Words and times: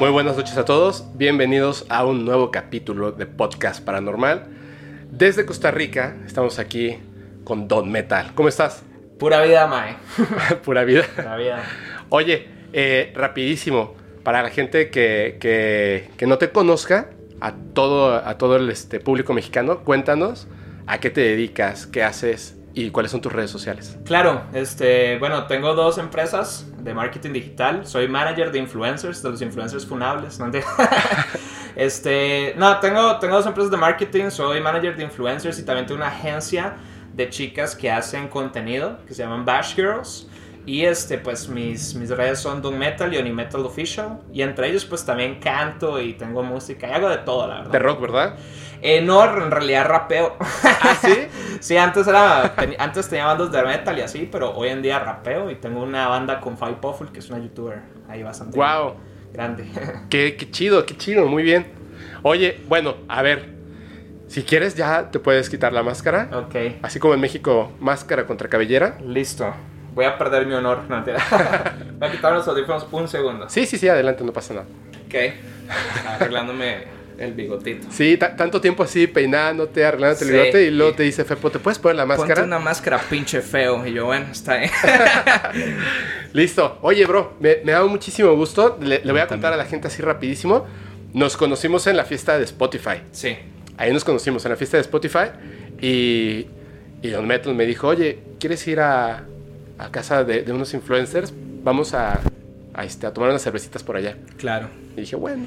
Muy 0.00 0.10
buenas 0.10 0.36
noches 0.36 0.56
a 0.56 0.64
todos, 0.64 1.04
bienvenidos 1.14 1.84
a 1.90 2.04
un 2.04 2.24
nuevo 2.24 2.50
capítulo 2.50 3.12
de 3.12 3.26
Podcast 3.26 3.84
Paranormal. 3.84 4.46
Desde 5.10 5.44
Costa 5.44 5.70
Rica 5.70 6.16
estamos 6.26 6.58
aquí 6.58 6.96
con 7.44 7.68
Don 7.68 7.90
Metal. 7.90 8.32
¿Cómo 8.34 8.48
estás? 8.48 8.82
Pura 9.18 9.42
vida, 9.42 9.66
Mae. 9.66 9.96
Pura 10.64 10.84
vida. 10.84 11.04
Pura 11.14 11.36
vida. 11.36 11.62
Oye, 12.08 12.48
eh, 12.72 13.12
rapidísimo, 13.14 13.94
para 14.22 14.42
la 14.42 14.48
gente 14.50 14.90
que, 14.90 15.36
que- 15.38 16.10
que 16.16 16.26
no 16.26 16.38
te 16.38 16.50
conozca, 16.50 17.10
a 17.42 17.52
todo, 17.54 18.14
a 18.14 18.36
todo 18.38 18.56
el 18.56 18.68
este, 18.70 19.00
público 19.00 19.32
mexicano, 19.34 19.80
cuéntanos 19.80 20.46
a 20.86 20.98
qué 20.98 21.10
te 21.10 21.20
dedicas, 21.22 21.86
qué 21.86 22.02
haces 22.02 22.56
y 22.74 22.90
cuáles 22.90 23.10
son 23.10 23.20
tus 23.20 23.32
redes 23.32 23.50
sociales. 23.50 23.98
Claro, 24.04 24.42
este, 24.52 25.18
bueno, 25.18 25.46
tengo 25.46 25.74
dos 25.74 25.98
empresas 25.98 26.66
de 26.78 26.94
marketing 26.94 27.32
digital. 27.32 27.86
Soy 27.86 28.08
manager 28.08 28.52
de 28.52 28.58
influencers, 28.58 29.22
de 29.22 29.30
los 29.30 29.42
influencers 29.42 29.86
funables. 29.86 30.38
¿no? 30.38 30.50
Este, 31.76 32.52
no, 32.58 32.78
tengo, 32.80 33.18
tengo 33.20 33.36
dos 33.36 33.46
empresas 33.46 33.70
de 33.70 33.76
marketing. 33.76 34.30
Soy 34.30 34.60
manager 34.60 34.96
de 34.96 35.04
influencers 35.04 35.58
y 35.58 35.64
también 35.64 35.86
tengo 35.86 35.98
una 35.98 36.08
agencia 36.08 36.74
de 37.14 37.28
chicas 37.30 37.76
que 37.76 37.90
hacen 37.90 38.28
contenido 38.28 38.98
que 39.06 39.14
se 39.14 39.22
llaman 39.22 39.44
Bash 39.44 39.76
Girls. 39.76 40.28
Y 40.66 40.82
este, 40.82 41.16
pues 41.16 41.48
mis, 41.48 41.94
mis 41.94 42.10
redes 42.10 42.40
son 42.40 42.60
Doom 42.60 42.76
Metal 42.76 43.12
y 43.12 43.16
Onimetal 43.16 43.64
Official. 43.64 44.20
Y 44.32 44.42
entre 44.42 44.68
ellos, 44.68 44.84
pues 44.84 45.04
también 45.04 45.40
canto 45.40 46.00
y 46.00 46.14
tengo 46.14 46.42
música 46.42 46.88
y 46.88 46.92
hago 46.92 47.08
de 47.08 47.18
todo, 47.18 47.46
la 47.46 47.58
verdad. 47.58 47.70
De 47.70 47.78
rock, 47.78 48.00
¿verdad? 48.00 48.36
Eh, 48.82 49.02
no, 49.02 49.24
en 49.24 49.50
realidad 49.50 49.86
rapeo. 49.86 50.36
¿Ah, 50.40 50.96
sí? 51.00 51.14
Sí, 51.60 51.76
antes 51.76 52.06
era 52.08 52.54
antes 52.78 53.10
tenía 53.10 53.26
bandas 53.26 53.52
de 53.52 53.62
metal 53.62 53.98
y 53.98 54.00
así, 54.00 54.26
pero 54.32 54.52
hoy 54.56 54.70
en 54.70 54.80
día 54.80 54.98
rapeo 54.98 55.50
y 55.50 55.56
tengo 55.56 55.82
una 55.82 56.08
banda 56.08 56.40
con 56.40 56.56
Five 56.56 56.76
Puffle, 56.80 57.08
que 57.12 57.18
es 57.18 57.28
una 57.28 57.38
youtuber 57.38 57.80
ahí 58.08 58.22
bastante 58.22 58.56
¡Wow! 58.56 58.94
grande. 59.30 59.66
Qué, 60.08 60.36
qué 60.36 60.50
chido, 60.50 60.86
qué 60.86 60.96
chido, 60.96 61.26
muy 61.26 61.42
bien. 61.42 61.66
Oye, 62.22 62.62
bueno, 62.66 62.94
a 63.08 63.20
ver, 63.20 63.50
si 64.26 64.42
quieres 64.42 64.74
ya 64.74 65.10
te 65.10 65.18
puedes 65.18 65.50
quitar 65.50 65.74
la 65.74 65.82
máscara. 65.82 66.30
ok, 66.32 66.80
Así 66.82 66.98
como 66.98 67.12
en 67.12 67.20
México, 67.20 67.72
máscara 67.78 68.24
contra 68.26 68.48
cabellera. 68.48 68.96
listo. 69.04 69.52
Voy 69.94 70.06
a 70.06 70.16
perder 70.16 70.46
mi 70.46 70.54
honor. 70.54 70.84
No. 70.88 71.04
Voy 71.98 72.08
a 72.08 72.10
quitar 72.10 72.32
los 72.32 72.48
audífonos 72.48 72.86
un 72.90 73.06
segundo. 73.06 73.50
Sí, 73.50 73.66
sí, 73.66 73.76
sí, 73.76 73.86
adelante, 73.86 74.24
no 74.24 74.32
pasa 74.32 74.54
nada. 74.54 74.66
Ok. 75.06 75.14
Arreglándome 76.08 76.84
el 77.20 77.34
bigotito. 77.34 77.86
Sí, 77.90 78.16
ta- 78.16 78.34
tanto 78.34 78.60
tiempo 78.60 78.82
así 78.82 79.06
peinándote, 79.06 79.84
arreglándote 79.84 80.24
el 80.24 80.30
bigote 80.32 80.62
y 80.64 80.70
luego 80.70 80.94
te 80.94 81.02
dice 81.04 81.24
Fepo, 81.24 81.50
¿te 81.50 81.58
puedes 81.58 81.78
poner 81.78 81.96
la 81.96 82.06
máscara? 82.06 82.34
Ponte 82.34 82.46
una 82.46 82.58
máscara 82.58 82.98
pinche 82.98 83.40
feo. 83.42 83.86
Y 83.86 83.92
yo, 83.92 84.06
bueno, 84.06 84.26
está 84.32 84.56
bien. 84.56 84.70
Listo. 86.32 86.78
Oye, 86.82 87.04
bro, 87.06 87.34
me, 87.40 87.58
me 87.64 87.72
da 87.72 87.84
muchísimo 87.84 88.34
gusto. 88.34 88.78
Le, 88.80 89.00
le 89.04 89.12
voy 89.12 89.20
a 89.20 89.26
contar 89.26 89.52
a 89.52 89.56
la 89.56 89.64
gente 89.64 89.88
así 89.88 90.02
rapidísimo. 90.02 90.66
Nos 91.12 91.36
conocimos 91.36 91.86
en 91.86 91.96
la 91.96 92.04
fiesta 92.04 92.38
de 92.38 92.44
Spotify. 92.44 93.02
sí. 93.12 93.36
Ahí 93.76 93.94
nos 93.94 94.04
conocimos 94.04 94.44
en 94.44 94.50
la 94.50 94.56
fiesta 94.58 94.76
de 94.76 94.82
Spotify 94.82 95.30
y, 95.80 96.46
y 97.00 97.08
Don 97.08 97.26
Metal 97.26 97.54
me 97.54 97.64
dijo, 97.64 97.88
oye, 97.88 98.18
¿quieres 98.38 98.66
ir 98.68 98.78
a, 98.78 99.24
a 99.78 99.90
casa 99.90 100.22
de, 100.22 100.42
de 100.42 100.52
unos 100.52 100.74
influencers? 100.74 101.32
Vamos 101.64 101.94
a, 101.94 102.20
a, 102.74 102.84
este, 102.84 103.06
a 103.06 103.14
tomar 103.14 103.30
unas 103.30 103.42
cervecitas 103.42 103.82
por 103.82 103.96
allá. 103.96 104.18
Claro. 104.36 104.68
Y 104.98 105.00
dije, 105.00 105.16
bueno, 105.16 105.46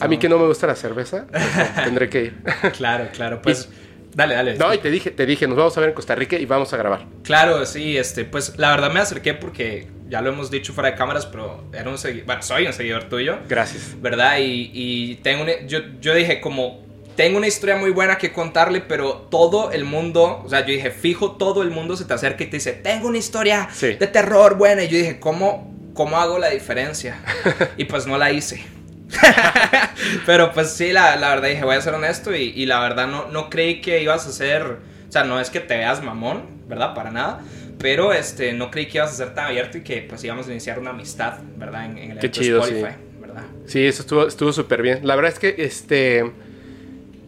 a 0.00 0.08
mí 0.08 0.18
que 0.18 0.28
no 0.28 0.38
me 0.38 0.46
gusta 0.46 0.66
la 0.66 0.74
cerveza, 0.76 1.26
pues, 1.30 1.42
no, 1.56 1.64
tendré 1.84 2.08
que 2.08 2.22
ir. 2.24 2.34
Claro, 2.76 3.08
claro. 3.12 3.40
Pues, 3.42 3.68
dale, 4.14 4.34
dale. 4.34 4.56
no, 4.56 4.72
y 4.74 4.78
te 4.78 4.90
dije, 4.90 5.10
te 5.10 5.26
dije, 5.26 5.46
nos 5.46 5.56
vamos 5.56 5.76
a 5.76 5.80
ver 5.80 5.90
en 5.90 5.94
Costa 5.94 6.14
Rica 6.14 6.36
y 6.36 6.46
vamos 6.46 6.72
a 6.72 6.76
grabar. 6.76 7.04
Claro, 7.22 7.64
sí, 7.66 7.96
este, 7.96 8.24
pues 8.24 8.58
la 8.58 8.70
verdad 8.70 8.90
me 8.92 9.00
acerqué 9.00 9.34
porque 9.34 9.88
ya 10.08 10.20
lo 10.20 10.30
hemos 10.30 10.50
dicho 10.50 10.72
fuera 10.72 10.90
de 10.90 10.96
cámaras, 10.96 11.26
pero 11.26 11.64
era 11.72 11.88
un 11.90 11.96
segui- 11.96 12.24
bueno, 12.24 12.42
soy 12.42 12.66
un 12.66 12.72
seguidor 12.72 13.04
tuyo, 13.04 13.38
Gracias. 13.48 14.00
¿verdad? 14.00 14.38
Y, 14.38 14.70
y 14.72 15.14
tengo 15.16 15.42
una- 15.42 15.60
yo, 15.66 15.80
yo 16.00 16.14
dije 16.14 16.40
como, 16.40 16.84
tengo 17.16 17.38
una 17.38 17.46
historia 17.46 17.76
muy 17.76 17.90
buena 17.90 18.16
que 18.18 18.30
contarle, 18.32 18.82
pero 18.82 19.26
todo 19.30 19.72
el 19.72 19.84
mundo, 19.84 20.42
o 20.44 20.48
sea, 20.48 20.60
yo 20.60 20.72
dije, 20.72 20.90
fijo, 20.90 21.32
todo 21.32 21.62
el 21.62 21.70
mundo 21.70 21.96
se 21.96 22.04
te 22.04 22.12
acerca 22.14 22.44
y 22.44 22.48
te 22.48 22.58
dice, 22.58 22.72
tengo 22.72 23.08
una 23.08 23.18
historia 23.18 23.68
Sí. 23.72 23.94
de 23.94 24.06
terror 24.06 24.56
buena. 24.58 24.84
Y 24.84 24.88
yo 24.88 24.98
dije, 24.98 25.18
¿cómo, 25.18 25.74
cómo 25.94 26.18
hago 26.18 26.38
la 26.38 26.50
diferencia? 26.50 27.18
y 27.78 27.84
pues 27.86 28.06
no 28.06 28.16
la 28.18 28.30
hice. 28.32 28.62
Pero 30.26 30.52
pues 30.52 30.70
sí, 30.70 30.92
la, 30.92 31.16
la 31.16 31.30
verdad 31.30 31.48
dije, 31.48 31.64
voy 31.64 31.76
a 31.76 31.80
ser 31.80 31.94
honesto 31.94 32.34
y, 32.34 32.52
y 32.54 32.66
la 32.66 32.80
verdad 32.80 33.06
no, 33.06 33.28
no 33.28 33.50
creí 33.50 33.80
que 33.80 34.02
ibas 34.02 34.26
a 34.26 34.32
ser, 34.32 34.62
o 34.62 35.12
sea, 35.12 35.24
no 35.24 35.40
es 35.40 35.50
que 35.50 35.60
te 35.60 35.76
veas 35.76 36.02
mamón, 36.02 36.42
¿verdad? 36.68 36.94
Para 36.94 37.10
nada. 37.10 37.40
Pero 37.78 38.12
este, 38.12 38.52
no 38.52 38.70
creí 38.70 38.86
que 38.86 38.98
ibas 38.98 39.12
a 39.12 39.14
ser 39.14 39.34
tan 39.34 39.46
abierto 39.46 39.78
y 39.78 39.82
que 39.82 40.02
pues 40.02 40.24
íbamos 40.24 40.48
a 40.48 40.50
iniciar 40.50 40.78
una 40.78 40.90
amistad, 40.90 41.38
¿verdad? 41.56 41.84
En, 41.86 41.98
en 41.98 42.10
el 42.12 42.18
Qué 42.18 42.30
chido, 42.30 42.60
Spotify, 42.62 42.92
sí. 42.92 43.20
¿verdad? 43.20 43.42
Sí, 43.66 43.86
eso 43.86 44.02
estuvo 44.02 44.26
estuvo 44.26 44.52
súper 44.52 44.82
bien. 44.82 45.00
La 45.06 45.14
verdad 45.14 45.32
es 45.32 45.38
que, 45.38 45.54
este, 45.58 46.32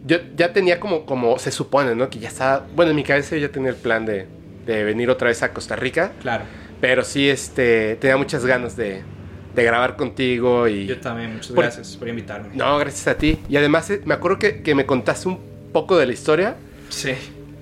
yo 0.05 0.17
ya 0.35 0.51
tenía 0.53 0.79
como, 0.79 1.05
como 1.05 1.37
se 1.37 1.51
supone, 1.51 1.95
¿no? 1.95 2.09
Que 2.09 2.19
ya 2.19 2.29
estaba, 2.29 2.65
bueno, 2.75 2.91
en 2.91 2.95
mi 2.95 3.03
cabeza 3.03 3.35
yo 3.35 3.41
ya 3.47 3.51
tenía 3.51 3.69
el 3.69 3.75
plan 3.75 4.05
de, 4.05 4.25
de 4.65 4.83
venir 4.83 5.09
otra 5.09 5.27
vez 5.27 5.43
a 5.43 5.53
Costa 5.53 5.75
Rica. 5.75 6.13
Claro. 6.21 6.45
Pero 6.81 7.03
sí, 7.03 7.29
este, 7.29 7.95
tenía 7.97 8.17
muchas 8.17 8.45
ganas 8.45 8.75
de, 8.75 9.03
de 9.55 9.63
grabar 9.63 9.95
contigo 9.95 10.67
y... 10.67 10.85
Yo 10.85 10.99
también, 10.99 11.33
muchas 11.33 11.51
Por- 11.51 11.63
gracias 11.63 11.95
por 11.97 12.07
invitarme. 12.07 12.49
No, 12.55 12.77
gracias 12.77 13.07
a 13.07 13.17
ti. 13.17 13.39
Y 13.49 13.57
además 13.57 13.89
eh, 13.89 14.01
me 14.05 14.13
acuerdo 14.13 14.39
que, 14.39 14.61
que 14.61 14.75
me 14.75 14.85
contaste 14.85 15.27
un 15.27 15.39
poco 15.73 15.97
de 15.97 16.05
la 16.05 16.13
historia, 16.13 16.55
Sí. 16.89 17.13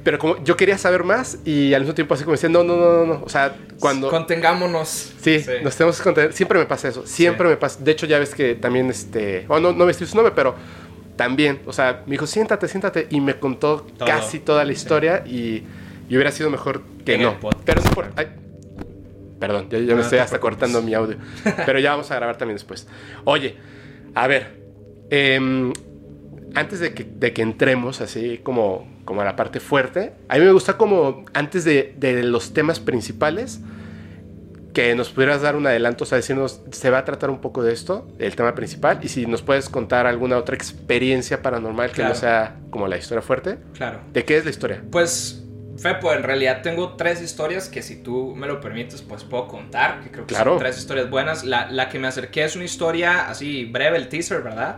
pero 0.03 0.19
como 0.19 0.41
yo 0.43 0.55
quería 0.57 0.77
saber 0.77 1.03
más 1.03 1.39
y 1.45 1.73
al 1.73 1.81
mismo 1.81 1.93
tiempo 1.95 2.13
así 2.13 2.23
como 2.23 2.33
decía, 2.33 2.49
no, 2.49 2.63
no, 2.63 2.75
no, 2.77 2.93
no, 2.93 3.05
no. 3.05 3.23
O 3.25 3.29
sea, 3.29 3.55
cuando... 3.79 4.09
Contengámonos. 4.09 5.13
Sí, 5.21 5.43
nos 5.63 5.75
tenemos 5.75 5.97
que 5.97 6.03
contener. 6.03 6.33
Siempre 6.33 6.59
me 6.59 6.65
pasa 6.65 6.87
eso. 6.89 7.05
Siempre 7.07 7.47
Sí. 7.47 7.49
me 7.51 7.57
pasa. 7.57 7.79
De 7.83 7.91
hecho, 7.91 8.05
ya 8.05 8.19
ves 8.19 8.33
que 8.35 8.55
también, 8.55 8.89
este... 8.89 9.45
Bueno, 9.47 9.71
no, 9.71 9.77
no 9.77 9.85
me 9.85 9.91
estoy 9.91 10.07
su 10.07 10.15
nombre, 10.15 10.33
pero 10.35 10.55
también. 11.15 11.59
O 11.65 11.73
sea, 11.73 12.03
me 12.05 12.11
dijo, 12.11 12.27
siéntate, 12.27 12.67
siéntate. 12.67 13.07
Y 13.09 13.21
me 13.21 13.39
contó 13.39 13.81
Todo. 13.97 14.07
casi 14.07 14.39
toda 14.39 14.63
la 14.63 14.71
Sí. 14.73 14.77
historia 14.77 15.23
y, 15.25 15.63
y 16.09 16.15
hubiera 16.15 16.31
sido 16.31 16.49
mejor 16.49 16.81
que 17.05 17.15
En 17.15 17.23
no. 17.23 17.37
Pero 17.65 17.81
no 17.81 17.89
por... 17.91 18.07
ay, 18.15 18.27
perdón, 19.39 19.67
ya, 19.69 19.77
ya 19.79 19.83
No, 19.85 19.89
me 19.89 19.95
no 19.95 20.01
estoy 20.01 20.19
hasta 20.19 20.39
preocupes. 20.39 20.59
cortando 20.67 20.81
mi 20.81 20.93
audio. 20.93 21.17
Pero 21.65 21.79
ya 21.79 21.91
vamos 21.91 22.09
a 22.11 22.15
grabar 22.15 22.37
también 22.37 22.55
después. 22.55 22.87
Oye, 23.23 23.55
a 24.15 24.27
ver. 24.27 24.57
em, 25.09 25.71
antes 26.55 26.79
de 26.79 26.93
que, 26.93 27.03
de 27.03 27.33
que 27.33 27.41
entremos 27.43 28.01
así 28.01 28.39
como, 28.43 28.87
como 29.05 29.21
a 29.21 29.25
la 29.25 29.35
parte 29.35 29.59
fuerte, 29.59 30.13
a 30.27 30.37
mí 30.37 30.45
me 30.45 30.51
gusta 30.51 30.75
como 30.77 31.23
antes 31.33 31.63
de, 31.65 31.93
de 31.97 32.23
los 32.23 32.53
temas 32.53 32.79
principales, 32.79 33.59
que 34.73 34.93
nos 34.95 35.09
pudieras 35.09 35.41
dar 35.41 35.55
un 35.55 35.65
adelanto, 35.67 36.03
o 36.03 36.07
sea, 36.07 36.17
decirnos, 36.17 36.61
se 36.71 36.89
va 36.89 36.99
a 36.99 37.05
tratar 37.05 37.29
un 37.31 37.41
poco 37.41 37.63
de 37.63 37.73
esto, 37.73 38.07
el 38.19 38.35
tema 38.35 38.53
principal, 38.55 38.99
y 39.01 39.07
si 39.07 39.25
nos 39.25 39.41
puedes 39.41 39.69
contar 39.69 40.05
alguna 40.07 40.37
otra 40.37 40.55
experiencia 40.55 41.41
paranormal 41.41 41.91
que 41.91 42.03
no 42.03 42.09
Claro. 42.09 42.15
sea 42.19 42.55
como 42.69 42.87
la 42.87 42.97
historia 42.97 43.21
fuerte. 43.23 43.57
Claro. 43.73 43.99
¿De 44.13 44.23
qué 44.23 44.37
es 44.37 44.43
la 44.45 44.51
historia? 44.51 44.83
Pues, 44.91 45.43
Fepo, 45.77 46.11
en 46.13 46.23
realidad 46.23 46.61
tengo 46.63 46.95
tres 46.95 47.21
historias 47.21 47.69
que 47.69 47.81
si 47.83 47.97
tú 48.01 48.33
me 48.35 48.47
lo 48.47 48.59
permites, 48.59 49.01
pues 49.01 49.23
puedo 49.23 49.47
contar, 49.47 50.01
que 50.01 50.09
creo 50.11 50.25
que 50.25 50.33
Claro. 50.33 50.51
son 50.51 50.59
tres 50.59 50.77
historias 50.77 51.09
buenas. 51.09 51.43
La, 51.43 51.69
la 51.71 51.89
que 51.89 51.99
me 51.99 52.07
acerqué 52.07 52.43
es 52.43 52.55
una 52.55 52.65
historia 52.65 53.29
así 53.29 53.65
breve, 53.65 53.97
el 53.97 54.07
teaser, 54.09 54.41
¿verdad? 54.41 54.77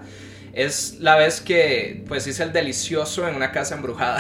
Es 0.51 0.97
la 0.99 1.15
vez 1.15 1.41
que 1.41 2.03
pues 2.07 2.25
hice 2.27 2.43
el 2.43 2.51
delicioso 2.51 3.27
en 3.27 3.35
una 3.35 3.51
casa 3.51 3.75
embrujada. 3.75 4.17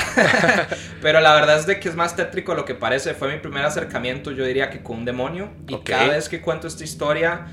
Pero 1.01 1.19
la 1.21 1.33
verdad 1.33 1.57
es 1.59 1.65
de 1.65 1.79
que 1.79 1.89
es 1.89 1.95
más 1.95 2.15
tétrico 2.15 2.51
de 2.53 2.57
lo 2.59 2.65
que 2.65 2.75
parece. 2.75 3.13
Fue 3.13 3.31
mi 3.33 3.39
primer 3.39 3.65
acercamiento, 3.65 4.31
yo 4.31 4.45
diría 4.45 4.69
que 4.69 4.81
con 4.81 4.99
un 4.99 5.05
demonio. 5.05 5.49
Y 5.67 5.73
Ok. 5.73 5.83
cada 5.85 6.07
vez 6.09 6.29
que 6.29 6.39
cuento 6.41 6.67
esta 6.67 6.83
historia, 6.83 7.47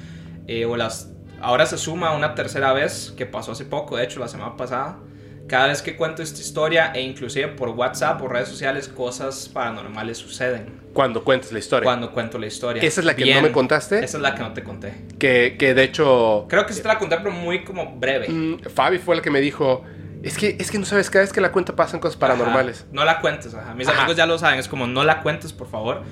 eh, 0.46 0.66
o 0.66 0.76
las... 0.76 1.10
Ahora 1.40 1.66
se 1.66 1.78
suma 1.78 2.14
una 2.14 2.34
tercera 2.34 2.72
vez, 2.72 3.12
que 3.16 3.26
pasó 3.26 3.52
hace 3.52 3.64
poco, 3.64 3.96
de 3.96 4.04
hecho, 4.04 4.20
la 4.20 4.28
semana 4.28 4.56
pasada. 4.56 4.98
Cada 5.48 5.68
vez 5.68 5.80
que 5.80 5.94
cuento 5.96 6.22
esta 6.22 6.40
historia, 6.40 6.90
e 6.92 7.00
inclusive 7.02 7.48
por 7.48 7.68
WhatsApp 7.68 8.20
o 8.20 8.26
redes 8.28 8.48
sociales, 8.48 8.88
cosas 8.88 9.48
paranormales 9.48 10.18
suceden. 10.18 10.80
Cuando 10.92 11.22
cuentes 11.22 11.52
la 11.52 11.60
historia. 11.60 11.84
Cuando 11.84 12.10
cuento 12.10 12.36
la 12.38 12.46
historia. 12.46 12.82
Esa 12.82 13.00
es 13.00 13.04
la 13.04 13.14
que 13.14 13.22
Bien. 13.24 13.36
no 13.36 13.42
me 13.42 13.52
contaste, 13.52 13.98
Esa 14.04 14.16
es 14.16 14.22
la 14.22 14.34
que 14.34 14.42
no 14.42 14.52
te 14.52 14.64
conté. 14.64 14.92
que, 15.18 15.56
que 15.58 15.72
de 15.74 15.84
hecho 15.84 16.46
Creo 16.48 16.66
que 16.66 16.72
sí 16.72 16.82
te 16.82 16.88
la 16.88 16.98
conté, 16.98 17.16
pero 17.18 17.30
muy 17.30 17.62
como 17.64 17.94
breve. 17.96 18.28
mm, 18.28 18.60
Fabi 18.74 18.98
fue 18.98 19.14
la 19.14 19.22
que 19.22 19.30
me 19.30 19.40
dijo, 19.40 19.84
es 20.24 20.36
que, 20.36 20.56
es 20.58 20.70
que 20.70 20.78
no 20.80 20.84
sabes, 20.84 21.10
cada 21.10 21.22
vez 21.24 21.32
que 21.32 21.40
la 21.40 21.52
cuenta 21.52 21.76
pasan 21.76 22.00
cosas 22.00 22.16
paranormales. 22.16 22.80
Ajá. 22.80 22.88
No 22.92 23.04
la 23.04 23.20
cuentes, 23.20 23.54
ajá. 23.54 23.72
Mis 23.74 23.86
Ajá. 23.86 23.98
amigos 23.98 24.16
ya 24.16 24.26
lo 24.26 24.38
saben, 24.38 24.58
es 24.58 24.66
como 24.66 24.86
no 24.88 25.04
la 25.04 25.22
cuentes, 25.22 25.52
por 25.52 25.68
favor, 25.70 26.02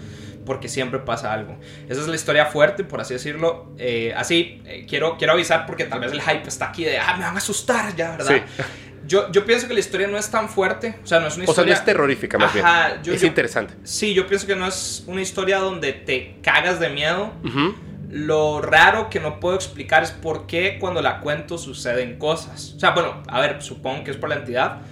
porque 0.47 0.69
siempre 0.69 1.00
pasa 1.00 1.32
algo. 1.32 1.56
Esa 1.88 2.00
es 2.03 2.06
la 2.06 2.14
historia 2.14 2.47
fuerte, 2.47 2.85
por 2.85 3.00
así 3.00 3.14
decirlo. 3.14 3.73
Eh, 3.79 4.12
así, 4.17 4.62
eh, 4.67 4.87
quiero, 4.88 5.17
quiero 5.17 5.32
avisar 5.32 5.67
porque 5.67 5.87
tal 5.87 5.99
vez 6.00 6.12
el 6.12 6.20
hype 6.20 6.47
está 6.47 6.67
aquí 6.69 6.85
de, 6.85 6.99
ah, 6.99 7.17
me 7.17 7.25
van 7.25 7.35
a 7.35 7.38
asustar 7.38 7.97
ya, 7.97 8.12
¿verdad? 8.17 8.43
Sí. 8.56 8.62
Yo, 9.06 9.31
yo 9.33 9.45
pienso 9.45 9.69
que 9.69 9.75
la 9.75 9.81
historia 9.81 10.06
no 10.09 10.17
es 10.19 10.31
tan 10.31 10.49
fuerte, 10.49 10.99
o 11.03 11.06
sea, 11.06 11.21
no 11.21 11.27
es 11.29 11.37
una 11.37 11.45
O 11.45 11.47
sea, 11.49 11.65
no 11.65 11.71
historia... 11.71 11.75
es 11.75 11.85
terrorífica 11.85 12.39
más 12.39 12.55
Ajá, 12.56 12.89
bien. 12.89 13.03
yo- 13.03 13.12
es 13.12 13.21
yo- 13.21 13.27
interesante. 13.27 13.75
Sí, 13.85 14.15
yo 14.15 14.27
pienso 14.27 14.47
que 14.47 14.56
no 14.56 14.67
es 14.67 15.05
una 15.06 15.21
historia 15.21 15.59
donde 15.59 15.93
te 15.93 16.37
cagas 16.43 16.81
de 16.81 16.89
miedo. 16.91 17.33
Ujú. 17.45 17.75
Lo 18.11 18.61
raro 18.62 19.11
que 19.11 19.19
no 19.21 19.41
puedo 19.41 19.56
explicar 19.56 20.03
es 20.05 20.12
por 20.12 20.47
qué 20.47 20.79
cuando 20.81 21.03
la 21.03 21.21
cuento 21.21 21.59
suceden 21.59 22.19
cosas. 22.19 22.75
O 22.77 22.81
sea, 22.81 22.91
bueno, 22.91 23.23
a 23.27 23.41
ver, 23.41 23.61
supongo 23.62 24.05
que 24.05 24.12
es 24.12 24.17
por 24.17 24.29
la 24.29 24.37
entidad, 24.37 24.83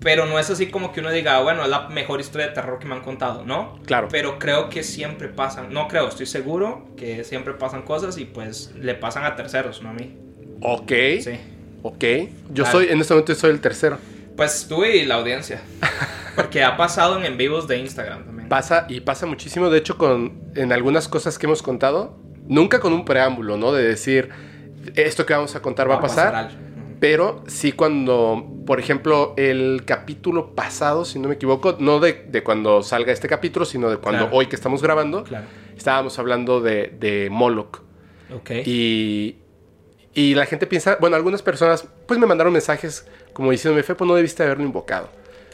pero 0.00 0.26
no 0.26 0.38
es 0.38 0.48
así 0.48 0.68
como 0.68 0.92
que 0.92 1.00
uno 1.00 1.10
diga, 1.10 1.40
bueno, 1.42 1.64
es 1.64 1.68
la 1.68 1.88
mejor 1.88 2.20
historia 2.20 2.46
de 2.46 2.52
terror 2.52 2.78
que 2.78 2.86
me 2.86 2.94
han 2.94 3.00
contado, 3.02 3.44
¿no? 3.44 3.80
Claro. 3.84 4.06
Pero 4.12 4.38
creo 4.38 4.68
que 4.70 4.84
siempre 4.84 5.26
pasan, 5.28 5.72
no 5.72 5.88
creo, 5.88 6.06
estoy 6.08 6.26
seguro 6.26 6.86
que 6.96 7.24
siempre 7.24 7.52
pasan 7.54 7.82
cosas 7.82 8.16
y 8.16 8.24
pues 8.26 8.72
le 8.80 8.94
pasan 8.94 9.24
a 9.24 9.34
terceros, 9.34 9.82
no 9.82 9.88
a 9.90 9.92
mí. 9.94 10.16
Ok. 10.62 10.92
Sí. 11.20 11.32
Ok. 11.82 12.04
Yo 12.50 12.64
Claro. 12.64 12.70
soy, 12.72 12.88
en 12.90 13.00
este 13.00 13.14
momento 13.14 13.34
soy 13.34 13.50
el 13.50 13.60
tercero. 13.60 13.98
Pues 14.36 14.66
tú 14.68 14.84
y 14.84 15.04
la 15.04 15.16
audiencia. 15.16 15.60
Porque 16.36 16.62
ha 16.62 16.76
pasado 16.76 17.18
en 17.18 17.24
en 17.24 17.36
vivos 17.36 17.66
de 17.66 17.78
Instagram 17.78 18.24
también. 18.24 18.48
Pasa 18.48 18.86
y 18.88 19.00
pasa 19.00 19.26
muchísimo, 19.26 19.68
de 19.70 19.78
hecho, 19.78 19.98
con 19.98 20.40
en 20.54 20.72
algunas 20.72 21.08
cosas 21.08 21.38
que 21.38 21.46
hemos 21.46 21.62
contado, 21.62 22.16
nunca 22.46 22.78
con 22.80 22.92
un 22.92 23.04
preámbulo, 23.04 23.56
¿no? 23.56 23.72
De 23.72 23.82
decir, 23.86 24.28
esto 24.94 25.26
que 25.26 25.34
vamos 25.34 25.54
a 25.56 25.60
contar 25.62 25.90
va, 25.90 25.96
a 25.96 26.00
pasar. 26.00 26.50
Pero 27.00 27.44
sí 27.46 27.72
cuando, 27.72 28.44
por 28.66 28.80
ejemplo, 28.80 29.34
el 29.36 29.82
capítulo 29.84 30.54
pasado, 30.56 31.04
si 31.04 31.18
no 31.20 31.28
me 31.28 31.34
equivoco, 31.34 31.76
no 31.78 32.00
de, 32.00 32.24
de 32.28 32.42
cuando 32.42 32.82
salga 32.82 33.12
este 33.12 33.28
capítulo, 33.28 33.64
sino 33.64 33.88
de 33.90 33.98
cuando 33.98 34.24
Claro. 34.24 34.36
hoy 34.36 34.46
que 34.46 34.56
estamos 34.56 34.82
grabando, 34.82 35.22
Claro. 35.24 35.46
estábamos 35.76 36.18
hablando 36.18 36.60
de, 36.60 36.92
de 36.98 37.28
Moloch. 37.30 37.82
Ok. 38.34 38.50
Y, 38.66 39.36
y 40.18 40.34
la 40.34 40.46
gente 40.46 40.66
piensa, 40.66 40.96
bueno, 41.00 41.14
algunas 41.14 41.42
personas 41.42 41.86
pues 42.06 42.18
me 42.18 42.26
mandaron 42.26 42.52
mensajes 42.52 43.06
como 43.32 43.52
diciéndome, 43.52 43.84
Fepo, 43.84 44.04
no 44.04 44.16
debiste 44.16 44.42
haberlo 44.42 44.64
invocado. 44.64 45.08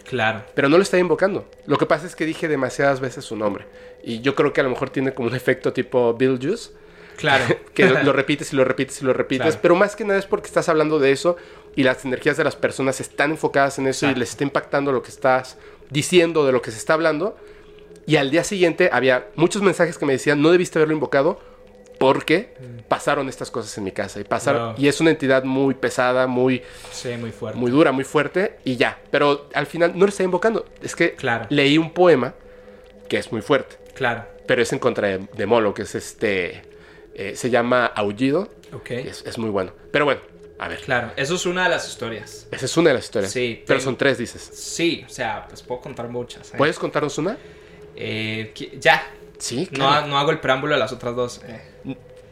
Claro. 0.08 0.42
Pero 0.54 0.70
no 0.70 0.78
lo 0.78 0.82
estaba 0.82 1.02
invocando. 1.02 1.46
Lo 1.66 1.76
que 1.76 1.84
pasa 1.84 2.06
es 2.06 2.16
que 2.16 2.24
dije 2.24 2.48
demasiadas 2.48 2.98
veces 2.98 3.26
su 3.26 3.36
nombre. 3.36 3.66
Y 4.02 4.22
yo 4.22 4.34
creo 4.34 4.54
que 4.54 4.62
a 4.62 4.64
lo 4.64 4.70
mejor 4.70 4.88
tiene 4.88 5.12
como 5.12 5.28
un 5.28 5.34
efecto 5.34 5.74
tipo 5.74 6.14
Beetlejuice, 6.14 6.70
Claro. 7.18 7.44
que 7.74 7.90
lo 7.90 8.10
repites 8.14 8.54
y 8.54 8.56
lo 8.56 8.64
repites 8.64 9.02
y 9.02 9.04
lo 9.04 9.12
repites. 9.12 9.48
Claro. 9.48 9.58
Pero 9.60 9.74
más 9.74 9.96
que 9.96 10.04
nada 10.06 10.18
es 10.18 10.24
porque 10.24 10.46
estás 10.46 10.70
hablando 10.70 10.98
de 10.98 11.12
eso 11.12 11.36
y 11.76 11.82
las 11.82 12.02
energías 12.06 12.38
de 12.38 12.44
las 12.44 12.56
personas 12.56 13.02
están 13.02 13.32
enfocadas 13.32 13.78
en 13.78 13.86
eso 13.86 14.10
y 14.10 14.14
les 14.14 14.30
está 14.30 14.44
impactando 14.44 14.92
lo 14.92 15.02
que 15.02 15.10
estás 15.10 15.58
diciendo, 15.90 16.46
de 16.46 16.52
lo 16.52 16.62
que 16.62 16.70
se 16.70 16.78
está 16.78 16.94
hablando. 16.94 17.36
Y 18.06 18.16
al 18.16 18.30
día 18.30 18.44
siguiente 18.44 18.88
había 18.90 19.28
muchos 19.36 19.60
mensajes 19.60 19.98
que 19.98 20.06
me 20.06 20.14
decían, 20.14 20.40
no 20.40 20.50
debiste 20.50 20.78
haberlo 20.78 20.94
invocado 20.94 21.38
porque 21.98 22.54
pasaron 22.88 23.28
estas 23.28 23.50
cosas 23.50 23.76
en 23.78 23.84
mi 23.84 23.92
casa. 23.92 24.20
Y, 24.20 24.24
pasaron, 24.24 24.62
Mm. 24.62 24.74
Wow. 24.74 24.84
y 24.84 24.88
es 24.88 25.00
una 25.00 25.10
entidad 25.10 25.44
muy 25.44 25.74
pesada, 25.74 26.26
muy, 26.26 26.62
Sí, 26.90 27.10
muy 27.18 27.30
fuerte. 27.32 27.58
muy 27.58 27.70
dura, 27.70 27.92
muy 27.92 28.04
fuerte 28.04 28.58
y 28.64 28.76
ya. 28.76 28.98
Pero 29.10 29.48
al 29.54 29.66
final 29.66 29.92
no 29.94 30.00
lo 30.04 30.08
está 30.10 30.22
invocando. 30.22 30.66
Es 30.82 30.94
que 30.96 31.14
Claro. 31.14 31.46
leí 31.50 31.78
un 31.78 31.92
poema 31.92 32.34
que 33.08 33.18
es 33.18 33.30
muy 33.32 33.42
fuerte, 33.42 33.76
Claro. 33.94 34.24
pero 34.46 34.62
es 34.62 34.72
en 34.72 34.78
contra 34.78 35.08
de, 35.08 35.26
de 35.36 35.46
Molo, 35.46 35.72
que 35.74 35.82
es 35.82 35.94
este... 35.94 36.62
eh, 37.14 37.36
se 37.36 37.48
llama 37.50 37.86
Aullido. 37.86 38.48
Ok. 38.72 38.90
y 38.90 38.94
Es, 39.08 39.24
es 39.24 39.38
muy 39.38 39.50
bueno. 39.50 39.72
Pero 39.92 40.04
bueno, 40.04 40.20
a 40.58 40.66
ver. 40.68 40.80
Claro. 40.80 41.12
Eso 41.16 41.36
es 41.36 41.46
una 41.46 41.62
de 41.64 41.68
las 41.70 41.88
historias. 41.88 42.48
Esa 42.50 42.64
es 42.64 42.76
una 42.76 42.88
de 42.90 42.94
las 42.94 43.04
historias. 43.04 43.30
Sí, 43.32 43.62
Pero 43.66 43.78
tengo- 43.78 43.84
son 43.90 43.96
tres, 43.96 44.18
dices. 44.18 44.42
Sí, 44.42 45.04
o 45.06 45.08
sea, 45.08 45.46
pues 45.48 45.62
puedo 45.62 45.80
contar 45.80 46.08
muchas. 46.08 46.52
¿eh? 46.52 46.56
¿Puedes 46.58 46.76
contarnos 46.78 47.16
una? 47.18 47.36
Eh, 47.94 48.52
ya. 48.80 49.06
Sí, 49.38 49.68
No, 49.72 49.78
claro. 49.78 49.92
ha- 49.92 50.06
no 50.08 50.18
hago 50.18 50.30
el 50.32 50.40
preámbulo 50.40 50.74
de 50.74 50.80
las 50.80 50.92
otras 50.92 51.14
dos. 51.14 51.40
eh. 51.46 51.60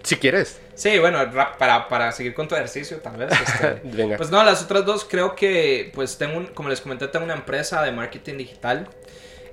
Si 0.03 0.17
quieres. 0.17 0.61
Sí, 0.75 0.99
bueno, 0.99 1.25
ra- 1.27 1.57
para, 1.59 1.89
para 1.89 2.11
seguir 2.13 2.35
con 2.35 2.49
tu 2.49 2.55
ejercicio, 2.55 2.99
tal 2.99 3.17
vez. 3.17 3.31
este, 3.41 3.81
Venga. 3.85 4.17
Pues 4.17 4.31
no, 4.31 4.43
las 4.43 4.63
otras 4.63 4.85
dos 4.85 5.05
creo 5.09 5.35
que, 5.37 5.91
pues 5.95 6.19
tengo, 6.19 6.39
un- 6.39 6.47
como 6.47 6.69
les 6.69 6.81
comenté, 6.81 7.07
tengo 7.09 7.25
una 7.25 7.35
empresa 7.35 7.83
de 7.83 7.93
marketing 7.93 8.39
digital. 8.39 8.89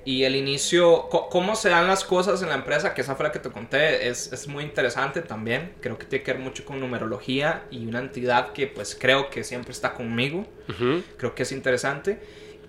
Y 0.02 0.24
el 0.24 0.34
inicio, 0.34 1.08
cómo 1.10 1.54
se 1.54 1.68
dan 1.68 1.86
las 1.86 2.04
cosas 2.04 2.40
en 2.42 2.48
la 2.48 2.54
empresa, 2.54 2.94
que 2.94 3.02
esa 3.02 3.16
fue 3.16 3.26
la 3.26 3.32
que 3.32 3.38
te 3.38 3.50
conté, 3.50 4.08
es, 4.08 4.32
es 4.32 4.48
muy 4.48 4.64
interesante 4.64 5.20
también. 5.20 5.74
Creo 5.82 5.98
que 5.98 6.06
tiene 6.06 6.24
que 6.24 6.32
ver 6.32 6.40
mucho 6.40 6.64
con 6.64 6.80
numerología 6.80 7.64
y 7.70 7.86
una 7.86 7.98
entidad 7.98 8.52
que 8.52 8.66
pues 8.66 8.96
creo 8.98 9.28
que 9.28 9.44
siempre 9.44 9.72
está 9.72 9.92
conmigo. 9.92 10.46
Ujú. 10.70 11.02
Creo 11.18 11.34
que 11.34 11.42
es 11.42 11.52
interesante. 11.52 12.18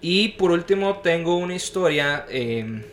Y 0.01 0.29
por 0.33 0.51
último 0.51 0.99
tengo 0.99 1.37
una 1.37 1.55
historia 1.55 2.25
eh, 2.29 2.83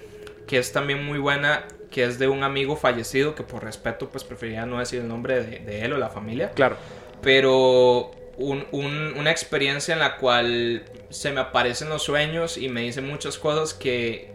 que 0.46 0.58
es 0.58 0.70
también 0.73 1.05
muy 1.05 1.19
buena, 1.19 1.64
que 1.99 2.05
es 2.05 2.21
de 2.21 2.29
un 2.29 2.45
amigo 2.45 2.77
fallecido, 2.77 3.35
que 3.35 3.43
por 3.43 3.65
respeto 3.65 4.09
pues 4.09 4.23
preferiría 4.23 4.65
no 4.67 4.79
decir 4.79 5.00
el 5.00 5.09
nombre 5.09 5.43
de, 5.43 5.59
de 5.59 5.85
él 5.85 5.93
o 5.95 5.99
la 5.99 6.11
familia 6.11 6.53
Claro. 6.53 6.77
pero 7.23 8.12
un- 8.37 8.65
un- 8.71 9.15
una 9.17 9.33
experiencia 9.33 9.95
en 9.95 9.99
la 9.99 10.17
cual 10.17 10.85
se 11.11 11.33
me 11.33 11.41
aparecen 11.41 11.89
los 11.89 12.05
sueños 12.05 12.56
y 12.56 12.69
me 12.69 12.83
dicen 12.83 13.05
muchas 13.09 13.37
cosas 13.37 13.75
que, 13.75 14.31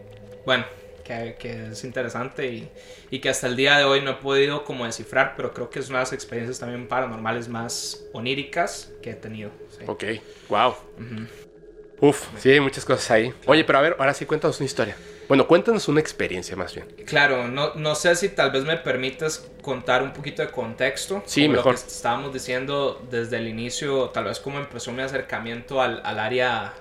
bueno, 0.46 0.66
que, 1.06 1.38
que 1.40 1.68
es 1.72 1.86
interesante 1.86 2.48
y, 2.52 2.70
y 3.12 3.20
que 3.20 3.30
hasta 3.30 3.48
el 3.48 3.56
día 3.56 3.78
de 3.78 3.86
hoy 3.86 4.02
no 4.02 4.12
he 4.12 4.16
podido 4.16 4.66
como 4.66 4.86
descifrar, 4.86 5.36
pero 5.38 5.54
creo 5.54 5.70
que 5.70 5.80
es 5.80 5.88
una 5.88 6.00
de 6.00 6.04
las 6.04 6.12
experiencias 6.12 6.60
también 6.60 6.90
paranormales 6.90 7.48
más 7.48 8.04
oníricas 8.12 8.92
que 9.02 9.12
he 9.12 9.16
tenido. 9.16 9.52
sí. 9.70 9.86
Ok. 9.88 10.04
Wow. 10.50 10.76
Uf, 12.02 12.28
sí, 12.40 12.50
hay 12.50 12.60
muchas 12.60 12.84
cosas 12.84 13.10
ahí. 13.12 13.34
Oye, 13.46 13.64
pero 13.64 13.80
a 13.80 13.82
ver, 13.82 13.96
ahora 14.00 14.14
sí 14.14 14.26
cuéntanos 14.26 14.60
una 14.60 14.66
historia. 14.66 14.98
Bueno, 15.28 15.48
cuéntanos 15.48 15.88
una 15.88 16.00
experiencia 16.00 16.56
más 16.56 16.74
bien. 16.76 16.88
Claro, 17.06 17.48
no, 17.48 17.74
no 17.76 17.96
sé 17.96 18.16
si 18.16 18.30
tal 18.30 18.52
vez 18.52 18.64
me 18.66 18.78
permites 18.78 19.50
contar 19.62 20.04
un 20.04 20.12
poquito 20.14 20.42
de 20.42 20.50
contexto. 20.50 21.24
Sí, 21.26 21.48
mejor. 21.48 21.74
Lo 21.76 21.82
que 21.82 21.88
estábamos 21.88 22.34
diciendo 22.34 23.06
desde 23.10 23.38
el 23.38 23.48
inicio, 23.48 24.10
tal 24.10 24.26
vez 24.26 24.40
cómo 24.40 24.60
empezó 24.60 24.92
mi 24.92 25.02
acercamiento 25.02 25.82
al, 25.82 26.02
al 26.04 26.20
área... 26.20 26.74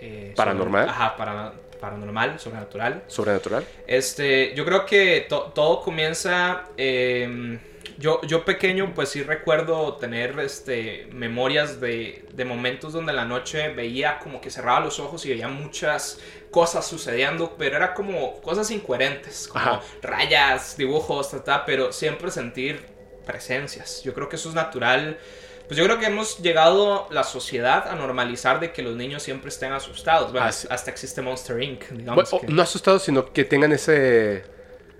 eh, 0.00 0.32
Paranormal. 0.36 0.84
sobre- 0.86 0.90
ajá, 0.96 1.16
para- 1.16 1.52
paranormal, 1.80 2.38
sobrenatural. 2.40 3.02
Sobrenatural. 3.06 3.64
Este, 3.86 4.54
yo 4.54 4.64
creo 4.64 4.84
que 4.86 5.26
to- 5.28 5.52
todo 5.54 5.80
comienza... 5.82 6.64
eh, 6.76 7.58
yo, 7.98 8.20
yo 8.22 8.44
pequeño, 8.44 8.92
pues 8.94 9.08
sí 9.10 9.22
recuerdo 9.22 9.96
tener 9.96 10.38
este, 10.40 11.08
memorias 11.12 11.80
de, 11.80 12.24
de 12.32 12.44
momentos 12.44 12.92
donde 12.92 13.10
en 13.10 13.16
la 13.16 13.24
noche 13.24 13.68
veía 13.70 14.18
como 14.20 14.40
que 14.40 14.50
cerraba 14.50 14.80
los 14.80 14.98
ojos 15.00 15.26
y 15.26 15.30
veía 15.30 15.48
muchas 15.48 16.20
cosas 16.50 16.86
sucediendo, 16.86 17.56
pero 17.58 17.76
era 17.76 17.92
como 17.94 18.40
cosas 18.40 18.70
incoherentes, 18.70 19.48
como 19.48 19.64
Ajá. 19.64 19.80
rayas, 20.00 20.76
dibujos, 20.76 21.30
ta, 21.30 21.42
ta, 21.44 21.64
pero 21.66 21.92
siempre 21.92 22.30
sentir 22.30 22.86
presencias. 23.26 24.02
Yo 24.04 24.14
creo 24.14 24.28
que 24.28 24.36
eso 24.36 24.48
es 24.48 24.54
natural. 24.54 25.18
Pues 25.66 25.76
yo 25.76 25.84
creo 25.84 25.98
que 25.98 26.06
hemos 26.06 26.38
llegado 26.38 27.08
la 27.10 27.24
sociedad 27.24 27.88
a 27.88 27.94
normalizar 27.94 28.58
de 28.58 28.72
que 28.72 28.80
los 28.82 28.96
niños 28.96 29.22
siempre 29.22 29.50
estén 29.50 29.72
asustados. 29.72 30.32
Bueno, 30.32 30.46
hasta 30.46 30.90
existe 30.90 31.20
Monster 31.20 31.62
Inc. 31.62 31.80
Bueno, 31.90 31.98
Digamos 31.98 32.32
o- 32.32 32.40
que- 32.40 32.46
no 32.46 32.62
asustados, 32.62 33.02
sino 33.02 33.30
que 33.32 33.44
tengan 33.44 33.72
ese. 33.72 34.44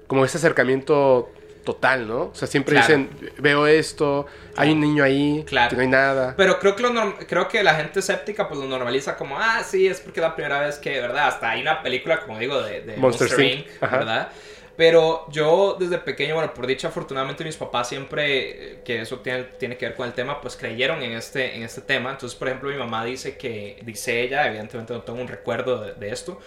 Como 0.07 0.25
ese 0.27 0.37
acercamiento 0.37 1.31
total, 1.73 2.09
¿no? 2.09 2.21
O 2.23 2.35
sea, 2.35 2.49
siempre 2.49 2.73
Claro. 2.77 2.87
dicen, 2.87 3.11
veo 3.39 3.67
esto, 3.67 4.25
hay 4.57 4.71
un 4.73 4.81
niño 4.81 5.05
ahí, 5.05 5.45
Claro. 5.47 5.69
que 5.69 5.77
no 5.77 5.83
hay 5.83 5.89
nada. 5.89 6.33
Pero 6.35 6.59
creo 6.59 6.75
que, 6.75 6.83
lo 6.83 7.19
creo 7.27 7.47
que 7.47 7.63
la 7.63 7.75
gente 7.75 8.01
escéptica 8.01 8.49
pues 8.49 8.59
lo 8.59 8.67
normaliza 8.67 9.17
como, 9.17 9.39
ah, 9.39 9.63
sí, 9.63 9.87
es 9.87 10.01
porque 10.01 10.21
es 10.21 10.23
la 10.27 10.35
primera 10.35 10.61
vez 10.61 10.77
que, 10.79 10.99
¿verdad? 10.99 11.29
Hasta 11.29 11.51
hay 11.51 11.61
una 11.61 11.83
película, 11.83 12.21
como 12.21 12.39
digo, 12.39 12.63
de, 12.63 12.81
de 12.81 12.97
Monster 12.97 13.29
Monster, 13.29 13.41
Inc. 13.47 13.67
Ajá. 13.83 14.31
Pero 14.79 15.27
yo 15.33 15.77
desde 15.79 15.99
pequeño, 15.99 16.37
bueno, 16.37 16.55
por 16.55 16.65
dicha, 16.65 16.87
afortunadamente 16.87 17.43
mis 17.45 17.57
papás 17.57 17.89
siempre, 17.89 18.75
eh, 18.75 18.79
que 18.85 19.01
eso 19.01 19.19
tiene, 19.19 19.43
tiene 19.59 19.77
que 19.77 19.87
ver 19.87 19.97
con 19.97 20.07
el 20.07 20.15
tema, 20.15 20.41
pues 20.41 20.55
creyeron 20.57 21.03
en 21.03 21.13
este, 21.15 21.57
en 21.57 21.65
este 21.65 21.81
tema. 21.81 22.13
Entonces, 22.13 22.39
por 22.39 22.47
ejemplo, 22.47 22.71
mi 22.71 22.77
mamá 22.77 23.05
dice 23.05 23.37
que, 23.37 23.81
dice 23.83 24.23
ella, 24.23 24.47
evidentemente 24.47 24.93
no 24.93 25.03
tengo 25.03 25.21
un 25.21 25.27
recuerdo 25.27 25.81
de, 25.81 25.95
de 25.95 26.13
esto, 26.13 26.39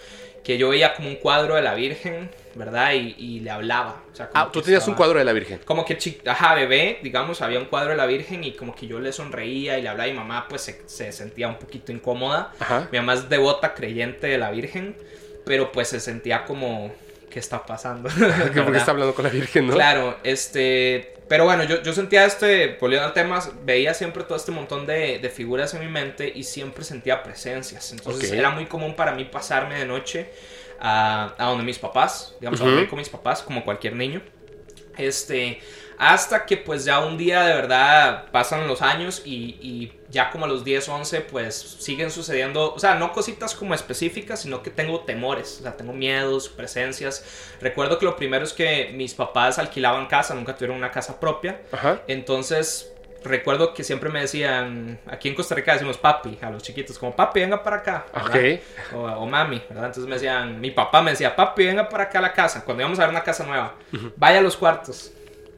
que 0.42 0.56
yo 0.56 0.70
veía 0.70 0.94
como 0.94 1.10
un 1.10 1.16
cuadro 1.16 1.56
de 1.56 1.60
la 1.62 1.74
Virgen, 1.74 2.30
¿verdad? 2.54 2.94
Y, 2.94 3.14
y 3.18 3.40
le 3.40 3.50
hablaba. 3.50 4.02
O 4.10 4.16
sea, 4.16 4.30
Ah, 4.32 4.48
tú 4.50 4.62
tenías 4.62 4.88
un 4.88 4.94
cuadro 4.94 5.18
de 5.18 5.26
la 5.26 5.34
Virgen. 5.34 5.60
como 5.66 5.84
que, 5.84 5.98
ajá, 6.24 6.54
bebé, 6.54 7.00
digamos, 7.02 7.42
había 7.42 7.58
un 7.58 7.66
cuadro 7.66 7.90
de 7.90 7.96
la 7.98 8.06
Virgen 8.06 8.44
y 8.44 8.52
como 8.52 8.74
que 8.74 8.86
yo 8.86 8.98
le 8.98 9.12
sonreía 9.12 9.78
y 9.78 9.82
le 9.82 9.90
hablaba 9.90 10.08
y 10.08 10.14
mamá 10.14 10.46
pues 10.48 10.62
se, 10.62 10.82
se 10.86 11.12
sentía 11.12 11.48
un 11.48 11.58
poquito 11.58 11.92
incómoda. 11.92 12.54
Ajá. 12.58 12.88
Mi 12.90 12.96
mamá 12.96 13.12
es 13.12 13.28
devota, 13.28 13.74
creyente 13.74 14.26
de 14.28 14.38
la 14.38 14.50
Virgen, 14.50 14.96
pero 15.44 15.70
pues 15.70 15.88
se 15.88 16.00
sentía 16.00 16.44
como, 16.46 16.90
¿qué 17.32 17.38
está 17.38 17.64
pasando? 17.64 18.08
Que 18.52 18.62
porque 18.62 18.78
está 18.78 18.90
hablando 18.90 19.14
con 19.14 19.24
la 19.24 19.30
Virgen, 19.30 19.68
¿no? 19.68 19.74
Claro, 19.74 20.18
este, 20.22 21.14
pero 21.28 21.44
bueno, 21.44 21.64
yo, 21.64 21.82
yo 21.82 21.92
sentía 21.92 22.24
este, 22.26 22.76
volviendo 22.80 23.06
al 23.06 23.14
tema, 23.14 23.42
veía 23.64 23.94
siempre 23.94 24.24
todo 24.24 24.36
este 24.36 24.52
montón 24.52 24.86
de, 24.86 25.18
de 25.18 25.30
figuras 25.30 25.72
en 25.74 25.80
mi 25.80 25.88
mente 25.88 26.30
y 26.34 26.44
siempre 26.44 26.84
sentía 26.84 27.22
presencias. 27.22 27.92
Entonces 27.92 28.30
era 28.32 28.50
muy 28.50 28.66
común 28.66 28.94
para 28.94 29.12
mí 29.12 29.24
pasarme 29.24 29.78
de 29.78 29.86
noche 29.86 30.30
a, 30.78 31.34
a 31.38 31.46
donde 31.46 31.64
mis 31.64 31.78
papás, 31.78 32.36
digamos, 32.38 32.60
a 32.60 32.64
dormir 32.64 32.88
con 32.88 32.98
mis 32.98 33.08
papás, 33.08 33.42
como 33.42 33.64
cualquier 33.64 33.96
niño. 33.96 34.22
Este, 34.98 35.60
hasta 36.02 36.46
que 36.46 36.56
pues 36.56 36.84
ya 36.84 36.98
un 36.98 37.16
día 37.16 37.44
de 37.44 37.54
verdad 37.54 38.24
pasan 38.32 38.66
los 38.66 38.82
años 38.82 39.22
y, 39.24 39.56
y 39.60 39.92
ya 40.10 40.30
como 40.30 40.46
a 40.46 40.48
los 40.48 40.64
10, 40.64 40.88
11 40.88 41.20
pues 41.20 41.54
siguen 41.54 42.10
sucediendo, 42.10 42.74
o 42.74 42.78
sea, 42.80 42.96
no 42.96 43.12
cositas 43.12 43.54
como 43.54 43.72
específicas, 43.72 44.40
sino 44.42 44.64
que 44.64 44.70
tengo 44.70 45.02
temores, 45.02 45.58
o 45.60 45.62
sea, 45.62 45.76
tengo 45.76 45.92
miedos, 45.92 46.48
presencias. 46.48 47.54
Recuerdo 47.60 48.00
que 48.00 48.04
lo 48.04 48.16
primero 48.16 48.44
es 48.44 48.52
que 48.52 48.90
mis 48.96 49.14
papás 49.14 49.60
alquilaban 49.60 50.06
casa, 50.06 50.34
nunca 50.34 50.56
tuvieron 50.56 50.76
una 50.76 50.90
casa 50.90 51.20
propia. 51.20 51.60
Ajá. 51.70 52.00
Entonces, 52.08 52.92
recuerdo 53.22 53.72
que 53.72 53.84
siempre 53.84 54.10
me 54.10 54.22
decían, 54.22 54.98
aquí 55.06 55.28
en 55.28 55.36
Costa 55.36 55.54
Rica 55.54 55.74
decimos 55.74 55.98
papi 55.98 56.36
a 56.42 56.50
los 56.50 56.64
chiquitos, 56.64 56.98
como 56.98 57.14
papi, 57.14 57.38
venga 57.38 57.62
para 57.62 57.76
acá. 57.76 58.06
¿verdad? 58.12 58.60
Ok. 58.90 58.96
O, 58.96 59.02
o 59.04 59.26
mami, 59.26 59.62
¿verdad? 59.68 59.86
Entonces 59.86 60.06
me 60.06 60.14
decían, 60.14 60.60
mi 60.60 60.72
papá 60.72 61.00
me 61.00 61.12
decía, 61.12 61.36
papi, 61.36 61.64
venga 61.64 61.88
para 61.88 62.02
acá 62.02 62.18
a 62.18 62.22
la 62.22 62.32
casa. 62.32 62.64
Cuando 62.64 62.82
íbamos 62.82 62.98
a 62.98 63.02
ver 63.02 63.10
una 63.10 63.22
casa 63.22 63.44
nueva, 63.44 63.76
vaya 64.16 64.40
a 64.40 64.42
los 64.42 64.56
cuartos. 64.56 65.12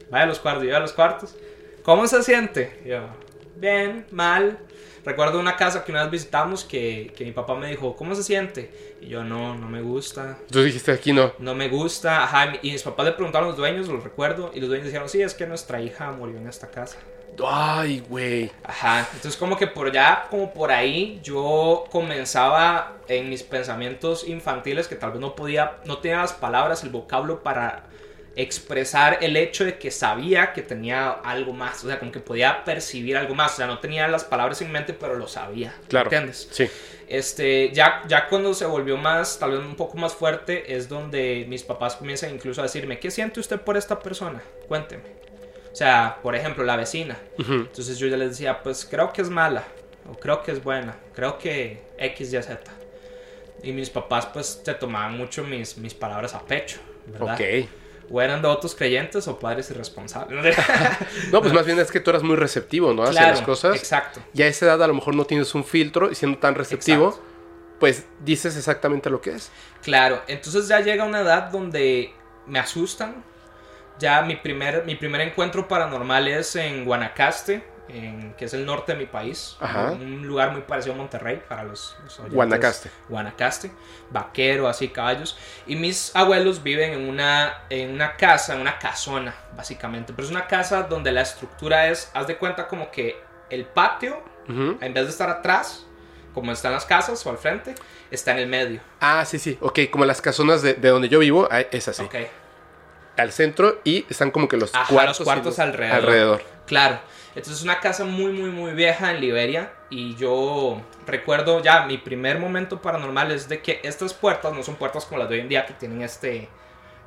Vaya 0.09 0.23
a 0.23 0.27
los 0.27 0.39
cuartos, 0.39 0.63
yo 0.63 0.75
a 0.75 0.79
los 0.79 0.93
cuartos. 0.93 1.35
¿Cómo 1.83 2.07
se 2.07 2.23
siente? 2.23 2.81
Yo, 2.85 3.07
bien, 3.55 4.05
mal. 4.11 4.59
Recuerdo 5.05 5.39
una 5.39 5.55
casa 5.55 5.83
que 5.83 5.91
una 5.91 6.01
vez 6.01 6.11
visitamos 6.11 6.63
que, 6.63 7.13
que 7.15 7.25
mi 7.25 7.31
papá 7.31 7.53
me 7.53 7.69
dijo, 7.69 7.95
¿cómo 7.95 8.15
se 8.15 8.23
siente? 8.23 8.95
Y 9.01 9.07
yo, 9.07 9.23
no, 9.23 9.55
no 9.55 9.69
me 9.69 9.81
gusta. 9.81 10.39
Tú 10.49 10.63
dijiste 10.63 10.91
aquí 10.91 11.13
no. 11.13 11.31
No 11.37 11.53
me 11.53 11.69
gusta. 11.69 12.23
Ajá, 12.23 12.53
y 12.63 12.71
mis 12.71 12.81
papás 12.81 13.05
le 13.05 13.11
preguntaron 13.11 13.47
a 13.47 13.49
los 13.49 13.57
dueños, 13.57 13.87
lo 13.87 13.99
recuerdo. 13.99 14.51
Y 14.55 14.59
los 14.59 14.69
dueños 14.69 14.87
dijeron, 14.87 15.07
sí, 15.07 15.21
es 15.21 15.35
que 15.35 15.45
nuestra 15.45 15.79
hija 15.79 16.11
murió 16.11 16.37
en 16.39 16.47
esta 16.47 16.71
casa. 16.71 16.97
Ay, 17.45 18.03
güey. 18.09 18.51
Ajá, 18.63 19.01
entonces 19.13 19.37
como 19.37 19.57
que 19.57 19.67
por 19.67 19.87
allá, 19.87 20.25
como 20.29 20.53
por 20.53 20.71
ahí, 20.71 21.19
yo 21.21 21.83
comenzaba 21.91 22.97
en 23.07 23.29
mis 23.29 23.43
pensamientos 23.43 24.27
infantiles 24.27 24.87
que 24.87 24.95
tal 24.95 25.11
vez 25.11 25.19
no 25.19 25.35
podía, 25.35 25.77
no 25.85 25.99
tenía 25.99 26.17
las 26.17 26.33
palabras, 26.33 26.83
el 26.83 26.89
vocablo 26.89 27.43
para 27.43 27.83
expresar 28.35 29.19
el 29.21 29.37
hecho 29.37 29.63
de 29.65 29.77
que 29.77 29.91
sabía 29.91 30.51
que 30.53 30.61
tenía 30.61 31.09
algo 31.09 31.53
más, 31.53 31.83
o 31.83 31.87
sea, 31.87 31.99
como 31.99 32.11
que 32.11 32.19
podía 32.19 32.63
percibir 32.65 33.15
algo 33.17 33.33
más, 33.33 33.53
o 33.53 33.55
sea, 33.57 33.67
no 33.67 33.79
tenía 33.79 34.07
las 34.07 34.23
palabras 34.25 34.61
en 34.61 34.71
mente, 34.71 34.93
pero 34.93 35.15
lo 35.15 35.27
sabía, 35.27 35.73
Claro. 35.87 36.05
¿entiendes? 36.07 36.47
Sí. 36.51 36.69
Este, 37.07 37.71
ya, 37.71 38.01
ya 38.07 38.27
cuando 38.27 38.53
se 38.53 38.65
volvió 38.65 38.97
más, 38.97 39.39
tal 39.39 39.51
vez 39.51 39.59
un 39.61 39.75
poco 39.75 39.97
más 39.97 40.13
fuerte, 40.13 40.75
es 40.75 40.89
donde 40.89 41.45
mis 41.47 41.63
papás 41.63 41.95
comienzan 41.95 42.31
incluso 42.33 42.61
a 42.61 42.63
decirme, 42.65 42.99
¿qué 42.99 43.09
siente 43.11 43.39
usted 43.39 43.59
por 43.61 43.77
esta 43.77 43.99
persona? 43.99 44.41
Cuénteme. 44.67 45.03
O 45.71 45.75
sea, 45.75 46.19
por 46.23 46.35
ejemplo, 46.35 46.63
la 46.63 46.75
vecina. 46.77 47.17
Entonces 47.37 47.97
yo 47.99 48.07
ya 48.07 48.17
les 48.17 48.29
decía, 48.31 48.63
pues 48.63 48.85
creo 48.89 49.13
que 49.13 49.21
es 49.21 49.29
mala, 49.29 49.63
o 50.09 50.13
creo 50.17 50.41
que 50.41 50.51
es 50.51 50.63
buena, 50.63 50.97
creo 51.13 51.37
que 51.37 51.83
X, 51.97 52.33
Y, 52.33 52.41
Z. 52.41 52.59
Y 53.63 53.71
mis 53.71 53.89
papás 53.89 54.25
pues 54.27 54.61
se 54.63 54.73
tomaban 54.73 55.15
mucho 55.17 55.43
mis, 55.43 55.77
mis 55.77 55.93
palabras 55.93 56.33
a 56.33 56.41
pecho, 56.45 56.79
¿verdad? 57.07 57.35
Ok. 57.35 57.69
O 58.09 58.21
eran 58.21 58.41
devotos 58.41 58.75
creyentes 58.75 59.27
o 59.27 59.39
padres 59.39 59.69
irresponsables. 59.71 60.55
No, 61.31 61.41
pues 61.41 61.53
más 61.53 61.65
bien 61.65 61.79
es 61.79 61.91
que 61.91 61.99
tú 61.99 62.09
eras 62.11 62.23
muy 62.23 62.35
receptivo, 62.35 62.93
¿no? 62.93 63.03
Hacia 63.03 63.13
Claro, 63.19 63.35
las 63.35 63.41
cosas. 63.41 63.75
Exacto. 63.75 64.21
Y 64.33 64.41
a 64.43 64.47
esa 64.47 64.65
edad 64.65 64.83
a 64.83 64.87
lo 64.87 64.93
mejor 64.93 65.15
no 65.15 65.25
tienes 65.25 65.53
un 65.55 65.63
filtro 65.63 66.11
y 66.11 66.15
siendo 66.15 66.37
tan 66.37 66.55
receptivo, 66.55 67.07
Exacto. 67.09 67.27
pues 67.79 68.05
dices 68.23 68.55
exactamente 68.55 69.09
lo 69.09 69.21
que 69.21 69.31
es. 69.31 69.51
Claro, 69.81 70.21
entonces 70.27 70.67
ya 70.67 70.79
llega 70.81 71.03
una 71.03 71.21
edad 71.21 71.49
donde 71.49 72.13
me 72.47 72.59
asustan. 72.59 73.23
Ya 73.97 74.21
mi 74.21 74.35
primer, 74.35 74.83
mi 74.85 74.95
primer 74.95 75.21
encuentro 75.21 75.67
paranormal 75.67 76.27
es 76.27 76.55
en 76.57 76.83
Guanacaste, 76.85 77.63
en, 77.87 78.33
que 78.33 78.45
es 78.45 78.53
el 78.53 78.65
norte 78.65 78.93
de 78.93 78.97
mi 78.99 79.05
país. 79.05 79.55
Ajá. 79.59 79.91
Un 79.91 80.25
lugar 80.27 80.51
muy 80.51 80.61
parecido 80.61 80.95
a 80.95 80.97
Monterrey 80.97 81.41
para 81.47 81.63
los, 81.63 81.95
los 82.03 82.13
oyentes. 82.19 82.35
Guanacaste. 82.35 82.91
Guanacaste, 83.09 83.71
vaquero, 84.09 84.67
así 84.67 84.87
caballos. 84.89 85.37
Y 85.67 85.75
mis 85.75 86.15
abuelos 86.15 86.63
viven 86.63 86.93
en 86.93 87.09
una, 87.09 87.63
en 87.69 87.91
una 87.93 88.15
casa, 88.17 88.55
en 88.55 88.61
una 88.61 88.79
casona, 88.79 89.35
básicamente. 89.55 90.13
Pero 90.13 90.25
es 90.25 90.31
una 90.31 90.47
casa 90.47 90.83
donde 90.83 91.11
la 91.11 91.21
estructura 91.21 91.87
es, 91.89 92.09
haz 92.13 92.27
de 92.27 92.37
cuenta 92.37 92.67
como 92.67 92.89
que 92.91 93.21
el 93.49 93.65
patio, 93.65 94.21
Ujú. 94.49 94.77
en 94.81 94.93
vez 94.93 95.05
de 95.05 95.09
estar 95.11 95.29
atrás, 95.29 95.85
como 96.33 96.51
están 96.51 96.71
las 96.73 96.85
casas 96.85 97.25
o 97.25 97.29
al 97.29 97.37
frente, 97.37 97.75
está 98.11 98.31
en 98.31 98.39
el 98.39 98.47
medio. 98.47 98.81
Ah, 98.99 99.23
sí, 99.25 99.39
sí. 99.39 99.57
Ok, 99.61 99.79
como 99.91 100.05
las 100.05 100.21
casonas 100.21 100.61
de, 100.61 100.73
de 100.73 100.89
donde 100.89 101.07
yo 101.07 101.19
vivo, 101.19 101.47
ah, 101.51 101.61
es 101.61 101.87
así. 101.87 102.03
Ok. 102.03 102.15
Al 103.17 103.31
centro 103.31 103.79
y 103.85 104.05
están 104.09 104.29
como 104.31 104.47
que 104.49 104.57
los 104.57 104.75
Ajá, 104.75 104.91
cuartos. 104.93 105.19
los 105.19 105.25
cuartos 105.25 105.45
y 105.45 105.49
los- 105.51 105.59
alrededor. 105.59 105.95
alrededor. 105.97 106.43
Claro. 106.65 106.99
Entonces 107.35 107.57
es 107.57 107.63
una 107.63 107.79
casa 107.79 108.05
muy, 108.05 108.31
muy, 108.31 108.49
muy 108.49 108.71
vieja 108.71 109.11
en 109.11 109.19
Liberia. 109.19 109.71
Y 109.89 110.15
yo 110.15 110.81
recuerdo 111.05 111.61
ya 111.61 111.85
mi 111.85 111.97
primer 111.97 112.39
momento 112.39 112.81
paranormal 112.81 113.31
es 113.31 113.49
de 113.49 113.61
que 113.61 113.81
estas 113.83 114.13
puertas 114.13 114.53
no 114.53 114.63
son 114.63 114.75
puertas 114.75 115.05
como 115.05 115.19
las 115.19 115.29
de 115.29 115.35
hoy 115.35 115.41
en 115.41 115.49
día 115.49 115.65
que 115.65 115.73
tienen 115.73 116.01
este. 116.01 116.47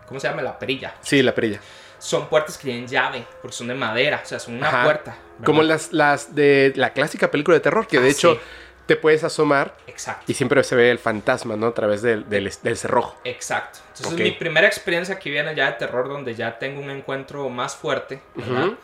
¿Cómo 0.06 0.20
se 0.20 0.28
llama? 0.28 0.42
La 0.42 0.58
perilla. 0.58 0.94
Sí, 1.00 1.22
la 1.22 1.34
perilla. 1.34 1.60
Son 1.98 2.28
puertas 2.28 2.56
que 2.56 2.64
tienen 2.64 2.86
llave, 2.86 3.24
porque 3.42 3.56
son 3.56 3.68
de 3.68 3.74
madera. 3.74 4.20
O 4.24 4.26
sea, 4.26 4.38
son 4.38 4.54
una 4.54 4.68
Ajá. 4.68 4.84
puerta. 4.84 5.10
¿verdad? 5.32 5.44
Como 5.44 5.62
las, 5.62 5.92
las 5.92 6.34
de 6.34 6.72
la 6.76 6.92
clásica 6.92 7.30
película 7.30 7.56
de 7.56 7.60
terror, 7.60 7.86
que 7.86 7.98
de 7.98 8.06
Ah, 8.08 8.10
hecho 8.10 8.34
sí. 8.34 8.40
te 8.86 8.96
puedes 8.96 9.24
asomar 9.24 9.74
Exacto. 9.86 10.24
y 10.30 10.34
siempre 10.34 10.62
se 10.62 10.76
ve 10.76 10.90
el 10.90 10.98
fantasma, 10.98 11.56
¿no? 11.56 11.66
A 11.66 11.74
través 11.74 12.00
del, 12.02 12.28
del, 12.28 12.50
del 12.62 12.76
cerrojo. 12.76 13.18
Exacto. 13.24 13.80
Entonces 13.88 14.12
Ok. 14.14 14.20
mi 14.20 14.30
primera 14.32 14.66
experiencia 14.66 15.16
aquí 15.16 15.30
viene 15.30 15.54
ya 15.54 15.66
de 15.66 15.72
terror, 15.72 16.08
donde 16.08 16.34
ya 16.34 16.58
tengo 16.58 16.80
un 16.80 16.90
encuentro 16.90 17.48
más 17.48 17.74
fuerte, 17.76 18.20
¿verdad? 18.34 18.66
Ujú. 18.66 18.76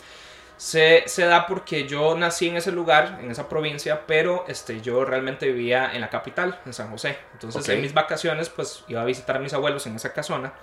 Se, 0.65 1.03
se 1.07 1.27
da 1.27 1.47
porque 1.47 1.87
yo 1.87 2.17
nací 2.17 2.49
en 2.49 2.57
ese 2.57 2.73
lugar, 2.73 3.19
en 3.21 3.31
esa 3.31 3.51
provincia, 3.51 4.07
pero 4.07 4.47
este, 4.49 4.81
yo 4.81 5.05
realmente 5.05 5.45
vivía 5.53 5.91
en 5.93 6.01
la 6.01 6.09
capital, 6.09 6.59
en 6.65 6.73
San 6.73 6.89
José. 6.91 7.19
Entonces 7.35 7.69
en 7.69 7.83
mis 7.83 7.93
vacaciones 7.93 8.49
pues 8.49 8.83
iba 8.89 9.03
a 9.03 9.05
visitar 9.05 9.37
a 9.37 9.41
mis 9.41 9.53
abuelos 9.53 9.87
en 9.87 9.97
esa 9.97 10.15
casona 10.15 10.55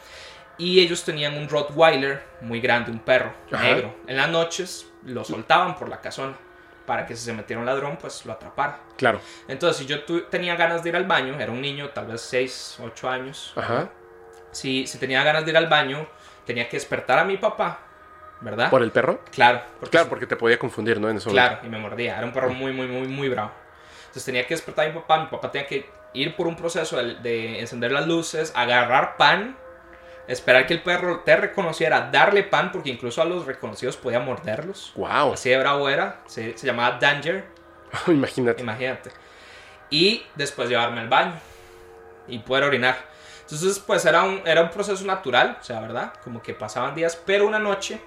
y 0.57 0.79
ellos 0.79 1.03
tenían 1.03 1.37
un 1.37 1.47
Rottweiler 1.47 2.23
muy 2.41 2.59
grande, 2.61 2.89
un 2.89 2.97
perro 2.97 3.31
Ajá. 3.51 3.61
negro. 3.63 3.93
En 4.07 4.17
las 4.17 4.27
noches 4.29 4.87
lo 5.05 5.23
soltaban 5.23 5.75
por 5.75 5.87
la 5.87 6.01
casona 6.01 6.33
para 6.87 7.05
que 7.05 7.15
si 7.15 7.23
se 7.25 7.33
metiera 7.33 7.59
un 7.59 7.67
ladrón 7.67 7.97
pues 8.01 8.25
lo 8.25 8.33
atrapara. 8.33 8.79
Claro. 8.97 9.21
Entonces 9.47 9.77
si 9.77 9.85
yo 9.85 10.03
tu- 10.03 10.21
tenía 10.23 10.55
ganas 10.55 10.81
de 10.81 10.89
ir 10.89 10.95
al 10.95 11.05
baño, 11.05 11.39
era 11.39 11.51
un 11.51 11.61
niño 11.61 11.89
tal 11.89 12.07
vez 12.07 12.21
6, 12.21 12.79
8 12.81 13.07
años, 13.07 13.53
Ajá. 13.55 13.89
si, 14.51 14.87
si 14.87 14.97
tenía 14.97 15.21
ganas 15.23 15.45
de 15.45 15.51
ir 15.51 15.57
al 15.57 15.67
baño 15.67 16.07
tenía 16.43 16.67
que 16.67 16.77
despertar 16.77 17.19
a 17.19 17.23
mi 17.23 17.37
papá, 17.37 17.81
¿verdad? 18.41 18.69
¿Por 18.69 18.83
el 18.83 18.91
perro? 18.91 19.19
Claro, 19.31 19.61
porque 19.79 19.91
Claro, 19.91 20.09
porque 20.09 20.27
te 20.27 20.35
podía 20.35 20.57
confundir, 20.59 20.99
¿no? 20.99 21.09
En 21.09 21.17
eso. 21.17 21.29
Claro, 21.29 21.59
y 21.63 21.67
me 21.69 21.77
mordía. 21.77 22.17
Era 22.17 22.25
un 22.25 22.33
perro 22.33 22.49
muy, 22.49 22.71
muy, 22.73 22.87
muy, 22.87 23.07
muy 23.07 23.29
bravo. 23.29 23.51
Entonces 24.01 24.25
tenía 24.25 24.45
que 24.45 24.53
despertar 24.53 24.85
a 24.85 24.89
mi 24.89 24.95
papá. 24.99 25.19
Mi 25.19 25.27
papá 25.27 25.51
tenía 25.51 25.67
que 25.67 25.89
ir 26.13 26.35
por 26.35 26.47
un 26.47 26.55
proceso 26.55 26.97
de, 26.97 27.15
de 27.15 27.59
encender 27.61 27.91
las 27.91 28.05
luces, 28.07 28.51
agarrar 28.55 29.15
pan, 29.15 29.55
esperar 30.27 30.67
que 30.67 30.73
el 30.73 30.81
perro 30.81 31.21
te 31.21 31.35
reconociera, 31.37 32.09
darle 32.11 32.43
pan, 32.43 32.71
porque 32.71 32.89
incluso 32.89 33.21
a 33.21 33.25
los 33.25 33.45
reconocidos 33.45 33.95
podía 33.97 34.19
morderlos. 34.19 34.91
Wow. 34.95 35.33
Así 35.33 35.49
de 35.49 35.57
bravo 35.57 35.87
era. 35.87 36.19
Se, 36.25 36.57
se 36.57 36.67
llamaba 36.67 36.97
Danger, 36.99 37.45
Imagínate. 38.07 38.61
imagínate. 38.61 39.11
Y 39.89 40.23
después 40.35 40.69
llevarme 40.69 41.01
al 41.01 41.09
baño 41.09 41.33
y 42.27 42.39
poder 42.39 42.63
orinar. 42.63 42.95
Entonces, 43.41 43.79
pues 43.79 44.05
era 44.05 44.23
un, 44.23 44.41
era 44.45 44.61
un 44.61 44.69
proceso 44.69 45.03
natural, 45.05 45.57
o 45.59 45.63
sea, 45.63 45.81
¿verdad? 45.81 46.13
Como 46.23 46.41
que 46.41 46.53
pasaban 46.53 46.95
días, 46.95 47.21
pero 47.25 47.45
una 47.45 47.59
noche, 47.59 47.99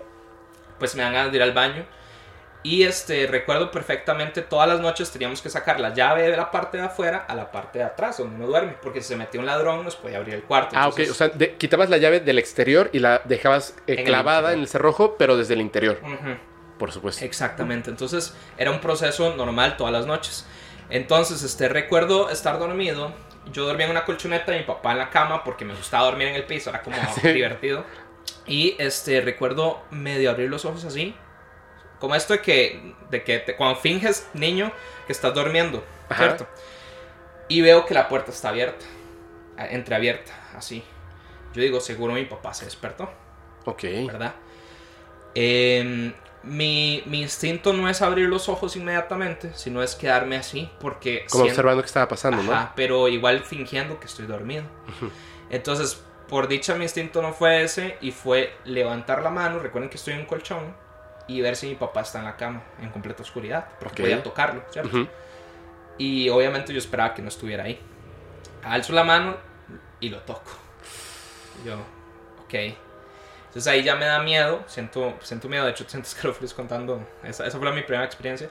pues 0.78 0.94
me 0.94 1.02
dan 1.02 1.12
ganas 1.12 1.30
de 1.32 1.36
ir 1.38 1.42
al 1.42 1.52
baño. 1.52 1.84
Y 2.66 2.84
este, 2.84 3.26
recuerdo 3.26 3.70
perfectamente, 3.70 4.40
todas 4.40 4.66
las 4.66 4.80
noches 4.80 5.10
teníamos 5.10 5.42
que 5.42 5.50
sacar 5.50 5.80
la 5.80 5.92
llave 5.92 6.30
de 6.30 6.34
la 6.36 6.50
parte 6.50 6.78
de 6.78 6.84
afuera 6.84 7.26
a 7.28 7.34
la 7.34 7.52
parte 7.52 7.80
de 7.80 7.84
atrás, 7.84 8.16
donde 8.16 8.36
uno 8.36 8.46
duerme, 8.46 8.74
porque 8.82 9.02
si 9.02 9.08
se 9.08 9.16
metía 9.16 9.38
un 9.38 9.44
ladrón 9.44 9.84
nos 9.84 9.96
podía 9.96 10.16
abrir 10.16 10.34
el 10.34 10.44
cuarto. 10.44 10.74
Ah, 10.74 10.88
ok. 10.88 10.98
Entonces, 11.00 11.10
O 11.10 11.14
sea, 11.14 11.28
de- 11.28 11.56
quitabas 11.56 11.90
la 11.90 11.98
llave 11.98 12.20
del 12.20 12.38
exterior 12.38 12.88
y 12.94 13.00
la 13.00 13.20
dejabas 13.26 13.76
eh, 13.86 13.96
En 13.98 14.06
clavada 14.06 14.54
en 14.54 14.60
el 14.60 14.68
cerrojo, 14.68 15.16
pero 15.18 15.36
desde 15.36 15.52
el 15.52 15.60
interior, 15.60 16.00
por 16.78 16.90
supuesto. 16.90 17.22
Exactamente, 17.22 17.90
entonces 17.90 18.34
era 18.56 18.70
un 18.70 18.80
proceso 18.80 19.36
normal 19.36 19.76
todas 19.76 19.92
las 19.92 20.06
noches. 20.06 20.46
Entonces, 20.88 21.42
este, 21.42 21.68
recuerdo 21.68 22.30
estar 22.30 22.58
dormido, 22.58 23.12
yo 23.52 23.66
dormía 23.66 23.84
en 23.84 23.90
una 23.90 24.06
colchoneta 24.06 24.54
y 24.54 24.60
mi 24.60 24.64
papá 24.64 24.92
en 24.92 24.98
la 24.98 25.10
cama 25.10 25.44
porque 25.44 25.66
me 25.66 25.74
gustaba 25.74 26.04
dormir 26.06 26.28
en 26.28 26.36
el 26.36 26.44
piso, 26.44 26.70
era 26.70 26.80
como 26.80 26.96
Sí. 27.20 27.28
divertido. 27.28 27.84
Y 28.46 28.76
este, 28.78 29.20
recuerdo 29.20 29.82
medio 29.90 30.30
abrir 30.30 30.50
los 30.50 30.64
ojos 30.64 30.84
así, 30.84 31.14
como 31.98 32.14
esto 32.14 32.34
de 32.34 32.40
que, 32.42 32.94
de 33.10 33.24
que 33.24 33.38
te- 33.38 33.56
cuando 33.56 33.80
finges 33.80 34.28
niño 34.34 34.70
que 35.06 35.12
estás 35.12 35.32
durmiendo, 35.34 35.82
Ajá. 36.08 36.22
¿cierto? 36.24 36.46
Y 37.48 37.60
veo 37.62 37.86
que 37.86 37.94
la 37.94 38.08
puerta 38.08 38.30
está 38.30 38.50
abierta, 38.50 38.84
entreabierta, 39.56 40.32
así. 40.56 40.82
Yo 41.54 41.62
digo, 41.62 41.80
seguro 41.80 42.12
mi 42.14 42.24
papá 42.24 42.52
se 42.52 42.64
despertó. 42.66 43.08
Ok. 43.64 43.82
¿verdad? 44.06 44.34
Em, 45.34 46.12
mi, 46.42 47.02
mi 47.06 47.22
instinto 47.22 47.72
no 47.72 47.88
es 47.88 48.02
abrir 48.02 48.28
los 48.28 48.48
ojos 48.48 48.76
inmediatamente, 48.76 49.52
sino 49.54 49.82
es 49.82 49.94
quedarme 49.94 50.36
así, 50.36 50.70
porque... 50.80 51.24
Como 51.30 51.44
siento- 51.44 51.52
observando 51.60 51.82
qué 51.82 51.86
estaba 51.86 52.08
pasando, 52.08 52.42
¿no? 52.42 52.52
Ajá, 52.52 52.72
pero 52.76 53.08
igual 53.08 53.42
fingiendo 53.42 53.98
que 53.98 54.06
estoy 54.06 54.26
dormido. 54.26 54.64
Entonces, 55.50 56.02
por 56.34 56.48
dicha, 56.48 56.74
mi 56.74 56.82
instinto 56.82 57.22
no 57.22 57.32
fue 57.32 57.62
ese 57.62 57.96
y 58.00 58.10
fue 58.10 58.52
levantar 58.64 59.22
la 59.22 59.30
mano, 59.30 59.60
recuerden 59.60 59.88
que 59.88 59.98
estoy 59.98 60.14
en 60.14 60.20
un 60.22 60.26
colchón, 60.26 60.74
y 61.28 61.40
ver 61.40 61.54
si 61.54 61.68
mi 61.68 61.76
papá 61.76 62.00
está 62.00 62.18
en 62.18 62.24
la 62.24 62.36
cama, 62.36 62.60
en 62.82 62.90
completa 62.90 63.22
oscuridad, 63.22 63.68
porque 63.78 63.92
Ok. 63.92 64.00
podía 64.00 64.20
tocarlo, 64.20 64.64
¿cierto? 64.68 65.06
Y 65.96 66.28
obviamente 66.30 66.72
yo 66.72 66.80
esperaba 66.80 67.14
que 67.14 67.22
no 67.22 67.28
estuviera 67.28 67.62
ahí. 67.62 67.78
Alzo 68.64 68.92
la 68.94 69.04
mano 69.04 69.36
y 70.00 70.08
lo 70.08 70.18
toco. 70.22 70.50
Y 71.62 71.68
yo, 71.68 71.74
ok. 72.44 72.54
Entonces 73.46 73.68
ahí 73.68 73.84
ya 73.84 73.94
me 73.94 74.06
da 74.06 74.20
miedo, 74.20 74.64
siento, 74.66 75.14
siento 75.20 75.48
miedo, 75.48 75.66
de 75.66 75.70
hecho 75.70 75.84
siento 75.88 76.08
escalofríos 76.08 76.52
contando, 76.52 77.06
esa, 77.22 77.46
esa 77.46 77.58
fue 77.60 77.70
mi 77.70 77.82
primera 77.82 78.04
experiencia. 78.04 78.50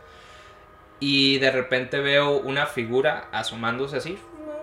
Y 1.02 1.38
de 1.40 1.52
repente 1.52 2.00
veo 2.00 2.38
una 2.38 2.66
figura 2.66 3.28
asomándose 3.34 3.98
así, 3.98 4.18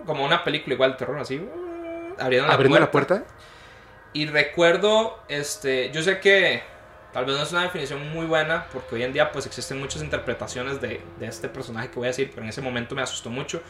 como 0.07 0.25
una 0.25 0.43
película 0.43 0.73
igual 0.73 0.93
de 0.93 0.97
terror, 0.97 1.19
así, 1.19 1.47
abriendo 2.19 2.47
la 2.47 2.53
Abriendo 2.53 2.77
puerta. 2.91 3.15
la 3.15 3.21
puerta. 3.25 3.35
Y 4.13 4.27
recuerdo, 4.27 5.19
este, 5.29 5.89
yo 5.91 6.01
sé 6.03 6.19
que 6.19 6.61
tal 7.13 7.25
vez 7.25 7.35
no 7.37 7.43
es 7.43 7.51
una 7.51 7.63
definición 7.63 8.11
muy 8.11 8.25
buena, 8.25 8.65
porque 8.73 8.95
hoy 8.95 9.03
en 9.03 9.13
día 9.13 9.31
pues 9.31 9.45
existen 9.45 9.79
muchas 9.79 10.01
interpretaciones 10.01 10.81
de, 10.81 11.01
de 11.19 11.27
este 11.27 11.47
personaje 11.49 11.89
que 11.89 11.95
voy 11.95 12.05
a 12.05 12.09
decir, 12.09 12.29
pero 12.29 12.43
en 12.43 12.49
ese 12.49 12.61
momento 12.61 12.95
me 12.95 13.01
asustó 13.01 13.29
mucho, 13.29 13.61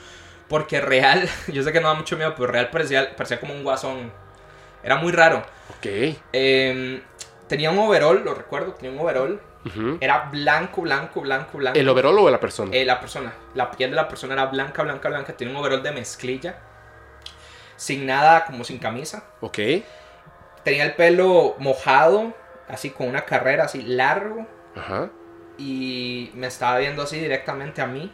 porque 0.48 0.81
real, 0.81 1.27
yo 1.48 1.62
sé 1.63 1.71
que 1.71 1.79
no 1.81 1.88
da 1.89 1.93
mucho 1.93 2.17
miedo, 2.17 2.33
pero 2.36 2.51
real 2.51 2.69
parecía, 2.69 3.15
parecía 3.15 3.39
como 3.39 3.53
un 3.53 3.63
guasón. 3.63 4.12
Era 4.83 4.95
muy 4.95 5.12
raro. 5.12 5.43
Ok. 5.77 6.15
Em, 6.33 7.01
tenía 7.48 7.69
un 7.69 7.77
overall, 7.79 8.24
lo 8.24 8.33
recuerdo, 8.33 8.74
tenía 8.74 8.91
un 8.91 9.00
overall. 9.00 9.39
Era 10.00 10.29
blanco, 10.31 10.81
blanco, 10.81 11.21
blanco, 11.21 11.60
blanco. 11.60 11.77
¿El 11.77 11.88
overall 11.88 12.17
o 12.17 12.31
la 12.31 12.39
persona? 12.39 12.75
Eh, 12.75 12.83
la 12.83 13.00
persona, 13.00 13.31
la 13.53 13.69
piel 13.69 13.91
de 13.91 13.95
la 13.95 14.07
persona 14.07 14.33
era 14.33 14.48
blanca, 14.48 14.81
blanca, 14.81 15.07
blanca. 15.07 15.33
Tenía 15.38 15.53
un 15.53 15.60
overall 15.60 15.83
de 15.83 15.91
mezclilla. 15.91 16.55
Sin 17.81 18.05
nada, 18.05 18.45
como 18.45 18.63
sin 18.63 18.77
camisa. 18.77 19.23
Ok. 19.39 19.57
Tenía 20.63 20.83
el 20.83 20.93
pelo 20.93 21.55
mojado, 21.57 22.31
así 22.67 22.91
con 22.91 23.07
una 23.07 23.25
carrera 23.25 23.63
así 23.63 23.81
largo. 23.81 24.45
Ajá. 24.75 25.09
y 25.57 26.31
me 26.35 26.45
estaba 26.47 26.77
viendo 26.77 27.01
así 27.03 27.19
directamente 27.19 27.81
a 27.81 27.88
mí 27.88 28.11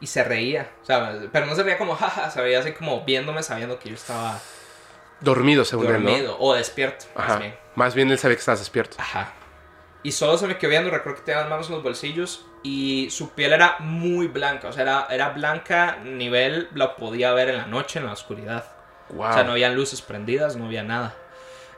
y 0.00 0.06
se 0.06 0.22
reía. 0.22 0.70
O 0.82 0.84
sea, 0.84 1.18
pero 1.32 1.46
no 1.46 1.54
se 1.54 1.62
reía 1.62 1.78
como 1.78 1.94
jaja, 1.96 2.30
se 2.30 2.40
reía 2.42 2.60
así 2.60 2.72
como 2.72 3.04
viéndome 3.04 3.42
sabiendo 3.42 3.78
que 3.78 3.88
yo 3.88 3.94
estaba 3.94 4.38
Dormido, 5.20 5.64
según 5.64 5.86
él, 5.86 5.92
¿no? 6.04 6.10
dormido 6.10 6.36
o 6.38 6.52
despierto. 6.54 7.06
más 7.16 7.30
Ajá. 7.30 7.38
bien. 7.38 7.56
Más 7.74 7.94
bien 7.94 8.10
él 8.10 8.18
sabe 8.18 8.34
que 8.34 8.40
estás 8.40 8.58
despierto. 8.58 8.96
Ajá. 9.00 9.32
Y 10.02 10.12
solo 10.12 10.36
se 10.38 10.46
me 10.46 10.58
quedó 10.58 10.68
viendo, 10.70 10.90
recuerdo 10.90 11.18
que 11.20 11.24
tenía 11.24 11.40
las 11.40 11.50
manos 11.50 11.68
en 11.68 11.74
los 11.76 11.82
bolsillos 11.82 12.44
y 12.66 13.10
su 13.10 13.30
piel 13.30 13.52
era 13.52 13.76
muy 13.78 14.26
blanca, 14.26 14.66
o 14.66 14.72
sea, 14.72 14.82
era, 14.82 15.06
era 15.08 15.28
blanca 15.28 15.98
nivel, 16.02 16.68
la 16.74 16.96
podía 16.96 17.32
ver 17.32 17.48
en 17.48 17.58
la 17.58 17.66
noche, 17.66 18.00
en 18.00 18.06
la 18.06 18.12
oscuridad. 18.12 18.64
Wow. 19.10 19.28
O 19.28 19.32
sea, 19.32 19.44
no 19.44 19.52
había 19.52 19.70
luces 19.70 20.02
prendidas, 20.02 20.56
no 20.56 20.66
había 20.66 20.82
nada. 20.82 21.14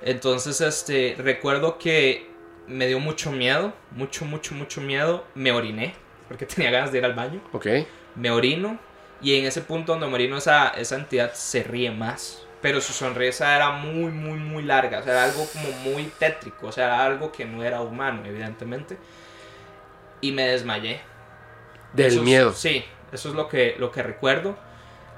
Entonces, 0.01 0.63
este, 0.63 1.15
recuerdo 1.19 1.77
que 1.77 2.31
me 2.67 2.87
dio 2.87 3.01
mucho 3.01 3.31
miedo, 3.31 3.75
mucho, 3.91 4.25
mucho, 4.25 4.55
mucho 4.55 4.81
miedo. 4.81 5.27
Me 5.35 5.53
oriné, 5.53 5.95
porque 6.27 6.47
tenía 6.55 6.71
ganas 6.71 6.91
de 6.91 6.99
ir 6.99 7.05
al 7.05 7.13
baño. 7.13 7.43
Ok. 7.53 7.67
Me 8.15 8.31
orino 8.31 8.79
y 9.21 9.35
en 9.39 9.45
ese 9.45 9.61
punto 9.61 9.93
donde 9.93 10.07
me 10.07 10.15
orino 10.15 10.39
esa, 10.39 10.69
esa 10.69 10.97
entidad 10.97 11.35
se 11.35 11.65
ríe 11.65 11.91
más. 11.91 12.47
Pero 12.63 12.81
su 12.81 12.95
sonrisa 12.95 13.55
era 13.55 13.73
muy, 13.73 14.11
muy, 14.11 14.39
muy 14.39 14.63
larga. 14.63 15.01
O 15.01 15.03
sea, 15.03 15.13
era 15.13 15.25
algo 15.25 15.47
como 15.53 15.71
muy 15.93 16.05
tétrico. 16.19 16.69
O 16.69 16.73
sea, 16.73 16.87
era 16.87 17.05
algo 17.05 17.31
que 17.31 17.45
no 17.45 17.63
era 17.63 17.83
humano, 17.83 18.23
evidentemente. 18.25 18.97
Y 20.21 20.33
me 20.33 20.47
desmayé. 20.49 21.01
Del 21.93 22.07
Eso 22.07 22.19
es- 22.19 22.25
miedo. 22.25 22.53
Sí, 22.53 22.85
eso 23.13 23.29
es 23.31 23.35
lo 23.35 23.49
que, 23.49 23.77
lo 23.79 23.91
que 23.93 24.03
recuerdo. 24.03 24.57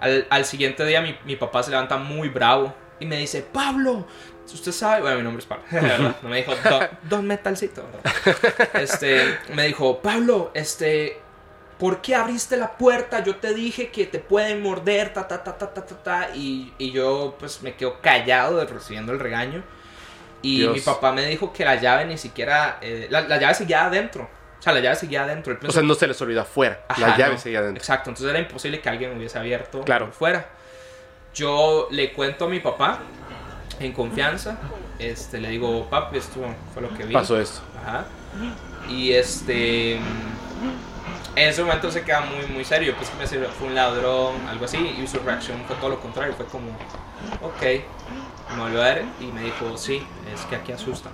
Al, 0.00 0.26
al 0.30 0.44
siguiente 0.44 0.84
día 0.86 1.00
mi, 1.02 1.16
mi 1.24 1.36
papá 1.36 1.62
se 1.62 1.70
levanta 1.70 1.96
muy 1.98 2.28
bravo 2.28 2.74
y 3.00 3.06
me 3.06 3.16
dice, 3.18 3.42
Pablo, 3.42 4.06
usted 4.46 4.72
sabe, 4.72 5.02
bueno, 5.02 5.16
mi 5.18 5.22
nombre 5.24 5.40
es 5.42 5.46
Pablo, 5.46 5.64
no 6.22 6.28
me 6.28 6.38
dijo 6.38 6.52
Don, 6.68 6.88
don 7.02 7.26
Metalcito. 7.26 7.84
Este, 8.74 9.38
me 9.54 9.66
dijo, 9.66 10.00
Pablo, 10.00 10.50
este, 10.54 11.18
¿por 11.78 12.00
qué 12.00 12.14
abriste 12.14 12.56
la 12.56 12.76
puerta? 12.78 13.22
Yo 13.22 13.36
te 13.36 13.52
dije 13.54 13.90
que 13.90 14.06
te 14.06 14.18
pueden 14.20 14.62
morder, 14.62 15.12
ta, 15.12 15.26
ta, 15.28 15.42
ta, 15.42 15.56
ta, 15.58 15.72
ta, 15.74 15.84
ta, 15.86 16.02
ta. 16.02 16.28
Y, 16.34 16.72
y 16.78 16.92
yo 16.92 17.36
pues 17.38 17.62
me 17.62 17.74
quedo 17.74 18.00
callado 18.00 18.58
de- 18.58 18.66
recibiendo 18.66 19.12
el 19.12 19.18
regaño. 19.20 19.62
Y 20.42 20.60
Dios. 20.60 20.72
mi 20.74 20.80
papá 20.80 21.12
me 21.12 21.26
dijo 21.26 21.52
que 21.52 21.64
la 21.66 21.76
llave 21.76 22.06
ni 22.06 22.16
siquiera, 22.16 22.78
eh, 22.80 23.06
la, 23.10 23.20
la 23.22 23.36
llave 23.38 23.52
seguía 23.54 23.84
adentro. 23.84 24.28
O 24.60 24.62
sea, 24.62 24.72
la 24.74 24.80
llave 24.80 24.94
seguía 24.96 25.22
adentro. 25.24 25.58
O 25.66 25.72
sea, 25.72 25.82
no 25.82 25.94
se 25.94 26.06
les 26.06 26.20
olvidó 26.20 26.42
afuera. 26.42 26.84
la 26.98 27.06
Ajá, 27.06 27.16
llave 27.16 27.32
no. 27.34 27.40
seguía 27.40 27.58
adentro. 27.60 27.80
Exacto, 27.80 28.10
entonces 28.10 28.30
era 28.30 28.38
imposible 28.38 28.80
que 28.80 28.88
alguien 28.90 29.16
hubiese 29.16 29.38
abierto 29.38 29.80
Claro. 29.80 30.06
por 30.06 30.14
fuera. 30.14 30.46
Yo 31.34 31.88
le 31.90 32.12
cuento 32.12 32.44
a 32.44 32.48
mi 32.48 32.60
papá 32.60 32.98
en 33.78 33.92
confianza. 33.92 34.58
Este, 34.98 35.40
le 35.40 35.48
digo, 35.48 35.88
papi, 35.88 36.18
esto 36.18 36.40
fue 36.74 36.82
lo 36.82 36.90
que 36.94 37.04
vi. 37.04 37.14
Pasó 37.14 37.40
esto. 37.40 37.60
Ajá. 37.82 38.04
Y 38.88 39.12
este. 39.12 39.94
En 41.36 41.48
ese 41.48 41.62
momento 41.62 41.90
se 41.90 42.02
queda 42.02 42.20
muy, 42.20 42.44
muy 42.46 42.64
serio. 42.64 42.94
Pues 42.96 43.08
que 43.08 43.16
me 43.16 43.22
dice, 43.22 43.38
fue 43.58 43.68
un 43.68 43.74
ladrón, 43.74 44.34
algo 44.48 44.64
así. 44.66 44.76
Y 45.00 45.06
su 45.06 45.18
reacción 45.20 45.62
fue 45.66 45.76
todo 45.76 45.90
lo 45.90 46.00
contrario. 46.00 46.34
Fue 46.34 46.44
como, 46.46 46.68
ok. 47.42 47.62
Me 48.56 48.62
volvió 48.62 48.82
a 48.82 48.86
ver 48.86 49.04
y 49.20 49.26
me 49.26 49.42
dijo, 49.42 49.78
sí, 49.78 50.04
es 50.34 50.40
que 50.42 50.56
aquí 50.56 50.72
asustan. 50.72 51.12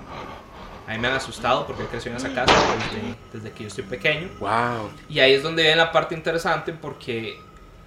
A 0.87 0.93
mí 0.93 0.99
me 0.99 1.09
han 1.09 1.15
asustado 1.15 1.67
porque 1.67 1.85
crecí 1.87 2.09
en 2.09 2.17
esa 2.17 2.33
casa 2.33 2.55
desde, 2.55 3.17
desde 3.33 3.51
que 3.53 3.65
yo 3.65 3.69
estoy 3.69 3.85
pequeño. 3.85 4.29
Wow. 4.39 4.91
Y 5.09 5.19
ahí 5.19 5.33
es 5.33 5.43
donde 5.43 5.63
viene 5.63 5.77
la 5.77 5.91
parte 5.91 6.15
interesante 6.15 6.73
porque 6.73 7.41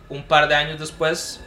un 0.10 0.24
par 0.24 0.50
de 0.50 0.56
años 0.56 0.80
después 0.80 1.40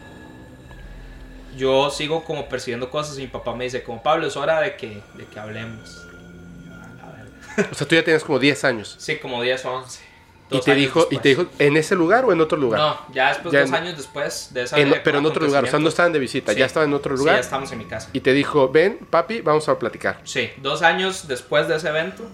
yo 1.57 1.91
sigo 1.91 2.25
como 2.25 2.49
persiguiendo 2.49 2.89
cosas 2.91 3.19
y 3.19 3.23
mi 3.23 3.27
papá 3.27 3.55
me 3.55 3.65
dice 3.65 3.83
como 3.83 4.03
Pablo 4.03 4.27
es 4.27 4.37
hora 4.37 4.61
de 4.61 4.77
que, 4.77 5.03
de 5.15 5.27
que 5.27 5.39
hablemos. 5.39 6.07
A. 7.57 7.71
O 7.71 7.75
sea, 7.75 7.87
tú 7.87 7.95
ya 7.95 8.03
tienes 8.03 8.25
como 8.25 8.39
10 8.39 8.65
años. 8.65 8.97
Sí, 8.99 9.19
como 9.19 9.43
10 9.43 9.65
o 9.67 9.75
11. 9.75 10.12
Y 10.59 10.61
te, 10.61 10.75
dijo, 10.75 11.01
¿Y 11.01 11.03
después. 11.17 11.23
te 11.23 11.29
dijo 11.31 11.47
en 11.59 11.77
ese 11.77 11.95
lugar 11.95 12.25
o 12.25 12.33
en 12.33 12.41
otro 12.41 12.59
lugar? 12.59 12.81
No, 12.81 12.99
ya 13.13 13.29
después, 13.29 13.53
Ya 13.53 13.61
dos 13.61 13.69
en- 13.71 13.75
años 13.75 13.97
después 13.97 14.49
de 14.53 14.63
esa 14.63 14.79
En- 14.79 14.91
de 14.91 15.01
pero 15.01 15.19
en 15.19 15.27
otro 15.27 15.45
lugar. 15.47 15.65
O 15.65 15.67
sea, 15.67 15.79
no 15.79 15.89
estaban 15.89 16.13
de 16.13 16.19
visita. 16.19 16.53
Sí. 16.53 16.59
Ya 16.59 16.67
estaban 16.67 16.89
en 16.91 16.95
otro 16.95 17.17
Sí, 17.17 17.21
lugar. 17.21 17.37
ya 17.37 17.41
estamos 17.41 17.71
en 17.73 17.79
mi 17.79 17.85
casa. 17.87 18.09
y 18.13 18.21
te 18.21 18.33
dijo, 18.33 18.69
ven, 18.69 18.99
papi, 19.11 19.41
vamos 19.41 19.69
a 19.69 19.79
platicar. 19.79 20.21
Sí, 20.25 20.51
dos 20.59 20.83
años 20.83 21.29
después 21.29 21.69
de 21.69 21.77
ese 21.77 21.89
evento, 21.89 22.25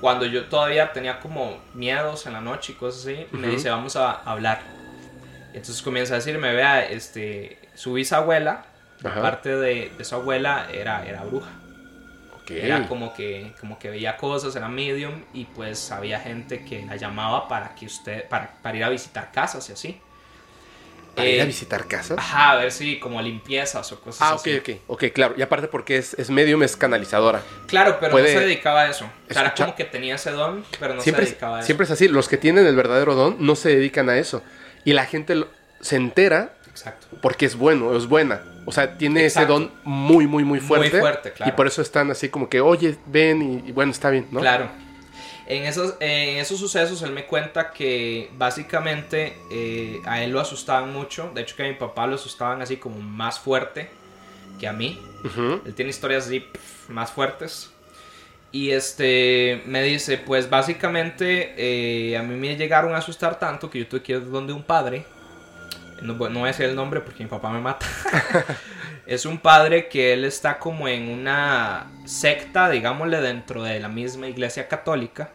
cuando 0.00 0.26
yo 0.26 0.44
todavía 0.46 0.92
tenía 0.92 1.20
como 1.20 1.58
miedos 1.74 2.26
en 2.26 2.32
la 2.34 2.40
noche 2.40 2.72
y 2.72 2.74
cosas 2.76 3.02
así, 3.02 3.26
me 3.32 3.46
Ujú. 3.48 3.56
dice, 3.56 3.70
vamos 3.70 3.96
a 3.96 4.10
hablar. 4.12 4.60
Y 5.52 5.56
entonces 5.58 5.80
comienza 5.82 6.14
a 6.14 6.16
decirme, 6.18 6.52
vea, 6.52 6.84
este, 6.86 7.58
su 7.74 7.94
bisabuela, 7.94 8.66
Ajá. 9.04 9.22
parte 9.22 9.56
de, 9.56 9.90
de 9.96 10.04
su 10.04 10.14
abuela, 10.14 10.66
era, 10.72 11.06
era 11.06 11.22
bruja. 11.24 11.48
Ok. 12.46 12.50
Era 12.52 12.86
como 12.86 13.12
que, 13.12 13.52
como 13.60 13.78
que 13.78 13.90
veía 13.90 14.16
cosas, 14.16 14.54
era 14.56 14.68
medium, 14.68 15.24
y 15.34 15.46
pues 15.46 15.90
había 15.90 16.20
gente 16.20 16.64
que 16.64 16.84
la 16.86 16.96
llamaba 16.96 17.48
para 17.48 17.74
que 17.74 17.86
usted, 17.86 18.28
para, 18.28 18.52
para 18.62 18.76
ir 18.76 18.84
a 18.84 18.88
visitar 18.88 19.32
casas 19.32 19.68
y 19.68 19.72
así. 19.72 20.00
¿Para 21.14 21.28
ir 21.28 21.40
a 21.40 21.44
Eh, 21.44 21.46
visitar 21.46 21.86
casas? 21.88 22.18
Ajá, 22.18 22.52
a 22.52 22.56
ver 22.56 22.70
si 22.70 22.98
como 23.00 23.22
limpiezas 23.22 23.90
o 23.90 24.00
cosas 24.00 24.20
Ah, 24.20 24.34
ok, 24.34 24.40
así. 24.40 24.56
ok. 24.58 24.68
Ok, 24.86 25.04
claro. 25.14 25.34
Y 25.36 25.42
aparte 25.42 25.66
porque 25.66 25.96
es, 25.96 26.14
es 26.14 26.28
medium, 26.30 26.62
es 26.62 26.76
canalizadora. 26.76 27.42
Claro, 27.66 27.96
pero 27.98 28.12
Puede 28.12 28.34
no 28.34 28.40
se 28.40 28.44
dedicaba 28.46 28.82
a 28.82 28.90
eso. 28.90 29.10
O 29.28 29.32
sea, 29.32 29.42
era 29.42 29.54
como 29.54 29.74
que 29.74 29.84
tenía 29.84 30.16
ese 30.16 30.30
don, 30.30 30.64
pero 30.78 30.94
no 30.94 31.00
siempre, 31.00 31.24
se 31.24 31.30
dedicaba 31.30 31.56
a 31.56 31.58
eso. 31.60 31.66
siempre 31.66 31.84
es 31.86 31.90
así. 31.90 32.08
Los 32.08 32.28
que 32.28 32.36
tienen 32.36 32.66
el 32.66 32.76
verdadero 32.76 33.14
don 33.14 33.36
no 33.40 33.56
se 33.56 33.70
dedican 33.70 34.10
a 34.10 34.18
eso. 34.18 34.42
Y 34.84 34.92
la 34.92 35.06
gente 35.06 35.34
lo- 35.34 35.48
se 35.80 35.96
entera 35.96 36.55
Exacto. 36.76 37.06
porque 37.22 37.46
es 37.46 37.56
bueno, 37.56 37.96
es 37.96 38.06
buena. 38.06 38.42
O 38.66 38.72
sea, 38.72 38.98
tiene 38.98 39.24
ese 39.24 39.46
don 39.46 39.70
muy, 39.84 40.26
muy, 40.26 40.44
muy 40.44 40.58
Muy 40.60 40.66
fuerte. 40.68 41.00
fuerte, 41.00 41.32
claro. 41.32 41.52
Y 41.52 41.56
por 41.56 41.66
eso 41.66 41.80
están 41.80 42.10
así 42.10 42.28
como 42.28 42.48
que, 42.48 42.60
oye, 42.60 42.96
ven 43.06 43.62
y, 43.64 43.68
y 43.70 43.72
bueno, 43.72 43.92
está 43.92 44.10
bien, 44.10 44.26
¿no? 44.30 44.40
Claro. 44.40 44.68
En 45.48 45.62
esos, 45.64 45.94
en 46.00 46.38
esos 46.38 46.58
sucesos 46.58 47.00
él 47.02 47.12
me 47.12 47.24
cuenta 47.26 47.70
que 47.70 48.30
básicamente 48.36 49.36
eh, 49.50 50.00
a 50.04 50.22
él 50.22 50.32
lo 50.32 50.40
asustaban 50.40 50.92
mucho. 50.92 51.30
De 51.34 51.42
hecho 51.42 51.54
que 51.56 51.62
a 51.64 51.68
mi 51.68 51.74
papá 51.74 52.06
lo 52.08 52.16
asustaban 52.16 52.60
así 52.60 52.76
como 52.76 52.98
más 53.00 53.38
fuerte 53.38 53.88
que 54.58 54.66
a 54.66 54.72
mí. 54.72 55.00
Él 55.64 55.74
tiene 55.74 55.90
historias 55.90 56.26
así 56.26 56.44
más 56.88 57.10
fuertes. 57.12 57.70
Y 58.52 58.70
este 58.70 59.62
me 59.66 59.82
dice, 59.82 60.18
pues 60.18 60.50
básicamente 60.50 61.54
eh, 61.56 62.16
a 62.16 62.22
mí 62.22 62.34
me 62.36 62.56
llegaron 62.56 62.94
a 62.94 62.98
asustar 62.98 63.38
tanto 63.38 63.70
que 63.70 63.78
yo 63.80 63.86
tuve 63.86 64.02
que 64.02 64.12
ir 64.12 64.30
donde 64.30 64.52
un 64.52 64.62
padre. 64.64 65.04
No, 66.02 66.14
voy- 66.14 66.30
no 66.30 66.40
voy 66.40 66.48
a 66.48 66.52
decir 66.52 66.66
el 66.66 66.74
nombre 66.76 67.00
porque 67.00 67.22
mi 67.24 67.28
papá 67.30 67.50
me 67.50 67.60
mata. 67.60 67.86
es 69.06 69.24
un 69.26 69.38
padre 69.38 69.88
que 69.88 70.12
él 70.12 70.24
está 70.24 70.58
como 70.58 70.88
en 70.88 71.08
una 71.08 71.86
secta, 72.04 72.68
digámosle, 72.70 73.20
dentro 73.20 73.62
de 73.62 73.80
la 73.80 73.88
misma 73.88 74.28
iglesia 74.28 74.68
católica, 74.68 75.30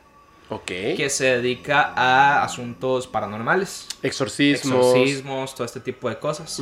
Ok. 0.49 0.65
que 0.65 1.07
se 1.09 1.25
dedica 1.37 1.93
a 1.95 2.43
asuntos 2.43 3.07
paranormales. 3.07 3.87
Exorcismos. 4.03 4.87
Exorcismos, 4.87 5.55
todo 5.55 5.65
este 5.65 5.79
tipo 5.79 6.09
de 6.09 6.17
cosas. 6.19 6.61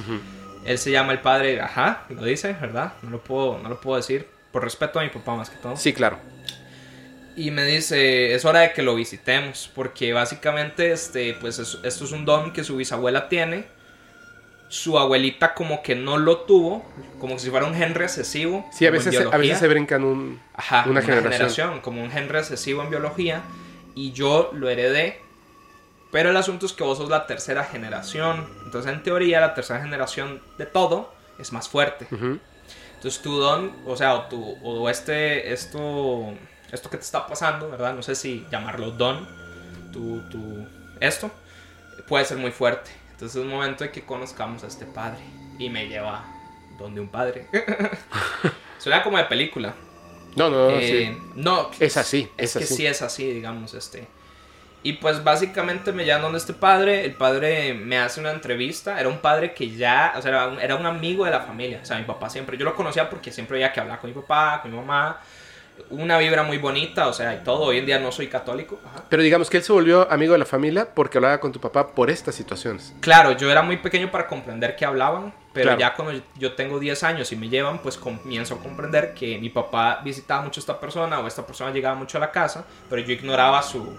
Él 0.66 0.78
se 0.78 0.92
llama 0.92 1.14
el 1.14 1.20
padre, 1.22 1.60
ajá, 1.62 2.04
lo 2.10 2.24
dice, 2.24 2.54
¿verdad? 2.54 2.94
No 3.02 3.10
lo 3.10 3.24
puedo, 3.24 3.58
no 3.60 3.70
lo 3.70 3.80
puedo 3.82 3.98
decir, 3.98 4.28
por 4.52 4.64
respeto 4.64 5.00
a 5.00 5.04
mi 5.04 5.10
papá 5.10 5.36
más 5.36 5.50
que 5.50 5.58
todo. 5.58 5.76
Sí, 5.78 5.94
claro. 5.94 6.20
Y 7.36 7.52
me 7.52 7.64
dice, 7.64 8.34
es 8.34 8.44
hora 8.44 8.60
de 8.62 8.74
que 8.74 8.82
lo 8.82 8.96
visitemos, 8.96 9.72
porque 9.74 10.12
básicamente, 10.14 10.92
este, 10.92 11.34
pues 11.40 11.58
es- 11.60 11.80
esto 11.84 12.04
es 12.04 12.12
un 12.12 12.26
don 12.26 12.52
que 12.52 12.64
su 12.64 12.76
bisabuela 12.76 13.30
tiene. 13.30 13.66
Su 14.70 14.98
abuelita 14.98 15.54
como 15.54 15.82
que 15.82 15.96
no 15.96 16.18
lo 16.18 16.42
tuvo, 16.42 16.86
como 17.20 17.38
si 17.40 17.50
fuera 17.50 17.66
un 17.66 17.76
gen 17.76 17.96
recesivo. 17.96 18.66
Sí, 18.72 18.86
a 18.86 18.92
veces, 18.92 19.20
a 19.20 19.38
veces 19.38 19.60
se 19.60 19.68
brincan 19.68 20.04
un... 20.04 20.40
Ajá, 20.54 20.84
una 20.84 20.92
una, 20.92 21.02
generación. 21.02 21.34
generación. 21.34 21.82
como 21.82 22.02
un 22.02 22.12
gen 22.12 22.30
recesivo 22.30 22.84
en 22.84 22.90
biología, 22.90 23.42
y 23.96 24.12
yo 24.12 24.52
lo 24.54 24.70
heredé. 24.70 25.22
Pero 26.12 26.30
el 26.30 26.38
asunto 26.38 26.66
es 26.66 26.74
que 26.74 26.84
vos 26.84 26.98
sos 26.98 27.10
la 27.10 27.28
tercera 27.28 27.64
generación. 27.64 28.48
Entonces, 28.66 28.92
en 28.92 29.04
teoría, 29.04 29.42
la 29.42 29.54
tercera 29.54 29.82
generación 29.82 30.42
de 30.58 30.66
todo 30.66 31.14
es 31.40 31.52
más 31.52 31.68
fuerte. 31.70 32.08
Entonces 33.00 33.22
tu 33.22 33.40
don, 33.40 33.74
o 33.86 33.96
sea, 33.96 34.16
o, 34.16 34.22
tu, 34.24 34.58
o 34.62 34.90
este, 34.90 35.54
esto, 35.54 36.34
esto 36.70 36.90
que 36.90 36.98
te 36.98 37.04
está 37.04 37.26
pasando, 37.28 37.70
¿verdad? 37.70 37.94
No 37.94 38.04
sé 38.04 38.14
si 38.14 38.46
llamarlo 38.52 38.92
don, 38.92 39.26
tu, 39.94 40.22
tu, 40.30 40.68
esto, 41.00 41.32
puede 42.08 42.26
ser 42.26 42.38
muy 42.38 42.52
fuerte. 42.52 42.92
Entonces 43.20 43.36
es 43.36 43.44
un 43.44 43.50
momento 43.52 43.84
de 43.84 43.92
que 43.92 44.06
conozcamos 44.06 44.64
a 44.64 44.68
este 44.68 44.86
padre. 44.86 45.20
Y 45.58 45.70
me 45.70 45.90
lleva 45.90 46.24
donde 46.78 47.02
un 47.02 47.10
padre. 47.10 47.48
Suena 48.78 49.04
como 49.04 49.18
de 49.18 49.26
película. 49.26 49.74
No, 50.38 50.50
no, 50.50 50.70
no, 50.72 50.78
Eh, 50.78 51.10
sí. 51.12 51.18
No, 51.36 51.70
Es 51.82 51.98
así, 51.98 52.30
es 52.38 52.56
es 52.56 52.58
que 52.60 52.64
así. 52.64 52.76
sí 52.76 52.86
es 52.88 53.02
así, 53.02 53.30
digamos, 53.30 53.74
este. 53.74 54.08
Y 54.84 54.94
pues 54.94 55.22
básicamente 55.22 55.92
me 55.92 56.06
llaman 56.06 56.22
donde 56.24 56.38
este 56.38 56.54
padre, 56.54 57.04
el 57.04 57.14
padre 57.16 57.74
me 57.74 57.98
hace 57.98 58.22
una 58.22 58.32
entrevista, 58.32 58.98
era 58.98 59.10
un 59.10 59.18
padre 59.18 59.54
que 59.54 59.70
ya, 59.72 60.14
o 60.16 60.22
sea, 60.22 60.32
era 60.32 60.48
un, 60.48 60.60
era 60.62 60.76
un 60.78 60.86
amigo 60.86 61.26
de 61.26 61.32
la 61.32 61.42
familia, 61.42 61.82
o 61.84 61.86
sea, 61.86 61.98
mi 61.98 62.06
papá 62.06 62.30
siempre, 62.30 62.58
yo 62.58 62.64
lo 62.64 62.74
conocía 62.74 63.10
porque 63.10 63.34
siempre 63.34 63.58
había 63.58 63.74
que 63.74 63.82
hablar 63.82 64.00
con 64.00 64.10
mi 64.10 64.14
papá, 64.14 64.62
con 64.62 64.72
mi 64.72 64.78
mamá, 64.78 65.20
una 65.90 66.18
vibra 66.18 66.44
muy 66.44 66.58
bonita, 66.58 67.08
o 67.08 67.14
sea, 67.14 67.34
y 67.36 67.44
todo. 67.44 67.64
Hoy 67.66 67.78
en 67.80 67.86
día 67.86 68.00
no 68.00 68.12
soy 68.12 68.28
católico. 68.28 68.80
Ajá. 68.86 69.04
Pero 69.10 69.24
digamos 69.24 69.50
que 69.50 69.58
él 69.58 69.64
se 69.64 69.72
volvió 69.74 70.10
amigo 70.12 70.34
de 70.34 70.40
la 70.40 70.46
familia 70.46 70.94
porque 70.94 71.18
hablaba 71.18 71.40
con 71.40 71.52
tu 71.52 71.60
papá 71.60 71.94
por 71.94 72.10
estas 72.10 72.36
situaciones. 72.36 72.94
Claro, 73.02 73.32
yo 73.38 73.52
era 73.52 73.62
muy 73.62 73.78
pequeño 73.78 74.12
para 74.12 74.28
comprender 74.28 74.76
que 74.76 74.86
hablaban, 74.86 75.34
pero 75.54 75.66
Claro. 75.76 75.80
ya 75.80 75.94
cuando 75.96 76.22
yo 76.38 76.54
tengo 76.54 76.80
10 76.80 77.04
años 77.04 77.32
y 77.32 77.36
me 77.36 77.50
llevan, 77.50 77.80
pues 77.80 77.98
comienzo 77.98 78.56
a 78.56 78.60
comprender 78.60 79.14
que 79.14 79.38
mi 79.38 79.50
papá 79.50 80.02
visitaba 80.04 80.42
mucho 80.44 80.60
a 80.60 80.62
esta 80.62 80.80
persona 80.80 81.20
o 81.20 81.28
esta 81.28 81.46
persona 81.46 81.72
llegaba 81.72 81.96
mucho 81.96 82.18
a 82.18 82.22
la 82.22 82.32
casa, 82.32 82.66
pero 82.90 83.02
yo 83.02 83.12
ignoraba 83.14 83.62
su, 83.62 83.98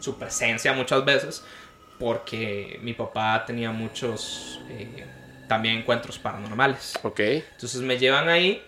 su 0.00 0.18
presencia 0.18 0.72
muchas 0.72 1.04
veces 1.04 1.44
porque 1.98 2.78
mi 2.82 2.92
papá 2.94 3.44
tenía 3.46 3.70
muchos 3.70 4.60
eh, 4.68 5.04
también 5.48 5.78
encuentros 5.78 6.18
paranormales. 6.18 6.94
Ok. 7.02 7.20
Entonces 7.20 7.80
me 7.80 7.98
llevan 7.98 8.28
ahí 8.28 8.62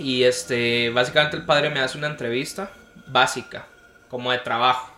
y 0.00 0.24
este, 0.24 0.90
básicamente 0.90 1.36
el 1.36 1.44
padre 1.44 1.70
me 1.70 1.80
hace 1.80 1.98
una 1.98 2.06
entrevista 2.06 2.70
básica, 3.06 3.66
como 4.08 4.32
de 4.32 4.38
trabajo. 4.38 4.90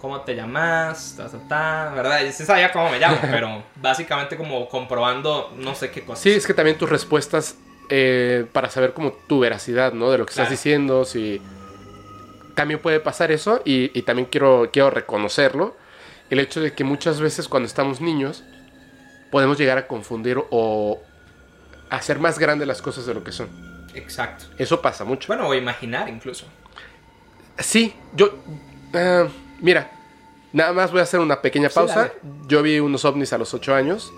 ¿Cómo 0.00 0.22
te 0.22 0.34
llamas? 0.34 1.14
Ta, 1.16 1.28
ta, 1.28 1.38
ta, 1.48 1.92
¿verdad? 1.94 2.24
Yo 2.24 2.32
sí 2.32 2.44
sabía 2.44 2.72
cómo 2.72 2.88
me 2.90 2.98
llamo, 2.98 3.18
pero 3.30 3.62
básicamente 3.76 4.36
como 4.36 4.68
comprobando 4.68 5.52
no 5.56 5.74
sé 5.74 5.90
qué 5.90 6.04
cosas. 6.04 6.22
Sí, 6.22 6.30
es 6.30 6.46
que 6.46 6.54
también 6.54 6.78
tus 6.78 6.88
respuestas 6.88 7.56
eh, 7.90 8.46
para 8.52 8.70
saber 8.70 8.94
como 8.94 9.12
tu 9.12 9.40
veracidad, 9.40 9.92
¿no? 9.92 10.10
De 10.10 10.18
lo 10.18 10.26
que 10.26 10.30
estás 10.30 10.48
diciendo, 10.48 11.04
si... 11.04 11.42
También 12.54 12.80
puede 12.80 13.00
pasar 13.00 13.30
eso 13.30 13.62
y, 13.64 13.96
y 13.98 14.02
también 14.02 14.28
quiero, 14.30 14.70
quiero 14.72 14.90
reconocerlo. 14.90 15.76
El 16.30 16.40
hecho 16.40 16.60
de 16.60 16.72
que 16.72 16.84
muchas 16.84 17.20
veces 17.20 17.48
cuando 17.48 17.66
estamos 17.66 18.00
niños 18.00 18.44
podemos 19.30 19.58
llegar 19.58 19.78
a 19.78 19.86
confundir 19.86 20.38
o 20.50 21.00
hacer 21.88 22.18
más 22.18 22.38
grandes 22.38 22.68
las 22.68 22.82
cosas 22.82 23.06
de 23.06 23.14
lo 23.14 23.24
que 23.24 23.32
son. 23.32 23.69
Exacto. 23.94 24.46
Eso 24.58 24.80
pasa 24.80 25.04
mucho. 25.04 25.26
Bueno, 25.28 25.48
o 25.48 25.54
imaginar 25.54 26.08
incluso. 26.08 26.46
Sí, 27.58 27.94
yo... 28.14 28.32
ah, 28.94 29.26
mira, 29.60 29.90
nada 30.52 30.72
más 30.72 30.90
voy 30.90 31.00
a 31.00 31.04
hacer 31.04 31.20
una 31.20 31.40
pequeña 31.40 31.68
pausa. 31.68 32.12
yo 32.46 32.62
vi 32.62 32.78
unos 32.80 33.04
ovnis 33.04 33.32
a 33.32 33.38
los 33.38 33.52
8 33.54 33.74
años. 33.74 34.12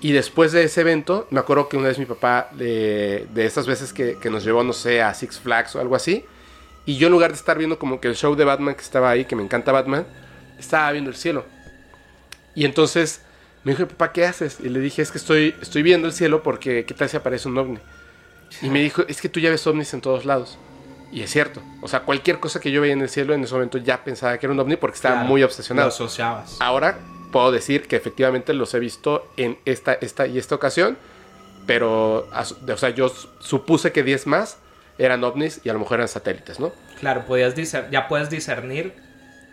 Y 0.00 0.12
después 0.12 0.52
de 0.52 0.64
ese 0.64 0.82
evento, 0.82 1.26
me 1.30 1.40
acuerdo 1.40 1.68
que 1.68 1.78
una 1.78 1.88
vez 1.88 1.98
mi 1.98 2.04
papá, 2.04 2.48
de, 2.52 3.26
de 3.32 3.46
esas 3.46 3.66
veces 3.66 3.92
que, 3.94 4.18
que 4.18 4.28
nos 4.28 4.44
llevó, 4.44 4.62
no 4.62 4.74
sé, 4.74 5.00
a 5.00 5.14
Six 5.14 5.40
Flags 5.40 5.76
o 5.76 5.80
algo 5.80 5.96
así. 5.96 6.26
Y 6.84 6.98
yo 6.98 7.06
en 7.06 7.12
lugar 7.12 7.30
de 7.30 7.36
estar 7.36 7.56
viendo 7.56 7.78
como 7.78 8.00
que 8.00 8.08
el 8.08 8.14
show 8.14 8.34
de 8.34 8.44
Batman 8.44 8.74
que 8.74 8.82
estaba 8.82 9.08
ahí, 9.08 9.24
que 9.24 9.34
me 9.34 9.42
encanta 9.42 9.72
Batman, 9.72 10.06
estaba 10.58 10.92
viendo 10.92 11.08
el 11.10 11.16
cielo. 11.16 11.46
Y 12.54 12.66
entonces 12.66 13.22
me 13.64 13.72
dijo, 13.72 13.88
papá, 13.88 14.12
¿qué 14.12 14.26
haces? 14.26 14.58
Y 14.60 14.68
le 14.68 14.80
dije, 14.80 15.00
es 15.00 15.10
que 15.10 15.18
estoy, 15.18 15.54
estoy 15.60 15.82
viendo 15.82 16.06
el 16.06 16.12
cielo 16.12 16.42
porque 16.42 16.84
¿qué 16.84 16.94
tal 16.94 17.08
si 17.08 17.16
aparece 17.16 17.48
un 17.48 17.56
ovni? 17.56 17.78
Y 18.62 18.70
me 18.70 18.80
dijo, 18.80 19.04
es 19.08 19.20
que 19.20 19.28
tú 19.28 19.40
ya 19.40 19.50
ves 19.50 19.66
ovnis 19.66 19.92
en 19.94 20.00
todos 20.00 20.24
lados. 20.24 20.58
Y 21.12 21.22
es 21.22 21.30
cierto. 21.30 21.62
O 21.80 21.88
sea, 21.88 22.00
cualquier 22.00 22.40
cosa 22.40 22.58
que 22.60 22.70
yo 22.70 22.80
veía 22.80 22.92
en 22.92 23.00
el 23.00 23.08
cielo 23.08 23.34
en 23.34 23.44
ese 23.44 23.54
momento 23.54 23.78
ya 23.78 24.02
pensaba 24.02 24.36
que 24.38 24.46
era 24.46 24.52
un 24.52 24.58
ovni 24.58 24.76
porque 24.76 24.96
estaba 24.96 25.14
Claro, 25.16 25.28
muy 25.28 25.40
Lo 25.42 25.46
obsesionado. 25.46 25.88
asociabas. 25.88 26.56
Ahora 26.60 26.98
puedo 27.30 27.52
decir 27.52 27.86
que 27.86 27.96
efectivamente 27.96 28.52
los 28.52 28.74
he 28.74 28.80
visto 28.80 29.30
en 29.36 29.58
esta, 29.64 29.94
esta 29.94 30.26
y 30.26 30.38
esta 30.38 30.54
ocasión. 30.54 30.96
Pero, 31.66 32.28
o 32.28 32.76
sea, 32.76 32.90
yo 32.90 33.12
supuse 33.38 33.92
que 33.92 34.02
10 34.02 34.26
más 34.26 34.58
eran 34.98 35.24
ovnis 35.24 35.60
y 35.64 35.68
a 35.68 35.72
lo 35.72 35.78
mejor 35.78 35.98
eran 35.98 36.08
satélites, 36.08 36.60
¿no? 36.60 36.72
Claro, 37.00 37.24
podías 37.26 37.54
ya 37.90 38.08
puedes 38.08 38.28
discernir 38.28 38.92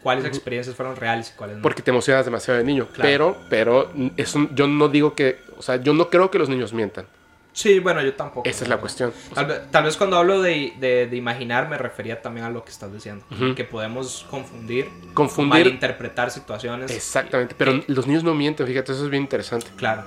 cuáles 0.03 0.25
experiencias 0.25 0.75
fueron 0.75 0.95
reales 0.95 1.31
y 1.33 1.37
cuáles 1.37 1.57
no. 1.57 1.61
Porque 1.61 1.81
te 1.81 1.91
emocionas 1.91 2.25
demasiado 2.25 2.57
de 2.57 2.65
niño. 2.65 2.87
Claro. 2.93 3.37
Pero, 3.49 3.91
pero, 3.93 4.11
eso, 4.17 4.49
yo 4.53 4.67
no 4.67 4.89
digo 4.89 5.15
que, 5.15 5.39
o 5.57 5.61
sea, 5.61 5.77
yo 5.77 5.93
no 5.93 6.09
creo 6.09 6.31
que 6.31 6.39
los 6.39 6.49
niños 6.49 6.73
mientan. 6.73 7.05
Sí, 7.53 7.79
bueno, 7.79 8.01
yo 8.01 8.13
tampoco. 8.13 8.47
Esa 8.49 8.63
es 8.63 8.69
la 8.69 8.77
cuestión. 8.77 9.11
Tal 9.33 9.45
vez, 9.45 9.59
tal 9.71 9.83
vez 9.83 9.97
cuando 9.97 10.17
hablo 10.17 10.41
de, 10.41 10.73
de- 10.79 11.07
de 11.07 11.15
imaginar 11.17 11.67
me 11.69 11.77
refería 11.77 12.21
también 12.21 12.45
a 12.45 12.49
lo 12.49 12.63
que 12.63 12.71
estás 12.71 12.93
diciendo. 12.93 13.25
Ujú. 13.31 13.55
Que 13.55 13.65
podemos 13.65 14.25
confundir, 14.29 14.87
confundir. 15.13 15.65
malinterpretar 15.65 16.31
situaciones. 16.31 16.91
Exactamente. 16.91 17.53
Pero 17.57 17.71
Eh, 17.73 17.83
los 17.87 18.07
niños 18.07 18.23
no 18.23 18.33
mienten, 18.33 18.65
fíjate, 18.67 18.93
eso 18.93 19.03
es 19.03 19.09
bien 19.09 19.23
interesante. 19.23 19.67
Claro. 19.75 20.03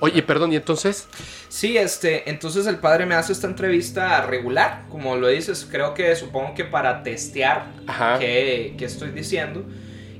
Oye, 0.00 0.22
perdón, 0.22 0.52
y 0.52 0.56
entonces, 0.56 1.08
Sí, 1.48 1.78
este, 1.78 2.28
entonces 2.28 2.66
el 2.66 2.76
padre 2.76 3.06
me 3.06 3.14
hace 3.14 3.32
esta 3.32 3.46
entrevista 3.46 4.20
regular, 4.26 4.84
como 4.90 5.16
lo 5.16 5.28
dices, 5.28 5.66
creo 5.70 5.94
que 5.94 6.14
supongo 6.16 6.54
que 6.54 6.64
para 6.64 7.02
testear 7.02 7.66
qué, 8.18 8.74
qué 8.76 8.84
estoy 8.84 9.10
diciendo. 9.12 9.64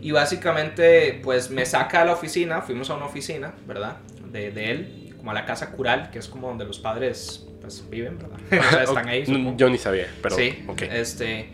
Y 0.01 0.13
básicamente, 0.13 1.21
pues 1.23 1.51
me 1.51 1.67
saca 1.67 2.03
a 2.03 2.05
la 2.05 2.13
oficina, 2.13 2.63
fuimos 2.63 2.89
a 2.89 2.95
una 2.95 3.07
oficina, 3.07 3.53
¿verdad? 3.67 3.97
De, 4.31 4.51
de 4.51 4.71
él, 4.71 5.04
como 5.25 5.31
a 5.31 5.35
la 5.35 5.47
casa 5.47 5.71
cural, 5.71 6.11
que 6.11 6.19
es 6.19 6.29
como 6.29 6.49
donde 6.49 6.67
los 6.67 6.79
padres 6.79 7.47
pues 7.63 7.83
viven, 7.89 8.19
¿verdad? 8.19 8.39
O 8.69 8.71
sea, 8.71 8.83
están 8.83 9.09
ahí. 9.09 9.25
Supongo. 9.25 9.57
Yo 9.57 9.71
ni 9.71 9.79
sabía, 9.79 10.07
pero, 10.21 10.37
sí, 10.37 10.63
ok. 10.69 10.83
este, 10.83 11.49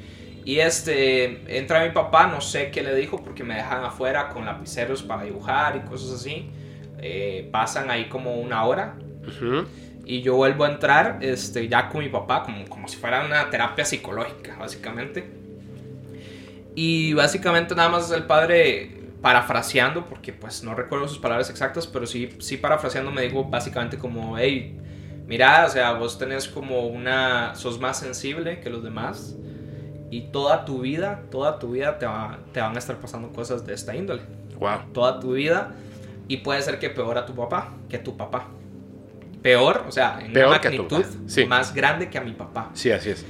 y 0.45 0.59
este, 0.59 1.57
entra 1.57 1.85
mi 1.85 1.91
papá, 1.91 2.27
no 2.27 2.41
sé 2.41 2.73
qué 2.73 2.83
le 2.83 2.97
dijo, 2.97 3.23
porque 3.23 3.45
me 3.45 3.55
dejan 3.55 3.85
afuera 3.85 4.31
con 4.31 4.45
lapiceros 4.45 5.05
para 5.05 5.23
dibujar 5.23 5.77
y 5.77 5.89
cosas 5.89 6.19
así. 6.19 6.51
Eh, 6.99 7.49
pasan 7.53 7.93
ahí 7.93 8.09
como 8.09 8.41
una 8.41 8.65
hora, 8.65 8.97
y 10.05 10.21
yo 10.23 10.35
vuelvo 10.35 10.65
a 10.65 10.73
entrar 10.73 11.19
este, 11.21 11.69
ya 11.69 11.89
con 11.91 12.01
mi 12.01 12.09
papá, 12.09 12.43
como, 12.43 12.65
como 12.69 12.89
si 12.89 12.97
fuera 12.97 13.25
una 13.25 13.51
terapia 13.51 13.85
psicológica, 13.85 14.57
básicamente. 14.59 15.31
Y 16.75 17.13
básicamente 17.13 17.77
nada 17.77 17.89
más 17.89 18.11
el 18.11 18.25
padre 18.25 19.00
parafraseando, 19.23 20.07
porque 20.07 20.33
pues 20.33 20.63
no 20.65 20.75
recuerdo 20.75 21.07
sus 21.09 21.19
palabras 21.19 21.51
exactas, 21.51 21.87
pero 21.87 22.07
sí, 22.07 22.31
sí 22.39 22.57
parafraseando 22.57 23.11
me 23.11 23.23
dijo 23.23 23.45
básicamente 23.45 23.99
como, 23.99 24.39
hey, 24.39 24.79
mira, 25.27 25.67
o 25.67 25.69
sea, 25.69 25.93
vos 25.93 26.19
tenés 26.19 26.49
como 26.49 26.87
una, 26.87 27.55
sos 27.55 27.79
más 27.81 27.99
sensible 27.99 28.61
que 28.61 28.71
los 28.71 28.83
demás. 28.83 29.37
Y 30.11 30.23
toda 30.33 30.65
tu 30.65 30.81
vida, 30.81 31.23
toda 31.31 31.59
tu 31.59 31.73
vida 31.73 31.99
te, 31.99 32.07
va- 32.07 32.41
te 32.53 32.61
van 32.61 32.75
a 32.75 32.79
estar 32.79 32.97
pasando 32.97 33.33
cosas 33.33 33.65
de 33.67 33.75
esta 33.75 33.95
índole 33.95 34.23
Wow. 34.59 34.93
toda 34.93 35.21
tu 35.21 35.33
vida 35.35 35.73
y 36.29 36.39
puede 36.39 36.61
ser 36.63 36.79
que 36.79 36.91
peor 36.91 37.17
a 37.17 37.25
tu 37.27 37.35
papá 37.35 37.73
que 37.89 37.99
tu 37.99 38.17
papá. 38.17 38.49
Peor, 39.43 39.85
o 39.89 39.93
sea, 39.93 40.19
en 40.23 40.33
Peor 40.33 40.49
una 40.49 40.57
a 40.57 40.63
magnitud 40.63 41.05
sí. 41.27 41.45
más 41.47 41.75
grande 41.75 42.11
que 42.11 42.19
a 42.19 42.21
mi 42.21 42.33
papá. 42.33 42.71
Sí, 42.75 42.91
así 42.91 43.11
es. 43.11 43.25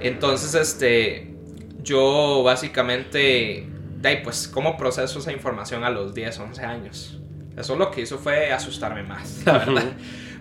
Entonces, 0.00 0.54
este, 0.54 1.34
yo 1.82 2.42
básicamente, 2.42 3.66
de 4.00 4.08
ahí, 4.08 4.20
pues, 4.24 4.48
¿cómo 4.48 4.76
proceso 4.76 5.18
esa 5.18 5.32
información 5.32 5.84
a 5.84 5.90
los 5.90 6.14
10, 6.14 6.38
11 6.38 6.64
años? 6.64 7.18
Eso 7.56 7.76
lo 7.76 7.90
que 7.90 8.02
hizo 8.02 8.18
fue 8.18 8.52
asustarme 8.52 9.02
más, 9.02 9.42
la 9.44 9.58
verdad. 9.58 9.92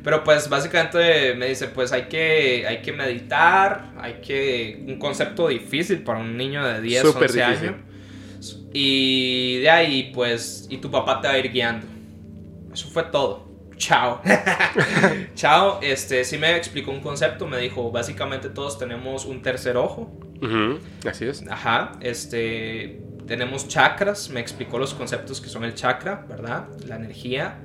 Pero 0.04 0.24
pues 0.24 0.48
básicamente 0.48 1.34
me 1.36 1.48
dice, 1.48 1.68
pues 1.68 1.92
hay 1.92 2.04
que, 2.04 2.66
hay 2.66 2.82
que 2.82 2.94
meditar, 2.94 3.92
hay 4.00 4.22
que... 4.26 4.82
Un 4.88 4.98
concepto 4.98 5.50
difícil 5.50 6.04
para 6.04 6.20
un 6.20 6.38
niño 6.38 6.66
de 6.66 6.80
10, 6.80 7.02
Súper 7.02 7.24
11 7.32 7.46
difícil. 7.46 7.68
años. 7.70 7.82
Y 8.74 9.58
de 9.60 9.70
ahí, 9.70 10.12
pues, 10.14 10.68
y 10.70 10.78
tu 10.78 10.90
papá 10.90 11.20
te 11.20 11.28
va 11.28 11.34
a 11.34 11.38
ir 11.38 11.52
guiando. 11.52 11.86
Eso 12.72 12.88
fue 12.88 13.04
todo. 13.04 13.50
Chao. 13.76 14.22
Chao. 15.36 15.80
Este, 15.82 16.24
sí 16.24 16.38
me 16.38 16.56
explicó 16.56 16.92
un 16.92 17.02
concepto, 17.02 17.46
me 17.48 17.58
dijo, 17.58 17.92
básicamente 17.92 18.50
todos 18.50 18.78
tenemos 18.80 19.26
un 19.26 19.42
tercer 19.42 19.76
ojo. 19.76 20.12
Ujú, 20.42 20.80
Así 21.10 21.26
es. 21.26 21.44
Ajá. 21.50 21.94
Este, 22.00 23.02
tenemos 23.30 23.68
chakras, 23.68 24.30
me 24.30 24.40
explicó 24.42 24.78
los 24.80 24.94
conceptos 24.94 25.40
que 25.40 25.48
son 25.50 25.64
el 25.64 25.76
chakra, 25.76 26.26
¿verdad? 26.28 26.66
La 26.88 26.96
energía 26.98 27.60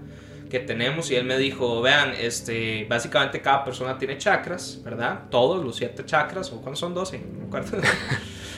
que 0.51 0.61
tenemos 0.61 1.11
y 1.11 1.17
él 1.17 1.25
me 1.25 1.39
dijo, 1.39 1.81
vean, 1.81 2.13
este, 2.21 2.87
básicamente 2.89 3.41
cada 3.41 3.65
persona 3.65 3.99
tiene 3.99 4.19
chakras, 4.19 4.79
¿verdad? 4.85 5.23
Todos 5.31 5.65
los 5.65 5.75
siete 5.77 6.05
chakras, 6.05 6.53
o 6.53 6.61
cuántos 6.61 6.79
son 6.81 6.95
12, 6.95 7.19
no 7.19 7.41
me 7.41 7.47
acuerdo. 7.47 7.79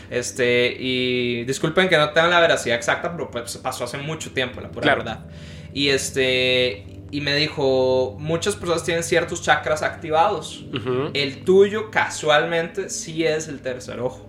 Este, 0.09 0.77
y 0.79 1.43
disculpen 1.47 1.89
que 1.89 1.97
no 1.97 2.11
tengan 2.11 2.31
la 2.31 2.39
veracidad 2.41 2.77
exacta, 2.77 3.11
pero 3.11 3.29
pues 3.29 3.57
pasó 3.57 3.83
hace 3.83 3.99
mucho 3.99 4.31
tiempo, 4.33 4.61
la 4.61 4.71
pura 4.71 4.83
Claro. 4.85 4.99
verdad. 5.03 5.27
Y 5.75 5.89
este, 5.89 6.87
y 7.11 7.21
me 7.23 7.35
dijo, 7.35 8.17
muchas 8.21 8.55
personas 8.55 8.85
tienen 8.85 9.03
ciertos 9.03 9.43
chakras 9.43 9.83
activados. 9.83 10.65
Ujú. 10.73 11.11
El 11.13 11.43
tuyo 11.45 11.91
casualmente 11.91 12.89
sí 12.89 13.25
es 13.25 13.49
el 13.49 13.59
tercer 13.61 13.99
ojo. 13.99 14.29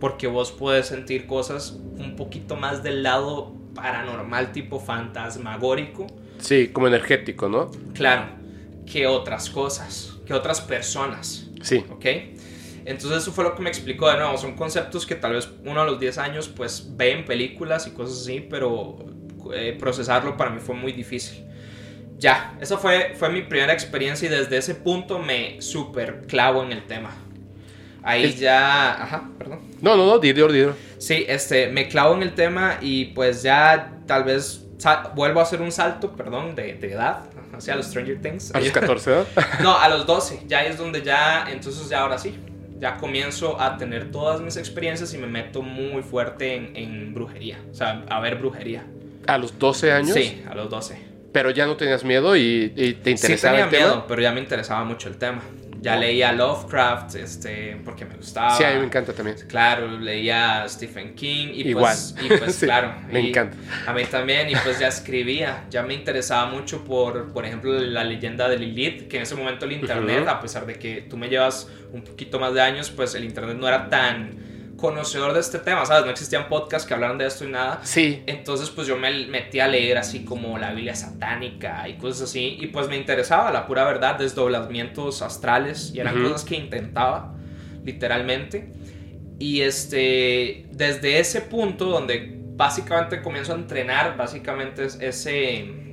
Porque 0.00 0.26
vos 0.26 0.52
puedes 0.52 0.86
sentir 0.86 1.26
cosas 1.26 1.72
un 1.72 2.14
poquito 2.16 2.56
más 2.56 2.82
del 2.82 3.02
lado 3.02 3.54
paranormal, 3.74 4.52
tipo 4.52 4.78
fantasmagórico. 4.78 6.06
Sí, 6.38 6.68
como 6.68 6.86
energético, 6.86 7.48
¿no? 7.48 7.70
Claro, 7.94 8.26
que 8.86 9.06
otras 9.06 9.50
cosas, 9.50 10.18
que 10.26 10.34
otras 10.34 10.60
personas. 10.60 11.50
Sí. 11.62 11.84
¿Ok? 11.90 12.06
Entonces 12.84 13.22
eso 13.22 13.32
fue 13.32 13.44
lo 13.44 13.54
que 13.54 13.62
me 13.62 13.68
explicó 13.68 14.08
de 14.08 14.16
nuevo. 14.16 14.38
Son 14.38 14.54
conceptos 14.54 15.04
que 15.04 15.14
tal 15.14 15.34
vez 15.34 15.48
uno 15.64 15.82
a 15.82 15.84
los 15.84 16.00
10 16.00 16.18
años 16.18 16.48
pues 16.48 16.96
ve 16.96 17.12
en 17.12 17.24
películas 17.24 17.86
y 17.86 17.90
cosas 17.90 18.22
así, 18.22 18.40
pero 18.40 18.98
eh, 19.52 19.76
procesarlo 19.78 20.36
para 20.36 20.50
mí 20.50 20.60
fue 20.60 20.74
muy 20.74 20.92
difícil. 20.92 21.44
Ya, 22.16 22.56
esa 22.60 22.78
fue, 22.78 23.14
fue 23.14 23.28
mi 23.28 23.42
primera 23.42 23.72
experiencia 23.72 24.26
y 24.26 24.30
desde 24.30 24.56
ese 24.56 24.74
punto 24.74 25.18
me 25.18 25.60
super 25.60 26.22
clavo 26.26 26.62
en 26.64 26.72
el 26.72 26.86
tema. 26.86 27.10
Ahí 28.02 28.24
Es- 28.24 28.38
ya... 28.38 29.02
Ajá, 29.02 29.30
perdón. 29.38 29.60
No, 29.80 29.96
no, 29.96 30.06
no, 30.06 30.18
Didio, 30.18 30.48
Didio. 30.48 30.74
Sí, 30.98 31.24
este, 31.28 31.68
me 31.68 31.88
clavo 31.88 32.14
en 32.14 32.22
el 32.22 32.34
tema 32.34 32.78
y 32.80 33.06
pues 33.06 33.42
ya 33.42 33.92
tal 34.06 34.24
vez 34.24 34.64
vuelvo 35.14 35.40
a 35.40 35.42
hacer 35.42 35.60
un 35.60 35.72
salto, 35.72 36.12
perdón, 36.16 36.54
de, 36.54 36.74
de 36.74 36.92
edad 36.92 37.24
hacia 37.56 37.74
los 37.76 37.86
Stranger 37.86 38.20
Things. 38.20 38.54
A 38.54 38.60
los 38.60 38.70
14, 38.72 39.10
¿no? 39.10 39.24
No, 39.62 39.78
a 39.78 39.88
los 39.88 40.06
12, 40.06 40.42
ya 40.46 40.64
es 40.64 40.78
donde 40.78 41.02
ya, 41.02 41.46
entonces 41.50 41.88
ya 41.88 42.00
ahora 42.02 42.18
sí. 42.18 42.34
ya 42.78 42.96
comienzo 42.96 43.60
a 43.60 43.76
tener 43.76 44.10
todas 44.10 44.40
mis 44.40 44.56
experiencias 44.56 45.12
y 45.14 45.18
me 45.18 45.26
meto 45.26 45.62
muy 45.62 46.02
fuerte 46.02 46.54
en, 46.54 46.76
en 46.76 47.14
brujería, 47.14 47.58
o 47.70 47.74
sea, 47.74 48.04
a 48.08 48.20
ver 48.20 48.36
brujería. 48.36 48.84
¿A 49.26 49.36
los 49.38 49.58
12 49.58 49.92
años? 49.92 50.14
Sí, 50.14 50.42
a 50.50 50.54
los 50.54 50.70
12. 50.70 50.96
Pero 51.32 51.50
ya 51.50 51.66
no 51.66 51.76
tenías 51.76 52.02
miedo 52.04 52.34
y, 52.36 52.72
y 52.74 52.94
te 52.94 53.10
Sí 53.10 53.10
interesaba 53.10 53.52
tenía 53.56 53.64
el 53.66 53.70
tema. 53.70 53.86
miedo, 53.86 54.04
pero 54.08 54.22
ya 54.22 54.32
me 54.32 54.40
interesaba 54.40 54.84
mucho 54.84 55.08
el 55.08 55.16
tema. 55.18 55.42
Ya 55.80 55.96
leía 55.96 56.32
Lovecraft, 56.32 57.14
este, 57.14 57.80
porque 57.84 58.04
me 58.04 58.16
gustaba. 58.16 58.56
Sí, 58.56 58.64
a 58.64 58.70
mí 58.72 58.78
me 58.80 58.86
encanta 58.86 59.12
también. 59.12 59.36
Claro, 59.48 59.86
leía 59.98 60.64
Stephen 60.68 61.14
King 61.14 61.48
y 61.54 61.68
Igual. 61.68 61.94
pues, 61.94 62.14
y 62.20 62.28
pues 62.36 62.54
Sí, 62.56 62.66
claro. 62.66 62.94
me 63.10 63.20
y 63.20 63.28
encanta. 63.28 63.56
A 63.86 63.92
mí 63.92 64.04
también, 64.04 64.50
y 64.50 64.56
pues 64.56 64.78
ya 64.80 64.88
escribía. 64.88 65.64
Ya 65.70 65.82
me 65.82 65.94
interesaba 65.94 66.46
mucho 66.50 66.84
por, 66.84 67.32
por 67.32 67.44
ejemplo, 67.44 67.72
la 67.78 68.02
leyenda 68.02 68.48
de 68.48 68.58
Lilith, 68.58 69.08
que 69.08 69.18
en 69.18 69.22
ese 69.22 69.36
momento 69.36 69.66
el 69.66 69.72
internet, 69.72 70.26
a 70.26 70.40
pesar 70.40 70.66
de 70.66 70.74
que 70.74 71.02
tú 71.02 71.16
me 71.16 71.28
llevas 71.28 71.68
un 71.92 72.02
poquito 72.02 72.40
más 72.40 72.54
de 72.54 72.60
años, 72.60 72.90
pues 72.90 73.14
el 73.14 73.24
internet 73.24 73.56
no 73.56 73.68
era 73.68 73.88
tan 73.88 74.47
conocedor 74.78 75.34
de 75.34 75.40
este 75.40 75.58
tema, 75.58 75.84
¿sabes? 75.84 76.04
No 76.04 76.10
existían 76.12 76.48
podcasts 76.48 76.86
que 76.86 76.94
hablaran 76.94 77.18
de 77.18 77.26
esto 77.26 77.44
y 77.44 77.50
nada. 77.50 77.80
Sí, 77.82 78.22
Entonces, 78.26 78.70
pues 78.70 78.86
yo 78.86 78.96
me 78.96 79.26
metí 79.26 79.58
a 79.58 79.66
leer 79.66 79.98
así 79.98 80.24
como 80.24 80.56
la 80.56 80.72
Biblia 80.72 80.94
satánica 80.94 81.86
y 81.88 81.98
cosas 81.98 82.30
así. 82.30 82.56
Y 82.60 82.68
pues 82.68 82.88
me 82.88 82.96
interesaba 82.96 83.50
la 83.50 83.66
pura 83.66 83.84
verdad, 83.84 84.16
desdoblamientos 84.16 85.20
astrales. 85.20 85.92
Y 85.92 85.98
eran 85.98 86.22
cosas 86.22 86.44
que 86.44 86.54
intentaba, 86.54 87.34
literalmente. 87.84 88.72
Y 89.40 89.62
este, 89.62 90.66
desde 90.70 91.18
ese 91.18 91.42
punto 91.42 91.86
donde 91.86 92.38
básicamente 92.56 93.20
comienzo 93.20 93.52
a 93.52 93.56
entrenar, 93.56 94.16
básicamente 94.16 94.84
es 94.84 94.98
ese, 95.00 95.87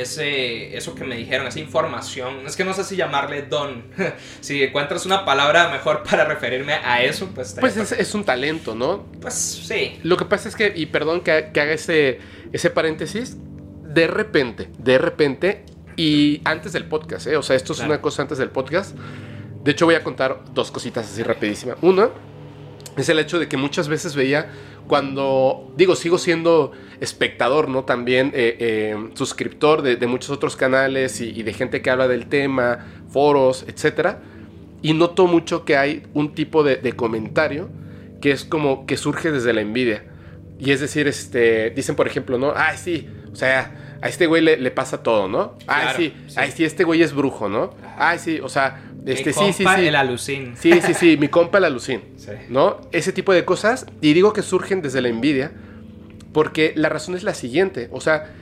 ese, 0.00 0.76
eso 0.76 0.94
que 0.94 1.04
me 1.04 1.16
dijeron, 1.16 1.46
esa 1.46 1.60
información. 1.60 2.46
Es 2.46 2.56
que 2.56 2.64
no 2.64 2.72
sé 2.74 2.84
si 2.84 2.96
llamarle 2.96 3.42
don. 3.42 3.84
si 4.40 4.62
encuentras 4.62 5.06
una 5.06 5.24
palabra 5.24 5.68
mejor 5.70 6.02
para 6.02 6.24
referirme 6.24 6.74
a 6.74 7.02
eso, 7.02 7.28
pues... 7.34 7.56
pues 7.58 7.76
es, 7.76 7.92
es 7.92 8.14
un 8.14 8.24
talento, 8.24 8.74
¿no? 8.74 9.06
Pues 9.20 9.34
sí. 9.34 9.98
Lo 10.02 10.16
que 10.16 10.24
pasa 10.24 10.48
es 10.48 10.56
que, 10.56 10.72
y 10.74 10.86
perdón 10.86 11.20
que, 11.22 11.50
que 11.52 11.60
haga 11.60 11.72
ese, 11.72 12.18
ese 12.52 12.70
paréntesis, 12.70 13.36
de 13.84 14.06
repente, 14.06 14.68
de 14.78 14.98
repente, 14.98 15.64
y 15.96 16.40
antes 16.44 16.72
del 16.72 16.84
podcast, 16.84 17.26
¿eh? 17.26 17.36
O 17.36 17.42
sea, 17.42 17.56
esto 17.56 17.72
es 17.72 17.78
Claro. 17.78 17.92
una 17.92 18.00
cosa 18.00 18.22
antes 18.22 18.38
del 18.38 18.50
podcast. 18.50 18.96
De 19.64 19.72
hecho, 19.72 19.86
voy 19.86 19.96
a 19.96 20.04
contar 20.04 20.42
dos 20.54 20.70
cositas 20.70 21.10
así 21.10 21.22
rapidísimas. 21.22 21.76
Una 21.82 22.10
es 22.96 23.08
el 23.08 23.18
hecho 23.18 23.38
de 23.38 23.48
que 23.48 23.56
muchas 23.56 23.88
veces 23.88 24.14
veía 24.14 24.50
cuando, 24.88 25.72
digo, 25.76 25.94
sigo 25.94 26.18
siendo 26.18 26.72
espectador, 27.00 27.68
¿no? 27.68 27.84
También 27.84 28.32
eh, 28.34 28.56
eh, 28.58 29.10
suscriptor 29.14 29.82
de, 29.82 29.96
de 29.96 30.06
muchos 30.06 30.30
otros 30.30 30.56
canales 30.56 31.20
y, 31.20 31.30
y 31.30 31.42
de 31.42 31.52
gente 31.52 31.82
que 31.82 31.90
habla 31.90 32.08
del 32.08 32.26
tema, 32.26 32.86
foros, 33.10 33.64
etcétera. 33.68 34.20
Y 34.82 34.94
noto 34.94 35.26
mucho 35.26 35.64
que 35.64 35.76
hay 35.76 36.04
un 36.14 36.34
tipo 36.34 36.62
de, 36.62 36.76
de 36.76 36.92
comentario 36.94 37.68
que 38.20 38.32
es 38.32 38.44
como 38.44 38.86
que 38.86 38.96
surge 38.96 39.30
desde 39.30 39.52
la 39.52 39.60
envidia. 39.60 40.04
Y 40.58 40.72
es 40.72 40.80
decir, 40.80 41.06
este, 41.06 41.70
dicen 41.70 41.94
por 41.94 42.08
ejemplo, 42.08 42.36
¿no? 42.38 42.52
Ay, 42.56 42.76
sí, 42.78 43.08
o 43.32 43.36
sea, 43.36 43.98
a 44.02 44.08
este 44.08 44.26
güey 44.26 44.42
le, 44.42 44.56
le 44.56 44.70
pasa 44.72 45.02
todo, 45.04 45.28
¿no? 45.28 45.54
Ay, 45.68 45.82
Claro, 45.82 45.98
sí, 45.98 46.14
sí. 46.26 46.34
ay, 46.36 46.50
sí, 46.50 46.64
este 46.64 46.82
güey 46.84 47.02
es 47.02 47.12
brujo, 47.12 47.48
¿no? 47.48 47.74
Ay, 47.96 48.18
sí, 48.18 48.40
o 48.42 48.48
sea, 48.48 48.87
este, 49.06 49.30
Mi 49.30 49.32
sí, 49.32 49.52
sí, 49.52 49.64
compa, 49.64 49.76
sí. 49.78 49.86
El 49.86 49.94
alucín. 49.96 50.54
Sí, 50.56 50.80
sí, 50.80 50.94
sí, 50.94 51.16
mi 51.16 51.28
compa 51.28 51.58
el 51.58 51.64
alucín. 51.64 52.02
Sí. 52.16 52.32
¿No? 52.48 52.78
Ese 52.92 53.12
tipo 53.12 53.32
de 53.32 53.44
cosas. 53.44 53.86
Y 54.00 54.12
digo 54.14 54.32
que 54.32 54.42
surgen 54.42 54.82
desde 54.82 55.00
la 55.00 55.08
envidia. 55.08 55.52
Porque 56.32 56.72
la 56.76 56.88
razón 56.88 57.14
es 57.14 57.22
la 57.22 57.34
siguiente. 57.34 57.88
O 57.92 58.00
sea, 58.00 58.32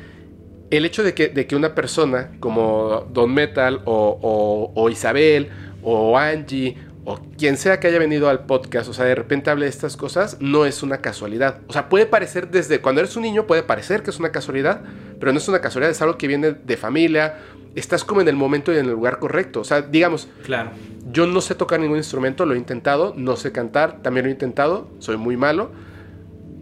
el 0.70 0.84
hecho 0.84 1.02
de 1.04 1.14
que, 1.14 1.28
de 1.28 1.46
que 1.46 1.54
una 1.56 1.74
persona 1.74 2.32
como 2.40 3.06
Don 3.12 3.32
Metal 3.32 3.80
o, 3.84 4.18
o- 4.20 4.72
o 4.74 4.90
Isabel 4.90 5.48
o 5.82 6.18
Angie 6.18 6.76
o 7.08 7.18
quien 7.38 7.56
sea 7.56 7.78
que 7.80 7.86
haya 7.86 7.98
venido 8.00 8.28
al 8.28 8.46
podcast, 8.46 8.88
o 8.90 8.92
sea, 8.92 9.04
de 9.04 9.14
repente 9.14 9.48
hable 9.48 9.64
de 9.66 9.70
estas 9.70 9.96
cosas, 9.96 10.38
no 10.40 10.66
es 10.66 10.82
una 10.82 10.98
casualidad. 10.98 11.60
O 11.68 11.72
sea, 11.72 11.88
puede 11.88 12.04
parecer 12.04 12.50
desde 12.50 12.80
cuando 12.80 13.00
eres 13.00 13.14
un 13.16 13.22
niño, 13.22 13.46
puede 13.46 13.62
parecer 13.62 14.02
que 14.02 14.10
es 14.10 14.18
una 14.18 14.32
casualidad, 14.32 14.82
pero 15.20 15.32
no 15.32 15.38
es 15.38 15.48
una 15.48 15.60
casualidad, 15.60 15.92
es 15.92 16.02
algo 16.02 16.18
que 16.18 16.26
viene 16.26 16.50
de 16.52 16.76
familia. 16.76 17.38
Estás 17.76 18.02
como 18.04 18.22
en 18.22 18.28
el 18.28 18.34
momento 18.34 18.72
y 18.72 18.78
en 18.78 18.86
el 18.86 18.90
lugar 18.92 19.18
correcto. 19.20 19.60
O 19.60 19.64
sea, 19.64 19.82
digamos, 19.82 20.28
Claro. 20.44 20.70
yo 21.12 21.26
no 21.28 21.40
sé 21.40 21.54
tocar 21.54 21.78
ningún 21.78 21.98
instrumento, 21.98 22.44
lo 22.44 22.54
he 22.54 22.58
intentado, 22.58 23.14
no 23.16 23.36
sé 23.36 23.52
cantar, 23.52 24.02
también 24.02 24.24
lo 24.26 24.30
he 24.30 24.32
intentado, 24.32 24.88
soy 24.98 25.16
muy 25.16 25.36
malo. 25.36 25.70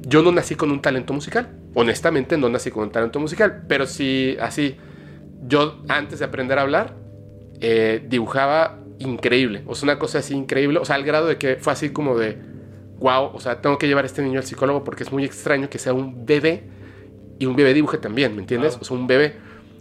Yo 0.07 0.23
no 0.23 0.31
nací 0.31 0.57
con 0.57 0.71
un 0.71 0.83
talento 0.83 1.15
musical, 1.15 1.49
honestamente 1.75 2.37
no 2.37 2.51
nací 2.51 2.71
con 2.71 2.83
un 2.83 2.91
talento 2.93 3.19
musical, 3.19 3.63
pero 3.67 3.87
sí, 3.87 4.37
así, 4.39 4.77
yo 5.47 5.83
antes 5.89 6.19
de 6.19 6.27
aprender 6.27 6.59
a 6.59 6.63
hablar, 6.63 6.95
eh, 7.61 8.05
dibujaba 8.07 8.81
increíble, 8.99 9.63
o 9.67 9.75
sea, 9.75 9.87
una 9.87 9.99
cosa 9.99 10.19
así 10.19 10.35
increíble, 10.35 10.79
o 10.79 10.85
sea, 10.85 10.97
al 10.97 11.05
grado 11.05 11.27
de 11.27 11.39
que 11.39 11.57
fue 11.57 11.73
así 11.73 11.91
como 11.91 12.17
de, 12.17 12.39
wow, 12.99 13.31
o 13.35 13.41
sea, 13.41 13.61
tengo 13.61 13.79
que 13.79 13.87
llevar 13.87 14.05
a 14.05 14.07
este 14.07 14.23
niño 14.23 14.39
al 14.39 14.47
psicólogo 14.47 14.85
porque 14.85 15.03
es 15.03 15.13
muy 15.13 15.25
extraño 15.25 15.69
que 15.69 15.79
sea 15.79 15.93
un 15.93 16.25
bebé 16.25 16.65
y 17.39 17.47
un 17.47 17.57
bebé 17.57 17.75
dibuje 17.75 17.99
también, 17.99 18.35
¿me 18.35 18.43
entiendes? 18.43 18.75
Wow. 18.75 18.83
O 18.83 18.85
sea, 18.85 18.97
un 18.97 19.07
bebé. 19.07 19.37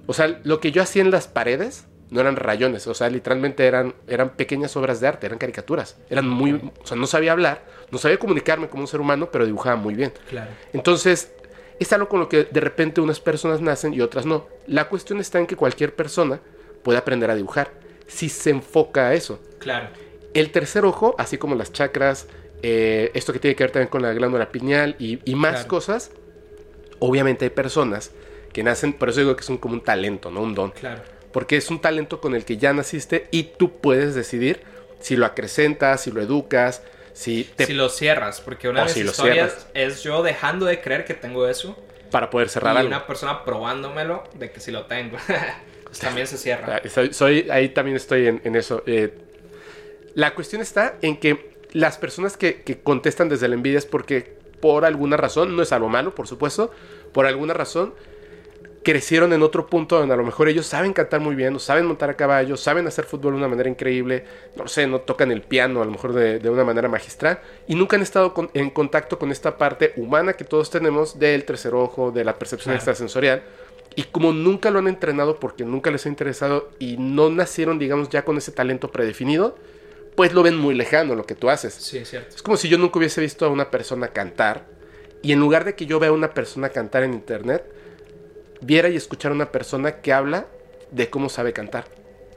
O 0.08 0.14
sea, 0.14 0.40
lo 0.44 0.60
que 0.60 0.72
yo 0.72 0.82
hacía 0.82 1.02
en 1.02 1.12
las 1.12 1.28
paredes 1.28 1.86
no 2.10 2.22
eran 2.22 2.36
rayones, 2.36 2.86
o 2.88 2.94
sea, 2.94 3.10
literalmente 3.10 3.66
eran, 3.66 3.96
eran 4.08 4.32
pequeñas 4.36 4.76
obras 4.76 5.00
de 5.00 5.08
arte, 5.08 5.26
eran 5.26 5.40
caricaturas. 5.40 5.98
Eran 6.10 6.28
muy, 6.28 6.54
o 6.54 6.86
sea, 6.86 6.98
no 6.98 7.08
sabía 7.08 7.32
hablar, 7.32 7.64
no 7.92 7.98
sabía 7.98 8.18
comunicarme 8.18 8.70
como 8.70 8.84
un 8.84 8.88
ser 8.88 9.02
humano, 9.02 9.30
pero 9.32 9.46
dibujaba 9.46 9.76
muy 9.76 9.96
bien. 9.96 10.14
Claro. 10.30 10.52
Entonces, 10.74 11.32
es 11.80 11.94
algo 11.94 12.08
con 12.10 12.20
lo 12.20 12.30
que 12.30 12.44
de 12.44 12.60
repente 12.60 13.02
unas 13.02 13.20
personas 13.20 13.62
nacen 13.62 13.94
y 13.94 14.02
otras 14.02 14.26
no. 14.26 14.48
La 14.68 14.90
cuestión 14.90 15.20
está 15.20 15.40
en 15.40 15.48
que 15.48 15.56
cualquier 15.56 15.96
persona 15.96 16.40
puede 16.84 16.98
aprender 16.98 17.32
a 17.32 17.36
dibujar 17.36 17.83
si 18.08 18.30
se 18.30 18.50
enfoca 18.52 19.08
a 19.10 19.14
eso. 19.14 19.40
Claro. 19.60 19.88
El 20.34 20.52
tercer 20.52 20.86
ojo, 20.86 21.16
así 21.18 21.38
como 21.38 21.56
las 21.56 21.72
chakras, 21.72 22.28
eh, 22.62 23.12
esto 23.14 23.34
que 23.34 23.40
tiene 23.40 23.56
que 23.56 23.64
ver 23.64 23.72
también 23.72 23.90
con 23.90 24.02
la 24.02 24.14
glándula 24.14 24.52
pineal 24.52 24.96
y, 25.00 25.20
y 25.30 25.36
más 25.36 25.54
Claro. 25.54 25.68
cosas, 25.68 26.12
obviamente 27.00 27.46
hay 27.46 27.52
personas 27.52 28.12
que 28.52 28.64
nacen, 28.64 28.94
por 28.94 29.10
eso 29.10 29.20
digo 29.20 29.36
que 29.36 29.42
es 29.42 29.50
un, 29.50 29.58
como 29.58 29.74
un 29.76 29.82
talento, 29.84 30.32
no 30.32 30.42
un 30.42 30.54
don. 30.56 30.72
Claro. 30.72 31.02
Porque 31.32 31.58
es 31.58 31.70
un 31.72 31.80
talento 31.82 32.22
con 32.22 32.36
el 32.36 32.46
que 32.46 32.58
ya 32.58 32.74
naciste 32.74 33.28
y 33.32 33.44
tú 33.44 33.78
puedes 33.80 34.14
decidir 34.16 34.62
si 35.00 35.16
lo 35.16 35.26
acrecentas, 35.26 36.02
si 36.02 36.12
lo 36.12 36.22
educas, 36.22 36.84
si 37.14 37.44
te... 37.56 37.66
Si 37.66 37.74
lo 37.74 37.90
cierras, 37.90 38.42
porque 38.42 38.70
una 38.70 38.84
de 38.84 38.90
si 38.90 39.04
lo 39.04 39.12
historias 39.12 39.68
es 39.74 40.04
yo 40.04 40.24
dejando 40.24 40.66
de 40.66 40.80
creer 40.82 41.06
que 41.06 41.14
tengo 41.16 41.48
eso 41.48 41.78
para 42.12 42.30
poder 42.30 42.50
cerrar 42.50 42.76
y 42.76 42.78
algo. 42.80 42.88
una 42.90 43.08
persona 43.08 43.44
probándomelo 43.44 44.24
de 44.36 44.52
que 44.52 44.60
sí 44.60 44.72
lo 44.72 44.86
tengo. 44.86 45.18
Pues 45.94 46.00
también 46.02 46.26
se 46.26 46.40
cierra. 46.40 46.82
Ah, 46.84 46.90
Soy, 46.90 47.14
soy- 47.14 47.48
ahí 47.52 47.70
también 47.70 47.96
estoy 47.98 48.26
en, 48.26 48.42
en 48.44 48.56
eso. 48.56 48.82
Eh, 48.88 49.14
la 50.16 50.34
cuestión 50.34 50.60
está 50.60 50.96
en 51.04 51.18
que 51.18 51.52
las 51.72 52.00
personas 52.00 52.36
que, 52.36 52.64
que 52.64 52.80
contestan 52.80 53.30
desde 53.30 53.48
la 53.48 53.54
envidia 53.54 53.78
es 53.78 53.86
porque 53.86 54.36
por 54.60 54.86
alguna 54.86 55.18
razón, 55.18 55.56
no 55.56 55.62
es 55.62 55.72
algo 55.72 55.90
malo, 55.90 56.16
por 56.16 56.28
supuesto, 56.28 56.72
por 57.12 57.28
alguna 57.28 57.54
razón 57.54 57.94
crecieron 58.82 59.32
en 59.34 59.44
otro 59.44 59.68
punto 59.68 59.98
donde 60.00 60.14
a 60.14 60.18
lo 60.18 60.24
mejor 60.24 60.50
ellos 60.50 60.66
saben 60.66 60.94
cantar 60.94 61.20
muy 61.22 61.36
bien, 61.36 61.56
o 61.56 61.60
saben 61.60 61.86
montar 61.86 62.10
a 62.10 62.16
caballo, 62.16 62.58
saben 62.58 62.86
hacer 62.88 63.06
fútbol 63.06 63.34
de 63.34 63.38
una 63.38 63.48
manera 63.48 63.70
increíble, 63.70 64.26
no 64.58 64.68
sé, 64.68 64.88
no 64.88 65.00
tocan 65.02 65.32
el 65.32 65.42
piano 65.42 65.82
a 65.82 65.86
lo 65.86 65.92
mejor 65.92 66.12
de, 66.14 66.40
de 66.40 66.50
una 66.50 66.64
manera 66.66 66.90
magistral, 66.90 67.40
y 67.68 67.76
nunca 67.76 67.96
han 67.98 68.02
estado 68.02 68.34
con- 68.34 68.50
en 68.54 68.70
contacto 68.72 69.18
con 69.20 69.32
esta 69.32 69.58
parte 69.58 69.94
humana 69.96 70.34
que 70.34 70.44
todos 70.44 70.70
tenemos 70.70 71.18
del 71.20 71.46
tercer 71.46 71.74
ojo, 71.76 72.12
de 72.12 72.26
la 72.26 72.34
percepción 72.34 72.72
Claro. 72.72 72.78
extrasensorial, 72.78 73.44
y 73.96 74.04
como 74.04 74.34
nunca 74.34 74.72
lo 74.72 74.80
han 74.80 74.88
entrenado 74.88 75.40
porque 75.40 75.64
nunca 75.66 75.92
les 75.92 76.06
ha 76.06 76.10
interesado 76.10 76.70
y 76.80 76.98
no 76.98 77.30
nacieron, 77.30 77.80
digamos, 77.80 78.10
ya 78.10 78.26
con 78.26 78.38
ese 78.38 78.52
talento 78.52 78.92
predefinido, 78.92 79.58
pues 80.16 80.34
lo 80.34 80.44
ven 80.44 80.58
muy 80.58 80.76
lejano 80.76 81.16
lo 81.16 81.26
que 81.26 81.36
tú 81.36 81.50
haces. 81.50 81.74
Sí, 81.74 81.98
es 81.98 82.10
cierto. 82.10 82.36
Es 82.36 82.42
como 82.42 82.58
si 82.58 82.70
yo 82.70 82.78
nunca 82.78 83.00
hubiese 83.00 83.22
visto 83.22 83.46
a 83.46 83.50
una 83.50 83.72
persona 83.72 84.10
cantar 84.10 84.66
y 85.22 85.32
en 85.32 85.40
lugar 85.40 85.64
de 85.66 85.76
que 85.76 85.86
yo 85.86 86.00
vea 86.00 86.10
a 86.10 86.14
una 86.14 86.34
persona 86.34 86.70
cantar 86.70 87.04
en 87.04 87.14
internet, 87.14 87.64
viera 88.62 88.90
y 88.90 88.96
escuchara 88.96 89.34
a 89.34 89.36
una 89.36 89.52
persona 89.52 90.02
que 90.02 90.14
habla 90.14 90.48
de 90.92 91.10
cómo 91.10 91.30
sabe 91.30 91.54
cantar. 91.54 91.86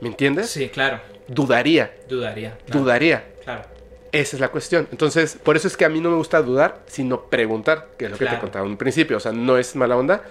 ¿Me 0.01 0.09
entiendes? 0.09 0.51
Sí, 0.51 0.69
claro. 0.69 1.01
Dudaría, 1.29 1.95
Dudaría. 2.09 2.59
Claro. 2.67 2.81
dudaría. 2.81 3.25
Claro. 3.43 3.63
Esa 4.13 4.37
es 4.37 4.41
la 4.41 4.49
cuestión. 4.49 4.89
Entonces, 4.93 5.37
por 5.43 5.57
eso 5.57 5.69
es 5.69 5.77
que 5.77 5.85
a 5.85 5.89
mí 5.89 6.01
no 6.01 6.11
me 6.11 6.17
gusta 6.17 6.41
dudar, 6.41 6.83
sino 6.87 7.23
preguntar, 7.29 7.89
que 7.99 8.07
es 8.07 8.11
lo 8.11 8.17
que 8.17 8.27
te 8.27 8.39
contaba 8.39 8.65
en 8.65 8.73
un 8.73 8.79
principio. 8.79 9.17
O 9.17 9.21
sea, 9.21 9.33
no 9.33 9.59
es 9.59 9.77
mala 9.77 9.97
onda. 9.97 10.23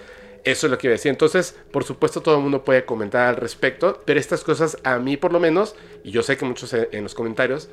Eso 0.45 0.67
es 0.67 0.71
lo 0.71 0.77
que 0.77 0.87
iba 0.87 0.91
a 0.93 0.97
decir. 0.97 1.09
Entonces, 1.09 1.55
por 1.71 1.83
supuesto, 1.83 2.21
todo 2.21 2.35
el 2.35 2.41
mundo 2.41 2.63
puede 2.63 2.85
comentar 2.85 3.27
al 3.27 3.35
respecto, 3.35 4.01
pero 4.05 4.19
estas 4.19 4.43
cosas 4.43 4.77
a 4.83 4.97
mí 4.99 5.17
por 5.17 5.33
lo 5.33 5.39
menos, 5.39 5.75
y 6.03 6.11
yo 6.11 6.23
sé 6.23 6.37
que 6.37 6.45
muchos 6.45 6.73
en 6.73 7.03
los 7.03 7.15
comentarios, 7.15 7.67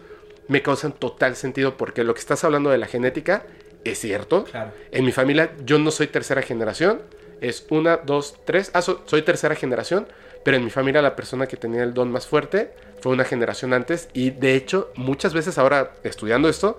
me 0.48 0.62
causan 0.62 0.92
total 0.92 1.36
sentido 1.36 1.76
porque 1.76 2.02
lo 2.02 2.14
que 2.14 2.20
estás 2.20 2.42
hablando 2.44 2.70
de 2.70 2.78
la 2.78 2.86
genética 2.86 3.44
es 3.84 3.98
cierto. 4.00 4.44
Claro. 4.44 4.72
En 4.90 5.04
mi 5.04 5.12
familia 5.12 5.52
yo 5.64 5.78
no 5.78 5.90
soy 5.90 6.06
tercera 6.08 6.42
generación, 6.42 7.00
es 7.40 7.66
una, 7.70 7.98
dos, 7.98 8.36
tres. 8.44 8.70
Ah, 8.74 8.82
so- 8.82 9.02
soy 9.06 9.22
tercera 9.22 9.54
generación, 9.54 10.06
pero 10.44 10.56
en 10.56 10.64
mi 10.64 10.70
familia 10.70 11.02
la 11.02 11.14
persona 11.14 11.46
que 11.46 11.56
tenía 11.56 11.82
el 11.82 11.92
don 11.94 12.10
más 12.10 12.26
fuerte 12.26 12.72
fue 13.00 13.12
una 13.12 13.24
generación 13.24 13.72
antes 13.74 14.08
y 14.14 14.30
de 14.30 14.54
hecho 14.54 14.92
muchas 14.96 15.34
veces 15.34 15.58
ahora 15.58 15.92
estudiando 16.04 16.48
esto, 16.48 16.78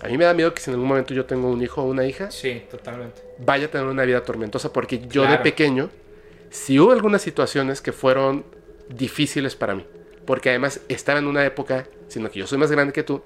a 0.00 0.08
mí 0.08 0.16
me 0.18 0.24
da 0.24 0.34
miedo 0.34 0.52
que 0.54 0.60
si 0.60 0.70
en 0.70 0.74
algún 0.74 0.88
momento 0.88 1.14
yo 1.14 1.24
tengo 1.26 1.48
un 1.50 1.62
hijo 1.62 1.82
o 1.82 1.84
una 1.86 2.04
hija, 2.06 2.30
Sí, 2.30 2.62
totalmente. 2.70 3.20
vaya 3.38 3.66
a 3.66 3.70
tener 3.70 3.86
una 3.86 4.04
vida 4.04 4.22
tormentosa 4.22 4.72
porque 4.72 5.00
yo 5.08 5.26
de 5.26 5.38
pequeño, 5.38 5.90
si 6.50 6.78
hubo 6.78 6.92
algunas 6.92 7.22
situaciones 7.22 7.80
que 7.80 7.92
fueron 7.92 8.44
difíciles 8.88 9.54
para 9.56 9.74
mí, 9.74 9.84
porque 10.24 10.50
además 10.50 10.80
estaba 10.88 11.18
en 11.18 11.26
una 11.26 11.44
época, 11.44 11.86
sino 12.08 12.30
que 12.30 12.38
yo 12.40 12.46
soy 12.46 12.58
más 12.58 12.70
grande 12.70 12.92
que 12.92 13.02
tú, 13.02 13.22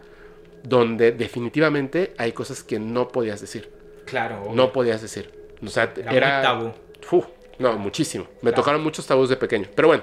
donde 0.62 1.12
definitivamente 1.12 2.14
hay 2.18 2.32
cosas 2.32 2.62
que 2.62 2.78
no 2.78 3.08
podías 3.08 3.40
decir. 3.40 3.70
Claro. 4.06 4.50
No 4.54 4.72
podías 4.72 5.00
decir. 5.02 5.30
O 5.62 5.68
sea, 5.68 5.92
Era 5.96 6.12
era... 6.12 6.54
muy 6.54 6.70
tabú. 6.70 6.72
Uf, 7.18 7.26
no, 7.58 7.78
muchísimo. 7.78 8.24
Me 8.36 8.50
Claro. 8.50 8.56
tocaron 8.56 8.82
muchos 8.82 9.06
tabús 9.06 9.28
de 9.28 9.36
pequeño. 9.36 9.68
Pero 9.74 9.88
bueno, 9.88 10.02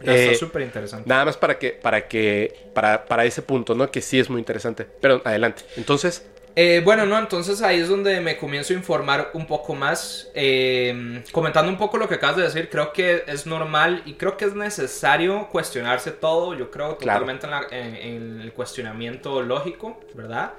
No, 0.00 0.12
Eh, 0.12 0.32
está 0.32 0.46
súper 0.46 0.62
interesante. 0.62 1.08
nada 1.08 1.24
más 1.24 1.36
para 1.36 1.58
que, 1.58 1.70
para 1.70 2.06
que, 2.08 2.54
para, 2.74 3.04
para 3.06 3.24
ese 3.24 3.42
punto, 3.42 3.74
¿no? 3.74 3.90
Que 3.90 4.00
sí 4.00 4.18
es 4.18 4.30
muy 4.30 4.38
interesante. 4.38 4.86
Pero 5.00 5.20
adelante. 5.24 5.62
Entonces, 5.76 6.24
Eh, 6.60 6.82
bueno, 6.84 7.06
no, 7.06 7.16
entonces 7.16 7.62
ahí 7.62 7.78
es 7.78 7.88
donde 7.88 8.20
me 8.20 8.36
comienzo 8.36 8.72
a 8.72 8.76
informar 8.76 9.30
un 9.34 9.46
poco 9.46 9.74
más. 9.76 10.28
Eh, 10.34 11.22
comentando 11.30 11.70
un 11.70 11.78
poco 11.78 11.98
lo 11.98 12.08
que 12.08 12.16
acabas 12.16 12.36
de 12.36 12.42
decir, 12.44 12.68
creo 12.68 12.92
que 12.92 13.22
es 13.28 13.46
normal 13.46 14.02
y 14.06 14.14
creo 14.14 14.36
que 14.36 14.44
es 14.44 14.54
necesario 14.56 15.48
cuestionarse 15.52 16.10
todo. 16.10 16.54
Yo 16.54 16.68
creo 16.72 16.96
Claro. 16.98 17.20
totalmente 17.20 17.46
en, 17.46 17.50
la- 17.52 17.66
en- 17.70 17.94
en 17.96 18.40
el 18.40 18.52
cuestionamiento 18.52 19.40
lógico, 19.42 20.00
¿verdad? 20.14 20.54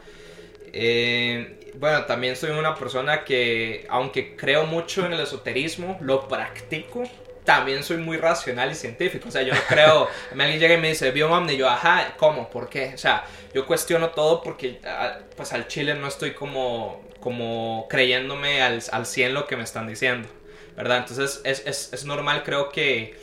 Eh, 0.72 1.72
bueno, 1.76 2.06
también 2.06 2.36
soy 2.36 2.52
una 2.52 2.76
persona 2.76 3.24
que, 3.26 3.86
aunque 3.90 4.36
creo 4.38 4.66
mucho 4.66 5.06
en 5.06 5.14
el 5.14 5.20
esoterismo, 5.22 5.98
lo 6.02 6.28
practico. 6.28 7.04
También 7.44 7.84
soy 7.84 7.98
muy 7.98 8.18
racional 8.18 8.72
y 8.72 8.76
científico. 8.76 9.30
O 9.30 9.32
sea, 9.32 9.42
yo 9.42 9.54
no 9.54 9.62
creo. 9.68 10.08
alguien 10.32 10.60
llega 10.60 10.74
y 10.76 10.78
me 10.78 10.90
dice, 10.90 11.12
vio 11.12 11.28
un 11.28 11.34
ovni", 11.34 11.54
y 11.54 11.58
yo, 11.58 11.70
ajá, 11.70 12.14
¿cómo? 12.18 12.50
¿Por 12.50 12.70
qué? 12.70 12.92
O 12.94 12.98
sea, 12.98 13.24
yo 13.54 13.66
cuestiono 13.66 14.10
todo 14.10 14.44
porque, 14.44 14.80
pues 15.36 15.54
al 15.54 15.68
chile 15.68 15.96
no 15.96 16.08
estoy 16.08 16.32
como, 16.32 17.04
como 17.20 17.88
creyéndome 17.90 18.62
al, 18.62 18.82
al 18.92 19.06
100 19.06 19.34
lo 19.34 19.48
que 19.48 19.56
me 19.58 19.64
están 19.64 19.88
diciendo, 19.88 20.28
¿verdad? 20.76 21.00
Entonces 21.00 21.42
es, 21.44 21.64
es, 21.66 21.94
es 21.94 22.06
normal, 22.06 22.44
creo 22.44 22.70
que, 22.70 23.16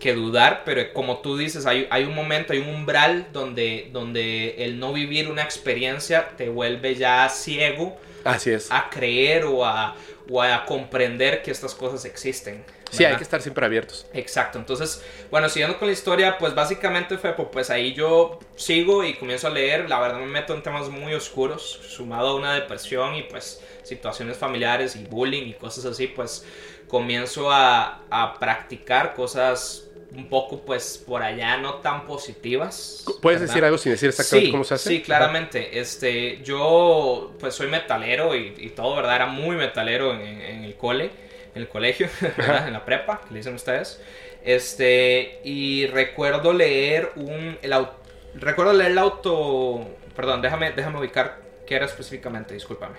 que 0.00 0.14
dudar, 0.14 0.62
pero 0.64 0.92
como 0.92 1.18
tú 1.18 1.36
dices, 1.36 1.66
hay, 1.66 1.86
hay 1.90 2.04
un 2.04 2.14
momento, 2.14 2.52
hay 2.52 2.58
un 2.58 2.70
umbral 2.70 3.28
donde, 3.32 3.90
donde 3.92 4.56
el 4.64 4.80
no 4.80 4.92
vivir 4.92 5.30
una 5.30 5.42
experiencia 5.42 6.30
te 6.36 6.48
vuelve 6.48 6.94
ya 6.96 7.28
ciego 7.28 8.00
así 8.24 8.50
es. 8.50 8.72
a 8.72 8.88
creer 8.90 9.44
o 9.44 9.64
a, 9.64 9.94
o 10.28 10.42
a 10.42 10.64
comprender 10.64 11.42
que 11.42 11.50
estas 11.50 11.74
cosas 11.74 12.04
existen. 12.04 12.64
Sí, 12.90 13.04
hay 13.04 13.16
que 13.16 13.22
estar 13.22 13.40
siempre 13.40 13.64
abiertos. 13.66 14.06
Exacto, 14.12 14.58
entonces, 14.58 15.02
bueno, 15.30 15.48
siguiendo 15.48 15.78
con 15.78 15.86
la 15.88 15.92
historia, 15.92 16.36
pues 16.38 16.54
básicamente 16.54 17.16
fue, 17.16 17.32
pues 17.34 17.70
ahí 17.70 17.94
yo 17.94 18.38
sigo 18.56 19.04
y 19.04 19.14
comienzo 19.14 19.46
a 19.46 19.50
leer, 19.50 19.88
la 19.88 20.00
verdad 20.00 20.18
me 20.18 20.26
meto 20.26 20.54
en 20.54 20.62
temas 20.62 20.88
muy 20.88 21.14
oscuros, 21.14 21.80
sumado 21.88 22.30
a 22.30 22.34
una 22.34 22.54
depresión 22.54 23.14
y 23.14 23.22
pues 23.22 23.62
situaciones 23.82 24.36
familiares 24.36 24.96
y 24.96 25.04
bullying 25.04 25.46
y 25.46 25.54
cosas 25.54 25.84
así, 25.84 26.08
pues 26.08 26.44
comienzo 26.88 27.50
a, 27.52 28.06
a 28.10 28.38
practicar 28.38 29.14
cosas 29.14 29.86
un 30.12 30.28
poco 30.28 30.64
pues 30.64 31.00
por 31.06 31.22
allá 31.22 31.56
no 31.56 31.74
tan 31.76 32.04
positivas. 32.04 33.04
¿Puedes 33.22 33.40
¿verdad? 33.40 33.54
decir 33.54 33.64
algo 33.64 33.78
sin 33.78 33.92
decir 33.92 34.08
exactamente 34.08 34.46
sí, 34.46 34.52
cómo 34.52 34.64
se 34.64 34.74
hace? 34.74 34.88
Sí, 34.88 35.02
claramente. 35.02 35.78
Este, 35.78 36.42
yo 36.42 37.36
pues 37.38 37.54
soy 37.54 37.68
metalero 37.68 38.34
y, 38.34 38.54
y 38.58 38.70
todo, 38.70 38.96
¿verdad? 38.96 39.14
Era 39.16 39.26
muy 39.26 39.54
metalero 39.56 40.12
en- 40.14 40.40
en 40.40 40.64
el 40.64 40.76
cole, 40.76 41.10
en 41.54 41.62
el 41.62 41.68
colegio, 41.68 42.08
en 42.66 42.72
la 42.72 42.84
prepa, 42.84 43.20
que 43.26 43.32
le 43.34 43.38
dicen 43.40 43.54
ustedes. 43.54 44.00
Este, 44.44 45.40
y 45.44 45.86
recuerdo 45.86 46.52
leer 46.52 47.12
un, 47.16 47.58
el 47.62 47.72
au- 47.72 47.90
recuerdo 48.34 48.72
leer 48.72 48.92
el 48.92 48.98
auto, 48.98 49.86
perdón, 50.16 50.40
déjame, 50.42 50.72
déjame 50.72 50.98
ubicar 50.98 51.38
qué 51.66 51.74
era 51.76 51.86
específicamente, 51.86 52.54
discúlpame. 52.54 52.96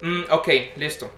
Mm, 0.00 0.22
ok, 0.30 0.48
listo. 0.76 1.10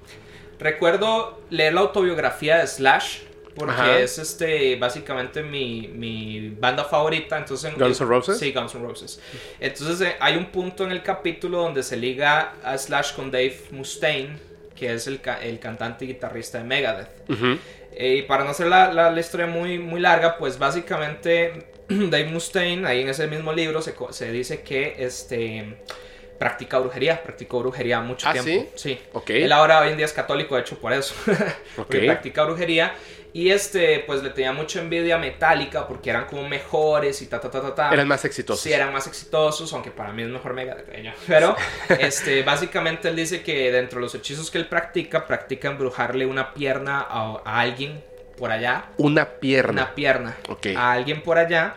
Recuerdo 0.58 1.40
leer 1.50 1.74
la 1.74 1.80
autobiografía 1.80 2.58
de 2.58 2.66
Slash. 2.66 3.18
Porque 3.54 3.72
Ajá. 3.74 3.98
es 3.98 4.16
este 4.16 4.76
básicamente 4.76 5.42
mi, 5.42 5.88
mi 5.88 6.50
banda 6.50 6.84
favorita. 6.84 7.36
Entonces, 7.36 7.74
Guns 7.76 8.00
N' 8.00 8.06
Roses. 8.08 8.38
Sí, 8.38 8.52
Guns 8.52 8.74
N' 8.76 8.82
Roses. 8.86 9.20
Entonces 9.58 10.00
eh, 10.08 10.16
hay 10.20 10.36
un 10.36 10.46
punto 10.46 10.84
en 10.84 10.92
el 10.92 11.02
capítulo 11.02 11.58
donde 11.58 11.82
se 11.82 11.96
liga 11.96 12.54
a 12.62 12.78
Slash 12.78 13.12
con 13.14 13.30
Dave 13.30 13.60
Mustaine, 13.72 14.38
que 14.80 14.94
es 14.94 15.06
el, 15.06 15.20
ca- 15.20 15.42
el 15.42 15.58
cantante 15.60 16.06
y 16.06 16.08
guitarrista 16.08 16.56
de 16.58 16.64
Megadeth. 16.64 17.08
Ujú. 17.30 17.58
Eh, 17.92 18.16
y 18.16 18.22
para 18.22 18.44
no 18.44 18.50
hacer 18.50 18.66
la, 18.68 18.90
la- 18.92 19.10
la 19.10 19.20
historia 19.20 19.46
muy, 19.46 19.78
muy 19.78 20.00
larga, 20.00 20.38
pues 20.38 20.58
básicamente 20.58 21.66
Dave 21.88 22.24
Mustaine, 22.26 22.86
ahí 22.86 23.02
en 23.02 23.10
ese 23.10 23.26
mismo 23.26 23.52
libro, 23.52 23.82
se, 23.82 23.94
se 24.10 24.32
dice 24.32 24.62
que 24.62 24.94
este, 24.98 25.76
practica 26.38 26.78
brujería, 26.78 27.22
practicó 27.22 27.58
brujería 27.60 28.00
mucho 28.00 28.26
¿Ah, 28.28 28.32
tiempo. 28.32 28.70
Sí. 28.74 28.98
Ok. 29.12 29.30
Él 29.30 29.52
ahora 29.52 29.80
hoy 29.80 29.90
en 29.90 29.96
día 29.98 30.06
es 30.06 30.12
católico, 30.14 30.54
de 30.54 30.62
hecho, 30.62 30.78
por 30.78 30.92
eso. 30.94 31.14
porque 31.76 31.98
Ok. 31.98 32.04
practica 32.06 32.44
brujería. 32.44 32.94
Y 33.32 33.50
este, 33.50 34.00
pues 34.00 34.22
le 34.22 34.30
tenía 34.30 34.52
mucha 34.52 34.80
envidia 34.80 35.16
metálica 35.18 35.86
porque 35.86 36.10
eran 36.10 36.26
como 36.26 36.48
mejores 36.48 37.22
y 37.22 37.26
ta, 37.26 37.40
ta, 37.40 37.50
ta, 37.50 37.60
ta, 37.62 37.74
ta. 37.74 37.90
Eran 37.92 38.08
más 38.08 38.24
exitosos. 38.24 38.62
Sí, 38.62 38.72
eran 38.72 38.92
más 38.92 39.06
exitosos, 39.06 39.72
aunque 39.72 39.90
para 39.90 40.12
mí 40.12 40.22
es 40.22 40.28
mejor 40.28 40.54
Mega 40.54 40.74
de 40.74 41.00
ellos. 41.00 41.14
Pero, 41.26 41.56
este, 42.00 42.42
básicamente 42.42 43.08
él 43.08 43.16
dice 43.16 43.42
que 43.42 43.70
dentro 43.70 43.98
de 43.98 44.02
los 44.02 44.14
hechizos 44.14 44.50
que 44.50 44.58
él 44.58 44.66
practica, 44.66 45.26
practica 45.26 45.68
embrujarle 45.68 46.26
una 46.26 46.52
pierna 46.54 47.00
a, 47.08 47.40
a 47.44 47.60
alguien 47.60 48.02
por 48.36 48.50
allá. 48.50 48.86
Una 48.96 49.26
pierna. 49.26 49.82
Una 49.82 49.94
pierna 49.94 50.36
Ok. 50.48 50.68
a 50.76 50.92
alguien 50.92 51.22
por 51.22 51.38
allá. 51.38 51.76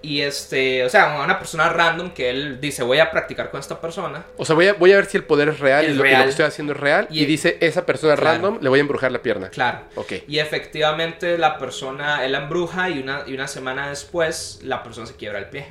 Y 0.00 0.20
este, 0.20 0.84
o 0.84 0.88
sea, 0.88 1.20
a 1.20 1.24
una 1.24 1.38
persona 1.38 1.68
random 1.70 2.10
que 2.10 2.30
él 2.30 2.60
dice, 2.60 2.84
voy 2.84 2.98
a 3.00 3.10
practicar 3.10 3.50
con 3.50 3.58
esta 3.58 3.80
persona. 3.80 4.24
O 4.36 4.44
sea, 4.44 4.54
voy 4.54 4.68
a, 4.68 4.74
voy 4.74 4.92
a 4.92 4.96
ver 4.96 5.06
si 5.06 5.16
el 5.16 5.24
poder 5.24 5.48
es 5.48 5.58
real 5.58 5.84
Es 5.84 5.90
y, 5.90 5.94
lo, 5.94 6.00
y 6.04 6.08
real. 6.08 6.18
lo 6.20 6.24
que 6.26 6.30
estoy 6.30 6.44
haciendo 6.44 6.72
es 6.72 6.78
real. 6.78 7.08
Y, 7.10 7.22
Y- 7.22 7.26
dice, 7.26 7.58
esa 7.60 7.84
persona 7.84 8.14
Claro. 8.14 8.30
random, 8.42 8.58
le 8.62 8.68
voy 8.68 8.78
a 8.78 8.82
embrujar 8.82 9.10
la 9.10 9.20
pierna. 9.22 9.48
Claro. 9.50 9.80
Ok. 9.96 10.12
Y 10.28 10.38
efectivamente 10.38 11.36
la 11.36 11.58
persona, 11.58 12.24
él 12.24 12.32
la 12.32 12.38
embruja 12.38 12.88
y 12.90 13.00
una, 13.00 13.24
y 13.26 13.34
una 13.34 13.48
semana 13.48 13.88
después 13.88 14.60
la 14.62 14.82
persona 14.84 15.06
se 15.06 15.16
quiebra 15.16 15.40
el 15.40 15.46
pie. 15.46 15.66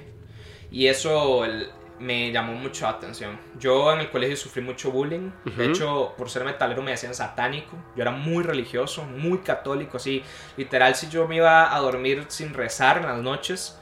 Y 0.72 0.88
eso 0.88 1.46
el- 1.46 1.70
me 2.00 2.32
llamó 2.32 2.54
mucho 2.54 2.84
la 2.86 2.92
atención. 2.92 3.40
Yo 3.58 3.92
en 3.92 4.00
el 4.02 4.12
colegio 4.12 4.36
sufrí 4.38 4.62
mucho 4.62 4.92
bullying. 4.92 5.32
De 5.46 5.52
Ujú. 5.52 5.62
hecho, 5.64 6.14
por 6.18 6.30
ser 6.30 6.44
metalero 6.44 6.84
me 6.84 6.92
decían 6.92 7.16
satánico. 7.16 7.76
Yo 7.96 8.04
era 8.04 8.12
muy 8.12 8.44
religioso, 8.44 9.04
muy 9.04 9.40
católico. 9.40 9.98
Así, 9.98 10.22
literal, 10.58 10.94
si 10.96 11.10
yo 11.10 11.28
me 11.28 11.38
iba 11.38 11.74
a 11.76 11.80
dormir 11.80 12.26
sin 12.28 12.54
rezar 12.54 12.98
en 12.98 13.04
las 13.08 13.18
noches, 13.18 13.77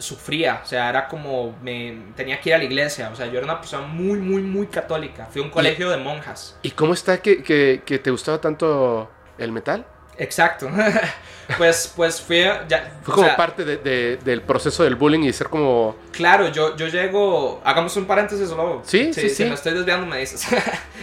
sufría. 0.00 0.60
O 0.62 0.66
sea, 0.66 0.88
era 0.88 1.08
como, 1.08 1.56
me 1.62 1.98
tenía 2.16 2.40
que 2.40 2.50
ir 2.50 2.54
a 2.54 2.58
la 2.58 2.64
iglesia. 2.64 3.10
O 3.12 3.16
sea, 3.16 3.26
yo 3.26 3.38
era 3.38 3.44
una 3.44 3.60
persona 3.60 3.86
muy, 3.86 4.18
muy, 4.18 4.42
muy 4.42 4.66
católica. 4.66 5.26
Fui 5.30 5.40
a 5.42 5.44
un 5.44 5.50
colegio 5.50 5.90
de 5.90 5.96
monjas. 5.98 6.56
¿Y 6.62 6.70
cómo 6.72 6.94
está 6.94 7.20
que, 7.20 7.42
que- 7.42 7.82
que 7.84 7.98
te 7.98 8.10
gustaba 8.10 8.40
tanto 8.40 9.10
el 9.38 9.52
metal? 9.52 9.84
Exacto. 10.20 10.68
pues, 11.58 11.92
pues 11.94 12.20
fui 12.20 12.42
a- 12.42 12.66
ya, 12.66 12.98
Fue 13.02 13.14
como 13.14 13.26
sea, 13.26 13.36
parte 13.36 13.64
de- 13.64 13.76
de- 13.76 14.16
del 14.16 14.42
proceso 14.42 14.82
del 14.84 14.96
bullying 14.96 15.20
y 15.24 15.32
ser 15.32 15.48
como... 15.48 15.96
Claro, 16.12 16.48
yo, 16.48 16.76
yo 16.76 16.88
llego. 16.88 17.60
Hagamos 17.64 17.96
un 17.96 18.04
paréntesis 18.04 18.48
solo. 18.48 18.82
Sí, 18.84 19.12
sí, 19.14 19.22
Si 19.28 19.30
sí. 19.30 19.44
me 19.44 19.54
estoy 19.54 19.74
desviando, 19.74 20.06
me 20.06 20.18
dices. 20.18 20.46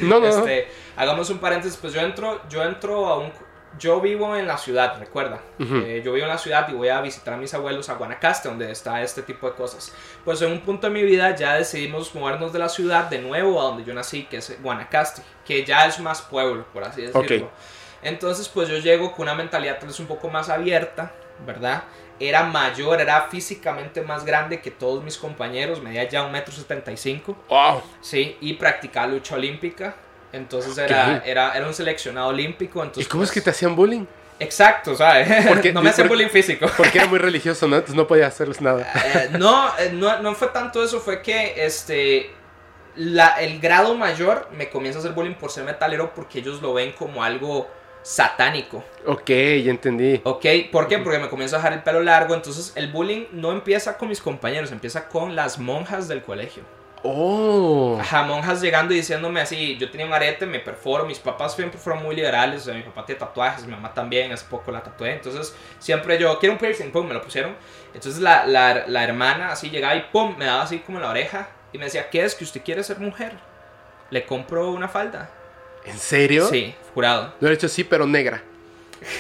No, 0.01 0.19
no, 0.19 0.27
no. 0.29 0.39
Este, 0.39 0.67
hagamos 0.97 1.29
un 1.29 1.39
paréntesis. 1.39 1.77
Pues 1.77 1.93
yo 1.93 2.01
entro, 2.01 2.41
yo 2.49 2.63
entro 2.63 3.08
a 3.08 3.19
un. 3.19 3.31
Yo 3.80 4.00
vivo 4.00 4.36
en 4.36 4.48
la 4.48 4.58
ciudad, 4.58 4.98
recuerda. 5.00 5.40
Eh, 5.60 6.02
yo 6.04 6.14
vivo 6.14 6.26
en 6.26 6.32
la 6.32 6.38
ciudad 6.38 6.68
y 6.70 6.74
voy 6.74 6.90
a 6.90 7.02
visitar 7.02 7.34
a 7.34 7.38
mis 7.38 7.54
abuelos 7.54 7.90
a 7.90 7.96
Guanacaste, 7.96 8.48
donde 8.48 8.72
está 8.72 9.02
este 9.02 9.22
tipo 9.22 9.50
de 9.50 9.56
cosas. 9.56 9.94
Pues 10.24 10.42
en 10.42 10.52
un 10.52 10.62
punto 10.62 10.88
de 10.88 10.94
mi 10.94 11.04
vida 11.04 11.36
ya 11.36 11.56
decidimos 11.56 12.14
movernos 12.16 12.54
de 12.54 12.60
la 12.60 12.70
ciudad 12.70 13.10
de 13.10 13.20
nuevo 13.20 13.60
a 13.60 13.66
donde 13.66 13.84
yo 13.84 13.94
nací, 13.94 14.24
que 14.24 14.38
es 14.38 14.62
Guanacaste, 14.62 15.22
que 15.46 15.66
ya 15.66 15.86
es 15.86 16.00
más 16.00 16.22
pueblo, 16.22 16.66
por 16.74 16.84
así 16.84 17.02
decirlo. 17.02 17.50
Entonces, 18.02 18.48
pues 18.48 18.70
yo 18.70 18.78
llego 18.78 19.12
con 19.12 19.24
una 19.24 19.34
mentalidad 19.36 19.80
tal 19.80 19.88
vez 19.88 20.00
un 20.00 20.06
poco 20.06 20.30
más 20.30 20.50
abierta, 20.50 21.12
¿verdad? 21.46 21.84
Era 22.20 22.44
mayor, 22.44 23.02
era 23.02 23.24
físicamente 23.24 24.02
más 24.02 24.24
grande 24.24 24.62
que 24.62 24.72
todos 24.72 25.04
mis 25.04 25.18
compañeros, 25.18 25.82
medía 25.82 26.08
ya 26.08 26.24
un 26.24 26.32
metro 26.32 26.54
setenta 26.54 26.92
y 26.92 26.98
cinco, 26.98 27.36
¡Wow! 27.50 27.82
sí, 28.00 28.38
y 28.40 28.54
practicaba 28.54 29.08
lucha 29.08 29.36
olímpica. 29.36 29.96
Entonces 30.36 30.78
era, 30.78 31.24
era, 31.26 31.56
era 31.56 31.67
un 31.67 31.74
seleccionado 31.74 32.28
olímpico. 32.28 32.86
¿Y 32.95 33.06
cómo 33.06 33.24
es 33.24 33.32
que 33.32 33.36
pues, 33.39 33.45
te 33.45 33.50
hacían 33.52 33.76
bullying? 33.76 34.06
Exacto, 34.39 34.95
¿sabes? 34.95 35.45
Porque- 35.48 35.71
no 35.74 35.82
me 35.82 35.89
hacen 35.89 36.08
bullying 36.08 36.28
físico. 36.30 36.67
Porque 36.78 36.98
era 36.98 37.08
muy 37.08 37.19
religioso, 37.19 37.67
¿no? 37.67 37.76
Entonces 37.78 37.95
no 37.95 38.06
podía 38.08 38.28
hacerles 38.28 38.60
nada. 38.62 38.86
Eh, 39.06 39.30
no, 39.39 39.69
eh, 39.80 39.91
no, 39.93 40.21
no 40.21 40.36
fue 40.36 40.50
tanto 40.50 40.84
eso, 40.84 41.00
fue 41.00 41.21
que 41.21 41.65
este 41.65 42.32
la, 42.95 43.41
el 43.41 43.60
grado 43.60 43.95
mayor 43.95 44.50
me 44.52 44.69
comienza 44.69 45.00
a 45.00 45.02
hacer 45.02 45.13
bullying 45.13 45.36
por 45.36 45.52
ser 45.52 45.63
metalero 45.63 46.13
porque 46.13 46.39
ellos 46.39 46.62
lo 46.62 46.74
ven 46.74 46.91
como 46.93 47.24
algo 47.24 47.69
satánico. 48.04 48.84
Ok, 49.06 49.28
ya 49.30 49.71
entendí. 49.71 50.21
¿Ok? 50.23 50.46
¿Por 50.71 50.88
qué? 50.88 51.00
Porque 51.00 51.17
me 51.19 51.29
comienzo 51.29 51.56
a 51.56 51.60
dejar 51.60 51.73
el 51.73 51.83
pelo 51.83 52.02
largo. 52.04 52.36
Entonces 52.36 52.71
el 52.75 52.92
bullying 52.92 53.25
no 53.31 53.52
empieza 53.52 53.98
con 53.98 54.10
mis 54.10 54.21
compañeros, 54.21 54.71
empieza 54.71 55.08
con 55.08 55.36
las 55.36 55.60
monjas 55.60 56.08
del 56.08 56.21
colegio. 56.21 56.63
¡Oh! 57.08 57.97
Ajá, 57.99 58.23
monjas 58.23 58.62
llegando 58.62 58.93
y 58.93 58.97
diciéndome 58.97 59.39
así, 59.41 59.77
yo 59.77 59.89
tenía 59.91 60.06
un 60.06 60.13
arete, 60.13 60.45
me 60.45 60.60
perforo, 60.60 61.06
mis 61.06 61.19
papás 61.19 61.56
siempre 61.56 61.79
fueron 61.79 62.01
muy 62.03 62.15
liberales, 62.15 62.62
o 62.62 62.65
sea, 62.65 62.73
mi 62.73 62.81
papá 62.81 63.06
tiene 63.06 63.19
tatuajes, 63.19 63.65
mi 63.65 63.71
mamá 63.71 63.93
también, 63.93 64.31
hace 64.31 64.45
poco 64.49 64.71
la 64.71 64.81
tatué, 64.81 65.13
entonces 65.13 65.56
siempre 65.79 66.17
yo, 66.17 66.37
quiero 66.39 66.53
un 66.53 66.60
piercing, 66.60 66.91
pum, 66.91 67.08
me 67.08 67.13
lo 67.13 67.21
pusieron. 67.21 67.56
Entonces 67.93 68.21
la, 68.21 68.45
la, 68.45 68.85
la 68.87 69.03
hermana 69.03 69.51
así 69.51 69.69
llegaba 69.69 69.95
y 69.95 70.01
pum, 70.12 70.35
me 70.37 70.45
daba 70.45 70.63
así 70.63 70.79
como 70.79 70.97
en 70.97 71.03
la 71.03 71.10
oreja 71.12 71.47
y 71.71 71.77
me 71.77 71.85
decía, 71.85 72.10
¿qué 72.10 72.23
es 72.25 72.35
que 72.35 72.43
usted 72.43 72.62
quiere 72.63 72.83
ser 72.83 72.99
mujer? 72.99 73.33
Le 74.10 74.25
compro 74.25 74.71
una 74.71 74.87
falda. 74.87 75.29
¿En 75.85 75.97
serio? 75.99 76.47
Sí, 76.47 76.75
jurado. 76.93 77.33
Lo 77.39 77.49
he 77.49 77.53
hecho 77.53 77.69
sí, 77.69 77.83
pero 77.83 78.06
negra. 78.08 78.41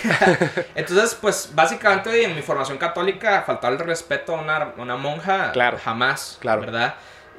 Entonces, 0.75 1.15
pues 1.19 1.49
básicamente 1.53 2.23
en 2.23 2.35
mi 2.35 2.41
formación 2.41 2.77
católica 2.77 3.43
faltar 3.45 3.73
el 3.73 3.79
respeto 3.79 4.35
a 4.35 4.41
una, 4.41 4.73
una 4.77 4.95
monja 4.97 5.51
Claro. 5.51 5.77
jamás, 5.83 6.37
Claro. 6.41 6.61
¿verdad? 6.61 6.95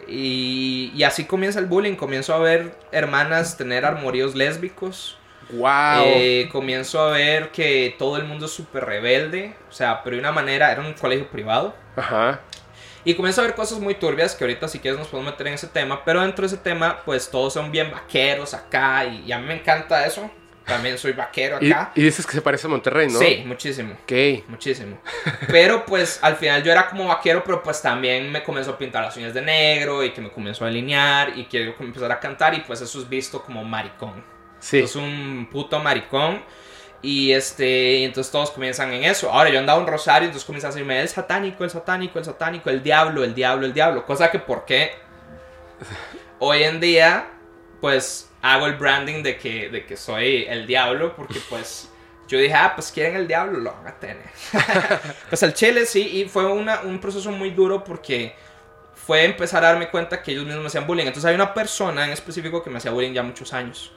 Y, 0.09 0.93
y 0.95 1.03
así 1.03 1.25
comienza 1.25 1.59
el 1.59 1.67
bullying. 1.67 1.97
Comienzo 1.97 2.35
a 2.35 2.39
ver 2.39 2.75
hermanas 2.93 3.57
tener 3.57 3.85
armoríos 3.85 4.35
lésbicos. 4.35 5.19
¡Wow! 5.51 6.03
Eh, 6.05 6.49
comienzo 6.51 7.01
a 7.01 7.11
ver 7.13 7.51
que 7.51 7.95
todo 7.99 8.17
el 8.17 8.25
mundo 8.25 8.47
es 8.47 8.53
súper 8.53 8.85
rebelde. 8.85 9.55
O 9.69 9.73
sea, 9.73 10.03
pero 10.03 10.17
de 10.17 10.21
una 10.21 10.33
manera, 10.33 10.73
era 10.73 10.81
un 10.81 10.93
colegio 10.95 11.29
privado. 11.29 11.75
Ajá. 11.97 12.41
Y 13.05 13.15
comienzo 13.15 13.41
a 13.41 13.45
ver 13.45 13.55
cosas 13.55 13.79
muy 13.79 13.95
turbias 13.95 14.35
que 14.35 14.43
ahorita 14.43 14.67
si 14.67 14.81
quieres 14.81 14.99
nos 14.99 15.09
podemos 15.09 15.33
meter 15.33 15.47
en 15.47 15.55
ese 15.55 15.69
tema. 15.69 16.05
Pero 16.05 16.23
dentro 16.23 16.43
de 16.43 16.55
ese 16.55 16.57
tema, 16.57 17.03
pues 17.05 17.31
todos 17.31 17.53
son 17.53 17.71
bien 17.71 17.91
vaqueros 17.91 18.55
acá. 18.55 19.05
Y, 19.05 19.25
y 19.27 19.33
a 19.33 19.39
mí 19.39 19.47
me 19.47 19.55
encanta 19.55 20.05
eso. 20.05 20.29
También 20.67 20.99
soy 20.99 21.13
vaquero 21.13 21.59
Y, 21.61 21.71
acá. 21.71 21.93
y 21.95 22.03
dices 22.03 22.27
que 22.27 22.33
se 22.33 22.43
parece 22.43 22.67
a 22.67 22.71
Monterrey, 22.71 23.09
¿no? 23.09 23.19
Sí, 23.21 23.45
muchísimo. 23.47 23.93
Ok. 24.03 24.49
Muchísimo. 24.49 24.99
Pero 25.47 25.87
pues 25.87 26.19
al 26.23 26.37
final 26.37 26.63
yo 26.65 26.73
era 26.73 26.89
como 26.89 27.07
vaquero, 27.07 27.45
pero 27.45 27.63
pues 27.63 27.81
también 27.81 28.31
me 28.33 28.43
comenzó 28.43 28.73
a 28.73 28.79
pintar 28.79 29.05
las 29.05 29.17
uñas 29.17 29.33
de 29.33 29.43
negro 29.43 30.03
y 30.03 30.11
que 30.13 30.21
me 30.21 30.31
comenzó 30.31 30.65
a 30.65 30.69
alinear 30.69 31.39
y 31.39 31.45
quiero 31.45 31.75
empezar 31.79 32.11
a 32.11 32.19
cantar 32.19 32.53
y 32.55 32.61
pues 32.61 32.81
eso 32.81 32.99
es 33.01 33.09
visto 33.09 33.43
como 33.43 33.63
maricón. 33.63 34.25
Sí. 34.59 34.81
Es 34.81 34.97
un 34.97 35.49
puto 35.53 35.79
maricón. 35.79 36.43
Y 37.03 37.31
este, 37.33 37.99
y 37.99 38.05
entonces 38.05 38.33
todos 38.33 38.51
comienzan 38.51 38.93
en 38.93 39.05
eso. 39.05 39.31
Ahora 39.31 39.51
yo 39.51 39.61
andaba 39.61 39.79
un 39.79 39.87
rosario, 39.87 40.27
entonces 40.27 40.45
comienzan 40.45 40.71
a 40.71 40.75
decirme 40.75 41.01
el 41.01 41.09
satánico, 41.09 41.63
el 41.63 41.71
satánico, 41.71 42.19
el 42.19 42.25
satánico, 42.25 42.71
el 42.71 42.83
diablo, 42.83 43.23
el 43.23 43.35
diablo, 43.35 43.67
el 43.67 43.73
diablo. 43.73 44.05
Cosa 44.05 44.33
que 44.33 44.41
por 44.41 44.65
qué 44.65 44.93
hoy 46.41 46.65
en 46.65 46.81
día, 46.81 47.29
pues 47.81 48.31
hago 48.53 48.67
el 48.67 48.75
branding 48.75 49.23
de 49.23 49.37
que, 49.39 49.69
de 49.71 49.85
que 49.87 49.97
soy 49.97 50.45
el 50.49 50.67
diablo, 50.67 51.15
porque 51.17 51.41
pues 51.49 51.91
yo 52.29 52.39
dije, 52.39 52.55
ah, 52.55 52.73
pues 52.75 52.91
quieren 52.93 53.17
el 53.17 53.27
diablo, 53.29 53.59
lo 53.61 53.73
van 53.73 53.87
a 53.89 53.95
tener. 53.99 54.25
pues 55.29 55.43
el 55.43 55.55
chile 55.55 55.87
sí, 55.87 56.03
y 56.21 56.29
fue 56.29 56.45
una- 56.47 56.81
un 56.83 56.99
proceso 57.01 57.31
muy 57.31 57.51
duro 57.51 57.83
porque 57.85 58.35
fue 58.95 59.25
empezar 59.25 59.65
a 59.65 59.69
darme 59.69 59.89
cuenta 59.89 60.23
que 60.23 60.33
ellos 60.33 60.45
mismos 60.45 60.63
me 60.63 60.67
hacían 60.69 60.87
bullying. 60.87 61.07
Entonces 61.07 61.29
hay 61.29 61.35
una 61.35 61.55
persona 61.55 62.05
en 62.05 62.11
específico 62.11 62.63
que 62.63 62.71
me 62.71 62.79
hacía 62.79 62.91
bullying 62.91 63.13
ya 63.13 63.23
muchos 63.23 63.53
años. 63.53 63.93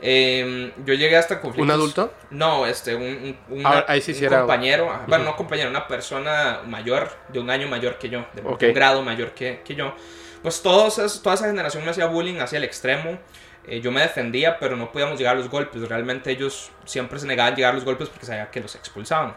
Eh, 0.00 0.72
yo 0.84 0.94
llegué 0.94 1.16
hasta 1.16 1.40
conflictos. 1.40 1.64
¿Un 1.64 1.70
adulto? 1.70 2.12
No, 2.30 2.66
este, 2.66 2.94
un, 2.94 3.02
un- 3.48 3.58
una- 3.60 3.70
Ah, 3.78 3.84
ahí 3.88 4.00
sí 4.02 4.12
un 4.12 4.18
sí 4.18 4.26
compañero, 4.26 4.92
bueno, 5.08 5.24
no 5.24 5.36
compañero, 5.36 5.70
una 5.70 5.88
persona 5.88 6.60
mayor, 6.66 7.10
de 7.28 7.40
un 7.40 7.48
año 7.50 7.66
mayor 7.66 7.98
que 7.98 8.10
yo, 8.10 8.26
de 8.34 8.42
Ok. 8.44 8.62
un 8.64 8.74
grado 8.74 9.02
mayor 9.02 9.30
que, 9.32 9.62
que 9.64 9.74
yo. 9.74 9.94
Pues 10.42 10.60
todos 10.62 11.22
toda 11.22 11.34
esa 11.34 11.46
generación 11.46 11.82
me 11.84 11.90
hacía 11.90 12.06
bullying 12.06 12.38
hacia 12.40 12.58
el 12.58 12.64
extremo. 12.64 13.18
Eh, 13.66 13.80
yo 13.80 13.90
me 13.90 14.00
defendía, 14.00 14.58
pero 14.58 14.76
no 14.76 14.92
podíamos 14.92 15.18
llegar 15.18 15.36
a 15.36 15.38
los 15.38 15.50
golpes. 15.50 15.88
Realmente 15.88 16.30
ellos 16.30 16.70
siempre 16.84 17.18
se 17.18 17.26
negaban 17.26 17.52
a 17.52 17.56
llegar 17.56 17.72
a 17.72 17.74
los 17.74 17.84
golpes 17.84 18.08
porque 18.08 18.26
sabían 18.26 18.48
que 18.50 18.60
los 18.60 18.74
expulsaban. 18.74 19.34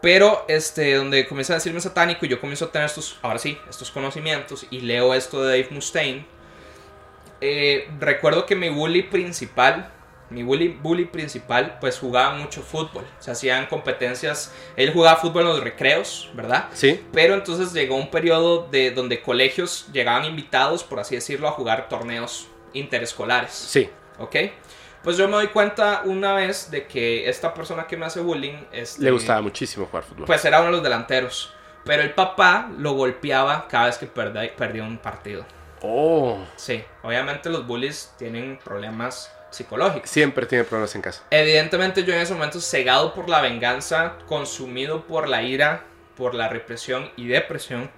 Pero 0.00 0.44
este, 0.48 0.94
donde 0.94 1.26
comienza 1.26 1.54
a 1.54 1.56
decirme 1.56 1.80
satánico 1.80 2.24
y 2.26 2.28
yo 2.28 2.40
comienzo 2.40 2.66
a 2.66 2.72
tener 2.72 2.86
estos, 2.86 3.18
ahora 3.22 3.38
sí, 3.38 3.58
estos 3.68 3.90
conocimientos 3.90 4.66
y 4.70 4.80
leo 4.80 5.14
esto 5.14 5.42
de 5.42 5.58
Dave 5.58 5.68
Mustaine. 5.74 6.26
eh, 7.40 7.88
recuerdo 8.00 8.46
que 8.46 8.56
mi 8.56 8.68
bully 8.68 9.02
principal, 9.02 9.90
mi 10.30 10.42
bully, 10.42 10.68
bully 10.68 11.04
principal, 11.04 11.78
pues 11.80 11.98
jugaba 11.98 12.34
mucho 12.34 12.62
fútbol. 12.62 13.04
Se 13.18 13.30
hacían 13.30 13.66
competencias, 13.66 14.52
él 14.76 14.92
jugaba 14.92 15.16
fútbol 15.16 15.42
en 15.42 15.48
los 15.48 15.64
recreos, 15.64 16.30
¿verdad? 16.34 16.68
Sí. 16.74 17.00
Pero 17.12 17.34
entonces 17.34 17.72
llegó 17.72 17.96
un 17.96 18.10
periodo 18.10 18.68
de 18.70 18.90
donde 18.90 19.20
colegios 19.20 19.88
llegaban 19.92 20.24
invitados, 20.24 20.84
por 20.84 21.00
así 21.00 21.14
decirlo, 21.14 21.48
a 21.48 21.52
jugar 21.52 21.88
torneos 21.88 22.48
interescolares. 22.72 23.52
Sí. 23.52 23.90
¿Ok? 24.18 24.36
Pues 25.02 25.16
yo 25.16 25.26
me 25.28 25.34
doy 25.34 25.48
cuenta 25.48 26.02
una 26.04 26.34
vez 26.34 26.70
de 26.70 26.86
que 26.86 27.28
esta 27.28 27.54
persona 27.54 27.86
que 27.86 27.96
me 27.96 28.06
hace 28.06 28.20
bullying 28.20 28.64
este, 28.72 29.02
Le 29.02 29.10
gustaba 29.10 29.40
muchísimo 29.40 29.86
jugar 29.86 30.02
fútbol. 30.04 30.26
Pues 30.26 30.44
era 30.44 30.58
uno 30.58 30.66
de 30.66 30.72
los 30.72 30.82
delanteros. 30.82 31.54
Pero 31.84 32.02
el 32.02 32.12
papá 32.12 32.68
lo 32.76 32.92
golpeaba 32.92 33.66
cada 33.68 33.86
vez 33.86 33.98
que 33.98 34.06
perdía, 34.06 34.54
perdía 34.56 34.82
un 34.82 34.98
partido. 34.98 35.46
oh. 35.80 36.44
Sí, 36.56 36.84
obviamente 37.02 37.48
los 37.48 37.66
bullies 37.66 38.12
tienen 38.18 38.58
problemas 38.62 39.32
psicológicos. 39.50 40.10
Siempre 40.10 40.46
tiene 40.46 40.64
problemas 40.64 40.94
en 40.94 41.02
casa. 41.02 41.22
Evidentemente 41.30 42.04
yo 42.04 42.12
en 42.12 42.20
ese 42.20 42.34
momento 42.34 42.60
cegado 42.60 43.14
por 43.14 43.28
la 43.28 43.40
venganza, 43.40 44.16
consumido 44.26 45.06
por 45.06 45.28
la 45.28 45.42
ira, 45.42 45.84
por 46.16 46.34
la 46.34 46.48
represión 46.48 47.10
y 47.16 47.28
depresión, 47.28 47.90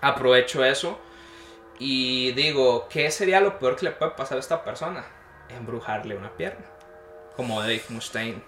aprovecho 0.00 0.64
eso 0.64 1.00
y 1.78 2.32
digo, 2.32 2.88
¿qué 2.88 3.10
sería 3.10 3.40
lo 3.40 3.58
peor 3.58 3.76
que 3.76 3.86
le 3.86 3.92
puede 3.92 4.12
pasar 4.12 4.36
a 4.36 4.40
esta 4.40 4.64
persona? 4.64 5.04
Embrujarle 5.48 6.16
una 6.16 6.30
pierna, 6.36 6.64
como 7.36 7.60
Dave 7.60 7.82
Mustaine. 7.90 8.42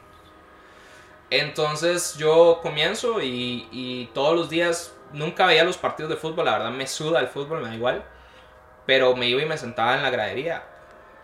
Entonces 1.30 2.16
yo 2.16 2.58
comienzo 2.60 3.20
y, 3.22 4.10
todos 4.14 4.36
los 4.36 4.50
días, 4.50 4.94
nunca 5.12 5.46
veía 5.46 5.62
los 5.62 5.78
partidos 5.78 6.10
de 6.10 6.16
fútbol, 6.16 6.46
la 6.46 6.58
verdad 6.58 6.72
me 6.72 6.88
suda 6.88 7.20
el 7.20 7.28
fútbol, 7.28 7.62
me 7.62 7.68
da 7.68 7.74
igual, 7.74 8.04
pero 8.84 9.14
me 9.14 9.26
iba 9.28 9.40
y 9.42 9.46
me 9.46 9.56
sentaba 9.56 9.96
en 9.96 10.02
la 10.02 10.10
gradería, 10.10 10.64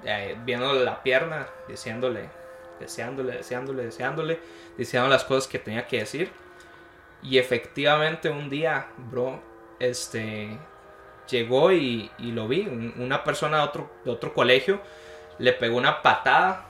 eh, 0.05 0.37
viéndole 0.45 0.85
la 0.85 1.03
pierna, 1.03 1.49
diciéndole, 1.67 2.31
deseándole, 2.79 3.33
deseándole, 3.33 3.85
deseándole, 3.85 4.41
diciendo 4.79 5.09
las 5.09 5.25
cosas 5.25 5.49
que 5.49 5.59
tenía 5.59 5.89
que 5.89 5.99
decir. 5.99 6.31
Y 7.23 7.39
efectivamente 7.39 8.29
un 8.29 8.49
día, 8.49 8.89
bro, 9.11 9.43
este, 9.81 10.57
llegó 11.31 11.73
y, 11.73 12.11
y 12.19 12.33
lo 12.33 12.49
vi, 12.49 12.61
un- 12.63 12.95
una 12.99 13.25
persona 13.25 13.59
de 13.59 13.63
otro, 13.65 13.91
de 14.05 14.11
otro 14.11 14.35
colegio, 14.35 14.81
le 15.39 15.53
pegó 15.53 15.77
una 15.77 16.03
patada 16.03 16.67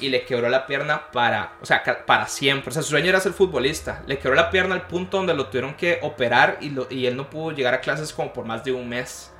y 0.00 0.10
le 0.10 0.24
quebró 0.24 0.48
la 0.48 0.66
pierna 0.66 1.10
para, 1.10 1.54
o 1.60 1.66
sea, 1.66 1.82
para 2.06 2.28
siempre. 2.28 2.70
O 2.70 2.72
sea, 2.72 2.82
su 2.82 2.90
sueño 2.90 3.08
era 3.08 3.20
ser 3.20 3.32
futbolista. 3.32 4.02
Le 4.06 4.18
quebró 4.18 4.36
la 4.36 4.50
pierna 4.50 4.74
al 4.74 4.86
punto 4.86 5.16
donde 5.16 5.34
lo 5.34 5.46
tuvieron 5.46 5.74
que 5.74 5.98
operar 6.02 6.58
y, 6.60 6.70
lo- 6.70 6.86
y 6.90 7.06
él 7.06 7.16
no 7.16 7.28
pudo 7.30 7.50
llegar 7.52 7.74
a 7.74 7.80
clases 7.80 8.12
como 8.12 8.32
por 8.32 8.44
más 8.44 8.64
de 8.64 8.72
un 8.72 8.88
mes. 8.88 9.32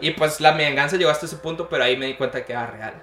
Y 0.00 0.12
pues 0.12 0.40
la 0.40 0.52
venganza 0.52 0.96
llegó 0.96 1.10
hasta 1.10 1.26
ese 1.26 1.36
punto, 1.36 1.68
pero 1.68 1.84
ahí 1.84 1.96
me 1.96 2.06
di 2.06 2.14
cuenta 2.14 2.44
que 2.44 2.52
era 2.52 2.66
real. 2.66 2.94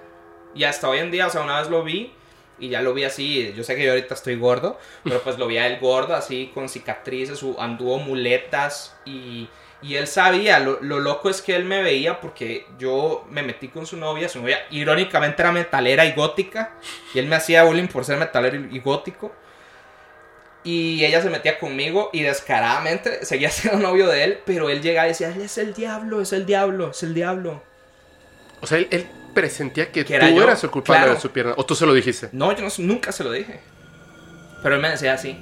Y 0.54 0.64
hasta 0.64 0.88
hoy 0.88 1.00
en 1.00 1.12
día, 1.12 1.28
o 1.28 1.30
sea, 1.30 1.42
una 1.42 1.60
vez 1.60 1.70
lo 1.70 1.84
vi 1.84 2.14
y 2.58 2.70
ya 2.70 2.82
lo 2.82 2.94
vi 2.94 3.04
así. 3.04 3.54
Yo 3.56 3.64
sé 3.64 3.76
que 3.76 3.84
yo 3.84 3.92
ahorita 3.92 4.14
estoy 4.14 4.36
gordo, 4.38 4.80
pero 5.04 5.22
pues 5.22 5.38
lo 5.38 5.48
vi 5.48 5.58
a 5.58 5.68
él 5.68 5.78
gordo, 5.80 6.16
así 6.16 6.52
con 6.54 6.70
cicatrices, 6.70 7.44
anduvo 7.60 8.00
muletas 8.00 8.96
y, 9.06 9.50
y 9.82 9.96
él 9.96 10.08
sabía. 10.08 10.60
Lo, 10.60 10.82
lo 10.82 11.00
loco 11.00 11.30
es 11.30 11.42
que 11.42 11.56
él 11.56 11.66
me 11.66 11.82
veía 11.84 12.20
porque 12.22 12.66
yo 12.80 13.26
me 13.30 13.44
metí 13.44 13.68
con 13.68 13.86
su 13.86 13.98
novia. 13.98 14.30
Su 14.30 14.42
novia, 14.42 14.66
irónicamente, 14.72 15.42
era 15.42 15.52
metalera 15.52 16.06
y 16.06 16.14
gótica. 16.14 16.74
Y 17.14 17.20
él 17.20 17.28
me 17.28 17.36
hacía 17.36 17.64
bullying 17.64 17.88
por 17.88 18.06
ser 18.06 18.18
metalero 18.18 18.58
y 18.58 18.80
gótico. 18.80 19.34
Y 20.64 21.06
ella 21.06 21.22
se 21.22 21.30
metía 21.30 21.60
conmigo 21.60 22.10
y 22.12 22.24
descaradamente 22.24 23.24
seguía 23.26 23.50
siendo 23.52 23.80
novio 23.80 24.08
de 24.08 24.24
él, 24.24 24.40
pero 24.46 24.70
él 24.70 24.82
llegaba 24.82 25.08
y 25.08 25.10
decía, 25.10 25.30
él 25.30 25.42
es 25.42 25.58
el 25.60 25.74
diablo, 25.76 26.22
es 26.22 26.34
el 26.34 26.46
diablo, 26.46 26.90
es 26.90 27.04
el 27.04 27.14
diablo. 27.14 27.62
O 28.62 28.68
sea, 28.68 28.80
él, 28.80 28.88
él 28.90 29.08
presentía 29.36 29.92
que, 29.92 30.04
tú 30.04 30.14
eras 30.14 30.64
el 30.64 30.72
culpable 30.72 31.02
claro. 31.04 31.16
de 31.16 31.22
su 31.22 31.30
pierna. 31.30 31.54
O 31.58 31.66
tú 31.66 31.76
se 31.76 31.86
lo 31.86 31.94
dijiste. 31.94 32.30
No, 32.32 32.52
yo 32.56 32.64
no- 32.64 32.72
nunca 32.80 33.12
se 33.12 33.24
lo 33.24 33.32
dije. 33.32 33.60
Pero 34.64 34.76
él 34.76 34.82
me 34.82 34.90
decía 34.90 35.14
así. 35.14 35.38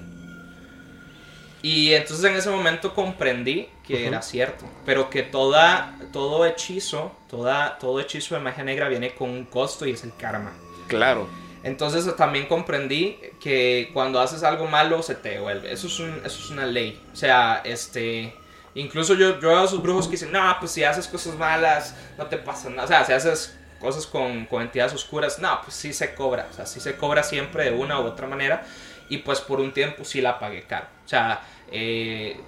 Y 1.62 1.94
entonces 1.94 2.26
en 2.26 2.36
ese 2.36 2.50
momento 2.50 2.94
comprendí 2.94 3.70
que 3.86 4.08
era 4.08 4.22
cierto. 4.22 4.66
Pero 4.86 5.10
que 5.10 5.24
toda, 5.24 5.98
todo 6.12 6.46
hechizo, 6.46 7.12
toda, 7.30 7.78
todo 7.78 8.00
hechizo 8.00 8.36
de 8.36 8.42
magia 8.42 8.64
negra 8.64 8.88
viene 8.88 9.14
con 9.14 9.30
un 9.30 9.46
costo 9.46 9.86
y 9.86 9.92
es 9.92 10.04
el 10.04 10.16
karma. 10.16 10.52
Claro. 10.88 11.28
Entonces 11.64 12.14
también 12.16 12.48
comprendí 12.48 13.18
que 13.42 13.90
cuando 13.94 14.20
haces 14.20 14.44
algo 14.44 14.68
malo 14.68 15.02
se 15.02 15.16
te 15.16 15.30
devuelve. 15.30 15.72
Eso 15.72 15.88
es, 15.88 16.00
un- 16.00 16.22
eso 16.26 16.40
es 16.44 16.50
una 16.50 16.66
ley. 16.66 17.02
O 17.12 17.16
sea, 17.16 17.62
este... 17.64 18.34
Incluso 18.76 19.14
yo, 19.14 19.40
yo 19.40 19.50
veo 19.50 19.60
a 19.60 19.66
esos 19.66 19.82
brujos 19.84 20.08
que 20.08 20.14
dicen, 20.14 20.32
no, 20.32 20.56
pues 20.60 20.72
si 20.72 20.84
haces 20.84 21.08
cosas 21.08 21.36
malas, 21.36 21.96
no 22.18 22.26
te 22.26 22.38
pasa 22.38 22.70
nada. 22.72 22.86
O 22.86 22.88
sea, 22.88 23.06
si 23.06 23.14
haces 23.14 23.56
cosas 23.80 24.08
con, 24.08 24.46
con 24.48 24.64
entidades 24.64 24.94
oscuras, 24.94 25.38
no, 25.40 25.62
pues 25.62 25.76
sí 25.76 25.94
se 25.94 26.16
cobra. 26.16 26.48
O 26.50 26.54
sea, 26.54 26.66
sí 26.66 26.80
se 26.80 26.96
cobra 26.98 27.22
siempre 27.22 27.66
de 27.66 27.72
una 27.78 28.00
u 28.00 28.06
otra 28.06 28.26
manera. 28.28 28.64
Y 29.10 29.20
pues 29.20 29.42
por 29.42 29.60
un 29.60 29.74
tiempo 29.74 30.04
sí 30.04 30.22
la 30.22 30.40
pagué 30.40 30.64
caro. 30.64 30.88
O 31.06 31.08
sea, 31.08 31.40
eh, 31.72 32.40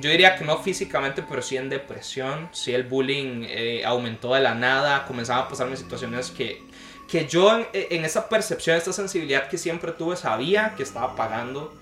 yo 0.00 0.10
diría 0.10 0.36
que 0.36 0.44
no 0.44 0.58
físicamente, 0.58 1.22
pero 1.28 1.42
sí 1.42 1.56
en 1.56 1.68
depresión. 1.68 2.48
Sí 2.52 2.72
el 2.72 2.84
bullying 2.84 3.44
eh, 3.48 3.82
aumentó 3.84 4.34
de 4.34 4.40
la 4.40 4.54
nada. 4.54 5.06
Comenzaban 5.06 5.44
a 5.44 5.48
pasarme 5.48 5.76
situaciones 5.76 6.30
que, 6.30 6.62
que 7.08 7.26
yo 7.26 7.58
en, 7.58 7.66
en 7.72 8.04
esa 8.04 8.28
percepción, 8.28 8.76
esta 8.76 8.92
sensibilidad 8.92 9.48
que 9.48 9.58
siempre 9.58 9.92
tuve, 9.92 10.16
sabía 10.16 10.74
que 10.76 10.82
estaba 10.82 11.16
pagando 11.16 11.72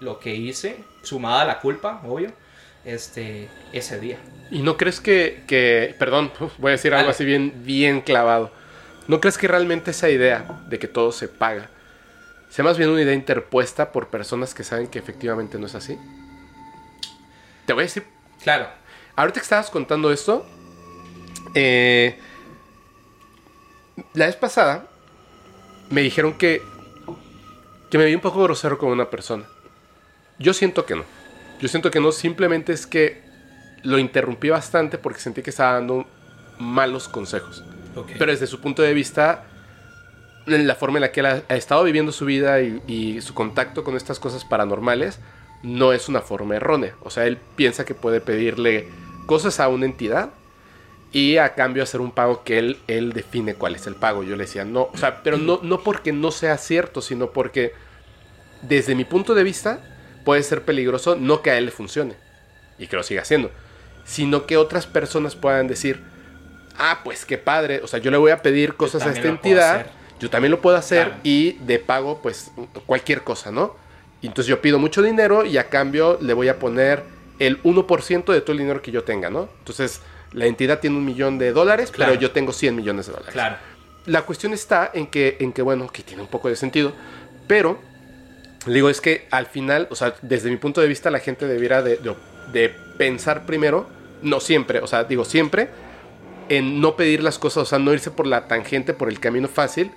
lo 0.00 0.18
que 0.18 0.34
hice, 0.34 0.76
sumada 1.02 1.42
a 1.42 1.44
la 1.44 1.60
culpa, 1.60 2.02
obvio, 2.04 2.32
este, 2.84 3.48
ese 3.72 4.00
día. 4.00 4.18
¿Y 4.50 4.62
no 4.62 4.76
crees 4.76 5.00
que, 5.00 5.44
que 5.46 5.94
perdón, 5.98 6.32
voy 6.58 6.70
a 6.70 6.72
decir 6.72 6.94
algo 6.94 7.10
así 7.10 7.24
bien, 7.24 7.64
bien 7.64 8.00
clavado? 8.00 8.50
¿No 9.08 9.20
crees 9.20 9.38
que 9.38 9.48
realmente 9.48 9.90
esa 9.92 10.10
idea 10.10 10.62
de 10.68 10.78
que 10.78 10.88
todo 10.88 11.12
se 11.12 11.28
paga 11.28 11.70
sea 12.50 12.64
más 12.64 12.76
bien 12.76 12.90
una 12.90 13.00
idea 13.00 13.14
interpuesta 13.14 13.92
por 13.92 14.08
personas 14.08 14.52
que 14.52 14.62
saben 14.62 14.86
que 14.86 14.98
efectivamente 14.98 15.58
no 15.58 15.66
es 15.66 15.74
así? 15.74 15.96
Te 17.72 17.74
voy 17.74 17.84
a 17.84 17.86
decir, 17.86 18.04
Claro, 18.42 18.68
ahorita 19.16 19.40
que 19.40 19.44
estabas 19.44 19.70
contando 19.70 20.12
esto, 20.12 20.44
eh, 21.54 22.18
la 24.12 24.26
vez 24.26 24.36
pasada 24.36 24.88
me 25.88 26.02
dijeron 26.02 26.34
que 26.34 26.60
que 27.90 27.96
me 27.96 28.04
vi 28.04 28.14
un 28.14 28.20
poco 28.20 28.42
grosero 28.42 28.76
con 28.76 28.90
una 28.90 29.08
persona. 29.08 29.44
Yo 30.38 30.52
siento 30.52 30.84
que 30.84 30.96
no. 30.96 31.04
Yo 31.62 31.68
siento 31.68 31.90
que 31.90 31.98
no, 31.98 32.12
simplemente 32.12 32.74
es 32.74 32.86
que 32.86 33.22
lo 33.82 33.98
interrumpí 33.98 34.50
bastante 34.50 34.98
porque 34.98 35.20
sentí 35.20 35.40
que 35.40 35.48
estaba 35.48 35.72
dando 35.72 36.06
malos 36.58 37.08
consejos. 37.08 37.64
Pero 38.18 38.32
desde 38.32 38.46
su 38.46 38.60
punto 38.60 38.82
de 38.82 38.92
vista, 38.92 39.46
en 40.46 40.66
la 40.66 40.74
forma 40.74 40.98
en 40.98 41.02
la 41.02 41.12
que 41.12 41.20
él 41.20 41.26
ha, 41.26 41.42
ha 41.48 41.56
estado 41.56 41.84
viviendo 41.84 42.12
su 42.12 42.26
vida 42.26 42.60
y, 42.60 42.82
y 42.86 43.22
su 43.22 43.32
contacto 43.32 43.82
con 43.82 43.96
estas 43.96 44.18
cosas 44.18 44.44
paranormales, 44.44 45.20
no 45.62 45.92
es 45.92 46.08
una 46.08 46.20
forma 46.20 46.56
errónea. 46.56 46.94
O 47.02 47.10
sea, 47.10 47.26
él 47.26 47.38
piensa 47.56 47.84
que 47.84 47.94
puede 47.94 48.20
pedirle 48.20 48.88
cosas 49.26 49.60
a 49.60 49.68
una 49.68 49.86
entidad 49.86 50.30
y 51.12 51.36
a 51.36 51.54
cambio 51.54 51.82
hacer 51.82 52.00
un 52.00 52.10
pago 52.10 52.42
que 52.42 52.58
él, 52.58 52.78
él 52.88 53.12
define 53.12 53.54
cuál 53.54 53.74
es 53.74 53.86
el 53.86 53.94
pago. 53.94 54.22
Yo 54.22 54.34
le 54.36 54.44
decía, 54.44 54.64
no, 54.64 54.88
o 54.92 54.96
sea, 54.96 55.22
pero 55.22 55.36
no, 55.36 55.60
no 55.62 55.80
porque 55.80 56.12
no 56.12 56.30
sea 56.30 56.56
cierto, 56.58 57.02
sino 57.02 57.30
porque 57.30 57.72
desde 58.62 58.94
mi 58.94 59.04
punto 59.04 59.34
de 59.34 59.42
vista 59.42 59.80
puede 60.24 60.42
ser 60.42 60.62
peligroso, 60.62 61.16
no 61.16 61.42
que 61.42 61.50
a 61.50 61.58
él 61.58 61.66
le 61.66 61.70
funcione 61.70 62.14
y 62.78 62.86
que 62.86 62.96
lo 62.96 63.02
siga 63.02 63.22
haciendo, 63.22 63.50
sino 64.04 64.46
que 64.46 64.56
otras 64.56 64.86
personas 64.86 65.36
puedan 65.36 65.66
decir, 65.68 66.02
ah, 66.78 67.00
pues 67.04 67.24
qué 67.24 67.38
padre, 67.38 67.80
o 67.82 67.86
sea, 67.86 67.98
yo 67.98 68.10
le 68.10 68.16
voy 68.16 68.30
a 68.30 68.40
pedir 68.40 68.74
cosas 68.74 69.02
a 69.04 69.10
esta 69.10 69.28
entidad, 69.28 69.86
yo 70.20 70.30
también 70.30 70.52
lo 70.52 70.60
puedo 70.60 70.76
hacer 70.76 71.08
Claro. 71.08 71.20
y 71.24 71.52
de 71.64 71.78
pago, 71.78 72.20
pues 72.22 72.52
cualquier 72.86 73.22
cosa, 73.22 73.50
¿no? 73.50 73.76
Y 74.22 74.28
entonces 74.28 74.48
yo 74.48 74.60
pido 74.62 74.78
mucho 74.78 75.02
dinero 75.02 75.44
y 75.44 75.58
a 75.58 75.68
cambio 75.68 76.16
le 76.20 76.32
voy 76.32 76.48
a 76.48 76.58
poner 76.58 77.02
el 77.38 77.60
1% 77.62 78.32
de 78.32 78.40
todo 78.40 78.52
el 78.52 78.58
dinero 78.58 78.80
que 78.80 78.90
yo 78.92 79.02
tenga, 79.04 79.28
¿no? 79.30 79.48
Entonces 79.58 80.00
la 80.32 80.46
entidad 80.46 80.78
tiene 80.80 80.96
un 80.96 81.04
millón 81.04 81.38
de 81.38 81.52
dólares, 81.52 81.90
Claro. 81.90 82.12
pero 82.12 82.20
yo 82.22 82.30
tengo 82.30 82.52
100 82.52 82.74
millones 82.76 83.06
de 83.06 83.12
dólares. 83.12 83.32
Claro. 83.34 83.56
La 84.06 84.22
cuestión 84.22 84.52
está 84.52 84.90
en 84.94 85.08
que, 85.08 85.36
en 85.40 85.52
que, 85.52 85.60
bueno, 85.62 85.88
que 85.88 86.02
tiene 86.02 86.22
un 86.22 86.28
poco 86.28 86.48
de 86.48 86.56
sentido, 86.56 86.92
pero 87.46 87.78
digo, 88.66 88.88
es 88.88 89.00
que 89.00 89.26
al 89.30 89.46
final, 89.46 89.88
o 89.90 89.96
sea, 89.96 90.14
desde 90.22 90.50
mi 90.50 90.56
punto 90.56 90.80
de 90.80 90.86
vista, 90.86 91.10
la 91.10 91.18
gente 91.18 91.46
debiera 91.46 91.82
de, 91.82 91.96
de- 91.96 92.14
de 92.52 92.68
pensar 92.98 93.44
primero, 93.46 93.88
no 94.22 94.38
siempre, 94.40 94.78
o 94.80 94.86
sea, 94.86 95.04
digo 95.04 95.24
siempre, 95.24 95.68
en 96.48 96.80
no 96.80 96.96
pedir 96.96 97.22
las 97.22 97.38
cosas, 97.38 97.62
o 97.62 97.66
sea, 97.66 97.78
no 97.78 97.92
irse 97.92 98.10
por 98.10 98.26
la 98.26 98.46
tangente, 98.46 98.94
por 98.94 99.08
el 99.08 99.18
camino 99.20 99.48
fácil, 99.48 99.90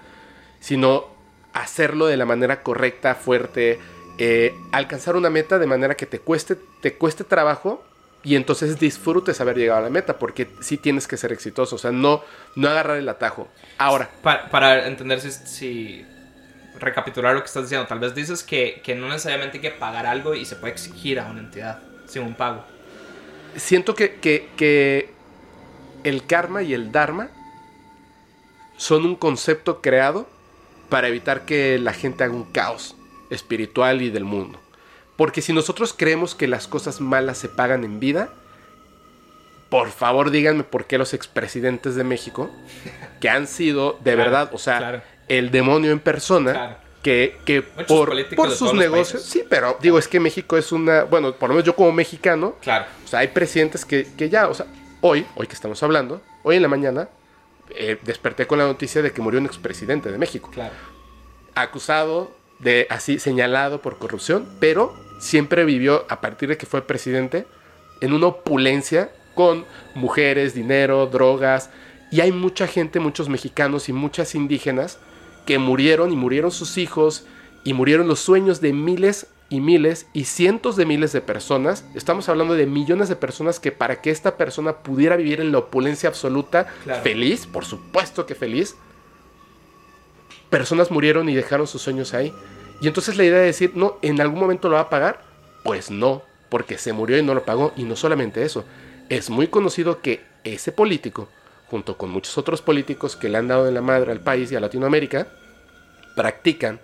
sino 0.59 1.05
hacerlo 1.53 2.07
de 2.07 2.17
la 2.17 2.25
manera 2.25 2.63
correcta, 2.63 3.15
fuerte, 3.15 3.79
eh, 4.17 4.53
alcanzar 4.71 5.15
una 5.15 5.29
meta 5.29 5.59
de 5.59 5.67
manera 5.67 5.95
que 5.95 6.05
te 6.05 6.19
cueste, 6.19 6.55
te 6.81 6.93
cueste 6.95 7.23
trabajo 7.23 7.83
y 8.23 8.35
entonces 8.35 8.79
disfrutes 8.79 9.39
haber 9.41 9.57
llegado 9.57 9.79
a 9.79 9.83
la 9.83 9.89
meta, 9.89 10.17
porque 10.17 10.47
sí 10.59 10.77
tienes 10.77 11.07
que 11.07 11.15
ser 11.17 11.31
exitoso, 11.31 11.75
o 11.75 11.79
sea, 11.79 11.91
no, 11.91 12.23
no 12.55 12.67
agarrar 12.69 12.97
el 12.97 13.07
atajo. 13.09 13.47
Ahora, 13.77 14.09
Pa- 14.23 14.49
para 14.49 14.87
entender 14.87 15.21
si, 15.21 15.31
si- 15.31 16.05
recapitular 16.79 17.33
lo 17.35 17.41
que 17.41 17.45
estás 17.47 17.63
diciendo, 17.63 17.87
tal 17.87 17.99
vez 17.99 18.15
dices 18.15 18.41
que, 18.43 18.81
que 18.83 18.95
no 18.95 19.07
necesariamente 19.09 19.57
hay 19.57 19.61
que 19.61 19.71
pagar 19.71 20.05
algo 20.05 20.33
y 20.33 20.43
se 20.45 20.55
puede 20.55 20.73
exigir 20.73 21.19
a 21.19 21.25
una 21.27 21.39
entidad 21.41 21.79
sin 22.07 22.23
un 22.23 22.33
pago. 22.35 22.63
siento 23.55 23.95
que, 23.95 24.15
que- 24.15 24.49
que 24.57 25.13
el 26.03 26.25
karma 26.25 26.63
y 26.63 26.73
el 26.73 26.91
dharma 26.91 27.29
son 28.77 29.05
un 29.05 29.15
concepto 29.15 29.81
creado 29.81 30.27
para 30.89 31.07
evitar 31.07 31.45
que 31.45 31.79
la 31.79 31.93
gente 31.93 32.23
haga 32.23 32.33
un 32.33 32.43
caos 32.51 32.94
espiritual 33.29 34.01
y 34.01 34.09
del 34.09 34.23
mundo. 34.25 34.59
Porque 35.15 35.41
si 35.41 35.53
nosotros 35.53 35.93
creemos 35.97 36.35
que 36.35 36.47
las 36.47 36.67
cosas 36.67 36.99
malas 37.01 37.37
se 37.37 37.47
pagan 37.49 37.83
en 37.83 37.99
vida, 37.99 38.29
por 39.69 39.89
favor 39.89 40.29
díganme 40.29 40.63
por 40.63 40.85
qué 40.85 40.97
los 40.97 41.13
expresidentes 41.13 41.95
de 41.95 42.03
México, 42.03 42.49
que 43.19 43.29
han 43.29 43.47
sido 43.47 43.93
de 44.03 44.13
Claro, 44.13 44.17
verdad, 44.17 44.49
o 44.53 44.57
sea, 44.57 44.77
claro. 44.77 45.01
el 45.27 45.51
demonio 45.51 45.91
en 45.91 45.99
persona, 45.99 46.51
Claro. 46.51 46.75
que, 47.01 47.37
que 47.45 47.61
por, 47.61 48.13
por 48.35 48.51
sus 48.51 48.73
negocios, 48.73 49.23
sí, 49.23 49.43
pero 49.49 49.77
digo, 49.81 49.97
es 49.99 50.07
que 50.07 50.19
México 50.19 50.57
es 50.57 50.71
una, 50.71 51.03
bueno, 51.03 51.33
por 51.33 51.49
lo 51.49 51.55
menos 51.55 51.65
yo 51.65 51.75
como 51.75 51.91
mexicano, 51.91 52.55
Claro. 52.61 52.85
o 53.03 53.07
sea, 53.07 53.19
hay 53.19 53.29
presidentes 53.29 53.85
que, 53.85 54.07
que 54.17 54.29
ya, 54.29 54.47
o 54.47 54.53
sea, 54.53 54.65
hoy, 55.01 55.25
hoy 55.35 55.47
que 55.47 55.53
estamos 55.53 55.81
hablando, 55.81 56.21
hoy 56.43 56.57
en 56.57 56.61
la 56.61 56.67
mañana, 56.67 57.09
eh, 57.71 57.97
desperté 58.03 58.45
con 58.47 58.59
la 58.59 58.65
noticia 58.65 59.01
de 59.01 59.11
que 59.11 59.21
murió 59.21 59.39
un 59.39 59.45
expresidente 59.47 60.11
de 60.11 60.17
México, 60.17 60.51
Claro. 60.53 60.73
acusado 61.55 62.34
de, 62.59 62.87
así, 62.89 63.19
señalado 63.19 63.81
por 63.81 63.97
corrupción, 63.97 64.47
pero 64.59 64.93
siempre 65.19 65.65
vivió, 65.65 66.05
a 66.09 66.21
partir 66.21 66.49
de 66.49 66.57
que 66.57 66.65
fue 66.65 66.81
presidente, 66.81 67.45
en 68.01 68.13
una 68.13 68.27
opulencia 68.27 69.11
con 69.33 69.65
mujeres, 69.95 70.53
dinero, 70.53 71.07
drogas, 71.07 71.69
y 72.11 72.21
hay 72.21 72.31
mucha 72.31 72.67
gente, 72.67 72.99
muchos 72.99 73.29
mexicanos 73.29 73.89
y 73.89 73.93
muchas 73.93 74.35
indígenas 74.35 74.99
que 75.45 75.57
murieron 75.59 76.11
y 76.11 76.15
murieron 76.15 76.51
sus 76.51 76.77
hijos 76.77 77.25
y 77.63 77.73
murieron 77.73 78.07
los 78.07 78.19
sueños 78.19 78.61
de 78.61 78.73
miles 78.73 79.27
y 79.49 79.59
miles 79.59 80.07
y 80.13 80.25
cientos 80.25 80.75
de 80.75 80.85
miles 80.85 81.11
de 81.11 81.21
personas. 81.21 81.85
Estamos 81.93 82.29
hablando 82.29 82.53
de 82.55 82.65
millones 82.65 83.09
de 83.09 83.15
personas 83.15 83.59
que 83.59 83.71
para 83.71 84.01
que 84.01 84.09
esta 84.11 84.37
persona 84.37 84.77
pudiera 84.77 85.15
vivir 85.17 85.39
en 85.41 85.51
la 85.51 85.59
opulencia 85.59 86.09
absoluta, 86.09 86.67
Claro. 86.83 87.03
feliz, 87.03 87.45
por 87.45 87.65
supuesto 87.65 88.25
que 88.25 88.33
feliz, 88.35 88.75
personas 90.49 90.91
murieron 90.91 91.29
y 91.29 91.35
dejaron 91.35 91.67
sus 91.67 91.81
sueños 91.81 92.13
ahí. 92.13 92.33
Y 92.81 92.87
entonces 92.87 93.17
la 93.17 93.23
idea 93.23 93.39
de 93.39 93.45
decir, 93.45 93.71
no, 93.75 93.97
en 94.01 94.19
algún 94.21 94.39
momento 94.39 94.69
lo 94.69 94.75
va 94.75 94.81
a 94.81 94.89
pagar, 94.89 95.21
pues 95.63 95.89
no, 95.91 96.23
porque 96.49 96.77
se 96.77 96.93
murió 96.93 97.17
y 97.17 97.23
no 97.23 97.33
lo 97.33 97.45
pagó. 97.45 97.73
Y 97.75 97.83
no 97.83 97.95
solamente 97.95 98.43
eso, 98.43 98.65
es 99.09 99.29
muy 99.29 99.47
conocido 99.47 100.01
que 100.01 100.21
ese 100.43 100.71
político, 100.71 101.27
junto 101.69 101.97
con 101.97 102.09
muchos 102.09 102.37
otros 102.37 102.61
políticos 102.61 103.15
que 103.15 103.29
le 103.29 103.37
han 103.37 103.47
dado 103.47 103.67
en 103.67 103.73
la 103.73 103.81
madre 103.81 104.11
al 104.11 104.21
país 104.21 104.51
y 104.51 104.55
a 104.55 104.59
Latinoamérica, 104.59 105.27
practican 106.15 106.79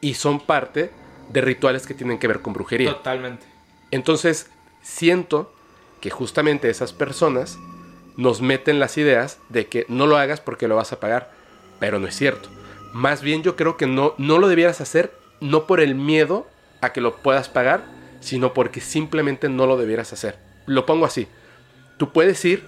y 0.00 0.14
son 0.14 0.40
parte 0.40 0.90
de 1.30 1.40
rituales 1.40 1.86
que 1.86 1.94
tienen 1.94 2.18
que 2.18 2.28
ver 2.28 2.40
con 2.40 2.52
brujería. 2.52 2.92
Totalmente. 2.92 3.46
Entonces, 3.90 4.50
siento 4.82 5.52
que 6.00 6.10
justamente 6.10 6.70
esas 6.70 6.92
personas 6.92 7.58
nos 8.16 8.40
meten 8.40 8.78
las 8.78 8.96
ideas 8.98 9.38
de 9.48 9.66
que 9.66 9.84
no 9.88 10.06
lo 10.06 10.16
hagas 10.16 10.40
porque 10.40 10.68
lo 10.68 10.76
vas 10.76 10.92
a 10.92 11.00
pagar, 11.00 11.32
pero 11.80 11.98
no 11.98 12.06
es 12.06 12.16
cierto. 12.16 12.48
Más 12.96 13.20
bien 13.20 13.42
yo 13.42 13.56
creo 13.56 13.76
que 13.76 13.86
no, 13.86 14.14
no 14.16 14.38
lo 14.38 14.48
debieras 14.48 14.80
hacer, 14.80 15.12
no 15.42 15.66
por 15.66 15.80
el 15.80 15.94
miedo 15.94 16.46
a 16.80 16.94
que 16.94 17.02
lo 17.02 17.18
puedas 17.18 17.50
pagar, 17.50 17.84
sino 18.20 18.54
porque 18.54 18.80
simplemente 18.80 19.50
no 19.50 19.66
lo 19.66 19.76
debieras 19.76 20.14
hacer. 20.14 20.38
Lo 20.64 20.86
pongo 20.86 21.04
así. 21.04 21.28
Tú 21.98 22.10
puedes 22.14 22.42
ir 22.46 22.66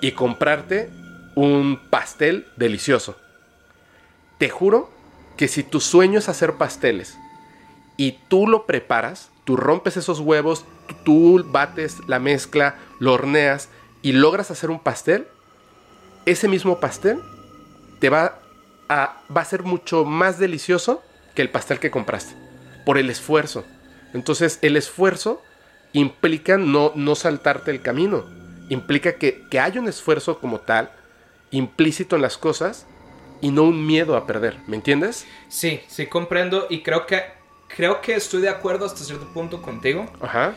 y 0.00 0.12
comprarte 0.12 0.88
un 1.34 1.80
pastel 1.90 2.46
delicioso. 2.56 3.16
Te 4.38 4.50
juro 4.50 4.88
que 5.36 5.48
si 5.48 5.64
tu 5.64 5.80
sueño 5.80 6.20
es 6.20 6.28
hacer 6.28 6.52
pasteles 6.58 7.18
y 7.96 8.20
tú 8.28 8.46
lo 8.46 8.66
preparas, 8.66 9.32
tú 9.42 9.56
rompes 9.56 9.96
esos 9.96 10.20
huevos, 10.20 10.64
tú, 11.04 11.44
bates 11.44 11.96
la 12.06 12.20
mezcla, 12.20 12.76
lo 13.00 13.14
horneas 13.14 13.68
y 14.00 14.12
logras 14.12 14.52
hacer 14.52 14.70
un 14.70 14.78
pastel, 14.78 15.26
ese 16.24 16.46
mismo 16.46 16.78
pastel 16.78 17.20
te 17.98 18.10
va 18.10 18.45
a, 18.88 19.22
va 19.34 19.40
a 19.40 19.44
ser 19.44 19.62
mucho 19.62 20.04
más 20.04 20.38
delicioso 20.38 21.02
que 21.34 21.42
el 21.42 21.50
pastel 21.50 21.78
que 21.78 21.90
compraste, 21.90 22.34
por 22.84 22.98
el 22.98 23.10
esfuerzo. 23.10 23.64
Entonces 24.14 24.58
el 24.62 24.76
esfuerzo 24.76 25.42
implica 25.92 26.58
no, 26.58 26.92
no 26.94 27.14
saltarte 27.14 27.70
el 27.70 27.82
camino, 27.82 28.24
implica 28.68 29.14
que, 29.14 29.44
que 29.50 29.60
hay 29.60 29.78
un 29.78 29.88
esfuerzo 29.88 30.38
como 30.38 30.60
tal, 30.60 30.90
implícito 31.50 32.16
en 32.16 32.22
las 32.22 32.38
cosas, 32.38 32.86
y 33.40 33.50
no 33.50 33.64
un 33.64 33.86
miedo 33.86 34.16
a 34.16 34.26
perder, 34.26 34.58
¿me 34.66 34.76
entiendes? 34.76 35.26
Sí, 35.48 35.80
sí 35.88 36.06
comprendo 36.06 36.66
y 36.70 36.82
creo 36.82 37.06
que 37.06 37.22
creo 37.68 38.00
que 38.00 38.14
estoy 38.14 38.42
de 38.42 38.48
acuerdo 38.48 38.86
hasta 38.86 39.04
cierto 39.04 39.26
punto 39.32 39.60
contigo. 39.60 40.06
Ajá. 40.20 40.54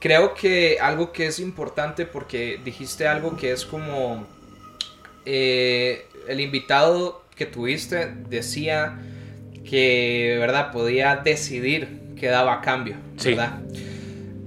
Creo 0.00 0.34
que 0.34 0.78
algo 0.80 1.12
que 1.12 1.26
es 1.26 1.38
importante 1.38 2.06
porque 2.06 2.60
dijiste 2.62 3.06
algo 3.06 3.36
que 3.36 3.52
es 3.52 3.64
como 3.64 4.26
eh, 5.24 6.06
el 6.28 6.40
invitado 6.40 7.22
que 7.36 7.46
tuviste 7.46 8.12
decía 8.28 8.98
que, 9.68 10.36
¿verdad? 10.40 10.72
Podía 10.72 11.16
decidir 11.16 12.00
qué 12.18 12.28
daba 12.28 12.54
a 12.54 12.60
cambio, 12.60 12.96
Sí. 13.16 13.30
¿verdad? 13.30 13.60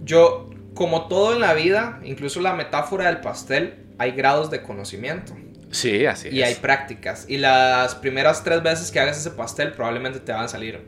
Yo, 0.03 0.49
como 0.73 1.07
todo 1.07 1.33
en 1.35 1.41
la 1.41 1.53
vida, 1.53 1.99
incluso 2.03 2.41
la 2.41 2.53
metáfora 2.53 3.05
del 3.07 3.19
pastel, 3.21 3.75
hay 3.97 4.11
grados 4.11 4.49
de 4.49 4.61
conocimiento. 4.63 5.35
Sí, 5.71 6.05
así 6.07 6.29
Y 6.31 6.41
es. 6.41 6.47
hay 6.47 6.55
prácticas. 6.55 7.25
Y 7.27 7.37
las 7.37 7.93
primeras 7.95 8.43
tres 8.43 8.63
veces 8.63 8.89
que 8.91 8.99
hagas 8.99 9.19
ese 9.19 9.31
pastel 9.31 9.71
probablemente 9.73 10.19
te 10.19 10.31
van 10.31 10.45
a 10.45 10.47
salir 10.47 10.81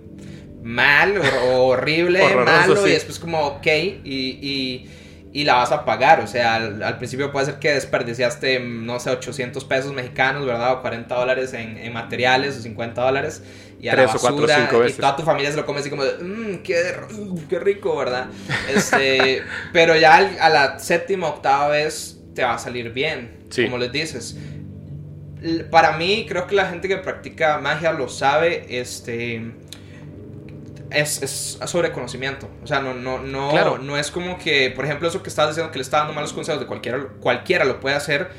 mal, 0.63 1.19
o 1.45 1.65
horrible, 1.67 2.21
Horroroso, 2.21 2.45
malo, 2.69 2.75
sí. 2.83 2.89
y 2.89 2.93
después 2.93 3.19
como, 3.19 3.39
ok, 3.45 3.67
y, 3.67 4.39
y, 4.41 4.89
y 5.33 5.43
la 5.45 5.55
vas 5.55 5.71
a 5.71 5.85
pagar. 5.85 6.19
O 6.21 6.27
sea, 6.27 6.55
al, 6.55 6.83
al 6.83 6.97
principio 6.97 7.31
puede 7.31 7.45
ser 7.47 7.55
que 7.59 7.73
desperdiciaste, 7.73 8.59
no 8.59 8.99
sé, 8.99 9.09
800 9.11 9.63
pesos 9.65 9.93
mexicanos, 9.93 10.45
¿verdad? 10.45 10.73
O 10.73 10.81
40 10.81 11.13
dólares 11.15 11.53
en, 11.53 11.77
en 11.77 11.93
materiales, 11.93 12.57
o 12.57 12.61
50 12.61 13.01
dólares. 13.01 13.43
Y 13.79 13.87
a 13.87 13.95
la 13.95 14.03
Tres 14.03 14.15
o 14.15 14.19
cuatro, 14.19 14.41
basura, 14.41 14.55
cinco 14.67 14.79
veces. 14.79 14.97
y 14.97 15.01
toda 15.01 15.15
tu 15.15 15.23
familia 15.23 15.49
se 15.51 15.57
lo 15.57 15.65
come 15.65 15.79
así 15.79 15.89
como 15.89 16.03
de, 16.05 16.23
mmm, 16.23 16.57
qué, 16.63 16.75
qué 17.49 17.59
rico, 17.59 17.95
¿verdad? 17.97 18.27
Este, 18.75 19.41
pero 19.73 19.95
ya 19.95 20.15
al- 20.17 20.37
a 20.39 20.49
la 20.49 20.77
séptima, 20.79 21.27
octava 21.27 21.69
vez 21.69 22.19
te 22.35 22.43
va 22.43 22.53
a 22.53 22.59
salir 22.59 22.91
bien, 22.93 23.39
Sí. 23.49 23.63
como 23.65 23.77
les 23.79 23.91
dices 23.91 24.37
para 25.71 25.97
mí, 25.97 26.25
creo 26.29 26.45
que 26.45 26.53
la 26.53 26.67
gente 26.67 26.87
que 26.87 26.97
practica 26.97 27.57
magia 27.57 27.91
lo 27.91 28.07
sabe, 28.07 28.65
este, 28.79 29.41
es, 30.91 31.21
es 31.21 31.59
sobre 31.69 31.91
conocimiento. 31.91 32.49
O 32.63 32.67
sea, 32.67 32.79
no, 32.81 32.93
no, 32.93 33.19
no, 33.19 33.49
Claro. 33.49 33.77
no 33.77 33.97
es 33.97 34.11
como 34.11 34.37
que, 34.37 34.71
por 34.75 34.85
ejemplo, 34.85 35.07
eso 35.07 35.23
que 35.23 35.29
estabas 35.29 35.55
diciendo 35.55 35.71
que 35.71 35.79
le 35.79 35.83
está 35.83 35.99
dando 35.99 36.13
malos 36.13 36.33
consejos 36.33 36.59
de 36.61 36.67
cualquiera, 36.67 36.99
cualquiera 37.19 37.65
lo 37.65 37.79
puede 37.79 37.95
hacer. 37.95 38.29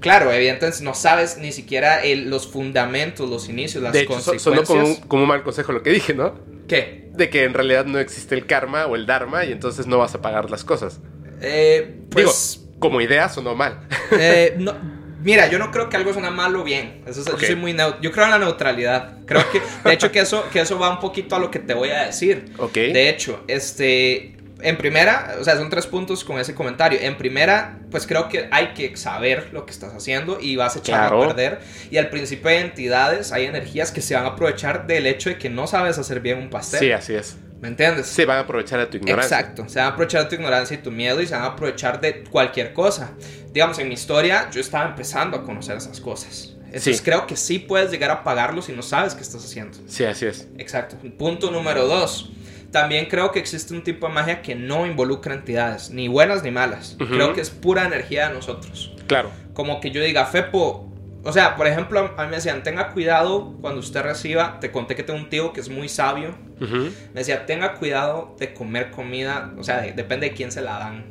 Claro, 0.00 0.32
evidentemente 0.32 0.82
no 0.82 0.94
sabes 0.94 1.38
ni 1.38 1.52
siquiera 1.52 2.02
el- 2.02 2.28
los 2.28 2.48
fundamentos, 2.48 3.30
los 3.30 3.48
inicios, 3.48 3.82
las 3.82 3.92
de 3.92 4.00
hecho, 4.00 4.14
consecuencias. 4.14 4.42
sonó 4.42 4.64
como 4.64 4.84
un, 4.84 4.96
como 4.96 5.22
un 5.22 5.28
mal 5.28 5.42
consejo 5.44 5.72
lo 5.72 5.82
que 5.82 5.90
dije, 5.90 6.12
¿no? 6.14 6.34
¿Qué? 6.68 7.08
De 7.12 7.30
que 7.30 7.44
en 7.44 7.54
realidad 7.54 7.84
no 7.84 7.98
existe 7.98 8.34
el 8.34 8.46
karma 8.46 8.86
o 8.86 8.96
el 8.96 9.06
dharma 9.06 9.44
y 9.44 9.52
entonces 9.52 9.86
no 9.86 9.98
vas 9.98 10.14
a 10.14 10.20
pagar 10.20 10.50
las 10.50 10.64
cosas. 10.64 11.00
Eh, 11.40 12.00
pues, 12.10 12.58
Digo, 12.64 12.78
como 12.80 13.00
idea 13.00 13.28
sonó 13.28 13.54
mal. 13.54 13.86
eh, 14.12 14.54
no, 14.58 14.74
mira, 15.22 15.46
yo 15.48 15.58
no 15.58 15.70
creo 15.70 15.88
que 15.88 15.96
algo 15.96 16.12
suena 16.12 16.30
mal 16.30 16.54
o 16.56 16.64
bien. 16.64 17.02
Eso 17.06 17.20
es- 17.22 17.28
Ok. 17.28 17.40
Yo 17.40 17.46
soy 17.48 17.56
muy 17.56 17.72
neut- 17.72 18.00
Yo 18.00 18.12
creo 18.12 18.24
en 18.26 18.30
la 18.32 18.38
neutralidad. 18.38 19.18
Creo 19.26 19.42
que, 19.50 19.60
de 19.84 19.92
hecho, 19.94 20.10
que 20.12 20.20
eso, 20.20 20.44
que 20.52 20.60
eso 20.60 20.78
va 20.78 20.90
un 20.90 21.00
poquito 21.00 21.36
a 21.36 21.38
lo 21.38 21.50
que 21.50 21.58
te 21.58 21.74
voy 21.74 21.90
a 21.90 22.04
decir. 22.04 22.52
De 22.74 23.08
hecho, 23.08 23.42
este, 23.48 24.36
en 24.60 24.76
primera, 24.76 25.36
o 25.40 25.44
sea, 25.44 25.56
son 25.56 25.70
tres 25.70 25.86
puntos 25.86 26.22
con 26.22 26.38
ese 26.38 26.54
comentario. 26.54 26.98
En 27.02 27.16
primera, 27.16 27.78
pues 27.90 28.06
creo 28.06 28.28
que 28.28 28.48
hay 28.52 28.74
que 28.74 28.96
saber 28.96 29.48
lo 29.52 29.66
que 29.66 29.72
estás 29.72 29.92
haciendo 29.94 30.38
y 30.40 30.54
vas 30.56 30.76
a 30.76 30.78
echarlo 30.78 31.08
Claro. 31.18 31.24
a 31.24 31.34
perder. 31.34 31.58
Y 31.90 31.96
al 31.96 32.10
principio 32.10 32.48
hay 32.50 32.58
entidades, 32.58 33.32
hay 33.32 33.46
energías 33.46 33.90
que 33.90 34.00
se 34.00 34.14
van 34.14 34.24
a 34.24 34.28
aprovechar 34.28 34.86
del 34.86 35.06
hecho 35.06 35.30
de 35.30 35.38
que 35.38 35.50
no 35.50 35.66
sabes 35.66 35.98
hacer 35.98 36.20
bien 36.20 36.38
un 36.38 36.48
pastel. 36.50 36.78
sí, 36.80 36.92
así 36.92 37.14
es. 37.14 37.36
¿Me 37.62 37.68
entiendes? 37.68 38.06
Se 38.08 38.26
van 38.26 38.38
a 38.38 38.40
aprovechar 38.40 38.80
de 38.80 38.86
tu 38.86 38.96
ignorancia. 38.98 39.38
Exacto, 39.38 39.68
se 39.68 39.78
van 39.78 39.86
a 39.88 39.90
aprovechar 39.92 40.24
de 40.24 40.28
tu 40.28 40.34
ignorancia 40.34 40.74
y 40.74 40.78
tu 40.82 40.90
miedo 40.90 41.20
y 41.22 41.26
se 41.26 41.34
van 41.34 41.44
a 41.44 41.46
aprovechar 41.46 42.00
de 42.00 42.24
cualquier 42.24 42.72
cosa. 42.74 43.12
Digamos, 43.52 43.78
en 43.78 43.86
mi 43.88 43.94
historia 43.94 44.50
yo 44.50 44.60
estaba 44.60 44.84
empezando 44.88 45.36
a 45.36 45.44
conocer 45.44 45.76
esas 45.76 46.00
cosas. 46.00 46.54
Entonces 46.66 46.96
Sí. 46.98 47.02
creo 47.04 47.26
que 47.26 47.36
sí 47.36 47.58
puedes 47.60 47.90
llegar 47.90 48.10
a 48.10 48.24
pagarlo 48.24 48.62
si 48.62 48.72
no 48.72 48.82
sabes 48.82 49.14
qué 49.14 49.22
estás 49.22 49.44
haciendo. 49.44 49.78
Sí, 49.86 50.04
así 50.04 50.26
es. 50.26 50.48
Exacto. 50.58 50.96
Punto 51.18 51.50
número 51.50 51.86
dos. 51.86 52.32
También 52.72 53.06
creo 53.06 53.30
que 53.30 53.38
existe 53.38 53.74
un 53.74 53.84
tipo 53.84 54.08
de 54.08 54.14
magia 54.14 54.42
que 54.42 54.54
no 54.54 54.84
involucra 54.86 55.34
entidades, 55.34 55.90
ni 55.90 56.08
buenas 56.08 56.42
ni 56.42 56.50
malas. 56.50 56.96
Creo 56.98 57.32
que 57.34 57.42
es 57.42 57.50
pura 57.50 57.84
energía 57.86 58.28
de 58.28 58.34
nosotros. 58.34 58.92
Claro. 59.06 59.30
Como 59.52 59.78
que 59.80 59.90
yo 59.90 60.02
diga, 60.02 60.24
Fepo, 60.24 60.91
o 61.24 61.32
sea, 61.32 61.56
por 61.56 61.66
ejemplo, 61.66 62.12
a 62.16 62.22
mí 62.24 62.30
me 62.30 62.36
decían, 62.36 62.62
tenga 62.62 62.88
cuidado 62.88 63.54
cuando 63.60 63.80
usted 63.80 64.02
reciba, 64.02 64.58
te 64.60 64.70
conté 64.70 64.94
que 64.96 65.02
tengo 65.02 65.18
un 65.18 65.28
tío 65.28 65.52
que 65.52 65.60
es 65.60 65.68
muy 65.68 65.88
sabio, 65.88 66.34
Ujú. 66.60 66.76
me 67.14 67.20
decía, 67.20 67.46
tenga 67.46 67.74
cuidado 67.74 68.34
de 68.38 68.52
comer 68.54 68.90
comida, 68.90 69.52
o 69.58 69.62
sea, 69.64 69.80
de- 69.82 69.92
depende 69.92 70.28
de 70.30 70.34
quién 70.34 70.50
se 70.52 70.60
la 70.62 70.78
dan. 70.78 71.04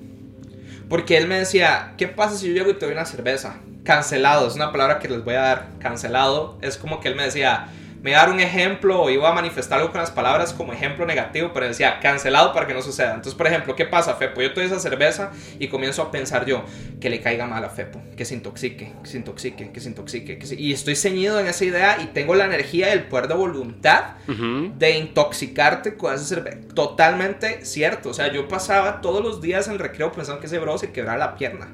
Porque 0.90 1.18
él 1.18 1.28
me 1.28 1.40
decía, 1.40 1.94
¿qué 1.98 2.08
pasa 2.08 2.36
si 2.36 2.48
yo 2.50 2.54
llego 2.54 2.70
y 2.72 2.74
te 2.74 2.86
doy 2.86 2.94
una 2.94 3.06
cerveza? 3.06 3.58
Cancelado, 3.84 4.48
es 4.48 4.56
una 4.56 4.72
palabra 4.72 5.00
que 5.00 5.08
les 5.08 5.24
voy 5.24 5.36
a 5.36 5.42
dar. 5.42 5.68
Cancelado 5.80 6.58
es 6.62 6.78
como 6.78 7.00
que 7.00 7.08
él 7.08 7.16
me 7.16 7.24
decía, 7.24 7.68
me 8.02 8.12
dar 8.12 8.32
un 8.32 8.40
ejemplo 8.40 9.00
o 9.00 9.10
iba 9.10 9.30
a 9.30 9.34
manifestar 9.34 9.80
algo 9.80 9.92
con 9.92 10.02
las 10.02 10.10
palabras 10.10 10.54
como 10.54 10.74
ejemplo 10.74 11.06
negativo, 11.06 11.52
pero 11.54 11.68
decía, 11.68 12.00
cancelado 12.00 12.52
para 12.52 12.66
que 12.66 12.74
no 12.74 12.82
suceda. 12.82 13.10
Entonces, 13.10 13.36
por 13.36 13.48
ejemplo, 13.48 13.76
¿qué 13.76 13.86
pasa, 13.86 14.16
Fepo? 14.16 14.42
Yo 14.42 14.50
doy 14.50 14.66
esa 14.66 14.80
cerveza 14.80 15.32
y 15.60 15.68
comienzo 15.68 16.02
a 16.02 16.12
pensar 16.12 16.46
yo, 16.46 16.64
que 17.00 17.10
le 17.10 17.22
caiga 17.22 17.46
mal 17.46 17.64
a 17.64 17.70
Fepo, 17.70 18.02
que 18.18 18.26
se 18.26 18.34
intoxique, 18.34 18.92
que 19.04 19.10
se 19.10 19.18
intoxique, 19.18 19.72
que 19.72 19.80
se 19.80 19.90
intoxique. 19.90 20.38
Que 20.40 20.48
se... 20.48 20.56
Y 20.56 20.74
estoy 20.74 20.96
ceñido 20.96 21.40
en 21.40 21.48
esa 21.48 21.64
idea 21.64 22.02
y 22.02 22.08
tengo 22.08 22.34
la 22.34 22.46
energía 22.46 22.90
y 22.90 22.94
el 22.94 23.04
poder 23.04 23.28
de 23.28 23.36
voluntad 23.36 24.16
de 24.28 24.98
intoxicarte 24.98 25.96
con 25.96 26.14
esa 26.16 26.26
cerveza. 26.26 26.58
Totalmente 26.74 27.66
cierto. 27.66 28.10
O 28.10 28.14
sea, 28.14 28.32
yo 28.32 28.48
pasaba 28.48 29.02
todos 29.02 29.24
los 29.24 29.42
días 29.42 29.68
en 29.68 29.74
el 29.74 29.80
recreo 29.80 30.12
pensando 30.12 30.40
que 30.40 30.48
ese 30.48 30.58
bro 30.58 30.78
se 30.78 30.92
quebraba 30.92 31.18
la 31.18 31.36
pierna. 31.36 31.68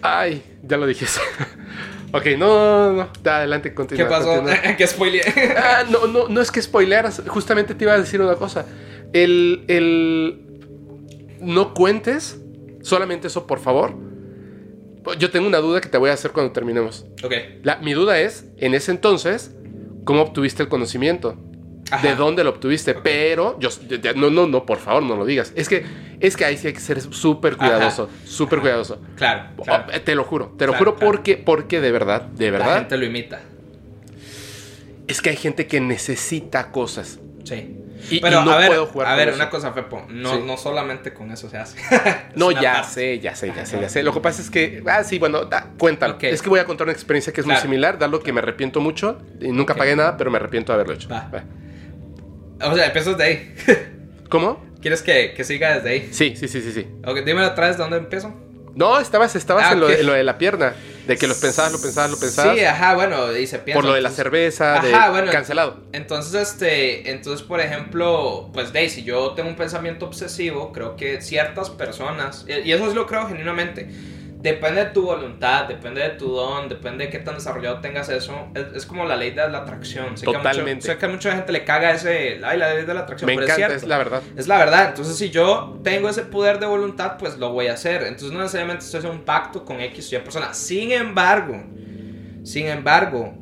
Ay, 0.00 0.42
ya 0.62 0.76
lo 0.76 0.86
dijiste. 0.86 1.20
ok, 2.14 2.26
no, 2.38 2.92
no, 2.92 2.92
no. 3.04 3.08
Da, 3.22 3.38
adelante, 3.38 3.74
continúa. 3.74 4.04
¿Qué 4.06 4.10
pasó? 4.10 4.44
que 4.78 4.86
spoileé. 4.86 5.22
Ah, 5.56 5.84
no, 5.90 6.06
no, 6.06 6.28
no 6.28 6.40
es 6.40 6.50
que 6.50 6.62
spoilearas. 6.62 7.22
Justamente 7.26 7.74
te 7.74 7.84
iba 7.84 7.92
a 7.94 7.98
decir 7.98 8.20
una 8.20 8.36
cosa. 8.36 8.66
El, 9.12 9.64
el... 9.68 10.40
No 11.40 11.74
cuentes 11.74 12.40
solamente 12.82 13.26
eso, 13.28 13.46
por 13.46 13.60
favor. 13.60 13.94
Yo 15.18 15.30
tengo 15.30 15.46
una 15.46 15.58
duda 15.58 15.80
que 15.82 15.88
te 15.90 15.98
voy 15.98 16.10
a 16.10 16.14
hacer 16.14 16.30
cuando 16.32 16.52
terminemos. 16.52 17.04
ok. 17.22 17.32
La- 17.62 17.76
mi 17.76 17.92
duda 17.92 18.18
es, 18.20 18.46
en 18.56 18.74
ese 18.74 18.90
entonces, 18.90 19.54
¿cómo 20.04 20.22
obtuviste 20.22 20.62
el 20.62 20.68
conocimiento? 20.70 21.36
Ajá. 21.90 22.06
¿De 22.06 22.14
dónde 22.16 22.42
lo 22.44 22.50
obtuviste? 22.50 22.94
Pero, 22.94 23.58
yo, 23.60 23.68
no, 24.16 24.30
no, 24.30 24.46
no, 24.46 24.64
por 24.64 24.78
favor, 24.78 25.02
no 25.02 25.16
lo 25.16 25.24
digas. 25.26 25.52
Es 25.54 25.68
que, 25.68 25.84
es 26.18 26.36
que 26.36 26.44
ahí 26.44 26.56
sí 26.56 26.68
hay 26.68 26.72
que 26.72 26.80
ser 26.80 27.00
súper 27.00 27.56
cuidadoso, 27.56 28.08
súper 28.24 28.60
cuidadoso. 28.60 29.00
Claro. 29.16 29.50
claro. 29.62 29.84
Oh, 29.94 30.00
te 30.00 30.14
lo 30.14 30.24
juro, 30.24 30.54
te 30.58 30.66
lo 30.66 30.72
Claro, 30.72 30.78
juro 30.78 30.94
claro. 30.96 31.12
porque, 31.12 31.36
porque 31.36 31.80
de 31.80 31.92
verdad, 31.92 32.22
de 32.22 32.50
La 32.50 32.58
verdad, 32.58 32.78
gente 32.78 32.96
lo 32.96 33.04
imita. 33.04 33.40
es 35.06 35.20
que 35.20 35.30
hay 35.30 35.36
gente 35.36 35.66
que 35.66 35.80
necesita 35.80 36.70
cosas. 36.70 37.18
Sí. 37.44 37.80
Y, 38.10 38.20
Pero 38.20 38.42
y 38.42 38.44
no 38.44 38.50
a 38.52 38.58
ver, 38.58 38.68
puedo 38.68 38.86
jugar 38.86 39.08
a 39.08 39.16
ver 39.16 39.28
eso. 39.28 39.36
una 39.36 39.48
cosa, 39.50 39.72
Fepo. 39.72 40.04
No, 40.10 40.34
Sí. 40.34 40.42
no 40.46 40.56
solamente 40.58 41.12
con 41.14 41.30
eso 41.30 41.48
se 41.48 41.56
hace. 41.58 41.78
No, 42.36 42.50
ya 42.50 42.82
sé, 42.84 43.18
ya 43.20 43.34
sé, 43.36 43.52
ya 43.54 43.64
sé, 43.66 43.80
ya 43.80 43.88
sé. 43.88 44.02
Lo 44.02 44.12
que 44.12 44.20
pasa 44.20 44.42
es 44.42 44.50
que, 44.50 44.82
ah, 44.86 45.04
sí, 45.04 45.18
bueno, 45.18 45.44
da, 45.44 45.68
cuéntalo. 45.78 46.16
Es 46.20 46.42
que 46.42 46.48
voy 46.48 46.60
a 46.60 46.64
contar 46.66 46.86
una 46.86 46.92
experiencia 46.92 47.32
que 47.32 47.40
es 47.42 47.46
muy 47.46 47.56
similar, 47.56 47.98
de 47.98 48.04
algo 48.06 48.20
que 48.20 48.32
me 48.32 48.40
arrepiento 48.40 48.80
mucho. 48.80 49.18
Y 49.40 49.48
nunca 49.48 49.74
pagué 49.74 49.94
nada, 49.96 50.16
pero 50.16 50.30
me 50.30 50.36
arrepiento 50.38 50.72
de 50.72 50.74
haberlo 50.74 50.94
hecho. 50.94 51.08
Va. 51.08 51.30
Va. 51.32 51.44
O 52.60 52.74
sea, 52.74 52.86
empiezas 52.86 53.16
de 53.18 53.24
ahí. 53.24 53.54
¿Cómo? 54.28 54.64
¿Quieres 54.80 55.02
que, 55.02 55.32
que 55.34 55.44
siga 55.44 55.76
desde 55.76 55.90
ahí? 55.90 56.08
Sí, 56.12 56.34
sí, 56.36 56.48
sí, 56.48 56.60
sí, 56.60 56.72
sí. 56.72 56.86
Ok, 57.06 57.20
dímelo 57.24 57.48
otra 57.48 57.68
vez 57.68 57.76
de 57.76 57.82
dónde 57.82 57.98
empiezo. 57.98 58.34
No, 58.74 58.98
estabas, 58.98 59.36
estabas 59.36 59.66
Ah, 59.68 59.72
en, 59.74 59.80
lo 59.80 59.86
de, 59.86 60.00
en 60.00 60.06
lo 60.06 60.12
de 60.14 60.24
la 60.24 60.36
pierna. 60.36 60.74
De 61.06 61.16
que 61.16 61.26
los 61.28 61.36
pensabas, 61.38 61.70
lo 61.72 61.80
pensabas, 61.80 62.10
lo 62.10 62.18
pensabas. 62.18 62.56
Sí, 62.58 62.64
ajá, 62.64 62.94
bueno, 62.94 63.36
y 63.36 63.46
se 63.46 63.58
piensa. 63.60 63.78
por 63.80 63.88
lo 63.88 63.94
de 63.94 64.00
la 64.02 64.10
cerveza, 64.10 64.80
de 64.80 64.92
Ajá, 64.92 65.10
bueno. 65.10 65.30
cancelado. 65.30 65.78
Entonces, 65.92 66.34
este, 66.34 67.10
entonces, 67.10 67.46
por 67.46 67.60
ejemplo, 67.60 68.50
pues 68.52 68.72
Daisy, 68.72 69.04
yo 69.04 69.30
tengo 69.32 69.48
un 69.48 69.54
pensamiento 69.56 70.06
obsesivo, 70.06 70.72
creo 70.72 70.96
que 70.96 71.20
ciertas 71.22 71.70
personas, 71.70 72.46
y 72.48 72.68
y 72.68 72.72
eso 72.72 72.88
sí 72.88 72.94
lo 72.96 73.06
creo 73.06 73.28
genuinamente, 73.28 73.88
depende 74.44 74.84
de 74.84 74.90
tu 74.90 75.02
voluntad, 75.02 75.64
depende 75.66 76.02
de 76.02 76.10
tu 76.10 76.28
don, 76.28 76.68
depende 76.68 77.06
de 77.06 77.10
qué 77.10 77.18
tan 77.18 77.34
desarrollado 77.34 77.80
tengas 77.80 78.10
eso, 78.10 78.48
es, 78.54 78.66
es 78.76 78.86
como 78.86 79.06
la 79.06 79.16
ley 79.16 79.30
de 79.30 79.48
la 79.48 79.58
atracción. 79.58 80.16
Sé 80.18 80.26
Que 80.26 80.32
mucho- 80.32 80.42
Totalmente. 80.42 80.86
sé 80.86 80.98
que 80.98 81.06
a 81.06 81.08
mucha 81.08 81.32
gente 81.32 81.50
le 81.50 81.64
caga 81.64 81.92
ese, 81.92 82.40
ay, 82.44 82.58
la 82.58 82.74
ley 82.74 82.84
de 82.84 82.92
la 82.94 83.00
atracción, 83.00 83.26
Me 83.26 83.34
pero 83.36 83.46
encanta, 83.46 83.74
es 83.74 83.82
es, 83.82 83.88
la 83.88 83.96
verdad. 83.98 84.22
Es 84.36 84.46
la 84.46 84.58
verdad, 84.58 84.88
entonces 84.90 85.16
si 85.16 85.30
yo 85.30 85.80
tengo 85.82 86.10
ese 86.10 86.22
poder 86.22 86.60
de 86.60 86.66
voluntad, 86.66 87.16
pues 87.18 87.38
lo 87.38 87.50
voy 87.52 87.68
a 87.68 87.72
hacer. 87.72 88.02
Entonces 88.02 88.32
no 88.32 88.40
necesariamente 88.40 88.84
estoy 88.84 88.98
haciendo 88.98 89.18
un 89.18 89.24
pacto 89.24 89.64
con 89.64 89.80
X 89.80 90.12
o 90.12 90.16
Y 90.16 90.18
persona. 90.20 90.52
Sin 90.52 90.92
embargo, 90.92 91.64
sin 92.44 92.66
embargo, 92.66 93.32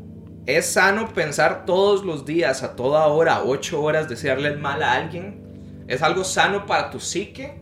es 0.46 0.66
sano 0.66 1.12
pensar 1.12 1.66
todos 1.66 2.04
los 2.04 2.24
días, 2.24 2.62
a 2.62 2.76
toda 2.76 3.06
hora, 3.08 3.42
8 3.42 3.82
horas, 3.82 4.08
desearle 4.08 4.48
el 4.50 4.58
mal 4.58 4.82
a 4.84 4.92
alguien. 4.92 5.42
Es 5.88 6.00
algo 6.02 6.22
sano 6.22 6.64
para 6.64 6.90
tu 6.90 7.00
psique. 7.00 7.60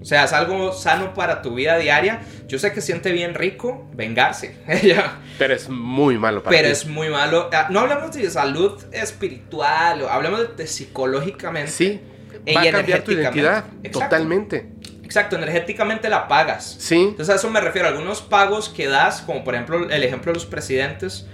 O 0.00 0.04
sea, 0.04 0.24
es 0.24 0.32
algo 0.32 0.72
sano 0.72 1.12
para 1.12 1.42
tu 1.42 1.54
vida 1.54 1.76
diaria. 1.76 2.20
Yo 2.48 2.58
sé 2.58 2.72
que 2.72 2.80
siente 2.80 3.12
bien 3.12 3.34
rico 3.34 3.86
vengarse. 3.92 4.56
Pero 5.38 5.54
es 5.54 5.68
muy 5.68 6.16
malo 6.18 6.42
para 6.42 6.56
Pero 6.56 6.68
ti. 6.68 6.72
es 6.72 6.86
muy 6.86 7.10
malo. 7.10 7.50
Ah, 7.52 7.66
No 7.70 7.80
hablemos 7.80 8.10
de 8.12 8.30
salud 8.30 8.82
espiritual, 8.92 10.02
o 10.02 10.08
hablemos 10.08 10.56
de 10.56 10.66
psicológicamente. 10.66 11.70
Sí, 11.70 12.00
Y 12.46 12.54
va 12.54 12.62
a 12.62 12.70
cambiar 12.70 13.02
tu 13.02 13.12
identidad. 13.12 13.64
Exacto. 13.82 13.98
Totalmente. 14.00 14.72
Exacto, 15.04 15.36
energéticamente 15.36 16.08
la 16.08 16.28
pagas. 16.28 16.76
Sí, 16.78 17.00
Entonces 17.10 17.30
a 17.30 17.36
eso 17.36 17.50
me 17.50 17.60
refiero. 17.60 17.88
Algunos 17.88 18.22
pagos 18.22 18.68
que 18.68 18.86
das, 18.86 19.20
como 19.22 19.42
por 19.44 19.54
ejemplo 19.54 19.90
el 19.90 20.02
ejemplo 20.04 20.32
de 20.32 20.34
los 20.38 20.46
presidentes, 20.46 21.26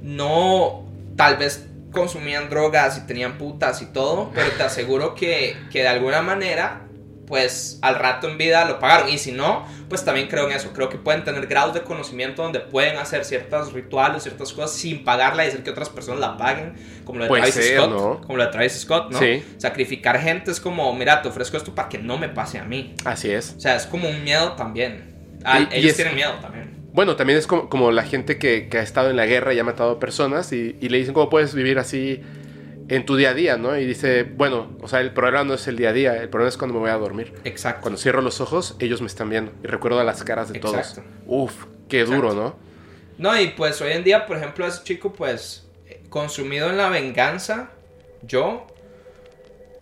no 0.00 0.86
tal 1.16 1.36
vez 1.36 1.66
consumían 1.92 2.48
drogas 2.48 2.96
y 2.98 3.06
tenían 3.06 3.38
putas 3.38 3.82
y 3.82 3.86
todo, 3.86 4.30
pero 4.34 4.50
te 4.52 4.62
aseguro 4.62 5.14
que, 5.14 5.56
que 5.70 5.82
de 5.82 5.88
alguna 5.88 6.22
manera, 6.22 6.82
pues 7.26 7.78
al 7.82 7.94
rato 7.96 8.28
en 8.28 8.36
vida 8.38 8.64
lo 8.66 8.78
pagaron. 8.78 9.08
Y 9.08 9.18
si 9.18 9.32
no, 9.32 9.66
pues 9.88 10.04
también 10.04 10.28
creo 10.28 10.48
en 10.48 10.56
eso. 10.56 10.72
Creo 10.74 10.88
que 10.88 10.98
pueden 10.98 11.24
tener 11.24 11.46
grados 11.46 11.74
de 11.74 11.82
conocimiento 11.82 12.42
donde 12.42 12.60
pueden 12.60 12.96
hacer 12.98 13.24
ciertos 13.24 13.72
rituales, 13.72 14.22
ciertas 14.24 14.52
cosas 14.52 14.72
sin 14.72 15.04
pagarla 15.04 15.44
y 15.44 15.48
hacer 15.48 15.62
que 15.62 15.70
otras 15.70 15.88
personas 15.88 16.20
la 16.20 16.36
paguen, 16.36 16.74
como 17.04 17.18
lo 17.20 17.24
de 17.24 17.28
Puede 17.28 17.50
Travis 17.50 17.70
Scott. 17.74 17.90
¿no? 17.90 18.20
Como 18.22 18.36
lo 18.36 18.44
de 18.44 18.50
Travis 18.52 18.72
Scott, 18.80 19.10
¿no? 19.12 19.18
Sí. 19.18 19.42
Sacrificar 19.58 20.20
gente 20.20 20.50
es 20.50 20.60
como, 20.60 20.94
mira, 20.94 21.22
te 21.22 21.28
ofrezco 21.28 21.56
esto 21.56 21.74
para 21.74 21.88
que 21.88 21.98
no 21.98 22.18
me 22.18 22.28
pase 22.28 22.58
a 22.58 22.64
mí. 22.64 22.94
así 23.04 23.30
es. 23.30 23.54
O 23.56 23.60
sea, 23.60 23.76
es 23.76 23.86
como 23.86 24.08
un 24.08 24.22
miedo 24.22 24.52
también. 24.52 25.14
Ah, 25.44 25.60
Y- 25.60 25.74
y 25.74 25.78
ellos 25.78 25.90
es- 25.92 25.96
tienen 25.96 26.14
miedo 26.14 26.32
también. 26.40 26.74
Bueno, 26.92 27.16
también 27.16 27.38
es 27.38 27.46
como, 27.48 27.68
como 27.68 27.90
la 27.90 28.04
gente 28.04 28.38
que, 28.38 28.68
que 28.68 28.78
ha 28.78 28.82
estado 28.82 29.10
en 29.10 29.16
la 29.16 29.26
guerra 29.26 29.52
y 29.52 29.58
ha 29.58 29.64
matado 29.64 29.98
personas 29.98 30.52
y, 30.52 30.76
y 30.80 30.88
le 30.90 30.98
dicen 30.98 31.12
cómo 31.12 31.28
puedes 31.28 31.52
vivir 31.54 31.78
así 31.80 32.22
en 32.88 33.06
tu 33.06 33.16
día 33.16 33.30
a 33.30 33.34
día, 33.34 33.56
¿no? 33.56 33.76
Y 33.78 33.86
dice, 33.86 34.24
bueno, 34.24 34.76
o 34.80 34.88
sea, 34.88 35.00
el 35.00 35.12
problema 35.12 35.44
no 35.44 35.54
es 35.54 35.66
el 35.68 35.76
día 35.76 35.90
a 35.90 35.92
día, 35.92 36.16
el 36.16 36.28
problema 36.28 36.48
es 36.48 36.56
cuando 36.56 36.74
me 36.74 36.80
voy 36.80 36.90
a 36.90 36.96
dormir. 36.96 37.32
Exacto. 37.44 37.82
Cuando 37.82 37.98
cierro 37.98 38.20
los 38.20 38.40
ojos, 38.40 38.76
ellos 38.78 39.00
me 39.00 39.06
están 39.06 39.30
viendo 39.30 39.52
y 39.62 39.66
recuerdo 39.66 40.02
las 40.04 40.22
caras 40.24 40.50
de 40.52 40.58
Exacto. 40.58 41.02
todos. 41.02 41.04
Uf, 41.26 41.64
qué 41.88 42.04
duro, 42.04 42.34
¿no? 42.34 42.56
No, 43.16 43.40
y 43.40 43.48
pues 43.48 43.80
hoy 43.80 43.92
en 43.92 44.04
día, 44.04 44.26
por 44.26 44.36
ejemplo, 44.36 44.66
ese 44.66 44.82
chico, 44.82 45.12
pues, 45.12 45.66
consumido 46.10 46.68
en 46.68 46.76
la 46.76 46.88
venganza, 46.88 47.70
yo... 48.22 48.66
pues, 48.66 48.74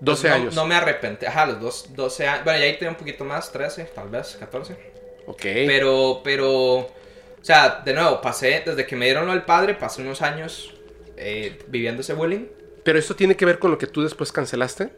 12 0.01 0.29
no, 0.29 0.35
años. 0.35 0.55
No 0.55 0.67
me 0.67 0.75
arrepentí. 0.75 1.27
Ajá, 1.27 1.47
los 1.47 1.61
dos, 1.61 1.87
12 1.95 2.29
años. 2.29 2.45
Bueno, 2.45 2.59
ya 2.61 2.67
ahí 2.67 2.75
tenía 2.75 2.91
un 2.91 2.97
poquito 2.97 3.25
más, 3.25 3.51
13, 3.51 3.85
tal 3.95 4.09
vez, 4.11 4.37
14. 4.39 4.77
ok. 5.27 5.43
Pero, 5.43 6.21
pero... 6.23 6.79
O 6.79 7.45
sea, 7.45 7.83
de 7.85 7.93
nuevo, 7.93 8.21
pasé, 8.21 8.63
desde 8.65 8.87
que 8.87 8.95
me 8.95 9.07
dieron 9.07 9.27
lo 9.27 9.33
del 9.33 9.43
padre, 9.43 9.75
pasé 9.75 10.03
unos 10.03 10.23
años 10.23 10.75
eh, 11.17 11.59
viviendo 11.67 12.03
ese 12.03 12.15
bullying. 12.15 12.47
Pero 12.85 12.99
esto 12.99 13.15
tiene 13.15 13.37
que 13.37 13.45
ver 13.47 13.59
con 13.59 13.71
lo 13.71 13.79
que 13.79 13.87
tú 13.87 14.03
después 14.03 14.33
cancelaste. 14.33 14.91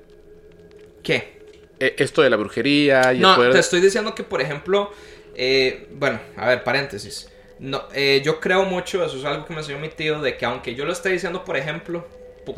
¿Qué? 1.02 1.42
Eh, 1.80 1.94
esto 1.98 2.22
de 2.22 2.30
la 2.30 2.36
brujería 2.36 3.12
y 3.12 3.16
el 3.16 3.22
No, 3.22 3.36
poder 3.36 3.52
te 3.52 3.58
estoy 3.58 3.80
diciendo 3.80 4.14
que, 4.14 4.22
por 4.24 4.40
ejemplo, 4.40 4.90
eh, 5.34 5.88
bueno, 5.92 6.20
a 6.36 6.48
ver, 6.48 6.64
paréntesis. 6.64 7.28
No, 7.58 7.84
eh, 7.92 8.22
yo 8.24 8.40
creo 8.40 8.64
mucho, 8.64 9.04
eso 9.04 9.16
es 9.18 9.24
algo 9.24 9.44
que 9.44 9.52
me 9.52 9.60
enseñó 9.60 9.78
mi 9.78 9.88
tío, 9.88 10.20
de 10.20 10.36
que 10.36 10.44
aunque 10.44 10.74
yo 10.74 10.84
lo 10.84 10.92
esté 10.92 11.10
diciendo, 11.10 11.44
por 11.44 11.56
ejemplo, 11.56 12.06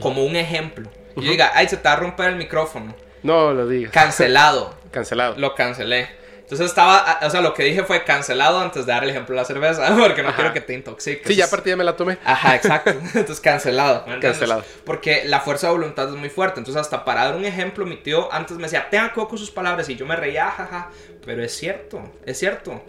como 0.01 0.25
un 0.25 0.37
ejemplo, 0.37 0.91
y 1.17 1.23
yo 1.25 1.31
diga, 1.31 1.51
ay, 1.55 1.69
se 1.69 1.77
te 1.77 1.85
va 1.85 1.93
a 1.95 1.97
romper 1.97 2.31
el 2.31 2.37
micrófono, 2.37 2.95
No 3.23 3.53
lo 3.53 3.67
digas. 3.69 3.93
cancelado, 3.93 4.75
Cancelado. 4.91 5.35
lo 5.39 5.55
cancelé. 5.55 6.09
Entonces 6.47 6.69
estaba, 6.69 7.19
o 7.25 7.29
sea, 7.29 7.41
lo 7.41 7.55
que 7.55 7.65
dije 7.65 7.83
fue 7.83 8.05
cancelado 8.05 8.61
antes 8.61 8.87
de 8.87 8.93
dar 8.93 9.03
el 9.03 9.11
ejemplo 9.11 9.35
de 9.35 9.41
la 9.41 9.45
cerveza, 9.45 9.97
porque 10.01 10.23
no 10.23 10.29
Ajá. 10.29 10.37
quiero 10.37 10.53
que 10.55 10.61
te 10.61 10.75
intoxiques. 10.75 11.27
Sí, 11.27 11.35
ya 11.35 11.47
aparte 11.47 11.71
ya 11.71 11.77
me 11.77 11.83
la 11.83 11.97
tomé. 11.97 12.19
Ajá, 12.25 12.55
exacto. 12.55 12.91
Entonces 13.15 13.41
cancelado. 13.41 14.05
Cancelado. 14.21 14.63
Porque 14.85 15.25
la 15.25 15.41
fuerza 15.41 15.67
de 15.67 15.73
voluntad 15.73 16.09
es 16.09 16.15
muy 16.15 16.29
fuerte. 16.31 16.61
Entonces, 16.61 16.81
hasta 16.81 17.05
para 17.05 17.25
dar 17.25 17.35
un 17.35 17.45
ejemplo, 17.45 17.85
mi 17.85 17.97
tío 17.97 18.33
antes 18.33 18.57
me 18.59 18.63
decía, 18.63 18.89
tenga 18.89 19.13
cuidado 19.13 19.31
con 19.31 19.39
sus 19.39 19.51
palabras. 19.51 19.89
Y 19.89 19.97
yo 19.97 20.07
me 20.07 20.15
reía, 20.15 20.49
jaja. 20.49 20.91
Pero 21.25 21.43
es 21.43 21.53
cierto, 21.57 22.01
es 22.25 22.39
cierto. 22.39 22.81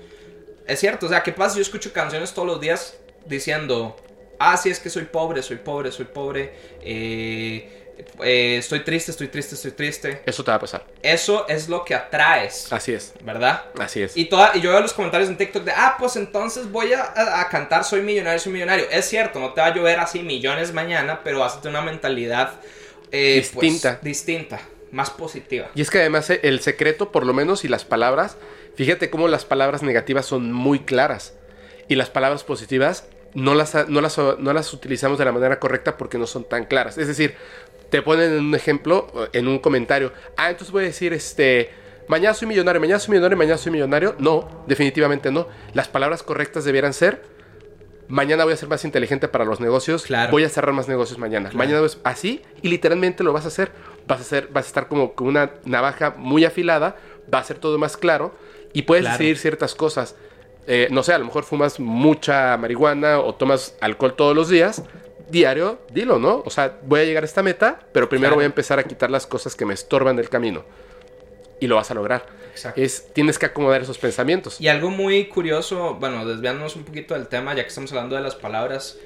Es 0.68 0.80
cierto. 0.80 1.08
O 1.08 1.10
sea, 1.10 1.24
¿qué 1.24 1.32
pasa? 1.32 1.56
Yo 1.56 1.64
escucho 1.64 1.92
canciones 1.92 2.34
todos 2.36 2.48
los 2.48 2.62
días 2.62 2.96
diciendo, 3.26 3.96
ah, 4.38 4.56
sí, 4.58 4.70
es 4.70 4.80
que 4.80 4.92
soy 4.92 5.06
pobre, 5.06 5.42
soy 5.42 5.58
pobre, 5.58 5.92
soy 5.92 6.06
pobre. 6.06 6.54
eh, 6.84 7.87
eh, 8.24 8.58
estoy 8.58 8.82
triste, 8.84 9.12
estoy 9.12 9.28
triste, 9.28 9.56
estoy 9.56 9.72
triste. 9.72 10.22
Eso 10.26 10.44
te 10.44 10.52
va 10.52 10.56
a 10.56 10.60
pasar. 10.60 10.86
Eso 11.02 11.48
es 11.48 11.68
lo 11.70 11.84
que 11.86 11.96
atraes, 11.96 12.72
Así 12.72 12.94
es. 12.94 13.14
¿verdad? 13.22 13.66
Así 13.80 14.02
es. 14.02 14.16
Y, 14.18 14.26
toda, 14.26 14.52
y 14.56 14.62
yo 14.62 14.72
veo 14.72 14.82
los 14.82 14.94
comentarios 14.94 15.30
en 15.30 15.38
TikTok 15.38 15.64
de, 15.64 15.72
ah, 15.72 15.96
pues 16.00 16.16
entonces 16.16 16.72
voy 16.72 16.94
a, 16.94 17.02
a- 17.04 17.42
a 17.42 17.50
cantar 17.50 17.84
Soy 17.84 18.02
millonario, 18.02 18.40
soy 18.40 18.54
millonario. 18.54 18.86
Es 18.92 19.06
cierto, 19.06 19.40
no 19.40 19.54
te 19.54 19.62
va 19.62 19.68
a 19.68 19.74
llover 19.76 20.00
así 20.00 20.20
millones 20.22 20.74
mañana, 20.74 21.22
pero 21.24 21.46
tener 21.62 21.70
una 21.70 21.82
mentalidad 21.82 22.54
eh, 23.12 23.48
pues, 23.54 23.62
Distinta. 23.62 24.00
distinta, 24.02 24.60
más 24.92 25.10
positiva. 25.10 25.70
Y 25.76 25.82
es 25.82 25.90
que 25.90 26.00
además 26.00 26.30
eh, 26.30 26.40
el 26.44 26.60
secreto, 26.62 27.12
por 27.12 27.26
lo 27.26 27.34
menos, 27.34 27.64
y 27.66 27.68
las 27.68 27.86
palabras, 27.86 28.38
fíjate 28.76 29.10
cómo 29.10 29.28
las 29.28 29.46
palabras 29.46 29.82
negativas 29.84 30.26
son 30.26 30.52
muy 30.52 30.80
claras. 30.82 31.34
Y 31.88 31.96
las 31.96 32.10
palabras 32.10 32.44
positivas 32.44 33.06
no 33.34 33.54
las, 33.56 33.74
no 33.88 34.02
las, 34.02 34.18
no 34.18 34.52
las 34.54 34.74
utilizamos 34.74 35.18
de 35.20 35.26
la 35.26 35.32
manera 35.32 35.60
correcta 35.60 35.96
porque 35.96 36.18
no 36.18 36.28
son 36.28 36.44
tan 36.44 36.66
claras. 36.66 36.98
Es 36.98 37.08
decir, 37.08 37.36
te 37.90 38.02
ponen 38.02 38.34
en 38.34 38.46
un 38.46 38.56
ejemplo, 38.56 39.08
en 39.34 39.48
un 39.48 39.60
comentario, 39.60 40.12
ah, 40.36 40.50
entonces 40.50 40.72
voy 40.72 40.84
a 40.84 40.88
decir, 40.88 41.14
este, 41.14 41.70
mañana 42.08 42.34
soy 42.34 42.48
millonario, 42.48 42.80
mañana 42.82 43.00
soy 43.00 43.12
millonario, 43.14 43.38
mañana 43.38 43.58
soy 43.58 43.72
millonario. 43.72 44.16
No, 44.20 44.64
definitivamente 44.68 45.32
no. 45.32 45.48
Las 45.74 45.88
palabras 45.88 46.24
correctas 46.24 46.66
debieran 46.66 46.94
ser, 46.94 47.22
mañana 48.08 48.44
voy 48.46 48.54
a 48.54 48.58
ser 48.58 48.70
más 48.70 48.84
inteligente 48.86 49.28
para 49.28 49.46
los 49.46 49.60
negocios, 49.60 50.04
Claro. 50.04 50.32
voy 50.32 50.44
a 50.44 50.50
cerrar 50.50 50.74
más 50.74 50.88
negocios 50.88 51.18
mañana. 51.20 51.50
Claro. 51.50 51.58
Mañana 51.58 51.86
es 51.86 51.98
así 52.04 52.42
y 52.62 52.70
literalmente 52.70 53.24
lo 53.24 53.34
vas 53.34 53.46
a 53.46 53.50
hacer. 53.50 53.72
Vas 54.08 54.20
a 54.20 54.22
hacer, 54.22 54.48
vas 54.54 54.66
a 54.66 54.68
estar 54.68 54.88
como 54.88 55.14
con 55.14 55.28
una 55.28 55.52
navaja 55.66 56.14
muy 56.18 56.46
afilada, 56.46 56.96
va 57.34 57.40
a 57.40 57.44
ser 57.44 57.58
todo 57.58 57.78
más 57.78 57.98
claro 57.98 58.34
y 58.74 58.84
puedes 58.84 59.04
Claro. 59.04 59.18
decidir 59.18 59.38
ciertas 59.38 59.76
cosas. 59.76 60.16
Eh, 60.66 60.88
no 60.92 61.04
sé, 61.04 61.14
a 61.14 61.18
lo 61.18 61.26
mejor 61.26 61.44
fumas 61.44 61.80
mucha 61.80 62.56
marihuana 62.58 63.20
o 63.20 63.36
tomas 63.36 63.76
alcohol 63.82 64.16
todos 64.16 64.36
los 64.36 64.48
días. 64.50 64.84
Diario, 65.30 65.80
dilo, 65.92 66.20
¿no? 66.20 66.42
O 66.46 66.50
sea, 66.50 66.78
voy 66.84 67.02
a 67.02 67.04
llegar 67.04 67.24
a 67.24 67.26
esta 67.26 67.44
meta, 67.44 67.80
pero 67.92 68.08
primero 68.08 68.30
Claro. 68.30 68.36
voy 68.38 68.44
a 68.44 68.48
empezar 68.48 68.80
a 68.80 68.84
quitar 68.84 69.10
las 69.12 69.28
cosas 69.28 69.56
que 69.56 69.66
me 69.66 69.74
estorban 69.74 70.16
del 70.16 70.30
camino. 70.30 70.64
Y 71.60 71.68
lo 71.68 71.76
vas 71.76 71.90
a 71.92 71.94
lograr. 71.96 72.26
Exacto. 72.52 72.80
Es, 72.82 73.12
tienes 73.14 73.38
que 73.40 73.46
acomodar 73.48 73.82
esos 73.82 73.98
pensamientos. 73.98 74.62
Y 74.62 74.68
algo 74.68 74.90
muy 74.90 75.28
curioso, 75.28 75.96
bueno, 75.96 76.26
desviándonos 76.26 76.76
un 76.76 76.84
poquito 76.86 77.14
del 77.14 77.28
tema, 77.28 77.54
ya 77.56 77.64
que 77.64 77.70
estamos 77.70 77.92
hablando 77.92 78.16
de 78.16 78.22
las 78.22 78.36
palabras, 78.36 78.98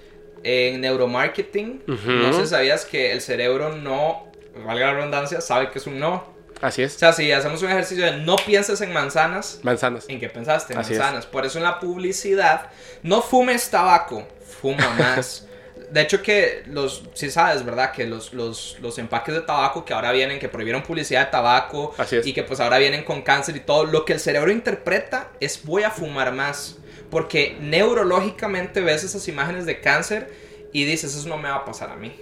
en 0.44 0.82
neuromarketing, 0.82 1.84
no 1.88 2.34
sé 2.34 2.48
sabías 2.48 2.86
que 2.86 3.12
el 3.14 3.22
cerebro 3.22 3.76
no, 3.76 4.28
valga 4.66 4.88
la 4.88 4.94
redundancia, 4.96 5.40
sabe 5.42 5.70
que 5.72 5.80
es 5.80 5.88
un 5.88 6.00
no. 6.00 6.26
Así 6.62 6.84
O 6.84 6.86
es. 6.86 6.94
sea, 6.94 7.12
si 7.14 7.32
hacemos 7.32 7.62
un 7.64 7.70
ejercicio 7.70 8.06
de 8.06 8.18
no 8.18 8.36
pienses 8.36 8.82
en 8.82 8.94
manzanas, 8.94 9.60
Manzanas. 9.64 10.06
¿En 10.10 10.20
qué 10.20 10.30
pensaste? 10.30 10.74
En 10.74 10.80
Así 10.80 10.94
es. 10.94 11.00
manzanas. 11.00 11.26
Por 11.26 11.46
eso 11.46 11.58
en 11.58 11.64
la 11.64 11.80
publicidad, 11.80 12.70
no 13.02 13.22
fumes 13.24 13.70
tabaco, 13.72 14.28
fuma 14.62 14.90
más. 15.00 15.48
De 15.92 16.02
hecho 16.02 16.22
que 16.22 16.64
los, 16.68 17.04
sí 17.14 17.30
sabes, 17.30 17.66
¿verdad? 17.66 17.92
Que 17.92 18.06
los, 18.06 18.34
los, 18.34 18.78
los 18.80 18.98
empaques 18.98 19.36
de 19.36 19.42
tabaco 19.42 19.84
que 19.84 19.94
ahora 19.94 20.12
vienen, 20.12 20.40
que 20.40 20.48
prohibieron 20.48 20.84
publicidad 20.84 21.26
de 21.26 21.32
tabaco 21.32 21.94
Así 21.98 22.16
es. 22.16 22.26
y 22.26 22.34
que 22.34 22.44
pues 22.44 22.60
ahora 22.60 22.78
vienen 22.78 23.04
con 23.04 23.22
cáncer 23.22 23.58
y 23.58 23.60
todo, 23.60 23.86
lo 23.86 24.06
que 24.06 24.14
el 24.14 24.20
cerebro 24.20 24.52
interpreta 24.52 25.32
es 25.40 25.64
voy 25.66 25.84
a 25.84 25.92
fumar 25.92 26.34
más. 26.34 26.78
Porque 27.10 27.58
neurológicamente 27.60 28.80
ves 28.80 29.04
esas 29.04 29.28
imágenes 29.28 29.66
de 29.66 29.82
cáncer 29.82 30.32
y 30.72 30.86
dices, 30.86 31.14
eso 31.14 31.28
no 31.28 31.38
me 31.38 31.50
va 31.50 31.56
a 31.56 31.66
pasar 31.66 31.90
a 31.90 31.96
mí. 31.98 32.16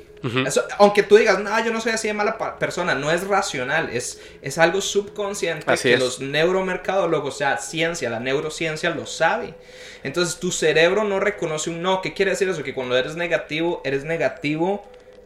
Eso, 0.46 0.64
aunque 0.78 1.04
tú 1.04 1.16
digas, 1.16 1.40
no, 1.40 1.64
yo 1.64 1.72
no 1.72 1.80
soy 1.80 1.94
así 1.94 2.10
de 2.10 2.14
mala 2.14 2.38
persona, 2.60 2.94
no 2.94 3.10
es 3.10 3.26
racional, 3.26 3.90
es, 3.92 4.20
es 4.42 4.58
algo 4.58 4.82
subconsciente 4.82 5.64
Así 5.72 5.90
que 5.90 5.94
es. 5.94 6.00
los 6.00 6.20
neuromercadólogos, 6.20 7.36
o 7.36 7.38
sea, 7.38 7.58
ciencia, 7.58 8.10
la 8.10 8.20
neurociencia 8.20 8.90
lo 8.90 9.06
sabe. 9.06 9.54
Entonces 10.04 10.40
tu 10.40 10.52
cerebro 10.52 11.04
no 11.04 11.20
reconoce 11.20 11.70
un 11.70 11.82
no. 11.82 12.02
¿Qué 12.02 12.14
quiere 12.14 12.32
decir 12.32 12.50
eso? 12.50 12.64
Que 12.64 12.74
cuando 12.74 12.98
eres 12.98 13.16
negativo, 13.16 13.82
eres 13.86 14.04
negativo 14.04 14.86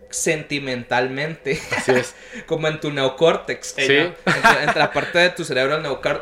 sentimentalmente, 0.10 1.60
Así 1.76 1.92
es. 1.92 2.16
como 2.46 2.68
en 2.68 2.80
tu 2.80 2.92
neocórtex. 2.92 3.74
Sí. 3.76 3.82
Entre, 3.82 4.14
entre 4.26 4.80
la 4.80 4.92
parte 4.92 5.20
de 5.20 5.30
tu 5.32 5.44
cerebro 5.44 5.80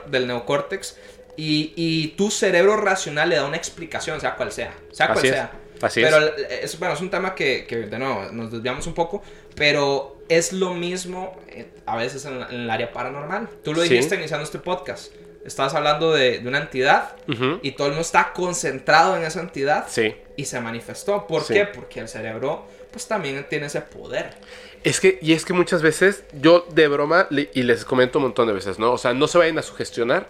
del, 0.08 0.28
neocórtex. 0.28 0.98
Y, 1.38 1.74
y 1.76 2.10
tu 2.10 2.30
cerebro 2.30 2.78
racional 2.78 3.30
le 3.30 3.36
da 3.36 3.46
una 3.46 3.58
explicación, 3.58 4.20
sea 4.20 4.36
cual 4.36 4.52
sea. 4.52 4.74
Sea 4.92 5.08
cual 5.08 5.20
Así 5.20 5.30
sea. 5.30 5.52
Así 5.82 6.02
pero 6.02 6.18
es. 6.36 6.64
es, 6.74 6.80
bueno, 6.80 6.94
es 6.94 7.02
un 7.02 7.10
tema 7.10 7.34
que, 7.36 7.66
que, 7.68 7.78
de 7.78 8.00
nuevo, 8.00 8.26
nos 8.32 8.52
desviamos 8.52 8.86
un 8.88 8.94
poco, 8.94 9.22
pero 9.56 10.18
es 10.30 10.54
lo 10.54 10.74
mismo 10.74 11.38
eh, 11.50 11.68
a 11.86 11.98
veces 11.98 12.26
en, 12.26 12.34
en 12.42 12.62
el 12.62 12.70
área 12.70 12.92
paranormal. 12.94 13.50
Tú 13.64 13.74
lo 13.74 13.82
Sí. 13.84 13.90
dijiste 13.90 14.16
iniciando 14.16 14.44
este 14.44 14.60
podcast. 14.60 15.12
Estabas 15.46 15.74
hablando 15.74 16.14
de, 16.14 16.38
de 16.40 16.48
una 16.48 16.60
entidad 16.60 17.16
y 17.64 17.72
todo 17.72 17.88
el 17.88 17.94
mundo 17.94 18.02
está 18.04 18.32
concentrado 18.32 19.18
en 19.18 19.24
esa 19.24 19.40
entidad 19.42 19.86
Sí. 19.90 20.14
y 20.38 20.46
se 20.46 20.60
manifestó. 20.62 21.26
¿Por 21.26 21.42
Sí. 21.44 21.56
qué? 21.56 21.66
Porque 21.66 22.00
el 22.00 22.08
cerebro 22.08 22.68
pues 22.92 23.08
también 23.08 23.44
tiene 23.50 23.66
ese 23.66 23.82
poder. 23.82 24.36
Es 24.84 25.00
que, 25.00 25.18
y 25.22 25.34
es 25.34 25.44
que 25.46 25.54
muchas 25.54 25.82
veces, 25.82 26.24
yo 26.34 26.68
de 26.74 26.88
broma, 26.88 27.26
le- 27.32 27.50
y 27.54 27.64
les 27.64 27.86
comento 27.86 28.20
un 28.20 28.26
montón 28.26 28.48
de 28.48 28.54
veces, 28.54 28.78
¿no? 28.78 28.92
O 28.94 28.98
sea, 29.00 29.14
no 29.16 29.28
se 29.28 29.38
vayan 29.40 29.58
a 29.58 29.62
sugestionar. 29.64 30.28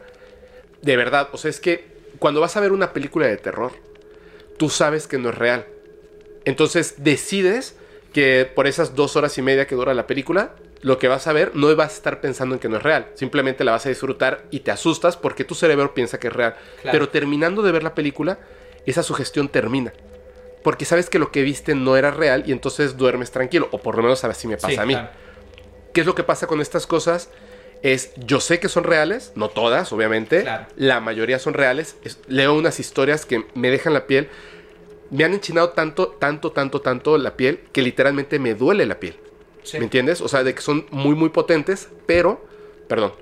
De 0.82 0.96
verdad, 0.96 1.28
o 1.34 1.38
sea, 1.38 1.50
es 1.50 1.60
que 1.60 1.86
cuando 2.20 2.40
vas 2.40 2.56
a 2.56 2.62
ver 2.62 2.72
una 2.72 2.94
película 2.94 3.28
de 3.28 3.36
terror, 3.38 3.74
tú 4.62 4.70
sabes 4.70 5.08
que 5.08 5.18
no 5.18 5.30
es 5.30 5.36
real. 5.40 5.66
Entonces 6.46 6.94
decides 6.98 7.76
que 8.14 8.48
por 8.54 8.68
esas 8.68 8.94
dos 8.94 9.16
horas 9.16 9.36
y 9.40 9.42
media 9.42 9.66
que 9.66 9.74
dura 9.74 9.96
la 9.96 10.06
película, 10.06 10.54
lo 10.82 11.00
que 11.00 11.08
vas 11.08 11.26
a 11.26 11.34
ver 11.34 11.56
no 11.56 11.76
vas 11.76 11.94
a 11.94 11.96
estar 11.96 12.22
pensando 12.22 12.54
en 12.54 12.60
que 12.60 12.70
no 12.70 12.78
es 12.78 12.84
real. 12.84 13.08
Simplemente 13.16 13.64
la 13.64 13.72
vas 13.72 13.88
a 13.88 13.90
disfrutar 13.90 14.46
y 14.52 14.60
te 14.60 14.70
asustas 14.70 15.18
porque 15.18 15.46
tu 15.46 15.56
cerebro 15.56 15.96
piensa 15.96 16.20
que 16.20 16.28
es 16.28 16.34
real. 16.34 16.54
Claro. 16.84 16.92
Pero 16.96 17.10
terminando 17.10 17.64
de 17.64 17.72
ver 17.72 17.82
la 17.82 17.96
película, 17.96 18.38
esa 18.86 19.02
sugestión 19.02 19.50
termina. 19.50 19.94
Porque 20.62 20.86
sabes 20.86 21.10
que 21.10 21.18
lo 21.18 21.32
que 21.32 21.42
viste 21.42 21.74
no 21.74 21.98
era 21.98 22.12
real 22.12 22.44
y 22.46 22.52
entonces 22.52 22.98
duermes 22.98 23.32
tranquilo. 23.32 23.68
O 23.72 23.80
por 23.80 23.96
lo 23.98 24.04
menos 24.04 24.24
así 24.24 24.48
me 24.48 24.58
pasa 24.58 24.68
Sí, 24.70 24.78
a 24.78 24.86
mí. 24.86 24.94
claro. 24.94 25.10
¿Qué 25.92 26.02
es 26.02 26.06
lo 26.08 26.14
que 26.14 26.22
pasa 26.24 26.46
con 26.46 26.62
estas 26.62 26.86
cosas? 26.86 27.32
Es, 27.84 28.12
yo 28.16 28.40
sé 28.40 28.60
que 28.60 28.70
son 28.70 28.84
reales, 28.84 29.32
no 29.36 29.50
todas, 29.50 29.92
obviamente. 29.92 30.42
Claro. 30.44 30.68
La 30.76 31.00
mayoría 31.00 31.40
son 31.40 31.54
reales. 31.54 31.96
Es- 32.04 32.20
leo 32.28 32.54
unas 32.54 32.80
historias 32.80 33.26
que 33.26 33.46
me 33.56 33.70
dejan 33.72 33.94
la 33.94 34.06
piel. 34.08 34.30
Me 35.10 35.24
han 35.24 35.34
enchinado 35.34 35.70
tanto, 35.70 36.08
tanto, 36.10 36.52
tanto, 36.52 36.82
tanto 36.82 37.18
la 37.18 37.36
piel 37.36 37.62
que 37.72 37.82
literalmente 37.82 38.40
me 38.40 38.54
duele 38.54 38.86
la 38.86 39.00
piel. 39.00 39.16
Sí. 39.64 39.78
¿Me 39.78 39.86
entiendes? 39.86 40.22
O 40.22 40.28
sea, 40.28 40.44
de 40.44 40.54
que 40.56 40.62
son 40.62 40.86
muy, 40.92 41.16
muy 41.16 41.30
potentes, 41.30 41.90
pero, 42.06 42.46
perdón, 42.88 43.14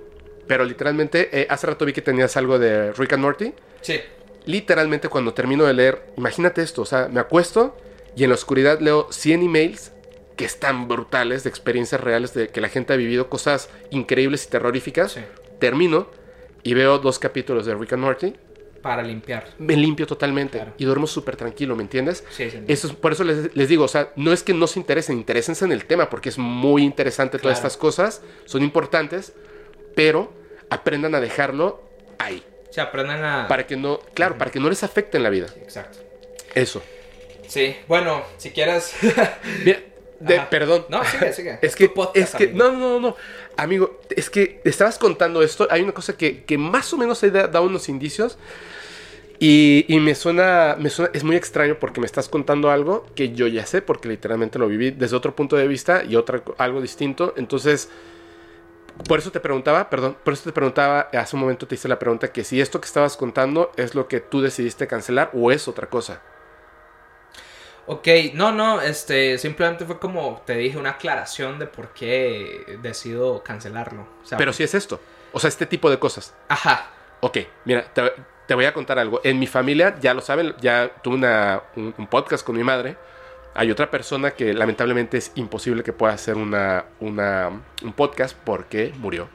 pero 0.48 0.66
literalmente, 0.66 1.30
eh, 1.42 1.48
hace 1.50 1.68
rato 1.68 1.86
vi 1.86 1.94
que 1.94 2.02
tenías 2.02 2.36
algo 2.38 2.60
de 2.60 2.92
Rick 2.94 3.14
and 3.14 3.24
Morty. 3.24 3.54
Sí. 3.82 4.00
Literalmente 4.46 5.10
cuando 5.10 5.34
termino 5.34 5.66
de 5.66 5.74
leer, 5.74 6.02
imagínate 6.18 6.62
esto, 6.62 6.82
o 6.82 6.86
sea, 6.86 7.08
me 7.12 7.20
acuesto 7.20 7.78
y 8.16 8.24
en 8.24 8.30
la 8.30 8.36
oscuridad 8.36 8.80
leo 8.80 9.08
100 9.12 9.44
emails 9.44 9.92
que 10.40 10.46
están 10.46 10.88
brutales 10.88 11.44
de 11.44 11.50
experiencias 11.50 12.00
reales 12.00 12.34
de 12.34 12.48
que 12.48 12.62
la 12.62 12.70
gente 12.70 12.94
ha 12.94 12.96
vivido 12.96 13.28
cosas 13.28 13.70
increíbles 13.92 14.46
y 14.46 14.50
terroríficas. 14.50 15.12
Sí. 15.12 15.20
Termino 15.60 16.08
y 16.64 16.76
veo 16.76 16.98
dos 16.98 17.20
capítulos 17.20 17.66
de 17.66 17.76
Rick 17.76 17.92
and 17.92 18.04
Morty. 18.04 18.34
Para 18.82 19.04
limpiar. 19.04 19.50
Me 19.58 19.76
limpio 19.76 20.08
totalmente 20.08 20.60
Claro. 20.60 20.72
y 20.78 20.86
duermo 20.86 21.08
súper 21.08 21.36
tranquilo, 21.36 21.76
¿me 21.76 21.84
entiendes? 21.84 22.24
Sí, 22.30 22.50
sí. 22.50 22.62
Eso 22.70 22.88
es, 22.88 22.94
por 22.94 23.12
eso 23.12 23.26
les, 23.26 23.54
les 23.54 23.68
digo, 23.68 23.84
o 23.84 23.88
sea, 23.90 24.14
no 24.16 24.32
es 24.32 24.42
que 24.42 24.54
no 24.54 24.66
se 24.68 24.80
interesen, 24.80 25.18
interésense 25.18 25.66
en 25.66 25.74
el 25.74 25.84
tema 25.84 26.10
porque 26.10 26.30
es 26.30 26.38
muy 26.38 26.84
interesante 26.84 27.38
todas 27.38 27.58
estas 27.58 27.76
cosas, 27.76 28.22
son 28.46 28.64
importantes, 28.64 29.34
pero 29.94 30.32
aprendan 30.70 31.16
a 31.16 31.20
dejarlo 31.20 31.84
ahí, 32.18 32.42
Se 32.70 32.80
aprenden 32.80 33.26
a... 33.26 33.46
para 33.50 33.68
que 33.68 33.76
no, 33.76 34.00
claro, 34.14 34.38
para 34.38 34.52
que 34.52 34.62
no 34.62 34.70
les 34.70 34.84
afecte 34.84 35.18
en 35.18 35.24
la 35.24 35.30
vida. 35.32 35.48
Exacto. 35.62 35.98
Eso. 36.56 36.82
Sí, 37.50 37.76
bueno, 37.90 38.22
si 38.38 38.52
quieres... 38.52 38.94
Mira, 39.66 39.80
de- 40.20 40.40
perdón. 40.50 40.86
No, 40.90 41.04
sigue, 41.06 41.34
sigue. 41.34 41.60
Es 41.62 41.76
que, 41.76 41.90
podcast, 41.90 42.18
es 42.18 42.36
que, 42.36 42.44
amigo. 42.46 42.58
no, 42.58 42.72
no, 42.78 43.00
no, 43.00 43.16
amigo, 43.58 44.00
es 44.10 44.30
que 44.30 44.62
estabas 44.64 44.98
contando 44.98 45.42
esto, 45.42 45.68
hay 45.70 45.82
una 45.82 45.94
cosa 45.94 46.18
que, 46.18 46.44
que 46.44 46.58
más 46.58 46.92
o 46.94 46.98
menos 46.98 47.22
he 47.24 47.32
da- 47.32 47.48
dado 47.48 47.66
unos 47.66 47.90
indicios, 47.90 48.38
Y, 49.42 49.86
y 49.88 50.02
me, 50.02 50.16
suena, 50.16 50.76
me 50.78 50.90
suena, 50.90 51.12
es 51.14 51.24
muy 51.24 51.38
extraño 51.38 51.78
porque 51.80 52.02
me 52.02 52.06
estás 52.06 52.28
contando 52.28 52.72
algo 52.72 53.06
que 53.16 53.32
yo 53.32 53.48
ya 53.48 53.66
sé, 53.66 53.82
porque 53.82 54.10
literalmente 54.10 54.60
lo 54.60 54.68
viví 54.68 54.92
desde 54.92 55.16
otro 55.16 55.34
punto 55.34 55.56
de 55.56 55.66
vista 55.66 56.04
y 56.04 56.18
otra, 56.18 56.44
algo 56.58 56.82
distinto. 56.82 57.34
Entonces, 57.38 57.88
por 59.08 59.20
eso 59.20 59.32
te 59.32 59.40
preguntaba, 59.40 59.90
perdón, 59.90 60.18
por 60.26 60.34
eso 60.34 60.44
te 60.44 60.52
preguntaba, 60.52 61.08
hace 61.14 61.38
un 61.38 61.42
momento 61.44 61.68
te 61.68 61.76
hice 61.76 61.88
la 61.88 61.98
pregunta 62.00 62.34
que 62.34 62.44
si 62.44 62.60
esto 62.60 62.82
que 62.82 62.86
estabas 62.88 63.16
contando 63.16 63.72
es 63.78 63.96
lo 63.96 64.10
que 64.10 64.20
tú 64.20 64.42
decidiste 64.42 64.88
cancelar 64.88 65.30
o 65.34 65.54
es 65.54 65.70
otra 65.70 65.88
cosa. 65.90 66.22
Ok, 67.92 68.08
no, 68.36 68.52
no, 68.52 68.82
este, 68.82 69.40
simplemente 69.40 69.84
fue 69.84 69.98
como 69.98 70.44
te 70.46 70.54
dije 70.54 70.78
una 70.78 70.92
aclaración 70.92 71.58
de 71.58 71.66
por 71.66 71.90
qué 71.94 72.78
decido 72.84 73.42
cancelarlo. 73.44 74.08
O 74.22 74.26
sea, 74.26 74.38
Pero 74.38 74.54
si 74.54 74.62
es 74.64 74.76
esto, 74.76 75.02
o 75.32 75.40
sea, 75.40 75.48
este 75.48 75.66
tipo 75.66 75.90
de 75.90 75.98
cosas. 75.98 76.36
Ajá, 76.48 76.92
Ok, 77.22 77.38
mira, 77.66 77.84
te, 77.94 78.14
te 78.48 78.54
voy 78.54 78.66
a 78.66 78.74
contar 78.74 78.98
algo. 78.98 79.20
En 79.24 79.40
mi 79.40 79.48
familia, 79.48 79.96
ya 80.00 80.14
lo 80.14 80.22
saben, 80.22 80.56
ya 80.62 80.92
tuve 81.04 81.16
una, 81.16 81.64
un, 81.76 81.94
un 81.98 82.08
podcast 82.08 82.46
con 82.46 82.56
mi 82.56 82.64
madre. 82.64 82.98
Hay 83.56 83.72
otra 83.72 83.92
persona 83.92 84.32
que 84.32 84.54
lamentablemente 84.54 85.18
es 85.18 85.32
imposible 85.36 85.84
que 85.84 85.92
pueda 85.92 86.14
hacer 86.14 86.36
una, 86.36 86.86
una, 87.00 87.50
un 87.84 87.94
podcast 87.94 88.38
porque 88.46 88.94
murió. 88.98 89.28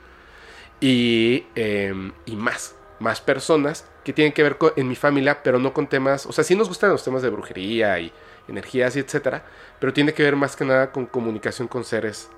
Y, 0.80 1.44
eh, 1.54 1.92
y 2.24 2.36
más, 2.36 2.74
más 3.00 3.20
personas 3.20 3.86
que 4.02 4.12
tienen 4.12 4.32
que 4.32 4.42
ver 4.42 4.56
con, 4.56 4.72
en 4.76 4.88
mi 4.88 4.94
familia, 4.94 5.42
pero 5.42 5.58
no 5.58 5.72
con 5.72 5.86
temas, 5.86 6.26
o 6.26 6.32
sea, 6.32 6.44
sí 6.44 6.54
nos 6.54 6.68
gustan 6.68 6.90
los 6.90 7.04
temas 7.04 7.22
de 7.22 7.30
brujería 7.30 7.98
y 7.98 8.12
energías 8.48 8.96
y 8.96 9.00
etcétera, 9.00 9.44
pero 9.80 9.92
tiene 9.92 10.14
que 10.14 10.22
ver 10.22 10.36
más 10.36 10.56
que 10.56 10.64
nada 10.64 10.92
con 10.92 11.06
comunicación 11.06 11.68
con 11.68 11.84
seres 11.84 12.30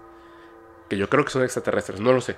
que 0.89 0.97
yo 0.97 1.09
creo 1.09 1.25
que 1.25 1.31
son 1.31 1.43
extraterrestres, 1.43 2.01
no 2.01 2.13
lo 2.13 2.21
sé. 2.21 2.37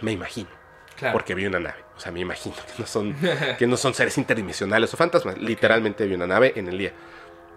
Me 0.00 0.12
imagino 0.12 0.48
claro. 0.96 1.12
porque 1.12 1.34
vi 1.34 1.46
una 1.46 1.60
nave. 1.60 1.84
O 1.96 2.00
sea, 2.00 2.10
me 2.10 2.20
imagino 2.20 2.56
que 2.56 2.82
no 2.82 2.86
son, 2.86 3.14
que 3.58 3.66
no 3.66 3.76
son 3.76 3.94
seres 3.94 4.18
interdimensionales 4.18 4.92
o 4.92 4.96
fantasmas. 4.96 5.38
Literalmente 5.38 6.06
vi 6.06 6.14
una 6.14 6.26
nave 6.26 6.52
en 6.56 6.68
el 6.68 6.78
día. 6.78 6.92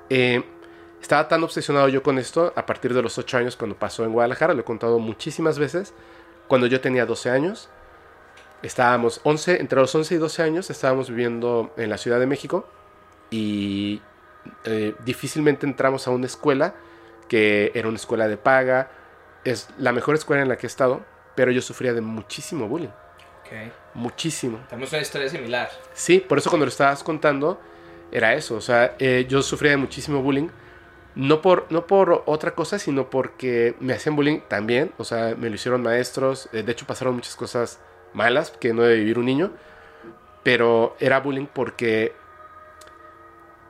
Eh, 0.09 0.43
estaba 1.01 1.27
tan 1.27 1.43
obsesionado 1.43 1.87
yo 1.89 2.03
con 2.03 2.19
esto 2.19 2.53
a 2.55 2.65
partir 2.65 2.93
de 2.93 3.01
los 3.01 3.17
8 3.17 3.37
años 3.37 3.55
cuando 3.55 3.75
pasó 3.75 4.03
en 4.03 4.13
Guadalajara. 4.13 4.53
Lo 4.53 4.61
he 4.61 4.65
contado 4.65 4.99
muchísimas 4.99 5.57
veces. 5.57 5.93
Cuando 6.47 6.67
yo 6.67 6.79
tenía 6.79 7.05
12 7.05 7.29
años, 7.31 7.69
estábamos 8.61 9.19
11, 9.23 9.61
entre 9.61 9.79
los 9.79 9.93
11 9.93 10.15
y 10.15 10.17
12 10.17 10.43
años, 10.43 10.69
estábamos 10.69 11.09
viviendo 11.09 11.73
en 11.77 11.89
la 11.89 11.97
Ciudad 11.97 12.19
de 12.19 12.27
México 12.27 12.67
y 13.31 14.01
eh, 14.63 14.95
difícilmente 15.05 15.65
entramos 15.65 16.07
a 16.07 16.11
una 16.11 16.25
escuela 16.25 16.75
que 17.27 17.71
era 17.75 17.87
una 17.87 17.97
escuela 17.97 18.27
de 18.27 18.37
paga. 18.37 18.89
Es 19.43 19.69
la 19.77 19.91
mejor 19.91 20.15
escuela 20.15 20.41
en 20.41 20.49
la 20.49 20.57
que 20.57 20.65
he 20.65 20.69
estado, 20.69 21.05
pero 21.35 21.51
yo 21.51 21.61
sufría 21.61 21.93
de 21.93 22.01
muchísimo 22.01 22.67
bullying. 22.67 22.89
Ok. 23.41 23.71
Muchísimo. 23.93 24.59
Tenemos 24.69 24.91
una 24.91 25.01
historia 25.01 25.29
similar. 25.29 25.69
Sí, 25.93 26.19
por 26.19 26.37
eso 26.37 26.49
cuando 26.49 26.65
lo 26.65 26.69
estabas 26.69 27.03
contando, 27.03 27.59
era 28.11 28.33
eso. 28.33 28.55
O 28.55 28.61
sea, 28.61 28.95
eh, 28.99 29.25
yo 29.29 29.41
sufría 29.41 29.71
de 29.71 29.77
muchísimo 29.77 30.21
bullying. 30.21 30.49
No 31.15 31.41
por, 31.41 31.67
no 31.69 31.87
por 31.87 32.23
otra 32.25 32.51
cosa, 32.55 32.77
sino 32.77 33.09
porque 33.09 33.75
me 33.79 33.93
hacían 33.93 34.15
bullying 34.15 34.41
también. 34.47 34.91
O 34.97 35.03
sea, 35.03 35.35
me 35.37 35.49
lo 35.49 35.55
hicieron 35.55 35.81
maestros. 35.81 36.49
eh, 36.51 36.63
de 36.63 36.71
hecho, 36.71 36.85
pasaron 36.85 37.15
muchas 37.15 37.35
cosas 37.35 37.79
malas 38.13 38.51
que 38.51 38.73
no 38.73 38.81
debe 38.81 38.95
vivir 38.95 39.19
un 39.19 39.25
niño. 39.25 39.51
Pero 40.43 40.95
era 40.99 41.19
bullying 41.19 41.47
porque. 41.47 42.13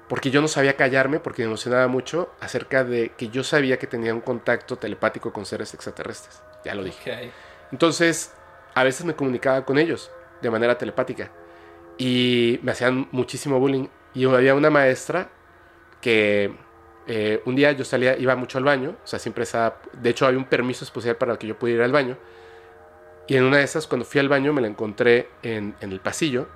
Porque 0.07 0.29
yo 0.29 0.41
no 0.41 0.47
sabía 0.47 0.75
callarme, 0.75 1.19
porque 1.19 1.41
me 1.41 1.47
emocionaba 1.47 1.87
mucho 1.87 2.31
acerca 2.39 2.83
de 2.83 3.09
que 3.17 3.29
yo 3.29 3.43
sabía 3.43 3.79
que 3.79 3.87
tenía 3.87 4.13
un 4.13 4.21
contacto 4.21 4.77
telepático 4.77 5.33
con 5.33 5.45
seres 5.45 5.73
extraterrestres. 5.73 6.43
Ya 6.63 6.75
lo 6.75 6.83
dije. 6.83 7.31
Entonces, 7.71 8.33
a 8.75 8.83
veces 8.83 9.05
me 9.05 9.15
comunicaba 9.15 9.65
con 9.65 9.79
ellos 9.79 10.11
de 10.41 10.51
manera 10.51 10.77
telepática 10.77 11.31
y 11.97 12.59
me 12.61 12.71
hacían 12.71 13.07
muchísimo 13.11 13.59
bullying. 13.59 13.87
Y 14.13 14.25
había 14.25 14.53
una 14.53 14.69
maestra 14.69 15.29
que 16.01 16.55
eh, 17.07 17.41
un 17.45 17.55
día 17.55 17.71
yo 17.71 17.83
salía, 17.83 18.17
iba 18.17 18.35
mucho 18.35 18.57
al 18.59 18.63
baño, 18.63 18.95
o 19.03 19.07
sea, 19.07 19.17
siempre 19.17 19.43
estaba, 19.43 19.79
de 19.93 20.09
hecho 20.09 20.27
había 20.27 20.37
un 20.37 20.45
permiso 20.45 20.85
especial 20.85 21.15
para 21.15 21.37
que 21.37 21.47
yo 21.47 21.57
pudiera 21.57 21.79
ir 21.79 21.85
al 21.85 21.91
baño. 21.91 22.17
Y 23.27 23.37
en 23.37 23.43
una 23.43 23.57
de 23.57 23.63
esas, 23.63 23.87
cuando 23.87 24.05
fui 24.05 24.19
al 24.19 24.29
baño, 24.29 24.53
me 24.53 24.61
la 24.61 24.67
encontré 24.67 25.29
en, 25.41 25.75
en 25.81 25.91
el 25.91 25.99
pasillo 25.99 26.47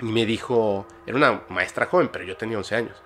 y 0.00 0.04
me 0.06 0.26
dijo, 0.26 0.86
era 1.06 1.16
una 1.16 1.42
maestra 1.48 1.86
joven, 1.86 2.08
pero 2.12 2.24
yo 2.24 2.36
tenía 2.36 2.58
11 2.58 2.74
años. 2.76 3.02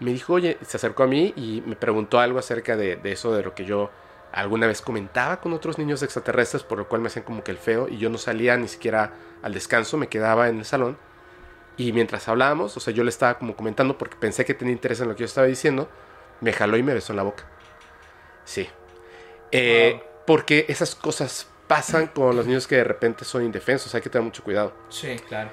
Me 0.00 0.12
dijo, 0.12 0.34
oye, 0.34 0.58
se 0.66 0.76
acercó 0.76 1.04
a 1.04 1.06
mí 1.06 1.32
y 1.36 1.62
me 1.64 1.76
preguntó 1.76 2.18
algo 2.18 2.38
acerca 2.38 2.76
de, 2.76 2.96
de 2.96 3.12
eso, 3.12 3.34
de 3.34 3.42
lo 3.42 3.54
que 3.54 3.64
yo 3.64 3.90
alguna 4.32 4.66
vez 4.66 4.80
comentaba 4.80 5.40
con 5.40 5.52
otros 5.52 5.78
niños 5.78 6.02
extraterrestres, 6.02 6.62
por 6.62 6.78
lo 6.78 6.88
cual 6.88 7.02
me 7.02 7.08
hacían 7.08 7.24
como 7.24 7.44
que 7.44 7.50
el 7.50 7.58
feo 7.58 7.86
y 7.88 7.98
yo 7.98 8.10
no 8.10 8.18
salía 8.18 8.56
ni 8.56 8.66
siquiera 8.66 9.12
al 9.42 9.52
descanso, 9.54 9.96
me 9.98 10.08
quedaba 10.08 10.48
en 10.48 10.58
el 10.58 10.64
salón. 10.64 10.98
Y 11.76 11.92
mientras 11.92 12.28
hablábamos, 12.28 12.76
o 12.76 12.80
sea, 12.80 12.92
yo 12.92 13.04
le 13.04 13.10
estaba 13.10 13.38
como 13.38 13.56
comentando 13.56 13.96
porque 13.96 14.16
pensé 14.16 14.44
que 14.44 14.54
tenía 14.54 14.72
interés 14.72 15.00
en 15.00 15.08
lo 15.08 15.14
que 15.14 15.20
yo 15.20 15.26
estaba 15.26 15.46
diciendo, 15.46 15.88
me 16.40 16.52
jaló 16.52 16.76
y 16.76 16.82
me 16.82 16.94
besó 16.94 17.12
en 17.12 17.18
la 17.18 17.22
boca. 17.22 17.44
Sí. 18.44 18.68
Eh, 19.52 20.00
Wow. 20.00 20.12
Porque 20.26 20.66
esas 20.68 20.94
cosas 20.94 21.48
pasan 21.66 22.06
con 22.08 22.36
los 22.36 22.46
niños 22.46 22.66
que 22.66 22.76
de 22.76 22.84
repente 22.84 23.24
son 23.24 23.44
indefensos, 23.44 23.94
hay 23.94 24.00
que 24.00 24.10
tener 24.10 24.24
mucho 24.24 24.44
cuidado. 24.44 24.72
Sí, 24.88 25.16
claro. 25.26 25.50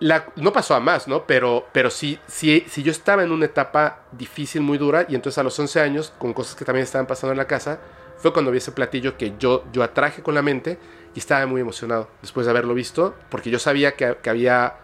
La- 0.00 0.26
no 0.36 0.52
pasó 0.52 0.74
a 0.74 0.80
más, 0.80 1.06
¿no? 1.08 1.24
Pero, 1.26 1.66
pero 1.72 1.88
sí, 1.90 2.18
sí, 2.26 2.64
sí 2.68 2.82
yo 2.82 2.90
estaba 2.90 3.22
en 3.22 3.30
una 3.30 3.46
etapa 3.46 4.00
difícil, 4.12 4.60
muy 4.62 4.76
dura, 4.76 5.06
y 5.08 5.14
entonces 5.14 5.38
a 5.38 5.42
los 5.42 5.58
11 5.58 5.80
años, 5.80 6.12
con 6.18 6.32
cosas 6.32 6.56
que 6.56 6.64
también 6.64 6.84
estaban 6.84 7.06
pasando 7.06 7.32
en 7.32 7.38
la 7.38 7.46
casa, 7.46 7.78
fue 8.18 8.32
cuando 8.32 8.50
vi 8.50 8.58
ese 8.58 8.72
platillo 8.72 9.16
que 9.16 9.34
yo, 9.38 9.64
yo 9.72 9.82
atraje 9.82 10.22
con 10.22 10.34
la 10.34 10.42
mente 10.42 10.78
y 11.14 11.18
estaba 11.20 11.46
muy 11.46 11.60
emocionado 11.60 12.08
después 12.22 12.46
de 12.46 12.50
haberlo 12.50 12.74
visto, 12.74 13.14
porque 13.30 13.50
yo 13.50 13.58
sabía 13.58 13.92
que, 13.94 14.16
que 14.22 14.30
había... 14.30 14.74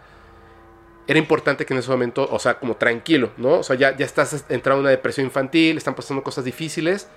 Era 1.07 1.19
importante 1.19 1.65
que 1.65 1.73
en 1.73 1.79
ese 1.79 1.89
momento, 1.91 2.27
o 2.31 2.39
sea, 2.39 2.57
como 2.59 2.75
tranquilo, 2.75 3.31
¿no? 3.37 3.59
O 3.59 3.63
sea, 3.63 3.75
ya, 3.75 3.95
ya 3.97 4.05
estás 4.05 4.45
entrando 4.49 4.79
en 4.79 4.81
una 4.81 4.89
depresión 4.91 5.25
infantil, 5.25 5.75
están 5.77 5.95
pasando 5.95 6.23
cosas 6.23 6.45
difíciles, 6.45 7.07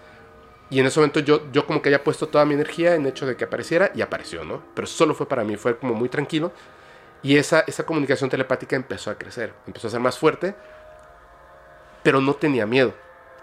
y 0.70 0.80
en 0.80 0.86
ese 0.86 1.00
momento 1.00 1.20
yo, 1.20 1.50
yo 1.52 1.66
como 1.66 1.82
que 1.82 1.90
había 1.90 2.02
puesto 2.04 2.28
toda 2.28 2.44
mi 2.44 2.54
energía 2.54 2.94
en 2.94 3.02
el 3.02 3.08
hecho 3.08 3.26
de 3.26 3.36
que 3.36 3.44
apareciera, 3.44 3.92
y 3.94 4.02
apareció, 4.02 4.44
¿no? 4.44 4.62
Pero 4.74 4.86
solo 4.86 5.14
fue 5.14 5.28
para 5.28 5.44
mí, 5.44 5.56
fue 5.56 5.76
como 5.78 5.94
muy 5.94 6.08
tranquilo. 6.08 6.52
Y 7.24 7.36
esa, 7.38 7.60
esa 7.66 7.84
comunicación 7.84 8.30
telepática 8.30 8.76
empezó 8.76 9.10
a 9.10 9.16
crecer, 9.16 9.52
empezó 9.66 9.88
a 9.88 9.90
ser 9.90 9.98
más 10.00 10.16
fuerte, 10.18 10.54
pero 12.02 12.20
no 12.20 12.34
tenía 12.34 12.66
miedo. 12.66 12.94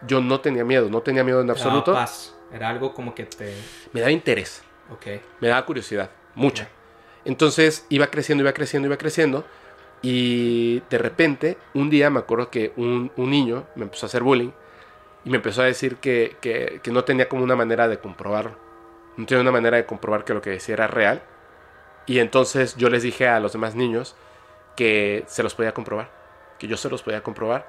Yo 0.07 0.21
no 0.21 0.39
tenía 0.39 0.63
miedo, 0.63 0.89
no 0.89 1.01
tenía 1.01 1.23
miedo 1.23 1.41
en 1.41 1.49
absoluto. 1.49 1.93
paz. 1.93 2.33
Era 2.53 2.69
algo 2.69 2.93
como 2.93 3.13
que 3.15 3.23
te. 3.25 3.53
Me 3.93 4.01
daba 4.01 4.11
interés, 4.11 4.61
Ok. 4.91 5.05
me 5.39 5.47
daba 5.47 5.65
curiosidad, 5.65 6.09
mucha. 6.35 6.67
Entonces 7.25 7.85
iba 7.89 8.07
creciendo, 8.07 8.43
iba 8.43 8.53
creciendo, 8.53 8.87
iba 8.87 8.97
creciendo. 8.97 9.45
Y 10.03 10.79
de 10.89 10.97
repente, 10.97 11.57
un 11.75 11.89
día 11.89 12.09
me 12.09 12.19
acuerdo 12.19 12.49
que 12.49 12.73
un, 12.75 13.11
un 13.15 13.29
niño 13.29 13.65
me 13.75 13.83
empezó 13.83 14.05
a 14.05 14.07
hacer 14.07 14.23
bullying 14.23 14.51
y 15.23 15.29
me 15.29 15.37
empezó 15.37 15.61
a 15.61 15.65
decir 15.65 15.97
que, 15.97 16.35
que- 16.41 16.79
que 16.83 16.91
no 16.91 17.03
tenía 17.03 17.29
como 17.29 17.43
una 17.43 17.55
manera 17.55 17.87
de 17.87 17.99
comprobarlo. 17.99 18.55
No 19.17 19.25
tenía 19.27 19.41
una 19.41 19.51
manera 19.51 19.77
de 19.77 19.85
comprobar 19.85 20.23
que 20.25 20.33
lo 20.33 20.41
que 20.41 20.49
decía 20.49 20.73
era 20.73 20.87
real. 20.87 21.21
Y 22.05 22.19
entonces 22.19 22.75
yo 22.77 22.89
les 22.89 23.03
dije 23.03 23.27
a 23.27 23.39
los 23.39 23.53
demás 23.53 23.75
niños 23.75 24.15
que 24.75 25.23
se 25.27 25.43
los 25.43 25.53
podía 25.55 25.73
comprobar, 25.73 26.09
que 26.59 26.67
yo 26.67 26.77
se 26.77 26.89
los 26.89 27.03
podía 27.03 27.21
comprobar 27.23 27.67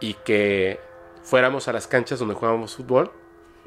y 0.00 0.14
que 0.14 0.80
fuéramos 1.22 1.68
a 1.68 1.72
las 1.72 1.86
canchas 1.86 2.18
donde 2.18 2.34
jugábamos 2.34 2.76
fútbol 2.76 3.12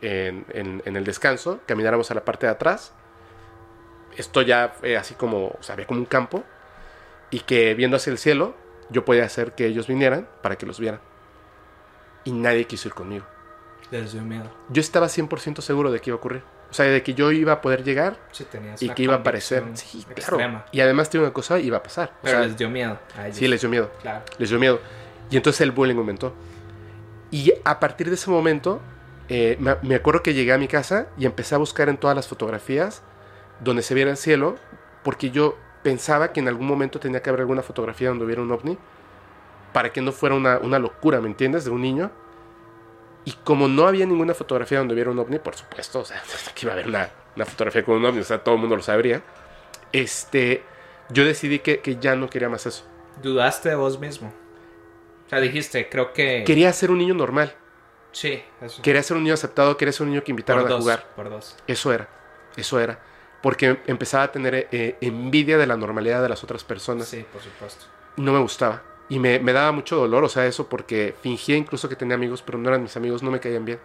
en, 0.02 0.46
en- 0.50 0.82
en 0.86 0.96
el 0.96 1.04
descanso, 1.04 1.60
camináramos 1.66 2.12
a 2.12 2.16
la 2.16 2.26
parte 2.26 2.46
de 2.46 2.52
atrás. 2.54 2.94
Esto 4.18 4.42
ya 4.42 4.70
fue 4.80 4.96
así 4.98 5.14
como, 5.16 5.48
o 5.48 5.58
sea, 5.62 5.74
había 5.74 5.88
como 5.88 6.00
un 6.00 6.06
campo 6.06 6.44
y 7.32 7.42
que 7.42 7.74
viendo 7.74 7.98
hacia 7.98 8.12
el 8.12 8.18
cielo 8.18 8.56
yo 8.90 9.04
podía 9.04 9.26
hacer 9.26 9.54
que 9.54 9.66
ellos 9.66 9.88
vinieran 9.88 10.28
para 10.42 10.58
que 10.58 10.66
los 10.66 10.80
vieran. 10.80 11.02
Y 12.24 12.32
nadie 12.32 12.66
quiso 12.66 12.88
ir 12.88 12.94
conmigo. 12.94 13.26
Les 13.92 14.14
dio 14.14 14.22
miedo. 14.24 14.50
Yo 14.70 14.80
estaba 14.80 15.08
100% 15.08 15.62
seguro 15.62 15.92
de 15.92 16.00
que 16.00 16.10
iba 16.10 16.16
a 16.16 16.20
ocurrir. 16.20 16.44
O 16.76 16.78
sea, 16.78 16.88
de 16.88 17.02
que 17.04 17.14
yo 17.14 17.32
iba 17.32 17.54
a 17.54 17.62
poder 17.62 17.86
llegar 17.86 18.18
Sí, 18.34 18.46
y 18.82 18.90
que 18.90 19.04
iba 19.04 19.14
a 19.14 19.20
aparecer. 19.20 19.64
Sí, 19.76 20.06
claro. 20.14 20.62
Y 20.74 20.82
además 20.82 21.10
tiene 21.10 21.26
una 21.26 21.32
cosa, 21.32 21.58
iba 21.58 21.78
a 21.78 21.84
pasar. 21.84 22.10
O 22.18 22.24
Pero 22.24 22.40
sea, 22.40 22.46
les 22.48 22.58
dio 22.58 22.70
miedo 22.70 23.00
a 23.18 23.28
ellos. 23.28 23.38
sí, 23.38 23.48
les 23.48 23.62
dio 23.62 23.70
miedo. 23.70 23.90
Claro. 24.02 24.26
Les 24.38 24.50
dio 24.50 24.60
miedo. 24.60 24.82
Y 25.32 25.38
entonces 25.38 25.62
el 25.62 25.72
bullying 25.72 25.96
aumentó. 25.96 26.36
Y 27.32 27.54
a 27.64 27.80
partir 27.80 28.10
de 28.10 28.16
ese 28.16 28.30
momento, 28.30 28.82
eh, 29.30 29.56
me, 29.58 29.78
me 29.84 29.96
acuerdo 29.96 30.22
que 30.22 30.34
llegué 30.34 30.52
a 30.52 30.58
mi 30.58 30.68
casa 30.68 31.08
y 31.18 31.26
empecé 31.26 31.56
a 31.56 31.60
buscar 31.60 31.88
en 31.88 31.96
todas 31.96 32.14
las 32.14 32.28
fotografías 32.28 33.02
donde 33.62 33.82
se 33.82 33.94
viera 33.94 34.12
el 34.12 34.18
cielo, 34.18 34.58
porque 35.02 35.32
yo 35.32 35.58
pensaba 35.82 36.34
que 36.34 36.42
en 36.42 36.50
algún 36.50 36.68
momento 36.68 37.00
tenía 37.00 37.22
que 37.22 37.30
haber 37.30 37.40
alguna 37.40 37.62
fotografía 37.62 38.10
donde 38.10 38.26
hubiera 38.26 38.42
un 38.42 38.52
ovni, 38.52 38.78
para 39.72 39.94
que 39.94 40.02
no 40.02 40.12
fuera 40.12 40.36
una, 40.36 40.58
una 40.58 40.78
locura, 40.78 41.22
¿me 41.22 41.28
entiendes? 41.28 41.64
De 41.64 41.72
un 41.72 41.82
niño. 41.82 42.12
Y 43.26 43.32
como 43.44 43.68
no 43.68 43.88
había 43.88 44.06
ninguna 44.06 44.34
fotografía 44.34 44.78
donde 44.78 44.94
hubiera 44.94 45.10
un 45.10 45.20
ovni, 45.20 45.40
por 45.40 45.56
supuesto, 45.56 46.00
o 46.00 46.06
sea, 46.06 46.22
que 46.56 46.66
iba 46.66 46.72
a 46.72 46.76
haber 46.76 46.88
una, 46.88 47.10
una 47.36 47.46
fotografía 47.46 47.84
con 47.84 47.96
un 47.96 48.06
ovni, 48.06 48.22
o 48.22 48.24
sea, 48.24 48.44
todo 48.44 48.56
el 48.56 48.62
mundo 48.62 48.76
lo 48.76 48.84
sabría. 48.84 49.24
Este, 49.92 50.64
yo 51.10 51.26
decidí 51.26 51.60
que, 51.60 51.80
que 51.80 51.98
ya 51.98 52.16
no 52.16 52.30
quería 52.30 52.50
más 52.50 52.66
eso. 52.66 52.86
Dudaste 53.22 53.70
de 53.70 53.76
vos 53.76 54.00
mismo. 54.00 54.34
O 55.26 55.30
sea, 55.30 55.40
dijiste, 55.40 55.90
creo 55.90 56.14
que. 56.14 56.44
Quería 56.46 56.72
ser 56.72 56.92
un 56.92 57.00
niño 57.00 57.14
normal. 57.14 57.56
Sí, 58.12 58.42
eso. 58.62 58.82
Quería 58.82 59.04
ser 59.04 59.18
un 59.18 59.24
niño 59.24 59.34
aceptado, 59.34 59.76
quería 59.76 59.92
ser 59.92 60.04
un 60.04 60.12
niño 60.12 60.24
que 60.24 60.32
invitaran 60.32 60.64
por 60.64 60.72
a 60.72 60.78
jugar. 60.78 61.06
Por 61.16 61.30
dos. 61.30 61.58
Eso 61.68 61.92
era, 61.92 62.08
eso 62.56 62.80
era. 62.80 63.00
Porque 63.42 63.80
empezaba 63.88 64.24
a 64.24 64.32
tener 64.32 64.68
eh, 64.72 64.98
envidia 65.02 65.58
de 65.58 65.68
la 65.68 65.76
normalidad 65.76 66.22
de 66.22 66.30
las 66.30 66.44
otras 66.44 66.64
personas. 66.64 67.08
Sí, 67.08 67.26
por 67.32 67.42
supuesto. 67.42 67.86
no 68.18 68.32
me 68.32 68.40
gustaba. 68.40 68.84
Y 69.08 69.20
me, 69.20 69.40
me 69.40 69.54
daba 69.54 69.72
mucho 69.72 69.98
dolor, 69.98 70.24
o 70.24 70.30
sea, 70.30 70.48
eso 70.48 70.68
porque 70.68 71.14
fingía 71.22 71.58
incluso 71.58 71.88
que 71.88 71.96
tenía 71.96 72.16
amigos, 72.16 72.42
pero 72.42 72.58
no 72.58 72.70
eran 72.70 72.82
mis 72.82 72.98
amigos, 72.98 73.22
no 73.22 73.32
me 73.32 73.40
caían 73.40 73.66
bien. 73.66 73.80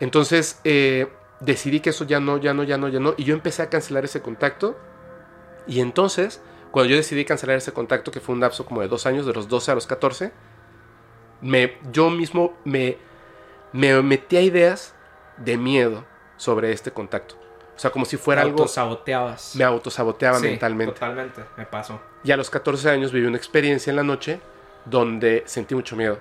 Entonces 0.00 0.60
eh, 0.64 1.08
decidí 1.40 1.80
que 1.80 1.90
eso 1.90 2.04
ya 2.04 2.20
no, 2.20 2.38
ya 2.38 2.54
no, 2.54 2.62
ya 2.64 2.78
no, 2.78 2.88
ya 2.88 3.00
no. 3.00 3.14
Y 3.16 3.24
yo 3.24 3.34
empecé 3.34 3.62
a 3.62 3.70
cancelar 3.70 4.04
ese 4.04 4.22
contacto. 4.22 4.76
Y 5.66 5.80
entonces, 5.80 6.40
cuando 6.70 6.90
yo 6.90 6.96
decidí 6.96 7.24
cancelar 7.24 7.56
ese 7.56 7.72
contacto, 7.72 8.10
que 8.10 8.20
fue 8.20 8.34
un 8.34 8.40
lapso 8.40 8.64
como 8.64 8.80
de 8.80 8.88
dos 8.88 9.06
años, 9.06 9.26
de 9.26 9.34
los 9.34 9.48
12 9.48 9.70
a 9.70 9.74
los 9.74 9.86
14, 9.86 10.32
me, 11.40 11.76
yo 11.92 12.10
mismo 12.10 12.56
me, 12.64 12.96
me 13.72 14.00
metí 14.02 14.36
a 14.36 14.42
ideas 14.42 14.94
de 15.36 15.56
miedo 15.56 16.04
sobre 16.36 16.72
este 16.72 16.90
contacto. 16.90 17.36
O 17.78 17.80
sea, 17.80 17.90
como 17.92 18.04
si 18.04 18.16
fuera 18.16 18.42
Te 18.42 18.48
algo... 18.48 18.62
autosaboteabas. 18.62 19.54
Me 19.54 19.62
autosaboteaba 19.62 20.40
Sí, 20.40 20.46
mentalmente. 20.46 20.94
Totalmente, 20.94 21.42
me 21.56 21.64
pasó. 21.64 22.00
Y 22.24 22.32
a 22.32 22.36
los 22.36 22.50
14 22.50 22.90
años 22.90 23.12
viví 23.12 23.24
una 23.26 23.36
experiencia 23.36 23.90
en 23.92 23.96
la 23.96 24.02
noche 24.02 24.40
donde 24.84 25.44
sentí 25.46 25.76
mucho 25.76 25.94
miedo. 25.94 26.18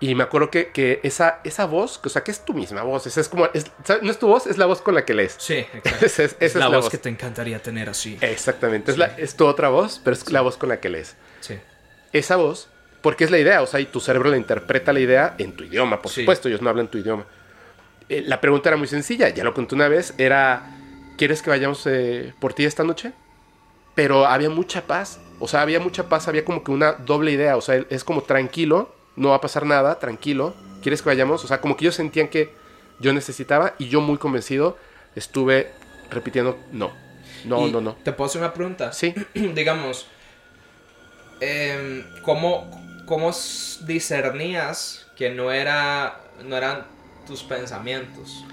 Y 0.00 0.14
me 0.14 0.24
acuerdo 0.24 0.50
que, 0.50 0.70
que 0.70 1.00
esa, 1.02 1.40
esa 1.44 1.64
voz, 1.64 1.98
o 2.04 2.08
sea, 2.10 2.22
que 2.24 2.30
es 2.30 2.44
tu 2.44 2.52
misma 2.52 2.82
voz, 2.82 3.06
esa 3.06 3.20
es 3.22 3.28
como, 3.30 3.46
es- 3.54 3.70
no 4.02 4.10
es 4.10 4.18
tu 4.18 4.26
voz, 4.26 4.46
es 4.46 4.58
la 4.58 4.66
voz 4.66 4.82
con 4.82 4.94
la 4.94 5.04
que 5.06 5.14
lees. 5.14 5.36
Sí, 5.38 5.54
exacto. 5.72 6.04
Esa 6.04 6.24
es, 6.24 6.36
esa 6.40 6.58
la, 6.58 6.66
es 6.66 6.72
voz 6.72 6.90
que 6.90 6.98
te 6.98 7.08
encantaría 7.08 7.62
tener 7.62 7.88
así. 7.88 8.18
Exactamente, 8.20 8.90
es, 8.92 8.98
la, 8.98 9.06
es 9.16 9.34
tu 9.36 9.46
otra 9.46 9.70
voz, 9.70 9.98
pero 10.04 10.12
es 10.14 10.30
la 10.30 10.42
voz 10.42 10.58
con 10.58 10.68
la 10.68 10.78
que 10.80 10.90
lees. 10.90 11.16
Sí. 11.40 11.58
Esa 12.12 12.36
voz, 12.36 12.68
porque 13.00 13.24
es 13.24 13.30
la 13.30 13.38
idea, 13.38 13.62
o 13.62 13.66
sea, 13.66 13.80
y 13.80 13.86
tu 13.86 14.00
cerebro 14.00 14.28
la 14.28 14.36
interpreta 14.36 14.92
la 14.92 15.00
idea 15.00 15.36
en 15.38 15.52
tu 15.56 15.64
idioma, 15.64 16.02
por 16.02 16.10
Sí. 16.12 16.20
supuesto, 16.22 16.48
ellos 16.48 16.60
no 16.60 16.68
hablan 16.68 16.88
tu 16.88 16.98
idioma. 16.98 17.24
Eh, 18.08 18.24
la 18.26 18.40
pregunta 18.40 18.68
era 18.68 18.76
muy 18.76 18.88
sencilla, 18.88 19.28
ya 19.30 19.44
lo 19.44 19.54
conté 19.54 19.76
una 19.76 19.86
vez, 19.88 20.12
era, 20.18 20.64
¿quieres 21.22 21.40
que 21.40 21.50
vayamos 21.50 21.86
eh, 21.86 22.34
por 22.40 22.52
ti 22.52 22.64
esta 22.64 22.82
noche? 22.82 23.12
Pero 23.94 24.26
había 24.26 24.50
mucha 24.50 24.88
paz, 24.88 25.20
o 25.38 25.46
sea, 25.46 25.62
había 25.62 25.78
mucha 25.78 26.08
paz, 26.08 26.26
había 26.26 26.44
como 26.44 26.64
que 26.64 26.72
una 26.72 26.94
doble 26.94 27.30
idea, 27.30 27.56
o 27.56 27.60
sea, 27.60 27.76
es 27.90 28.02
como 28.02 28.24
tranquilo, 28.24 28.92
no 29.14 29.28
va 29.28 29.36
a 29.36 29.40
pasar 29.40 29.64
nada, 29.64 30.00
tranquilo, 30.00 30.52
¿quieres 30.82 31.00
que 31.00 31.10
vayamos? 31.10 31.44
O 31.44 31.46
sea, 31.46 31.60
como 31.60 31.76
que 31.76 31.84
ellos 31.84 31.94
sentían 31.94 32.26
que 32.26 32.52
yo 32.98 33.12
necesitaba 33.12 33.76
y 33.78 33.86
yo 33.86 34.00
muy 34.00 34.18
convencido 34.18 34.76
estuve 35.14 35.70
repitiendo, 36.10 36.58
no, 36.72 36.90
no, 37.44 37.68
Y 37.68 37.70
no, 37.70 37.80
no. 37.80 37.94
¿Te 38.02 38.10
puedo 38.10 38.28
hacer 38.28 38.40
una 38.40 38.52
pregunta? 38.52 38.92
Sí, 38.92 39.14
Digamos, 39.34 40.08
em, 41.38 42.04
¿cómo, 42.22 42.68
¿cómo 43.06 43.30
discernías 43.86 45.06
que 45.16 45.30
no, 45.30 45.52
era, 45.52 46.20
no 46.44 46.56
eran 46.56 46.84
tus 47.28 47.44
pensamientos? 47.44 48.44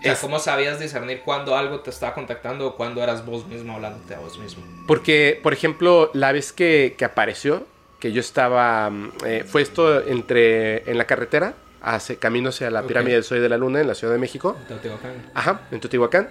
O 0.00 0.02
sea, 0.02 0.12
Es- 0.12 0.18
¿cómo 0.20 0.38
sabías 0.38 0.80
discernir 0.80 1.20
cuando 1.24 1.54
algo 1.56 1.80
te 1.80 1.90
estaba 1.90 2.14
contactando 2.14 2.66
o 2.68 2.76
cuando 2.76 3.02
eras 3.02 3.24
vos 3.24 3.46
mismo 3.46 3.74
hablándote 3.74 4.14
a 4.14 4.18
vos 4.18 4.38
mismo? 4.38 4.64
Porque, 4.86 5.38
por 5.42 5.52
ejemplo, 5.52 6.10
la 6.14 6.32
vez 6.32 6.52
que, 6.52 6.94
que 6.98 7.04
apareció, 7.04 7.66
que 7.98 8.12
yo 8.12 8.20
estaba, 8.20 8.88
mm, 8.90 9.12
eh, 9.26 9.44
fue 9.46 9.60
esto 9.62 10.00
entre, 10.06 10.90
en 10.90 10.96
la 10.96 11.06
carretera, 11.06 11.54
hacia, 11.82 12.16
camino 12.16 12.48
hacia 12.48 12.70
la 12.70 12.82
pirámide 12.86 13.14
del 13.14 13.24
Sol 13.24 13.40
de 13.40 13.48
la 13.48 13.56
Luna 13.58 13.80
en 13.80 13.86
la 13.88 13.94
Ciudad 13.94 14.12
de 14.12 14.18
México, 14.18 14.56
Teotihuacán. 14.68 15.12
ajá, 15.34 15.62
en 15.70 15.80
Teotihuacán, 15.80 16.28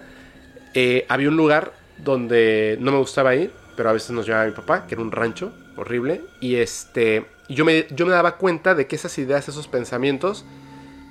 eh, 0.73 1.05
había 1.09 1.29
un 1.29 1.37
lugar 1.37 1.73
donde 1.97 2.77
no 2.79 2.91
me 2.91 2.97
gustaba 2.97 3.35
ir, 3.35 3.51
pero 3.75 3.89
a 3.89 3.93
veces 3.93 4.11
nos 4.11 4.25
llevaba 4.25 4.45
mi 4.45 4.51
papá, 4.51 4.87
que 4.87 4.95
era 4.95 5.01
un 5.03 5.11
rancho 5.11 5.53
horrible, 5.77 6.21
y 6.41 6.55
este, 6.55 7.25
yo 7.49 7.65
me, 7.65 7.85
yo 7.91 8.05
me 8.05 8.11
daba 8.13 8.37
cuenta 8.37 8.73
de 8.75 8.87
que 8.87 8.95
esas 8.95 9.17
ideas, 9.19 9.47
esos 9.47 9.67
pensamientos, 9.67 10.43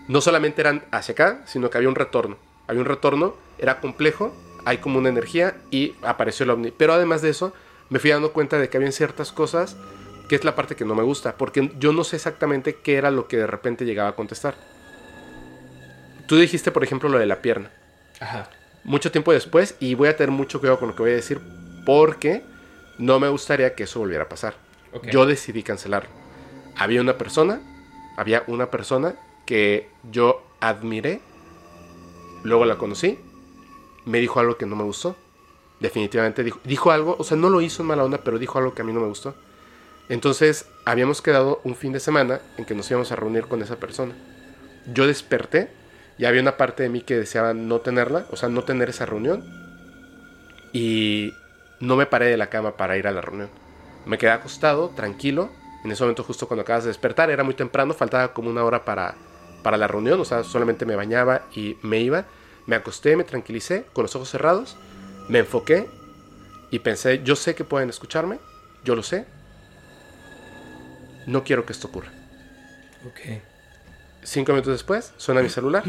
no 0.09 0.21
solamente 0.21 0.61
eran 0.61 0.85
hacia 0.91 1.13
acá, 1.13 1.43
sino 1.47 1.71
que 1.71 1.79
había 1.79 1.89
un 1.89 1.95
retorno. 1.95 2.37
Había 2.69 2.83
un 2.83 2.87
retorno, 2.87 3.35
era 3.59 3.81
complejo, 3.81 4.33
hay 4.65 4.79
como 4.79 4.99
una 4.99 5.09
energía 5.09 5.57
y 5.71 5.95
apareció 6.03 6.45
el 6.45 6.51
ovni. 6.51 6.71
Pero 6.71 6.93
además 6.93 7.23
de 7.23 7.31
eso, 7.31 7.53
me 7.89 7.99
fui 7.99 8.11
dando 8.11 8.33
cuenta 8.33 8.59
de 8.59 8.69
que 8.69 8.77
había 8.77 8.93
ciertas 8.93 9.33
cosas 9.33 9.77
que 10.29 10.37
es 10.37 10.45
la 10.45 10.55
parte 10.55 10.77
que 10.77 10.85
no 10.85 10.95
me 10.95 11.03
gusta, 11.03 11.37
porque 11.37 11.73
yo 11.79 11.93
no 11.93 12.05
sé 12.05 12.17
exactamente 12.17 12.77
qué 12.77 12.97
era 12.97 13.11
lo 13.11 13.27
que 13.27 13.39
de 13.39 13.47
repente 13.47 13.87
llegaba 13.87 14.11
a 14.11 14.15
contestar. 14.15 14.57
Tú 16.27 16.37
dijiste, 16.37 16.71
por 16.71 16.85
ejemplo, 16.85 17.09
lo 17.09 17.19
de 17.19 17.25
la 17.25 17.41
pierna. 17.41 17.71
Ajá. 18.21 18.51
Mucho 18.85 19.11
tiempo 19.11 19.33
después, 19.33 19.77
y 19.81 19.95
voy 19.95 20.09
a 20.09 20.17
tener 20.17 20.31
mucho 20.31 20.61
cuidado 20.61 20.79
con 20.79 20.89
lo 20.89 20.95
que 20.95 21.03
voy 21.03 21.13
a 21.13 21.15
decir, 21.15 21.41
porque 21.87 22.43
no 22.99 23.19
me 23.19 23.29
gustaría 23.29 23.75
que 23.75 23.85
eso 23.85 24.01
volviera 24.01 24.25
a 24.25 24.29
pasar. 24.29 24.55
Yo 25.11 25.25
decidí 25.25 25.63
cancelarlo. 25.63 26.11
Había 26.77 27.01
una 27.01 27.17
persona, 27.17 27.61
había 28.19 28.45
una 28.47 28.71
persona 28.71 29.15
que 29.47 29.89
yo 30.11 30.47
admiré, 30.61 31.23
luego 32.43 32.65
la 32.65 32.77
conocí, 32.77 33.19
me 34.05 34.19
dijo 34.21 34.41
algo 34.41 34.57
que 34.57 34.67
no 34.67 34.77
me 34.77 34.85
gustó. 34.85 35.17
Definitivamente 35.81 36.45
dijo, 36.65 36.91
algo, 36.91 37.17
o 37.19 37.25
sea, 37.25 37.37
no 37.37 37.51
lo 37.51 37.61
hizo 37.61 37.83
en 37.83 37.89
mala 37.89 38.05
onda, 38.05 38.19
pero 38.19 38.39
dijo 38.39 38.59
algo 38.59 38.75
que 38.75 38.83
a 38.83 38.85
mí 38.85 38.93
no 38.93 39.01
me 39.01 39.07
gustó. 39.07 39.35
Entonces, 40.09 40.67
habíamos 40.85 41.23
quedado 41.23 41.61
un 41.65 41.77
fin 41.77 41.93
de 41.93 42.01
semana 42.01 42.41
en 42.57 42.65
que 42.65 42.75
nos 42.75 42.91
íbamos 42.91 43.13
a 43.13 43.17
reunir 43.17 43.47
con 43.47 43.63
esa 43.63 43.77
persona. 43.77 44.17
Yo 44.93 45.07
desperté 45.07 45.71
y 46.17 46.25
había 46.25 46.41
una 46.41 46.57
parte 46.57 46.83
de 46.83 46.89
mí 46.89 47.03
que 47.03 47.17
deseaba 47.17 47.55
no 47.55 47.81
tenerla, 47.81 48.27
o 48.31 48.37
sea, 48.37 48.49
no 48.49 48.65
tener 48.65 48.89
esa 48.89 49.07
reunión. 49.07 49.45
Y 50.73 51.33
no 51.81 51.95
me 51.95 52.07
paré 52.07 52.27
de 52.27 52.37
la 52.37 52.49
cama 52.49 52.77
para 52.77 52.97
ir 52.97 53.07
a 53.07 53.13
la 53.13 53.21
reunión. 53.21 53.51
Me 54.07 54.19
quedé 54.19 54.31
acostado, 54.31 54.89
tranquilo. 54.91 55.51
En 55.85 55.93
ese 55.93 56.03
momento, 56.03 56.25
justo 56.25 56.49
cuando 56.49 56.63
acabas 56.63 56.85
de 56.85 56.89
despertar, 56.89 57.31
era 57.31 57.45
muy 57.45 57.55
temprano, 57.55 57.95
faltaba 57.95 58.33
como 58.33 58.51
una 58.51 58.65
hora 58.65 58.85
para, 58.85 59.15
para 59.63 59.77
la 59.77 59.87
reunión, 59.87 60.21
o 60.21 60.25
sea, 60.25 60.45
solamente 60.45 60.87
me 60.87 60.97
bañaba 60.97 61.47
y 61.55 61.77
me 61.83 62.01
iba. 62.01 62.27
Me 62.67 62.77
acosté, 62.77 63.17
me 63.17 63.25
tranquilicé, 63.25 63.87
con 63.93 64.03
los 64.03 64.15
ojos 64.15 64.29
cerrados, 64.31 64.77
me 65.29 65.39
enfoqué 65.39 65.89
y 66.71 66.81
pensé, 66.81 67.23
yo 67.25 67.35
sé 67.35 67.55
que 67.55 67.65
pueden 67.65 67.89
escucharme, 67.89 68.39
yo 68.85 68.95
lo 68.95 69.03
sé. 69.03 69.25
No 71.27 71.45
quiero 71.45 71.65
que 71.65 71.73
esto 71.73 71.89
ocurra. 71.89 72.13
Ok. 73.07 73.41
Cinco 74.23 74.53
minutos 74.53 74.73
después, 74.73 75.15
suena 75.17 75.41
mi 75.41 75.49
celular. 75.49 75.83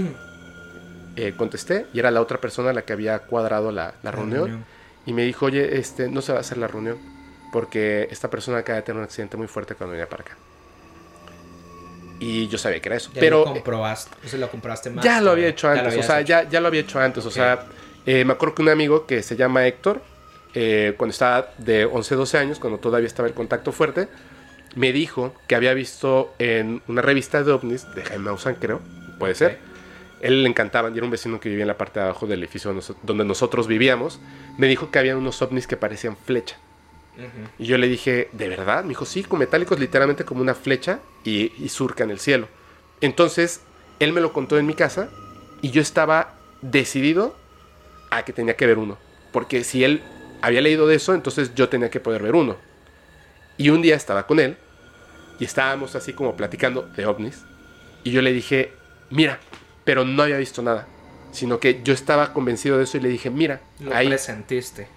Eh, 1.15 1.34
contesté 1.36 1.88
y 1.93 1.99
era 1.99 2.11
la 2.11 2.22
otra 2.22 2.39
persona 2.39 2.72
la 2.72 2.84
que 2.84 2.93
había 2.93 3.20
cuadrado 3.20 3.72
la, 3.72 3.95
la 4.03 4.11
reunión. 4.11 4.45
reunión. 4.45 4.65
Y 5.05 5.11
me 5.11 5.24
dijo, 5.24 5.47
oye, 5.47 5.80
este, 5.80 6.07
no 6.07 6.22
se 6.22 6.32
va 6.32 6.38
a 6.38 6.41
hacer 6.41 6.57
la 6.57 6.67
reunión 6.67 6.97
porque 7.51 8.07
esta 8.11 8.30
persona 8.30 8.59
acaba 8.59 8.78
de 8.78 8.84
tener 8.84 8.99
un 8.99 9.03
accidente 9.03 9.38
muy 9.38 9.47
fuerte 9.47 9.76
cuando 9.76 9.91
venía 9.91 10.07
para 10.07 10.24
acá. 10.24 10.38
Y 12.20 12.47
yo 12.47 12.57
sabía 12.57 12.82
que 12.82 12.89
era 12.89 12.97
eso. 12.97 13.11
Ya 13.13 13.22
pero 13.22 13.45
lo 13.45 13.53
comprobaste. 13.53 14.11
O 14.26 14.28
sea, 14.28 14.39
lo 14.39 14.51
compraste 14.51 14.89
más. 14.89 15.05
ya 15.05 15.22
lo 15.22 15.32
había 15.32 15.47
hecho 15.47 15.70
antes, 15.70 15.97
o 15.97 16.03
sea, 16.03 16.20
hecho. 16.20 16.28
ya, 16.28 16.49
ya 16.49 16.59
lo 16.59 16.67
había 16.67 16.82
hecho 16.82 16.99
antes. 16.99 17.26
O 17.26 17.32
sea, 17.32 17.65
eh, 18.05 18.26
me 18.26 18.34
acuerdo 18.34 18.55
que 18.55 18.61
un 18.61 18.70
amigo 18.70 19.05
que 19.05 19.24
se 19.24 19.36
llama 19.36 19.65
Héctor, 19.65 20.01
eh, 20.53 20.93
cuando 20.97 21.11
estaba 21.11 21.49
de 21.57 21.86
11, 21.86 22.15
12 22.15 22.38
años, 22.38 22.59
cuando 22.59 22.80
todavía 22.80 23.07
estaba 23.07 23.28
el 23.28 23.34
contacto 23.34 23.72
fuerte, 23.72 24.07
me 24.76 24.91
dijo 24.91 25.34
que 25.47 25.55
había 25.55 25.74
visto 25.74 26.34
en 26.39 26.82
una 26.88 27.01
revista 27.01 27.43
de 27.43 27.51
ovnis, 27.51 27.86
de 27.95 28.03
Jaime 28.03 28.26
Maussan, 28.26 28.55
creo, 28.55 28.82
puede 29.17 29.36
ser. 29.36 29.59
Él 30.22 30.43
le 30.43 30.49
encantaban, 30.49 30.93
y 30.93 30.97
era 30.97 31.05
un 31.05 31.11
vecino 31.11 31.39
que 31.39 31.49
vivía 31.49 31.63
en 31.63 31.70
la 31.70 31.78
parte 31.78 31.99
de 31.99 32.05
abajo 32.05 32.28
del 32.28 32.39
edificio 32.39 32.76
donde 33.03 33.24
nosotros 33.24 33.67
vivíamos. 33.67 34.20
Me 34.57 34.67
dijo 34.67 34.91
que 34.91 34.99
había 34.99 35.15
unos 35.15 35.41
ovnis 35.41 35.65
que 35.65 35.78
parecían 35.78 36.17
flecha. 36.17 36.57
Y 37.57 37.66
yo 37.66 37.78
le 37.78 37.88
dije, 37.88 38.30
¿de 38.32 38.47
verdad? 38.47 38.84
Me 38.84 38.89
dijo, 38.89 39.05
sí, 39.05 39.24
con 39.24 39.39
metálicos 39.39 39.80
literalmente 39.80 40.24
como 40.24 40.41
una 40.41 40.55
flecha 40.55 40.99
y, 41.24 41.51
y 41.62 41.70
surca 41.70 42.03
en 42.03 42.12
el 42.12 42.20
cielo. 42.20 42.47
Entonces, 43.01 43.62
él 43.99 44.14
me 44.14 44.22
lo 44.22 44.32
contó 44.32 44.57
en 44.57 44.66
mi 44.66 44.74
casa 44.74 45.10
y 45.62 45.72
yo 45.72 45.82
estaba 45.82 46.36
decidido 46.62 47.36
a 48.12 48.24
que 48.24 48.34
tenía 48.34 48.55
que 48.55 48.66
ver 48.66 48.78
uno. 48.78 48.97
Porque 49.32 49.64
si 49.64 49.84
él 49.84 50.01
había 50.41 50.62
leído 50.62 50.88
de 50.88 50.95
eso, 50.95 51.14
entonces 51.14 51.53
yo 51.55 51.70
tenía 51.70 51.89
que 51.89 51.99
poder 51.99 52.24
ver 52.24 52.36
uno. 52.36 52.55
Y 53.57 53.70
un 53.70 53.82
día 53.82 53.95
estaba 53.95 54.26
con 54.26 54.39
él 54.39 54.57
y 55.39 55.45
estábamos 55.45 55.95
así 55.95 56.14
como 56.14 56.36
platicando 56.36 56.84
de 56.95 57.05
ovnis. 57.05 57.43
Y 58.03 58.12
yo 58.12 58.22
le 58.22 58.32
dije, 58.32 58.72
mira, 59.10 59.39
pero 59.84 60.05
no 60.05 60.24
había 60.24 60.38
visto 60.38 60.62
nada. 60.62 60.88
Sino 61.32 61.60
que 61.60 61.82
yo 61.84 61.93
estaba 61.93 62.34
convencido 62.34 62.78
de 62.78 62.86
eso 62.86 62.97
y 62.97 63.01
le 63.01 63.10
dije, 63.10 63.30
mira, 63.30 63.62
Lo 63.80 63.93
ahí 63.93 64.07
presentiste. 64.07 64.88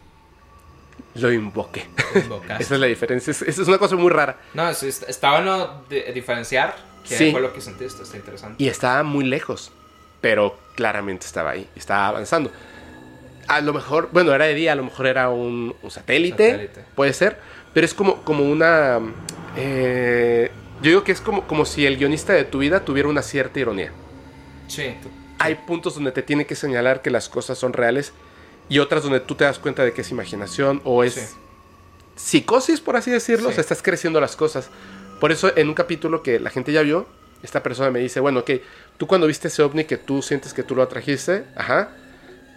Lo 1.14 1.32
invoqué. 1.32 1.86
Esa 2.58 2.74
es 2.74 2.80
la 2.80 2.86
diferencia. 2.86 3.30
Es, 3.30 3.42
es 3.42 3.58
una 3.58 3.78
cosa 3.78 3.96
muy 3.96 4.10
rara. 4.10 4.38
No, 4.54 4.68
es- 4.68 4.82
es- 4.82 5.02
está 5.08 5.30
bueno 5.32 5.84
diferenciar 6.14 6.74
qué 7.08 7.16
Sí. 7.16 7.32
fue 7.32 7.40
lo 7.40 7.52
que 7.52 7.60
sentiste. 7.60 8.02
Está 8.02 8.16
interesante. 8.16 8.62
Y 8.62 8.68
estaba 8.68 9.02
muy 9.02 9.24
lejos. 9.24 9.72
Pero 10.20 10.56
claramente 10.76 11.26
estaba 11.26 11.50
ahí. 11.50 11.68
Estaba 11.74 12.08
avanzando. 12.08 12.50
A 13.48 13.60
lo 13.60 13.72
mejor, 13.74 14.08
bueno, 14.12 14.32
era 14.32 14.44
de 14.44 14.54
día, 14.54 14.72
a 14.72 14.76
lo 14.76 14.84
mejor 14.84 15.06
era 15.08 15.28
un, 15.28 15.74
un 15.82 15.90
satélite, 15.90 16.50
Satélite. 16.52 16.84
Puede 16.94 17.12
ser. 17.12 17.38
Pero 17.74 17.84
es 17.84 17.92
como, 17.94 18.22
como 18.22 18.44
una. 18.44 19.00
eh, 19.56 20.50
yo 20.80 20.88
digo 20.90 21.04
que 21.04 21.12
es 21.12 21.20
como, 21.20 21.46
como 21.46 21.64
si 21.64 21.86
el 21.86 21.96
guionista 21.96 22.32
de 22.32 22.44
tu 22.44 22.58
vida 22.58 22.84
tuviera 22.84 23.08
una 23.08 23.22
cierta 23.22 23.58
ironía. 23.60 23.90
Sí. 24.68 24.94
Hay 25.38 25.56
puntos 25.56 25.94
donde 25.96 26.12
te 26.12 26.22
tiene 26.22 26.46
que 26.46 26.54
señalar 26.54 27.02
que 27.02 27.10
las 27.10 27.28
cosas 27.28 27.58
son 27.58 27.72
reales 27.72 28.12
y 28.72 28.78
otras 28.78 29.02
donde 29.02 29.20
tú 29.20 29.34
te 29.34 29.44
das 29.44 29.58
cuenta 29.58 29.84
de 29.84 29.92
que 29.92 30.00
es 30.00 30.10
imaginación 30.10 30.80
o 30.84 31.04
es 31.04 31.14
Sí. 31.14 31.20
psicosis, 32.16 32.80
por 32.80 32.96
así 32.96 33.10
decirlo. 33.10 33.48
Sí. 33.48 33.50
O 33.50 33.54
sea, 33.54 33.60
estás 33.60 33.82
creciendo 33.82 34.18
las 34.20 34.34
cosas. 34.34 34.70
Por 35.20 35.30
eso, 35.30 35.52
en 35.56 35.68
un 35.68 35.74
capítulo 35.74 36.22
que 36.22 36.40
la 36.40 36.48
gente 36.50 36.72
ya 36.72 36.80
vio, 36.82 37.06
esta 37.42 37.62
persona 37.62 37.90
me 37.90 37.98
dice: 38.00 38.20
Bueno, 38.20 38.40
ok, 38.40 38.50
tú 38.96 39.06
cuando 39.06 39.26
viste 39.26 39.48
ese 39.48 39.62
ovni 39.62 39.84
que 39.84 39.98
tú 39.98 40.22
sientes 40.22 40.54
que 40.54 40.62
tú 40.62 40.74
lo 40.74 40.82
atrajiste, 40.82 41.44
ajá, 41.54 41.90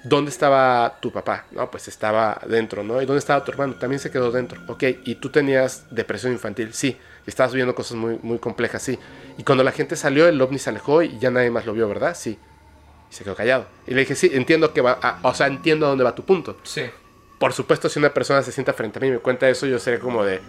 ¿dónde 0.06 0.32
estaba 0.32 1.00
tu 1.02 1.12
papá? 1.12 1.48
No, 1.52 1.70
pues 1.70 1.88
estaba 1.90 2.40
dentro, 2.48 2.82
¿no? 2.84 3.02
¿Y 3.02 3.06
dónde 3.06 3.20
estaba 3.20 3.44
tu 3.44 3.52
hermano? 3.52 3.76
También 3.76 4.00
se 4.00 4.10
quedó 4.10 4.32
dentro. 4.32 4.62
Ok, 4.68 4.84
¿y 5.04 5.16
tú 5.16 5.30
tenías 5.30 5.86
depresión 5.92 6.32
infantil? 6.32 6.74
Sí. 6.74 6.98
Estabas 7.28 7.54
viendo 7.54 7.74
cosas 7.76 7.98
muy, 7.98 8.20
muy 8.22 8.38
complejas, 8.40 8.82
sí. 8.84 8.98
Y 9.38 9.44
cuando 9.44 9.64
la 9.64 9.72
gente 9.72 9.96
salió, 9.96 10.28
el 10.28 10.40
ovni 10.42 10.60
se 10.60 10.70
alejó 10.70 11.02
y 11.02 11.18
ya 11.20 11.30
nadie 11.32 11.50
más 11.50 11.66
lo 11.66 11.74
vio, 11.74 11.88
¿verdad? 11.90 12.16
Sí. 12.16 12.38
Y 13.16 13.18
se 13.18 13.24
quedó 13.24 13.36
callado. 13.36 13.66
Y 13.88 13.94
le 13.94 14.02
dije, 14.02 14.14
sí, 14.16 14.30
entiendo 14.34 14.74
que 14.74 14.82
va, 14.82 15.00
a- 15.02 15.20
o 15.24 15.34
sea, 15.34 15.48
entiendo 15.48 15.86
a 15.86 15.90
dónde 15.90 16.04
va 16.04 16.14
tu 16.16 16.26
punto. 16.26 16.58
Sí. 16.64 16.84
Por 17.40 17.54
supuesto, 17.54 17.88
si 17.88 17.98
una 18.00 18.14
persona 18.14 18.42
se 18.44 18.52
sienta 18.52 18.74
frente 18.74 19.00
a 19.00 19.02
mí 19.02 19.08
y 19.08 19.12
me 19.12 19.20
cuenta 19.20 19.48
eso, 19.48 19.66
yo 19.68 19.80
sería 19.80 20.00
como 20.02 20.24
de, 20.26 20.42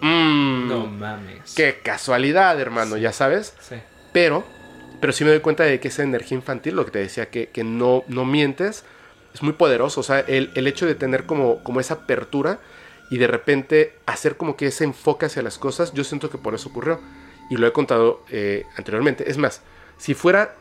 mmm, 0.00 0.68
No 0.68 0.86
mames. 0.86 1.54
qué 1.54 1.80
casualidad, 1.82 2.60
hermano, 2.60 2.96
ya 2.96 3.12
sabes. 3.12 3.54
Sí. 3.60 3.76
Pero, 4.12 4.44
pero 5.00 5.12
sí 5.12 5.24
me 5.24 5.30
doy 5.30 5.40
cuenta 5.40 5.64
de 5.64 5.80
que 5.80 5.88
esa 5.88 6.02
energía 6.02 6.36
infantil, 6.36 6.76
lo 6.76 6.84
que 6.84 6.90
te 6.90 6.98
decía, 6.98 7.30
que, 7.30 7.48
que 7.48 7.64
no, 7.64 8.04
no 8.08 8.24
mientes, 8.24 8.84
es 9.34 9.42
muy 9.42 9.52
poderoso. 9.54 10.00
O 10.00 10.02
sea, 10.04 10.20
el, 10.20 10.50
el 10.54 10.66
hecho 10.66 10.86
de 10.86 10.94
tener 10.94 11.24
como, 11.26 11.62
como 11.62 11.80
esa 11.80 11.94
apertura 11.94 12.58
y 13.10 13.18
de 13.18 13.26
repente 13.26 13.94
hacer 14.06 14.36
como 14.36 14.56
que 14.56 14.66
ese 14.66 14.84
enfoque 14.84 15.26
hacia 15.26 15.42
las 15.42 15.58
cosas, 15.58 15.92
yo 15.94 16.04
siento 16.04 16.30
que 16.30 16.38
por 16.38 16.54
eso 16.54 16.68
ocurrió. 16.68 17.00
Y 17.50 17.56
lo 17.56 17.66
he 17.66 17.72
contado 17.72 18.22
eh, 18.30 18.64
anteriormente. 18.76 19.28
Es 19.30 19.36
más, 19.36 19.62
si 19.98 20.14
fuera 20.14 20.54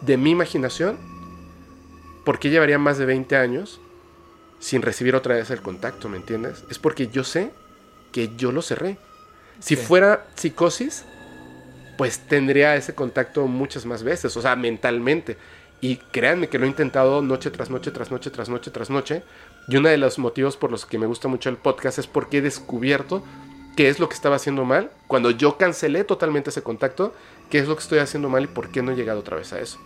de 0.00 0.16
mi 0.16 0.30
imaginación, 0.30 0.98
¿por 2.24 2.38
qué 2.38 2.50
llevaría 2.50 2.78
más 2.78 2.98
de 2.98 3.06
20 3.06 3.36
años 3.36 3.80
sin 4.60 4.82
recibir 4.82 5.14
otra 5.14 5.34
vez 5.36 5.50
el 5.50 5.62
contacto? 5.62 6.08
¿Me 6.08 6.16
entiendes? 6.16 6.64
Es 6.70 6.78
porque 6.78 7.08
yo 7.08 7.24
sé 7.24 7.50
que 8.12 8.30
yo 8.36 8.52
lo 8.52 8.62
cerré. 8.62 8.98
Si 9.60 9.76
Sí. 9.76 9.82
fuera 9.84 10.26
psicosis, 10.34 11.04
pues 11.96 12.20
tendría 12.20 12.76
ese 12.76 12.94
contacto 12.94 13.46
muchas 13.46 13.84
más 13.86 14.02
veces, 14.02 14.36
o 14.36 14.42
sea, 14.42 14.54
mentalmente. 14.56 15.36
Y 15.80 15.96
créanme 15.96 16.48
que 16.48 16.58
lo 16.58 16.64
he 16.64 16.68
intentado 16.68 17.22
noche 17.22 17.50
tras 17.50 17.70
noche, 17.70 17.90
tras 17.90 18.10
noche, 18.10 18.30
tras 18.30 18.48
noche, 18.48 18.70
tras 18.70 18.90
noche. 18.90 19.22
Y 19.68 19.76
uno 19.76 19.88
de 19.88 19.96
los 19.98 20.18
motivos 20.18 20.56
por 20.56 20.70
los 20.70 20.86
que 20.86 20.98
me 20.98 21.06
gusta 21.06 21.28
mucho 21.28 21.50
el 21.50 21.56
podcast 21.56 21.98
es 21.98 22.06
porque 22.06 22.38
he 22.38 22.42
descubierto 22.42 23.22
qué 23.76 23.88
es 23.88 24.00
lo 24.00 24.08
que 24.08 24.14
estaba 24.14 24.36
haciendo 24.36 24.64
mal. 24.64 24.90
Cuando 25.06 25.30
yo 25.30 25.56
cancelé 25.56 26.02
totalmente 26.04 26.50
ese 26.50 26.62
contacto, 26.62 27.14
qué 27.50 27.58
es 27.58 27.68
lo 27.68 27.74
que 27.76 27.82
estoy 27.82 27.98
haciendo 27.98 28.28
mal 28.28 28.44
y 28.44 28.46
por 28.46 28.70
qué 28.70 28.82
no 28.82 28.92
he 28.92 28.96
llegado 28.96 29.20
otra 29.20 29.36
vez 29.36 29.52
a 29.52 29.60
eso. 29.60 29.78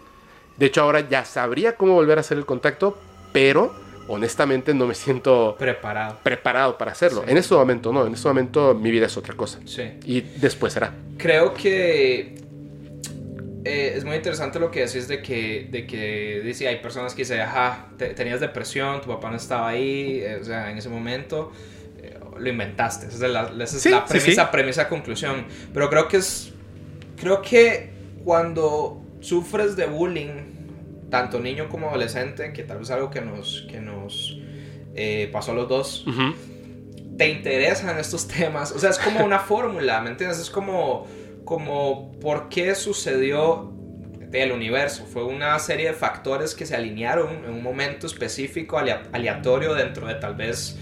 De 0.56 0.66
hecho, 0.66 0.82
ahora 0.82 1.08
ya 1.08 1.24
sabría 1.24 1.76
cómo 1.76 1.94
volver 1.94 2.18
a 2.18 2.20
hacer 2.20 2.38
el 2.38 2.46
contacto, 2.46 2.98
pero 3.32 3.74
honestamente 4.08 4.74
no 4.74 4.86
me 4.86 4.94
siento 4.94 5.56
Preparado. 5.58 6.18
preparado 6.22 6.76
para 6.76 6.92
hacerlo. 6.92 7.22
Sí. 7.24 7.30
En 7.30 7.36
este 7.38 7.54
momento 7.54 7.92
no, 7.92 8.06
en 8.06 8.14
este 8.14 8.28
momento 8.28 8.74
mi 8.74 8.90
vida 8.90 9.06
es 9.06 9.16
otra 9.16 9.34
cosa. 9.34 9.60
Sí. 9.64 9.82
Y 10.04 10.20
después 10.20 10.72
será. 10.72 10.92
Creo 11.18 11.54
que 11.54 12.34
eh, 13.64 13.94
es 13.96 14.04
muy 14.04 14.16
interesante 14.16 14.58
lo 14.58 14.70
que 14.70 14.80
decís 14.86 15.06
de 15.08 15.22
que, 15.22 15.68
de 15.70 15.86
que 15.86 16.42
dice, 16.44 16.66
hay 16.68 16.76
personas 16.80 17.14
que 17.14 17.22
dicen, 17.22 17.40
ajá, 17.40 17.86
te- 17.96 18.12
tenías 18.14 18.40
depresión, 18.40 19.00
tu 19.00 19.06
papá 19.08 19.30
no 19.30 19.36
estaba 19.36 19.68
ahí, 19.68 20.20
eh, 20.20 20.38
o 20.40 20.44
sea, 20.44 20.70
en 20.70 20.78
ese 20.78 20.88
momento 20.88 21.52
eh, 22.02 22.18
lo 22.36 22.48
inventaste. 22.50 23.06
Esa 23.06 23.26
es 23.26 23.32
la, 23.32 23.42
esa 23.62 23.76
es 23.76 23.82
Sí, 23.82 23.90
la 23.90 24.00
sí, 24.06 24.12
premisa, 24.18 24.50
premisa, 24.50 24.88
conclusión. 24.88 25.46
Pero 25.72 25.88
creo 25.88 26.08
que 26.08 26.16
es, 26.16 26.51
creo 27.22 27.40
que 27.40 27.90
cuando 28.24 29.00
sufres 29.20 29.76
de 29.76 29.86
bullying, 29.86 31.08
tanto 31.08 31.38
niño 31.38 31.68
como 31.68 31.88
adolescente, 31.88 32.52
que 32.52 32.64
tal 32.64 32.78
vez 32.78 32.88
es 32.88 32.94
algo 32.94 33.10
que 33.10 33.20
nos, 33.20 33.66
que 33.70 33.80
nos 33.80 34.38
eh, 34.96 35.28
pasó 35.32 35.52
a 35.52 35.54
los 35.54 35.68
dos, 35.68 36.04
te 37.16 37.28
interesan 37.28 37.96
estos 37.98 38.26
temas. 38.26 38.72
O 38.72 38.78
sea, 38.80 38.90
es 38.90 38.98
como 38.98 39.24
una 39.24 39.38
fórmula, 39.52 40.00
¿me 40.00 40.10
entiendes? 40.10 40.40
Es 40.40 40.50
como, 40.50 41.06
como 41.44 42.10
por 42.20 42.48
qué 42.48 42.74
sucedió 42.74 43.70
el 44.32 44.50
universo. 44.50 45.04
Fue 45.04 45.22
una 45.24 45.56
serie 45.58 45.88
de 45.88 45.92
factores 45.92 46.54
que 46.54 46.66
se 46.66 46.74
alinearon 46.74 47.44
en 47.44 47.50
un 47.50 47.62
momento 47.62 48.06
específico, 48.06 48.78
alea- 48.78 49.02
aleatorio, 49.12 49.74
dentro 49.74 50.06
de 50.08 50.14
tal 50.16 50.34
vez, 50.34 50.76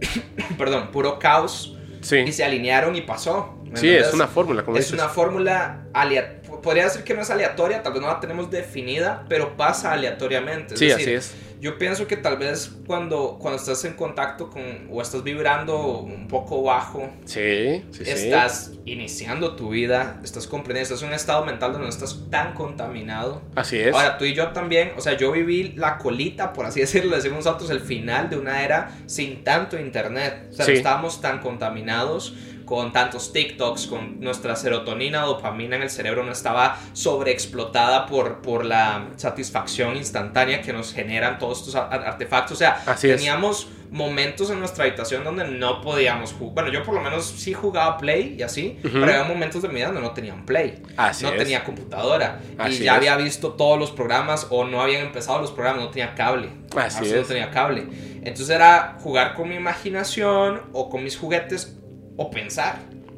perdón, 0.58 0.90
puro 0.90 1.18
caos. 1.18 1.76
Y 2.00 2.04
Sí, 2.04 2.32
se 2.32 2.44
alinearon 2.44 2.96
y 2.96 3.02
pasó. 3.02 3.56
¿me 3.64 3.78
sí, 3.78 3.86
entiendes? 3.86 4.08
es 4.08 4.14
una 4.14 4.26
fórmula, 4.26 4.64
como 4.64 4.76
Es 4.78 4.84
dices. 4.86 4.98
una 5.00 5.08
fórmula 5.08 5.84
alea- 5.92 6.36
Podría 6.62 6.84
decir 6.84 7.04
que 7.04 7.14
no 7.14 7.22
es 7.22 7.30
aleatoria, 7.30 7.82
tal 7.82 7.92
vez 7.94 8.02
no 8.02 8.08
la 8.08 8.20
tenemos 8.20 8.50
definida, 8.50 9.24
pero 9.30 9.56
pasa 9.56 9.92
aleatoriamente. 9.92 10.74
Es 10.74 10.80
Sí, 10.80 10.86
decir, 10.88 11.02
así 11.02 11.14
es. 11.14 11.34
Yo 11.60 11.76
pienso 11.78 12.06
que 12.06 12.16
tal 12.16 12.36
vez 12.38 12.72
cuando, 12.86 13.36
cuando 13.40 13.58
estás 13.60 13.84
en 13.84 13.92
contacto 13.94 14.48
con 14.50 14.88
o 14.90 15.00
estás 15.02 15.22
vibrando 15.22 15.98
un 15.98 16.26
poco 16.26 16.62
bajo, 16.62 17.08
Sí, 17.26 17.84
sí, 17.90 18.04
sí. 18.04 18.10
estás 18.10 18.72
iniciando 18.86 19.54
tu 19.56 19.68
vida, 19.70 20.20
estás 20.24 20.46
comprendiendo, 20.46 20.84
estás 20.94 21.02
en 21.02 21.08
un 21.08 21.14
estado 21.14 21.44
mental 21.44 21.72
donde 21.72 21.86
no 21.86 21.90
estás 21.92 22.18
tan 22.30 22.54
contaminado. 22.54 23.42
Así 23.54 23.78
es. 23.78 23.94
Ahora, 23.94 24.16
tú 24.18 24.24
y 24.24 24.34
yo 24.34 24.48
también, 24.52 24.92
o 24.96 25.00
sea, 25.00 25.16
yo 25.16 25.30
viví 25.32 25.72
la 25.76 25.98
colita, 25.98 26.52
por 26.52 26.66
así 26.66 26.80
decirlo, 26.86 27.14
decimos 27.16 27.44
nosotros, 27.44 27.70
el 27.70 27.80
final 27.80 28.30
de 28.30 28.38
una 28.38 28.64
era 28.64 28.96
sin 29.06 29.44
tanto 29.44 29.78
internet. 29.78 30.48
O 30.50 30.52
sea, 30.54 30.64
Sí. 30.64 30.72
no 30.72 30.76
estábamos 30.78 31.20
tan 31.20 31.40
contaminados 31.40 32.34
con 32.70 32.92
tantos 32.92 33.32
TikToks, 33.32 33.88
con 33.88 34.20
nuestra 34.20 34.54
serotonina, 34.54 35.22
dopamina 35.22 35.74
en 35.74 35.82
el 35.82 35.90
cerebro 35.90 36.22
no 36.22 36.30
estaba 36.30 36.78
sobreexplotada 36.92 38.06
por, 38.06 38.40
por 38.42 38.64
la 38.64 39.08
satisfacción 39.16 39.96
instantánea 39.96 40.62
que 40.62 40.72
nos 40.72 40.92
generan 40.94 41.40
todos 41.40 41.58
estos 41.58 41.74
artefactos. 41.74 42.52
O 42.52 42.56
sea, 42.56 42.80
Así 42.86 43.08
teníamos 43.08 43.66
momentos 43.90 44.50
en 44.50 44.60
nuestra 44.60 44.84
habitación 44.84 45.24
donde 45.24 45.48
no 45.48 45.80
podíamos 45.80 46.32
jugar. 46.32 46.54
Bueno, 46.54 46.70
yo 46.70 46.84
por 46.84 46.94
lo 46.94 47.00
menos 47.00 47.26
sí 47.26 47.52
jugaba 47.52 47.98
Play 47.98 48.36
y 48.38 48.42
así, 48.42 48.78
Ujú. 48.84 49.00
pero 49.00 49.06
había 49.06 49.24
momentos 49.24 49.62
de 49.62 49.68
mi 49.68 49.74
vida 49.74 49.86
donde 49.86 50.00
no 50.00 50.12
tenían 50.12 50.46
Play 50.46 50.80
Así 50.96 51.24
no 51.24 51.32
es. 51.32 51.38
tenía 51.38 51.64
computadora 51.64 52.40
Así 52.56 52.74
y 52.82 52.84
ya 52.84 52.92
es. 52.92 52.98
había 52.98 53.16
visto 53.16 53.54
todos 53.54 53.80
los 53.80 53.90
programas 53.90 54.46
o 54.50 54.64
no 54.64 54.80
habían 54.80 55.06
empezado 55.06 55.40
los 55.40 55.50
programas, 55.50 55.82
no 55.82 55.90
tenía 55.90 56.14
cable. 56.14 56.50
Así 56.76 56.98
Absolutamente 56.98 57.18
es. 57.18 57.22
No 57.22 57.26
tenía 57.34 57.50
cable. 57.50 57.86
Entonces 58.22 58.50
era 58.50 58.96
jugar 59.00 59.34
con 59.34 59.48
mi 59.48 59.56
imaginación 59.56 60.62
o 60.72 60.88
con 60.88 61.02
mis 61.02 61.16
juguetes 61.18 61.76
o 62.20 62.30
pensar. 62.30 62.76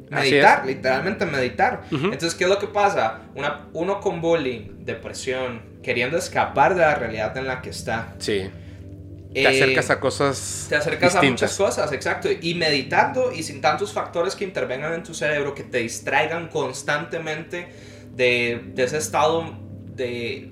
Meditar, 0.09 0.65
literalmente 0.65 1.25
meditar. 1.25 1.81
Entonces, 1.91 2.35
¿qué 2.35 2.45
es 2.45 2.49
lo 2.49 2.57
que 2.57 2.67
pasa? 2.67 3.19
Una, 3.35 3.67
uno 3.73 3.99
con 3.99 4.21
bullying, 4.21 4.85
depresión, 4.85 5.61
queriendo 5.81 6.17
escapar 6.17 6.73
de 6.73 6.81
la 6.81 6.95
realidad 6.95 7.35
en 7.35 7.47
la 7.47 7.61
que 7.61 7.71
está. 7.71 8.13
Sí. 8.19 8.49
Te 9.33 9.41
eh, 9.41 9.47
acercas 9.47 9.89
a 9.89 9.99
cosas 9.99 10.67
te 10.69 10.75
acercas 10.75 11.15
a 11.15 11.21
muchas 11.21 11.57
cosas, 11.57 11.91
exacto. 11.91 12.29
Y 12.39 12.53
meditando 12.53 13.33
y 13.33 13.43
sin 13.43 13.59
tantos 13.59 13.91
factores 13.91 14.35
que 14.35 14.45
intervengan 14.45 14.93
en 14.93 15.03
tu 15.03 15.13
cerebro, 15.13 15.53
que 15.53 15.63
te 15.63 15.79
distraigan 15.79 16.47
constantemente 16.47 17.67
de, 18.15 18.61
de 18.73 18.83
ese 18.83 18.99
estado 18.99 19.57
de, 19.95 20.49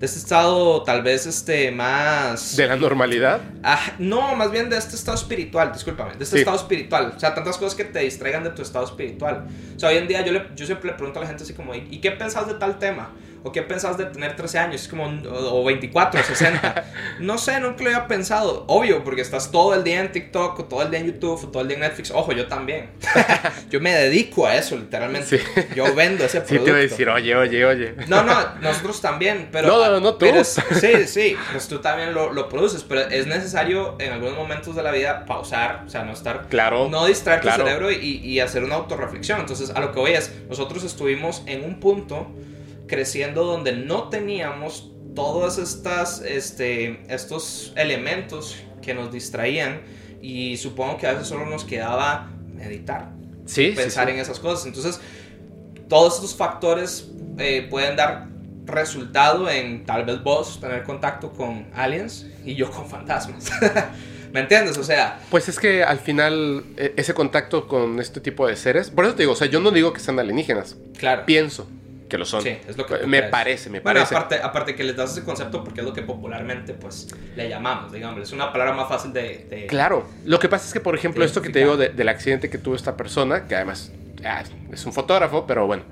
de 0.00 0.06
ese 0.06 0.18
estado 0.18 0.82
tal 0.82 1.02
vez 1.02 1.26
este 1.26 1.70
más... 1.70 2.56
De 2.56 2.66
la 2.66 2.76
normalidad. 2.76 3.38
Ah, 3.62 3.78
no, 3.98 4.34
más 4.34 4.50
bien 4.50 4.70
de 4.70 4.78
este 4.78 4.96
estado 4.96 5.18
espiritual, 5.18 5.72
discúlpame, 5.74 6.14
de 6.16 6.24
este 6.24 6.36
Sí. 6.36 6.40
estado 6.40 6.56
espiritual. 6.56 7.12
O 7.14 7.20
sea, 7.20 7.34
tantas 7.34 7.58
cosas 7.58 7.74
que 7.74 7.84
te 7.84 7.98
distraigan 7.98 8.42
de 8.42 8.50
tu 8.50 8.62
estado 8.62 8.86
espiritual. 8.86 9.46
O 9.76 9.78
sea, 9.78 9.90
hoy 9.90 9.98
en 9.98 10.08
día 10.08 10.24
yo, 10.24 10.32
le, 10.32 10.46
yo 10.56 10.64
siempre 10.64 10.90
le 10.90 10.96
pregunto 10.96 11.18
a 11.20 11.22
la 11.22 11.28
gente 11.28 11.44
así 11.44 11.52
como, 11.52 11.74
¿y 11.74 11.86
y 11.90 11.98
qué 12.00 12.12
pensás 12.12 12.48
de 12.48 12.54
tal 12.54 12.78
tema? 12.78 13.10
¿O 13.42 13.52
qué 13.52 13.62
pensás 13.62 13.96
de 13.96 14.04
tener 14.04 14.36
13 14.36 14.58
años? 14.58 14.82
Es 14.82 14.88
como, 14.88 15.04
o 15.04 15.60
o 15.60 15.64
24, 15.64 16.22
60. 16.22 16.84
no 17.20 17.38
sé, 17.38 17.58
nunca 17.60 17.82
lo 17.82 17.90
había 17.90 18.06
pensado. 18.06 18.64
Obvio, 18.68 19.02
porque 19.02 19.22
estás 19.22 19.50
todo 19.50 19.74
el 19.74 19.82
día 19.82 20.00
en 20.00 20.12
TikTok, 20.12 20.58
o 20.60 20.64
todo 20.64 20.82
el 20.82 20.90
día 20.90 21.00
en 21.00 21.06
YouTube, 21.06 21.44
o 21.44 21.48
todo 21.48 21.62
el 21.62 21.68
día 21.68 21.76
en 21.76 21.82
Netflix. 21.82 22.10
Ojo, 22.10 22.32
yo 22.32 22.46
también. 22.48 22.90
yo 23.70 23.80
me 23.80 23.92
dedico 23.94 24.46
a 24.46 24.56
eso, 24.56 24.76
literalmente. 24.76 25.38
Sí. 25.38 25.44
Yo 25.74 25.94
vendo 25.94 26.24
ese 26.24 26.40
Sí, 26.46 26.54
producto. 26.58 26.64
te 26.64 26.70
iba 26.70 26.78
a 26.78 26.82
decir, 26.82 27.08
oye, 27.08 27.34
oye, 27.34 27.64
oye. 27.64 27.94
No, 28.08 28.22
no, 28.24 28.34
nosotros 28.60 29.00
también, 29.00 29.48
pero... 29.50 29.68
No, 29.68 29.90
no, 29.90 30.00
no, 30.00 30.12
tú. 30.12 30.18
pero 30.20 30.40
es- 30.40 30.60
sí, 30.80 31.06
sí, 31.06 31.36
pues 31.52 31.66
tú 31.68 31.78
también 31.78 32.12
lo, 32.12 32.32
lo 32.32 32.48
produces, 32.48 32.82
pero 32.82 33.02
es 33.02 33.26
necesario 33.26 33.96
en 34.00 34.12
algunos 34.12 34.36
momentos 34.36 34.76
de 34.76 34.82
la 34.82 34.90
vida 34.92 35.24
pausar, 35.24 35.84
o 35.86 35.88
sea, 35.88 36.04
no 36.04 36.12
estar... 36.12 36.46
Claro. 36.48 36.88
No 36.88 37.06
distraer 37.06 37.40
claro. 37.40 37.62
tu 37.64 37.68
cerebro 37.68 37.90
y, 37.90 37.96
y 38.16 38.40
hacer 38.40 38.64
una 38.64 38.74
autorreflexión. 38.76 39.40
Entonces, 39.40 39.70
a 39.70 39.80
lo 39.80 39.92
que 39.92 39.98
voy 40.00 40.12
es, 40.12 40.32
nosotros 40.48 40.84
estuvimos 40.84 41.42
en 41.46 41.64
un 41.64 41.80
punto 41.80 42.30
creciendo 42.90 43.44
donde 43.44 43.72
no 43.72 44.08
teníamos 44.08 44.90
todos 45.14 45.58
estas, 45.58 46.20
este, 46.22 47.00
estos 47.08 47.72
elementos 47.76 48.56
que 48.82 48.92
nos 48.94 49.12
distraían 49.12 49.80
y 50.20 50.56
supongo 50.56 50.98
que 50.98 51.06
a 51.06 51.12
veces 51.12 51.28
solo 51.28 51.46
nos 51.46 51.64
quedaba 51.64 52.28
meditar 52.54 53.12
Sí, 53.46 53.72
pensar 53.74 54.06
sí. 54.08 54.14
en 54.14 54.18
esas 54.20 54.38
cosas. 54.38 54.66
Entonces, 54.66 55.00
todos 55.88 56.16
estos 56.16 56.34
factores 56.36 57.08
eh, 57.38 57.66
pueden 57.70 57.96
dar 57.96 58.28
resultado 58.66 59.48
en 59.50 59.84
tal 59.86 60.04
vez 60.04 60.22
vos 60.22 60.60
tener 60.60 60.82
contacto 60.84 61.32
con 61.32 61.66
aliens 61.74 62.26
y 62.44 62.54
yo 62.54 62.70
con 62.70 62.88
fantasmas. 62.88 63.50
¿Me 64.32 64.40
entiendes? 64.40 64.78
O 64.78 64.84
sea, 64.84 65.18
Pues 65.30 65.48
es 65.48 65.58
que 65.58 65.82
al 65.82 65.98
final 65.98 66.64
e- 66.76 66.94
ese 66.96 67.14
contacto 67.14 67.66
con 67.66 67.98
este 67.98 68.20
tipo 68.20 68.46
de 68.46 68.54
seres, 68.54 68.90
por 68.90 69.04
eso 69.04 69.14
te 69.16 69.24
digo, 69.24 69.32
o 69.32 69.36
sea, 69.36 69.48
yo 69.48 69.58
no 69.60 69.72
digo 69.72 69.92
que 69.92 69.98
sean 69.98 70.20
alienígenas, 70.20 70.76
claro. 70.98 71.24
pienso 71.26 71.66
que 72.10 72.18
lo 72.18 72.26
son. 72.26 72.42
Sí, 72.42 72.50
es 72.68 72.76
lo 72.76 72.84
que 72.84 72.98
me 73.06 73.18
crees. 73.18 73.30
parece, 73.30 73.70
me 73.70 73.80
Bueno, 73.80 74.00
parece. 74.00 74.14
aparte, 74.14 74.34
aparte 74.42 74.74
que 74.74 74.84
les 74.84 74.94
das 74.96 75.12
ese 75.12 75.24
concepto 75.24 75.64
porque 75.64 75.80
es 75.80 75.86
lo 75.86 75.94
que 75.94 76.02
popularmente 76.02 76.74
pues 76.74 77.08
le 77.36 77.48
llamamos, 77.48 77.90
digamos. 77.92 78.20
Es 78.20 78.32
una 78.32 78.52
palabra 78.52 78.74
más 78.74 78.88
fácil 78.88 79.12
de... 79.14 79.46
de- 79.48 79.66
Claro, 79.68 80.06
lo 80.26 80.38
que 80.38 80.48
pasa 80.50 80.66
es 80.66 80.72
que, 80.74 80.80
por 80.80 80.94
ejemplo, 80.94 81.24
esto 81.24 81.40
que 81.40 81.48
te 81.48 81.60
digo 81.60 81.78
de- 81.78 81.88
del 81.88 82.08
accidente 82.10 82.50
que 82.50 82.58
tuvo 82.58 82.74
esta 82.74 82.96
persona, 82.96 83.46
que 83.48 83.54
además 83.56 83.90
ah, 84.24 84.42
es 84.70 84.84
un 84.84 84.92
fotógrafo, 84.92 85.46
pero 85.46 85.66
bueno, 85.66 85.84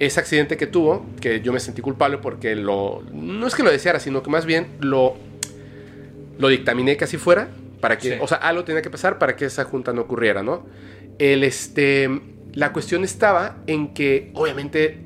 ese 0.00 0.18
accidente 0.18 0.56
que 0.56 0.66
tuvo, 0.66 1.06
que 1.20 1.40
yo 1.42 1.52
me 1.52 1.60
sentí 1.60 1.80
culpable 1.82 2.18
porque 2.18 2.56
lo, 2.56 3.04
no 3.12 3.46
es 3.46 3.54
que 3.54 3.62
lo 3.62 3.70
deseara, 3.70 4.00
sino 4.00 4.22
que 4.24 4.30
más 4.30 4.46
bien 4.46 4.66
lo, 4.80 5.16
lo 6.38 6.48
dictaminé 6.48 6.96
que 6.96 7.04
así 7.04 7.18
fuera, 7.18 7.48
para 7.80 7.98
que, 7.98 8.14
Sí. 8.14 8.18
o 8.20 8.26
sea, 8.26 8.38
algo 8.38 8.64
tenía 8.64 8.82
que 8.82 8.90
pasar 8.90 9.18
para 9.18 9.36
que 9.36 9.44
esa 9.44 9.64
junta 9.64 9.92
no 9.92 10.02
ocurriera, 10.02 10.42
¿no? 10.42 10.66
El, 11.18 11.44
este, 11.44 12.08
la 12.54 12.72
cuestión 12.72 13.04
estaba 13.04 13.56
en 13.66 13.92
que, 13.94 14.30
obviamente, 14.34 14.98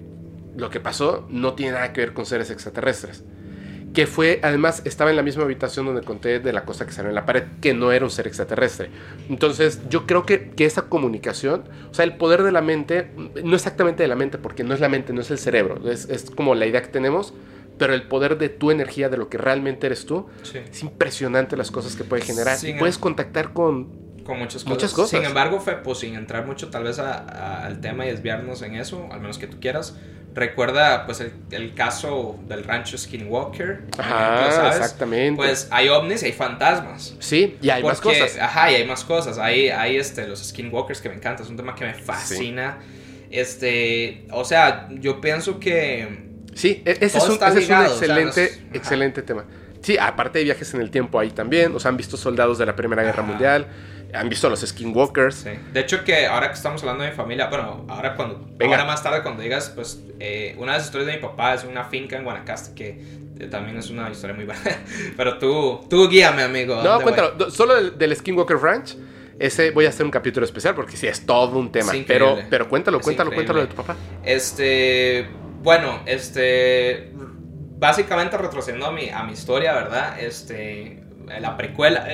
lo 0.57 0.71
que 0.71 0.81
pasó 0.81 1.27
no 1.31 1.55
tiene 1.55 1.73
nada 1.73 1.93
que 1.93 2.01
ver 2.01 2.13
con 2.15 2.27
seres 2.27 2.51
extraterrestres. 2.51 3.25
Que 3.95 4.07
fue, 4.07 4.41
además, 4.43 4.83
estaba 4.85 5.09
en 5.09 5.17
la 5.17 5.23
misma 5.23 5.45
habitación 5.45 5.87
donde 5.87 6.03
conté 6.03 6.39
de 6.39 6.53
la 6.53 6.67
cosa 6.67 6.85
que 6.85 6.93
salió 6.93 7.09
en 7.09 7.15
la 7.15 7.25
pared, 7.25 7.45
que 7.63 7.73
no 7.73 7.93
era 7.93 8.05
un 8.05 8.11
ser 8.11 8.27
extraterrestre. 8.27 8.91
Entonces, 9.31 9.81
yo 9.89 10.07
creo 10.07 10.27
que, 10.27 10.51
que 10.51 10.67
esa 10.67 10.83
comunicación, 10.83 11.65
o 11.91 11.95
sea, 11.95 12.05
el 12.05 12.17
poder 12.19 12.43
de 12.43 12.53
la 12.53 12.61
mente, 12.61 13.11
no 13.43 13.55
exactamente 13.55 14.03
de 14.03 14.09
la 14.09 14.17
mente, 14.17 14.37
porque 14.37 14.65
no 14.65 14.75
es 14.75 14.81
la 14.81 14.91
mente, 14.91 15.15
no 15.15 15.23
es 15.23 15.31
el 15.31 15.39
cerebro, 15.39 15.89
es, 15.91 16.11
es 16.11 16.31
como 16.31 16.55
la 16.55 16.67
idea 16.67 16.83
que 16.83 16.89
tenemos, 16.89 17.33
pero 17.79 17.95
el 17.95 18.03
poder 18.03 18.37
de 18.37 18.51
tu 18.51 18.71
energía, 18.71 19.09
de 19.09 19.17
lo 19.17 19.31
que 19.31 19.39
realmente 19.39 19.87
eres 19.87 20.05
tú, 20.05 20.27
Sí. 20.43 20.59
es 20.59 20.83
impresionante 20.83 21.57
las 21.57 21.71
cosas 21.71 21.97
que 21.97 22.05
puede 22.05 22.21
generar. 22.23 22.59
Y 22.65 22.75
puedes 22.75 22.99
contactar 22.99 23.55
con... 23.55 24.06
Con 24.27 24.39
muchas 24.39 24.65
cosas. 24.65 24.69
Muchas 24.69 24.93
cosas. 24.93 25.11
Sin 25.11 25.25
embargo, 25.25 25.61
fue 25.61 25.77
pues 25.83 25.99
sin 25.99 26.15
entrar 26.17 26.45
mucho 26.47 26.69
tal 26.69 26.83
vez 26.85 26.99
a- 26.99 27.15
a- 27.19 27.65
al 27.67 27.81
tema 27.81 28.05
y 28.07 28.11
desviarnos 28.11 28.61
en 28.63 28.75
eso, 28.75 29.09
al 29.13 29.21
menos 29.21 29.39
que 29.39 29.47
tú 29.47 29.59
quieras. 29.61 29.97
Recuerda 30.35 31.07
pues 31.07 31.21
el, 31.21 31.33
el 31.51 31.73
caso 31.75 32.39
del 32.47 32.63
rancho 32.65 32.99
Skinwalker. 32.99 33.85
Ajá, 33.97 34.51
¿sabes? 34.53 34.77
exactamente. 34.77 35.37
Pues 35.37 35.69
hay 35.71 35.89
ovnis 35.89 36.23
y 36.23 36.27
hay 36.27 36.33
fantasmas. 36.33 37.15
Sí, 37.21 37.57
y 37.63 37.71
hay 37.71 37.83
más 37.83 38.03
cosas. 38.03 38.37
Ajá, 38.39 38.71
y 38.71 38.75
hay 38.75 38.87
más 38.87 39.03
cosas. 39.05 39.39
Hay, 39.39 39.71
hay 39.71 39.97
este, 39.97 40.27
los 40.29 40.45
skinwalkers 40.45 41.01
que 41.01 41.09
me 41.09 41.15
encanta. 41.15 41.43
Es 41.43 41.49
un 41.49 41.57
tema 41.57 41.75
que 41.75 41.87
me 41.87 41.95
fascina. 41.95 42.79
Este, 43.31 44.27
o 44.33 44.45
sea, 44.45 44.89
yo 44.91 45.21
pienso 45.21 45.59
que 45.59 46.27
Sí, 46.55 46.83
e- 46.85 46.99
ese 47.01 47.19
es 47.19 47.29
un, 47.29 47.35
ese 47.37 47.45
es 47.47 47.53
un 47.55 47.61
ligado, 47.61 47.95
o 47.95 47.99
sea, 47.99 48.07
excelente, 48.09 48.63
excelente 48.73 49.23
tema. 49.23 49.45
Sí, 49.83 49.97
aparte 49.99 50.39
de 50.39 50.45
viajes 50.45 50.73
en 50.75 50.81
el 50.81 50.91
tiempo 50.91 51.19
ahí 51.21 51.31
también. 51.31 51.75
O 51.75 51.79
sea, 51.81 51.91
han 51.91 51.97
visto 51.97 52.17
soldados 52.17 52.59
de 52.59 52.67
la 52.67 52.75
Primera 52.75 53.03
Guerra 53.03 53.21
Ajá. 53.23 53.29
Mundial. 53.31 53.67
Han 54.17 54.29
visto 54.29 54.47
a 54.47 54.51
los 54.51 54.61
Skinwalkers. 54.61 55.35
Sí. 55.37 55.51
De 55.73 55.81
hecho 55.81 56.05
que 56.05 56.27
ahora 56.27 56.49
que 56.49 56.55
estamos 56.55 56.83
hablando 56.83 57.05
de 57.05 57.11
mi 57.11 57.17
familia, 57.17 57.47
bueno, 57.49 57.85
ahora 57.89 58.15
cuando, 58.17 58.45
Venga. 58.57 58.77
ahora 58.77 58.87
más 58.87 59.03
tarde 59.03 59.23
cuando 59.23 59.43
digas, 59.43 59.71
pues 59.75 60.03
eh, 60.19 60.55
una 60.59 60.73
de 60.73 60.79
las 60.79 60.87
historias 60.87 61.07
de 61.07 61.17
mi 61.17 61.23
papá 61.23 61.55
es 61.55 61.65
una 61.65 61.85
finca 61.85 62.17
en 62.17 62.25
Guanacaste 62.25 62.75
que 62.75 63.01
eh, 63.39 63.49
también 63.49 63.77
es 63.77 63.91
una 63.91 64.11
historia 64.11 64.35
muy 64.35 64.45
buena. 64.45 64.61
Pero 65.17 65.39
tú, 65.39 65.87
tú 65.89 66.09
guíame, 66.09 66.43
amigo. 66.43 66.81
¿a 66.81 66.85
No, 66.85 67.01
cuéntalo. 67.01 67.35
voy? 67.37 67.51
Solo 67.51 67.75
del, 67.75 67.99
del 67.99 68.17
Skinwalker 68.17 68.59
Ranch. 68.59 68.97
Ese 69.39 69.71
voy 69.71 69.85
a 69.85 69.91
hacer 69.91 70.07
un 70.07 70.11
capítulo 70.11 70.47
especial 70.47 70.75
porque 70.75 70.97
sí 70.97 71.07
es 71.07 71.27
todo 71.27 71.59
un 71.59 71.71
tema. 71.71 71.93
Pero, 72.07 72.39
pero 72.49 72.69
cuéntalo, 72.69 73.01
cuéntalo, 73.01 73.31
cuéntalo 73.31 73.61
de 73.61 73.67
tu 73.67 73.75
papá. 73.75 73.95
Este, 74.25 75.29
bueno, 75.63 76.01
este, 76.07 77.13
básicamente 77.79 78.39
retrocediendo 78.39 78.87
a 78.87 78.93
mi, 78.93 79.11
a 79.11 79.25
mi 79.25 79.33
historia, 79.33 79.75
¿verdad? 79.75 80.19
Este, 80.19 81.03
la 81.41 81.57
precuela. 81.57 82.07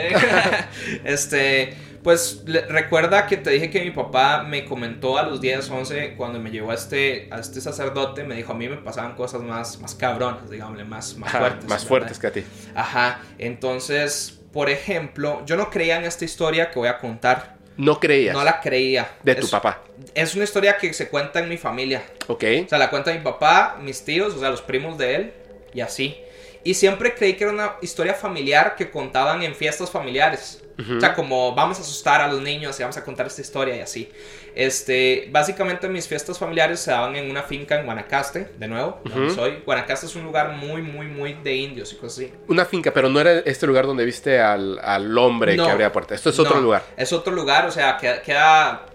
este, 1.05 1.75
pues 2.03 2.43
le- 2.47 2.63
recuerda 2.67 3.27
que 3.27 3.37
te 3.37 3.51
dije 3.51 3.71
que 3.71 3.81
mi 3.83 3.91
papá 3.91 4.43
me 4.43 4.65
comentó 4.65 5.19
a 5.19 5.23
los 5.23 5.41
10, 5.41 5.71
11, 5.71 6.15
cuando 6.17 6.39
me 6.41 6.51
llevó 6.51 6.71
a 6.71 6.75
este, 6.75 7.29
a 7.31 7.39
este 7.39 7.61
sacerdote, 7.61 8.25
me 8.25 8.35
dijo, 8.35 8.53
a 8.53 8.57
mí 8.57 8.69
me 8.69 8.77
pasaban 8.77 9.15
cosas 9.15 9.43
más, 9.43 9.79
más 9.81 9.95
cabronas, 9.95 10.51
digámosle, 10.51 10.85
más, 10.85 11.17
más 11.17 11.29
Ajá, 11.31 11.39
fuertes. 11.39 11.63
más 11.69 11.71
¿verdad? 11.83 11.89
fuertes 11.89 12.19
que 12.19 12.27
a 12.27 12.33
ti. 12.33 12.45
Ajá, 12.75 13.21
entonces, 13.39 14.41
por 14.53 14.69
ejemplo, 14.69 15.43
yo 15.47 15.57
no 15.57 15.71
creía 15.71 15.97
en 15.97 16.05
esta 16.05 16.25
historia 16.25 16.71
que 16.71 16.79
voy 16.79 16.89
a 16.89 16.99
contar. 16.99 17.57
No 17.77 17.99
creías 18.01 18.35
No 18.35 18.45
la 18.45 18.61
creía. 18.61 19.09
de 19.23 19.35
tu 19.37 19.45
Es- 19.47 19.51
papá. 19.51 19.81
Es 20.15 20.35
una 20.35 20.45
historia 20.45 20.77
que 20.77 20.93
se 20.93 21.09
cuenta 21.09 21.39
en 21.39 21.49
mi 21.49 21.57
familia. 21.57 22.03
Ok. 22.27 22.45
O 22.67 22.69
sea, 22.69 22.79
la 22.79 22.91
cuenta 22.91 23.13
mi 23.13 23.21
papá, 23.21 23.79
mis 23.81 24.05
tíos, 24.05 24.35
o 24.35 24.41
sea, 24.41 24.51
los 24.51 24.61
primos 24.61 24.99
de 24.99 25.15
él, 25.15 25.33
y 25.73 25.81
así. 25.81 26.17
Y 26.65 26.75
siempre 26.75 27.15
creí 27.15 27.35
que 27.35 27.45
era 27.45 27.53
una 27.53 27.73
historia 27.81 28.15
familiar 28.15 28.77
que 28.77 28.91
contaban 28.91 29.43
en 29.43 29.55
fiestas 29.55 29.91
familiares. 29.91 30.62
O 30.79 31.01
sea, 31.01 31.15
como 31.15 31.55
vamos 31.55 31.79
a 31.79 31.83
asustar 31.83 32.21
a 32.21 32.29
los 32.29 32.41
niños 32.41 32.79
y 32.79 32.83
vamos 32.83 32.97
a 32.97 33.05
contar 33.05 33.27
esta 33.27 33.41
historia 33.41 33.77
y 33.77 33.81
así. 33.81 34.11
Este, 34.55 35.29
básicamente 35.31 35.89
mis 35.89 36.07
fiestas 36.07 36.39
familiares 36.39 36.81
se 36.81 36.91
daban 36.91 37.17
en 37.17 37.31
una 37.31 37.43
finca 37.43 37.79
en 37.79 37.87
Guanacaste, 37.87 38.53
de 38.59 38.69
nuevo, 38.69 39.01
donde 39.05 39.35
soy. 39.35 39.63
Guanacaste 39.65 40.07
es 40.07 40.15
un 40.17 40.25
lugar 40.25 40.53
muy, 40.53 40.83
muy, 40.83 41.07
muy 41.07 41.35
de 41.35 41.55
indios 41.57 41.93
y 41.93 41.97
cosas 41.97 42.19
así. 42.19 42.33
Una 42.49 42.65
finca, 42.65 42.93
pero 42.93 43.09
no 43.09 43.21
era 43.21 43.39
este 43.41 43.67
lugar 43.67 43.87
donde 43.87 44.05
viste 44.05 44.41
al, 44.41 44.79
al 44.83 45.17
hombre 45.17 45.57
No. 45.57 45.65
que 45.67 45.71
abría 45.71 45.91
puerta. 45.93 46.15
Esto 46.15 46.31
es 46.31 46.39
otro 46.39 46.57
No, 46.57 46.63
lugar. 46.63 46.83
Es 46.97 47.13
otro 47.13 47.33
lugar, 47.35 47.67
o 47.67 47.71
sea, 47.71 47.97
queda, 47.97 48.21
queda 48.23 48.87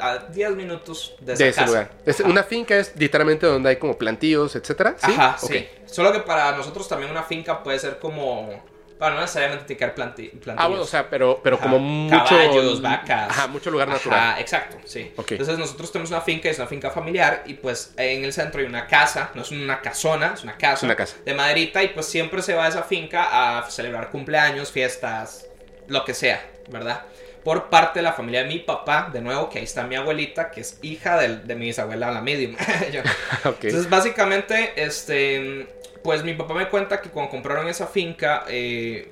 a 0.00 0.18
10 0.30 0.50
minutos 0.56 1.14
de 1.20 1.32
esa 1.34 1.44
De 1.44 1.50
ese 1.50 1.60
casa. 1.60 1.66
lugar. 1.70 1.90
Es- 2.06 2.20
una 2.20 2.42
finca 2.44 2.76
es 2.76 2.92
literalmente 2.96 3.46
donde 3.46 3.70
hay 3.70 3.76
como 3.76 3.96
plantíos, 3.98 4.54
etcétera. 4.56 4.94
¿Sí? 4.98 5.12
Ajá, 5.12 5.36
Ok. 5.42 5.50
sí. 5.52 5.66
Solo 5.86 6.12
que 6.12 6.20
para 6.20 6.56
nosotros 6.56 6.88
también 6.88 7.10
una 7.10 7.22
finca 7.22 7.62
puede 7.62 7.78
ser 7.78 7.98
como. 7.98 8.70
Bueno, 9.02 9.16
no 9.16 9.22
necesariamente 9.22 9.64
tiene 9.64 9.78
que 9.78 9.84
haber 9.84 9.96
planti- 9.96 10.30
plantillos. 10.30 10.56
Ah, 10.58 10.68
bueno, 10.68 10.82
o 10.84 10.86
sea, 10.86 11.10
pero, 11.10 11.40
pero 11.42 11.56
Ajá. 11.56 11.64
como 11.64 11.80
mucho. 11.80 12.24
Caballos, 12.24 12.80
vacas. 12.80 13.30
Ajá, 13.30 13.46
mucho 13.48 13.68
lugar 13.72 13.88
Ajá, 13.88 13.96
natural. 13.96 14.40
exacto, 14.40 14.76
sí. 14.84 15.12
Ok. 15.16 15.32
Entonces 15.32 15.58
nosotros 15.58 15.90
tenemos 15.90 16.10
una 16.12 16.20
finca, 16.20 16.48
es 16.48 16.58
una 16.58 16.68
finca 16.68 16.88
familiar, 16.92 17.42
y 17.46 17.54
pues 17.54 17.94
en 17.96 18.22
el 18.22 18.32
centro 18.32 18.60
hay 18.60 18.66
una 18.68 18.86
casa, 18.86 19.30
no 19.34 19.42
es 19.42 19.50
una 19.50 19.80
casona, 19.80 20.34
es 20.36 20.44
una 20.44 20.56
casa. 20.56 20.74
Es 20.74 20.82
una 20.84 20.94
casa. 20.94 21.16
De 21.24 21.34
maderita, 21.34 21.82
y 21.82 21.88
pues 21.88 22.06
siempre 22.06 22.42
se 22.42 22.54
va 22.54 22.66
a 22.66 22.68
esa 22.68 22.84
finca 22.84 23.58
a 23.58 23.68
celebrar 23.68 24.08
cumpleaños, 24.10 24.70
fiestas, 24.70 25.46
lo 25.88 26.04
que 26.04 26.14
sea, 26.14 26.40
¿verdad? 26.68 27.02
Por 27.44 27.70
parte 27.70 27.98
de 27.98 28.04
la 28.04 28.12
familia 28.12 28.42
de 28.42 28.48
mi 28.48 28.58
papá, 28.60 29.10
de 29.12 29.20
nuevo, 29.20 29.48
que 29.48 29.58
ahí 29.58 29.64
está 29.64 29.82
mi 29.84 29.96
abuelita, 29.96 30.50
que 30.50 30.60
es 30.60 30.78
hija 30.82 31.18
de, 31.18 31.54
mi 31.56 31.66
bisabuela, 31.66 32.10
la 32.12 32.20
medium. 32.20 32.54
Entonces, 33.68 33.90
básicamente, 33.90 34.72
este, 34.76 35.66
pues 36.04 36.22
mi 36.22 36.34
papá 36.34 36.54
me 36.54 36.68
cuenta 36.68 37.00
que 37.00 37.10
cuando 37.10 37.30
compraron 37.30 37.68
esa 37.68 37.86
finca, 37.88 38.44
eh, 38.48 39.10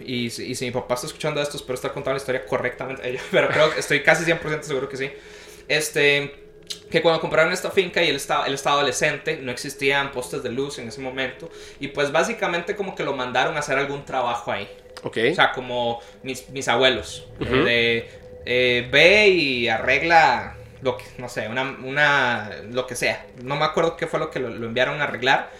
y, 0.00 0.30
si- 0.30 0.44
y 0.50 0.54
si 0.54 0.64
mi 0.66 0.70
papá 0.70 0.94
está 0.94 1.06
escuchando 1.08 1.40
esto, 1.42 1.56
espero 1.56 1.74
estar 1.74 1.92
contando 1.92 2.14
la 2.16 2.20
historia 2.20 2.46
correctamente, 2.46 3.18
pero 3.30 3.48
creo 3.48 3.72
que 3.72 3.80
estoy 3.80 4.02
casi 4.02 4.24
100% 4.24 4.62
seguro 4.62 4.88
que 4.88 4.96
sí. 4.96 5.10
Este, 5.68 6.34
que 6.90 7.02
cuando 7.02 7.20
compraron 7.20 7.52
esta 7.52 7.70
finca 7.70 8.02
y 8.02 8.08
él 8.08 8.16
estaba, 8.16 8.46
él 8.46 8.54
estaba 8.54 8.76
adolescente, 8.76 9.38
no 9.42 9.50
existían 9.50 10.12
postes 10.12 10.42
de 10.42 10.50
luz 10.50 10.78
en 10.78 10.88
ese 10.88 11.00
momento, 11.00 11.50
y 11.80 11.88
pues 11.88 12.12
básicamente 12.12 12.76
como 12.76 12.94
que 12.94 13.02
lo 13.04 13.14
mandaron 13.14 13.56
a 13.56 13.60
hacer 13.60 13.78
algún 13.78 14.04
trabajo 14.04 14.52
ahí. 14.52 14.68
Ok. 15.02 15.18
O 15.30 15.34
sea, 15.34 15.52
como 15.52 16.00
mis, 16.22 16.48
mis 16.50 16.68
abuelos. 16.68 17.26
eh, 17.40 17.42
Ujú. 17.44 17.64
de 17.64 18.10
eh, 18.44 18.88
ve 18.90 19.28
y 19.28 19.68
arregla 19.68 20.56
lo 20.80 20.96
que, 20.96 21.04
no 21.18 21.28
sé, 21.28 21.48
una, 21.48 21.62
una, 21.84 22.50
lo 22.70 22.86
que 22.86 22.96
sea. 22.96 23.24
No 23.42 23.56
me 23.56 23.64
acuerdo 23.64 23.96
qué 23.96 24.06
fue 24.06 24.18
lo 24.18 24.30
que 24.30 24.40
lo, 24.40 24.48
lo 24.48 24.66
enviaron 24.66 25.00
a 25.00 25.04
arreglar. 25.04 25.50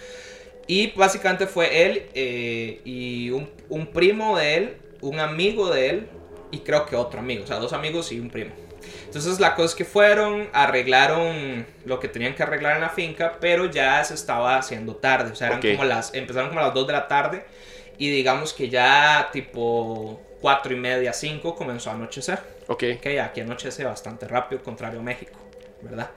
Y 0.67 0.93
básicamente 0.93 1.47
fue 1.47 1.87
él 1.87 2.07
eh, 2.15 2.81
y 2.85 3.31
un, 3.31 3.51
un 3.69 3.89
primo 3.89 4.37
de 4.39 4.55
él, 4.57 4.77
un 5.01 5.19
amigo 5.21 5.71
de 5.71 5.91
él 5.91 6.07
y 6.51 6.59
creo 6.61 6.87
que 6.87 6.97
otro 6.97 7.21
amigo. 7.21 7.45
O 7.45 7.47
sea, 7.47 7.57
dos 7.59 7.73
amigos 7.73 8.11
y 8.13 8.21
un 8.21 8.31
primo. 8.31 8.53
Entonces 9.07 9.39
la 9.41 9.55
cosa 9.55 9.67
es 9.67 9.75
que 9.75 9.85
fueron, 9.85 10.49
arreglaron 10.53 11.67
lo 11.85 12.01
que 12.01 12.09
tenían 12.09 12.35
que 12.35 12.43
arreglar 12.43 12.77
en 12.77 12.81
la 12.83 12.89
finca, 12.89 13.39
pero 13.41 13.67
ya 13.67 14.03
se 14.05 14.15
estaba 14.15 14.57
haciendo 14.57 14.97
tarde. 14.97 15.31
O 15.33 15.35
sea, 15.35 15.49
eran 15.49 15.59
Ok. 15.59 15.67
como 15.73 15.85
las, 15.85 16.15
empezaron 16.15 16.49
como 16.49 16.61
a 16.61 16.65
las 16.65 16.75
2 16.75 16.87
de 16.87 16.93
la 16.93 17.09
tarde 17.09 17.45
y 18.03 18.11
digamos 18.11 18.53
que 18.53 18.69
ya 18.69 19.29
tipo 19.33 20.21
4 20.41 20.75
y 20.75 20.77
media, 20.77 21.13
5 21.13 21.55
comenzó 21.55 21.91
a 21.91 21.93
anochecer. 21.93 22.41
Ok. 22.67 22.83
Ok, 22.97 23.07
aquí 23.23 23.43
anochece 23.43 23.85
bastante 23.85 24.27
rápido, 24.27 24.61
contrario 24.61 24.99
a 24.99 25.05
México, 25.05 25.39
¿verdad? 25.83 26.11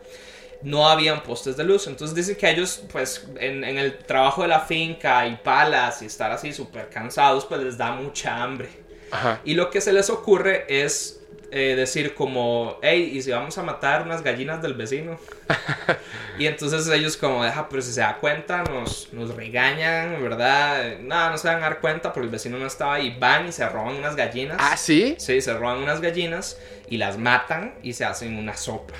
No 0.63 0.89
habían 0.89 1.21
postes 1.21 1.55
de 1.57 1.63
luz, 1.63 1.85
entonces 1.85 2.15
dice 2.15 2.35
que 2.35 2.49
ellos, 2.49 2.81
pues, 2.91 3.27
en, 3.39 3.63
en 3.63 3.77
el 3.77 3.99
trabajo 3.99 4.41
de 4.41 4.47
la 4.47 4.61
finca 4.61 5.27
y 5.27 5.35
palas 5.35 6.01
y 6.01 6.07
estar 6.07 6.31
así 6.31 6.53
súper 6.53 6.89
cansados, 6.89 7.45
pues 7.45 7.61
les 7.61 7.77
da 7.77 7.91
mucha 7.91 8.41
hambre. 8.41 8.67
Ajá. 9.11 9.41
Y 9.45 9.53
lo 9.53 9.69
que 9.69 9.79
se 9.79 9.93
les 9.93 10.09
ocurre 10.09 10.65
es 10.67 11.14
eh, 11.51 11.75
decir 11.75 12.13
como, 12.15 12.77
hey, 12.81 13.11
¿y 13.13 13.21
si 13.21 13.31
vamos 13.31 13.57
a 13.57 13.63
matar 13.63 14.01
unas 14.03 14.21
gallinas 14.23 14.61
del 14.61 14.73
vecino? 14.73 15.19
y 16.39 16.47
entonces 16.47 16.87
ellos 16.89 17.17
como, 17.17 17.43
deja, 17.43 17.69
pero 17.69 17.81
si 17.81 17.91
se 17.93 18.01
da 18.01 18.17
cuenta, 18.17 18.63
nos, 18.63 19.11
nos 19.13 19.33
regañan, 19.35 20.21
¿verdad? 20.21 20.99
No, 20.99 21.29
no 21.29 21.37
se 21.37 21.47
van 21.47 21.57
a 21.57 21.61
dar 21.61 21.79
cuenta 21.79 22.11
porque 22.11 22.25
el 22.25 22.31
vecino 22.31 22.57
no 22.57 22.67
estaba 22.67 22.95
ahí. 22.95 23.15
Van 23.19 23.47
y 23.47 23.51
se 23.51 23.67
roban 23.69 23.95
unas 23.95 24.15
gallinas. 24.15 24.57
Ah, 24.59 24.75
sí. 24.77 25.15
Sí, 25.19 25.41
se 25.41 25.53
roban 25.53 25.77
unas 25.77 26.01
gallinas 26.01 26.59
y 26.89 26.97
las 26.97 27.17
matan 27.17 27.75
y 27.83 27.93
se 27.93 28.05
hacen 28.05 28.37
una 28.37 28.55
sopa. 28.57 28.93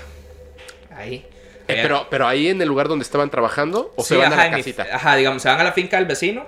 Ahí. 0.90 1.26
Eh, 1.68 1.80
pero, 1.82 2.06
pero 2.08 2.28
ahí 2.28 2.48
en 2.48 2.62
el 2.62 2.68
lugar 2.68 2.86
donde 2.86 3.02
estaban 3.02 3.28
trabajando 3.28 3.92
o 3.96 4.02
Sí, 4.02 4.10
se 4.10 4.16
van 4.18 4.32
ajá, 4.32 4.42
a 4.42 4.44
la 4.44 4.50
mi- 4.52 4.62
casita. 4.62 4.86
ajá, 4.92 5.16
digamos, 5.16 5.42
se 5.42 5.48
van 5.48 5.60
a 5.60 5.64
la 5.64 5.72
finca 5.72 5.96
del 5.96 6.06
vecino. 6.06 6.46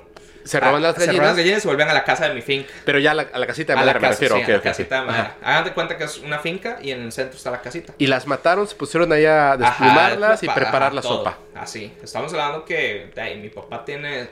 Se 0.49 0.61
roban 0.61 0.77
ah, 0.77 0.81
las 0.81 0.95
Se 0.97 1.01
roban 1.01 1.07
gallinas, 1.09 1.27
las 1.29 1.37
gallinas 1.37 1.59
y 1.59 1.61
se 1.61 1.69
vuelven 1.69 1.89
a 1.89 1.93
la 1.93 2.05
casa 2.05 2.29
de 2.29 2.35
mi 2.35 2.43
finca. 2.43 2.70
pero 2.85 2.99
ya 2.99 3.11
a 3.11 3.15
la, 3.15 3.27
a 3.33 3.39
la 3.39 3.47
casita 3.47 3.73
de 3.75 3.79
madera 3.79 4.01
me 4.01 4.09
casa, 4.09 4.20
refiero. 4.20 4.37
sí, 4.37 4.51
a 4.53 4.55
la 4.57 4.62
casita 4.62 5.01
de 5.01 5.07
madera. 5.07 5.37
Hagan 5.43 5.65
de 5.65 5.73
cuenta 5.75 5.97
que 5.97 6.05
es 6.05 6.19
una 6.19 6.39
finca 6.39 6.79
y 6.83 6.91
en 6.91 7.03
el 7.03 7.12
centro 7.12 7.37
está 7.37 7.51
la 7.51 7.61
casita. 7.61 7.93
Y 7.99 8.07
las 8.07 8.27
mataron, 8.27 8.66
se 8.66 8.75
pusieron 8.75 9.12
ahí 9.12 9.25
a 9.27 9.57
desplumarlas 9.57 10.43
y 10.43 10.47
Ajá, 10.47 10.55
preparar 10.55 10.95
la 10.95 11.03
todo. 11.03 11.19
sopa. 11.19 11.39
Así. 11.55 11.93
Estamos 12.03 12.33
hablando 12.33 12.65
que 12.65 13.11
ay, 13.16 13.39
mi 13.41 13.49
papá 13.51 13.85
tiene 13.85 14.29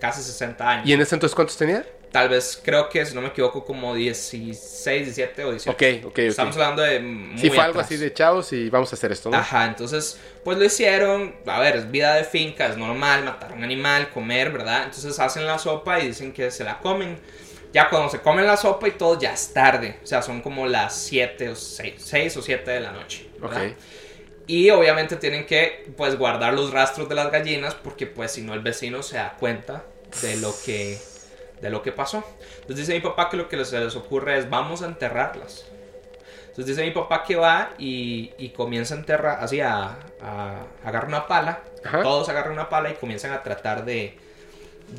casi 0.00 0.22
60 0.22 0.68
años. 0.68 0.86
¿Y 0.88 0.92
en 0.92 1.00
ese 1.02 1.14
entonces 1.14 1.34
cuántos 1.34 1.56
tenía? 1.56 1.84
Tal 2.10 2.28
vez, 2.28 2.60
creo 2.64 2.88
que, 2.88 3.06
si 3.06 3.14
no 3.14 3.20
me 3.20 3.28
equivoco, 3.28 3.64
como 3.64 3.94
16, 3.94 5.04
17 5.04 5.44
o 5.44 5.50
18. 5.52 5.70
Ok, 5.70 6.06
ok, 6.06 6.10
ok. 6.10 6.18
Estamos 6.18 6.56
hablando 6.56 6.82
de 6.82 6.98
muy 6.98 7.38
Sí, 7.38 7.48
fue 7.50 7.58
algo 7.60 7.78
atrás. 7.78 7.86
así 7.86 7.96
de 7.98 8.12
chavos 8.12 8.52
y 8.52 8.68
vamos 8.68 8.92
a 8.92 8.96
hacer 8.96 9.12
esto, 9.12 9.30
¿no? 9.30 9.36
Ajá, 9.36 9.66
entonces, 9.66 10.18
pues 10.42 10.58
lo 10.58 10.64
hicieron. 10.64 11.36
A 11.46 11.60
ver, 11.60 11.76
es 11.76 11.90
vida 11.90 12.14
de 12.14 12.24
finca, 12.24 12.66
es 12.66 12.76
normal 12.76 13.24
matar 13.24 13.52
a 13.52 13.54
un 13.54 13.62
animal, 13.62 14.10
comer, 14.10 14.50
¿verdad? 14.50 14.84
Entonces 14.86 15.18
hacen 15.20 15.46
la 15.46 15.58
sopa 15.58 16.00
y 16.00 16.08
dicen 16.08 16.32
que 16.32 16.50
se 16.50 16.64
la 16.64 16.78
comen. 16.80 17.16
Ya 17.72 17.88
cuando 17.88 18.08
se 18.08 18.20
comen 18.20 18.44
la 18.44 18.56
sopa 18.56 18.88
y 18.88 18.92
todo, 18.92 19.16
ya 19.20 19.32
es 19.32 19.52
tarde. 19.52 20.00
O 20.02 20.06
sea, 20.06 20.20
son 20.22 20.40
como 20.40 20.66
las 20.66 20.96
7 20.96 21.50
o 21.50 21.54
6, 21.54 21.94
6 21.96 22.36
o 22.38 22.42
7 22.42 22.70
de 22.72 22.80
la 22.80 22.90
noche. 22.90 23.30
¿verdad? 23.38 23.66
Ok. 23.66 23.72
Y 24.48 24.68
obviamente 24.70 25.14
tienen 25.14 25.46
que 25.46 25.92
pues 25.96 26.18
guardar 26.18 26.54
los 26.54 26.72
rastros 26.72 27.08
de 27.08 27.14
las 27.14 27.30
gallinas 27.30 27.76
porque 27.76 28.08
pues 28.08 28.32
si 28.32 28.42
no 28.42 28.52
el 28.52 28.60
vecino 28.60 29.00
se 29.04 29.16
da 29.16 29.36
cuenta 29.38 29.84
de 30.22 30.38
lo 30.38 30.52
que 30.66 30.98
de 31.60 31.70
lo 31.70 31.82
que 31.82 31.92
pasó. 31.92 32.24
Entonces 32.60 32.86
dice 32.86 32.94
mi 32.94 33.00
papá 33.00 33.28
que 33.28 33.36
lo 33.36 33.48
que 33.48 33.64
se 33.64 33.78
les 33.80 33.96
ocurre 33.96 34.38
es 34.38 34.48
vamos 34.50 34.82
a 34.82 34.86
enterrarlas. 34.86 35.66
Entonces 36.48 36.66
dice 36.66 36.82
mi 36.82 36.90
papá 36.90 37.22
que 37.24 37.36
va 37.36 37.70
y, 37.78 38.32
y 38.38 38.50
comienza 38.50 38.94
a 38.94 38.98
enterrar, 38.98 39.38
así 39.42 39.60
a, 39.60 39.98
a 40.20 40.62
agarrar 40.84 41.08
una 41.08 41.26
pala. 41.26 41.60
Ajá. 41.84 42.02
Todos 42.02 42.28
agarran 42.28 42.52
una 42.52 42.68
pala 42.68 42.90
y 42.90 42.94
comienzan 42.94 43.32
a 43.32 43.42
tratar 43.42 43.84
de, 43.84 44.18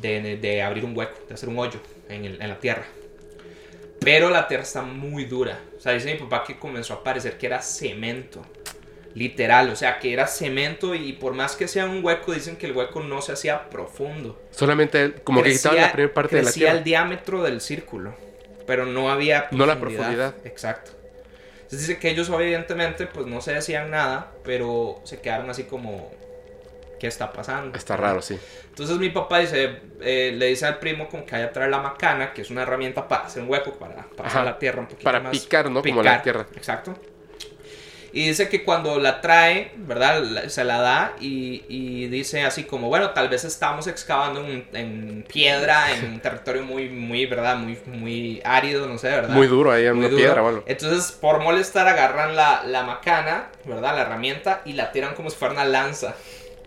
de, 0.00 0.36
de 0.38 0.62
abrir 0.62 0.84
un 0.84 0.96
hueco, 0.96 1.18
de 1.28 1.34
hacer 1.34 1.48
un 1.48 1.58
hoyo 1.58 1.78
en, 2.08 2.24
el- 2.24 2.40
en 2.42 2.48
la 2.48 2.58
tierra. 2.58 2.84
Pero 4.00 4.30
la 4.30 4.48
tierra 4.48 4.64
está 4.64 4.82
muy 4.82 5.26
dura. 5.26 5.60
O 5.76 5.80
sea, 5.80 5.92
dice 5.92 6.12
mi 6.12 6.18
papá 6.18 6.42
que 6.44 6.58
comenzó 6.58 6.94
a 6.94 7.04
parecer 7.04 7.38
que 7.38 7.46
era 7.46 7.60
cemento. 7.62 8.44
Literal, 9.14 9.68
o 9.68 9.76
sea, 9.76 9.98
que 9.98 10.12
era 10.12 10.26
cemento 10.26 10.94
y 10.94 11.12
por 11.12 11.34
más 11.34 11.54
que 11.54 11.68
sea 11.68 11.84
un 11.84 12.02
hueco, 12.04 12.32
dicen 12.32 12.56
que 12.56 12.66
el 12.66 12.72
hueco 12.72 13.00
no 13.00 13.20
se 13.20 13.32
hacía 13.32 13.68
profundo. 13.68 14.40
Solamente 14.50 15.12
como 15.24 15.42
que 15.42 15.52
quitaban 15.52 15.80
la 15.80 15.92
primera 15.92 16.14
parte 16.14 16.36
de 16.36 16.42
la 16.42 16.46
crecía 16.46 16.66
tierra. 16.66 16.78
el 16.78 16.84
diámetro 16.84 17.42
del 17.42 17.60
círculo, 17.60 18.14
pero 18.66 18.86
no 18.86 19.10
había 19.10 19.48
No 19.50 19.66
la 19.66 19.78
profundidad. 19.78 20.34
Exacto. 20.44 20.92
Entonces 21.56 21.88
dice 21.88 21.98
que 22.00 22.10
ellos 22.10 22.28
evidentemente 22.28 23.06
pues 23.06 23.26
no 23.26 23.40
se 23.40 23.52
decían 23.54 23.90
nada, 23.90 24.32
pero 24.44 25.00
se 25.04 25.20
quedaron 25.20 25.48
así 25.50 25.64
como 25.64 26.10
¿qué 26.98 27.06
está 27.08 27.32
pasando? 27.32 27.76
Está 27.76 27.96
raro, 27.96 28.22
sí. 28.22 28.38
Entonces 28.68 28.96
mi 28.98 29.10
papá 29.10 29.40
dice, 29.40 29.80
eh, 30.00 30.32
le 30.36 30.46
dice 30.46 30.66
al 30.66 30.78
primo 30.78 31.08
con 31.08 31.24
que 31.24 31.32
vaya 31.32 31.46
a 31.46 31.52
traer 31.52 31.70
la 31.70 31.80
macana, 31.80 32.32
que 32.32 32.42
es 32.42 32.50
una 32.50 32.62
herramienta 32.62 33.08
para 33.08 33.24
hacer 33.24 33.42
un 33.42 33.50
hueco, 33.50 33.72
para, 33.72 34.06
para 34.16 34.28
hacer 34.28 34.44
la 34.44 34.58
tierra 34.58 34.80
un 34.80 34.86
poquito 34.86 35.04
Para 35.04 35.20
más. 35.20 35.32
picar, 35.32 35.70
¿no? 35.70 35.82
Como 35.82 36.02
la 36.02 36.22
tierra. 36.22 36.46
Exacto. 36.54 36.94
Y 38.14 38.28
dice 38.28 38.50
que 38.50 38.62
cuando 38.62 38.98
la 38.98 39.22
trae, 39.22 39.72
¿verdad? 39.76 40.46
Se 40.48 40.64
la 40.64 40.80
da 40.80 41.16
y, 41.18 41.64
y 41.68 42.08
dice 42.08 42.42
así 42.42 42.64
como, 42.64 42.88
bueno, 42.88 43.10
tal 43.10 43.30
vez 43.30 43.44
estamos 43.44 43.86
excavando 43.86 44.44
en, 44.46 44.66
en 44.74 45.24
piedra, 45.26 45.92
en 45.92 46.04
un 46.12 46.20
territorio 46.20 46.62
muy, 46.62 46.90
muy, 46.90 47.24
¿verdad? 47.24 47.56
Muy, 47.56 47.78
muy 47.86 48.42
árido, 48.44 48.86
no 48.86 48.98
sé, 48.98 49.08
¿verdad? 49.08 49.30
Muy 49.30 49.46
duro 49.46 49.72
ahí 49.72 49.86
en 49.86 49.96
Muy 49.96 50.00
una 50.00 50.08
duro. 50.10 50.22
piedra 50.22 50.42
o 50.42 50.48
algo. 50.48 50.64
Entonces, 50.66 51.10
por 51.12 51.40
molestar, 51.40 51.88
agarran 51.88 52.36
la, 52.36 52.62
la 52.66 52.82
macana, 52.82 53.48
¿verdad? 53.64 53.94
La 53.96 54.02
herramienta 54.02 54.60
y 54.66 54.74
la 54.74 54.92
tiran 54.92 55.14
como 55.14 55.30
si 55.30 55.36
fuera 55.36 55.54
una 55.54 55.64
lanza. 55.64 56.14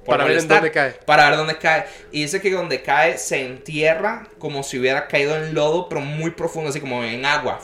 Para 0.03 0.23
ver 0.25 0.37
en 0.37 0.47
dónde 0.47 0.71
cae. 0.71 0.91
Para 1.05 1.29
ver 1.29 1.37
dónde 1.37 1.57
cae. 1.57 1.85
Y 2.11 2.21
dice 2.23 2.41
que 2.41 2.51
donde 2.51 2.81
cae 2.81 3.17
se 3.17 3.45
entierra 3.45 4.27
como 4.39 4.61
si 4.63 4.79
hubiera 4.79 5.07
caído 5.07 5.35
en 5.35 5.53
lodo, 5.55 5.89
pero 5.89 6.01
muy 6.01 6.31
profundo, 6.31 6.69
así 6.69 6.79
como 6.79 7.03
en 7.03 7.25
agua. 7.25 7.59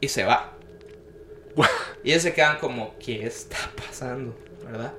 Y 0.00 0.08
se 0.08 0.24
va. 0.24 0.53
Y 2.02 2.10
ellos 2.10 2.22
se 2.22 2.32
quedan 2.34 2.58
como, 2.58 2.94
¿qué 2.98 3.24
está 3.26 3.56
pasando? 3.76 4.36
¿Verdad? 4.64 4.92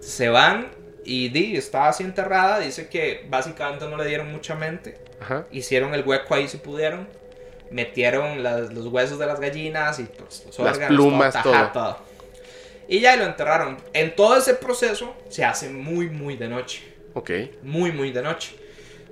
Se 0.00 0.28
van 0.28 0.68
y 1.04 1.28
Di 1.30 1.56
está 1.56 1.88
así 1.88 2.02
enterrada. 2.02 2.58
Dice 2.60 2.88
que 2.88 3.26
básicamente 3.28 3.86
no 3.88 3.96
le 3.96 4.04
dieron 4.06 4.30
mucha 4.30 4.54
mente. 4.54 4.98
Ajá. 5.20 5.46
Hicieron 5.50 5.94
el 5.94 6.02
hueco 6.06 6.34
ahí 6.34 6.48
si 6.48 6.58
pudieron. 6.58 7.08
Metieron 7.70 8.42
las- 8.42 8.72
los 8.72 8.86
huesos 8.86 9.18
de 9.18 9.26
las 9.26 9.40
gallinas 9.40 9.98
y 9.98 10.04
pues, 10.04 10.44
los 10.46 10.58
Las 10.58 10.74
órganos, 10.76 10.96
plumas, 10.96 11.34
ajá, 11.36 11.72
todo. 11.72 11.98
Y 12.88 13.00
ya 13.00 13.16
lo 13.16 13.24
enterraron. 13.24 13.78
En 13.94 14.14
todo 14.14 14.36
ese 14.36 14.54
proceso 14.54 15.14
se 15.30 15.44
hace 15.44 15.70
muy, 15.70 16.10
muy 16.10 16.36
de 16.36 16.48
noche. 16.48 16.82
Ok. 17.14 17.30
Muy, 17.62 17.92
muy 17.92 18.10
de 18.12 18.20
noche. 18.22 18.54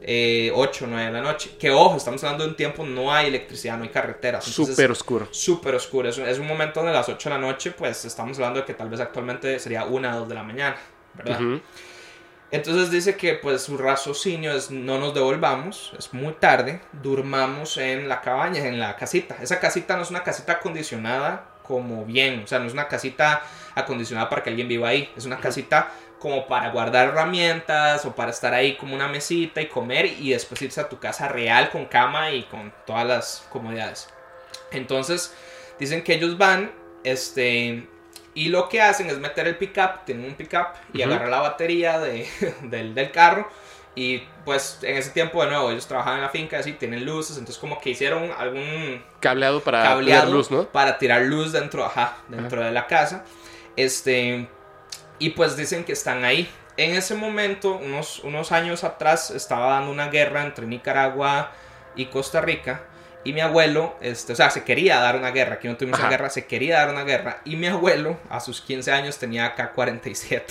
Eh, 0.02 0.50
8, 0.54 0.86
9 0.88 1.06
de 1.06 1.12
la 1.12 1.20
noche. 1.20 1.56
Que 1.58 1.70
ojo, 1.70 1.96
estamos 1.96 2.22
hablando 2.24 2.44
de 2.44 2.50
un 2.50 2.56
tiempo, 2.56 2.84
no 2.84 3.12
hay 3.12 3.26
electricidad, 3.28 3.76
no 3.76 3.84
hay 3.84 3.90
carreteras. 3.90 4.44
Súper 4.44 4.90
oscuro. 4.90 5.28
súper 5.30 5.74
oscuro. 5.74 6.08
Es 6.08 6.18
un, 6.18 6.26
es 6.26 6.38
un 6.38 6.46
momento 6.46 6.82
de 6.82 6.92
las 6.92 7.08
8 7.08 7.28
de 7.28 7.34
la 7.34 7.40
noche, 7.40 7.72
pues 7.72 8.04
estamos 8.04 8.38
hablando 8.38 8.60
de 8.60 8.66
que 8.66 8.74
tal 8.74 8.88
vez 8.88 9.00
actualmente 9.00 9.58
sería 9.58 9.84
1 9.84 10.16
o 10.16 10.20
2 10.20 10.28
de 10.28 10.34
la 10.34 10.42
mañana, 10.42 10.76
¿verdad? 11.14 11.60
Entonces 12.52 12.90
dice 12.90 13.16
que 13.16 13.34
pues 13.34 13.62
su 13.62 13.78
raciocinio 13.78 14.52
es 14.52 14.72
no 14.72 14.98
nos 14.98 15.14
devolvamos, 15.14 15.92
es 15.96 16.12
muy 16.12 16.32
tarde, 16.32 16.80
durmamos 16.92 17.76
en 17.76 18.08
la 18.08 18.20
cabaña, 18.20 18.66
en 18.66 18.80
la 18.80 18.96
casita. 18.96 19.36
Esa 19.40 19.60
casita 19.60 19.96
no 19.96 20.02
es 20.02 20.10
una 20.10 20.24
casita 20.24 20.54
acondicionada 20.54 21.46
como 21.62 22.04
bien, 22.04 22.42
o 22.42 22.46
sea, 22.48 22.58
no 22.58 22.66
es 22.66 22.72
una 22.72 22.88
casita 22.88 23.42
acondicionada 23.76 24.28
para 24.28 24.42
que 24.42 24.50
alguien 24.50 24.66
viva 24.66 24.88
ahí, 24.88 25.12
es 25.16 25.26
una 25.26 25.38
casita 25.38 25.92
como 26.20 26.46
para 26.46 26.70
guardar 26.70 27.08
herramientas 27.08 28.04
o 28.04 28.14
para 28.14 28.30
estar 28.30 28.54
ahí 28.54 28.76
como 28.76 28.94
una 28.94 29.08
mesita 29.08 29.60
y 29.60 29.66
comer 29.66 30.06
y 30.06 30.30
después 30.30 30.60
irse 30.62 30.80
a 30.80 30.88
tu 30.88 30.98
casa 31.00 31.28
real 31.28 31.70
con 31.70 31.86
cama 31.86 32.30
y 32.30 32.42
con 32.44 32.72
todas 32.86 33.06
las 33.06 33.46
comodidades. 33.50 34.08
Entonces, 34.70 35.34
dicen 35.78 36.04
que 36.04 36.14
ellos 36.14 36.36
van, 36.36 36.70
este, 37.02 37.88
y 38.34 38.48
lo 38.50 38.68
que 38.68 38.82
hacen 38.82 39.08
es 39.08 39.18
meter 39.18 39.48
el 39.48 39.56
pickup, 39.56 40.04
tienen 40.04 40.26
un 40.26 40.34
pickup 40.34 40.68
y 40.92 41.02
Ujú. 41.02 41.10
agarrar 41.10 41.30
la 41.30 41.40
batería 41.40 41.98
de, 41.98 42.28
del, 42.62 42.94
del 42.94 43.10
carro. 43.10 43.48
Y 43.96 44.18
pues 44.44 44.78
en 44.82 44.96
ese 44.96 45.10
tiempo, 45.10 45.42
de 45.42 45.50
nuevo, 45.50 45.70
ellos 45.70 45.86
trabajaban 45.86 46.18
en 46.18 46.24
la 46.24 46.30
finca, 46.30 46.58
así, 46.58 46.74
tienen 46.74 47.04
luces, 47.04 47.38
entonces 47.38 47.58
como 47.58 47.80
que 47.80 47.90
hicieron 47.90 48.30
algún 48.38 49.02
Cableado 49.20 49.60
para 49.60 49.82
cableado 49.82 50.22
tener 50.22 50.34
luz, 50.36 50.50
¿no? 50.50 50.64
para 50.66 50.96
tirar 50.98 51.22
luz 51.22 51.52
dentro, 51.52 51.84
ajá, 51.84 52.18
dentro 52.28 52.62
de 52.62 52.70
la 52.70 52.86
casa. 52.86 53.24
Este, 53.74 54.48
y 55.20 55.30
pues 55.30 55.56
dicen 55.56 55.84
que 55.84 55.92
están 55.92 56.24
ahí. 56.24 56.50
En 56.76 56.94
ese 56.96 57.14
momento, 57.14 57.76
unos, 57.76 58.20
unos 58.20 58.50
años 58.50 58.82
atrás, 58.82 59.30
estaba 59.30 59.74
dando 59.74 59.92
una 59.92 60.08
guerra 60.08 60.42
entre 60.42 60.66
Nicaragua 60.66 61.52
y 61.94 62.06
Costa 62.06 62.40
Rica. 62.40 62.82
Y 63.22 63.34
mi 63.34 63.42
abuelo, 63.42 63.96
este, 64.00 64.32
o 64.32 64.36
sea, 64.36 64.48
se 64.50 64.64
quería 64.64 64.98
dar 64.98 65.16
una 65.16 65.30
guerra, 65.30 65.56
aquí 65.56 65.68
no 65.68 65.76
tuvimos 65.76 65.98
una 65.98 66.08
Ajá. 66.08 66.16
guerra, 66.16 66.30
se 66.30 66.46
quería 66.46 66.78
dar 66.78 66.88
una 66.88 67.04
guerra. 67.04 67.42
Y 67.44 67.56
mi 67.56 67.66
abuelo, 67.66 68.18
a 68.30 68.40
sus 68.40 68.62
15 68.62 68.90
años, 68.92 69.18
tenía 69.18 69.54
K-47. 69.54 70.42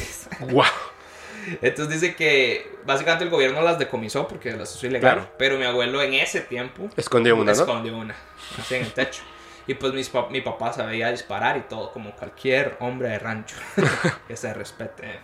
Wow. 0.52 0.64
Entonces 1.64 2.00
dice 2.00 2.16
que 2.16 2.72
básicamente 2.86 3.24
el 3.24 3.32
gobierno 3.32 3.64
las 3.64 3.80
decomisó 3.80 4.28
porque 4.28 4.52
las 4.52 4.76
hizo 4.76 4.86
ilegal. 4.86 5.16
Claro. 5.16 5.32
Pero 5.40 5.58
mi 5.58 5.66
abuelo 5.66 6.00
en 6.04 6.14
ese 6.14 6.42
tiempo 6.42 6.90
Escondió 6.96 7.36
una, 7.36 7.54
¿no? 7.54 7.60
escondió 7.60 7.98
una, 7.98 8.16
así 8.60 8.76
en 8.76 8.84
el 8.84 8.94
techo. 8.94 9.24
Y 9.70 9.76
pues 9.76 9.94
mis 9.94 10.10
pa- 10.10 10.28
mi 10.32 10.42
papá 10.42 10.74
sabía 10.74 11.12
disparar 11.12 11.56
y 11.56 11.62
todo, 11.62 11.92
como 11.92 12.12
cualquier 12.16 12.76
hombre 12.80 13.10
de 13.10 13.20
rancho. 13.20 13.56
que 14.28 14.36
se 14.36 14.52
respete. 14.52 15.20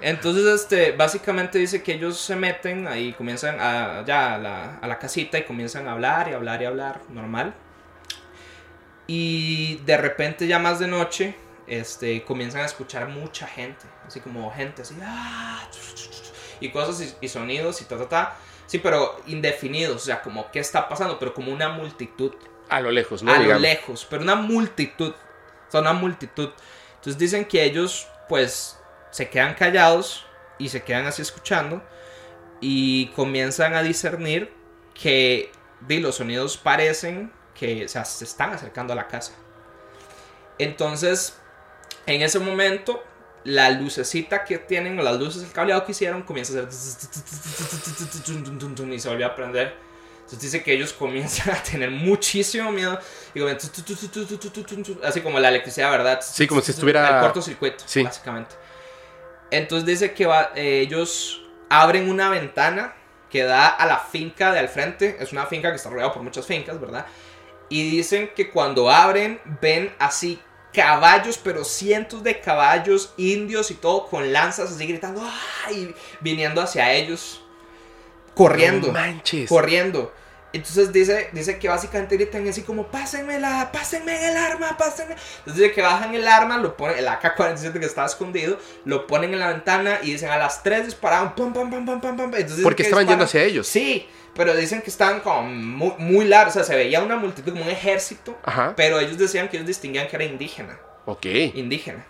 Entonces, 0.00 0.44
este, 0.62 0.90
básicamente 0.90 1.60
dice 1.60 1.80
que 1.80 1.92
ellos 1.92 2.18
se 2.18 2.34
meten 2.34 2.88
ahí, 2.88 3.12
comienzan 3.12 3.58
a, 3.60 4.04
ya 4.04 4.34
a 4.34 4.38
la, 4.38 4.78
a 4.78 4.86
la 4.88 4.98
casita 4.98 5.38
y 5.38 5.44
comienzan 5.44 5.86
a 5.86 5.92
hablar 5.92 6.26
y 6.28 6.32
hablar 6.32 6.60
y 6.60 6.64
hablar, 6.64 7.02
normal. 7.10 7.54
Y 9.06 9.76
de 9.84 9.96
repente, 9.96 10.48
ya 10.48 10.58
más 10.58 10.80
de 10.80 10.88
noche, 10.88 11.36
este, 11.68 12.24
comienzan 12.24 12.62
a 12.62 12.66
escuchar 12.66 13.06
mucha 13.08 13.46
gente, 13.46 13.84
así 14.06 14.18
como 14.18 14.50
gente 14.52 14.82
así, 14.82 14.96
"Ah", 15.02 15.68
y 16.58 16.70
cosas 16.70 17.00
y, 17.20 17.24
y 17.24 17.28
sonidos 17.28 17.80
y 17.80 17.84
ta, 17.84 17.96
ta, 17.96 18.08
ta. 18.08 18.36
Sí, 18.66 18.78
pero 18.78 19.20
indefinidos, 19.26 19.96
o 19.96 20.04
sea, 20.04 20.20
como 20.22 20.50
qué 20.50 20.58
está 20.60 20.88
pasando, 20.88 21.18
pero 21.20 21.32
como 21.32 21.52
una 21.52 21.68
multitud 21.68 22.32
A 22.72 22.80
lo 22.80 22.90
lejos, 22.90 23.22
¿no? 23.22 23.32
a 23.32 23.38
lo 23.38 23.58
lejos, 23.58 24.06
pero 24.08 24.22
una 24.22 24.34
multitud. 24.34 25.12
O 25.68 25.70
sea, 25.70 25.80
una 25.80 25.92
multitud. 25.92 26.50
Entonces 26.94 27.18
dicen 27.18 27.44
que 27.44 27.62
ellos, 27.64 28.08
pues, 28.28 28.78
se 29.10 29.28
quedan 29.28 29.54
callados 29.54 30.24
y 30.58 30.70
se 30.70 30.82
quedan 30.82 31.06
así 31.06 31.20
escuchando 31.20 31.82
y 32.60 33.08
comienzan 33.08 33.74
a 33.74 33.82
discernir 33.82 34.52
que 34.94 35.52
di, 35.80 36.00
los 36.00 36.16
sonidos 36.16 36.56
parecen 36.56 37.32
que 37.54 37.84
o 37.84 37.88
sea, 37.88 38.04
se 38.04 38.24
están 38.24 38.52
acercando 38.52 38.92
a 38.92 38.96
la 38.96 39.08
casa. 39.08 39.34
Entonces, 40.58 41.36
en 42.06 42.22
ese 42.22 42.38
momento, 42.38 43.02
la 43.44 43.70
lucecita 43.70 44.44
que 44.44 44.58
tienen, 44.58 44.98
o 44.98 45.02
las 45.02 45.18
luces 45.18 45.42
del 45.42 45.52
cableado 45.52 45.84
que 45.84 45.92
hicieron, 45.92 46.22
comienza 46.22 46.58
a 46.58 46.62
hacer 46.62 46.72
y 48.92 48.98
se 48.98 49.08
volvió 49.08 49.26
a 49.26 49.34
prender. 49.34 49.91
Entonces 50.32 50.50
dice 50.52 50.64
que 50.64 50.72
ellos 50.72 50.92
comienzan 50.94 51.50
a 51.54 51.62
tener 51.62 51.90
muchísimo 51.90 52.72
miedo. 52.72 52.98
Y 53.34 53.40
comienzan 53.40 53.70
así 55.04 55.20
como 55.20 55.38
la 55.38 55.48
electricidad, 55.48 55.90
¿verdad? 55.90 56.20
Sí, 56.22 56.46
como 56.46 56.60
si 56.62 56.70
estuviera- 56.70 57.16
El 57.16 57.20
cortocircuito, 57.20 57.84
Sí. 57.86 58.02
básicamente. 58.02 58.54
Entonces 59.50 59.86
dice 59.86 60.14
que 60.14 60.24
va- 60.26 60.52
eh, 60.54 60.80
ellos 60.80 61.42
abren 61.68 62.08
una 62.10 62.30
ventana 62.30 62.94
que 63.30 63.42
da 63.44 63.68
a 63.68 63.84
la 63.86 63.98
finca 63.98 64.52
de 64.52 64.58
al 64.60 64.68
frente. 64.68 65.16
Es 65.20 65.32
una 65.32 65.46
finca 65.46 65.70
que 65.70 65.76
está 65.76 65.90
rodeada 65.90 66.12
por 66.12 66.22
muchas 66.22 66.46
fincas, 66.46 66.80
¿verdad? 66.80 67.06
Y 67.68 67.90
dicen 67.90 68.30
que 68.34 68.50
cuando 68.50 68.90
abren 68.90 69.40
ven 69.60 69.94
así 69.98 70.40
caballos, 70.72 71.36
pero 71.38 71.64
cientos 71.64 72.22
de 72.22 72.40
caballos 72.40 73.12
indios 73.18 73.70
y 73.70 73.74
todo 73.74 74.06
con 74.06 74.32
lanzas 74.32 74.72
así 74.72 74.86
gritando 74.86 75.22
¡ay! 75.66 75.94
viniendo 76.20 76.62
hacia 76.62 76.90
ellos. 76.94 77.42
Corriendo 78.34 78.86
No 78.88 78.92
manches. 78.94 79.48
corriendo. 79.48 80.12
Entonces 80.52 80.92
dice, 80.92 81.30
dice 81.32 81.58
que 81.58 81.68
básicamente 81.68 82.16
gritan 82.16 82.46
así 82.48 82.62
como, 82.62 82.86
pásenmela, 82.88 83.70
pásenme 83.72 84.28
el 84.28 84.36
arma, 84.36 84.76
pásenme. 84.76 85.14
Entonces 85.38 85.62
dice 85.62 85.72
que 85.72 85.82
bajan 85.82 86.14
el 86.14 86.26
arma, 86.28 86.58
lo 86.58 86.76
ponen, 86.76 86.98
el 86.98 87.08
AK-47 87.08 87.78
que 87.78 87.86
estaba 87.86 88.06
escondido, 88.06 88.58
lo 88.84 89.06
ponen 89.06 89.32
en 89.32 89.40
la 89.40 89.48
ventana 89.48 90.00
y 90.02 90.12
dicen 90.12 90.30
a 90.30 90.36
las 90.36 90.62
3 90.62 90.86
dispararon, 90.86 91.34
pum, 91.34 91.52
pum, 91.52 91.70
pum, 91.70 91.84
pum, 91.86 92.00
pum, 92.00 92.16
pum. 92.16 92.30
Entonces 92.34 92.62
Porque 92.62 92.82
que 92.82 92.88
estaban 92.88 93.06
yendo 93.06 93.24
hacia 93.24 93.42
ellos. 93.42 93.66
Sí, 93.66 94.06
pero 94.34 94.54
dicen 94.54 94.82
que 94.82 94.90
estaban 94.90 95.20
como 95.20 95.42
muy, 95.42 95.92
muy 95.98 96.24
largos, 96.26 96.56
o 96.56 96.58
sea, 96.58 96.64
se 96.64 96.76
veía 96.76 97.02
una 97.02 97.16
multitud 97.16 97.52
como 97.52 97.64
un 97.64 97.70
ejército, 97.70 98.38
Ajá. 98.44 98.74
pero 98.76 98.98
ellos 99.00 99.18
decían 99.18 99.48
que 99.48 99.56
ellos 99.56 99.66
distinguían 99.66 100.08
que 100.08 100.16
era 100.16 100.24
indígena 100.24 100.78
Ok. 101.06 101.26
indígena. 101.54 102.06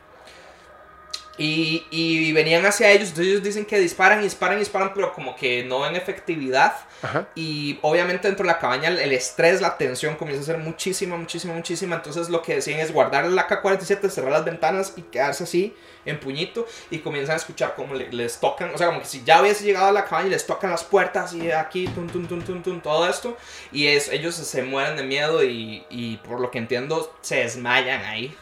Y, 1.38 1.86
y 1.90 2.30
venían 2.34 2.66
hacia 2.66 2.90
ellos, 2.90 3.08
entonces 3.08 3.28
ellos 3.32 3.42
dicen 3.42 3.64
que 3.64 3.78
disparan, 3.80 4.20
disparan, 4.20 4.58
disparan, 4.58 4.92
pero 4.94 5.14
como 5.14 5.34
que 5.34 5.64
no 5.64 5.86
en 5.86 5.96
efectividad. 5.96 6.74
Ajá. 7.00 7.26
Y 7.34 7.78
obviamente 7.80 8.28
dentro 8.28 8.44
de 8.46 8.52
la 8.52 8.58
cabaña 8.58 8.88
el, 8.90 8.98
el 8.98 9.12
estrés, 9.12 9.62
la 9.62 9.78
tensión 9.78 10.16
comienza 10.16 10.42
a 10.42 10.46
ser 10.46 10.58
muchísima, 10.58 11.16
muchísima, 11.16 11.54
muchísima. 11.54 11.96
Entonces 11.96 12.28
lo 12.28 12.42
que 12.42 12.56
decían 12.56 12.80
es 12.80 12.92
guardar 12.92 13.24
el 13.24 13.36
AK-47, 13.38 14.10
cerrar 14.10 14.30
las 14.30 14.44
ventanas 14.44 14.92
y 14.96 15.02
quedarse 15.02 15.44
así 15.44 15.74
en 16.04 16.20
puñito. 16.20 16.66
Y 16.90 16.98
comienzan 16.98 17.32
a 17.32 17.36
escuchar 17.38 17.74
como 17.76 17.94
le- 17.94 18.12
les 18.12 18.38
tocan, 18.38 18.70
o 18.74 18.76
sea, 18.78 18.88
como 18.88 19.00
que 19.00 19.06
si 19.06 19.24
ya 19.24 19.40
hubiese 19.40 19.64
llegado 19.64 19.86
a 19.86 19.92
la 19.92 20.04
cabaña 20.04 20.26
y 20.26 20.30
les 20.32 20.46
tocan 20.46 20.70
las 20.70 20.84
puertas 20.84 21.32
y 21.32 21.50
aquí, 21.50 21.88
tum, 21.88 22.08
tum, 22.08 22.26
tum, 22.28 22.42
tum, 22.42 22.62
tum, 22.62 22.80
todo 22.82 23.08
esto. 23.08 23.38
Y 23.72 23.86
es, 23.86 24.10
ellos 24.10 24.34
se 24.34 24.62
mueren 24.62 24.96
de 24.96 25.02
miedo 25.02 25.42
y, 25.42 25.86
y 25.88 26.18
por 26.18 26.40
lo 26.40 26.50
que 26.50 26.58
entiendo 26.58 27.16
se 27.22 27.36
desmayan 27.36 28.04
ahí. 28.04 28.36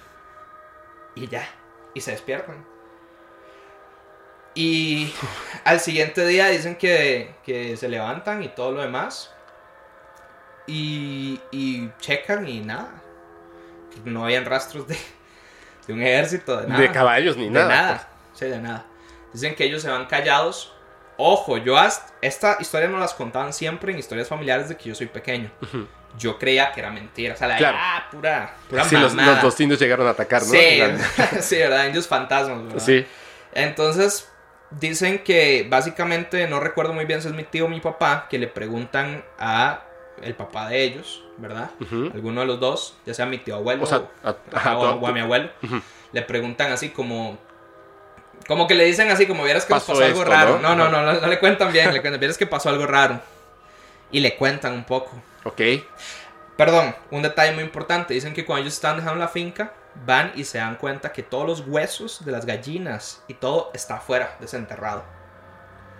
Y 1.15 1.29
ya, 1.29 1.49
y 1.95 2.01
se 2.01 2.11
despiertan. 2.11 2.69
Y 4.55 5.13
al 5.65 5.81
siguiente 5.81 6.27
día 6.27 6.49
dicen 6.49 6.77
que, 6.77 7.35
que 7.45 7.77
se 7.77 7.89
levantan 7.89 8.43
y 8.43 8.49
todo 8.49 8.73
lo 8.73 8.83
demás. 8.83 9.33
Y, 10.67 11.41
y 11.51 11.91
checan 12.01 12.47
y 12.49 12.61
nada. 12.61 12.91
No 14.05 14.25
habían 14.25 14.45
rastros 14.45 14.87
de, 14.87 14.97
de 15.87 15.93
un 15.93 16.01
ejército, 16.03 16.61
de 16.61 16.69
nada. 16.69 16.81
De 16.81 16.91
caballos 16.91 17.37
ni 17.37 17.45
De 17.45 17.51
nada. 17.51 17.69
nada. 17.69 18.09
Sí, 18.35 18.47
de 18.47 18.59
nada. 18.59 18.87
Dicen 19.33 19.55
que 19.55 19.65
ellos 19.65 19.83
se 19.83 19.91
van 19.91 20.07
callados. 20.07 20.73
Ojo, 21.17 21.59
yo 21.59 21.77
hasta, 21.77 22.13
esta 22.23 22.57
historia 22.61 22.89
no 22.89 22.99
las 22.99 23.13
contaban 23.15 23.53
siempre 23.53 23.93
en 23.93 23.99
historias 23.99 24.29
familiares 24.29 24.69
de 24.69 24.77
que 24.77 24.89
yo 24.89 24.95
soy 24.95 25.07
pequeño. 25.07 25.51
Yo 26.19 26.39
creía 26.39 26.73
que 26.73 26.81
era 26.81 26.91
mentira. 26.91 27.35
O 27.35 27.37
sea, 27.37 27.47
la 27.49 27.57
Claro. 27.59 27.77
ah, 27.81 28.09
pura, 28.11 28.55
pura 28.69 28.85
Sí, 28.85 28.97
los, 28.97 29.15
los, 29.15 29.43
los 29.43 29.61
indios 29.61 29.79
llegaron 29.81 30.07
a 30.07 30.11
atacar, 30.11 30.43
¿no? 30.43 30.49
Sí, 30.49 30.81
sí, 31.41 31.57
¿verdad? 31.59 31.87
Indios 31.87 32.09
fantasmas, 32.09 32.65
¿verdad? 32.65 32.83
sí. 32.85 33.07
Entonces, 33.53 34.30
dicen 34.71 35.21
que 35.25 35.67
básicamente, 35.69 36.47
no 36.47 36.61
recuerdo 36.61 36.93
muy 36.93 37.05
bien 37.05 37.23
si 37.23 37.29
es 37.29 37.35
mi 37.35 37.45
tío 37.45 37.67
o 37.67 37.69
mi 37.69 37.81
papá, 37.81 38.27
que 38.31 38.39
le 38.39 38.47
preguntan 38.47 39.25
a 39.39 39.83
el 40.23 40.35
papá 40.35 40.69
de 40.69 40.83
ellos, 40.83 41.25
¿verdad? 41.39 41.71
Alguno 42.15 42.43
de 42.43 42.47
los 42.47 42.61
dos, 42.61 42.95
ya 43.07 43.15
sea 43.15 43.25
mi 43.27 43.39
tío 43.39 43.57
abuelo 43.57 43.85
O 43.85 43.87
sea, 43.87 43.99
o, 44.23 44.29
a- 44.55 44.77
o- 44.77 45.07
a 45.07 45.13
mi 45.13 45.21
abuelo, 45.21 45.51
le 46.13 46.23
preguntan 46.23 46.73
así 46.73 46.91
como... 46.91 47.39
Como 48.47 48.67
que 48.67 48.75
le 48.75 48.85
dicen 48.85 49.11
así, 49.11 49.27
como 49.27 49.45
vieras 49.45 49.65
que 49.65 49.71
Pasó 49.75 49.93
pasó 49.93 50.05
algo 50.05 50.21
esto, 50.23 50.31
raro. 50.31 50.59
¿no? 50.61 50.75
No, 50.75 50.89
no, 50.91 51.03
no, 51.03 51.13
no, 51.13 51.21
no 51.21 51.27
le 51.27 51.39
cuentan 51.39 51.73
bien, 51.73 51.93
le 51.93 52.01
cuentan, 52.01 52.19
vieras 52.21 52.37
que 52.39 52.47
pasó 52.47 52.69
algo 52.69 52.87
raro. 52.87 53.21
Y 54.11 54.21
le 54.21 54.35
cuentan 54.37 54.73
un 54.73 54.85
poco. 54.85 55.13
Ok. 55.45 55.61
Perdón, 56.57 56.95
un 57.11 57.23
detalle 57.23 57.53
muy 57.53 57.63
importante. 57.63 58.13
Dicen 58.15 58.35
que 58.35 58.45
cuando 58.45 58.63
ellos 58.63 58.75
están 58.75 58.97
dejando 58.97 59.19
la 59.21 59.29
finca, 59.29 59.73
van 60.07 60.33
y 60.35 60.45
se 60.45 60.59
dan 60.59 60.77
cuenta 60.77 61.13
que 61.13 61.23
todos 61.23 61.47
los 61.47 61.61
huesos 61.67 62.25
de 62.25 62.33
las 62.33 62.47
gallinas 62.47 63.23
y 63.29 63.35
todo 63.35 63.71
está 63.75 63.97
afuera, 63.97 64.37
desenterrado. 64.41 65.05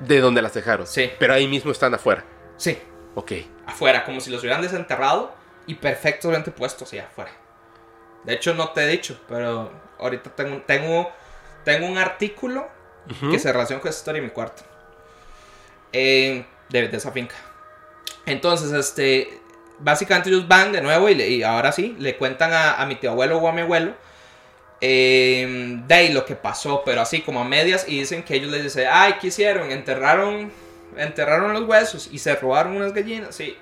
De 0.01 0.21
donde 0.21 0.41
las 0.43 0.55
dejaron. 0.55 0.87
Sí. 0.87 1.11
Pero 1.19 1.35
ahí 1.35 1.47
mismo 1.47 1.71
están 1.73 1.93
afuera. 1.95 2.25
Sí, 2.57 2.79
Ok. 3.15 3.33
afuera, 3.67 4.05
como 4.05 4.21
si 4.21 4.31
los 4.31 4.41
hubieran 4.41 4.63
desenterrado 4.63 5.35
y 5.67 5.75
perfectamente 5.75 6.51
puestos 6.51 6.89
hacia 6.89 7.05
afuera. 7.07 7.31
De 8.25 8.35
hecho, 8.35 8.55
no 8.55 8.71
te 8.71 8.83
he 8.85 8.87
dicho, 8.87 9.21
pero 9.29 9.71
ahorita 9.99 10.31
tengo, 10.31 10.63
tengo, 10.63 11.11
tengo 11.65 11.87
un 11.87 11.99
artículo 11.99 12.69
que 13.31 13.39
se 13.39 13.53
relaciona 13.53 13.81
con 13.83 13.89
esa 13.89 13.99
historia 13.99 14.19
en 14.21 14.25
mi 14.27 14.31
cuarto. 14.31 14.63
Eh, 15.93 16.45
de, 16.69 16.89
de 16.89 16.97
esa 16.97 17.11
finca. 17.11 17.35
Entonces, 18.27 18.73
este. 18.73 19.40
Básicamente 19.81 20.29
ellos 20.31 20.47
van 20.47 20.73
de 20.73 20.81
nuevo 20.83 21.09
y, 21.09 21.15
le- 21.15 21.29
y 21.29 21.43
ahora 21.43 21.73
sí, 21.73 21.97
le 21.99 22.17
cuentan 22.17 22.53
a, 22.53 22.75
a 22.81 22.87
mi 22.87 22.97
tío 22.97 23.11
abuelo 23.11 23.39
o 23.39 23.49
a 23.49 23.53
mi 23.53 23.63
abuelo. 23.63 23.95
eh, 24.81 25.79
de 25.87 25.95
ahí 25.95 26.13
lo 26.13 26.25
que 26.25 26.37
pasó, 26.37 26.83
pero 26.85 27.01
así 27.03 27.23
como 27.23 27.41
a 27.41 27.45
medias. 27.45 27.87
Y 27.89 27.99
dicen 28.01 28.23
que 28.23 28.35
ellos 28.37 28.51
les 28.51 28.63
dicen, 28.63 28.89
ay, 28.91 29.15
¿qué 29.21 29.29
hicieron? 29.29 29.71
Enterraron, 29.71 30.51
enterraron 30.97 31.53
los 31.53 31.65
huesos 31.69 32.09
y 32.13 32.19
se 32.19 32.35
robaron 32.37 32.77
unas 32.77 32.93
gallinas. 32.95 33.35
Sí, 33.35 33.57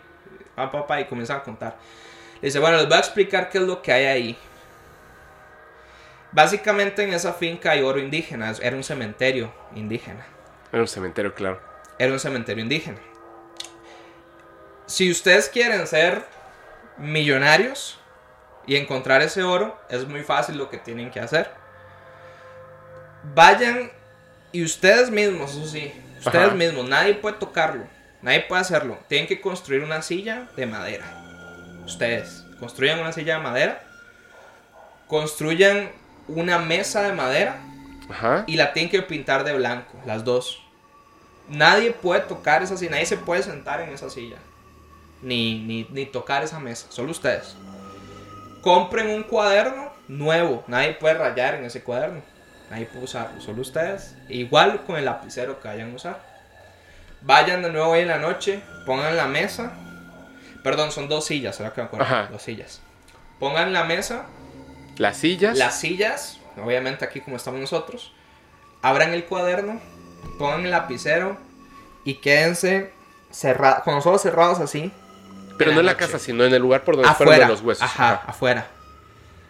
papá, 0.55 0.81
papá, 0.81 1.01
y 1.01 1.05
comienzan 1.07 1.39
a 1.39 1.43
contar. 1.43 1.77
Le 2.41 2.49
dice, 2.49 2.59
bueno, 2.61 2.77
les 2.79 2.87
voy 2.89 2.97
a 2.97 3.01
explicar 3.01 3.51
qué 3.51 3.59
es 3.59 3.65
lo 3.65 3.83
que 3.83 3.93
hay 3.93 4.05
ahí. 4.07 4.39
Básicamente 6.31 7.03
en 7.05 7.13
esa 7.15 7.33
finca 7.33 7.71
hay 7.71 7.83
oro 7.83 7.99
indígena, 7.99 8.53
era 8.61 8.77
un 8.77 8.85
cementerio 8.85 9.53
indígena. 9.75 10.27
Era 10.71 10.83
un 10.83 10.89
cementerio, 10.89 11.35
claro. 11.35 11.59
Era 11.99 12.13
un 12.13 12.21
cementerio 12.21 12.63
indígena. 12.63 12.99
Si 14.89 15.11
ustedes 15.11 15.51
quieren 15.51 15.87
ser 15.87 16.25
millonarios 16.97 17.99
y 18.67 18.77
encontrar 18.77 19.21
ese 19.21 19.43
oro, 19.43 19.79
es 19.91 20.09
muy 20.09 20.23
fácil 20.23 20.57
lo 20.57 20.71
que 20.71 20.79
tienen 20.79 21.11
que 21.11 21.21
hacer. 21.21 21.51
Vayan 23.35 23.93
y 24.51 24.65
ustedes 24.65 25.11
mismos, 25.11 25.51
eso 25.51 25.67
sí, 25.67 25.93
ustedes 26.19 26.47
Ajá. 26.47 26.55
mismos, 26.55 26.89
nadie 26.89 27.15
puede 27.15 27.37
tocarlo, 27.37 27.85
nadie 28.23 28.41
puede 28.41 28.63
hacerlo. 28.63 28.99
Tienen 29.09 29.29
que 29.29 29.43
construir 29.43 29.83
una 29.83 30.01
silla 30.01 30.49
de 30.57 30.65
madera. 30.65 31.05
Ustedes 31.85 32.45
construyan 32.59 32.99
una 32.99 33.13
silla 33.13 33.37
de 33.37 33.43
madera, 33.43 33.83
construyan 35.07 35.93
una 36.29 36.59
mesa 36.59 37.03
de 37.03 37.13
madera 37.13 37.61
Ajá. 38.09 38.45
y 38.47 38.57
la 38.57 38.73
tienen 38.73 38.91
que 38.91 39.03
pintar 39.03 39.45
de 39.45 39.53
blanco, 39.53 40.01
las 40.07 40.25
dos. 40.25 40.63
Nadie 41.47 41.93
puede 41.93 42.23
tocar 42.23 42.63
esa 42.63 42.79
silla, 42.79 42.93
nadie 42.93 43.07
se 43.07 43.19
puede 43.19 43.43
sentar 43.43 43.83
en 43.83 43.91
esa 43.91 44.09
silla, 44.09 44.37
ni, 45.23 45.59
ni, 45.65 45.87
ni 45.91 46.07
tocar 46.07 46.43
esa 46.45 46.59
mesa, 46.61 46.87
solo 46.91 47.11
ustedes. 47.11 47.57
Compren 48.63 49.09
un 49.11 49.23
cuaderno 49.23 49.93
nuevo, 50.09 50.65
nadie 50.67 50.93
puede 50.95 51.15
rayar 51.15 51.55
en 51.55 51.65
ese 51.65 51.83
cuaderno, 51.83 52.23
nadie 52.71 52.87
puede 52.87 53.05
usarlo, 53.05 53.41
solo 53.41 53.63
ustedes. 53.63 54.17
Igual 54.29 54.85
con 54.85 54.97
el 54.97 55.05
lapicero 55.05 55.61
que 55.61 55.69
vayan 55.69 55.93
a 55.93 55.95
usar. 55.97 56.23
Vayan 57.23 57.63
de 57.63 57.71
nuevo 57.71 57.89
hoy 57.91 58.01
en 58.01 58.09
la 58.09 58.19
noche, 58.19 58.61
pongan 58.87 59.17
la 59.17 59.27
mesa, 59.27 59.73
perdón, 60.63 60.93
son 60.93 61.09
dos 61.09 61.25
sillas, 61.27 61.59
ahora 61.61 61.73
que 61.73 61.81
me 61.81 61.87
acuerdo, 61.87 62.05
Ajá. 62.07 62.29
dos 62.31 62.43
sillas. 62.43 62.81
Pongan 63.41 63.73
la 63.73 63.85
mesa, 63.85 64.27
Las 64.99 65.17
sillas. 65.17 65.57
las 65.59 65.79
sillas, 65.81 66.39
obviamente 66.63 67.05
aquí 67.05 67.21
como 67.21 67.37
estamos 67.37 67.61
nosotros, 67.61 68.13
abran 68.83 69.15
el 69.15 69.25
cuaderno, 69.25 69.81
pongan 70.39 70.65
el 70.65 70.71
lapicero 70.71 71.37
y 72.05 72.15
quédense 72.15 72.93
cerrados, 73.31 73.83
con 73.83 73.97
los 73.97 74.07
ojos 74.07 74.23
cerrados 74.23 74.61
así, 74.61 74.93
Pero 75.59 75.73
no 75.73 75.81
en 75.81 75.87
la 75.87 75.93
noche. 75.93 76.07
casa, 76.07 76.19
sino 76.19 76.45
en 76.45 76.55
el 76.55 76.63
lugar 76.63 76.85
por 76.85 76.97
donde 76.97 77.13
fueron 77.15 77.35
afuera. 77.35 77.49
los 77.49 77.61
huesos. 77.63 77.83
Ajá, 77.83 78.13
Ajá. 78.13 78.23
afuera. 78.27 78.67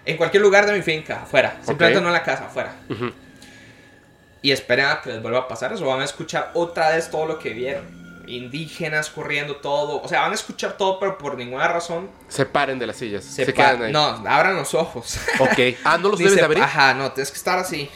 En 0.05 0.17
cualquier 0.17 0.43
lugar 0.43 0.67
de 0.67 0.73
mi 0.73 0.83
finca, 0.83 1.23
afuera. 1.23 1.59
Simplemente 1.65 2.01
no 2.01 2.09
en 2.09 2.15
la 2.15 2.23
casa, 2.23 2.47
afuera. 2.47 2.75
Y 4.41 4.53
esperen 4.53 4.87
a 4.87 5.01
que 5.01 5.11
les 5.11 5.23
vuelva 5.23 5.41
a 5.41 5.49
pasar 5.49 5.73
eso. 5.73 5.85
Van 5.85 6.01
a 6.01 6.05
escuchar 6.05 6.51
otra 6.55 6.91
vez 6.91 7.11
todo 7.11 7.27
lo 7.27 7.39
que 7.39 7.51
vieron. 7.51 7.85
Indígenas 8.27 9.11
corriendo 9.11 9.57
todo. 9.57 10.01
O 10.03 10.09
sea, 10.09 10.21
van 10.21 10.33
a 10.33 10.35
escuchar 10.35 10.77
todo, 10.77 11.01
pero 11.01 11.19
por 11.19 11.37
ninguna 11.37 11.67
razón 11.69 12.11
Se 12.29 12.47
paren 12.47 12.79
de 12.79 12.87
las 12.87 12.97
sillas. 12.97 13.25
Se, 13.25 13.45
se, 13.45 13.55
quedan 13.55 13.83
ahí. 13.83 13.93
No, 13.93 14.01
abran 14.29 14.57
los 14.57 14.75
ojos. 14.75 15.19
Ok. 15.41 15.77
Ah, 15.85 15.99
no 15.99 16.11
los 16.11 16.19
debes 16.19 16.43
abrir. 16.43 16.63
Ajá, 16.63 16.95
no, 16.95 17.13
tienes 17.13 17.31
que 17.31 17.39
estar 17.39 17.59
así. 17.59 17.91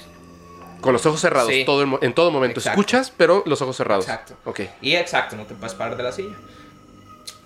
Con 0.80 0.92
los 0.94 1.06
ojos 1.06 1.20
cerrados. 1.20 1.48
Sí. 1.48 1.64
Todo 1.64 1.82
el 1.82 1.98
en 2.00 2.12
todo 2.12 2.30
momento. 2.30 2.58
Exacto. 2.60 2.80
Escuchas, 2.80 3.12
pero 3.16 3.42
los 3.46 3.62
ojos 3.62 3.76
cerrados. 3.76 4.04
Exacto. 4.04 4.34
Ok. 4.44 4.60
Y 4.80 4.96
exacto, 4.96 5.36
no 5.36 5.44
te 5.44 5.54
puedes 5.54 5.74
parar 5.74 5.96
de 5.96 6.02
la 6.02 6.12
silla. 6.12 6.34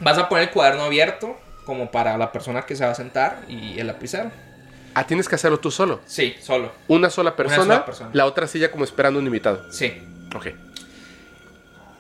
Vas 0.01 0.19
a 0.19 0.29
poner 0.29 0.49
el 0.49 0.51
cuaderno 0.55 0.83
abierto, 0.85 1.37
como 1.65 1.91
para 1.91 2.17
la 2.19 2.33
persona 2.33 2.63
que 2.63 2.77
se 2.77 2.85
va 2.85 2.91
a 2.93 2.95
sentar, 2.95 3.43
y 3.49 3.79
el 3.79 3.87
lapicero. 3.87 4.31
Ah, 4.95 5.07
tienes 5.07 5.29
que 5.29 5.35
hacerlo 5.35 5.59
tú 5.61 5.71
solo. 5.71 6.01
Sí, 6.07 6.37
solo. 6.41 6.73
Una 6.89 7.11
sola 7.11 7.37
persona. 7.37 7.63
sola 7.65 7.85
persona. 7.85 8.11
La 8.13 8.25
otra 8.27 8.47
silla 8.47 8.71
como 8.71 8.85
esperando 8.85 9.19
un 9.21 9.27
invitado. 9.27 9.71
Sí. 9.71 9.93
Ok. 10.35 10.47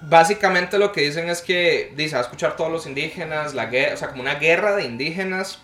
Básicamente 0.02 0.78
lo 0.78 0.92
que 0.92 1.00
dicen 1.02 1.28
es 1.28 1.40
que 1.42 1.92
dice, 1.96 2.14
va 2.14 2.20
a 2.20 2.24
escuchar 2.24 2.56
todos 2.56 2.70
los 2.70 2.86
indígenas, 2.86 3.54
la 3.54 3.66
guerra, 3.66 3.94
o 3.94 3.96
sea, 3.96 4.08
como 4.08 4.22
una 4.22 4.34
guerra 4.36 4.76
de 4.76 4.84
indígenas, 4.84 5.58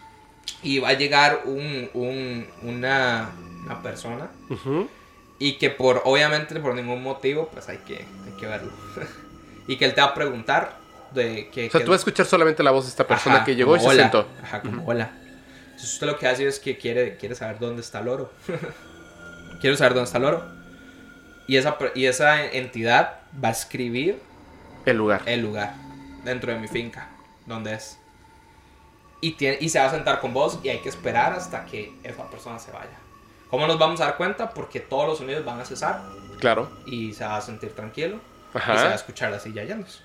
y 0.63 0.79
va 0.79 0.89
a 0.91 0.93
llegar 0.95 1.43
un, 1.45 1.91
un- 1.95 2.47
una, 2.63 3.31
una 3.65 3.83
persona, 3.83 4.29
y 5.39 5.59
que 5.59 5.71
por, 5.71 6.03
obviamente, 6.05 6.59
por 6.61 6.75
ningún 6.75 7.03
motivo, 7.03 7.49
pues 7.53 7.69
hay 7.69 7.79
que, 7.79 7.97
hay 7.97 8.33
que 8.41 8.47
verlo. 8.47 8.73
y 9.69 9.77
que 9.77 9.85
él 9.85 9.95
te 9.95 10.01
va 10.01 10.09
a 10.09 10.15
preguntar 10.15 10.77
de 11.15 11.49
que... 11.51 11.67
O 11.69 11.71
sea, 11.71 11.81
que- 11.81 11.85
tú 11.85 11.91
vas 11.91 12.01
a 12.01 12.03
escuchar 12.03 12.27
solamente 12.27 12.63
la 12.63 12.71
voz 12.71 12.85
de 12.85 12.91
esta 12.91 13.07
persona 13.07 13.37
Ajá, 13.37 13.45
que 13.45 13.55
llegó 13.57 13.77
y 13.77 13.79
como 13.79 13.91
se 13.91 13.97
hola. 13.97 14.03
sentó. 14.05 14.29
Ajá, 14.43 14.61
como 14.63 14.85
hola. 14.87 15.11
Entonces 15.65 15.93
usted 15.95 16.07
lo 16.07 16.19
que 16.19 16.27
hace 16.29 16.47
es 16.47 16.59
que 16.59 16.77
quiere, 16.79 17.17
quiere 17.17 17.35
saber 17.35 17.59
dónde 17.59 17.81
está 17.83 18.01
el 18.01 18.09
oro. 18.09 18.33
Quiero 19.61 19.77
saber 19.77 19.95
dónde 19.95 20.07
está 20.07 20.19
el 20.19 20.25
oro. 20.25 20.45
Y 21.47 21.57
esa, 21.57 21.77
y 21.95 22.07
esa 22.07 22.45
entidad 22.47 23.21
va 23.43 23.49
a 23.49 23.53
escribir 23.53 24.21
El 24.87 24.97
lugar. 24.97 25.23
el 25.27 25.41
lugar 25.41 25.75
dentro 26.25 26.53
de 26.53 26.59
mi 26.59 26.69
finca. 26.69 27.09
dónde 27.47 27.75
es. 27.75 27.99
Y, 29.21 29.33
tiene, 29.33 29.59
y 29.61 29.69
se 29.69 29.79
va 29.79 29.87
a 29.87 29.91
sentar 29.91 30.21
con 30.21 30.33
vos 30.35 30.59
y 30.65 30.69
hay 30.69 30.79
que 30.81 30.89
esperar 30.89 31.33
hasta 31.33 31.65
que 31.65 31.95
esa 32.03 32.29
persona 32.29 32.59
se 32.59 32.73
vaya. 32.73 32.91
¿Cómo 33.51 33.67
nos 33.69 33.79
vamos 33.79 34.01
a 34.01 34.07
dar 34.07 34.17
cuenta? 34.17 34.51
Porque 34.51 34.81
todos 34.81 35.07
los 35.07 35.19
sonidos 35.19 35.45
van 35.45 35.61
a 35.61 35.65
cesar 35.65 36.03
Claro. 36.41 36.71
y 36.87 37.13
se 37.13 37.25
va 37.25 37.37
a 37.37 37.41
sentir 37.41 37.73
tranquilo 37.75 38.19
Ajá. 38.55 38.75
y 38.75 38.79
se 38.79 38.85
va 38.85 38.91
a 38.91 38.95
escuchar 38.95 39.31
la 39.31 39.39
silla 39.39 39.63
yéndose. 39.63 40.01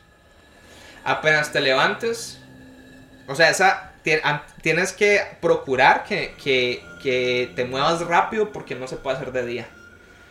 Apenas 1.07 1.51
te 1.53 1.61
levantes, 1.61 2.39
o 3.27 3.35
sea, 3.35 3.49
esa, 3.49 3.93
tienes 4.61 4.91
que 4.93 5.21
procurar 5.41 6.03
que, 6.03 6.35
que- 6.43 6.83
que 7.01 7.51
te 7.55 7.63
muevas 7.65 8.01
rápido 8.01 8.51
porque 8.51 8.75
no 8.75 8.87
se 8.87 8.97
puede 8.97 9.15
hacer 9.17 9.31
de 9.31 9.45
día. 9.45 9.67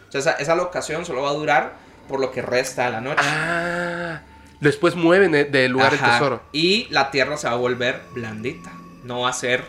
O 0.08 0.12
sea, 0.12 0.20
esa, 0.20 0.32
esa 0.32 0.54
locación 0.54 1.04
solo 1.06 1.22
va 1.22 1.30
a 1.30 1.34
durar 1.34 1.72
por 2.08 2.20
lo 2.20 2.30
que 2.30 2.42
resta 2.42 2.86
de 2.86 2.92
la 2.92 3.00
noche. 3.00 3.22
Ah. 3.24 4.20
Después 4.60 4.94
mueven 4.96 5.32
de- 5.32 5.44
del 5.44 5.72
lugar 5.72 5.92
el 5.94 6.00
tesoro. 6.00 6.42
Y 6.52 6.86
la 6.90 7.10
tierra 7.10 7.36
se 7.36 7.46
va 7.46 7.54
a 7.54 7.56
volver 7.56 8.00
blandita. 8.14 8.72
No 9.04 9.20
va 9.22 9.30
a 9.30 9.32
ser 9.32 9.64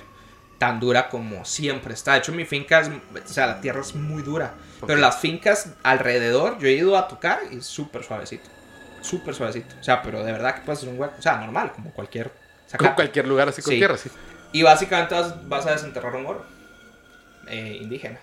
tan 0.58 0.80
dura 0.80 1.10
como 1.10 1.46
siempre 1.46 1.94
está. 1.94 2.14
De 2.14 2.20
hecho, 2.20 2.32
mi 2.32 2.46
finca 2.46 2.80
es, 2.82 2.88
o 2.90 3.28
sea, 3.28 3.48
la 3.48 3.62
tierra 3.62 3.82
es 3.82 3.94
muy 3.96 4.24
dura. 4.24 4.56
Pero 4.86 5.00
las 5.00 5.20
fincas 5.20 5.74
alrededor, 5.84 6.58
yo 6.60 6.68
he 6.68 6.74
ido 6.74 6.98
a 6.98 7.08
tocar 7.08 7.40
y 7.52 7.58
es 7.58 7.66
súper 7.66 8.04
suavecito. 8.04 8.50
Súper 9.08 9.34
suavecito. 9.34 9.76
O 9.80 9.84
sea, 9.84 10.02
pero 10.02 10.24
de 10.24 10.32
verdad 10.32 10.56
que 10.56 10.62
puede 10.62 10.78
ser 10.78 10.90
un 10.90 11.00
hueco. 11.00 11.16
O 11.18 11.22
sea, 11.22 11.38
normal, 11.38 11.72
como 11.74 11.92
cualquier. 11.92 12.32
Como 12.78 12.96
cualquier 12.96 13.28
lugar 13.28 13.48
así 13.50 13.62
con 13.62 13.72
Sí. 13.72 13.78
tierra, 13.78 13.98
sí. 13.98 14.10
Y 14.52 14.64
básicamente 14.64 15.16
vas, 15.16 15.48
vas 15.48 15.66
a 15.66 15.72
desenterrar 15.72 16.16
un 16.16 16.26
oro 16.26 16.46
eh, 17.48 17.78
indígena. 17.82 18.20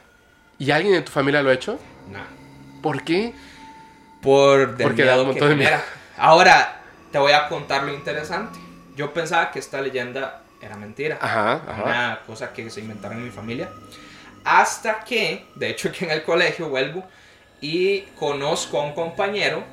¿Y 0.58 0.70
alguien 0.70 0.94
en 0.94 1.04
tu 1.04 1.12
familia 1.12 1.42
lo 1.42 1.50
ha 1.50 1.54
hecho? 1.54 1.78
Nah. 2.10 2.24
¿Por 2.82 3.02
qué? 3.02 3.34
Por 4.20 4.76
del 4.76 4.86
Porque 4.86 5.04
da 5.04 5.20
un 5.20 5.28
montón 5.28 5.48
de 5.48 5.56
miedo. 5.56 5.76
Ahora, 6.18 6.80
te 7.10 7.18
voy 7.18 7.32
a 7.32 7.48
contar 7.48 7.84
lo 7.84 7.92
interesante. 7.94 8.58
Yo 8.96 9.12
pensaba 9.12 9.50
que 9.50 9.58
esta 9.58 9.80
leyenda 9.80 10.42
era 10.60 10.76
mentira. 10.76 11.18
Ajá, 11.20 11.62
ajá. 11.66 11.82
Una 11.84 12.20
cosa 12.26 12.52
que 12.52 12.68
se 12.70 12.80
inventaron 12.80 13.18
en 13.18 13.24
mi 13.24 13.30
familia. 13.30 13.70
Hasta 14.44 15.00
que, 15.04 15.46
de 15.54 15.70
hecho, 15.70 15.90
que 15.98 16.04
en 16.04 16.10
el 16.10 16.22
colegio 16.22 16.68
vuelvo 16.68 17.04
y 17.60 18.00
conozco 18.18 18.80
a 18.80 18.84
un 18.84 18.92
compañero. 18.92 19.64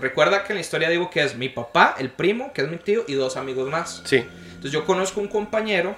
Recuerda 0.00 0.44
que 0.44 0.52
en 0.52 0.56
la 0.56 0.60
historia 0.60 0.88
digo 0.88 1.10
que 1.10 1.22
es 1.22 1.36
mi 1.36 1.48
papá, 1.48 1.94
el 1.98 2.10
primo, 2.10 2.52
que 2.52 2.62
es 2.62 2.68
mi 2.68 2.76
tío, 2.76 3.04
y 3.06 3.14
dos 3.14 3.36
amigos 3.36 3.68
más. 3.68 4.02
Sí. 4.04 4.16
Entonces 4.16 4.72
yo 4.72 4.84
conozco 4.84 5.20
un 5.20 5.28
compañero, 5.28 5.94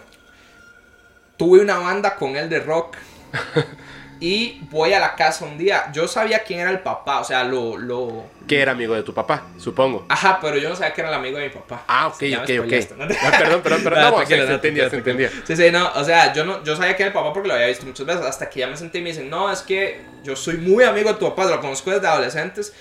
tuve 1.36 1.60
una 1.60 1.78
banda 1.78 2.16
con 2.16 2.36
él 2.36 2.48
de 2.48 2.60
rock 2.60 2.96
y 4.20 4.60
voy 4.70 4.92
a 4.92 5.00
la 5.00 5.16
casa 5.16 5.44
un 5.44 5.58
día. 5.58 5.90
Yo 5.92 6.06
sabía 6.06 6.44
quién 6.44 6.60
era 6.60 6.70
el 6.70 6.80
papá, 6.80 7.20
o 7.20 7.24
sea, 7.24 7.42
lo... 7.42 7.76
lo... 7.76 8.26
Que 8.46 8.60
era 8.60 8.72
amigo 8.72 8.94
de 8.94 9.02
tu 9.02 9.12
papá, 9.12 9.48
supongo. 9.58 10.06
Ajá, 10.08 10.38
pero 10.40 10.58
yo 10.58 10.68
no 10.68 10.76
sabía 10.76 10.94
que 10.94 11.00
era 11.00 11.10
el 11.10 11.16
amigo 11.16 11.38
de 11.38 11.48
mi 11.48 11.54
papá. 11.54 11.82
Ah, 11.88 12.06
ok, 12.06 12.22
me 12.22 12.36
ok, 12.38 12.50
ok. 12.64 12.96
¿no? 12.96 13.04
Ah, 13.20 13.32
perdón, 13.38 13.62
perdón, 13.62 13.82
perdón. 13.82 14.02
No, 14.12 14.20
No, 14.20 14.26
se 14.26 14.52
entendía, 14.52 14.90
se 14.90 14.96
entendía. 14.96 15.30
Sí, 15.44 15.56
sí, 15.56 15.70
no, 15.72 15.90
o 15.92 16.04
sea, 16.04 16.32
yo, 16.32 16.44
no, 16.44 16.62
yo 16.62 16.76
sabía 16.76 16.96
que 16.96 17.02
era 17.02 17.08
el 17.08 17.14
papá 17.14 17.32
porque 17.32 17.48
lo 17.48 17.54
había 17.54 17.66
visto 17.66 17.84
muchas 17.84 18.06
veces, 18.06 18.24
hasta 18.24 18.48
que 18.48 18.60
ya 18.60 18.68
me 18.68 18.76
sentí 18.76 18.98
y 18.98 19.02
me 19.02 19.08
dicen, 19.10 19.28
no, 19.28 19.50
es 19.50 19.62
que 19.62 20.02
yo 20.22 20.36
soy 20.36 20.58
muy 20.58 20.84
amigo 20.84 21.12
de 21.12 21.18
tu 21.18 21.28
papá, 21.28 21.46
lo 21.46 21.60
conozco 21.60 21.90
desde 21.90 22.06
adolescentes, 22.06 22.72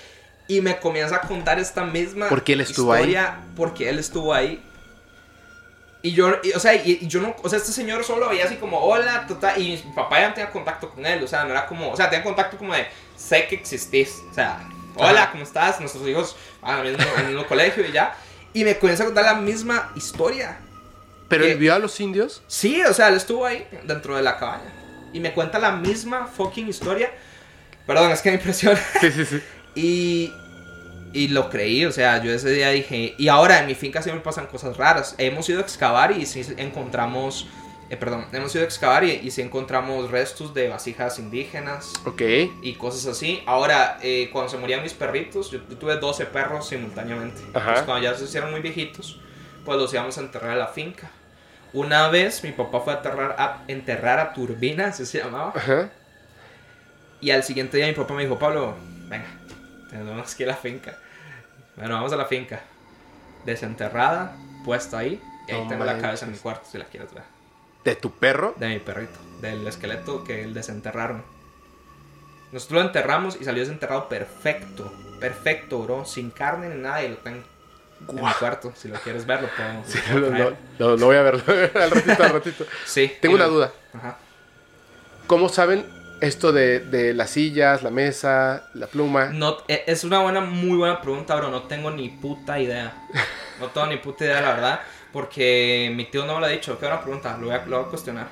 y 0.48 0.60
me 0.60 0.78
comienza 0.78 1.16
a 1.16 1.20
contar 1.20 1.58
esta 1.58 1.84
misma 1.84 2.28
Porque 2.28 2.52
él 2.54 2.60
estuvo 2.60 2.92
ahí. 2.92 3.00
historia, 3.00 3.38
porque 3.56 3.88
él 3.88 3.98
estuvo 3.98 4.34
ahí. 4.34 4.62
Y 6.04 6.12
yo, 6.12 6.32
y, 6.42 6.52
o 6.52 6.58
sea, 6.58 6.74
y, 6.74 6.98
y 7.00 7.06
yo 7.06 7.20
no, 7.20 7.34
o 7.42 7.48
sea, 7.48 7.58
este 7.58 7.70
señor 7.70 8.02
solo 8.02 8.28
veía 8.28 8.44
así 8.44 8.56
como, 8.56 8.78
hola, 8.80 9.24
total, 9.28 9.60
y 9.60 9.80
mi 9.86 9.92
papá 9.94 10.20
ya 10.20 10.28
no 10.28 10.34
tenía 10.34 10.50
contacto 10.50 10.90
con 10.90 11.06
él, 11.06 11.22
o 11.22 11.28
sea, 11.28 11.44
no 11.44 11.50
era 11.50 11.66
como, 11.66 11.90
o 11.90 11.96
sea, 11.96 12.10
tenía 12.10 12.24
contacto 12.24 12.58
como 12.58 12.74
de, 12.74 12.88
sé 13.16 13.46
que 13.46 13.54
existís, 13.54 14.20
o 14.28 14.34
sea, 14.34 14.68
hola, 14.96 15.22
Ajá. 15.22 15.30
¿cómo 15.30 15.44
estás? 15.44 15.78
Nuestros 15.78 16.06
hijos 16.08 16.36
van 16.60 16.80
al 16.80 16.90
mismo, 16.90 17.04
al 17.16 17.26
mismo 17.26 17.46
colegio 17.46 17.86
y 17.86 17.92
ya. 17.92 18.16
Y 18.52 18.64
me 18.64 18.76
comienza 18.78 19.04
a 19.04 19.06
contar 19.06 19.24
la 19.24 19.34
misma 19.36 19.92
historia. 19.94 20.58
Pero 21.28 21.44
¿Qué? 21.44 21.52
él 21.52 21.58
vio 21.58 21.72
a 21.72 21.78
los 21.78 21.98
indios. 22.00 22.42
Sí, 22.48 22.82
o 22.82 22.92
sea, 22.92 23.08
él 23.08 23.14
estuvo 23.14 23.46
ahí 23.46 23.66
dentro 23.84 24.16
de 24.16 24.22
la 24.22 24.38
cabaña. 24.38 24.72
Y 25.12 25.20
me 25.20 25.32
cuenta 25.32 25.58
la 25.58 25.70
misma 25.72 26.26
fucking 26.26 26.68
historia. 26.68 27.10
Perdón, 27.86 28.10
es 28.10 28.20
que 28.20 28.30
me 28.30 28.36
impresiona. 28.36 28.78
Sí, 29.00 29.10
sí, 29.12 29.24
sí. 29.24 29.42
Y, 29.74 30.32
y 31.12 31.28
lo 31.28 31.50
creí, 31.50 31.84
o 31.84 31.92
sea, 31.92 32.22
yo 32.22 32.32
ese 32.32 32.50
día 32.50 32.70
dije, 32.70 33.14
y 33.18 33.28
ahora 33.28 33.60
en 33.60 33.66
mi 33.66 33.74
finca 33.74 34.02
siempre 34.02 34.22
pasan 34.22 34.46
cosas 34.46 34.76
raras. 34.76 35.14
Hemos 35.18 35.48
ido 35.48 35.58
a 35.58 35.62
excavar 35.62 36.12
y 36.12 36.26
sí 36.26 36.42
encontramos, 36.56 37.46
eh, 37.90 37.96
perdón, 37.96 38.26
hemos 38.32 38.54
ido 38.54 38.64
a 38.64 38.66
excavar 38.66 39.04
y, 39.04 39.12
y 39.12 39.30
sí 39.30 39.40
encontramos 39.42 40.10
restos 40.10 40.52
de 40.54 40.68
vasijas 40.68 41.18
indígenas 41.18 41.92
Ok. 42.04 42.22
y 42.62 42.74
cosas 42.74 43.06
así. 43.06 43.42
Ahora, 43.46 43.98
eh, 44.02 44.30
cuando 44.32 44.50
se 44.50 44.58
morían 44.58 44.82
mis 44.82 44.94
perritos, 44.94 45.50
yo, 45.50 45.60
yo 45.68 45.76
tuve 45.76 45.96
12 45.96 46.26
perros 46.26 46.68
simultáneamente. 46.68 47.40
Ajá. 47.54 47.58
Entonces, 47.60 47.84
cuando 47.84 48.02
ya 48.02 48.14
se 48.14 48.24
hicieron 48.24 48.50
muy 48.50 48.60
viejitos, 48.60 49.18
pues 49.64 49.78
los 49.78 49.92
íbamos 49.92 50.16
a 50.18 50.20
enterrar 50.22 50.50
a 50.50 50.56
la 50.56 50.66
finca. 50.68 51.10
Una 51.74 52.08
vez 52.08 52.44
mi 52.44 52.52
papá 52.52 52.80
fue 52.80 52.92
a 52.92 52.96
enterrar 52.96 53.34
a, 53.38 53.62
enterrar 53.66 54.18
a 54.18 54.34
Turbina, 54.34 54.88
así 54.88 55.06
se 55.06 55.18
llamaba. 55.18 55.52
Ajá. 55.56 55.90
Y 57.20 57.30
al 57.30 57.42
siguiente 57.44 57.76
día 57.76 57.86
mi 57.86 57.92
papá 57.94 58.12
me 58.14 58.24
dijo, 58.24 58.38
Pablo, 58.38 58.74
venga, 59.08 59.26
tenemos 59.98 60.34
que 60.34 60.42
ir 60.42 60.48
a 60.48 60.52
la 60.52 60.58
finca. 60.58 60.98
Bueno, 61.76 61.94
vamos 61.94 62.12
a 62.12 62.16
la 62.16 62.26
finca. 62.26 62.60
Desenterrada, 63.44 64.36
puesta 64.64 64.98
ahí. 64.98 65.20
Y 65.48 65.52
ahí 65.52 65.62
No 65.62 65.68
tengo 65.68 65.84
la 65.84 65.98
cabeza 65.98 66.26
en 66.26 66.32
mi 66.32 66.38
cuarto, 66.38 66.68
si 66.70 66.78
la 66.78 66.84
quieres 66.84 67.12
ver. 67.12 67.24
¿De 67.84 67.96
tu 67.96 68.12
perro? 68.12 68.54
De 68.56 68.68
mi 68.68 68.78
perrito, 68.78 69.18
del 69.40 69.66
esqueleto 69.66 70.22
que 70.22 70.42
él 70.44 70.54
desenterraron. 70.54 71.24
Nosotros 72.52 72.82
lo 72.82 72.86
enterramos 72.86 73.40
y 73.40 73.44
salió 73.44 73.62
desenterrado 73.62 74.08
perfecto. 74.08 74.92
Perfecto, 75.18 75.80
bro. 75.80 76.04
Sin 76.04 76.30
carne 76.30 76.68
ni 76.68 76.80
nada 76.80 77.02
y 77.02 77.08
lo 77.08 77.16
tengo 77.16 77.42
en 78.08 78.14
mi 78.14 78.32
cuarto. 78.38 78.72
Si 78.76 78.88
lo 78.88 78.98
quieres 79.00 79.26
ver, 79.26 79.42
lo 79.42 79.48
puedo, 79.48 79.84
Sí, 79.86 79.98
lo 80.78 80.96
lo, 80.96 81.06
voy 81.06 81.16
a 81.16 81.22
ver 81.22 81.34
al 81.74 81.90
ratito, 81.90 82.22
al 82.22 82.30
ratito. 82.30 82.66
Sí. 82.84 83.12
Tengo 83.20 83.34
una 83.36 83.46
duda. 83.46 83.72
Ajá. 83.94 84.18
¿Cómo 85.26 85.48
saben 85.48 86.01
esto 86.22 86.52
de, 86.52 86.80
de 86.80 87.12
las 87.14 87.30
sillas, 87.30 87.82
la 87.82 87.90
mesa, 87.90 88.68
la 88.74 88.86
pluma? 88.86 89.26
No, 89.26 89.58
e- 89.68 89.84
es 89.86 90.04
una 90.04 90.20
buena, 90.20 90.40
muy 90.40 90.76
buena 90.78 91.00
pregunta, 91.00 91.34
bro. 91.36 91.50
No 91.50 91.62
tengo 91.64 91.90
ni 91.90 92.08
puta 92.08 92.58
idea. 92.58 92.94
No 93.60 93.66
tengo 93.68 93.86
ni 93.88 93.96
puta 93.98 94.24
idea, 94.24 94.40
la 94.40 94.54
verdad. 94.54 94.80
Porque 95.12 95.92
mi 95.94 96.06
tío 96.06 96.24
no 96.24 96.34
me 96.34 96.40
lo 96.40 96.46
ha 96.46 96.48
dicho. 96.48 96.78
Qué 96.78 96.86
buena 96.86 97.02
pregunta. 97.02 97.36
Lo 97.38 97.46
voy 97.46 97.54
a, 97.54 97.66
lo 97.66 97.76
voy 97.78 97.86
a 97.86 97.88
cuestionar. 97.90 98.28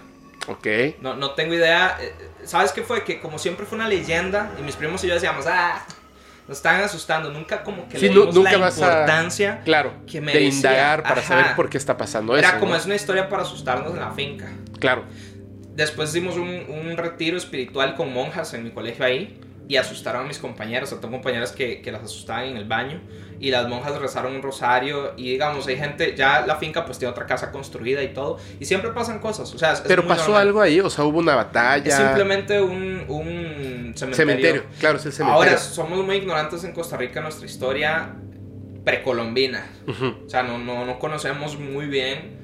Ok. 0.48 0.66
No, 1.00 1.14
no 1.16 1.32
tengo 1.32 1.52
idea. 1.54 1.98
Eh, 2.00 2.14
¿Sabes 2.44 2.72
qué 2.72 2.82
fue? 2.82 3.04
Que 3.04 3.20
como 3.20 3.38
siempre 3.38 3.66
fue 3.66 3.76
una 3.76 3.86
leyenda. 3.88 4.50
Y 4.58 4.62
mis 4.62 4.76
primos 4.76 5.04
y 5.04 5.08
yo 5.08 5.14
decíamos, 5.14 5.44
ah, 5.46 5.84
nos 6.48 6.56
están 6.56 6.80
asustando. 6.82 7.30
Nunca 7.30 7.62
como 7.62 7.86
que 7.88 7.98
Sí, 7.98 8.08
le 8.08 8.14
dimos 8.14 8.34
nunca 8.34 8.52
la 8.52 8.58
vas 8.58 8.80
a- 8.80 8.86
importancia. 8.86 9.60
Claro. 9.64 9.92
Que 10.10 10.20
me 10.20 10.32
de 10.32 10.40
indagar 10.42 11.02
para 11.02 11.20
ajá. 11.20 11.28
saber 11.28 11.56
por 11.56 11.68
qué 11.68 11.76
está 11.76 11.96
pasando 11.96 12.34
eso. 12.36 12.48
Era 12.48 12.58
como 12.58 12.72
¿no? 12.72 12.78
es 12.78 12.86
una 12.86 12.94
historia 12.94 13.28
para 13.28 13.42
asustarnos 13.42 13.92
en 13.92 14.00
la 14.00 14.10
finca. 14.12 14.48
Claro. 14.78 15.04
Después 15.74 16.10
hicimos 16.10 16.36
un, 16.36 16.48
un 16.68 16.97
retiro 16.97 17.36
espiritual 17.36 17.94
con 17.94 18.12
monjas 18.12 18.52
en 18.55 18.64
mi 18.64 18.70
colegio 18.70 19.05
ahí 19.05 19.38
y 19.68 19.76
asustaron 19.76 20.24
a 20.24 20.26
mis 20.26 20.38
compañeros. 20.38 20.88
O 20.88 20.92
sea, 20.94 21.01
tengo 21.01 21.12
compañeras 21.14 21.52
que, 21.52 21.80
que 21.80 21.92
las 21.92 22.02
asustaban 22.02 22.44
en 22.47 22.56
el 22.56 22.64
baño 22.64 23.01
y 23.38 23.51
las 23.52 23.68
monjas 23.68 23.97
rezaron 24.01 24.34
un 24.34 24.42
rosario 24.42 25.14
y 25.16 25.30
digamos, 25.30 25.66
hay 25.68 25.76
gente, 25.76 26.14
ya 26.16 26.44
la 26.44 26.56
finca 26.56 26.84
pues 26.84 26.98
tiene 26.98 27.12
otra 27.12 27.24
casa 27.24 27.52
construida 27.52 28.02
y 28.02 28.09
todo 28.12 28.38
y 28.59 28.64
siempre 28.64 28.90
pasan 28.90 29.20
cosas. 29.20 29.55
O 29.55 29.59
sea, 29.59 29.72
es- 29.72 29.78
es 29.80 29.84
Pero 29.86 30.02
muy 30.02 30.09
pasó 30.10 30.24
normal. 30.24 30.42
algo 30.48 30.60
ahí, 30.60 30.80
o 30.80 30.90
sea, 30.90 31.05
hubo 31.05 31.20
una 31.20 31.36
batalla. 31.36 31.86
Es 31.88 31.94
simplemente 31.97 32.60
un, 32.60 33.05
un 33.09 33.92
cementerio. 33.97 34.14
Cementerio, 34.16 34.62
claro, 34.80 34.98
es 34.98 35.06
el 35.06 35.12
cementerio. 35.12 35.51
Ahora, 35.51 35.56
somos 35.59 36.05
muy 36.05 36.16
ignorantes 36.16 36.64
en 36.64 36.72
Costa 36.72 36.97
Rica 36.97 37.20
nuestra 37.20 37.47
historia 37.47 38.16
precolombina. 38.84 39.66
Ujú. 39.86 40.14
O 40.26 40.28
sea, 40.28 40.42
no, 40.42 40.59
no, 40.59 40.84
no 40.84 40.98
conocemos 40.98 41.59
muy 41.59 41.86
bien, 41.86 42.39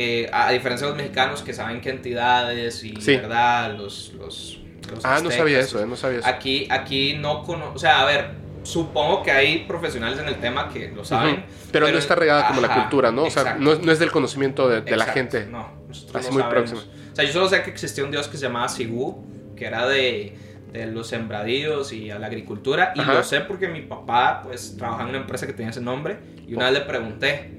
eh, 0.00 0.28
a, 0.32 0.48
a 0.48 0.52
diferencia 0.52 0.86
de 0.86 0.92
los 0.92 0.96
mexicanos 1.02 1.42
que 1.42 1.52
saben 1.52 1.80
qué 1.80 1.90
entidades 1.90 2.84
y, 2.84 2.94
Sí. 3.00 3.16
¿verdad? 3.16 3.74
Los, 3.76 4.12
los, 4.14 4.60
los 4.90 5.04
Ah, 5.04 5.08
no 5.10 5.14
aztecas, 5.16 5.36
sabía 5.36 5.60
eso, 5.60 5.82
eh, 5.82 5.86
no 5.86 5.96
sabía 5.96 6.18
eso. 6.20 6.28
Aquí, 6.28 6.66
aquí 6.70 7.16
no 7.18 7.42
conozco, 7.42 7.74
o 7.74 7.78
sea, 7.78 8.02
a 8.02 8.04
ver, 8.04 8.30
supongo 8.62 9.22
que 9.22 9.30
hay 9.30 9.64
profesionales 9.66 10.18
en 10.18 10.28
el 10.28 10.36
tema 10.36 10.68
que 10.68 10.90
lo 10.94 11.04
saben. 11.04 11.34
Ujú. 11.36 11.42
Pero, 11.72 11.88
no 11.90 11.98
está 11.98 12.14
regada 12.14 12.48
como 12.48 12.60
la 12.60 12.74
cultura, 12.74 13.10
¿no? 13.10 13.24
O 13.24 13.30
sea, 13.30 13.54
no, 13.58 13.72
es- 13.72 13.80
no 13.82 13.90
es 13.92 13.98
del 13.98 14.10
conocimiento 14.10 14.68
de, 14.68 14.80
de 14.82 14.96
la 14.96 15.06
gente. 15.06 15.46
No, 15.46 15.70
nosotros 15.88 16.16
Así 16.16 16.26
no 16.28 16.32
muy 16.34 16.42
sabemos. 16.42 16.70
próxima. 16.70 16.94
O 17.12 17.16
sea, 17.16 17.24
yo 17.24 17.32
solo 17.32 17.48
sé 17.48 17.62
que 17.62 17.70
existía 17.70 18.04
un 18.04 18.10
dios 18.10 18.28
que 18.28 18.36
se 18.36 18.44
llamaba 18.46 18.68
Sigú, 18.68 19.24
que 19.56 19.66
era 19.66 19.86
de, 19.88 20.36
de 20.72 20.86
los 20.86 21.08
sembradíos 21.08 21.92
y 21.92 22.10
a 22.10 22.18
la 22.18 22.26
agricultura. 22.28 22.92
Y 22.94 23.00
Ajá. 23.00 23.14
lo 23.14 23.24
sé 23.24 23.40
porque 23.40 23.68
mi 23.68 23.80
papá, 23.82 24.42
pues, 24.44 24.76
trabajaba 24.76 25.04
en 25.04 25.08
una 25.10 25.18
empresa 25.18 25.46
que 25.46 25.52
tenía 25.54 25.70
ese 25.70 25.80
nombre. 25.80 26.18
Y 26.46 26.54
una 26.54 26.66
vez 26.70 26.74
le 26.74 26.80
pregunté. 26.86 27.57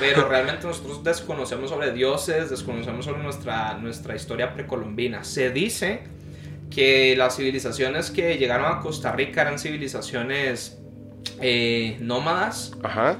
Pero 0.00 0.28
realmente 0.28 0.66
nosotros 0.66 1.04
desconocemos 1.04 1.70
sobre 1.70 1.92
dioses, 1.92 2.50
desconocemos 2.50 3.04
sobre 3.04 3.22
nuestra, 3.22 3.74
nuestra 3.74 4.16
historia 4.16 4.54
precolombina. 4.54 5.24
Se 5.24 5.50
dice 5.50 6.00
que 6.70 7.14
las 7.16 7.36
civilizaciones 7.36 8.10
que 8.10 8.36
llegaron 8.38 8.66
a 8.66 8.80
Costa 8.80 9.12
Rica 9.12 9.42
eran 9.42 9.58
civilizaciones 9.58 10.78
eh, 11.40 11.96
nómadas 12.00 12.72
Ajá. 12.82 13.16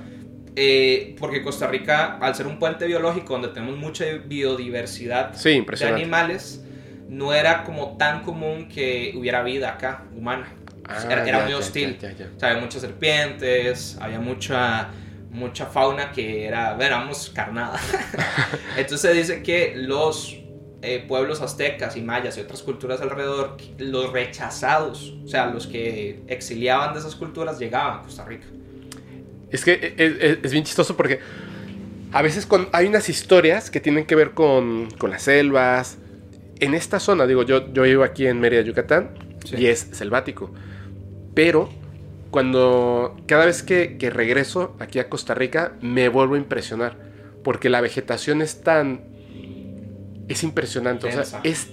eh, 0.57 1.15
porque 1.19 1.43
Costa 1.43 1.67
Rica, 1.67 2.19
al 2.21 2.35
ser 2.35 2.47
un 2.47 2.59
puente 2.59 2.87
biológico 2.87 3.35
donde 3.35 3.49
tenemos 3.49 3.77
mucha 3.77 4.05
biodiversidad 4.27 5.35
Sí, 5.37 5.65
de 5.79 5.85
animales, 5.87 6.65
no 7.09 7.33
era 7.35 7.65
como 7.65 7.97
tan 7.97 8.23
común 8.23 8.69
que 8.69 9.13
hubiera 9.17 9.43
vida 9.43 9.71
acá, 9.71 10.05
humana. 10.17 10.49
Ah, 10.87 11.03
era 11.11 11.27
era 11.27 11.39
ya, 11.39 11.45
muy 11.45 11.55
hostil. 11.55 11.99
ya, 11.99 12.13
ya. 12.13 12.29
O 12.37 12.39
sea, 12.41 12.51
había 12.51 12.63
muchas 12.63 12.83
serpientes, 12.83 13.97
había 14.01 14.21
mucha, 14.21 14.89
mucha 15.35 15.67
fauna 15.67 16.13
que 16.13 16.47
era, 16.47 16.77
éramos 16.81 17.31
carnada. 17.35 17.79
Entonces 18.77 19.01
se 19.01 19.13
dice 19.13 19.43
que 19.43 19.75
los 19.77 20.37
eh, 20.83 21.05
pueblos 21.09 21.41
aztecas 21.41 21.97
y 21.97 22.03
mayas 22.03 22.37
y 22.39 22.41
otras 22.41 22.63
culturas 22.63 23.01
alrededor, 23.01 23.57
los 23.79 24.13
rechazados, 24.13 25.15
o 25.25 25.29
sea, 25.29 25.47
los 25.47 25.67
que 25.67 26.21
exiliaban 26.29 26.93
de 26.95 27.01
esas 27.01 27.15
culturas, 27.17 27.59
llegaban 27.59 27.99
a 27.99 28.03
Costa 28.03 28.25
Rica. 28.25 28.47
Es 29.51 29.65
que 29.65 29.95
es, 29.97 30.13
es- 30.21 30.39
es 30.43 30.53
bien 30.53 30.65
chistoso 30.65 30.97
porque 30.97 31.21
a 32.13 32.23
veces 32.23 32.47
con, 32.47 32.69
hay 32.73 32.87
unas 32.87 33.09
historias 33.09 33.71
que 33.71 33.81
tienen 33.81 34.05
que 34.07 34.15
ver 34.15 34.31
con, 34.33 34.89
con 34.99 35.11
las 35.11 35.23
selvas. 35.23 35.99
En 36.61 36.75
esta 36.75 37.01
zona, 37.01 37.27
digo, 37.27 37.43
yo, 37.43 37.73
yo 37.73 37.83
vivo 37.83 38.05
aquí 38.05 38.27
en 38.27 38.39
Mérida, 38.41 38.63
Yucatán, 38.63 39.11
Sí. 39.45 39.57
y 39.59 39.67
es 39.67 39.89
selvático. 39.93 40.51
Pero 41.35 41.69
cuando 42.35 43.15
cada 43.29 43.47
vez 43.47 43.63
que, 43.63 43.97
que 43.97 44.11
regreso 44.11 44.75
aquí 44.81 44.99
a 44.99 45.09
Costa 45.09 45.35
Rica, 45.35 45.75
me 45.81 46.09
vuelvo 46.09 46.35
a 46.35 46.39
impresionar. 46.39 46.97
Porque 47.45 47.69
la 47.69 47.81
vegetación 47.81 48.43
es 48.43 48.61
tan... 48.65 49.03
Es 50.27 50.43
impresionante. 50.43 51.07
O 51.07 51.11
sea, 51.13 51.21
Densa. 51.21 51.41
es 51.45 51.69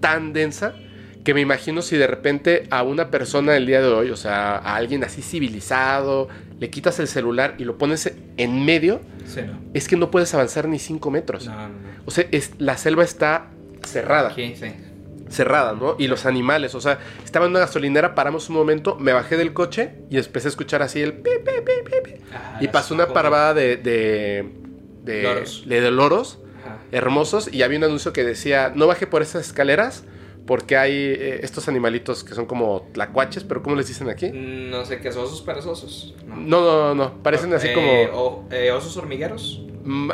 tan 0.00 0.34
densa 0.34 0.74
que 1.24 1.32
me 1.32 1.40
imagino 1.40 1.80
si 1.80 1.96
de 1.96 2.06
repente 2.06 2.66
a 2.68 2.82
una 2.82 3.10
persona 3.10 3.56
el 3.56 3.64
día 3.64 3.80
de 3.80 3.88
hoy, 3.88 4.10
o 4.10 4.16
sea, 4.16 4.56
a 4.58 4.76
alguien 4.76 5.02
así 5.02 5.22
civilizado, 5.22 6.28
le 6.60 6.68
quitas 6.68 7.00
el 7.00 7.08
celular 7.08 7.54
y 7.56 7.64
lo 7.64 7.78
pones 7.78 8.12
en 8.36 8.64
medio, 8.66 9.00
Sí, 9.24 9.40
no. 9.46 9.58
es 9.72 9.88
que 9.88 9.96
no 9.96 10.10
puedes 10.10 10.34
avanzar 10.34 10.68
ni 10.68 10.78
5 10.78 11.10
metros. 11.10 11.46
No, 11.46 11.54
no, 11.54 11.68
no. 11.68 11.74
O 12.04 12.10
sea, 12.10 12.26
es, 12.32 12.50
la 12.58 12.76
selva 12.76 13.02
está 13.02 13.46
cerrada, 13.82 14.32
Aquí, 14.32 14.56
sí. 14.56 14.66
Cerrada, 15.32 15.72
¿no? 15.72 15.96
Y 15.98 16.06
los 16.08 16.26
animales, 16.26 16.74
o 16.74 16.80
sea, 16.80 16.98
estaba 17.24 17.46
en 17.46 17.50
una 17.52 17.60
gasolinera, 17.60 18.14
paramos 18.14 18.48
un 18.48 18.56
momento, 18.56 18.96
me 18.98 19.12
bajé 19.12 19.36
del 19.36 19.52
coche 19.52 19.94
y 20.10 20.18
empecé 20.18 20.48
a 20.48 20.50
escuchar 20.50 20.82
así 20.82 21.00
el 21.00 21.14
pi, 21.14 21.30
pi, 21.44 21.52
pi, 21.64 21.72
pi, 21.90 22.10
pi. 22.12 22.20
Ajá, 22.34 22.58
Y 22.60 22.68
pasó 22.68 22.94
una 22.94 23.08
parvada 23.08 23.54
de, 23.54 23.76
de, 23.76 24.48
de, 25.04 25.22
Loros. 25.22 25.64
de- 25.66 25.80
de 25.80 25.90
loros 25.90 26.38
Ajá. 26.64 26.78
hermosos 26.92 27.52
y 27.52 27.62
había 27.62 27.78
un 27.78 27.84
anuncio 27.84 28.12
que 28.12 28.24
decía, 28.24 28.72
no 28.74 28.86
baje 28.86 29.06
por 29.06 29.22
esas 29.22 29.46
escaleras 29.46 30.04
porque 30.46 30.76
hay 30.76 30.92
eh, 30.92 31.40
estos 31.44 31.68
animalitos 31.68 32.24
que 32.24 32.34
son 32.34 32.46
como 32.46 32.88
tlacuaches, 32.92 33.44
pero 33.44 33.62
¿cómo 33.62 33.76
les 33.76 33.86
dicen 33.88 34.10
aquí? 34.10 34.30
No 34.32 34.84
sé 34.84 34.98
qué, 35.00 35.08
osos 35.10 35.40
perezosos. 35.42 36.14
No, 36.26 36.36
No, 36.36 36.60
no, 36.60 36.78
no, 36.88 36.94
no, 36.94 37.22
parecen 37.22 37.52
así 37.54 37.68
Eh, 37.68 37.72
como... 37.74 38.02
o- 38.20 38.48
eh, 38.50 38.70
osos 38.72 38.96
hormigueros. 38.96 39.62
Mm, 39.84 40.10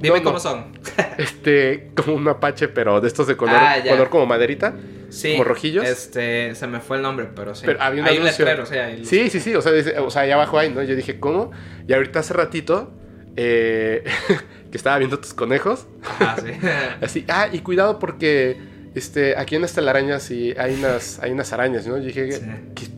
Dime 0.00 0.08
no, 0.08 0.16
no, 0.16 0.22
cómo 0.24 0.40
son. 0.40 0.72
Este, 1.18 1.90
como 1.94 2.14
un 2.16 2.22
mapache, 2.24 2.68
pero 2.68 3.00
de 3.00 3.08
estos 3.08 3.26
de 3.26 3.36
color, 3.36 3.56
Ah, 3.58 3.76
color 3.88 4.08
como 4.10 4.26
maderita. 4.26 4.74
Sí. 5.10 5.32
¿Como 5.32 5.44
rojillos? 5.44 5.84
Este, 5.86 6.54
se 6.56 6.66
me 6.66 6.80
fue 6.80 6.96
el 6.96 7.02
nombre, 7.04 7.28
pero 7.34 7.54
sí. 7.54 7.62
Pero 7.66 7.80
había 7.80 8.02
un 8.02 8.08
Hay 8.08 8.16
un 8.16 8.22
anuncio. 8.22 8.44
letrero, 8.44 8.66
sí. 8.66 8.74
hay- 8.76 9.04
Sí, 9.04 9.30
sí, 9.30 9.38
sí, 9.40 9.54
o 9.54 9.62
sea, 9.62 9.70
dice- 9.72 9.98
o 9.98 10.10
sea, 10.10 10.22
allá 10.22 10.34
abajo 10.34 10.58
hay, 10.58 10.70
¿no? 10.70 10.82
Yo 10.82 10.96
dije, 10.96 11.20
¿cómo? 11.20 11.52
Y 11.86 11.92
ahorita 11.92 12.18
hace 12.20 12.34
ratito, 12.34 12.92
eh, 13.36 14.02
que 14.72 14.76
estaba 14.76 14.98
viendo 14.98 15.18
tus 15.20 15.32
conejos, 15.34 15.86
Ajá, 16.02 16.36
sí. 16.40 16.50
así, 17.00 17.24
ah, 17.28 17.48
y 17.52 17.60
cuidado 17.60 17.98
porque 18.00 18.56
este, 18.96 19.36
aquí 19.36 19.54
en 19.56 19.62
las 19.62 19.72
telarañas 19.72 20.22
sí 20.24 20.54
hay 20.58 20.74
unas, 20.74 21.20
hay 21.20 21.30
unas 21.30 21.52
arañas, 21.52 21.86
¿no? 21.86 21.96
Yo 21.98 22.04
dije, 22.04 22.32
Sí. 22.32 22.40
"¿Qué- 22.74 22.88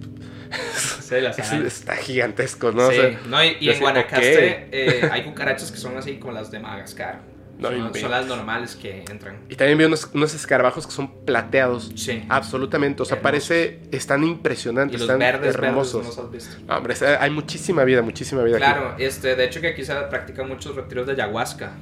Sí, 1.09 1.21
las 1.21 1.39
es- 1.39 1.49
arañas. 1.51 1.67
está 1.79 1.97
gigantesco, 1.97 2.73
¿no? 2.73 2.87
O 2.89 2.91
Sí, 2.91 2.97
sea, 2.97 3.21
no, 3.29 3.45
y, 3.45 3.69
en 3.71 3.81
Guanacaste 3.81 4.69
eh, 4.73 5.09
hay 5.11 5.23
cucarachas 5.25 5.71
que 5.71 5.79
son 5.79 5.97
así 5.97 6.17
como 6.17 6.33
las 6.33 6.51
de 6.51 6.59
Madagascar. 6.61 7.21
No 7.59 7.71
son, 7.71 7.95
son 7.95 8.11
las 8.11 8.27
normales 8.27 8.77
que 8.77 9.03
entran. 9.11 9.39
y 9.49 9.57
también 9.57 9.79
vi 9.79 9.85
unos, 9.87 10.11
unos 10.13 10.35
escarabajos 10.35 10.87
que 10.87 10.93
son 10.93 11.25
plateados. 11.25 11.91
Sí. 11.97 12.23
Absolutamente, 12.29 13.01
o 13.01 13.07
sea, 13.07 13.17
Hermosos. 13.17 13.49
parece, 13.49 13.81
están 13.93 14.25
impresionantes, 14.25 14.97
y 14.97 14.99
los 14.99 15.09
están 15.09 15.19
verdes, 15.21 15.55
hermosos. 15.55 16.03
verdes, 16.03 16.17
no 16.19 16.23
los 16.23 16.27
has 16.27 16.49
visto. 16.51 16.67
No, 16.69 16.77
hombre, 16.77 16.95
hay 17.19 17.31
muchísima 17.31 17.83
vida, 17.85 18.03
muchísima 18.03 18.43
vida 18.43 18.57
aquí. 18.59 18.63
Claro, 18.67 18.95
este, 18.99 19.37
de 19.37 19.45
hecho 19.47 19.63
que 19.63 19.69
aquí 19.69 19.83
se 19.87 19.95
practican 19.95 20.47
muchos 20.49 20.77
retiros 20.77 21.07
de 21.07 21.15
ayahuasca, 21.15 21.73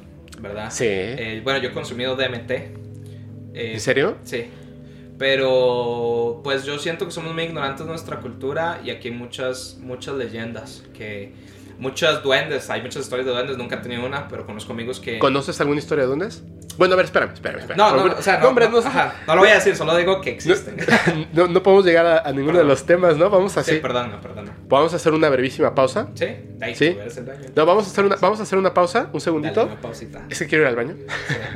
¿verdad? 0.41 0.71
Sí. 0.71 0.85
Eh, 0.87 1.41
bueno, 1.43 1.59
yo 1.61 1.71
he 1.71 1.73
consumido 1.73 2.15
DMT. 2.15 2.51
Eh, 2.53 3.73
¿En 3.75 3.81
serio? 3.81 4.17
Sí. 4.23 4.45
Pero 5.19 6.41
pues 6.43 6.65
yo 6.65 6.79
siento 6.79 7.05
que 7.07 7.11
somos 7.13 7.35
muy 7.35 7.45
ignorantes 7.45 7.85
de 7.85 7.91
nuestra 7.91 8.21
cultura 8.21 8.81
y 8.85 8.91
aquí 8.91 9.09
hay 9.09 9.15
muchas, 9.15 9.79
muchas 9.81 10.15
leyendas, 10.17 10.83
que 10.93 11.33
muchas 11.79 12.23
duendes, 12.23 12.71
hay 12.71 12.83
muchas 12.83 13.03
historias 13.03 13.27
de 13.27 13.33
duendes, 13.33 13.57
nunca 13.59 13.77
he 13.77 13.79
tenido 13.79 14.05
una, 14.07 14.29
pero 14.29 14.47
conozco 14.47 14.73
amigos 14.73 15.01
que... 15.01 15.19
¿Conoces 15.19 15.61
alguna 15.61 15.79
historia 15.81 16.05
de 16.05 16.11
dónde 16.11 16.27
es? 16.29 16.43
Bueno, 16.77 16.95
a 16.95 16.97
ver, 16.97 17.05
espérame, 17.07 17.33
espérame, 17.33 17.61
espérame. 17.61 17.79
No, 17.79 17.97
no, 18.09 18.15
o 18.17 18.23
sea, 18.23 18.39
no, 18.39 18.53
no, 18.53 18.69
no, 18.69 18.79
ajá, 18.79 19.15
no 19.29 19.35
lo 19.37 19.41
voy 19.43 19.51
a 19.51 19.55
decir, 19.55 19.77
solo 19.77 19.97
digo 19.97 20.21
que 20.21 20.31
existen. 20.31 20.77
no- 21.33 21.47
no 21.47 21.63
podemos 21.63 21.85
llegar 21.85 22.05
a, 22.07 22.19
a 22.29 22.33
ninguno 22.33 22.47
de 22.59 22.65
Perdón. 22.65 22.69
los 22.69 22.85
temas, 22.87 23.17
¿no? 23.17 23.31
Vamos 23.31 23.53
Sí, 23.53 23.61
así. 23.61 23.77
perdona, 23.77 24.21
perdona. 24.21 24.57
Vamos 24.69 24.93
a 24.93 24.97
hacer 24.97 25.13
una 25.13 25.29
brevísima 25.29 25.75
pausa. 25.75 26.09
Sí, 26.15 26.27
ahí 26.61 26.75
Sí. 26.75 26.87
el. 26.87 27.53
No, 27.55 27.65
vamos 27.67 27.87
a 27.87 27.91
hacer 27.91 28.05
una, 28.05 28.17
vamos 28.17 28.41
a 28.41 28.43
hacer 28.43 28.59
una 28.59 28.75
pausa, 28.75 29.01
un 29.03 29.07
Dale 29.13 29.21
segundito. 29.21 29.65
una 29.67 29.81
pausita. 29.81 30.27
Es 30.29 30.39
que 30.41 30.47
quiero 30.49 30.63
ir 30.65 30.69
al 30.69 30.77
baño. 30.77 30.97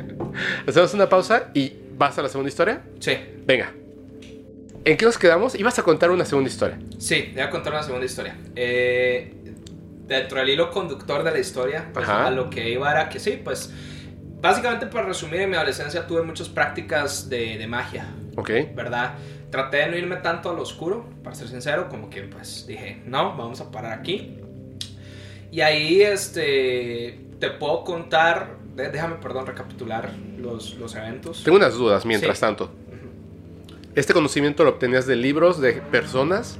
Hacemos 0.67 0.93
una 0.93 1.09
pausa 1.09 1.49
y 1.53 1.73
vas 1.99 2.17
a 2.17 2.21
la 2.23 2.29
segunda 2.29 2.49
historia. 2.49 2.81
Sí, 2.99 3.11
Venga. 3.45 3.71
¿En 4.85 4.95
qué 4.95 5.05
nos 5.05 5.17
quedamos? 5.17 5.55
Ibas 5.55 5.77
a 5.77 5.83
contar 5.83 6.09
una 6.09 6.23
segunda 6.25 6.49
historia. 6.49 6.79
sí, 6.97 7.31
voy 7.33 7.41
a 7.41 7.49
contar 7.49 7.73
una 7.73 7.83
segunda 7.83 8.05
historia. 8.05 8.35
Eh, 8.55 9.33
dentro 10.07 10.39
del 10.39 10.49
hilo 10.49 10.71
conductor 10.71 11.21
de 11.23 11.31
la 11.31 11.37
historia, 11.39 11.89
pues, 11.93 12.07
a 12.07 12.31
lo 12.31 12.49
que 12.49 12.69
iba 12.69 12.89
era 12.89 13.09
que 13.09 13.19
sí, 13.19 13.39
pues 13.43 13.71
básicamente 14.41 14.87
para 14.87 15.05
resumir, 15.05 15.41
en 15.41 15.49
mi 15.49 15.57
adolescencia 15.57 16.07
tuve 16.07 16.23
muchas 16.23 16.47
prácticas 16.47 17.29
de, 17.29 17.57
de 17.57 17.67
magia, 17.67 18.07
Ok. 18.37 18.49
¿verdad? 18.73 19.15
Traté 19.51 19.77
de 19.77 19.87
no 19.89 19.97
irme 19.97 20.15
tanto 20.17 20.49
al 20.49 20.57
oscuro, 20.59 21.05
para 21.23 21.35
ser 21.35 21.49
sincero, 21.49 21.89
como 21.89 22.09
que 22.09 22.21
pues 22.23 22.65
dije, 22.65 23.01
no, 23.05 23.35
vamos 23.35 23.59
a 23.59 23.69
parar 23.71 23.91
aquí. 23.99 24.37
Y 25.51 25.59
ahí, 25.61 26.01
este, 26.01 27.19
te 27.39 27.49
puedo 27.51 27.83
contar, 27.83 28.55
de- 28.79 28.89
déjame, 28.89 29.15
perdón, 29.15 29.45
recapitular 29.45 30.11
los, 30.39 30.75
los 30.75 30.95
eventos. 30.95 31.43
Tengo 31.43 31.57
unas 31.57 31.73
dudas 31.75 32.05
mientras 32.05 32.37
Sí. 32.37 32.41
tanto. 32.41 32.71
¿Este 33.95 34.13
conocimiento 34.13 34.63
lo 34.63 34.69
obtenías 34.71 35.05
de 35.07 35.15
libros, 35.15 35.59
de 35.59 35.73
personas 35.73 36.57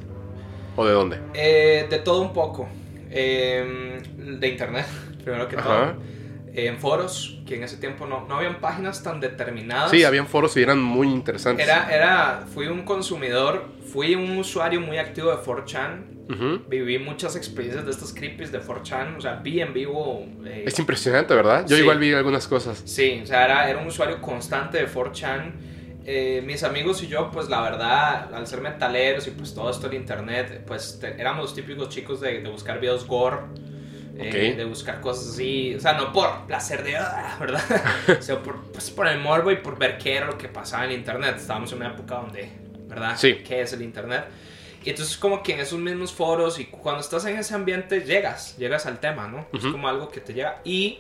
o 0.76 0.86
de 0.86 0.92
dónde? 0.94 1.18
Eh, 1.34 1.88
de 1.90 2.00
todo 2.00 2.22
un 2.22 2.34
poco. 2.34 2.68
Eh, 3.12 4.02
de 4.18 4.48
internet, 4.48 4.86
primero 5.24 5.48
que 5.48 5.56
Ajá. 5.56 5.94
todo. 5.94 6.19
En 6.54 6.78
foros, 6.78 7.40
que 7.46 7.56
en 7.56 7.64
ese 7.64 7.78
tiempo 7.78 8.06
no, 8.08 8.26
no 8.28 8.36
habían 8.38 8.60
páginas 8.60 9.04
tan 9.04 9.20
determinadas. 9.20 9.92
Sí, 9.92 10.04
habían 10.04 10.28
foros 10.28 10.56
y 10.58 10.62
eran 10.64 10.82
muy 10.82 11.08
interesantes. 11.08 11.66
Era, 11.66 11.90
era, 11.94 12.44
fui 12.54 12.68
un 12.68 12.84
consumidor, 12.84 13.66
fui 13.92 14.16
un 14.16 14.38
usuario 14.38 14.82
muy 14.82 14.98
activo 14.98 15.30
de 15.32 15.38
4chan. 15.38 16.06
Ujú. 16.32 16.62
Viví 16.68 17.00
muchas 17.00 17.36
experiencias 17.36 17.86
de 17.86 17.92
estos 17.92 18.14
creepies 18.14 18.52
de 18.52 18.60
4chan. 18.62 19.18
O 19.18 19.22
sea, 19.22 19.36
vi 19.36 19.62
en 19.62 19.74
vivo. 19.74 20.26
eh, 20.46 20.64
Es 20.68 20.78
impresionante, 20.80 21.34
¿verdad? 21.34 21.66
Yo 21.68 21.76
Sí. 21.76 21.82
igual 21.82 21.98
vi 22.00 22.14
algunas 22.14 22.48
cosas. 22.48 22.82
Sí, 22.86 23.20
o 23.24 23.26
sea, 23.26 23.46
era, 23.46 23.70
era 23.70 23.80
un 23.80 23.88
usuario 23.88 24.22
constante 24.22 24.78
de 24.80 24.88
4chan. 24.88 25.54
Eh, 26.06 26.42
mis 26.46 26.64
amigos 26.64 27.04
y 27.04 27.08
yo, 27.08 27.30
pues 27.32 27.50
la 27.50 27.62
verdad, 27.62 28.34
al 28.34 28.48
ser 28.48 28.62
metaleros 28.62 29.28
y 29.28 29.32
pues 29.32 29.54
todo 29.54 29.70
esto 29.70 29.88
en 29.88 29.94
internet, 29.94 30.64
pues 30.66 30.98
te- 31.00 31.20
éramos 31.20 31.44
los 31.44 31.54
típicos 31.56 31.90
chicos 31.90 32.20
de, 32.22 32.42
de 32.42 32.50
buscar 32.50 32.80
videos 32.80 33.06
gore, 33.06 33.38
eh, 34.20 34.54
de 34.56 34.66
buscar 34.66 35.00
cosas 35.02 35.34
así, 35.34 35.76
o 35.76 35.80
sea, 35.80 35.94
no 35.94 36.12
por 36.12 36.46
placer 36.46 36.84
de, 36.84 36.98
"Ah", 36.98 37.38
¿verdad? 37.40 37.62
sino 38.20 38.44
por, 38.44 38.62
pues, 38.72 38.90
por 38.92 39.08
el 39.08 39.20
morbo 39.20 39.52
y 39.52 39.58
por 39.58 39.78
ver 39.78 39.98
qué 39.98 40.16
era 40.18 40.26
lo 40.28 40.38
que 40.38 40.48
pasaba 40.48 40.86
en 40.86 40.92
internet. 40.92 41.36
Estábamos 41.38 41.72
en 41.72 41.78
una 41.80 41.88
época 41.90 42.16
donde, 42.16 42.50
¿verdad? 42.88 43.16
Sí. 43.18 43.36
¿Qué 43.46 43.62
es 43.62 43.74
el 43.74 43.82
internet? 43.82 44.26
Y 44.84 44.90
entonces 44.92 45.18
como 45.18 45.44
que 45.44 45.54
en 45.54 45.60
esos 45.60 45.78
mismos 45.80 46.14
foros 46.14 46.58
y 46.60 46.66
cuando 46.66 47.02
estás 47.02 47.26
en 47.26 47.38
ese 47.38 47.54
ambiente 47.54 48.02
llegas, 48.02 48.56
llegas 48.58 48.86
al 48.86 49.00
tema, 49.00 49.28
¿no? 49.28 49.46
Es 49.54 49.66
como 49.66 49.88
algo 49.90 50.10
que 50.10 50.22
te 50.22 50.34
llega 50.34 50.62
y 50.64 51.00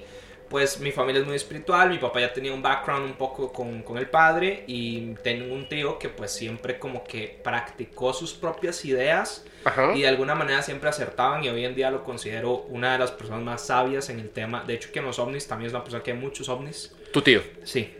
pues 0.49 0.79
mi 0.79 0.91
familia 0.91 1.21
es 1.21 1.27
muy 1.27 1.35
espiritual, 1.35 1.89
mi 1.89 1.97
papá 1.99 2.19
ya 2.21 2.33
tenía 2.33 2.51
un 2.53 2.61
background 2.61 3.05
un 3.05 3.13
poco 3.13 3.53
con, 3.53 3.83
con 3.83 3.97
el 3.97 4.07
padre 4.09 4.63
y 4.67 5.13
tengo 5.23 5.53
un 5.53 5.69
tío 5.69 5.99
que 5.99 6.09
pues 6.09 6.31
siempre 6.31 6.79
como 6.79 7.03
que 7.03 7.39
practicó 7.43 8.11
sus 8.13 8.33
propias 8.33 8.83
ideas 8.85 9.45
Ajá. 9.63 9.93
y 9.95 10.01
de 10.01 10.07
alguna 10.07 10.35
manera 10.35 10.61
siempre 10.61 10.89
acertaban 10.89 11.43
y 11.43 11.49
hoy 11.49 11.63
en 11.65 11.75
día 11.75 11.91
lo 11.91 12.03
considero 12.03 12.53
una 12.69 12.93
de 12.93 12.99
las 12.99 13.11
personas 13.11 13.41
más 13.43 13.65
sabias 13.67 14.09
en 14.09 14.19
el 14.19 14.29
tema. 14.31 14.63
De 14.65 14.73
hecho 14.73 14.91
que 14.91 14.99
en 14.99 15.05
los 15.05 15.19
ovnis 15.19 15.47
también 15.47 15.67
es 15.67 15.73
una 15.73 15.83
persona 15.83 16.01
que 16.03 16.11
hay 16.11 16.17
muchos 16.17 16.49
ovnis. 16.49 16.93
Tu 17.13 17.21
tío. 17.21 17.41
Sí. 17.63 17.93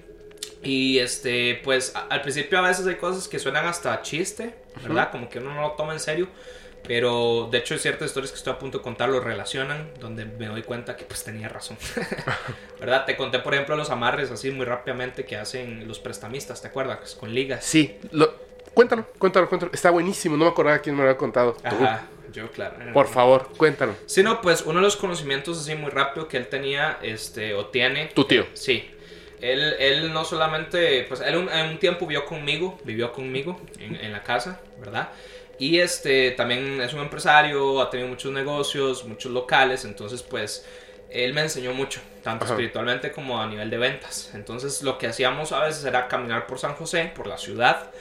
Y 0.64 1.00
este, 1.00 1.62
pues 1.64 1.96
a- 1.96 2.08
al 2.08 2.22
principio 2.22 2.60
a 2.60 2.62
veces 2.62 2.86
hay 2.88 2.96
cosas 2.96 3.28
que 3.28 3.40
suenan 3.40 3.66
hasta 3.66 4.02
chiste, 4.02 4.56
¿verdad? 4.84 5.12
Como 5.12 5.30
que 5.30 5.40
uno 5.40 5.54
no 5.54 5.62
lo 5.62 5.72
toma 5.72 5.94
en 5.94 6.00
serio. 6.00 6.28
Pero 6.90 7.48
de 7.52 7.60
hecho 7.60 7.78
ciertas 7.78 8.08
historias 8.08 8.32
que 8.32 8.38
estoy 8.40 8.52
a 8.52 8.58
punto 8.58 8.80
de 8.80 8.84
contar 8.84 9.10
lo 9.10 9.20
relacionan, 9.20 9.92
donde 10.00 10.26
me 10.26 10.48
doy 10.48 10.64
cuenta 10.64 10.96
que 10.96 11.06
pues 11.06 11.24
tenía 11.24 11.48
razón. 11.48 11.78
¿Verdad? 12.80 13.06
Te 13.06 13.16
conté 13.16 13.38
por 13.38 13.54
ejemplo 13.54 13.76
los 13.76 13.92
amarres 13.92 14.32
así 14.32 14.50
muy 14.50 14.66
rápidamente 14.66 15.24
que 15.24 15.38
hacen 15.38 15.88
los 15.88 16.00
prestamistas, 16.00 16.64
¿te 16.64 16.68
acuerdas? 16.68 17.14
Con 17.14 17.32
ligas. 17.32 17.64
Sí. 17.64 18.00
Lo... 18.10 18.34
Cuéntalo, 18.74 19.06
cuéntalo, 19.20 19.48
cuéntalo. 19.48 19.72
Está 19.72 19.92
buenísimo. 19.92 20.36
No 20.36 20.46
me 20.46 20.50
acordaba 20.50 20.80
quién 20.80 20.96
me 20.96 21.04
lo 21.04 21.10
había 21.10 21.18
contado. 21.20 21.54
Tú. 21.54 21.68
Ajá, 21.68 22.08
yo 22.34 22.50
claro. 22.50 22.78
Por 22.92 23.08
favor, 23.08 23.50
cuéntalo. 23.56 23.94
Sí, 24.08 24.24
no, 24.24 24.42
pues 24.42 24.64
uno 24.64 24.80
de 24.80 24.86
los 24.86 24.96
conocimientos 24.96 25.60
así 25.60 25.76
muy 25.76 25.92
rápido 25.92 26.28
que 26.28 26.38
él 26.38 26.48
tenía, 26.48 26.98
este, 27.04 27.54
o 27.54 27.68
tiene, 27.68 28.08
Tu 28.16 28.24
tío. 28.26 28.48
Sí. 28.54 28.90
Él, 29.42 29.76
él 29.78 30.12
no 30.12 30.26
solamente, 30.26 31.06
pues 31.08 31.22
él 31.22 31.38
un, 31.38 31.50
en 31.50 31.68
un 31.68 31.78
tiempo 31.78 32.08
vivió 32.08 32.26
conmigo, 32.26 32.80
vivió 32.84 33.14
conmigo 33.14 33.62
en, 33.78 33.96
en 33.96 34.12
la 34.12 34.24
casa, 34.24 34.60
¿verdad? 34.80 35.10
Y 35.60 35.80
este 35.80 36.32
también 36.32 36.82
es 36.82 36.94
un 36.94 37.02
empresario, 37.02 37.82
ha 37.82 37.90
tenido 37.90 38.10
muchos 38.10 38.32
negocios, 38.32 39.04
muchos 39.06 39.32
locales, 39.32 39.86
entonces 39.86 40.24
pues 40.24 40.66
él 41.10 41.34
me 41.34 41.42
enseñó 41.42 41.74
mucho, 41.74 42.00
tanto 42.24 42.46
Ajá. 42.46 42.54
espiritualmente 42.54 43.12
como 43.12 43.42
a 43.42 43.48
nivel 43.48 43.70
de 43.70 43.78
ventas. 43.78 44.32
Entonces 44.34 44.82
lo 44.84 44.98
que 44.98 45.08
hacíamos 45.08 45.52
a 45.52 45.64
veces 45.66 45.84
era 45.84 46.08
caminar 46.08 46.48
por 46.48 46.60
San 46.60 46.76
José, 46.76 47.12
por 47.14 47.28
la 47.28 47.38
ciudad, 47.38 47.92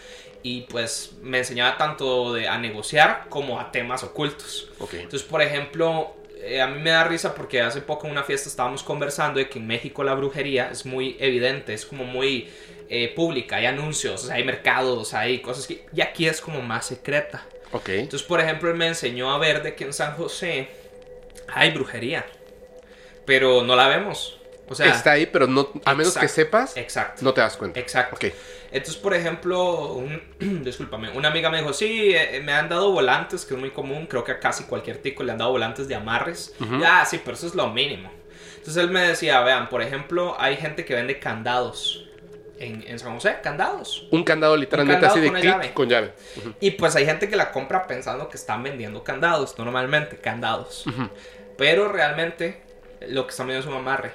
y 0.43 0.63
pues 0.63 1.13
me 1.21 1.39
enseñaba 1.39 1.77
tanto 1.77 2.33
de, 2.33 2.49
a 2.49 2.59
negociar 2.59 3.27
como 3.29 3.59
a 3.59 3.73
temas 3.73 4.05
ocultos. 4.05 4.71
Ok. 4.79 4.95
Entonces, 4.95 5.25
por 5.25 5.43
ejemplo, 5.43 6.15
eh, 6.37 6.61
a 6.61 6.69
mí 6.69 6.81
me 6.81 6.91
da 6.91 7.05
risa 7.05 7.35
porque 7.35 7.61
hace 7.61 7.81
poco 7.81 8.07
en 8.07 8.13
una 8.13 8.23
fiesta 8.23 8.49
estábamos 8.49 8.83
conversando 8.83 9.39
de 9.41 9.49
que 9.49 9.59
en 9.59 9.67
México 9.67 10.05
la 10.05 10.15
brujería 10.15 10.71
es 10.71 10.87
muy 10.87 11.17
evidente, 11.19 11.75
es 11.75 11.85
como 11.85 12.05
muy 12.05 12.49
eh, 12.89 13.13
pública, 13.15 13.57
hay 13.57 13.67
anuncios, 13.67 14.31
hay 14.31 14.45
mercados, 14.45 15.15
hay 15.15 15.41
cosas 15.41 15.67
que... 15.67 15.87
Y 15.93 16.01
aquí 16.01 16.27
es 16.27 16.41
como 16.41 16.63
más 16.63 16.87
secreta. 16.87 17.45
Ok. 17.73 17.89
Entonces, 17.91 18.27
por 18.27 18.41
ejemplo, 18.41 18.71
él 18.71 18.77
me 18.77 18.87
enseñó 18.87 19.31
a 19.31 19.39
ver 19.39 19.63
de 19.63 19.75
que 19.75 19.85
en 19.85 19.93
San 19.93 20.15
José 20.15 20.69
hay 21.49 21.71
brujería, 21.71 22.25
pero 23.27 23.63
no 23.63 23.77
la 23.77 23.89
vemos. 23.89 24.39
O 24.71 24.75
sea, 24.75 24.87
Está 24.87 25.13
ahí, 25.13 25.27
pero 25.27 25.47
no, 25.47 25.71
a 25.85 25.95
menos 25.95 26.13
que 26.15 26.27
Exacto. 26.27 26.35
sepas, 26.35 26.77
exacto. 26.77 27.25
no 27.25 27.33
te 27.33 27.41
das 27.41 27.57
cuenta. 27.57 27.81
Exacto. 27.81 28.17
Ok. 28.17 28.33
Entonces, 28.71 28.97
por 28.97 29.15
ejemplo, 29.15 29.95
un, 29.95 30.23
discúlpame, 30.65 31.11
una 31.11 31.29
amiga 31.29 31.49
me 31.51 31.59
dijo, 31.59 31.73
sí, 31.73 32.15
eh, 32.15 32.41
me 32.45 32.53
han 32.53 32.69
dado 32.69 32.91
volantes, 32.91 33.47
que 33.47 33.55
es 33.55 33.61
muy 33.61 33.71
común, 33.71 34.07
creo 34.07 34.25
que 34.25 34.33
a 34.33 34.41
casi 34.41 34.65
cualquier 34.65 34.99
tico 34.99 35.23
le 35.23 35.33
han 35.33 35.39
dado 35.39 35.53
volantes 35.53 35.89
de 35.89 35.95
amarres. 35.95 36.55
Ujú. 36.61 36.81
Ya, 36.81 37.05
sí, 37.07 37.21
pero 37.25 37.37
eso 37.37 37.47
es 37.47 37.55
lo 37.55 37.69
mínimo. 37.69 38.11
Entonces 38.59 38.77
él 38.77 38.91
me 38.91 39.01
decía, 39.01 39.41
vean, 39.41 39.71
por 39.71 39.81
ejemplo, 39.81 40.37
hay 40.39 40.57
gente 40.57 40.85
que 40.85 40.95
vende 40.95 41.19
candados 41.19 42.09
en, 42.61 42.85
en 42.87 42.99
San 42.99 43.15
José, 43.15 43.39
candados. 43.43 44.07
Un 44.11 44.25
candado 44.25 44.57
literalmente 44.57 45.07
candado 45.07 45.15
así 45.15 45.21
de 45.21 45.29
con 45.29 45.41
clic 45.41 45.53
llave. 45.53 45.73
con 45.73 45.89
llave. 45.89 46.13
Y 46.61 46.73
pues 46.73 46.97
hay 46.97 47.07
gente 47.07 47.29
que 47.29 47.37
la 47.37 47.51
compra 47.53 47.87
pensando 47.87 48.29
que 48.29 48.37
están 48.37 48.63
vendiendo 48.63 49.05
candados, 49.05 49.59
normalmente 49.59 50.17
candados. 50.17 50.85
Pero 51.57 51.89
realmente 51.89 52.63
lo 53.09 53.27
que 53.27 53.31
están 53.31 53.47
vendiendo 53.47 53.69
es 53.69 53.75
un 53.75 53.81
amarre 53.81 54.13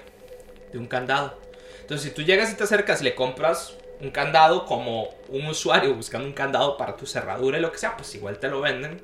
de 0.72 0.78
un 0.78 0.88
candado. 0.88 1.40
Entonces, 1.82 2.10
si 2.10 2.16
tú 2.16 2.22
llegas 2.22 2.52
y 2.52 2.56
te 2.56 2.64
acercas 2.64 3.02
y 3.02 3.04
le 3.04 3.16
compras 3.16 3.76
un 4.00 4.12
candado 4.12 4.66
como 4.66 5.10
un 5.30 5.46
usuario 5.46 5.94
buscando 5.94 6.28
un 6.28 6.34
candado 6.34 6.78
para 6.78 6.96
tu 6.96 7.06
cerradura 7.06 7.58
y 7.58 7.62
lo 7.62 7.72
que 7.72 7.78
sea, 7.78 7.96
pues 7.98 8.14
igual 8.16 8.40
te 8.40 8.50
lo 8.50 8.62
venden, 8.62 9.02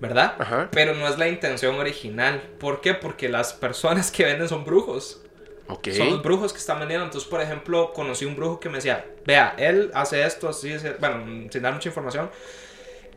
¿verdad? 0.00 0.34
Ajá. 0.38 0.68
Pero 0.70 0.94
no 0.94 1.06
es 1.08 1.18
la 1.18 1.28
intención 1.28 1.76
original. 1.76 2.42
¿Por 2.58 2.80
qué? 2.80 2.94
Porque 2.94 3.28
las 3.28 3.52
personas 3.52 4.10
que 4.10 4.24
venden 4.24 4.48
son 4.48 4.64
brujos. 4.64 5.23
Ok. 5.68 5.88
Son 5.92 6.10
los 6.10 6.22
brujos 6.22 6.52
que 6.52 6.58
están 6.58 6.78
vendiendo. 6.78 7.04
Entonces, 7.06 7.28
por 7.28 7.40
ejemplo, 7.40 7.92
conocí 7.92 8.24
un 8.24 8.36
brujo 8.36 8.60
que 8.60 8.68
me 8.68 8.76
decía, 8.76 9.04
vea, 9.26 9.54
él 9.56 9.90
hace 9.94 10.24
esto, 10.24 10.48
así, 10.48 10.72
así", 10.72 10.88
bueno, 11.00 11.48
sin 11.50 11.62
dar 11.62 11.72
mucha 11.72 11.88
información. 11.88 12.30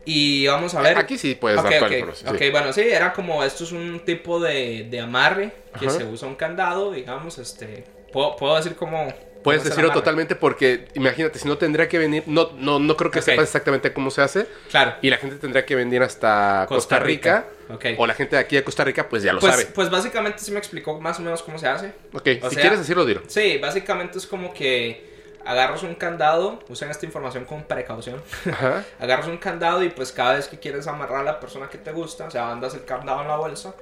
Y 0.04 0.46
vamos 0.46 0.74
a 0.74 0.80
ver. 0.80 0.96
Aquí 0.96 1.18
sí 1.18 1.34
puedes 1.34 1.58
Ok, 1.58 1.64
dar 1.64 1.72
toda 1.74 1.86
ok, 1.86 1.90
la 1.90 1.98
información. 1.98 2.34
ok, 2.34 2.38
sí. 2.42 2.50
bueno, 2.50 2.72
sí, 2.72 2.80
era 2.82 3.12
como 3.12 3.44
esto 3.44 3.64
es 3.64 3.72
un 3.72 4.00
tipo 4.00 4.40
de, 4.40 4.86
de 4.90 5.00
amarre 5.00 5.52
que 5.78 5.86
Ajá. 5.86 5.98
se 5.98 6.04
usa 6.04 6.26
un 6.26 6.34
candado, 6.34 6.92
digamos, 6.92 7.36
este, 7.38 7.84
puedo, 8.12 8.34
puedo 8.36 8.56
decir 8.56 8.74
cómo... 8.74 9.12
Puedes 9.44 9.64
decirlo 9.64 9.92
totalmente 9.92 10.34
porque 10.34 10.88
imagínate, 10.94 11.38
si 11.38 11.46
no 11.46 11.58
tendría 11.58 11.88
que 11.88 11.98
venir, 11.98 12.24
no, 12.26 12.50
no, 12.56 12.78
no 12.80 12.96
creo 12.96 13.10
que 13.10 13.22
sepas 13.22 13.44
exactamente 13.44 13.92
cómo 13.92 14.10
se 14.10 14.20
hace 14.22 14.46
Claro. 14.70 14.94
y 15.00 15.10
la 15.10 15.16
gente 15.18 15.36
tendría 15.36 15.64
que 15.64 15.74
venir 15.76 16.02
hasta 16.02 16.64
Costa, 16.68 16.96
Costa 16.96 16.98
Rica, 16.98 17.36
Rica. 17.46 17.57
O 17.98 18.06
la 18.06 18.14
gente 18.14 18.36
de 18.36 18.40
aquí 18.40 18.56
de 18.56 18.64
Costa 18.64 18.82
Rica 18.84 19.08
pues 19.08 19.22
ya 19.22 19.32
lo 19.32 19.40
Pues, 19.40 19.52
sabe. 19.54 19.66
pues 19.66 19.90
básicamente 19.90 20.38
sí 20.38 20.50
me 20.52 20.58
explicó 20.58 20.98
más 21.00 21.18
o 21.18 21.22
menos 21.22 21.42
cómo 21.42 21.58
se 21.58 21.68
hace. 21.68 21.88
Ok, 22.14 22.26
o 22.42 22.48
si 22.48 22.54
sea- 22.54 22.60
quieres 22.62 22.78
decirlo, 22.78 23.04
dilo. 23.04 23.22
Sí, 23.26 23.58
básicamente 23.58 24.16
es 24.18 24.26
como 24.26 24.52
que 24.54 25.06
agarras 25.44 25.82
un 25.82 25.94
candado, 25.94 26.60
usen 26.68 26.90
esta 26.90 27.06
información 27.06 27.44
con 27.44 27.62
precaución. 27.64 28.22
Ajá. 28.50 28.84
agarras 28.98 29.26
un 29.28 29.38
candado 29.38 29.82
y 29.82 29.90
pues 29.90 30.12
cada 30.12 30.34
vez 30.34 30.48
que 30.48 30.58
quieres 30.58 30.86
amarrar 30.86 31.20
a 31.20 31.24
la 31.24 31.40
persona 31.40 31.68
que 31.68 31.78
te 31.78 31.92
gusta, 31.92 32.24
o 32.26 32.30
sea, 32.30 32.50
andas 32.50 32.74
el 32.74 32.84
candado 32.84 33.22
en 33.22 33.28
la 33.28 33.36
bolsa 33.36 33.74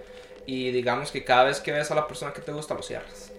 y 0.46 0.70
digamos 0.70 1.10
que 1.10 1.24
cada 1.24 1.44
vez 1.44 1.60
que 1.60 1.72
ves 1.72 1.90
a 1.90 1.94
la 1.94 2.06
persona 2.06 2.32
que 2.32 2.40
te 2.40 2.52
gusta 2.52 2.74
lo 2.74 2.82
cierras. 2.82 3.32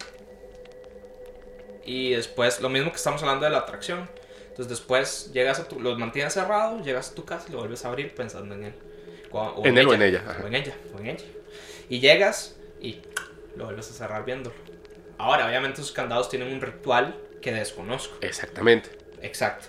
Y 1.85 2.11
después, 2.11 2.59
lo 2.59 2.69
mismo 2.69 2.89
que 2.91 2.97
estamos 2.97 3.21
hablando 3.21 3.45
de 3.45 3.51
la 3.51 3.59
atracción. 3.59 4.09
Entonces 4.49 4.69
después 4.69 5.31
llegas 5.33 5.59
a 5.59 5.67
tu, 5.67 5.79
los 5.79 5.97
mantienes 5.99 6.33
cerrados, 6.33 6.83
llegas 6.85 7.11
a 7.11 7.15
tu 7.15 7.23
casa 7.25 7.45
y 7.47 7.51
lo 7.51 7.59
vuelves 7.59 7.85
a 7.85 7.89
abrir 7.89 8.13
pensando 8.15 8.55
en 8.55 8.65
él. 8.65 8.73
O, 9.31 9.39
o 9.41 9.65
En 9.65 9.77
él 9.77 9.87
o 9.87 9.93
en 9.93 10.01
ella, 10.01 10.23
ajá. 10.27 10.41
O 10.43 10.47
en 10.47 10.55
ella, 10.55 10.73
o 10.95 10.99
en 10.99 11.07
ella. 11.07 11.25
Y 11.89 11.99
llegas 11.99 12.55
y 12.81 13.01
lo 13.55 13.65
vuelves 13.65 13.89
a 13.89 13.93
cerrar 13.93 14.25
viéndolo. 14.25 14.55
Ahora, 15.17 15.47
obviamente 15.47 15.81
esos 15.81 15.91
candados 15.93 16.29
tienen 16.29 16.53
un 16.53 16.61
ritual 16.61 17.15
que 17.41 17.51
desconozco. 17.51 18.17
Exactamente. 18.21 18.89
Exacto. 19.21 19.67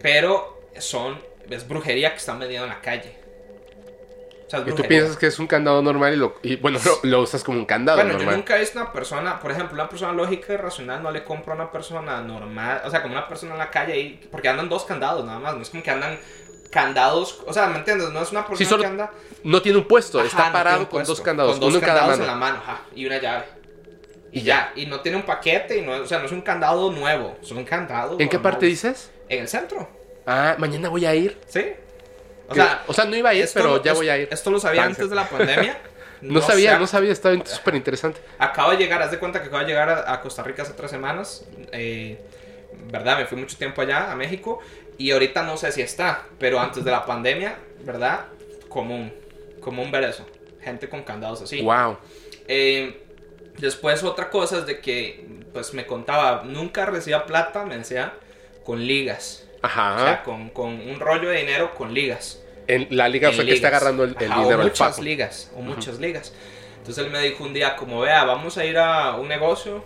Pero 0.00 0.60
son, 0.78 1.18
es 1.48 1.66
brujería 1.68 2.10
que 2.10 2.16
están 2.16 2.38
vendiendo 2.38 2.66
en 2.66 2.72
la 2.72 2.80
calle. 2.80 3.16
O 4.46 4.50
sea, 4.50 4.60
es 4.60 4.68
Y 4.68 4.72
tú 4.74 4.82
piensas 4.82 5.16
que 5.16 5.26
es 5.28 5.38
un 5.38 5.46
candado 5.46 5.80
normal 5.82 6.12
y, 6.12 6.16
lo, 6.16 6.34
y 6.42 6.56
bueno, 6.56 6.78
lo, 6.84 7.08
lo 7.08 7.20
usas 7.22 7.42
como 7.44 7.58
un 7.58 7.64
candado 7.64 7.96
Bueno, 7.98 8.12
yo 8.12 8.18
normal. 8.18 8.36
nunca 8.36 8.56
he 8.56 8.60
visto 8.60 8.78
una 8.80 8.92
persona, 8.92 9.38
por 9.40 9.50
ejemplo, 9.50 9.74
una 9.74 9.88
persona 9.88 10.12
lógica 10.12 10.52
y 10.52 10.56
racional 10.56 11.02
no 11.02 11.10
le 11.10 11.24
compra 11.24 11.52
a 11.54 11.56
una 11.56 11.70
persona 11.70 12.20
normal, 12.22 12.82
o 12.84 12.90
sea, 12.90 13.00
como 13.02 13.14
una 13.14 13.28
persona 13.28 13.52
en 13.52 13.58
la 13.58 13.70
calle 13.70 13.92
ahí, 13.94 14.28
porque 14.30 14.48
andan 14.48 14.68
dos 14.68 14.84
candados 14.84 15.24
nada 15.24 15.38
más, 15.38 15.54
no 15.56 15.62
es 15.62 15.70
como 15.70 15.82
que 15.82 15.90
andan 15.90 16.18
candados, 16.72 17.40
o 17.46 17.52
sea, 17.52 17.66
¿me 17.68 17.76
entiendes? 17.78 18.10
No 18.10 18.20
es 18.22 18.32
una 18.32 18.44
persona 18.46 18.68
solo 18.68 18.82
que 18.82 18.88
anda 18.88 19.10
No 19.44 19.60
tiene 19.62 19.78
un 19.78 19.84
puesto, 19.86 20.18
Ajá, 20.18 20.26
está 20.28 20.52
parado 20.52 20.78
con 20.88 20.88
puesto, 20.98 21.12
dos 21.12 21.20
candados, 21.20 21.52
con 21.52 21.60
dos 21.60 21.68
uno 21.68 21.78
en 21.78 21.84
cada 21.84 21.98
candados 22.00 22.18
mano. 22.18 22.32
en 22.32 22.40
la 22.40 22.46
mano, 22.46 22.58
ajá, 22.64 22.80
y 22.96 23.06
una 23.06 23.18
llave. 23.20 23.44
Y, 24.32 24.38
Y 24.40 24.42
ya. 24.42 24.72
y 24.74 24.86
no 24.86 25.00
tiene 25.00 25.18
un 25.18 25.24
paquete, 25.24 25.76
y 25.78 25.82
no, 25.82 25.92
o 25.92 26.06
sea, 26.06 26.18
no 26.18 26.24
es 26.24 26.32
un 26.32 26.40
candado 26.40 26.90
nuevo, 26.90 27.36
es 27.42 27.50
un 27.50 27.64
candado. 27.64 28.16
¿En 28.18 28.28
qué 28.28 28.38
parte 28.38 28.66
dices? 28.66 29.10
En 29.28 29.40
el 29.42 29.48
centro, 29.48 29.88
Ah, 30.26 30.54
mañana 30.58 30.88
voy 30.88 31.04
a 31.04 31.14
ir. 31.14 31.38
¿sí? 31.46 31.72
O 32.48 32.54
sea, 32.54 32.82
o 32.86 32.92
sea, 32.92 33.04
no 33.04 33.16
iba 33.16 33.30
a 33.30 33.34
ir, 33.34 33.44
esto 33.44 33.60
pero 33.60 33.82
ya 33.82 33.92
es- 33.92 33.98
voy 33.98 34.08
a 34.08 34.16
ir. 34.18 34.28
Esto 34.30 34.50
lo 34.50 34.58
sabía 34.60 34.84
antes 34.84 35.08
de 35.10 35.14
la 35.16 35.28
pandemia. 35.28 35.78
No, 36.22 36.40
sabía, 36.40 36.78
no 36.78 36.86
sabía, 36.86 37.10
estaba 37.10 37.34
súper 37.44 37.74
interesante. 37.74 38.20
Acabo 38.38 38.70
de 38.70 38.76
llegar, 38.76 39.02
haz 39.02 39.10
de 39.10 39.18
cuenta 39.18 39.40
que 39.42 39.48
acabo 39.48 39.62
de 39.64 39.68
llegar 39.68 39.88
a, 39.90 40.12
a 40.12 40.20
Costa 40.20 40.44
Rica 40.44 40.62
hace 40.62 40.72
tres 40.72 40.88
semanas. 40.88 41.44
eh, 41.72 42.16
¿Verdad? 42.92 43.18
Me 43.18 43.26
fui 43.26 43.36
mucho 43.38 43.56
tiempo 43.56 43.80
allá, 43.82 44.12
a 44.12 44.14
México. 44.14 44.60
Y 45.02 45.10
ahorita 45.10 45.42
no 45.42 45.56
sé 45.56 45.72
si 45.72 45.82
está, 45.82 46.26
pero 46.38 46.60
antes 46.60 46.84
de 46.84 46.92
la 46.92 47.04
pandemia, 47.04 47.58
¿verdad? 47.84 48.26
Común. 48.68 49.12
Común 49.60 49.90
ver 49.90 50.04
eso. 50.04 50.24
Gente 50.60 50.88
con 50.88 51.02
candados 51.02 51.42
así. 51.42 51.60
Wow. 51.60 51.98
Eh, 52.46 53.02
después 53.58 54.04
otra 54.04 54.30
cosa 54.30 54.58
es 54.58 54.66
de 54.66 54.80
que, 54.80 55.26
pues 55.52 55.74
me 55.74 55.86
contaba, 55.86 56.44
nunca 56.44 56.86
recibía 56.86 57.26
plata, 57.26 57.64
me 57.64 57.78
decía, 57.78 58.14
con 58.64 58.86
ligas. 58.86 59.48
Ajá. 59.60 59.96
O 59.96 59.98
sea, 60.04 60.22
con, 60.22 60.50
con 60.50 60.68
un 60.88 61.00
rollo 61.00 61.30
de 61.30 61.38
dinero 61.38 61.74
con 61.74 61.92
ligas. 61.92 62.40
en 62.68 62.86
la 62.90 63.08
liga 63.08 63.30
en 63.30 63.34
fue 63.34 63.44
que 63.44 63.54
está 63.54 63.68
agarrando 63.68 64.04
el, 64.04 64.14
el 64.20 64.30
Ajá, 64.30 64.42
dinero 64.42 64.60
o 64.60 64.64
muchas 64.66 64.90
Paco. 64.90 65.02
ligas, 65.02 65.50
o 65.56 65.62
muchas 65.62 65.98
ligas. 65.98 66.32
Entonces 66.78 67.04
él 67.04 67.10
me 67.10 67.18
dijo 67.20 67.42
un 67.42 67.52
día, 67.52 67.74
como 67.74 67.98
vea, 68.02 68.22
vamos 68.22 68.56
a 68.56 68.64
ir 68.64 68.78
a 68.78 69.16
un 69.16 69.26
negocio 69.26 69.82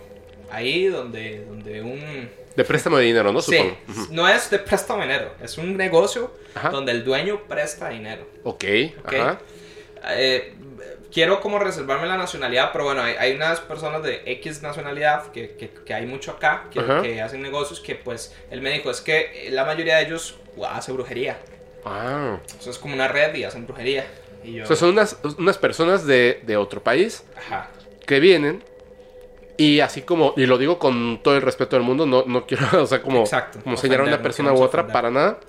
ahí 0.51 0.85
donde, 0.85 1.43
donde 1.43 1.81
un... 1.81 2.29
De 2.57 2.63
préstamo 2.65 2.97
de 2.97 3.05
dinero, 3.05 3.31
¿no? 3.31 3.39
Sí, 3.41 3.55
Supongo. 3.55 3.77
Ujú. 3.87 4.13
no 4.13 4.27
es 4.27 4.49
de 4.49 4.59
préstamo 4.59 5.01
de 5.01 5.07
dinero, 5.07 5.31
es 5.41 5.57
un 5.57 5.77
negocio 5.77 6.31
Ajá. 6.55 6.69
donde 6.71 6.91
el 6.91 7.05
dueño 7.05 7.43
presta 7.47 7.87
dinero. 7.89 8.27
Ok, 8.43 8.65
Ok. 9.05 9.13
ajá. 9.13 9.39
Eh, 10.09 10.53
quiero 11.13 11.39
como 11.39 11.59
reservarme 11.59 12.07
la 12.07 12.17
nacionalidad, 12.17 12.71
pero 12.71 12.85
bueno, 12.85 13.01
hay, 13.03 13.13
hay 13.17 13.33
unas 13.35 13.59
personas 13.59 14.01
de 14.03 14.23
X 14.25 14.61
nacionalidad 14.61 15.31
que, 15.31 15.55
que- 15.55 15.69
que 15.69 15.93
hay 15.93 16.05
mucho 16.05 16.31
acá, 16.31 16.65
que, 16.71 16.79
que 17.03 17.21
hacen 17.21 17.41
negocios 17.41 17.79
que 17.79 17.95
pues 17.95 18.33
él 18.51 18.61
me 18.61 18.71
dijo, 18.71 18.89
es 18.89 19.01
que 19.01 19.49
la 19.51 19.63
mayoría 19.63 19.97
de 19.97 20.05
ellos 20.05 20.35
hace 20.67 20.91
brujería. 20.91 21.37
Ah. 21.85 22.39
Eso 22.59 22.71
es 22.71 22.77
como 22.79 22.93
una 22.95 23.07
red 23.07 23.33
y 23.35 23.43
hacen 23.43 23.65
brujería. 23.65 24.05
Y 24.43 24.53
yo, 24.53 24.63
O 24.63 24.67
sea, 24.67 24.75
son 24.75 24.89
unas, 24.89 25.17
unas 25.37 25.57
personas 25.57 26.05
de, 26.05 26.41
de 26.43 26.57
otro 26.57 26.81
país 26.83 27.23
ajá. 27.37 27.69
que 28.05 28.19
vienen 28.19 28.63
y 29.57 29.79
así 29.79 30.01
como, 30.03 30.33
y 30.37 30.45
lo 30.45 30.57
digo 30.57 30.77
con 30.79 31.19
todo 31.23 31.35
el 31.35 31.41
respeto 31.41 31.75
del 31.75 31.83
mundo, 31.83 32.05
no, 32.05 32.23
no 32.27 32.45
quiero, 32.45 32.65
o 32.83 32.87
sea, 32.87 33.01
como, 33.01 33.21
Exacto. 33.21 33.59
como 33.63 33.75
señalar 33.77 34.05
a 34.05 34.09
una 34.09 34.21
persona 34.21 34.53
u 34.53 34.61
otra, 34.61 34.87
para 34.87 35.09
nada. 35.11 35.39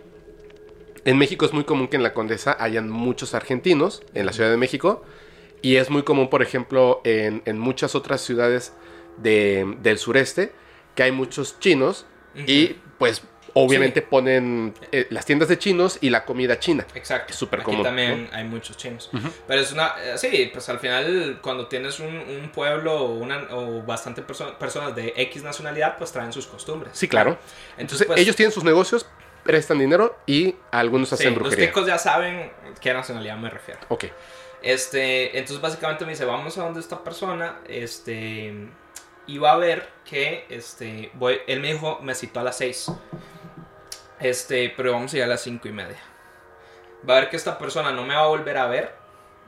En 1.04 1.16
México 1.16 1.46
es 1.46 1.52
muy 1.52 1.64
común 1.64 1.88
que 1.88 1.96
en 1.96 2.02
la 2.02 2.12
Condesa 2.12 2.56
hayan 2.58 2.90
muchos 2.90 3.34
argentinos, 3.34 4.02
en 4.14 4.26
la 4.26 4.32
Ciudad 4.32 4.50
de 4.50 4.56
México, 4.56 5.02
y 5.62 5.76
es 5.76 5.90
muy 5.90 6.02
común, 6.02 6.28
por 6.28 6.42
ejemplo, 6.42 7.00
en, 7.04 7.42
en 7.46 7.58
muchas 7.58 7.94
otras 7.94 8.20
ciudades 8.20 8.72
de- 9.16 9.76
del 9.82 9.98
sureste, 9.98 10.52
que 10.94 11.02
hay 11.04 11.12
muchos 11.12 11.58
chinos 11.60 12.04
y 12.46 12.76
pues 12.98 13.22
obviamente 13.64 14.02
ponen 14.02 14.74
eh, 14.92 15.06
las 15.10 15.24
tiendas 15.26 15.48
de 15.48 15.58
chinos 15.58 15.98
y 16.00 16.10
la 16.10 16.24
comida 16.24 16.58
china. 16.58 16.86
Exacto. 16.94 17.32
Es 17.32 17.36
súper 17.38 17.60
Aquí 17.60 17.66
común, 17.70 17.82
también 17.82 18.28
hay 18.32 18.44
muchos 18.44 18.76
chinos. 18.76 19.10
Pero 19.46 19.60
es 19.60 19.72
una. 19.72 19.94
eh, 20.02 20.18
sí, 20.18 20.50
pues 20.52 20.68
al 20.68 20.78
final, 20.78 21.38
cuando 21.42 21.66
tienes 21.66 22.00
un, 22.00 22.06
un 22.16 22.50
pueblo 22.52 22.94
o, 22.94 23.14
una, 23.14 23.46
o 23.50 23.82
bastante 23.82 24.22
perso- 24.26 24.56
personas 24.58 24.94
de 24.94 25.12
X 25.16 25.42
nacionalidad, 25.42 25.98
pues 25.98 26.12
traen 26.12 26.32
sus 26.32 26.46
costumbres. 26.46 26.92
Sí, 26.94 27.08
claro. 27.08 27.32
Entonces, 27.32 27.78
Entonces, 27.78 28.06
pues, 28.06 28.20
ellos 28.20 28.36
tienen 28.36 28.52
sus 28.52 28.64
negocios, 28.64 29.06
prestan 29.44 29.78
dinero 29.78 30.18
y 30.26 30.54
algunos 30.70 31.08
sí, 31.08 31.14
hacen 31.14 31.28
los 31.34 31.38
brujería. 31.42 31.66
ticos 31.68 31.86
ya 31.86 31.98
saben 31.98 32.50
qué 32.80 32.92
nacionalidad 32.92 33.36
me 33.36 33.50
refiero. 33.50 33.80
Ok. 33.88 34.06
Este, 34.62 35.38
entonces 35.38 35.60
básicamente 35.60 36.04
me 36.04 36.10
dice, 36.12 36.24
vamos 36.24 36.58
a 36.58 36.64
donde 36.64 36.80
esta 36.80 37.02
persona, 37.04 37.58
este, 37.68 38.52
y 39.26 39.38
va 39.38 39.52
a 39.52 39.56
ver 39.56 39.88
que, 40.04 40.46
este, 40.48 41.10
voy, 41.14 41.38
él 41.46 41.60
me 41.60 41.72
dijo, 41.72 42.00
me 42.02 42.14
citó 42.14 42.40
a 42.40 42.42
las 42.42 42.58
6, 42.58 42.90
este, 44.20 44.72
pero 44.76 44.92
vamos 44.92 45.12
a 45.12 45.16
ir 45.18 45.22
a 45.22 45.26
las 45.26 45.40
cinco 45.42 45.68
y 45.68 45.72
media. 45.72 45.98
va 47.08 47.16
a 47.16 47.20
ver 47.20 47.30
que 47.30 47.36
esta 47.36 47.58
persona 47.58 47.92
no 47.92 48.02
me 48.04 48.14
va 48.14 48.22
a 48.22 48.26
volver 48.26 48.56
a 48.58 48.66
ver, 48.66 48.94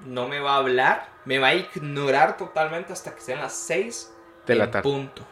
no 0.04 0.28
me 0.28 0.40
va 0.40 0.54
a 0.54 0.56
hablar, 0.58 1.08
me 1.24 1.38
va 1.38 1.48
a 1.48 1.54
ignorar 1.54 2.36
totalmente 2.36 2.92
hasta 2.92 3.14
que 3.14 3.20
sean 3.20 3.40
las 3.40 3.52
6 3.54 4.12
De 4.46 4.54
la 4.54 4.70
tarde. 4.70 4.82
punto. 4.88 5.26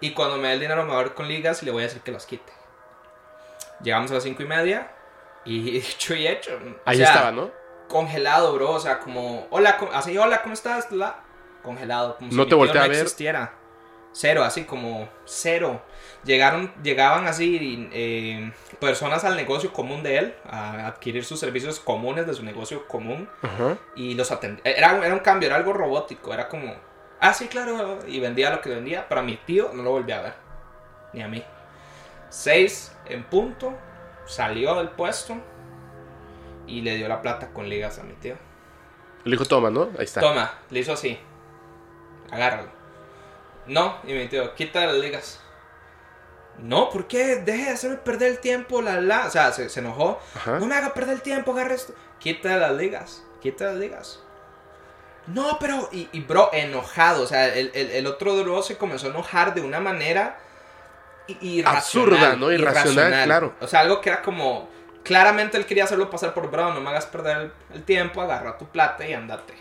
Y 0.00 0.12
cuando 0.12 0.36
me 0.36 0.48
dé 0.48 0.54
el 0.54 0.60
dinero 0.60 0.84
me 0.84 0.90
va 0.92 1.00
a 1.00 1.02
ver 1.04 1.14
con 1.14 1.26
ligas 1.28 1.62
y 1.62 1.66
le 1.66 1.72
voy 1.72 1.82
a 1.82 1.86
decir 1.86 2.02
que 2.02 2.12
las 2.12 2.26
quite. 2.26 2.52
Llegamos 3.82 4.10
a 4.10 4.14
las 4.14 4.22
5 4.24 4.42
y 4.42 4.46
media 4.46 4.90
y 5.44 5.70
dicho 5.80 6.14
y 6.14 6.26
hecho. 6.26 6.56
o 6.56 6.76
Ahí 6.84 6.96
sea, 6.98 7.06
estaba, 7.08 7.30
¿no? 7.32 7.50
congelado, 7.88 8.52
bro. 8.54 8.72
O 8.72 8.80
sea, 8.80 8.98
como, 8.98 9.46
hola, 9.50 9.78
¿cómo- 9.78 9.92
así, 9.92 10.16
hola, 10.18 10.42
¿cómo 10.42 10.54
estás? 10.54 10.90
La- 10.92 11.20
Congelado. 11.62 12.16
Como 12.16 12.30
si 12.30 12.36
No 12.36 12.42
mi 12.42 12.46
te 12.46 12.50
tío 12.50 12.58
voltea 12.58 12.82
a 12.82 12.84
no 12.84 12.90
ver. 12.90 13.00
existiera. 13.02 13.52
Cero, 14.12 14.44
así 14.44 14.64
como 14.64 15.08
cero. 15.24 15.82
Llegaron, 16.26 16.72
llegaban 16.82 17.28
así 17.28 17.88
eh, 17.92 18.52
personas 18.80 19.24
al 19.24 19.36
negocio 19.36 19.72
común 19.72 20.02
de 20.02 20.18
él, 20.18 20.34
a 20.44 20.88
adquirir 20.88 21.24
sus 21.24 21.38
servicios 21.38 21.78
comunes 21.78 22.26
de 22.26 22.34
su 22.34 22.42
negocio 22.42 22.88
común 22.88 23.28
Ajá. 23.42 23.78
y 23.94 24.14
los 24.14 24.32
atendía. 24.32 24.60
Era, 24.64 24.98
era 25.04 25.14
un 25.14 25.20
cambio, 25.20 25.46
era 25.46 25.56
algo 25.56 25.72
robótico, 25.72 26.34
era 26.34 26.48
como, 26.48 26.74
ah, 27.20 27.32
sí, 27.32 27.46
claro, 27.46 28.00
y 28.08 28.18
vendía 28.18 28.50
lo 28.50 28.60
que 28.60 28.70
vendía, 28.70 29.08
pero 29.08 29.20
a 29.20 29.24
mi 29.24 29.36
tío 29.36 29.70
no 29.72 29.84
lo 29.84 29.92
volví 29.92 30.10
a 30.10 30.20
ver, 30.20 30.34
ni 31.12 31.22
a 31.22 31.28
mí. 31.28 31.44
Seis 32.28 32.92
en 33.06 33.22
punto, 33.22 33.72
salió 34.26 34.74
del 34.74 34.88
puesto 34.88 35.36
y 36.66 36.80
le 36.80 36.96
dio 36.96 37.06
la 37.06 37.22
plata 37.22 37.52
con 37.52 37.68
ligas 37.68 38.00
a 38.00 38.02
mi 38.02 38.14
tío. 38.14 38.34
Le 39.22 39.30
dijo, 39.30 39.44
toma, 39.44 39.70
¿no? 39.70 39.90
Ahí 39.96 40.04
está. 40.04 40.20
Toma, 40.20 40.52
le 40.70 40.80
hizo 40.80 40.92
así, 40.92 41.18
agárralo. 42.32 42.70
No, 43.66 43.96
y 44.04 44.12
mi 44.12 44.26
tío, 44.26 44.54
quita 44.54 44.86
las 44.86 44.96
ligas. 44.96 45.42
No, 46.58 46.90
¿por 46.90 47.06
qué? 47.06 47.36
Deje 47.36 47.64
de 47.64 47.70
hacerme 47.70 47.96
perder 47.96 48.32
el 48.32 48.38
tiempo, 48.38 48.80
la 48.80 49.00
la. 49.00 49.26
O 49.26 49.30
sea, 49.30 49.52
se, 49.52 49.68
se 49.68 49.80
enojó. 49.80 50.20
Ajá. 50.34 50.58
No 50.58 50.66
me 50.66 50.74
haga 50.74 50.94
perder 50.94 51.14
el 51.14 51.22
tiempo, 51.22 51.52
agarre 51.52 51.74
esto. 51.74 51.94
Quita 52.18 52.56
las 52.56 52.72
ligas, 52.72 53.22
quita 53.42 53.66
las 53.66 53.76
ligas. 53.76 54.20
No, 55.26 55.58
pero, 55.58 55.88
y, 55.92 56.08
y, 56.12 56.20
bro, 56.20 56.50
enojado. 56.52 57.24
O 57.24 57.26
sea, 57.26 57.54
el, 57.54 57.70
el, 57.74 57.90
el 57.90 58.06
otro 58.06 58.36
bro 58.42 58.62
se 58.62 58.76
comenzó 58.76 59.08
a 59.08 59.10
enojar 59.10 59.54
de 59.54 59.60
una 59.60 59.80
manera 59.80 60.38
irracional, 61.40 61.76
Absurda, 61.76 62.36
¿no? 62.36 62.52
Irracional, 62.52 63.24
claro. 63.24 63.54
O 63.60 63.66
sea, 63.66 63.80
algo 63.80 64.00
que 64.00 64.10
era 64.10 64.22
como, 64.22 64.68
claramente 65.02 65.56
él 65.56 65.66
quería 65.66 65.84
hacerlo 65.84 66.10
pasar 66.10 66.32
por 66.32 66.50
bro, 66.50 66.72
no 66.72 66.80
me 66.80 66.90
hagas 66.90 67.06
perder 67.06 67.36
el, 67.38 67.52
el 67.74 67.82
tiempo, 67.82 68.22
agarra 68.22 68.56
tu 68.58 68.66
plata 68.66 69.06
y 69.06 69.12
andate. 69.12 69.54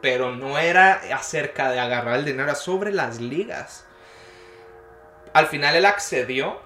Pero 0.00 0.34
no 0.34 0.58
era 0.58 1.02
acerca 1.14 1.70
de 1.70 1.80
agarrar 1.80 2.16
el 2.16 2.24
dinero, 2.24 2.44
era 2.44 2.54
sobre 2.54 2.92
las 2.92 3.20
ligas. 3.20 3.84
Al 5.32 5.46
final 5.46 5.76
él 5.76 5.86
accedió 5.86 6.60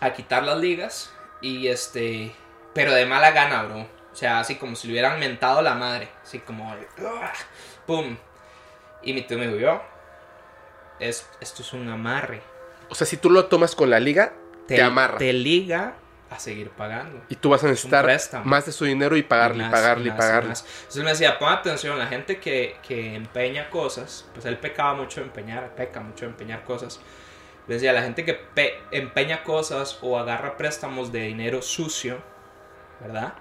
a 0.00 0.12
quitar 0.12 0.42
las 0.42 0.58
ligas 0.58 1.12
y 1.40 1.68
este, 1.68 2.34
pero 2.74 2.92
de 2.92 3.06
mala 3.06 3.30
gana, 3.30 3.62
bro. 3.62 3.80
O 4.12 4.16
sea, 4.16 4.40
así 4.40 4.56
como 4.56 4.74
si 4.74 4.88
le 4.88 4.94
hubieran 4.94 5.20
mentado 5.20 5.62
la 5.62 5.74
madre, 5.74 6.08
así 6.22 6.40
como, 6.40 6.74
pum. 7.86 8.16
Y 9.02 9.12
mi 9.12 9.22
tío 9.22 9.38
me 9.38 9.46
dijo, 9.46 9.80
es, 10.98 11.28
esto 11.40 11.62
es 11.62 11.72
un 11.72 11.88
amarre. 11.88 12.42
O 12.88 12.94
sea, 12.94 13.06
si 13.06 13.16
tú 13.16 13.30
lo 13.30 13.46
tomas 13.46 13.74
con 13.74 13.90
la 13.90 14.00
liga, 14.00 14.32
te, 14.66 14.82
amarra. 14.82 15.18
Te 15.18 15.32
liga 15.32 15.94
a 16.30 16.38
seguir 16.38 16.70
pagando. 16.70 17.22
Y 17.28 17.36
tú 17.36 17.50
vas 17.50 17.62
a 17.64 17.68
necesitar 17.68 18.06
más 18.44 18.66
de 18.66 18.72
su 18.72 18.84
dinero 18.84 19.16
y 19.16 19.22
pagarle, 19.22 19.62
Más, 19.64 19.72
pagarle, 19.72 20.10
más, 20.10 20.18
pagarle. 20.18 20.48
más. 20.50 20.64
Entonces 20.80 21.04
me 21.04 21.10
decía, 21.10 21.38
pon 21.38 21.52
atención, 21.52 21.98
la 21.98 22.06
gente 22.06 22.38
que, 22.38 22.76
que 22.86 23.14
empeña 23.14 23.70
cosas, 23.70 24.26
pues 24.34 24.44
él 24.46 24.58
pecaba 24.58 24.94
mucho 24.94 25.20
de 25.20 25.26
empeñar, 25.26 25.74
peca 25.74 26.00
mucho 26.00 26.26
de 26.26 26.32
empeñar 26.32 26.64
cosas. 26.64 27.00
Decía, 27.68 27.92
la 27.92 28.02
gente 28.02 28.24
que 28.24 28.34
pe- 28.34 28.80
empeña 28.90 29.44
cosas 29.44 29.98
o 30.02 30.18
agarra 30.18 30.56
préstamos 30.56 31.12
de 31.12 31.20
dinero 31.20 31.60
sucio, 31.62 32.18
¿verdad? 33.00 33.34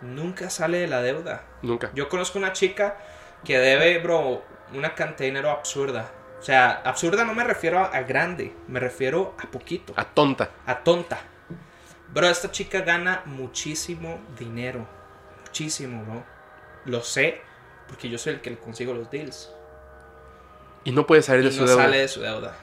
Nunca 0.00 0.48
sale 0.48 0.78
de 0.78 0.86
la 0.86 1.02
deuda. 1.02 1.42
Nunca. 1.62 1.90
Yo 1.94 2.08
conozco 2.08 2.38
una 2.38 2.52
chica 2.52 2.96
que 3.44 3.58
debe, 3.58 3.98
bro, 3.98 4.42
una 4.72 4.94
cantidad 4.94 5.18
de 5.18 5.24
dinero 5.26 5.50
absurda. 5.50 6.10
O 6.38 6.42
sea, 6.42 6.70
absurda 6.84 7.24
no 7.24 7.34
me 7.34 7.42
refiero 7.42 7.78
a, 7.80 7.86
a 7.86 8.02
grande, 8.02 8.54
me 8.68 8.78
refiero 8.78 9.34
a 9.42 9.50
poquito 9.50 9.92
A 9.96 10.04
tonta. 10.04 10.50
a 10.66 10.78
tonta. 10.84 11.18
Bro, 12.12 12.28
esta 12.28 12.50
chica 12.52 12.82
gana 12.82 13.22
muchísimo 13.24 14.20
dinero. 14.38 14.86
Muchísimo, 15.46 16.04
bro. 16.04 16.22
Lo 16.84 17.02
sé 17.02 17.40
porque 17.88 18.08
yo 18.08 18.18
soy 18.18 18.34
el 18.34 18.40
que 18.40 18.50
le 18.50 18.58
consigo 18.58 18.94
los 18.94 19.10
deals. 19.10 19.50
Y 20.84 20.92
no 20.92 21.06
puede 21.06 21.22
salir 21.22 21.44
Y 21.44 21.48
de 21.48 21.52
su 21.52 21.62
no 21.62 21.66
deuda. 21.68 21.82
sale 21.82 21.98
de 21.98 22.08
su 22.08 22.20
deuda. 22.20 22.56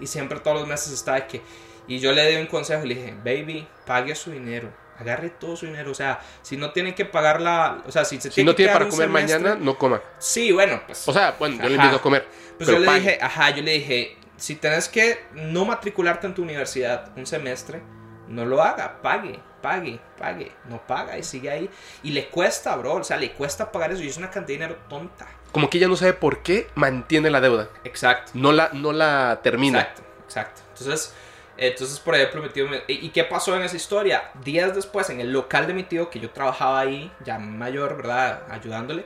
Y 0.00 0.06
siempre 0.06 0.40
todos 0.40 0.58
los 0.60 0.68
meses 0.68 0.92
está 0.92 1.14
de 1.14 1.26
que... 1.26 1.42
Y 1.86 1.98
yo 1.98 2.12
le 2.12 2.28
di 2.30 2.36
un 2.36 2.46
consejo 2.46 2.84
y 2.84 2.88
le 2.88 2.94
dije, 2.94 3.14
baby, 3.24 3.66
pague 3.86 4.14
su 4.14 4.30
dinero. 4.30 4.72
Agarre 4.98 5.30
todo 5.30 5.56
su 5.56 5.66
dinero. 5.66 5.90
O 5.90 5.94
sea, 5.94 6.20
si 6.42 6.56
no 6.56 6.70
tienen 6.72 6.94
que 6.94 7.04
pagar 7.04 7.40
la... 7.40 7.82
O 7.86 7.90
sea, 7.92 8.04
si 8.04 8.16
se 8.20 8.28
Si 8.30 8.34
tiene 8.36 8.50
no 8.50 8.52
que 8.56 8.62
tiene 8.64 8.72
para 8.72 8.88
comer 8.88 9.08
semestre- 9.08 9.40
mañana, 9.40 9.54
no 9.60 9.76
coma. 9.78 10.00
Sí, 10.18 10.52
bueno, 10.52 10.80
pues... 10.86 11.08
O 11.08 11.12
sea, 11.12 11.36
bueno, 11.38 11.56
yo 11.62 11.68
le 11.68 11.74
Ajá. 11.74 11.84
invito 11.84 11.96
a 11.98 12.02
comer. 12.02 12.26
Pues 12.26 12.54
pero 12.58 12.72
yo 12.72 12.78
le 12.80 12.86
pague. 12.86 13.00
dije, 13.00 13.18
ajá, 13.20 13.50
yo 13.50 13.62
le 13.62 13.72
dije, 13.72 14.16
si 14.36 14.56
tenés 14.56 14.88
que 14.88 15.18
no 15.32 15.64
matricularte 15.64 16.26
en 16.26 16.34
tu 16.34 16.42
universidad 16.42 17.10
un 17.16 17.26
semestre, 17.26 17.82
no 18.28 18.44
lo 18.44 18.62
haga, 18.62 19.00
pague, 19.02 19.40
pague, 19.60 19.98
pague, 20.16 20.52
no 20.68 20.86
paga 20.86 21.18
y 21.18 21.22
sigue 21.24 21.50
ahí. 21.50 21.70
Y 22.04 22.10
le 22.12 22.28
cuesta, 22.28 22.76
bro, 22.76 22.94
o 22.94 23.04
sea, 23.04 23.16
le 23.16 23.32
cuesta 23.32 23.72
pagar 23.72 23.90
eso 23.92 24.02
y 24.02 24.08
es 24.08 24.16
una 24.18 24.30
cantidad 24.30 24.58
de 24.58 24.64
dinero 24.66 24.82
tonta. 24.88 25.26
Como 25.52 25.68
que 25.70 25.78
ella 25.78 25.88
no 25.88 25.96
sabe 25.96 26.12
por 26.12 26.38
qué 26.42 26.68
mantiene 26.74 27.30
la 27.30 27.40
deuda. 27.40 27.68
Exacto. 27.84 28.32
No 28.34 28.52
la, 28.52 28.70
no 28.72 28.92
la 28.92 29.40
termina. 29.42 29.80
Exacto, 29.80 30.02
exacto. 30.24 30.62
Entonces, 30.78 31.14
entonces 31.56 31.98
por 32.00 32.14
ejemplo, 32.14 32.42
mi 32.42 32.48
tío 32.50 32.68
me- 32.68 32.82
¿Y 32.88 33.06
y 33.06 33.10
qué 33.10 33.24
pasó 33.24 33.56
en 33.56 33.62
esa 33.62 33.76
historia? 33.76 34.30
Días 34.44 34.74
después, 34.74 35.10
en 35.10 35.20
el 35.20 35.32
local 35.32 35.66
de 35.66 35.74
mi 35.74 35.82
tío, 35.82 36.08
que 36.10 36.20
yo 36.20 36.30
trabajaba 36.30 36.78
ahí, 36.80 37.12
ya 37.24 37.38
mayor, 37.38 37.96
¿verdad? 37.96 38.42
Ayudándole, 38.50 39.04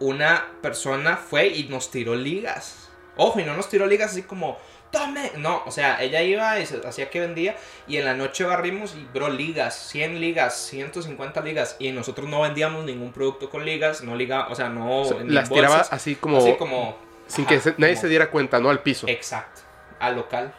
una 0.00 0.44
persona 0.60 1.16
fue 1.16 1.46
y 1.48 1.64
nos 1.68 1.90
tiró 1.90 2.14
ligas. 2.14 2.88
Ojo, 3.16 3.38
y 3.40 3.44
no 3.44 3.56
nos 3.56 3.68
tiró 3.68 3.86
ligas 3.86 4.10
así 4.10 4.22
como, 4.22 4.58
tome. 4.98 5.32
No, 5.36 5.62
o 5.66 5.70
sea, 5.70 6.02
ella 6.02 6.22
iba 6.22 6.58
y 6.58 6.66
se 6.66 6.80
hacía 6.86 7.10
que 7.10 7.20
vendía, 7.20 7.56
y 7.86 7.96
en 7.98 8.04
la 8.04 8.14
noche 8.14 8.44
barrimos 8.44 8.94
y, 8.94 9.04
bro, 9.12 9.28
ligas, 9.28 9.74
100 9.90 10.20
ligas, 10.20 10.56
150 10.56 11.40
ligas, 11.42 11.76
y 11.78 11.92
nosotros 11.92 12.28
no 12.28 12.40
vendíamos 12.42 12.84
ningún 12.84 13.12
producto 13.12 13.50
con 13.50 13.64
ligas, 13.64 14.02
no 14.02 14.16
liga, 14.16 14.46
o 14.48 14.54
sea, 14.54 14.68
no. 14.68 15.00
O 15.02 15.04
sea, 15.04 15.18
en 15.20 15.34
las 15.34 15.48
bolsas, 15.48 15.68
tiraba 15.70 15.86
así 15.90 16.14
como. 16.16 16.38
así 16.38 16.54
como 16.56 16.96
sin 17.26 17.44
ajá, 17.46 17.54
que 17.54 17.60
se- 17.60 17.74
nadie 17.78 17.94
como- 17.94 18.00
se 18.02 18.08
diera 18.08 18.30
cuenta, 18.30 18.60
¿no? 18.60 18.70
Al 18.70 18.80
piso. 18.80 19.06
Exacto, 19.08 19.62
al 19.98 20.14
local 20.16 20.52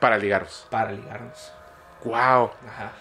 Para 0.00 0.16
ligarlos. 0.18 0.66
para 0.70 0.92
ligarnos. 0.92 1.52
Wow. 2.04 2.50
Ajá. 2.68 2.92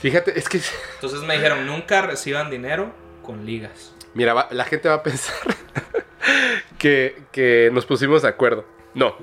Fíjate, 0.00 0.38
es 0.38 0.48
que. 0.48 0.60
Entonces 0.94 1.20
me 1.20 1.34
dijeron, 1.34 1.66
nunca 1.66 2.02
reciban 2.02 2.50
dinero 2.50 2.92
con 3.22 3.44
ligas. 3.46 3.92
Mira, 4.14 4.32
va- 4.34 4.48
la 4.50 4.64
gente 4.64 4.88
va 4.88 4.96
a 4.96 5.02
pensar 5.02 5.34
que, 6.78 7.22
que 7.32 7.70
nos 7.72 7.86
pusimos 7.86 8.22
de 8.22 8.28
acuerdo. 8.28 8.64
No. 8.94 9.16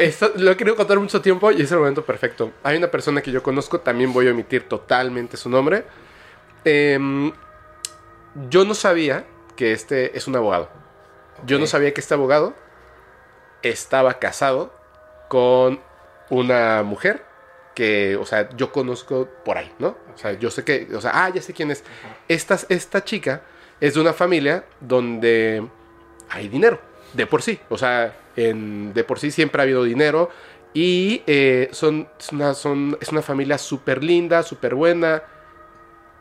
Esto 0.00 0.32
lo 0.36 0.50
he 0.50 0.56
querido 0.56 0.76
contar 0.76 0.98
mucho 0.98 1.20
tiempo 1.20 1.50
y 1.50 1.60
es 1.60 1.70
el 1.72 1.78
momento 1.78 2.02
perfecto. 2.02 2.52
Hay 2.62 2.78
una 2.78 2.90
persona 2.90 3.20
que 3.20 3.30
yo 3.30 3.42
conozco, 3.42 3.80
también 3.80 4.14
voy 4.14 4.28
a 4.28 4.30
omitir 4.30 4.66
totalmente 4.66 5.36
su 5.36 5.50
nombre. 5.50 5.84
Em, 6.64 7.30
yo 8.48 8.64
no 8.64 8.72
sabía 8.72 9.26
que 9.56 9.72
este 9.72 10.16
es 10.16 10.26
un 10.26 10.36
abogado. 10.36 10.70
Yo 11.44 11.58
no 11.58 11.66
sabía 11.66 11.92
que 11.92 12.00
este 12.00 12.14
abogado 12.14 12.54
estaba 13.60 14.18
casado 14.18 14.72
con 15.28 15.80
una 16.30 16.82
mujer 16.82 17.22
que, 17.74 18.16
o 18.16 18.24
sea, 18.24 18.48
yo 18.56 18.72
conozco 18.72 19.28
por 19.44 19.58
ahí, 19.58 19.70
¿no? 19.78 19.98
O 20.14 20.16
sea, 20.16 20.32
yo 20.32 20.50
sé 20.50 20.64
que, 20.64 20.88
o 20.94 21.00
sea, 21.02 21.10
ah, 21.14 21.28
ya 21.28 21.42
sé 21.42 21.52
quién 21.52 21.70
es. 21.70 21.84
Esta, 22.26 22.58
esta 22.70 23.04
chica 23.04 23.42
es 23.80 23.92
de 23.92 24.00
una 24.00 24.14
familia 24.14 24.64
donde 24.80 25.62
hay 26.30 26.48
dinero, 26.48 26.80
de 27.12 27.26
por 27.26 27.42
sí. 27.42 27.60
O 27.68 27.78
sea, 27.78 28.16
en- 28.36 28.92
de 28.94 29.04
por 29.04 29.18
sí 29.18 29.30
siempre 29.30 29.60
ha 29.60 29.64
habido 29.64 29.84
dinero. 29.84 30.30
Y 30.72 31.22
eh, 31.26 31.68
son, 31.72 32.08
es 32.18 32.30
una, 32.32 33.22
familia 33.22 33.58
súper 33.58 34.04
linda, 34.04 34.42
súper 34.42 34.74
buena, 34.74 35.22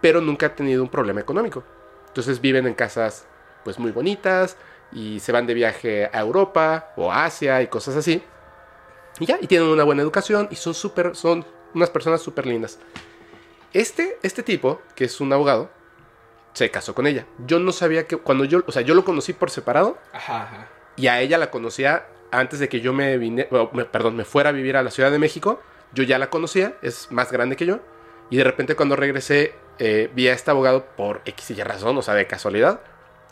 pero 0.01 0.21
nunca 0.21 0.47
ha 0.47 0.55
tenido 0.55 0.81
un 0.81 0.89
problema 0.89 1.21
económico. 1.21 1.63
Entonces 2.07 2.41
viven 2.41 2.65
en 2.65 2.73
casas 2.73 3.27
pues 3.63 3.77
muy 3.77 3.91
bonitas 3.91 4.57
y 4.91 5.19
se 5.19 5.31
van 5.31 5.45
de 5.45 5.53
viaje 5.53 6.09
a 6.11 6.19
Europa 6.19 6.93
o 6.95 7.11
a 7.11 7.25
Asia 7.25 7.61
y 7.61 7.67
cosas 7.67 7.95
así. 7.95 8.23
Y 9.19 9.25
ya, 9.25 9.37
y 9.39 9.45
tienen 9.45 9.67
una 9.67 9.83
buena 9.83 10.01
educación 10.01 10.47
y 10.49 10.55
son 10.55 10.73
súper, 10.73 11.15
son 11.15 11.45
unas 11.75 11.91
personas 11.91 12.21
súper 12.21 12.47
lindas. 12.47 12.79
Este, 13.71 14.17
este 14.23 14.41
tipo, 14.41 14.81
que 14.95 15.05
es 15.05 15.21
un 15.21 15.31
abogado, 15.31 15.69
se 16.53 16.71
casó 16.71 16.95
con 16.95 17.05
ella. 17.05 17.27
Yo 17.45 17.59
no 17.59 17.71
sabía 17.71 18.07
que 18.07 18.17
cuando 18.17 18.45
yo, 18.45 18.63
o 18.65 18.71
sea, 18.71 18.81
yo 18.81 18.95
lo 18.95 19.05
conocí 19.05 19.33
por 19.33 19.51
separado 19.51 19.99
Ajá, 20.11 20.43
ajá. 20.43 20.67
Y 20.99 21.07
a 21.07 21.21
ella 21.21 21.37
la 21.37 21.49
conocía 21.51 22.05
antes 22.31 22.59
de 22.59 22.69
que 22.69 22.81
yo 22.81 22.93
me 22.93 23.17
vine, 23.17 23.47
bueno, 23.49 23.69
me- 23.73 23.85
perdón, 23.85 24.15
me 24.15 24.25
fuera 24.25 24.49
a 24.49 24.51
vivir 24.51 24.77
a 24.77 24.83
la 24.83 24.91
Ciudad 24.91 25.11
de 25.11 25.19
México. 25.19 25.61
Yo 25.93 26.03
ya 26.03 26.19
la 26.19 26.29
conocía, 26.29 26.75
es 26.81 27.07
más 27.11 27.31
grande 27.31 27.55
que 27.55 27.65
yo. 27.65 27.79
Y 28.29 28.37
de 28.37 28.43
repente 28.43 28.75
cuando 28.75 28.95
regresé, 28.95 29.53
eh, 29.79 30.09
vi 30.13 30.27
a 30.27 30.33
este 30.33 30.51
abogado 30.51 30.85
por 30.95 31.21
X 31.25 31.49
y 31.51 31.53
Y 31.53 31.63
razón, 31.63 31.97
o 31.97 32.01
sea, 32.01 32.13
de 32.13 32.27
casualidad. 32.27 32.81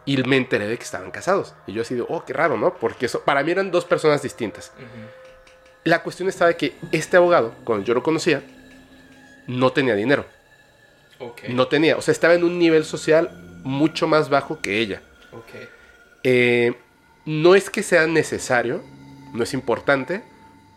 Y 0.06 0.18
me 0.24 0.38
enteré 0.38 0.68
de 0.68 0.78
que 0.78 0.84
estaban 0.84 1.12
casados. 1.12 1.54
Y 1.68 1.74
yo 1.74 1.82
así 1.84 1.94
de, 1.94 2.02
oh, 2.08 2.24
qué 2.26 2.34
raro, 2.34 2.58
¿no? 2.58 2.74
Porque 2.76 3.06
eso, 3.06 3.22
para 3.22 3.44
mí 3.44 3.52
eran 3.52 3.70
dos 3.72 3.86
personas 3.86 4.22
distintas. 4.24 4.72
La 5.84 6.02
cuestión 6.02 6.28
estaba 6.30 6.50
de 6.50 6.58
que 6.58 6.76
este 6.92 7.18
abogado, 7.18 7.54
cuando 7.64 7.86
yo 7.86 7.94
lo 7.94 8.02
conocía, 8.02 8.42
no 9.48 9.72
tenía 9.72 9.94
dinero. 9.96 10.26
Ok. 11.20 11.44
No 11.50 11.68
tenía, 11.68 11.98
o 11.98 12.02
sea, 12.02 12.12
estaba 12.12 12.34
en 12.36 12.44
un 12.44 12.58
nivel 12.58 12.86
social 12.86 13.30
mucho 13.64 14.08
más 14.08 14.30
bajo 14.30 14.62
que 14.62 14.80
ella. 14.80 15.02
Eh, 16.24 16.74
no 17.28 17.54
es 17.54 17.70
que 17.70 17.84
sea 17.84 18.08
necesario, 18.08 18.82
no 19.34 19.44
es 19.44 19.54
importante, 19.54 20.24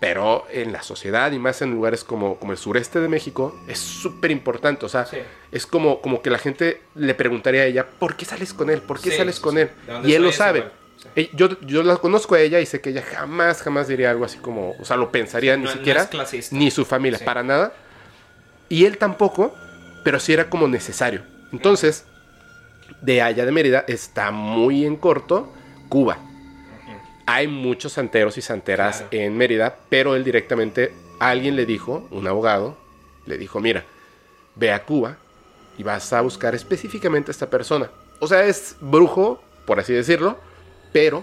pero 0.00 0.44
en 0.50 0.72
la 0.72 0.82
sociedad 0.82 1.30
y 1.32 1.38
más 1.38 1.62
en 1.62 1.70
lugares 1.72 2.04
como, 2.04 2.36
como 2.38 2.52
el 2.52 2.58
sureste 2.58 3.00
de 3.00 3.08
México 3.08 3.54
es 3.68 3.78
súper 3.78 4.30
importante. 4.30 4.84
O 4.86 4.88
sea, 4.88 5.06
Sí. 5.06 5.18
es 5.52 5.66
como, 5.66 6.00
como 6.00 6.22
que 6.22 6.30
la 6.30 6.38
gente 6.38 6.82
le 6.94 7.14
preguntaría 7.14 7.62
a 7.62 7.64
ella, 7.66 7.86
¿por 7.86 8.16
qué 8.16 8.24
sales 8.24 8.52
con 8.54 8.68
él? 8.70 8.80
¿Por 8.82 9.00
qué 9.00 9.10
Sí, 9.10 9.16
sales 9.18 9.36
sí, 9.36 9.42
con 9.42 9.54
sí. 9.54 9.60
él? 9.60 9.70
¿De 9.86 9.92
dónde 9.92 10.08
Y 10.10 10.14
él 10.14 10.22
lo 10.22 10.32
sabe. 10.32 10.64
Sí. 10.96 11.08
Eh, 11.16 11.30
Yo, 11.34 11.58
yo 11.60 11.82
la 11.82 11.96
conozco 11.96 12.34
a 12.34 12.40
ella 12.40 12.60
y 12.60 12.66
sé 12.66 12.80
que 12.80 12.90
ella 12.90 13.02
jamás, 13.02 13.62
jamás 13.62 13.88
diría 13.88 14.10
algo 14.10 14.24
así 14.24 14.38
como, 14.38 14.72
o 14.72 14.84
sea, 14.84 14.96
lo 14.96 15.10
pensaría 15.12 15.56
ni 15.56 15.64
No- 15.64 15.72
siquiera, 15.72 16.08
ni 16.50 16.70
su 16.70 16.84
familia, 16.84 17.18
Sí. 17.18 17.24
para 17.24 17.42
nada. 17.42 17.72
Y 18.68 18.84
él 18.86 18.98
tampoco, 18.98 19.54
pero 20.04 20.18
sí 20.20 20.32
era 20.32 20.48
como 20.50 20.66
necesario. 20.68 21.22
Entonces, 21.52 22.04
de 23.02 23.22
allá 23.22 23.44
de 23.44 23.52
Mérida 23.52 23.84
está 23.86 24.30
muy 24.30 24.84
en 24.84 24.96
corto 24.96 25.52
Cuba. 25.88 26.18
Hay 27.32 27.46
muchos 27.46 27.92
santeros 27.92 28.36
y 28.38 28.42
santeras 28.42 28.98
Claro. 29.02 29.08
en 29.12 29.36
Mérida, 29.36 29.76
pero 29.88 30.16
él 30.16 30.24
directamente, 30.24 30.92
alguien 31.20 31.54
le 31.54 31.64
dijo, 31.64 32.08
un 32.10 32.26
abogado, 32.26 32.76
le 33.26 33.38
dijo, 33.38 33.60
mira, 33.60 33.84
ve 34.56 34.72
a 34.72 34.82
Cuba 34.84 35.16
y 35.78 35.82
vas 35.84 36.12
a 36.12 36.20
buscar 36.22 36.54
específicamente 36.54 37.30
a 37.30 37.32
esta 37.32 37.48
persona. 37.48 37.88
O 38.18 38.26
sea, 38.26 38.44
es 38.44 38.76
brujo, 38.80 39.40
por 39.64 39.78
así 39.78 39.92
decirlo, 39.92 40.38
pero 40.92 41.22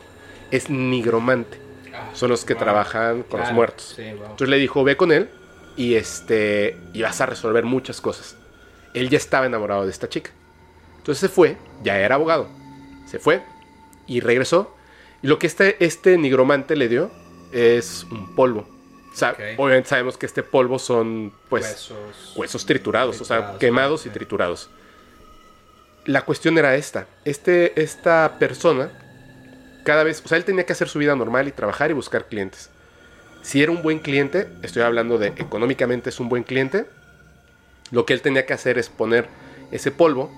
es 0.49 0.69
nigromante. 0.69 1.59
Ah, 1.93 2.09
Son 2.13 2.29
los 2.29 2.45
que 2.45 2.53
wow. 2.53 2.63
trabajan 2.63 3.23
con 3.23 3.41
los 3.41 3.51
muertos. 3.51 3.93
Sí, 3.95 4.03
wow. 4.03 4.21
Entonces 4.31 4.49
le 4.49 4.57
dijo, 4.57 4.83
ve 4.85 4.95
con 4.95 5.11
él 5.11 5.29
y, 5.75 5.95
este, 5.95 6.77
y 6.93 7.01
vas 7.01 7.19
a 7.19 7.25
resolver 7.25 7.65
muchas 7.65 7.99
cosas. 7.99 8.37
Él 8.93 9.09
ya 9.09 9.17
estaba 9.17 9.45
enamorado 9.45 9.83
de 9.83 9.91
esta 9.91 10.07
chica. 10.07 10.31
Entonces 10.99 11.19
se 11.19 11.27
fue, 11.29 11.57
ya 11.83 11.99
era 11.99 12.15
abogado. 12.15 12.47
Se 13.07 13.19
fue 13.19 13.41
y 14.07 14.21
regresó. 14.21 14.73
Y 15.21 15.27
lo 15.27 15.39
que 15.39 15.47
este, 15.47 15.83
este 15.83 16.17
nigromante 16.17 16.75
le 16.75 16.87
dio 16.89 17.11
es 17.51 18.05
un 18.11 18.35
polvo. 18.35 18.67
O 19.13 19.15
sea, 19.15 19.31
Ok. 19.31 19.39
obviamente 19.57 19.89
sabemos 19.89 20.17
que 20.17 20.25
este 20.27 20.43
polvo 20.43 20.77
son, 20.77 21.33
pues, 21.49 21.65
Huesos. 21.65 22.33
huesos 22.35 22.65
triturados, 22.65 23.19
o 23.19 23.25
sea, 23.25 23.57
quemados 23.59 24.05
y 24.05 24.09
triturados. 24.09 24.69
La 26.05 26.21
cuestión 26.23 26.57
era 26.57 26.75
esta. 26.75 27.07
Este, 27.25 27.81
esta 27.81 28.37
persona, 28.39 28.91
cada 29.83 30.03
vez, 30.03 30.21
o 30.23 30.27
sea, 30.27 30.37
él 30.37 30.45
tenía 30.45 30.65
que 30.65 30.73
hacer 30.73 30.87
su 30.87 30.99
vida 30.99 31.15
normal 31.15 31.47
y 31.47 31.51
trabajar 31.51 31.89
y 31.89 31.93
buscar 31.93 32.25
clientes. 32.27 32.69
Si 33.41 33.63
era 33.63 33.71
un 33.71 33.81
buen 33.81 33.99
cliente, 33.99 34.47
estoy 34.61 34.83
hablando 34.83 35.17
de 35.17 35.27
económicamente 35.37 36.09
es 36.09 36.19
un 36.19 36.29
buen 36.29 36.43
cliente, 36.43 36.85
lo 37.91 38.05
que 38.05 38.13
él 38.13 38.21
tenía 38.21 38.45
que 38.45 38.53
hacer 38.53 38.77
es 38.77 38.89
poner 38.89 39.27
ese 39.71 39.91
polvo, 39.91 40.31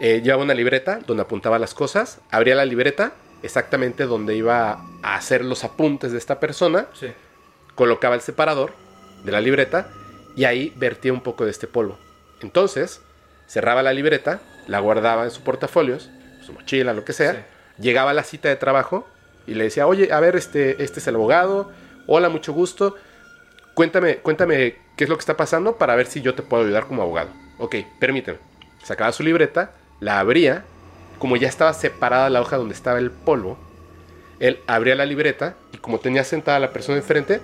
eh, 0.00 0.20
llevaba 0.22 0.44
una 0.44 0.54
libreta 0.54 1.00
donde 1.06 1.22
apuntaba 1.24 1.58
las 1.58 1.74
cosas, 1.74 2.20
abría 2.30 2.54
la 2.54 2.64
libreta 2.64 3.12
exactamente 3.42 4.04
donde 4.04 4.36
iba 4.36 4.80
a 5.02 5.14
hacer 5.16 5.44
los 5.44 5.64
apuntes 5.64 6.12
de 6.12 6.18
esta 6.18 6.40
persona, 6.40 6.86
Sí. 6.94 7.08
colocaba 7.74 8.14
el 8.14 8.20
separador 8.20 8.72
de 9.24 9.32
la 9.32 9.40
libreta 9.40 9.88
y 10.36 10.44
ahí 10.44 10.72
vertía 10.76 11.12
un 11.12 11.20
poco 11.20 11.44
de 11.44 11.50
este 11.50 11.66
polvo. 11.66 11.98
Entonces, 12.40 13.00
cerraba 13.46 13.82
la 13.82 13.92
libreta, 13.92 14.40
la 14.66 14.80
guardaba 14.80 15.24
en 15.24 15.30
su 15.30 15.42
portafolios, 15.42 16.10
su 16.44 16.52
mochila, 16.52 16.92
lo 16.94 17.04
que 17.04 17.12
sea, 17.12 17.32
Sí. 17.32 17.38
llegaba 17.82 18.10
a 18.10 18.14
la 18.14 18.24
cita 18.24 18.48
de 18.48 18.56
trabajo 18.56 19.06
y 19.46 19.54
le 19.54 19.64
decía, 19.64 19.86
oye, 19.86 20.12
a 20.12 20.20
ver, 20.20 20.36
este, 20.36 20.82
este 20.82 21.00
es 21.00 21.06
el 21.06 21.14
abogado, 21.14 21.70
hola, 22.06 22.28
mucho 22.28 22.52
gusto, 22.52 22.96
cuéntame, 23.74 24.16
cuéntame 24.18 24.76
qué 24.96 25.04
es 25.04 25.10
lo 25.10 25.16
que 25.16 25.20
está 25.20 25.36
pasando 25.36 25.76
para 25.78 25.94
ver 25.94 26.06
si 26.06 26.20
yo 26.20 26.34
te 26.34 26.42
puedo 26.42 26.64
ayudar 26.64 26.86
como 26.86 27.02
abogado. 27.02 27.30
Ok, 27.58 27.76
permíteme. 28.00 28.38
Sacaba 28.82 29.12
su 29.12 29.22
libreta, 29.22 29.72
la 30.00 30.18
abría, 30.20 30.64
como 31.18 31.36
ya 31.36 31.48
estaba 31.48 31.72
separada 31.72 32.30
la 32.30 32.40
hoja 32.40 32.56
donde 32.56 32.74
estaba 32.74 32.98
el 32.98 33.10
polvo, 33.10 33.58
él 34.40 34.60
abría 34.66 34.94
la 34.94 35.04
libreta 35.06 35.56
y 35.72 35.78
como 35.78 35.98
tenía 35.98 36.24
sentada 36.24 36.58
la 36.60 36.72
persona 36.72 36.98
enfrente, 36.98 37.40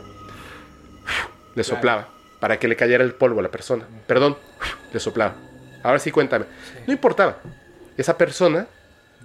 le 1.54 1.64
soplaba 1.64 2.08
para 2.40 2.58
que 2.58 2.68
le 2.68 2.76
cayera 2.76 3.04
el 3.04 3.14
polvo 3.14 3.40
a 3.40 3.42
la 3.42 3.50
persona. 3.50 3.84
Perdón, 4.06 4.36
le 4.92 5.00
soplaba. 5.00 5.34
Ahora 5.82 5.98
sí 5.98 6.10
cuéntame. 6.10 6.46
No 6.86 6.92
importaba. 6.92 7.38
Esa 7.96 8.16
persona 8.18 8.66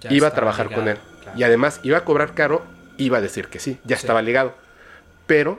Ya 0.00 0.12
iba 0.12 0.28
a 0.28 0.34
trabajar 0.34 0.72
con 0.72 0.88
él. 0.88 0.98
claro. 1.22 1.38
Y 1.38 1.42
además 1.42 1.80
iba 1.82 1.98
a 1.98 2.04
cobrar 2.04 2.34
caro, 2.34 2.62
iba 2.96 3.18
a 3.18 3.20
decir 3.20 3.48
que 3.48 3.58
sí, 3.60 3.78
ya 3.84 3.96
Sí. 3.96 4.00
estaba 4.02 4.22
ligado. 4.22 4.54
Pero 5.26 5.58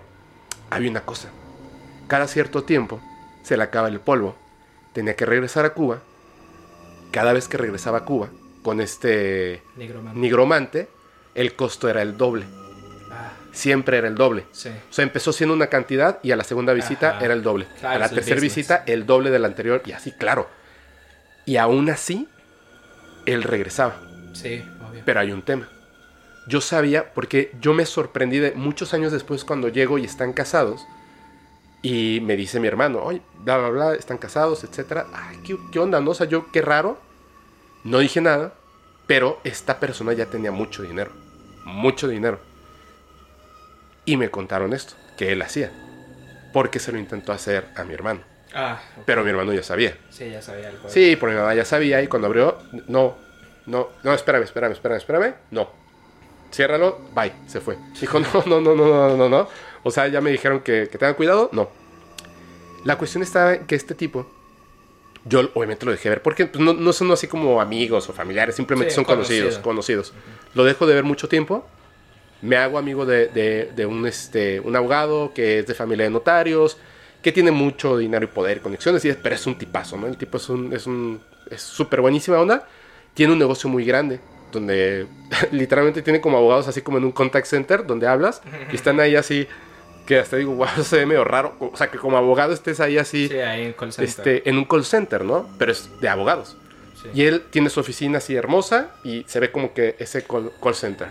había 0.69 0.89
una 0.89 1.01
cosa. 1.01 1.29
Cada 2.07 2.27
cierto 2.27 2.63
tiempo 2.63 3.01
se 3.43 3.55
le 3.57 3.63
acaba 3.63 3.87
el 3.87 3.99
polvo. 3.99 4.35
Tenía 4.93 5.15
que 5.15 5.25
regresar 5.25 5.65
a 5.65 5.73
Cuba. 5.73 5.99
Cada 7.11 7.33
vez 7.33 7.47
que 7.47 7.57
regresaba 7.57 7.99
a 7.99 8.05
Cuba 8.05 8.29
con 8.61 8.79
este 8.81 9.61
Nigromante. 9.75 10.19
nigromante, 10.19 10.87
el 11.35 11.55
costo 11.55 11.89
era 11.89 12.01
el 12.01 12.17
doble. 12.17 12.45
Ah, 13.11 13.31
Siempre 13.51 13.97
era 13.97 14.07
el 14.07 14.15
doble. 14.15 14.45
sí. 14.51 14.69
O 14.69 14.93
sea, 14.93 15.03
empezó 15.03 15.33
siendo 15.33 15.53
una 15.53 15.67
cantidad 15.67 16.19
y 16.23 16.31
a 16.31 16.35
la 16.35 16.43
segunda 16.43 16.73
visita 16.73 17.11
Ajá. 17.17 17.25
era 17.25 17.33
el 17.33 17.43
doble. 17.43 17.67
Claro, 17.79 17.95
a 17.95 17.99
la 17.99 18.09
tercera 18.09 18.39
visita 18.39 18.83
el 18.85 19.05
doble 19.05 19.29
de 19.31 19.39
la 19.39 19.47
anterior 19.47 19.81
y 19.85 19.91
así, 19.91 20.11
claro. 20.11 20.47
Y 21.45 21.57
aún 21.57 21.89
así, 21.89 22.27
él 23.25 23.43
regresaba. 23.43 23.97
Sí, 24.33 24.63
obvio. 24.87 25.01
Pero 25.05 25.19
hay 25.19 25.31
un 25.31 25.41
tema. 25.41 25.67
Yo 26.47 26.61
sabía, 26.61 27.13
porque 27.13 27.51
yo 27.61 27.73
me 27.73 27.85
sorprendí 27.85 28.39
de 28.39 28.51
muchos 28.53 28.93
años 28.93 29.11
después 29.11 29.43
cuando 29.43 29.67
llego 29.67 29.97
y 29.97 30.05
están 30.05 30.33
casados. 30.33 30.81
Y 31.83 32.19
me 32.21 32.35
dice 32.37 32.59
mi 32.59 32.67
hermano, 32.67 32.99
oye, 33.03 33.21
bla, 33.39 33.57
bla, 33.57 33.69
bla, 33.69 33.93
están 33.95 34.17
casados, 34.19 34.63
etcétera. 34.63 35.07
Ay, 35.13 35.37
¿qué, 35.45 35.57
qué 35.71 35.79
onda? 35.79 35.99
¿No? 35.99 36.11
O 36.11 36.13
sea, 36.13 36.27
yo, 36.27 36.51
qué 36.51 36.61
raro. 36.61 36.99
No 37.83 37.99
dije 37.99 38.21
nada, 38.21 38.53
pero 39.07 39.39
esta 39.43 39.79
persona 39.79 40.13
ya 40.13 40.27
tenía 40.27 40.51
mucho 40.51 40.83
dinero. 40.83 41.11
Mucho 41.65 42.07
dinero. 42.07 42.39
Y 44.05 44.17
me 44.17 44.29
contaron 44.29 44.73
esto, 44.73 44.95
que 45.17 45.31
él 45.31 45.41
hacía. 45.41 45.71
Porque 46.53 46.79
se 46.79 46.91
lo 46.91 46.97
intentó 46.97 47.31
hacer 47.31 47.67
a 47.75 47.83
mi 47.83 47.93
hermano. 47.93 48.21
Ah. 48.53 48.81
Pero 49.05 49.23
mi 49.23 49.29
hermano 49.29 49.53
ya 49.53 49.63
sabía. 49.63 49.97
Sí, 50.09 50.29
ya 50.29 50.41
sabía 50.41 50.69
el 50.69 50.75
juego. 50.75 50.89
Sí, 50.89 51.15
porque 51.15 51.35
mi 51.35 51.41
mamá 51.41 51.55
ya 51.55 51.65
sabía 51.65 52.01
y 52.01 52.07
cuando 52.07 52.27
abrió, 52.27 52.57
no, 52.87 53.15
no, 53.65 53.89
no, 54.03 54.13
espérame, 54.13 54.43
espérame, 54.43 54.73
espérame, 54.73 54.97
espérame, 54.97 55.33
no. 55.51 55.69
Ciérralo, 56.51 56.99
bye, 57.15 57.31
se 57.47 57.61
fue. 57.61 57.77
Dijo, 57.99 58.19
no, 58.19 58.43
no, 58.45 58.59
no, 58.59 58.75
no, 58.75 58.85
no, 58.85 59.17
no, 59.17 59.29
no. 59.29 59.47
O 59.83 59.91
sea, 59.91 60.07
ya 60.07 60.19
me 60.21 60.31
dijeron 60.31 60.61
que, 60.61 60.89
que 60.91 60.97
tengan 60.97 61.15
cuidado, 61.15 61.49
no. 61.53 61.69
La 62.83 62.97
cuestión 62.97 63.23
estaba 63.23 63.53
en 63.53 63.65
que 63.65 63.75
este 63.75 63.95
tipo, 63.95 64.29
yo 65.25 65.49
obviamente 65.53 65.85
lo 65.85 65.91
dejé 65.91 66.09
ver, 66.09 66.21
porque 66.21 66.45
pues, 66.47 66.63
no, 66.63 66.73
no 66.73 66.93
son 66.93 67.11
así 67.11 67.27
como 67.27 67.61
amigos 67.61 68.09
o 68.09 68.13
familiares, 68.13 68.55
simplemente 68.55 68.91
Sí, 68.91 68.95
son 68.95 69.03
conocidos, 69.05 69.57
conocido. 69.59 70.01
conocidos. 70.03 70.13
Lo 70.55 70.63
dejo 70.63 70.87
de 70.87 70.95
ver 70.95 71.03
mucho 71.03 71.27
tiempo. 71.27 71.67
Me 72.41 72.57
hago 72.57 72.77
amigo 72.79 73.05
de, 73.05 73.27
de- 73.27 73.71
de 73.75 73.85
un, 73.85 74.07
este, 74.07 74.59
un 74.61 74.75
abogado 74.75 75.31
que 75.33 75.59
es 75.59 75.67
de 75.67 75.75
familia 75.75 76.05
de 76.05 76.09
notarios, 76.11 76.77
que 77.21 77.31
tiene 77.31 77.51
mucho 77.51 77.97
dinero 77.97 78.25
y 78.25 78.27
poder 78.27 78.57
y 78.57 78.59
conexiones, 78.61 79.05
y 79.05 79.09
es- 79.09 79.17
pero 79.17 79.35
es 79.35 79.45
un 79.45 79.57
tipazo, 79.57 79.95
¿no? 79.97 80.07
El 80.07 80.17
tipo 80.17 80.37
es 80.37 80.49
un 80.49 80.73
es 80.73 80.87
un 80.87 81.21
es 81.51 81.61
súper 81.61 82.01
buenísima 82.01 82.39
onda. 82.39 82.67
Tiene 83.13 83.33
un 83.33 83.39
negocio 83.39 83.69
muy 83.69 83.85
grande, 83.85 84.19
donde 84.51 85.05
literalmente 85.51 86.01
tiene 86.01 86.19
como 86.19 86.37
abogados 86.37 86.67
así 86.67 86.81
como 86.81 86.97
en 86.97 87.03
un 87.05 87.11
contact 87.11 87.45
center, 87.45 87.85
donde 87.85 88.07
hablas, 88.07 88.41
y 88.71 88.75
están 88.75 88.99
ahí 88.99 89.15
así, 89.15 89.47
que 90.11 90.19
hasta 90.19 90.35
digo, 90.35 90.53
wow, 90.55 90.67
se 90.83 90.97
ve 90.97 91.05
medio 91.05 91.23
raro. 91.23 91.55
O 91.59 91.77
sea, 91.77 91.89
que 91.89 91.97
como 91.97 92.17
abogado 92.17 92.51
estés 92.53 92.81
ahí 92.81 92.97
así, 92.97 93.29
Sí, 93.29 93.37
ahí 93.37 93.63
en 93.63 93.73
call 93.73 93.93
este, 93.97 94.49
en 94.49 94.57
un 94.57 94.65
call 94.65 94.83
center, 94.83 95.23
¿no? 95.23 95.47
Pero 95.57 95.71
es 95.71 95.89
de 96.01 96.09
abogados. 96.09 96.57
Sí. 97.01 97.09
Y 97.13 97.21
él 97.23 97.43
tiene 97.49 97.69
su 97.69 97.79
oficina 97.79 98.17
así 98.17 98.35
hermosa 98.35 98.91
y 99.05 99.23
se 99.27 99.39
ve 99.39 99.53
como 99.53 99.73
que 99.73 99.95
ese 99.99 100.23
call, 100.23 100.51
call 100.61 100.75
center. 100.75 101.07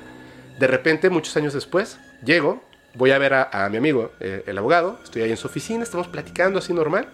De 0.59 0.66
repente, 0.66 1.09
muchos 1.09 1.35
años 1.39 1.55
después, 1.55 1.98
llego, 2.22 2.62
voy 2.94 3.12
a 3.12 3.18
ver 3.18 3.32
a, 3.32 3.48
a 3.51 3.70
mi 3.70 3.78
amigo, 3.78 4.12
eh, 4.20 4.44
el 4.47 4.59
abogado, 4.59 5.01
estoy 5.02 5.22
ahí 5.22 5.31
en 5.31 5.39
su 5.39 5.47
oficina, 5.47 5.82
estamos 5.82 6.06
platicando 6.09 6.59
así 6.59 6.74
normal, 6.74 7.09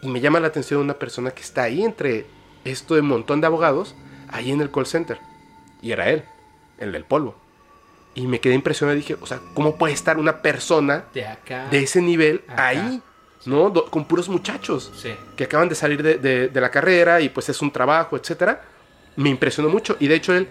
y 0.00 0.08
me 0.08 0.22
llama 0.22 0.40
la 0.40 0.46
atención 0.46 0.80
una 0.80 0.94
persona 0.94 1.32
que 1.32 1.42
está 1.42 1.64
ahí 1.64 1.84
entre 1.84 2.24
esto 2.64 2.94
de 2.94 3.02
un 3.02 3.08
montón 3.08 3.42
de 3.42 3.46
abogados, 3.46 3.94
ahí 4.28 4.50
en 4.50 4.62
el 4.62 4.70
call 4.70 4.86
center. 4.86 5.18
Y 5.82 5.92
era 5.92 6.08
él, 6.08 6.24
el 6.78 6.92
del 6.92 7.04
polvo. 7.04 7.36
Y 8.16 8.26
me 8.26 8.40
quedé 8.40 8.54
impresionado 8.54 8.96
y 8.96 9.02
dije, 9.02 9.16
o 9.20 9.26
sea, 9.26 9.40
¿cómo 9.54 9.76
puede 9.76 9.92
estar 9.94 10.18
una 10.18 10.40
persona 10.42 11.04
De 11.14 11.24
acá. 11.26 11.68
de 11.70 11.80
ese 11.84 12.00
nivel 12.02 12.42
ahí? 12.56 13.00
¿No? 13.44 13.72
Con 13.72 14.06
puros 14.06 14.28
muchachos 14.28 14.90
Sí. 14.96 15.14
que 15.36 15.44
acaban 15.44 15.68
de 15.68 15.76
salir 15.76 16.02
de, 16.02 16.16
de- 16.18 16.48
de 16.48 16.60
la 16.60 16.70
carrera 16.70 17.20
y 17.20 17.28
pues 17.28 17.48
es 17.48 17.62
un 17.62 17.70
trabajo, 17.70 18.16
etcétera, 18.16 18.62
me 19.16 19.28
impresionó 19.28 19.68
mucho. 19.68 19.96
Y 20.00 20.08
de 20.08 20.16
hecho 20.16 20.34
él 20.34 20.48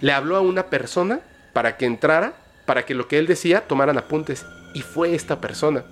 le 0.00 0.12
habló 0.12 0.36
a 0.36 0.40
una 0.40 0.66
persona 0.66 1.20
para 1.52 1.76
que 1.76 1.84
entrara, 1.84 2.32
para 2.64 2.86
que 2.86 2.94
lo 2.94 3.08
que 3.08 3.18
él 3.18 3.26
decía 3.26 3.66
tomaran 3.66 3.98
apuntes. 3.98 4.46
Y 4.72 4.80
fue 4.82 5.14
esta 5.14 5.40
persona. 5.40 5.84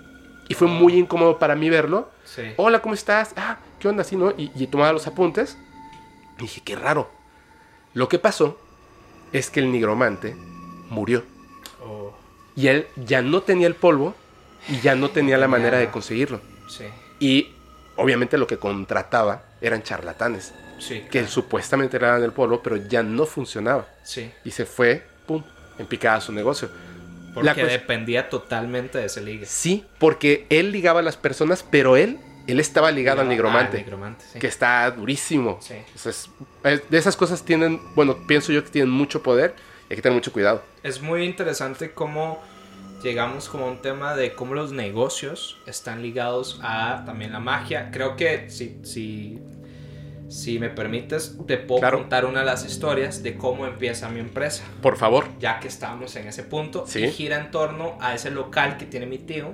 Y 0.49 0.55
fue 0.55 0.69
muy 0.69 0.95
incómodo 0.95 1.39
para 1.39 1.55
mí 1.57 1.69
verlo. 1.69 2.11
Sí. 2.25 2.43
Hola, 2.57 2.81
¿cómo 2.81 2.95
estás? 2.95 3.35
Ah, 3.37 3.59
¿qué 3.81 3.89
onda? 3.89 4.01
Así, 4.03 4.17
¿no? 4.17 4.31
Y, 4.31 4.51
y 4.55 4.69
tomaba 4.69 4.93
los 4.93 5.07
apuntes. 5.07 5.59
Y 6.39 6.43
dije, 6.43 6.63
qué 6.65 6.77
raro. 6.77 7.11
Lo 7.93 8.09
que 8.09 8.19
pasó 8.21 8.59
es 9.33 9.51
que 9.51 9.61
el 9.61 9.71
nigromante 9.73 10.35
murió. 10.89 11.25
Oh, 11.85 12.13
Y 12.57 12.69
él 12.69 12.87
ya 12.97 13.23
no 13.23 13.43
tenía 13.43 13.67
el 13.67 13.75
polvo 13.75 14.15
y 14.69 14.81
ya 14.81 14.95
no 14.95 15.11
tenía 15.11 15.39
la 15.39 15.49
manera 15.49 15.79
de 15.79 15.89
conseguirlo. 15.91 16.41
sí. 16.69 16.85
Y 17.21 17.53
obviamente 17.97 18.39
lo 18.39 18.47
que 18.47 18.59
contrataba 18.59 19.43
eran 19.61 19.83
charlatanes, 19.83 20.55
Sí, 20.79 21.03
que 21.11 21.27
supuestamente 21.27 21.97
eran 21.97 22.21
del 22.21 22.31
pueblo, 22.33 22.63
pero 22.63 22.77
ya 22.77 23.03
no 23.03 23.27
funcionaba. 23.27 23.89
sí. 24.05 24.31
Y 24.45 24.53
se 24.53 24.65
fue, 24.67 25.05
pum, 25.27 25.43
en 25.79 25.87
picada 25.87 26.21
su 26.21 26.33
negocio. 26.33 26.69
Porque 27.35 27.45
La 27.47 27.55
dependía 27.55 28.29
totalmente 28.29 28.99
de 28.99 29.07
ese 29.07 29.21
ligue. 29.21 29.47
Sí, 29.47 29.85
porque 29.99 30.47
él 30.51 30.71
ligaba 30.73 31.01
a 31.01 31.03
las 31.03 31.17
personas, 31.17 31.65
pero 31.69 31.97
él, 31.97 32.19
él 32.47 32.61
estaba 32.61 32.91
ligado 32.93 33.21
al 33.21 33.29
nigromante. 33.29 33.77
Ah, 33.79 33.81
nigromante, 33.81 34.25
sí. 34.33 34.39
que 34.39 34.47
está 34.47 34.89
durísimo. 34.93 35.59
Sí. 35.61 35.75
Es- 36.05 36.31
de 36.89 36.99
esas 36.99 37.17
cosas 37.17 37.45
tienen, 37.45 37.81
bueno, 37.97 38.17
pienso 38.29 38.53
yo 38.53 38.63
que 38.65 38.71
tienen 38.71 38.91
mucho 38.91 39.23
poder 39.23 39.55
hay 39.91 39.97
que 39.97 40.03
tener 40.03 40.15
mucho 40.17 40.33
cuidado. 40.33 40.63
Es 40.83 41.01
muy 41.03 41.25
interesante 41.25 41.93
cómo 41.93 42.41
llegamos 43.03 43.49
como 43.49 43.67
a 43.67 43.69
un 43.71 43.81
tema 43.81 44.15
de 44.17 44.35
cómo 44.35 44.55
los 44.55 44.73
negocios 44.73 45.59
están 45.67 46.03
ligados 46.03 46.59
a 46.63 47.03
también 47.07 47.33
la 47.33 47.41
magia. 47.41 47.91
Creo 47.93 48.17
que 48.17 48.51
si, 48.51 48.79
si, 48.83 49.39
si 50.29 50.59
me 50.59 50.69
permites, 50.69 51.37
te 51.47 51.57
puedo 51.59 51.81
Claro. 51.81 51.99
contar 52.01 52.27
una 52.27 52.41
de 52.41 52.47
las 52.47 52.67
historias 52.67 53.23
de 53.23 53.37
cómo 53.37 53.67
empieza 53.67 54.09
mi 54.09 54.21
empresa. 54.21 54.65
Por 54.83 54.97
favor. 54.97 55.27
ya 55.39 55.61
que 55.61 55.69
estamos 55.69 56.15
en 56.17 56.27
ese 56.29 56.43
punto, 56.43 56.85
Sí. 56.87 57.05
y 57.05 57.11
gira 57.13 57.39
en 57.39 57.51
torno 57.51 57.97
a 58.01 58.15
ese 58.15 58.31
local 58.31 58.77
que 58.79 58.85
tiene 58.87 59.07
mi 59.07 59.19
tío, 59.19 59.53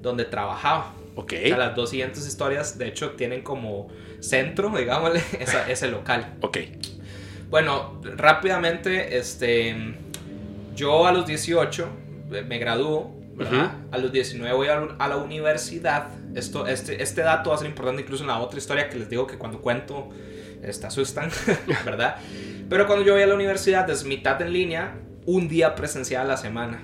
donde 0.00 0.24
trabajaba. 0.24 0.92
Ok. 1.16 1.32
O 1.44 1.46
sea, 1.48 1.56
las 1.56 1.74
dos 1.76 1.90
siguientes 1.90 2.26
historias, 2.26 2.76
de 2.76 2.88
hecho, 2.88 3.12
tienen 3.12 3.42
como 3.42 3.88
centro, 4.20 4.68
digámosle, 4.76 5.22
esa- 5.40 5.68
ese 5.70 5.88
local. 5.88 6.34
Ok. 6.42 6.58
Bueno, 7.50 8.00
rápidamente, 8.16 9.16
este, 9.18 9.94
yo 10.74 11.06
a 11.06 11.12
los 11.12 11.26
18 11.26 11.88
eh, 12.32 12.42
me 12.46 12.58
gradúo, 12.58 13.14
¿verdad? 13.34 13.72
A 13.92 13.98
los 13.98 14.12
19 14.12 14.54
voy 14.56 14.68
a, 14.68 14.80
la- 14.80 14.96
a 14.98 15.08
la 15.08 15.16
universidad. 15.16 16.06
Esto, 16.34 16.66
este, 16.66 17.02
este 17.02 17.20
dato 17.22 17.50
va 17.50 17.56
a 17.56 17.58
ser 17.58 17.68
importante 17.68 18.02
incluso 18.02 18.22
en 18.24 18.28
la 18.28 18.38
otra 18.38 18.58
historia 18.58 18.88
que 18.88 18.96
les 18.98 19.08
digo 19.08 19.26
que 19.26 19.38
cuando 19.38 19.60
cuento 19.60 20.08
este, 20.62 20.86
asustan, 20.86 21.30
¿verdad? 21.84 22.16
Pero 22.68 22.86
cuando 22.86 23.04
yo 23.04 23.12
voy 23.14 23.22
a 23.22 23.26
la 23.26 23.34
universidad 23.34 23.88
es 23.90 24.04
mitad 24.04 24.40
en 24.42 24.52
línea, 24.52 24.94
un 25.26 25.48
día 25.48 25.74
presencial 25.74 26.22
a 26.22 26.28
la 26.28 26.36
semana. 26.36 26.80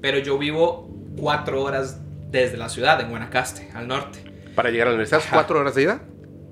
Pero 0.00 0.18
yo 0.18 0.36
vivo 0.38 0.90
cuatro 1.16 1.62
horas 1.62 2.00
desde 2.30 2.56
la 2.56 2.68
ciudad, 2.68 3.00
en 3.00 3.10
Guanacaste, 3.10 3.70
al 3.74 3.86
norte. 3.88 4.18
Para 4.54 4.70
llegar 4.70 4.88
a 4.88 4.90
la 4.90 4.96
universidad, 4.96 5.20
cuatro 5.32 5.60
horas 5.60 5.74
de 5.74 5.82
ida. 5.82 6.02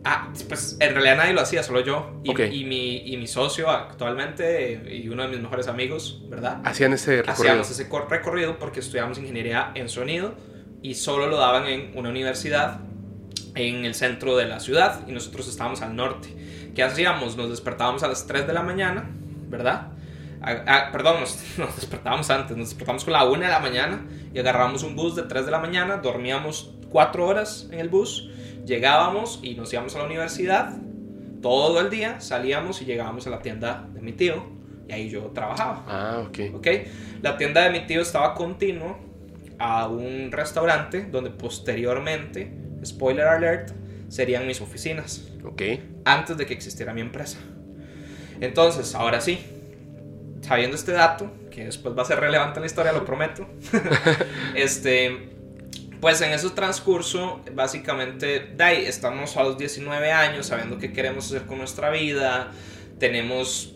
Ah, 0.05 0.33
pues 0.49 0.77
en 0.81 0.93
realidad 0.95 1.17
nadie 1.19 1.35
lo 1.35 1.43
hacía, 1.43 1.63
solo 1.63 1.81
yo. 1.81 2.21
Y, 2.51 2.65
mi, 2.65 2.97
y 3.13 3.17
mi 3.19 3.27
socio 3.27 3.69
actualmente 3.69 4.73
eh, 4.75 4.97
y 5.05 5.09
uno 5.09 5.23
de 5.25 5.29
mis 5.29 5.41
mejores 5.41 5.69
amigos, 5.69 6.23
¿verdad? 6.29 6.61
Hacían 6.65 6.93
ese 6.95 7.19
recorrido. 7.19 7.33
Hacíamos 7.35 7.71
ese 7.71 7.89
cor- 7.89 8.09
recorrido 8.11 8.59
porque 8.59 8.81
estudiamos 8.81 9.19
ingeniería 9.19 9.73
en 9.75 9.89
sonido 9.91 10.35
y 10.83 10.95
solo 10.95 11.27
lo 11.29 11.37
daban 11.37 11.67
en 11.67 11.93
una 11.99 12.09
universidad 12.09 12.81
en 13.55 13.85
el 13.85 13.95
centro 13.95 14.37
de 14.37 14.47
la 14.47 14.61
ciudad 14.61 15.01
y 15.07 15.13
nosotros 15.13 15.49
estábamos 15.49 15.83
al 15.83 15.95
norte. 15.97 16.35
¿Qué 16.75 16.83
hacíamos? 16.83 17.37
Nos 17.37 17.51
despertábamos 17.51 18.03
a 18.03 18.09
las 18.09 18.27
3 18.27 18.47
de 18.47 18.53
la 18.55 18.63
mañana, 18.63 19.11
¿verdad? 19.49 19.89
Ah, 20.41 20.63
ah, 20.67 20.89
perdón, 20.93 21.21
nos, 21.21 21.37
nos 21.59 21.77
despertábamos 21.77 22.31
antes, 22.31 22.57
nos 22.57 22.69
despertábamos 22.71 23.05
con 23.05 23.13
la 23.13 23.25
1 23.25 23.43
de 23.43 23.49
la 23.49 23.59
mañana 23.61 24.07
y 24.33 24.39
agarrábamos 24.39 24.83
un 24.83 24.97
bus 24.97 25.15
de 25.17 25.25
3 25.25 25.45
de 25.45 25.51
la 25.51 25.59
mañana, 25.59 25.97
dormíamos 25.99 26.71
4 26.91 27.27
horas 27.27 27.69
en 27.71 27.81
el 27.81 27.89
bus, 27.91 28.31
llegábamos 28.65 29.41
y 29.43 29.55
nos 29.55 29.73
íbamos 29.73 29.95
a 29.95 29.99
la 29.99 30.05
universidad 30.05 30.77
todo 31.43 31.81
el 31.81 31.91
día, 31.91 32.21
salíamos 32.21 32.83
y 32.83 32.85
llegábamos 32.85 33.27
a 33.27 33.31
la 33.31 33.41
tienda 33.41 33.89
de 33.95 34.01
mi 34.01 34.13
tío 34.13 34.45
y 34.89 34.93
ahí 34.93 35.09
yo 35.09 35.23
trabajaba. 35.35 35.85
Ah, 35.89 36.25
ok. 36.27 36.55
¿ok? 36.57 36.67
La 37.23 37.37
tienda 37.39 37.63
de 37.63 37.71
mi 37.71 37.87
tío 37.87 38.03
estaba 38.03 38.35
continuo 38.35 38.99
a 39.59 39.89
un 39.89 40.31
restaurante 40.33 41.07
donde 41.11 41.31
posteriormente, 41.31 42.53
spoiler 42.85 43.27
alert, 43.27 43.71
serían 44.09 44.47
mis 44.47 44.61
oficinas, 44.61 45.29
Ok. 45.45 45.63
antes 46.05 46.37
de 46.37 46.47
que 46.47 46.55
existiera 46.55 46.93
mi 46.93 47.01
empresa. 47.01 47.39
Entonces, 48.41 48.95
ahora 48.95 49.21
sí, 49.21 49.39
sabiendo 50.41 50.77
este 50.77 50.93
dato, 50.93 51.31
que 51.51 51.67
después 51.67 51.97
va 51.97 52.03
a 52.03 52.07
ser 52.07 52.19
relevante 52.21 52.59
en 52.59 52.63
la 52.63 52.67
historia, 52.67 52.93
lo 52.93 53.05
prometo, 53.05 53.47
este, 54.55 55.31
pues 56.01 56.21
en 56.23 56.33
ese 56.33 56.51
transcurso, 56.51 57.41
básicamente, 57.55 58.55
ahí, 58.59 58.85
estamos 58.87 59.37
a 59.37 59.43
los 59.43 59.59
19 59.59 60.13
años, 60.13 60.47
sabiendo 60.47 60.79
qué 60.79 60.93
queremos 60.93 61.27
hacer 61.27 61.47
con 61.47 61.59
nuestra 61.59 61.91
vida, 61.91 62.51
tenemos 62.99 63.75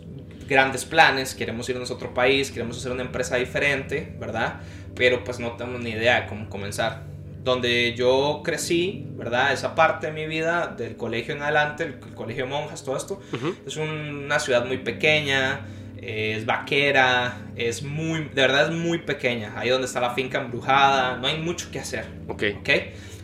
grandes 0.49 0.85
planes, 0.85 1.35
queremos 1.35 1.69
irnos 1.69 1.91
a 1.91 1.95
otro 1.95 2.15
país, 2.15 2.51
queremos 2.51 2.79
hacer 2.79 2.93
una 2.93 3.03
empresa 3.03 3.37
diferente, 3.37 4.15
¿verdad? 4.19 4.61
Pero 4.95 5.25
pues 5.25 5.39
no 5.39 5.53
tenemos 5.53 5.81
ni 5.81 5.91
idea 5.91 6.23
de 6.23 6.27
cómo 6.27 6.49
comenzar. 6.49 7.03
Donde 7.43 7.95
yo 7.95 8.41
crecí, 8.43 9.07
¿verdad? 9.17 9.53
Esa 9.53 9.75
parte 9.75 10.07
de 10.07 10.13
mi 10.15 10.27
vida, 10.27 10.75
del 10.79 10.97
colegio 10.97 11.35
en 11.35 11.43
adelante, 11.43 11.85
el, 11.85 11.99
colegio 12.15 12.45
de 12.45 12.51
monjas, 12.51 12.85
todo 12.85 12.97
esto, 12.97 13.21
es 13.67 13.77
una 13.77 14.39
ciudad 14.39 14.65
muy 14.65 14.79
pequeña, 14.79 15.61
es 16.07 16.45
vaquera, 16.45 17.39
es 17.57 17.83
muy, 17.83 18.25
de 18.25 18.43
verdad 18.43 18.71
es 18.71 18.77
muy 18.77 18.99
pequeña. 18.99 19.53
Ahí 19.57 19.69
donde 19.71 19.87
está 19.87 20.01
la 20.01 20.11
finca 20.11 20.41
embrujada, 20.41 21.17
no 21.17 21.27
hay 21.27 21.39
mucho 21.39 21.71
que 21.71 21.79
hacer. 21.79 22.07
Ok. 22.29 22.43
¿Ok? 22.61 22.71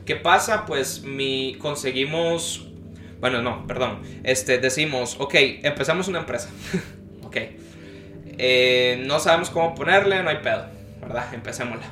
¿Qué 0.05 0.17
pasa? 0.17 0.67
Pues 0.67 1.03
mi, 1.03 1.57
conseguimos, 1.61 2.67
bueno, 3.21 3.43
no, 3.43 3.67
perdón, 3.67 4.01
este, 4.25 4.59
decimos, 4.59 5.17
ok, 5.21 5.35
empezamos 5.63 6.09
una 6.09 6.21
empresa, 6.21 6.49
ok, 7.23 7.37
Eh, 8.43 9.05
no 9.07 9.21
sabemos 9.21 9.51
cómo 9.51 9.75
ponerle, 9.75 10.23
no 10.23 10.31
hay 10.31 10.39
pedo, 10.39 10.65
¿verdad? 11.01 11.33
Empecémosla. 11.35 11.87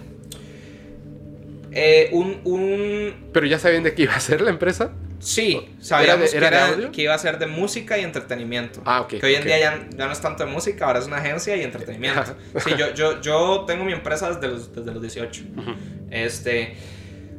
Eh, 1.70 2.08
un, 2.12 2.40
un, 2.44 3.30
Pero 3.32 3.46
ya 3.46 3.58
sabían 3.58 3.82
de 3.82 3.94
qué 3.94 4.02
iba 4.02 4.14
a 4.14 4.20
ser 4.20 4.40
la 4.40 4.50
empresa. 4.50 4.90
Sí, 5.20 5.68
sabíamos 5.80 6.32
¿Era 6.34 6.50
de- 6.50 6.56
era 6.56 6.66
que, 6.76 6.80
era- 6.82 6.90
que 6.92 7.02
iba 7.02 7.14
a 7.14 7.18
ser 7.18 7.38
de 7.38 7.46
música 7.46 7.98
y 7.98 8.04
entretenimiento. 8.04 8.82
Ah, 8.84 9.00
ok. 9.02 9.08
Que 9.20 9.26
hoy 9.26 9.34
en 9.34 9.40
ok. 9.40 9.46
día 9.46 9.58
ya, 9.58 9.88
ya 9.96 10.06
no 10.06 10.12
es 10.12 10.20
tanto 10.20 10.44
de 10.44 10.50
música, 10.50 10.86
ahora 10.86 10.98
es 11.00 11.06
una 11.06 11.16
agencia 11.18 11.56
y 11.56 11.62
entretenimiento. 11.62 12.36
Sí, 12.64 12.70
yo, 12.78 12.94
yo, 12.94 13.20
yo 13.20 13.64
tengo 13.66 13.84
mi 13.84 13.92
empresa 13.92 14.30
desde 14.32 14.48
los, 14.48 14.74
desde 14.74 14.92
los 14.92 15.02
18. 15.02 15.42
Ujú. 15.56 15.70
Este, 16.10 16.76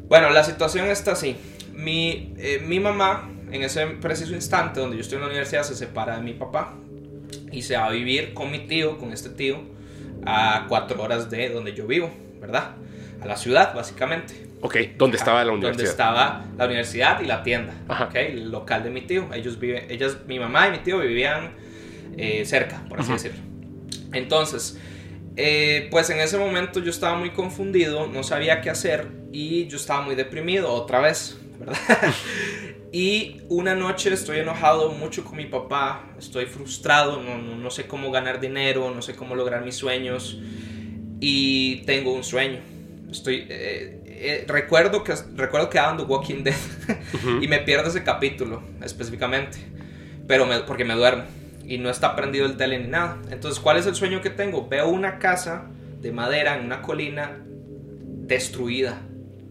bueno, 0.08 0.30
la 0.30 0.44
situación 0.44 0.88
está 0.88 1.12
así. 1.14 1.36
Mi, 1.74 2.34
eh, 2.38 2.62
mi 2.66 2.80
mamá, 2.80 3.30
en 3.52 3.64
ese 3.64 3.86
preciso 3.88 4.34
instante 4.34 4.80
donde 4.80 4.98
yo 4.98 5.02
estoy 5.02 5.16
en 5.16 5.22
la 5.22 5.28
universidad, 5.28 5.64
se 5.64 5.76
separa 5.76 6.18
de 6.18 6.22
mi 6.24 6.34
papá 6.34 6.74
y 7.52 7.62
se 7.62 7.78
va 7.78 7.86
a 7.88 7.92
vivir 7.92 8.34
con 8.34 8.52
mi 8.52 8.60
tío, 8.68 8.98
con 8.98 9.14
este 9.14 9.30
tío, 9.30 9.62
a 10.26 10.66
cuatro 10.68 11.02
horas 11.02 11.30
de 11.30 11.50
donde 11.50 11.74
yo 11.74 11.88
vivo, 11.88 12.12
¿verdad? 12.42 12.76
A 13.22 13.26
la 13.26 13.36
ciudad, 13.38 13.74
básicamente. 13.74 14.48
Ok, 14.62 14.76
¿dónde 14.98 15.18
estaba 15.18 15.40
la 15.44 15.52
Donde 15.52 15.68
universidad? 15.68 15.92
estaba 15.92 16.46
la 16.58 16.66
universidad 16.66 17.22
y 17.22 17.26
la 17.26 17.44
tienda, 17.44 17.74
Ajá. 17.88 18.06
¿ok? 18.06 18.16
El 18.16 18.52
local 18.52 18.84
de 18.84 18.90
mi 18.90 19.02
tío. 19.02 19.30
Ellos 19.34 19.60
viven, 19.60 19.90
ellas, 19.90 20.18
mi 20.28 20.40
mamá 20.40 20.68
y 20.68 20.72
mi 20.72 20.78
tío 20.80 21.00
vivían 21.00 21.52
eh, 22.18 22.44
cerca, 22.46 22.84
por 22.90 23.00
así 23.00 23.12
Ujú. 23.12 23.22
decirlo. 23.22 23.42
Entonces, 24.14 24.78
eh, 25.38 25.88
pues 25.92 26.10
en 26.10 26.20
ese 26.20 26.38
momento 26.38 26.82
yo 26.82 26.90
estaba 26.90 27.18
muy 27.18 27.30
confundido, 27.32 28.08
no 28.08 28.24
sabía 28.24 28.60
qué 28.62 28.70
hacer 28.70 29.08
y 29.32 29.68
yo 29.68 29.78
estaba 29.78 30.02
muy 30.02 30.16
deprimido 30.16 30.74
otra 30.74 31.00
vez, 31.00 31.40
¿verdad? 31.60 31.78
y 32.92 33.38
una 33.48 33.76
noche 33.76 34.12
estoy 34.14 34.40
enojado 34.40 34.92
mucho 34.92 35.24
con 35.24 35.38
mi 35.38 35.46
papá, 35.46 36.10
estoy 36.18 36.46
frustrado, 36.48 37.22
no, 37.22 37.38
no, 37.38 37.56
no 37.56 37.70
sé 37.70 37.88
cómo 37.88 38.12
ganar 38.12 38.42
dinero, 38.42 38.92
no 38.94 39.02
sé 39.02 39.16
cómo 39.16 39.36
lograr 39.36 39.64
mis 39.64 39.76
sueños 39.76 40.40
y 41.22 41.84
tengo 41.86 42.14
un 42.14 42.24
sueño. 42.24 42.60
Estoy, 43.12 43.48
eh, 43.50 44.02
eh, 44.06 44.46
recuerdo 44.48 45.04
que 45.04 45.14
recuerdo 45.36 45.70
que 45.70 45.80
The 45.80 46.04
Walking 46.04 46.44
Dead 46.44 46.54
y 47.42 47.48
me 47.48 47.60
pierdo 47.60 47.90
ese 47.90 48.04
capítulo 48.04 48.62
específicamente, 48.84 49.58
pero 50.28 50.46
me- 50.46 50.60
porque 50.60 50.86
me 50.86 50.94
duermo 50.94 51.24
y 51.66 51.78
no 51.78 51.90
está 51.90 52.16
prendido 52.16 52.46
el 52.46 52.56
tele 52.58 52.80
ni 52.80 52.88
nada. 52.88 53.18
Entonces, 53.32 53.60
¿cuál 53.60 53.78
es 53.78 53.86
el 53.86 53.96
sueño 53.96 54.22
que 54.22 54.30
tengo? 54.30 54.68
Veo 54.68 54.90
una 54.90 55.20
casa 55.20 55.66
de 56.02 56.12
madera 56.12 56.58
en 56.58 56.66
una 56.66 56.82
colina 56.82 57.38
destruida, 58.28 59.00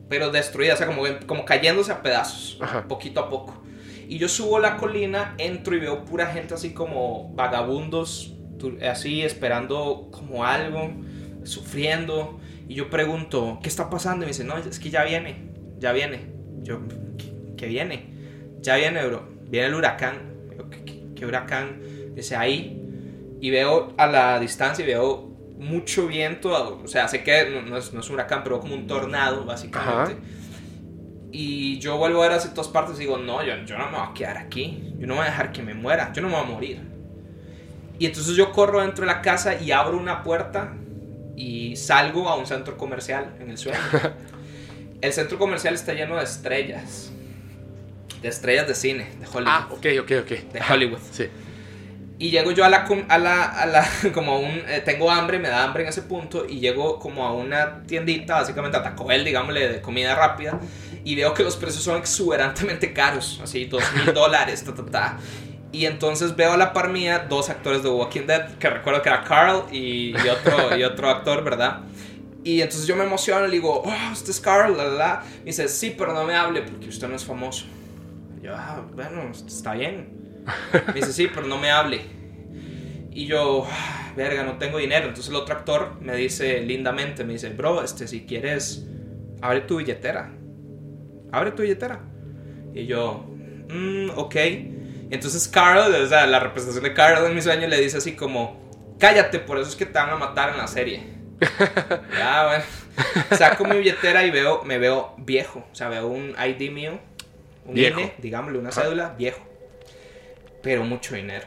pero 0.09 0.31
destruida, 0.31 0.75
o 0.75 0.77
sea, 0.77 0.87
como, 0.87 1.03
como 1.27 1.45
cayéndose 1.45 1.93
a 1.93 2.03
pedazos, 2.03 2.59
Ajá. 2.61 2.87
poquito 2.89 3.21
a 3.21 3.29
poco. 3.29 3.63
Y 4.09 4.19
yo 4.19 4.29
subo 4.29 4.59
la 4.59 4.77
colina, 4.79 5.35
entro 5.39 5.77
y 5.77 5.81
veo 5.81 6.05
pura 6.05 6.27
gente 6.27 6.55
así 6.55 6.71
como 6.71 7.33
vagabundos, 7.35 8.33
así 8.89 9.23
esperando 9.23 10.09
como 10.11 10.45
algo, 10.45 10.91
sufriendo. 11.45 12.41
Y 12.69 12.75
yo 12.75 12.91
pregunto, 12.91 13.59
¿qué 13.63 13.69
está 13.69 13.89
pasando? 13.91 14.25
Y 14.25 14.27
me 14.27 14.33
dice, 14.33 14.45
no, 14.45 14.57
es 14.59 14.79
que 14.79 14.91
ya 14.91 15.05
viene, 15.05 15.51
ya 15.79 15.93
viene. 15.93 16.27
Yo, 16.63 16.81
¿qué, 17.17 17.33
qué 17.57 17.67
viene? 17.67 18.07
Ya 18.61 18.77
viene, 18.77 19.07
bro. 19.07 19.27
Viene 19.49 19.69
el 19.69 19.75
huracán. 19.75 20.19
Yo, 20.57 20.69
¿Qué, 20.69 20.85
qué- 20.85 21.05
qué 21.17 21.27
huracán? 21.27 21.81
Dice, 22.15 22.37
ahí. 22.37 22.83
Y 23.41 23.51
veo 23.51 23.95
a 23.97 24.07
la 24.07 24.39
distancia 24.39 24.85
y 24.85 24.89
veo 24.89 25.29
mucho 25.59 26.07
viento. 26.09 26.81
O 26.85 26.89
sea, 26.89 27.09
sé 27.09 27.23
que 27.25 27.49
no, 27.51 27.63
no 27.63 27.77
es, 27.79 27.93
no 27.95 28.01
es 28.01 28.09
un 28.09 28.15
huracán, 28.17 28.43
pero 28.45 28.61
como 28.61 28.75
un 28.75 28.87
tornado, 28.87 29.45
básicamente. 29.47 30.13
Ajá. 30.13 30.21
Y 31.31 31.79
yo 31.79 31.97
vuelvo 31.99 32.23
a 32.23 32.29
ver 32.29 32.37
hacia 32.39 32.53
todas 32.55 32.69
partes 32.71 32.97
y 32.97 33.01
digo, 33.01 33.19
no, 33.19 33.43
yo, 33.45 33.53
yo 33.65 33.77
no 33.79 33.87
me 33.91 33.99
voy 33.99 34.07
a 34.09 34.13
quedar 34.15 34.39
aquí. 34.39 34.95
Yo 34.99 35.07
no 35.07 35.15
voy 35.15 35.23
a 35.23 35.27
dejar 35.27 35.53
que 35.53 35.63
me 35.63 35.75
muera. 35.75 36.13
Yo 36.13 36.21
no 36.23 36.29
me 36.29 36.35
voy 36.35 36.45
a 36.45 36.47
morir. 36.47 36.81
Y 37.99 38.07
entonces 38.07 38.35
yo 38.37 38.53
corro 38.53 38.81
dentro 38.81 39.07
de 39.07 39.13
la 39.13 39.21
casa 39.23 39.61
y 39.61 39.71
abro 39.73 39.99
una 39.99 40.23
puerta 40.23 40.75
y 41.39 41.77
salgo 41.77 42.29
a 42.29 42.35
un 42.35 42.47
centro 42.47 42.77
comercial 42.77 43.33
en 43.41 43.51
el 43.51 43.59
sueño. 43.59 43.79
el 45.01 45.13
centro 45.13 45.39
comercial 45.39 45.75
está 45.75 45.93
lleno 45.93 46.17
de 46.17 46.25
estrellas. 46.25 47.13
de 48.21 48.29
estrellas 48.29 48.67
de 48.67 48.75
cine, 48.75 49.07
de 49.21 49.27
Hollywood. 49.27 49.47
Ah, 49.47 49.69
ok, 49.71 49.87
ok, 50.01 50.13
ok. 50.23 50.31
De 50.53 50.61
Hollywood. 50.69 50.99
Sí. 51.13 51.29
Y 52.19 52.31
llego 52.31 52.51
yo 52.51 52.65
a 52.65 52.69
la, 52.69 52.89
a 53.09 53.19
la, 53.19 53.45
a 53.45 53.67
la 53.67 53.89
como 54.13 54.33
a 54.33 54.39
un, 54.41 54.63
eh, 54.67 54.83
tengo 54.85 55.09
hambre, 55.13 55.39
me 55.39 55.49
da 55.49 55.63
hambre 55.63 55.85
en 55.85 55.91
ese 55.91 56.03
punto, 56.03 56.45
y 56.45 56.59
llego 56.59 56.99
como 56.99 57.25
a 57.25 57.33
una 57.33 57.85
tiendita, 57.85 58.35
básicamente 58.35 58.77
a 58.77 58.83
Taco 58.83 59.05
Bell, 59.05 59.25
digámosle, 59.25 59.69
de 59.69 59.81
comida 59.81 60.17
rápida, 60.17 60.59
y 61.05 61.15
veo 61.15 61.33
que 61.33 61.45
los 61.45 61.57
precios 61.57 61.85
son 61.85 61.99
exuberantemente 61.99 62.93
caros, 62.93 63.41
así, 63.45 63.67
dos 63.67 63.85
mil 63.95 64.13
dólares, 64.13 64.65
ta, 64.65 64.75
ta, 64.75 64.85
ta. 64.85 65.19
Y 65.71 65.85
entonces 65.87 66.35
veo 66.35 66.53
a 66.53 66.57
la 66.57 66.73
par 66.73 66.89
mía 66.89 67.27
dos 67.29 67.51
actores 67.51 67.83
de 67.83 67.91
Walking 67.91 68.27
Dead, 68.27 68.55
que 68.59 68.71
recuerdo 68.71 69.03
que 69.03 69.09
era 69.11 69.23
Carl 69.23 69.65
y, 69.71 70.11
y 70.17 70.29
otro, 70.29 70.77
y 70.79 70.83
otro 70.83 71.11
actor, 71.11 71.45
¿verdad? 71.45 71.81
Y 72.43 72.63
entonces 72.63 72.87
yo 72.87 72.97
me 72.97 73.05
emociono 73.05 73.45
y 73.45 73.49
le 73.49 73.55
digo, 73.57 73.83
oh, 73.85 74.13
usted 74.13 74.31
es 74.31 74.41
Carl, 74.41 74.77
la, 74.77 74.85
la, 74.85 74.95
la. 74.95 75.23
Me 75.41 75.47
dice, 75.47 75.69
sí, 75.69 75.95
pero 75.97 76.15
no 76.15 76.25
me 76.25 76.35
hable 76.35 76.63
porque 76.63 76.89
usted 76.89 77.07
no 77.09 77.17
es 77.17 77.25
famoso. 77.25 77.67
Yo, 78.43 78.55
ah, 78.55 78.83
bueno, 78.95 79.31
está 79.33 79.75
bien. 79.75 80.45
Me 80.87 80.95
dice, 80.95 81.13
sí, 81.13 81.29
pero 81.35 81.47
no 81.47 81.59
me 81.59 81.71
hable. 81.71 82.01
Y 83.11 83.27
yo, 83.27 83.67
"Ah, 83.69 84.13
verga, 84.17 84.45
no 84.45 84.57
tengo 84.59 84.79
dinero. 84.79 85.09
Entonces 85.09 85.29
el 85.29 85.37
otro 85.37 85.55
actor 85.57 85.97
me 86.01 86.15
dice 86.17 86.61
lindamente, 86.61 87.25
me 87.25 87.35
dice, 87.35 87.51
bro, 87.51 87.83
este, 87.83 88.07
si 88.09 88.25
quieres, 88.25 88.87
abre 89.43 89.63
tu 89.63 89.77
billetera. 89.79 90.31
Abre 91.33 91.51
tu 91.51 91.63
billetera. 91.63 92.01
Y 92.73 92.87
yo, 92.87 93.27
"Mm, 93.69 94.11
ok. 94.17 94.37
Entonces 95.11 95.49
Carl, 95.49 95.79
o 95.95 96.07
sea, 96.07 96.27
la 96.27 96.39
representación 96.41 96.85
de 96.85 96.95
Carl 96.95 97.25
en 97.25 97.35
mi 97.35 97.43
sueño 97.43 97.67
le 97.67 97.81
dice 97.81 97.99
así 97.99 98.15
como, 98.15 98.97
cállate, 98.99 99.39
por 99.39 99.59
eso 99.59 99.71
es 99.71 99.77
que 99.77 99.87
te 99.87 99.93
van 99.93 100.11
a 100.11 100.17
matar 100.17 100.51
en 100.51 100.59
la 100.59 100.67
serie. 100.67 101.03
ya, 102.19 102.47
bueno. 102.47 102.65
Saco 103.37 103.65
mi 103.65 103.79
billetera 103.79 104.25
y 104.25 104.31
veo, 104.31 104.65
me 104.65 104.79
veo 104.79 105.15
viejo. 105.19 105.65
O 105.71 105.75
sea, 105.75 105.89
veo 105.89 106.07
un 106.09 106.35
ID 106.39 106.71
mío, 106.71 106.99
un 107.65 107.75
Viejo. 107.75 108.01
INE, 108.01 108.15
digámosle, 108.19 108.59
una 108.59 108.71
Ajá. 108.71 108.83
cédula, 108.83 109.15
viejo. 109.17 109.41
Pero 110.63 110.83
mucho 110.85 111.15
dinero. 111.15 111.47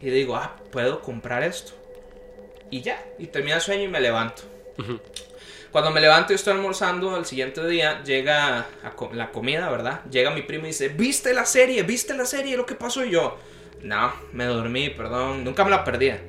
Y 0.00 0.10
digo, 0.10 0.36
ah, 0.36 0.56
puedo 0.72 1.00
comprar 1.00 1.42
esto. 1.42 1.72
Y 2.70 2.80
ya, 2.80 3.04
y 3.18 3.26
termina 3.26 3.56
el 3.56 3.60
sueño 3.60 3.84
y 3.84 3.88
me 3.88 4.00
levanto. 4.00 4.42
Cuando 5.74 5.90
me 5.90 6.00
levanto 6.00 6.32
y 6.32 6.36
estoy 6.36 6.52
almorzando, 6.52 7.16
al 7.16 7.26
siguiente 7.26 7.66
día 7.66 8.00
llega 8.04 8.58
a 8.60 8.94
la 9.12 9.32
comida, 9.32 9.68
¿verdad? 9.68 10.02
Llega 10.08 10.30
mi 10.30 10.42
primo 10.42 10.66
y 10.66 10.68
dice, 10.68 10.86
¿viste 10.86 11.34
la 11.34 11.44
serie? 11.44 11.82
¿Viste 11.82 12.14
la 12.14 12.26
serie? 12.26 12.56
¿Lo 12.56 12.64
que 12.64 12.76
pasó? 12.76 13.04
Y 13.04 13.10
yo, 13.10 13.36
no, 13.82 14.14
me 14.30 14.44
dormí, 14.44 14.90
perdón, 14.90 15.42
nunca 15.42 15.64
me 15.64 15.70
la 15.70 15.82
perdía. 15.82 16.22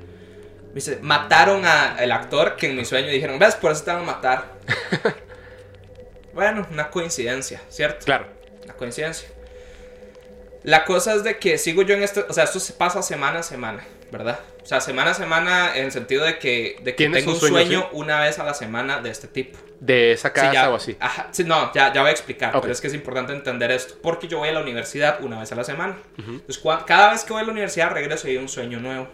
Me 0.69 0.73
dice, 0.73 0.97
mataron 0.99 1.63
al 1.63 2.11
actor 2.11 2.55
que 2.55 2.72
en 2.72 2.76
mi 2.76 2.85
sueño 2.85 3.09
dijeron, 3.09 3.38
¿ves? 3.38 3.53
Por 3.53 3.72
eso 3.72 3.84
te 3.84 3.91
van 3.91 4.01
a 4.01 4.05
matar. 4.05 4.51
bueno, 6.34 6.65
una 6.72 6.89
coincidencia, 6.89 7.61
¿cierto? 7.69 8.03
Claro. 8.03 8.26
La 8.65 8.73
coincidencia. 8.73 9.30
La 10.63 10.85
cosa 10.85 11.13
es 11.13 11.23
de 11.23 11.38
que 11.38 11.59
sigo 11.59 11.84
yo 11.84 11.93
en 11.93 12.01
este, 12.01 12.22
o 12.22 12.34
sea, 12.34 12.45
esto 12.45 12.59
se 12.59 12.73
pasa 12.73 13.03
semana 13.03 13.41
a 13.41 13.43
semana, 13.43 13.85
¿verdad? 14.11 14.40
O 14.64 14.65
sea, 14.65 14.82
semana 14.82 15.11
a 15.11 15.14
semana 15.14 15.76
en 15.76 15.86
el 15.86 15.91
sentido 15.91 16.23
de 16.26 16.40
que, 16.40 16.77
de 16.82 16.91
que 16.91 16.98
¿Tienes 16.98 17.23
tengo 17.26 17.34
un 17.36 17.40
sueño 17.40 17.88
una 17.91 18.19
vez 18.22 18.40
a 18.40 18.44
la 18.44 18.53
semana 18.53 18.99
de 19.02 19.10
este 19.11 19.27
tipo. 19.27 19.60
De 19.80 20.14
esa 20.14 20.30
Sí, 20.30 20.34
casa 20.36 20.53
ya- 20.53 20.69
o 20.72 20.76
así. 20.76 20.98
Ajá, 20.99 21.27
sí, 21.32 21.44
no, 21.44 21.72
ya, 21.73 21.94
ya 21.94 22.02
voy 22.02 22.10
a 22.10 22.14
explicar, 22.14 22.52
pero 22.60 22.72
es 22.73 22.82
que 22.82 22.88
es 22.88 22.94
importante 22.94 23.34
entender 23.34 23.69
esto, 23.72 23.95
porque 24.02 24.27
yo 24.27 24.40
voy 24.40 24.49
a 24.49 24.53
la 24.53 24.61
universidad 24.61 25.22
una 25.23 25.40
vez 25.40 25.52
a 25.52 25.56
la 25.56 25.64
semana. 25.64 25.98
Entonces, 26.18 26.64
cada 26.88 27.11
vez 27.11 27.23
que 27.23 27.34
voy 27.34 27.41
a 27.41 27.45
la 27.45 27.52
universidad 27.52 27.91
regreso 27.91 28.27
y 28.27 28.32
hay 28.32 28.38
un 28.38 28.49
sueño 28.49 28.80
nuevo. 28.80 29.07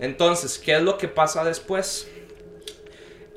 Entonces, 0.00 0.58
¿qué 0.58 0.76
es 0.76 0.82
lo 0.82 0.96
que 0.98 1.08
pasa 1.08 1.44
después? 1.44 2.08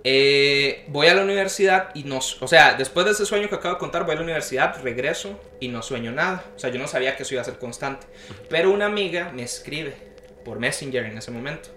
Eh, 0.03 0.85
voy 0.87 1.07
a 1.07 1.13
la 1.13 1.21
universidad 1.23 1.89
y 1.93 2.03
no, 2.03 2.19
o 2.19 2.47
sea, 2.47 2.75
después 2.75 3.05
de 3.05 3.11
ese 3.11 3.25
sueño 3.25 3.49
que 3.49 3.55
acabo 3.55 3.73
de 3.75 3.79
contar, 3.79 4.05
voy 4.05 4.13
a 4.13 4.15
la 4.15 4.23
universidad, 4.23 4.81
regreso 4.81 5.37
y 5.59 5.67
no 5.67 5.81
sueño 5.81 6.11
nada. 6.13 6.45
O 6.55 6.59
sea, 6.59 6.69
yo 6.69 6.79
no 6.79 6.87
sabía 6.87 7.17
que 7.17 7.23
eso 7.23 7.33
iba 7.33 7.41
a 7.41 7.45
ser 7.45 7.57
constante. 7.57 8.07
Pero 8.47 8.71
una 8.71 8.85
amiga 8.85 9.31
me 9.33 9.43
escribe 9.43 9.95
por 10.47 10.59
Messenger 10.59 11.05
en 11.05 11.17
ese 11.17 11.29
momento. 11.29 11.69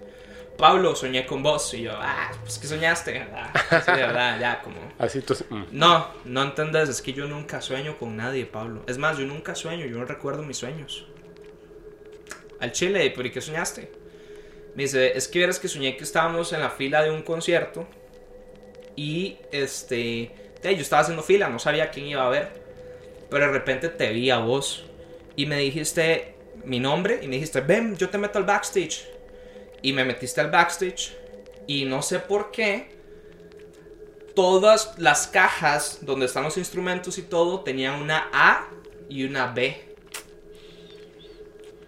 Pablo, 0.56 0.94
soñé 0.94 1.26
con 1.26 1.42
vos. 1.42 1.74
Y 1.74 1.82
yo, 1.82 1.92
ah, 1.94 2.30
pues 2.42 2.59
que 2.59 2.68
soñaste. 2.68 3.26
Ah, 3.34 3.52
sí, 3.84 3.90
de 3.90 3.98
verdad, 3.98 4.38
ya 4.38 4.62
como... 4.62 4.76
Así 4.98 5.18
entonces. 5.18 5.44
mm. 5.51 5.64
No, 5.72 6.06
no 6.24 6.42
entendés, 6.42 6.88
es 6.88 7.02
que 7.02 7.12
yo 7.12 7.26
nunca 7.26 7.60
sueño 7.60 7.98
con 7.98 8.16
nadie, 8.16 8.47
Pablo. 8.47 8.84
Es 8.86 8.97
más, 8.97 9.18
yo 9.18 9.26
nunca 9.26 9.56
sueño, 9.56 9.86
yo 9.86 9.98
no 9.98 10.05
recuerdo 10.05 10.44
mis 10.44 10.59
sueños. 10.59 11.06
Al 12.60 12.70
chile, 12.70 13.12
¿pero 13.16 13.26
y 13.26 13.32
qué 13.32 13.40
soñaste? 13.40 13.90
Me 14.76 14.84
dice, 14.84 15.16
es 15.16 15.26
que 15.26 15.40
vieras 15.40 15.59
que 15.59 15.66
soñé 15.66 15.97
que 15.97 16.05
estábamos 16.05 16.52
en 16.52 16.60
la 16.60 16.70
fila 16.70 17.02
de 17.02 17.10
un 17.10 17.22
concierto 17.22 17.88
y 18.94 19.38
este, 19.51 20.30
yo 20.62 20.70
estaba 20.70 21.02
haciendo 21.02 21.24
fila, 21.24 21.48
no 21.48 21.59
sabía 21.59 21.90
quién 21.90 22.06
iba 22.06 22.24
a 22.24 22.28
ver, 22.28 22.52
pero 23.30 23.47
de 23.47 23.52
repente 23.52 23.88
te 23.88 24.12
vi 24.12 24.30
a 24.30 24.38
vos 24.38 24.84
y 25.34 25.47
me 25.47 25.59
dijiste 25.59 26.34
mi 26.65 26.81
nombre 26.81 27.20
y 27.23 27.28
me 27.28 27.37
dijiste, 27.37 27.61
ven, 27.61 27.97
yo 27.97 28.09
te 28.11 28.19
meto 28.19 28.39
al 28.39 28.45
backstage. 28.45 29.07
Y 29.82 29.93
me 29.93 30.05
metiste 30.05 30.41
al 30.41 30.51
backstage 30.51 31.16
y 31.66 31.85
no 31.85 32.03
sé 32.03 32.19
por 32.19 32.51
qué, 32.51 32.99
todas 34.35 34.99
las 34.99 35.27
cajas 35.27 35.99
donde 36.03 36.27
están 36.27 36.45
los 36.45 36.57
instrumentos 36.57 37.19
y 37.19 37.23
todo 37.23 37.61
tenían 37.61 38.01
una 38.01 38.28
A 38.32 38.69
y 39.09 39.24
una 39.24 39.47
B. 39.49 39.91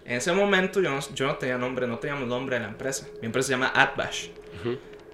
En 0.05 0.17
ese 0.17 0.33
momento 0.33 0.81
yo 0.81 0.89
no, 0.89 0.99
yo 1.13 1.27
no 1.27 1.37
tenía 1.37 1.57
nombre, 1.57 1.87
no 1.87 1.99
teníamos 1.99 2.27
nombre 2.27 2.57
de 2.57 2.63
la 2.63 2.69
empresa. 2.69 3.07
Mi 3.21 3.27
empresa 3.27 3.47
se 3.47 3.53
llama 3.53 3.71
Atbash. 3.73 4.29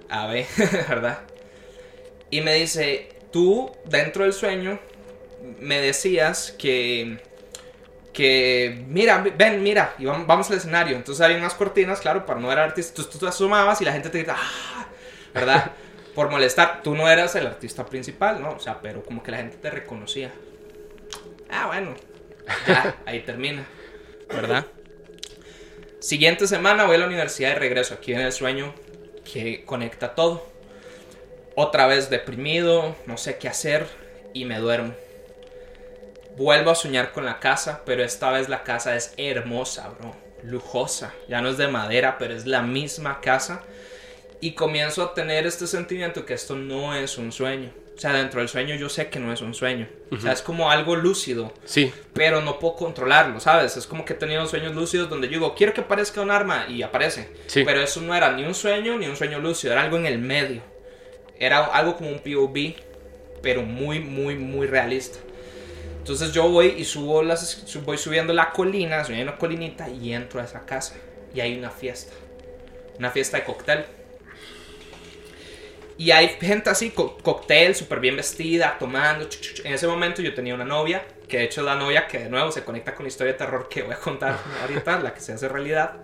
AB, 0.08 0.44
¿verdad? 0.88 1.20
Y 2.30 2.40
me 2.40 2.54
dice, 2.54 3.08
tú 3.32 3.70
dentro 3.84 4.24
del 4.24 4.32
sueño 4.32 4.78
me 5.58 5.80
decías 5.80 6.52
que 6.52 7.20
que 8.12 8.84
mira, 8.88 9.18
ven, 9.18 9.62
mira, 9.62 9.94
y 9.98 10.04
vamos, 10.04 10.26
vamos 10.26 10.50
al 10.50 10.56
escenario. 10.56 10.96
Entonces 10.96 11.24
había 11.24 11.38
unas 11.38 11.54
cortinas, 11.54 12.00
claro, 12.00 12.26
para 12.26 12.40
no 12.40 12.48
ver 12.48 12.58
artista. 12.58 12.90
Entonces 12.90 13.12
tú 13.12 13.18
te 13.18 13.28
asomabas 13.28 13.80
y 13.80 13.84
la 13.84 13.92
gente 13.92 14.10
te 14.10 14.18
grita, 14.18 14.36
¡ah! 14.36 14.86
¿verdad? 15.32 15.72
Por 16.14 16.30
molestar. 16.30 16.82
Tú 16.82 16.94
no 16.94 17.08
eras 17.08 17.34
el 17.36 17.46
artista 17.46 17.86
principal, 17.86 18.42
¿no? 18.42 18.50
O 18.52 18.60
sea, 18.60 18.80
pero 18.80 19.02
como 19.02 19.22
que 19.22 19.30
la 19.30 19.38
gente 19.38 19.56
te 19.56 19.70
reconocía. 19.70 20.32
Ah, 21.50 21.66
bueno, 21.66 21.94
ya, 22.66 22.96
ahí 23.06 23.20
termina, 23.20 23.64
¿verdad? 24.28 24.66
Siguiente 26.00 26.46
semana 26.46 26.84
voy 26.84 26.96
a 26.96 26.98
la 26.98 27.06
universidad 27.06 27.50
y 27.50 27.54
regreso. 27.54 27.94
Aquí 27.94 28.12
en 28.12 28.20
el 28.20 28.32
sueño 28.32 28.74
que 29.32 29.64
conecta 29.64 30.14
todo. 30.14 30.46
Otra 31.54 31.86
vez 31.86 32.10
deprimido, 32.10 32.96
no 33.06 33.16
sé 33.16 33.36
qué 33.38 33.48
hacer 33.48 33.86
y 34.32 34.44
me 34.44 34.58
duermo. 34.58 34.94
Vuelvo 36.40 36.70
a 36.70 36.74
soñar 36.74 37.12
con 37.12 37.26
la 37.26 37.38
casa, 37.38 37.82
pero 37.84 38.02
esta 38.02 38.30
vez 38.30 38.48
la 38.48 38.62
casa 38.64 38.96
es 38.96 39.12
hermosa, 39.18 39.90
bro. 39.90 40.16
Lujosa. 40.42 41.12
Ya 41.28 41.42
no 41.42 41.50
es 41.50 41.58
de 41.58 41.68
madera, 41.68 42.16
pero 42.18 42.32
es 42.32 42.46
la 42.46 42.62
misma 42.62 43.20
casa. 43.20 43.60
Y 44.40 44.52
comienzo 44.52 45.02
a 45.02 45.12
tener 45.12 45.46
este 45.46 45.66
sentimiento 45.66 46.24
que 46.24 46.32
esto 46.32 46.56
no 46.56 46.94
es 46.94 47.18
un 47.18 47.30
sueño. 47.30 47.70
O 47.94 48.00
sea, 48.00 48.14
dentro 48.14 48.40
del 48.40 48.48
sueño 48.48 48.74
yo 48.76 48.88
sé 48.88 49.10
que 49.10 49.18
no 49.20 49.34
es 49.34 49.42
un 49.42 49.52
sueño. 49.52 49.86
O 50.10 50.16
sea, 50.16 50.32
es 50.32 50.40
como 50.40 50.70
algo 50.70 50.96
lúcido, 50.96 51.52
Sí. 51.66 51.92
pero 52.14 52.40
no 52.40 52.58
puedo 52.58 52.74
controlarlo, 52.76 53.38
¿sabes? 53.38 53.76
Es 53.76 53.86
como 53.86 54.06
que 54.06 54.14
he 54.14 54.16
tenido 54.16 54.46
sueños 54.46 54.74
lúcidos 54.74 55.10
donde 55.10 55.26
yo 55.26 55.34
digo, 55.34 55.54
quiero 55.54 55.74
que 55.74 55.82
aparezca 55.82 56.22
un 56.22 56.30
arma 56.30 56.64
y 56.70 56.80
aparece. 56.80 57.28
Sí. 57.48 57.64
Pero 57.66 57.82
eso 57.82 58.00
no 58.00 58.14
era 58.14 58.32
ni 58.32 58.44
un 58.44 58.54
sueño 58.54 58.96
ni 58.96 59.04
un 59.08 59.16
sueño 59.16 59.40
lúcido, 59.40 59.74
era 59.74 59.82
algo 59.82 59.98
en 59.98 60.06
el 60.06 60.18
medio. 60.18 60.62
Era 61.38 61.66
algo 61.66 61.96
como 61.98 62.08
un 62.08 62.20
POV, 62.20 62.76
pero 63.42 63.60
muy, 63.62 64.00
muy, 64.00 64.36
muy 64.36 64.66
realista. 64.66 65.18
Entonces 66.00 66.32
yo 66.32 66.48
voy 66.48 66.74
y 66.78 66.84
subo 66.84 67.22
las, 67.22 67.64
voy 67.84 67.98
subiendo 67.98 68.32
la 68.32 68.50
colina, 68.52 69.04
soy 69.04 69.20
una 69.20 69.36
colinita 69.36 69.88
y 69.88 70.12
entro 70.12 70.40
a 70.40 70.44
esa 70.44 70.64
casa. 70.66 70.96
Y 71.34 71.40
hay 71.40 71.58
una 71.58 71.70
fiesta. 71.70 72.12
Una 72.98 73.10
fiesta 73.10 73.38
de 73.38 73.44
cóctel. 73.44 73.86
Y 75.98 76.12
hay 76.12 76.28
gente 76.40 76.70
así, 76.70 76.90
co- 76.90 77.18
cóctel, 77.18 77.74
súper 77.74 78.00
bien 78.00 78.16
vestida, 78.16 78.76
tomando. 78.78 79.28
En 79.64 79.74
ese 79.74 79.86
momento 79.86 80.22
yo 80.22 80.32
tenía 80.34 80.54
una 80.54 80.64
novia, 80.64 81.02
que 81.28 81.38
de 81.38 81.44
hecho 81.44 81.60
es 81.60 81.66
la 81.66 81.74
novia 81.76 82.06
que 82.08 82.18
de 82.20 82.30
nuevo 82.30 82.50
se 82.50 82.64
conecta 82.64 82.94
con 82.94 83.04
la 83.04 83.08
historia 83.08 83.34
de 83.34 83.38
terror 83.38 83.68
que 83.68 83.82
voy 83.82 83.92
a 83.92 83.98
contar 83.98 84.38
ahorita, 84.62 84.98
la 85.00 85.12
que 85.12 85.20
se 85.20 85.32
hace 85.34 85.48
realidad. 85.48 85.96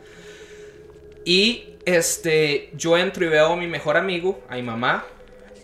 Y 1.24 1.76
este, 1.84 2.70
yo 2.74 2.96
entro 2.96 3.24
y 3.24 3.28
veo 3.28 3.52
a 3.52 3.56
mi 3.56 3.66
mejor 3.66 3.96
amigo, 3.96 4.40
a 4.48 4.56
mi 4.56 4.62
mamá 4.62 5.04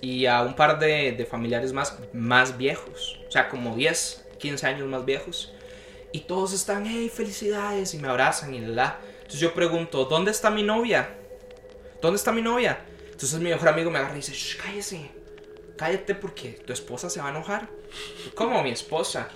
y 0.00 0.26
a 0.26 0.42
un 0.42 0.54
par 0.56 0.78
de, 0.78 1.12
de 1.12 1.26
familiares 1.26 1.72
más, 1.72 1.98
más 2.12 2.56
viejos. 2.56 3.20
O 3.28 3.30
sea, 3.30 3.48
como 3.48 3.76
10, 3.76 4.21
15 4.42 4.66
años 4.66 4.88
más 4.88 5.04
viejos. 5.04 5.52
Y 6.12 6.20
todos 6.20 6.52
están, 6.52 6.84
hey, 6.86 7.10
felicidades, 7.14 7.94
y 7.94 7.98
me 7.98 8.08
abrazan 8.08 8.52
y 8.52 8.60
la, 8.60 8.68
la. 8.68 8.98
Entonces 9.14 9.40
yo 9.40 9.54
pregunto, 9.54 10.04
¿dónde 10.04 10.30
está 10.30 10.50
mi 10.50 10.62
novia? 10.62 11.08
¿Dónde 12.02 12.16
está 12.16 12.32
mi 12.32 12.42
novia? 12.42 12.80
Entonces 13.06 13.38
mi 13.38 13.48
mejor 13.48 13.68
amigo 13.68 13.90
me 13.90 13.98
agarra 13.98 14.14
y 14.14 14.16
dice, 14.16 14.32
Shh, 14.32 14.56
cállese, 14.60 15.10
cállate 15.78 16.14
porque 16.14 16.50
tu 16.66 16.72
esposa 16.72 17.08
se 17.08 17.20
va 17.20 17.28
a 17.28 17.30
enojar. 17.30 17.68
¿Cómo 18.34 18.62
mi 18.62 18.70
esposa? 18.72 19.28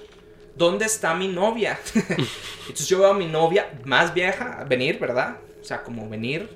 ¿Dónde 0.57 0.85
está 0.87 1.15
mi 1.15 1.28
novia? 1.28 1.78
Entonces 1.95 2.89
yo 2.89 2.99
veo 2.99 3.11
a 3.11 3.15
mi 3.15 3.27
novia 3.27 3.70
más 3.85 4.12
vieja 4.12 4.65
venir, 4.69 4.99
¿verdad? 4.99 5.37
O 5.61 5.65
sea, 5.65 5.83
como 5.83 6.09
venir, 6.09 6.49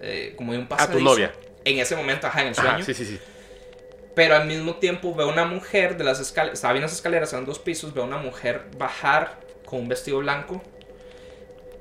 eh, 0.00 0.34
como 0.36 0.52
de 0.52 0.58
un 0.58 0.64
A 0.64 0.68
pasadizo. 0.68 0.98
tu 0.98 1.04
novia. 1.04 1.32
En 1.64 1.78
ese 1.78 1.94
momento, 1.94 2.26
ajá, 2.26 2.42
en 2.42 2.48
el 2.48 2.54
sueño. 2.54 2.70
Ajá, 2.70 2.82
sí, 2.82 2.94
sí, 2.94 3.04
sí. 3.04 3.18
Pero 4.20 4.36
al 4.36 4.46
mismo 4.46 4.74
tiempo 4.74 5.14
veo 5.14 5.30
una 5.30 5.46
mujer 5.46 5.96
de 5.96 6.04
las 6.04 6.20
escaleras, 6.20 6.58
estaba 6.58 6.74
viendo 6.74 6.88
las 6.88 6.94
escaleras, 6.94 7.32
eran 7.32 7.46
dos 7.46 7.58
pisos, 7.58 7.94
veo 7.94 8.04
una 8.04 8.18
mujer 8.18 8.66
bajar 8.76 9.40
con 9.64 9.80
un 9.80 9.88
vestido 9.88 10.18
blanco 10.18 10.60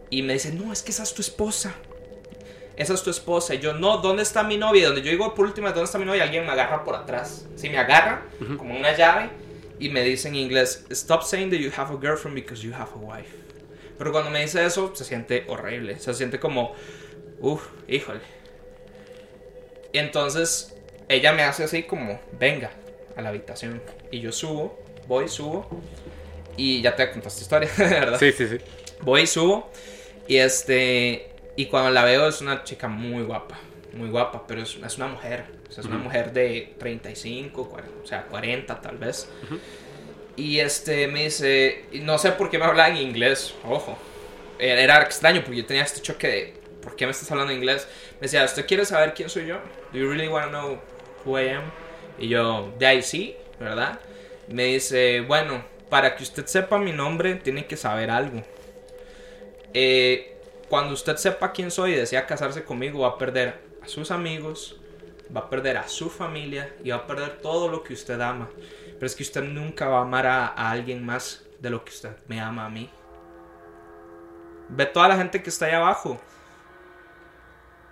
y 0.09 0.21
me 0.21 0.31
dice, 0.31 0.53
no, 0.53 0.71
es 0.71 0.81
que 0.81 0.91
esa 0.91 1.03
es 1.03 1.13
tu 1.13 1.21
esposa. 1.21 1.75
Esa 2.77 2.93
es 2.93 3.03
tu 3.03 3.09
esposa. 3.09 3.55
Y 3.55 3.59
yo, 3.59 3.73
no, 3.73 3.97
¿dónde 3.97 4.23
está 4.23 4.41
mi 4.43 4.55
novia? 4.55 4.83
Y 4.83 4.85
donde 4.85 5.01
yo 5.01 5.11
digo 5.11 5.35
por 5.35 5.47
última, 5.47 5.71
¿dónde 5.71 5.83
está 5.83 5.97
mi 5.97 6.05
novia? 6.05 6.23
Alguien 6.23 6.45
me 6.45 6.53
agarra 6.53 6.85
por 6.85 6.95
atrás. 6.95 7.45
Sí, 7.57 7.69
me 7.69 7.77
agarra 7.77 8.21
como 8.57 8.73
una 8.73 8.95
llave 8.95 9.31
y 9.77 9.89
me 9.89 10.01
dice 10.01 10.29
en 10.29 10.35
inglés, 10.35 10.85
stop 10.91 11.23
saying 11.23 11.49
that 11.49 11.59
you 11.59 11.71
have 11.75 11.93
a 11.93 11.99
girlfriend 11.99 12.35
because 12.35 12.65
you 12.65 12.73
have 12.73 12.91
a 12.93 12.99
wife. 12.99 13.35
Pero 13.97 14.13
cuando 14.13 14.29
me 14.31 14.39
dice 14.39 14.65
eso, 14.65 14.95
se 14.95 15.03
siente 15.03 15.43
horrible. 15.49 15.99
Se 15.99 16.13
siente 16.13 16.39
como, 16.39 16.73
uff, 17.41 17.67
híjole. 17.89 18.21
Entonces 19.91 20.78
ella 21.09 21.33
me 21.33 21.41
hace 21.43 21.63
así 21.63 21.83
como, 21.83 22.21
venga 22.39 22.71
a 23.15 23.21
la 23.21 23.29
habitación. 23.29 23.81
Y 24.11 24.21
yo 24.21 24.31
subo, 24.31 24.79
voy, 25.07 25.27
subo. 25.27 25.67
Y 26.55 26.81
ya 26.81 26.95
te 26.95 27.09
contaste 27.11 27.41
historia, 27.41 27.69
¿verdad? 27.77 28.19
Sí, 28.19 28.31
sí, 28.31 28.47
sí. 28.47 28.57
Voy 29.01 29.27
subo. 29.27 29.71
Y 30.27 30.37
este. 30.37 31.31
Y 31.55 31.65
cuando 31.65 31.89
la 31.89 32.05
veo 32.05 32.27
es 32.27 32.41
una 32.41 32.63
chica 32.63 32.87
muy 32.87 33.23
guapa. 33.23 33.57
Muy 33.93 34.09
guapa, 34.09 34.45
pero 34.47 34.61
es, 34.61 34.75
es 34.75 34.97
una 34.97 35.07
mujer. 35.07 35.45
O 35.67 35.71
sea, 35.71 35.81
es 35.81 35.87
una 35.87 35.97
mujer 35.97 36.31
de 36.31 36.75
35, 36.77 37.69
40, 37.69 38.03
o 38.03 38.07
sea, 38.07 38.23
40 38.23 38.79
tal 38.79 38.97
vez. 38.97 39.27
Y 40.35 40.59
este 40.59 41.07
me 41.07 41.23
dice. 41.23 41.85
No 41.93 42.19
sé 42.19 42.33
por 42.33 42.51
qué 42.51 42.59
me 42.59 42.65
hablaba 42.65 42.89
en 42.89 42.97
inglés, 42.97 43.55
ojo. 43.67 43.97
Era 44.59 44.81
era 44.81 45.01
extraño 45.01 45.41
porque 45.43 45.57
yo 45.57 45.65
tenía 45.65 45.83
este 45.83 46.01
choque 46.01 46.27
de. 46.27 46.59
¿Por 46.81 46.95
qué 46.95 47.05
me 47.05 47.11
estás 47.11 47.29
hablando 47.31 47.51
en 47.51 47.57
inglés? 47.57 47.87
Me 48.15 48.21
decía, 48.21 48.45
¿usted 48.45 48.65
quiere 48.65 48.85
saber 48.85 49.13
quién 49.13 49.29
soy 49.29 49.47
yo? 49.47 49.57
¿Do 49.91 49.99
you 49.99 50.09
really 50.09 50.27
want 50.27 50.45
to 50.45 50.51
know 50.51 50.79
who 51.25 51.39
I 51.39 51.49
am? 51.49 51.63
Y 52.17 52.27
yo, 52.27 52.73
de 52.77 52.85
ahí 52.85 53.01
sí, 53.01 53.35
¿verdad? 53.59 53.99
Me 54.47 54.65
dice, 54.65 55.21
bueno, 55.21 55.63
para 55.89 56.15
que 56.15 56.23
usted 56.23 56.45
sepa 56.45 56.77
mi 56.77 56.91
nombre, 56.91 57.35
tiene 57.35 57.65
que 57.65 57.77
saber 57.77 58.11
algo. 58.11 58.41
Eh, 59.73 60.37
cuando 60.69 60.93
usted 60.93 61.15
sepa 61.17 61.51
quién 61.51 61.71
soy 61.71 61.93
y 61.93 61.95
desea 61.95 62.25
casarse 62.25 62.63
conmigo, 62.63 62.99
va 62.99 63.09
a 63.09 63.17
perder 63.17 63.59
a 63.81 63.87
sus 63.87 64.11
amigos, 64.11 64.79
va 65.35 65.41
a 65.41 65.49
perder 65.49 65.77
a 65.77 65.87
su 65.87 66.09
familia 66.09 66.73
y 66.83 66.89
va 66.89 66.97
a 66.97 67.07
perder 67.07 67.39
todo 67.41 67.69
lo 67.69 67.83
que 67.83 67.93
usted 67.93 68.19
ama. 68.19 68.49
Pero 68.93 69.05
es 69.05 69.15
que 69.15 69.23
usted 69.23 69.43
nunca 69.43 69.87
va 69.87 69.99
a 69.99 70.01
amar 70.01 70.27
a 70.27 70.47
alguien 70.47 71.05
más 71.05 71.45
de 71.59 71.69
lo 71.69 71.83
que 71.83 71.91
usted 71.91 72.11
me 72.27 72.39
ama 72.39 72.65
a 72.65 72.69
mí. 72.69 72.89
Ve 74.69 74.85
toda 74.85 75.07
la 75.07 75.17
gente 75.17 75.41
que 75.41 75.49
está 75.49 75.65
ahí 75.65 75.73
abajo. 75.73 76.19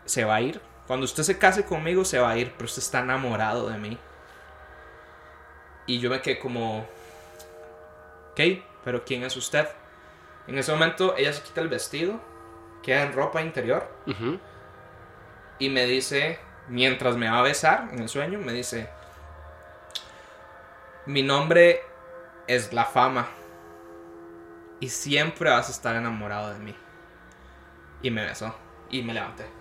Se 0.05 0.23
va 0.23 0.35
a 0.35 0.41
ir. 0.41 0.61
Cuando 0.87 1.03
usted 1.03 1.23
se 1.23 1.37
case 1.37 1.65
conmigo, 1.65 2.05
se 2.05 2.17
va 2.17 2.31
a 2.31 2.37
ir. 2.37 2.53
Pero 2.53 2.65
usted 2.65 2.81
está 2.81 2.99
enamorado 3.01 3.69
de 3.69 3.77
mí. 3.77 3.97
Y 5.85 5.99
yo 5.99 6.09
me 6.09 6.21
quedé 6.21 6.39
como... 6.39 6.87
Ok, 8.31 8.41
pero 8.83 9.03
¿quién 9.03 9.23
es 9.23 9.35
usted? 9.35 9.67
En 10.47 10.57
ese 10.57 10.71
momento 10.71 11.15
ella 11.17 11.33
se 11.33 11.43
quita 11.43 11.61
el 11.61 11.67
vestido. 11.67 12.19
Queda 12.81 13.03
en 13.03 13.13
ropa 13.13 13.41
interior. 13.41 13.89
Y 15.59 15.69
me 15.69 15.85
dice, 15.85 16.39
mientras 16.69 17.17
me 17.17 17.29
va 17.29 17.39
a 17.39 17.41
besar 17.41 17.89
en 17.91 17.99
el 17.99 18.09
sueño, 18.09 18.39
me 18.39 18.53
dice, 18.53 18.89
mi 21.05 21.23
nombre 21.23 21.81
es 22.47 22.71
la 22.71 22.85
fama. 22.85 23.27
Y 24.79 24.89
siempre 24.89 25.49
vas 25.49 25.67
a 25.67 25.71
estar 25.71 25.95
enamorado 25.95 26.53
de 26.53 26.59
mí. 26.59 26.75
Y 28.03 28.11
me 28.11 28.23
besó. 28.23 28.55
Y 28.89 29.01
me 29.01 29.13
levanté. 29.13 29.56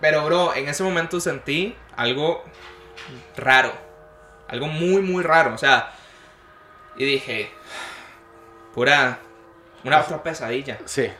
Pero, 0.00 0.24
bro, 0.24 0.54
en 0.54 0.68
ese 0.68 0.82
momento 0.82 1.20
sentí 1.20 1.76
algo 1.96 2.44
raro. 3.36 3.72
Algo 4.48 4.66
muy, 4.66 5.02
muy 5.02 5.22
raro. 5.22 5.54
O 5.54 5.58
sea, 5.58 5.92
y 6.96 7.04
dije, 7.04 7.50
pura, 8.74 9.18
una 9.84 10.00
otra 10.00 10.22
pesadilla. 10.22 10.78
Sí. 10.84 11.10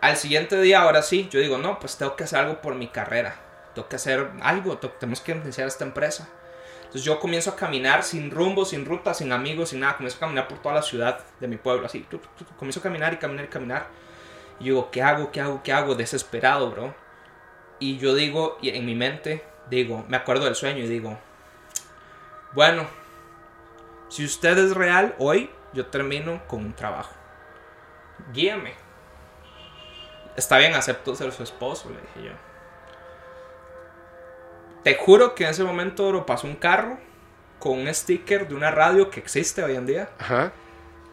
Al 0.00 0.16
siguiente 0.16 0.60
día, 0.60 0.82
ahora 0.82 1.02
sí, 1.02 1.28
yo 1.30 1.40
digo, 1.40 1.58
no, 1.58 1.78
pues 1.78 1.96
tengo 1.96 2.16
que 2.16 2.24
hacer 2.24 2.40
algo 2.40 2.60
por 2.60 2.74
mi 2.74 2.88
carrera. 2.88 3.36
Tengo 3.74 3.88
que 3.88 3.96
hacer 3.96 4.30
algo, 4.42 4.78
tenemos 4.78 5.20
que 5.20 5.32
iniciar 5.32 5.68
esta 5.68 5.84
empresa. 5.84 6.28
Entonces 6.80 7.04
yo 7.04 7.20
comienzo 7.20 7.50
a 7.50 7.56
caminar 7.56 8.02
sin 8.02 8.30
rumbo, 8.30 8.64
sin 8.64 8.84
ruta, 8.84 9.14
sin 9.14 9.30
amigos, 9.30 9.68
sin 9.68 9.80
nada. 9.80 9.96
Comienzo 9.96 10.16
a 10.16 10.20
caminar 10.20 10.48
por 10.48 10.58
toda 10.58 10.74
la 10.74 10.82
ciudad 10.82 11.20
de 11.38 11.46
mi 11.46 11.56
pueblo, 11.56 11.86
así. 11.86 12.04
Comienzo 12.58 12.80
a 12.80 12.82
caminar 12.82 13.12
y 13.12 13.16
caminar 13.18 13.44
y 13.44 13.48
caminar. 13.48 13.86
Y 14.58 14.64
yo 14.64 14.74
digo, 14.74 14.90
¿qué 14.90 15.02
hago? 15.02 15.30
¿Qué 15.30 15.40
hago? 15.40 15.62
¿Qué 15.62 15.72
hago? 15.72 15.94
Desesperado, 15.94 16.70
bro. 16.70 16.94
Y 17.80 17.98
yo 17.98 18.14
digo, 18.14 18.58
y 18.60 18.68
en 18.68 18.84
mi 18.86 18.94
mente, 18.94 19.42
digo, 19.68 20.04
me 20.08 20.16
acuerdo 20.16 20.44
del 20.44 20.54
sueño 20.54 20.84
y 20.84 20.86
digo, 20.86 21.18
bueno, 22.52 22.86
si 24.08 24.24
usted 24.24 24.56
es 24.58 24.74
real, 24.74 25.14
hoy 25.18 25.50
yo 25.72 25.86
termino 25.86 26.46
con 26.46 26.64
un 26.64 26.74
trabajo. 26.74 27.14
Guíame. 28.32 28.74
Está 30.36 30.58
bien, 30.58 30.74
acepto 30.74 31.14
ser 31.14 31.32
su 31.32 31.42
esposo, 31.42 31.90
le 31.90 32.00
dije 32.00 32.28
yo. 32.28 32.50
Te 34.82 34.94
juro 34.94 35.34
que 35.34 35.44
en 35.44 35.50
ese 35.50 35.64
momento 35.64 36.12
lo 36.12 36.26
pasó 36.26 36.46
un 36.46 36.56
carro 36.56 36.98
con 37.58 37.78
un 37.78 37.94
sticker 37.94 38.48
de 38.48 38.54
una 38.54 38.70
radio 38.70 39.10
que 39.10 39.20
existe 39.20 39.62
hoy 39.62 39.76
en 39.76 39.86
día. 39.86 40.10
Ajá. 40.18 40.52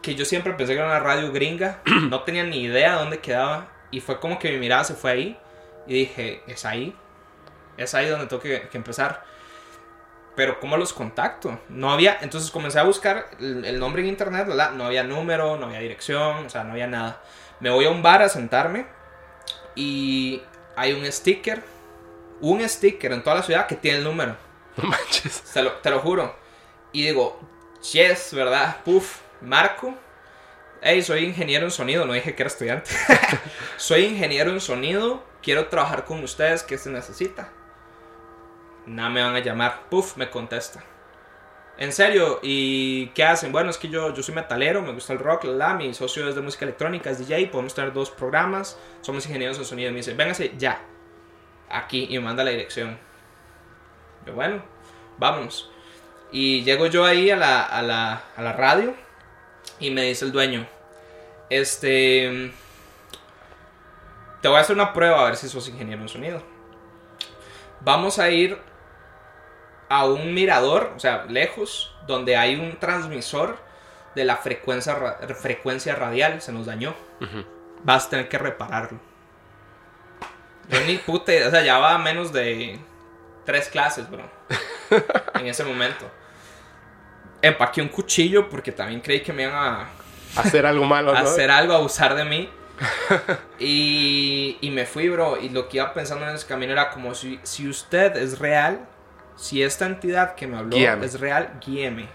Que 0.02 0.14
yo 0.14 0.24
siempre 0.24 0.54
pensé 0.54 0.72
que 0.72 0.78
era 0.78 0.88
una 0.88 1.00
radio 1.00 1.32
gringa. 1.32 1.80
No 2.08 2.22
tenía 2.22 2.44
ni 2.44 2.62
idea 2.62 2.94
dónde 2.94 3.20
quedaba. 3.20 3.68
Y 3.90 4.00
fue 4.00 4.18
como 4.18 4.38
que 4.38 4.50
mi 4.52 4.58
mirada 4.58 4.84
se 4.84 4.94
fue 4.94 5.10
ahí. 5.10 5.38
Y 5.88 5.94
dije, 5.94 6.42
es 6.46 6.64
ahí. 6.64 6.94
Es 7.76 7.94
ahí 7.94 8.08
donde 8.08 8.26
tengo 8.26 8.40
que, 8.40 8.68
que 8.68 8.76
empezar. 8.76 9.24
Pero 10.36 10.60
¿cómo 10.60 10.76
los 10.76 10.92
contacto? 10.92 11.58
No 11.68 11.90
había... 11.90 12.18
Entonces 12.20 12.52
comencé 12.52 12.78
a 12.78 12.84
buscar 12.84 13.28
el, 13.40 13.64
el 13.64 13.80
nombre 13.80 14.02
en 14.02 14.08
internet, 14.08 14.46
¿verdad? 14.46 14.70
No 14.72 14.84
había 14.84 15.02
número, 15.02 15.56
no 15.56 15.66
había 15.66 15.80
dirección, 15.80 16.46
o 16.46 16.50
sea, 16.50 16.62
no 16.62 16.72
había 16.72 16.86
nada. 16.86 17.20
Me 17.58 17.70
voy 17.70 17.86
a 17.86 17.90
un 17.90 18.02
bar 18.02 18.22
a 18.22 18.28
sentarme 18.28 18.86
y 19.74 20.42
hay 20.76 20.92
un 20.92 21.10
sticker, 21.10 21.62
un 22.40 22.68
sticker 22.68 23.12
en 23.12 23.22
toda 23.24 23.36
la 23.36 23.42
ciudad 23.42 23.66
que 23.66 23.74
tiene 23.74 23.98
el 23.98 24.04
número. 24.04 24.36
No 24.76 24.84
manches. 24.88 25.42
Te 25.52 25.62
lo, 25.62 25.72
te 25.72 25.90
lo 25.90 25.98
juro. 25.98 26.36
Y 26.92 27.06
digo, 27.06 27.40
yes, 27.92 28.32
¿verdad? 28.32 28.76
Puf, 28.84 29.20
marco. 29.40 29.94
Hey, 30.80 31.02
soy 31.02 31.24
ingeniero 31.24 31.64
en 31.64 31.72
sonido, 31.72 32.04
no 32.06 32.12
dije 32.12 32.36
que 32.36 32.42
era 32.42 32.48
estudiante. 32.48 32.90
soy 33.76 34.04
ingeniero 34.04 34.50
en 34.50 34.60
sonido, 34.60 35.24
quiero 35.42 35.68
trabajar 35.68 36.04
con 36.04 36.22
ustedes, 36.22 36.62
¿qué 36.62 36.78
se 36.78 36.90
necesita? 36.90 37.50
Nada 38.86 39.10
me 39.10 39.22
van 39.22 39.34
a 39.34 39.40
llamar. 39.40 39.88
Puf, 39.90 40.16
me 40.16 40.30
contesta. 40.30 40.82
En 41.76 41.92
serio, 41.92 42.40
¿y 42.42 43.08
qué 43.08 43.22
hacen? 43.22 43.52
Bueno, 43.52 43.70
es 43.70 43.78
que 43.78 43.88
yo, 43.88 44.12
yo 44.12 44.22
soy 44.22 44.34
metalero, 44.34 44.82
me 44.82 44.92
gusta 44.92 45.12
el 45.12 45.20
rock, 45.20 45.44
la, 45.44 45.74
mi 45.74 45.94
socio 45.94 46.28
es 46.28 46.34
de 46.34 46.40
música 46.40 46.64
electrónica, 46.64 47.10
es 47.10 47.18
DJ, 47.18 47.46
podemos 47.46 47.72
tener 47.72 47.92
dos 47.92 48.10
programas, 48.10 48.76
somos 49.00 49.24
ingenieros 49.26 49.58
en 49.58 49.64
sonido. 49.64 49.90
Me 49.92 49.98
dice, 49.98 50.14
véngase 50.14 50.54
ya, 50.58 50.80
aquí, 51.70 52.08
y 52.10 52.18
me 52.18 52.24
manda 52.24 52.42
la 52.42 52.50
dirección. 52.50 52.98
Yo, 54.26 54.32
bueno, 54.32 54.60
vámonos. 55.18 55.70
Y 56.32 56.64
llego 56.64 56.86
yo 56.86 57.04
ahí 57.04 57.30
a 57.30 57.36
la, 57.36 57.62
a 57.62 57.80
la, 57.82 58.24
a 58.36 58.42
la 58.42 58.52
radio 58.54 58.94
y 59.78 59.90
me 59.90 60.02
dice 60.02 60.24
el 60.24 60.32
dueño, 60.32 60.66
este, 61.48 62.52
te 64.40 64.48
voy 64.48 64.56
a 64.56 64.60
hacer 64.60 64.76
una 64.76 64.92
prueba 64.92 65.20
a 65.20 65.24
ver 65.24 65.36
si 65.36 65.48
sos 65.48 65.68
ingeniero 65.68 66.02
en 66.02 66.08
sonido. 66.08 66.42
Vamos 67.80 68.18
a 68.18 68.30
ir 68.30 68.58
a 69.88 70.04
un 70.04 70.34
mirador, 70.34 70.92
o 70.96 71.00
sea, 71.00 71.24
lejos, 71.28 71.94
donde 72.06 72.36
hay 72.36 72.56
un 72.56 72.78
transmisor 72.78 73.56
de 74.14 74.24
la 74.24 74.36
frecuencia, 74.36 74.94
ra- 74.94 75.18
frecuencia 75.34 75.94
radial, 75.94 76.40
se 76.42 76.52
nos 76.52 76.66
dañó. 76.66 76.94
Vas 77.84 78.06
a 78.06 78.10
tener 78.10 78.28
que 78.28 78.38
repararlo. 78.38 78.98
Yo 80.68 80.80
ni 80.82 80.96
puta, 80.98 81.32
o 81.46 81.50
sea, 81.50 81.62
ya 81.62 81.78
va 81.78 81.94
a 81.94 81.98
menos 81.98 82.32
de 82.32 82.78
tres 83.44 83.68
clases, 83.68 84.10
bro. 84.10 84.22
en 85.34 85.46
ese 85.46 85.64
momento. 85.64 86.04
Empaqué 87.40 87.80
un 87.80 87.88
cuchillo 87.88 88.48
porque 88.48 88.72
también 88.72 89.00
creí 89.00 89.20
que 89.22 89.32
me 89.32 89.44
iban 89.44 89.54
a 89.54 89.88
Hacer 90.36 90.66
algo 90.66 90.84
malo, 90.84 91.12
¿no? 91.12 91.18
hacer 91.18 91.50
algo, 91.50 91.72
abusar 91.72 92.14
de 92.14 92.24
mí. 92.24 92.50
y, 93.58 94.56
y 94.60 94.70
me 94.70 94.86
fui, 94.86 95.08
bro. 95.08 95.36
Y 95.40 95.48
lo 95.48 95.68
que 95.68 95.78
iba 95.78 95.92
pensando 95.94 96.28
en 96.28 96.34
ese 96.34 96.46
camino 96.46 96.72
era 96.72 96.90
como 96.90 97.14
si, 97.14 97.40
si 97.42 97.68
usted 97.68 98.16
es 98.16 98.38
real, 98.38 98.86
si 99.36 99.62
esta 99.62 99.86
entidad 99.86 100.34
que 100.34 100.46
me 100.46 100.56
habló 100.58 100.76
Guíame. 100.76 101.06
es 101.06 101.18
real, 101.20 101.58
guíeme. 101.64 102.08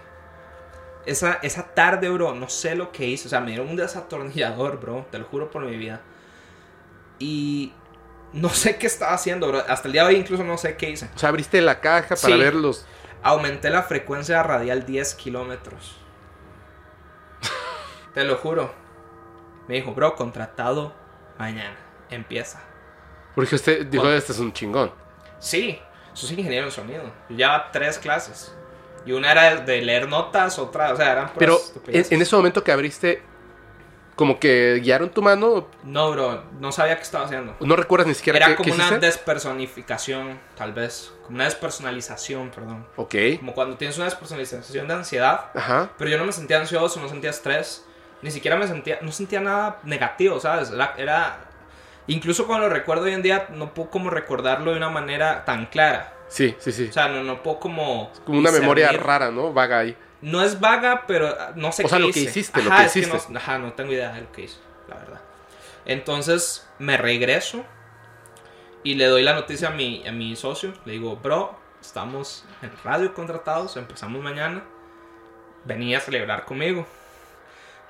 Esa, 1.06 1.34
esa 1.42 1.74
tarde, 1.74 2.08
bro, 2.08 2.34
no 2.34 2.48
sé 2.48 2.74
lo 2.74 2.90
que 2.92 3.06
hice. 3.06 3.26
O 3.26 3.30
sea, 3.30 3.40
me 3.40 3.48
dieron 3.48 3.68
un 3.68 3.76
desatornillador, 3.76 4.80
bro. 4.80 5.06
Te 5.10 5.18
lo 5.18 5.24
juro 5.26 5.50
por 5.50 5.62
mi 5.64 5.76
vida. 5.76 6.00
Y 7.18 7.72
no 8.32 8.48
sé 8.48 8.76
qué 8.78 8.86
estaba 8.86 9.12
haciendo, 9.12 9.48
bro. 9.48 9.62
Hasta 9.68 9.88
el 9.88 9.92
día 9.92 10.02
de 10.02 10.08
hoy 10.08 10.16
incluso 10.16 10.44
no 10.44 10.56
sé 10.58 10.76
qué 10.76 10.90
hice. 10.90 11.10
O 11.14 11.18
sea, 11.18 11.28
abriste 11.28 11.60
la 11.60 11.80
caja 11.80 12.16
para 12.16 12.34
Sí. 12.34 12.36
ver 12.38 12.54
los... 12.54 12.86
Aumenté 13.22 13.70
la 13.70 13.82
frecuencia 13.82 14.42
radial 14.42 14.84
10 14.84 15.14
kilómetros. 15.14 15.96
Te 18.14 18.24
lo 18.24 18.36
juro. 18.36 18.72
Me 19.68 19.74
dijo, 19.76 19.92
bro, 19.94 20.14
contratado 20.14 20.92
mañana. 21.38 21.76
Empieza. 22.10 22.62
Porque 23.34 23.54
usted 23.54 23.86
dijo, 23.86 24.04
Con- 24.04 24.12
este 24.12 24.32
es 24.32 24.38
un 24.38 24.52
chingón. 24.52 24.92
Sí. 25.38 25.78
sos 26.12 26.30
ingeniero 26.30 26.66
en 26.66 26.72
sonido. 26.72 27.02
Yo 27.28 27.36
llevaba 27.36 27.70
tres 27.72 27.98
clases. 27.98 28.54
Y 29.06 29.12
una 29.12 29.32
era 29.32 29.56
de 29.56 29.82
leer 29.82 30.08
notas, 30.08 30.58
otra, 30.58 30.92
o 30.92 30.96
sea, 30.96 31.12
eran 31.12 31.30
Pero 31.36 31.58
en, 31.88 32.06
en 32.08 32.22
ese 32.22 32.34
momento 32.36 32.62
que 32.64 32.72
abriste, 32.72 33.20
como 34.14 34.38
que 34.38 34.78
guiaron 34.80 35.10
tu 35.10 35.20
mano, 35.22 35.66
No, 35.82 36.10
bro, 36.12 36.44
no 36.60 36.70
sabía 36.72 36.96
qué 36.96 37.02
estaba 37.02 37.24
haciendo. 37.26 37.54
no 37.60 37.76
recuerdas 37.76 38.06
ni 38.06 38.14
siquiera 38.14 38.38
Era 38.38 38.46
qué, 38.48 38.54
como 38.54 38.66
qué 38.68 38.72
una 38.74 38.84
hiciste? 38.84 39.04
despersonificación, 39.06 40.40
tal 40.56 40.72
vez. 40.72 41.12
Como 41.24 41.34
una 41.36 41.44
despersonalización, 41.44 42.50
perdón. 42.50 42.86
Ok, 42.96 43.14
Como 43.40 43.52
cuando 43.54 43.76
tienes 43.76 43.96
una 43.96 44.06
despersonalización 44.06 44.86
de 44.88 44.94
ansiedad. 44.94 45.50
ajá, 45.54 45.90
Pero 45.98 46.10
yo 46.10 46.18
no 46.18 46.24
me 46.24 46.32
sentía 46.32 46.58
ansioso, 46.60 47.00
no 47.00 47.08
sentía 47.08 47.30
estrés. 47.30 47.84
Ni 48.24 48.30
siquiera 48.30 48.56
me 48.56 48.66
sentía, 48.66 48.98
no 49.02 49.12
sentía 49.12 49.40
nada 49.40 49.78
negativo, 49.84 50.40
¿sabes? 50.40 50.70
Era, 50.70 50.94
era- 50.96 51.36
incluso 52.06 52.46
cuando 52.46 52.66
lo 52.68 52.72
recuerdo 52.74 53.04
hoy 53.04 53.12
en 53.12 53.22
día, 53.22 53.48
no 53.50 53.74
puedo 53.74 53.90
como 53.90 54.08
recordarlo 54.10 54.70
de 54.72 54.78
una 54.78 54.88
manera 54.88 55.44
tan 55.44 55.66
clara. 55.66 56.12
sí, 56.28 56.56
sí, 56.58 56.72
sí. 56.72 56.86
O 56.88 56.92
sea, 56.92 57.06
no, 57.08 57.22
no 57.22 57.42
puedo 57.42 57.60
como... 57.60 58.10
como 58.24 58.38
una 58.38 58.50
memoria 58.50 58.86
discernir. 58.88 59.06
rara, 59.06 59.30
¿no? 59.30 59.52
Vaga 59.52 59.78
ahí. 59.80 59.96
No 60.22 60.42
es 60.42 60.58
vaga, 60.58 61.04
pero 61.06 61.28
ah, 61.38 61.52
no 61.54 61.70
sé 61.70 61.82
O 61.82 61.84
qué 61.84 61.90
sea, 61.90 61.98
lo 61.98 62.10
que 62.10 62.20
hiciste, 62.20 62.62
lo 62.62 62.72
Ajá, 62.72 62.80
que 62.80 62.86
es 62.88 62.96
hiciste. 62.96 63.30
no, 63.32 63.38
ajá, 63.38 63.58
no 63.58 63.72
tengo 63.74 63.92
idea 63.92 64.10
de 64.12 64.22
lo 64.22 64.32
que 64.32 64.44
hice, 64.44 64.56
la 64.88 64.96
verdad. 64.96 65.20
Entonces, 65.84 66.66
me 66.78 66.96
regreso 66.96 67.62
y 68.82 68.94
le 68.94 69.04
doy 69.04 69.22
la 69.22 69.34
noticia 69.34 69.68
a 69.68 69.70
mi, 69.72 70.02
a 70.08 70.12
mi 70.12 70.34
socio. 70.34 70.72
Le 70.86 70.92
digo, 70.94 71.16
bro, 71.16 71.54
estamos 71.80 72.46
en 72.62 72.72
radio 72.82 73.12
contratados, 73.12 73.76
empezamos 73.76 74.22
mañana. 74.22 74.64
Venía 75.66 75.98
a 75.98 76.00
celebrar 76.00 76.46
conmigo. 76.46 76.86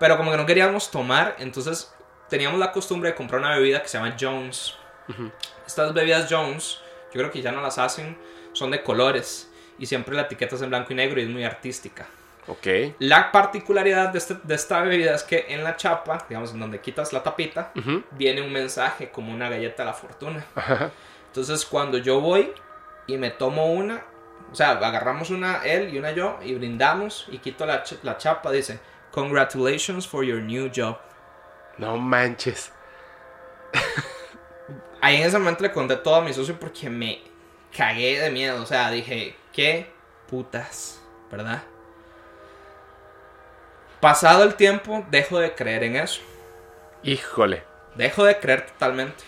Pero 0.04 0.18
como 0.18 0.30
que 0.30 0.36
no 0.36 0.44
queríamos 0.44 0.90
tomar, 0.90 1.34
entonces 1.38 1.90
teníamos 2.28 2.58
la 2.60 2.72
costumbre 2.72 3.08
de 3.08 3.14
comprar 3.16 3.40
una 3.40 3.54
bebida 3.56 3.80
que 3.80 3.88
se 3.88 3.96
llama 3.96 4.14
Jones. 4.20 4.74
Ujú. 5.08 5.30
Estas 5.66 5.94
bebidas 5.94 6.26
Jones, 6.30 6.78
yo 7.06 7.20
creo 7.20 7.30
que 7.30 7.40
ya 7.40 7.52
no 7.52 7.62
las 7.62 7.78
hacen, 7.78 8.14
son 8.52 8.70
de 8.70 8.82
colores. 8.82 9.50
Y 9.78 9.86
siempre 9.86 10.14
la 10.14 10.22
etiqueta 10.22 10.56
es 10.56 10.60
en 10.60 10.68
blanco 10.68 10.92
y 10.92 10.96
negro 10.96 11.18
y 11.18 11.24
es 11.24 11.30
muy 11.30 11.42
artística. 11.42 12.04
Ok, 12.48 12.66
La 12.98 13.32
particularidad 13.32 14.10
de, 14.10 14.18
este- 14.18 14.36
de 14.42 14.54
esta 14.54 14.82
bebida 14.82 15.14
es 15.14 15.22
que 15.22 15.46
en 15.48 15.64
la 15.64 15.74
chapa, 15.76 16.26
digamos, 16.28 16.52
en 16.52 16.60
donde 16.60 16.80
quitas 16.82 17.14
la 17.14 17.22
tapita, 17.22 17.72
viene 18.10 18.42
un 18.42 18.52
mensaje 18.52 19.08
como 19.10 19.32
una 19.32 19.48
galleta 19.48 19.84
de 19.84 19.86
la 19.86 19.94
fortuna. 19.94 20.44
ajá, 20.54 20.90
Entonces, 21.28 21.64
cuando 21.64 21.96
yo 21.96 22.20
voy 22.20 22.52
y 23.06 23.16
me 23.16 23.30
tomo 23.30 23.72
una, 23.72 24.04
o 24.52 24.54
sea, 24.54 24.72
agarramos 24.72 25.30
una 25.30 25.64
él 25.64 25.94
y 25.94 25.98
una 25.98 26.10
yo 26.10 26.38
y 26.44 26.52
brindamos 26.54 27.26
y 27.32 27.38
quito 27.38 27.64
la, 27.64 27.82
la 28.02 28.18
chapa, 28.18 28.50
dice, 28.52 28.78
Congratulations 29.14 30.04
for 30.04 30.24
your 30.24 30.40
new 30.40 30.68
job. 30.68 30.98
no 31.78 31.96
manches. 31.96 32.72
Ahí 35.00 35.16
en 35.16 35.22
ese 35.22 35.38
momento 35.38 35.62
le 35.62 35.70
conté 35.70 35.96
todo 35.96 36.16
a 36.16 36.20
mi 36.20 36.32
socio 36.32 36.58
porque 36.58 36.90
me 36.90 37.20
cagué 37.76 38.18
de 38.20 38.30
miedo. 38.30 38.60
O 38.60 38.66
sea, 38.66 38.90
dije, 38.90 39.36
qué 39.52 39.92
putas, 40.28 41.00
¿verdad? 41.30 41.62
Pasado 44.00 44.42
el 44.42 44.54
tiempo, 44.54 45.04
dejo 45.10 45.38
de 45.38 45.54
creer 45.54 45.84
en 45.84 45.96
eso. 45.96 46.20
Híjole, 47.04 47.62
Dejo 47.94 48.24
de 48.24 48.40
creer 48.40 48.66
totalmente. 48.66 49.22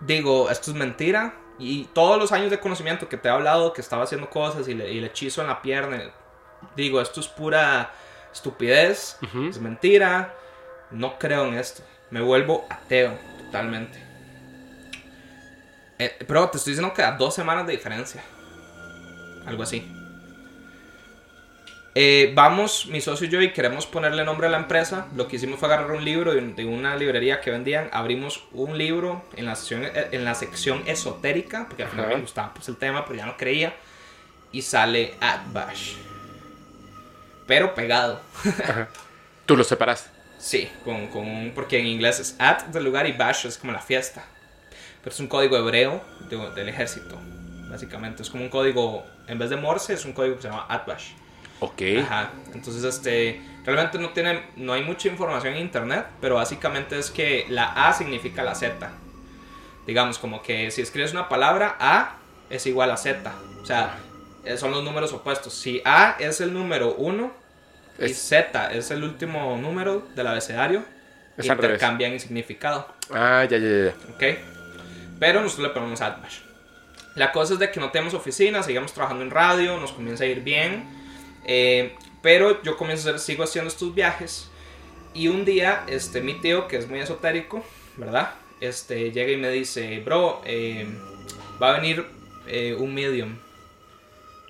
Digo, 0.00 0.48
esto 0.48 0.70
es 0.70 0.76
mentira. 0.76 1.34
Y 1.58 1.84
todos 1.92 2.18
los 2.18 2.32
años 2.32 2.50
de 2.50 2.58
conocimiento 2.58 3.10
que 3.10 3.18
te 3.18 3.28
he 3.28 3.30
hablado, 3.30 3.74
que 3.74 3.82
estaba 3.82 4.04
haciendo 4.04 4.30
cosas 4.30 4.66
y 4.68 4.74
le, 4.74 4.90
y 4.90 5.00
le 5.00 5.08
hechizo 5.08 5.42
en 5.42 5.48
la 5.48 5.60
pierna, 5.60 6.10
digo, 6.76 7.00
esto 7.00 7.20
es 7.20 7.28
pura 7.28 7.92
estupidez, 8.32 9.18
es 9.48 9.60
mentira. 9.60 10.34
No 10.90 11.18
creo 11.18 11.46
en 11.46 11.54
esto. 11.54 11.82
Me 12.10 12.20
vuelvo 12.20 12.66
ateo 12.68 13.16
totalmente. 13.44 14.02
Eh, 15.98 16.16
pero 16.26 16.48
te 16.48 16.58
estoy 16.58 16.72
diciendo 16.72 16.94
que 16.94 17.02
a 17.02 17.12
dos 17.12 17.34
semanas 17.34 17.66
de 17.66 17.72
diferencia. 17.72 18.22
Algo 19.46 19.62
así. 19.62 19.96
Eh, 21.94 22.32
vamos, 22.34 22.86
mi 22.86 23.00
socio 23.00 23.26
y 23.26 23.30
yo, 23.30 23.42
y 23.42 23.52
queremos 23.52 23.86
ponerle 23.86 24.24
nombre 24.24 24.46
a 24.46 24.50
la 24.50 24.58
empresa. 24.58 25.08
Lo 25.14 25.28
que 25.28 25.36
hicimos 25.36 25.58
fue 25.58 25.68
agarrar 25.68 25.90
un 25.90 26.04
libro 26.04 26.32
de, 26.32 26.64
una 26.64 26.96
librería 26.96 27.40
que 27.40 27.50
vendían. 27.50 27.90
Abrimos 27.92 28.44
un 28.52 28.78
libro 28.78 29.24
en 29.36 29.46
la 29.46 29.56
sección, 29.56 29.84
eh, 29.84 30.08
en 30.12 30.24
la 30.24 30.34
sección 30.34 30.82
esotérica, 30.86 31.66
porque 31.68 31.82
al 31.82 31.90
final 31.90 32.08
me 32.08 32.20
gustaba 32.20 32.54
pues, 32.54 32.68
el 32.68 32.76
tema, 32.76 33.04
pero 33.04 33.18
ya 33.18 33.26
no 33.26 33.36
creía. 33.36 33.74
Y 34.52 34.62
sale 34.62 35.14
Atbash. 35.20 36.09
Pero 37.50 37.74
pegado. 37.74 38.20
tú 39.44 39.56
lo 39.56 39.64
separaste. 39.64 40.08
Sí, 40.38 40.70
con, 40.84 41.08
con 41.08 41.26
un- 41.28 41.50
porque 41.52 41.80
en 41.80 41.86
inglés 41.88 42.20
es 42.20 42.36
at 42.38 42.62
del 42.66 42.84
lugar 42.84 43.08
y 43.08 43.12
bash 43.12 43.44
es 43.46 43.58
como 43.58 43.72
la 43.72 43.80
fiesta. 43.80 44.24
Pero 45.02 45.12
es 45.12 45.18
un 45.18 45.26
código 45.26 45.56
hebreo 45.56 46.00
de- 46.28 46.50
del 46.52 46.68
ejército, 46.68 47.18
básicamente. 47.68 48.22
Es 48.22 48.30
como 48.30 48.44
un 48.44 48.50
código, 48.50 49.04
en 49.26 49.36
vez 49.40 49.50
de 49.50 49.56
Morse, 49.56 49.94
es 49.94 50.04
un 50.04 50.12
código 50.12 50.36
que 50.36 50.42
se 50.42 50.48
llama 50.48 50.64
atbash. 50.68 51.10
Ok, 51.58 51.82
Ajá. 52.04 52.30
Entonces, 52.54 52.84
este, 52.84 53.42
realmente 53.64 53.98
no 53.98 54.10
tiene, 54.10 54.44
no 54.54 54.72
hay 54.72 54.84
mucha 54.84 55.08
información 55.08 55.54
en 55.54 55.60
internet, 55.62 56.06
pero 56.20 56.36
básicamente 56.36 56.96
es 56.98 57.10
que 57.10 57.46
la 57.48 57.88
A 57.88 57.92
significa 57.92 58.44
la 58.44 58.54
Z. 58.54 58.92
Digamos, 59.86 60.18
como 60.18 60.40
que 60.40 60.70
si 60.70 60.82
escribes 60.82 61.10
una 61.12 61.28
palabra, 61.28 61.76
A 61.80 62.16
es 62.48 62.64
igual 62.66 62.92
a 62.92 62.96
Z. 62.96 63.30
O 63.60 63.66
sea, 63.66 63.98
eh, 64.44 64.56
son 64.56 64.70
los 64.70 64.82
números 64.84 65.12
opuestos. 65.12 65.52
Si 65.52 65.82
A 65.84 66.16
es 66.18 66.40
el 66.40 66.54
número 66.54 66.94
1 66.94 67.39
y 68.00 68.04
Es- 68.06 68.18
Z 68.28 68.72
es 68.72 68.90
el 68.90 69.04
último 69.04 69.56
número 69.56 70.08
del 70.14 70.26
abecedario, 70.26 70.84
Es 71.36 71.48
al 71.50 71.56
revés. 71.58 71.74
intercambian 71.74 72.12
en 72.12 72.20
significado. 72.20 72.86
Ah, 73.12 73.44
ya, 73.48 73.58
ya, 73.58 73.68
ya. 73.86 73.94
¿Ok? 74.14 74.38
Pero 75.18 75.42
nosotros 75.42 75.68
le 75.68 75.74
ponemos 75.74 76.00
Atbash. 76.00 76.38
La 77.16 77.32
cosa 77.32 77.54
es 77.54 77.58
de 77.58 77.70
que 77.70 77.80
no 77.80 77.90
tenemos 77.90 78.14
oficina, 78.14 78.62
seguimos 78.62 78.92
trabajando 78.94 79.24
en 79.24 79.30
radio, 79.30 79.78
nos 79.78 79.92
comienza 79.92 80.24
a 80.24 80.26
ir 80.26 80.40
bien. 80.42 80.98
eh, 81.46 81.94
pero 82.22 82.62
yo 82.62 82.76
comienzo 82.76 83.08
a 83.08 83.12
hacer, 83.12 83.20
sigo 83.20 83.44
haciendo 83.44 83.68
estos 83.70 83.94
viajes. 83.94 84.50
Y 85.14 85.28
un 85.28 85.44
día, 85.46 85.84
este, 85.88 86.20
mi 86.20 86.34
tío, 86.34 86.68
que 86.68 86.76
es 86.76 86.86
muy 86.86 87.00
esotérico, 87.00 87.64
¿verdad? 87.96 88.34
Este, 88.60 89.10
llega 89.10 89.32
y 89.32 89.36
me 89.38 89.48
dice, 89.50 90.00
bro, 90.04 90.42
eh, 90.44 90.86
va 91.60 91.70
a 91.70 91.80
venir 91.80 92.06
eh, 92.46 92.76
un 92.78 92.94
medium. 92.94 93.38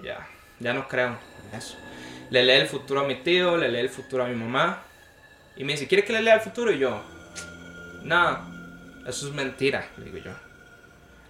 Ya, 0.02 0.26
ya 0.58 0.72
no 0.74 0.88
creo 0.88 1.16
en 1.52 1.58
eso. 1.58 1.76
Le 2.30 2.44
lee 2.44 2.52
el 2.52 2.68
futuro 2.68 3.00
a 3.00 3.04
mi 3.04 3.16
tío, 3.16 3.56
le 3.56 3.68
lee 3.68 3.80
el 3.80 3.88
futuro 3.88 4.24
a 4.24 4.28
mi 4.28 4.36
mamá. 4.36 4.82
Y 5.56 5.64
me 5.64 5.72
dice, 5.72 5.88
¿quiere 5.88 6.04
que 6.04 6.12
le 6.12 6.22
lea 6.22 6.34
el 6.34 6.40
futuro? 6.40 6.70
Y 6.70 6.78
yo, 6.78 7.02
no, 8.02 9.02
eso 9.06 9.28
es 9.28 9.34
mentira, 9.34 9.88
le 9.96 10.04
digo 10.06 10.18
yo. 10.18 10.32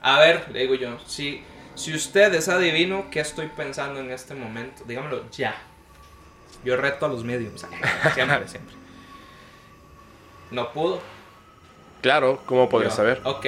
A 0.02 0.20
ver, 0.20 0.47
le 0.52 0.60
digo 0.60 0.74
yo, 0.74 0.98
si, 1.06 1.43
si 1.74 1.94
usted 1.94 2.32
es 2.35 2.48
adivino, 2.48 3.10
¿qué 3.10 3.20
estoy 3.20 3.48
pensando 3.48 4.01
en 4.01 4.10
este 4.10 4.35
momento? 4.35 4.85
Dígamelo 4.85 5.31
ya. 5.31 5.55
Yo 6.64 6.77
reto 6.77 7.06
a 7.06 7.09
los 7.09 7.24
mediums. 7.24 7.60
Siempre, 8.14 8.48
siempre. 8.48 8.74
No 10.51 10.72
pudo. 10.72 11.01
Claro, 12.02 12.43
¿cómo 12.44 12.68
podrías 12.68 12.93
Yo, 12.93 12.97
saber? 12.97 13.20
Ok. 13.24 13.47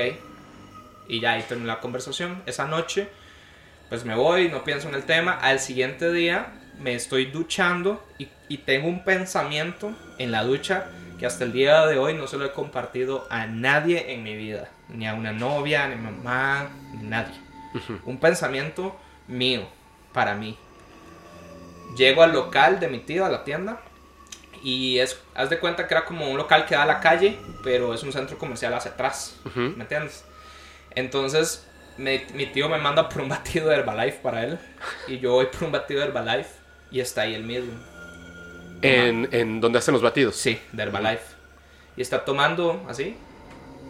Y 1.09 1.21
ya 1.21 1.33
ahí 1.33 1.43
terminó 1.43 1.69
la 1.69 1.81
conversación. 1.81 2.43
Esa 2.47 2.67
noche, 2.67 3.09
pues 3.91 4.05
me 4.05 4.15
voy, 4.15 4.49
no 4.49 4.65
pienso 4.65 4.89
en 4.89 4.95
el 4.95 5.05
tema. 5.05 5.33
Al 5.33 5.61
siguiente 5.61 6.11
día 6.11 6.62
me 6.81 6.95
estoy 6.95 7.27
duchando 7.27 8.05
y, 8.19 8.29
y 8.49 8.59
tengo 8.59 8.89
un 8.89 9.05
pensamiento 9.05 9.93
en 10.19 10.31
la 10.33 10.43
ducha 10.45 10.87
que 11.19 11.27
hasta 11.27 11.45
el 11.45 11.53
día 11.53 11.87
de 11.87 11.99
hoy 11.99 12.15
no 12.15 12.27
se 12.27 12.37
lo 12.37 12.45
he 12.45 12.53
compartido 12.53 13.27
a 13.31 13.47
nadie 13.47 14.13
en 14.13 14.23
mi 14.23 14.37
vida. 14.37 14.69
Ni 14.89 15.07
a 15.07 15.15
una 15.15 15.33
novia, 15.33 15.87
ni 15.87 15.95
a 15.95 15.97
mi 15.97 16.03
mamá, 16.11 16.69
ni 16.95 17.05
nadie. 17.09 17.35
Un 18.05 18.19
pensamiento 18.19 18.97
mío, 19.29 19.67
para 20.13 20.35
mí. 20.35 20.59
Llego 21.97 22.23
al 22.23 22.33
local 22.33 22.81
de 22.81 22.89
mi 22.89 22.99
tío, 22.99 23.25
a 23.25 23.29
la 23.29 23.45
tienda. 23.45 23.81
Y 24.63 24.99
es, 24.99 25.21
haz 25.35 25.51
de 25.51 25.59
cuenta 25.59 25.87
que 25.89 25.95
era 25.95 26.05
como 26.05 26.29
un 26.31 26.37
local 26.37 26.67
que 26.67 26.75
da 26.75 26.83
a 26.85 26.87
la 26.87 27.01
calle, 27.01 27.39
pero 27.65 27.95
es 27.95 28.03
un 28.03 28.13
centro 28.13 28.39
comercial 28.39 28.73
hacia 28.75 28.93
atrás. 28.93 29.37
¿Me 29.77 29.83
entiendes? 29.83 30.25
Entonces, 30.95 31.67
me- 31.97 32.27
mi 32.35 32.47
tío 32.47 32.69
me 32.69 32.79
manda 32.79 33.09
por 33.09 33.23
un 33.23 33.29
batido 33.29 33.69
de 33.69 33.77
Herbalife 33.77 34.19
para 34.23 34.45
él. 34.45 34.59
Y 35.09 35.19
yo 35.19 35.33
voy 35.33 35.47
por 35.47 35.65
un 35.65 35.73
batido 35.73 36.01
de 36.01 36.07
Herbalife. 36.07 36.51
Y 36.93 37.01
está 37.01 37.23
ahí 37.23 37.35
el 37.35 37.45
medium. 37.45 37.75
En, 38.83 39.29
en 39.33 39.61
donde 39.61 39.79
hacen 39.79 39.95
los 39.95 40.03
batidos. 40.03 40.37
Sí, 40.37 40.61
de 40.73 40.83
Herbalife. 40.83 41.25
Y 41.97 42.03
está 42.03 42.25
tomando 42.25 42.85
así. 42.89 43.17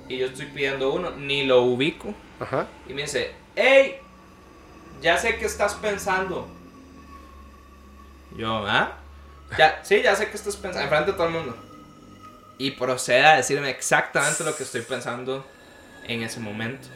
Y 0.09 0.19
yo 0.19 0.27
estoy 0.27 0.47
pidiendo 0.47 0.93
uno. 0.93 1.11
Ni 1.11 1.45
lo 1.45 1.63
ubico. 1.63 2.15
Ajá. 2.39 2.67
Y 2.89 2.95
me 2.95 3.03
dice, 3.03 3.33
hey, 3.57 3.97
ya 5.01 5.19
sé 5.19 5.37
qué 5.37 5.47
estás 5.47 5.75
pensando. 5.75 6.49
Yo, 8.37 8.67
¿ah? 8.67 8.99
Ya, 9.59 9.81
sí, 9.83 10.01
ya 10.03 10.15
sé 10.15 10.29
qué 10.31 10.37
estás 10.37 10.57
pensando. 10.57 10.85
Enfrente 10.85 11.11
de 11.11 11.17
todo 11.17 11.27
el 11.27 11.33
mundo. 11.33 11.57
Y 12.59 12.71
procede 12.73 13.25
a 13.25 13.37
decirme 13.37 13.71
exactamente 13.71 14.45
lo 14.45 14.55
que 14.57 14.63
estoy 14.63 14.83
pensando 14.83 15.45
en 16.05 16.23
ese 16.23 16.39
momento. 16.39 16.89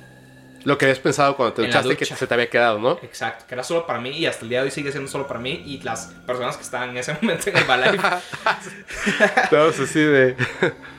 Lo 0.67 0.77
que 0.77 0.87
habías 0.87 0.99
pensado 0.99 1.37
cuando 1.37 1.55
te 1.55 1.63
En 1.63 1.69
duchaste 1.69 1.97
que 1.97 2.05
ducha. 2.05 2.17
se 2.17 2.27
te 2.27 2.35
había 2.35 2.51
quedado, 2.51 2.81
¿no? 2.81 2.99
Exacto, 3.01 3.45
que 3.47 3.55
era 3.55 3.63
solo 3.63 3.87
para 3.87 4.01
mí 4.01 4.11
y 4.11 4.27
hasta 4.27 4.43
el 4.43 4.49
día 4.49 4.59
de 4.59 4.65
hoy 4.65 4.71
sigue 4.73 4.91
siendo 4.91 5.09
solo 5.09 5.29
para 5.29 5.39
mí 5.39 5.63
y 5.65 5.81
las 5.83 6.07
personas 6.27 6.57
que 6.57 6.65
estaban 6.65 6.91
en 6.91 6.97
ese 6.97 7.13
momento 7.23 7.51
en 7.51 7.57
Herbalife. 7.57 7.99
Todos 9.51 9.79
así 9.79 10.01
de. 10.01 10.35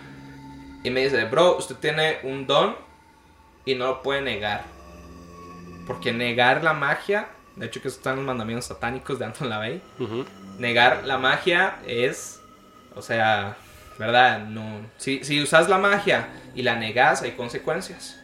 y 0.85 0.89
me 0.89 1.03
dice, 1.03 1.25
bro, 1.25 1.57
usted 1.57 1.75
tiene 1.75 2.19
un 2.23 2.47
don 2.47 2.77
y 3.65 3.75
no 3.75 3.87
lo 3.87 4.01
puede 4.03 4.21
negar. 4.21 4.63
Porque 5.85 6.13
negar 6.13 6.63
la 6.63 6.71
magia, 6.71 7.27
de 7.57 7.65
hecho 7.65 7.81
que 7.81 7.89
están 7.89 8.15
los 8.15 8.25
mandamientos 8.25 8.67
satánicos 8.67 9.19
de 9.19 9.25
Anton 9.25 9.49
LaVey, 9.49 9.81
negar 10.59 11.03
la 11.03 11.17
magia 11.17 11.79
es, 11.85 12.39
o 12.95 13.01
sea, 13.01 13.57
¿verdad? 13.99 14.45
No, 14.45 14.79
si, 14.95 15.25
si 15.25 15.41
usas 15.41 15.67
la 15.67 15.77
magia 15.77 16.29
y 16.55 16.61
la 16.61 16.77
negas, 16.77 17.21
hay 17.21 17.31
consecuencias. 17.31 18.21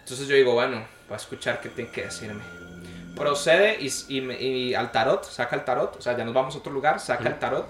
Entonces 0.00 0.26
yo 0.28 0.34
digo, 0.34 0.54
bueno, 0.54 0.84
voy 1.08 1.14
a 1.14 1.16
escuchar 1.16 1.60
qué 1.60 1.68
tiene 1.68 1.90
que 1.90 2.02
decirme. 2.04 2.42
Procede 3.16 3.78
y, 3.80 3.90
y 4.08 4.20
me- 4.20 4.40
y 4.40 4.74
al 4.74 4.92
tarot, 4.92 5.24
saca 5.24 5.56
el 5.56 5.64
tarot, 5.64 5.96
o 5.96 6.00
sea, 6.00 6.16
ya 6.16 6.24
nos 6.24 6.34
vamos 6.34 6.54
a 6.54 6.58
otro 6.58 6.72
lugar, 6.72 7.00
saca 7.00 7.28
el 7.28 7.38
tarot. 7.38 7.66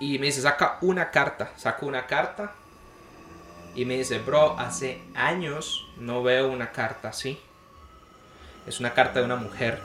Y 0.00 0.18
me 0.18 0.26
dice, 0.26 0.40
saca 0.40 0.78
una 0.80 1.10
carta, 1.10 1.50
saca 1.56 1.84
una 1.84 2.06
carta. 2.06 2.52
Y 3.74 3.84
me 3.84 3.96
dice, 3.96 4.18
bro, 4.20 4.58
hace 4.58 5.00
años 5.14 5.86
no 5.98 6.22
veo 6.22 6.48
una 6.50 6.72
carta 6.72 7.08
así. 7.08 7.38
Es 8.66 8.80
una 8.80 8.94
carta 8.94 9.18
de 9.20 9.24
una 9.26 9.36
mujer. 9.36 9.80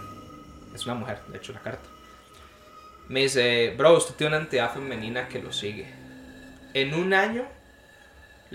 Es 0.74 0.86
una 0.86 0.96
mujer, 0.96 1.22
de 1.28 1.38
hecho, 1.38 1.52
la 1.54 1.60
carta. 1.62 1.88
Me 3.10 3.22
dice, 3.22 3.74
bro, 3.78 3.98
usted 3.98 4.16
tiene 4.16 4.36
una 4.36 4.44
entidad 4.46 4.72
femenina 4.74 5.28
que 5.28 5.42
lo 5.42 5.52
sigue. 5.52 5.94
En 6.74 6.94
un 6.94 7.14
año 7.14 7.46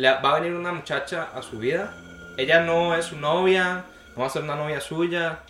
va 0.04 0.36
a 0.36 0.40
venir 0.40 0.56
una 0.56 0.72
muchacha 0.72 1.28
a 1.34 1.42
su 1.42 1.58
vida. 1.58 1.94
Ella 2.36 2.60
no 2.60 2.94
es 2.94 3.06
su 3.06 3.16
novia, 3.16 3.84
no 4.14 4.20
va 4.22 4.26
a 4.26 4.30
ser 4.30 4.42
una 4.42 4.54
novia 4.54 4.80
suya. 4.80 5.40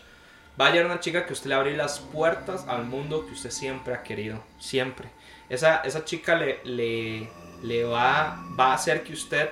Va 0.61 0.69
a 0.69 0.71
llegar 0.71 0.87
una 0.87 1.01
chica 1.01 1.27
que 1.27 1.33
usted 1.33 1.49
le 1.51 1.55
va 1.55 1.61
a 1.61 1.63
abrir 1.63 1.77
las 1.77 2.01
puertas 2.01 2.67
al 2.67 2.85
mundo 2.85 3.27
que 3.27 3.33
usted 3.33 3.51
siempre 3.51 3.95
ha 3.95 4.03
querido. 4.03 4.43
Siempre. 4.59 5.09
Esa, 5.49 5.83
esa 5.83 6.05
chica 6.05 6.35
le, 6.35 6.61
le, 6.65 7.31
le 7.63 7.85
va, 7.85 8.43
va 8.59 8.73
a 8.73 8.75
hacer 8.75 9.05
que 9.05 9.13
usted 9.13 9.51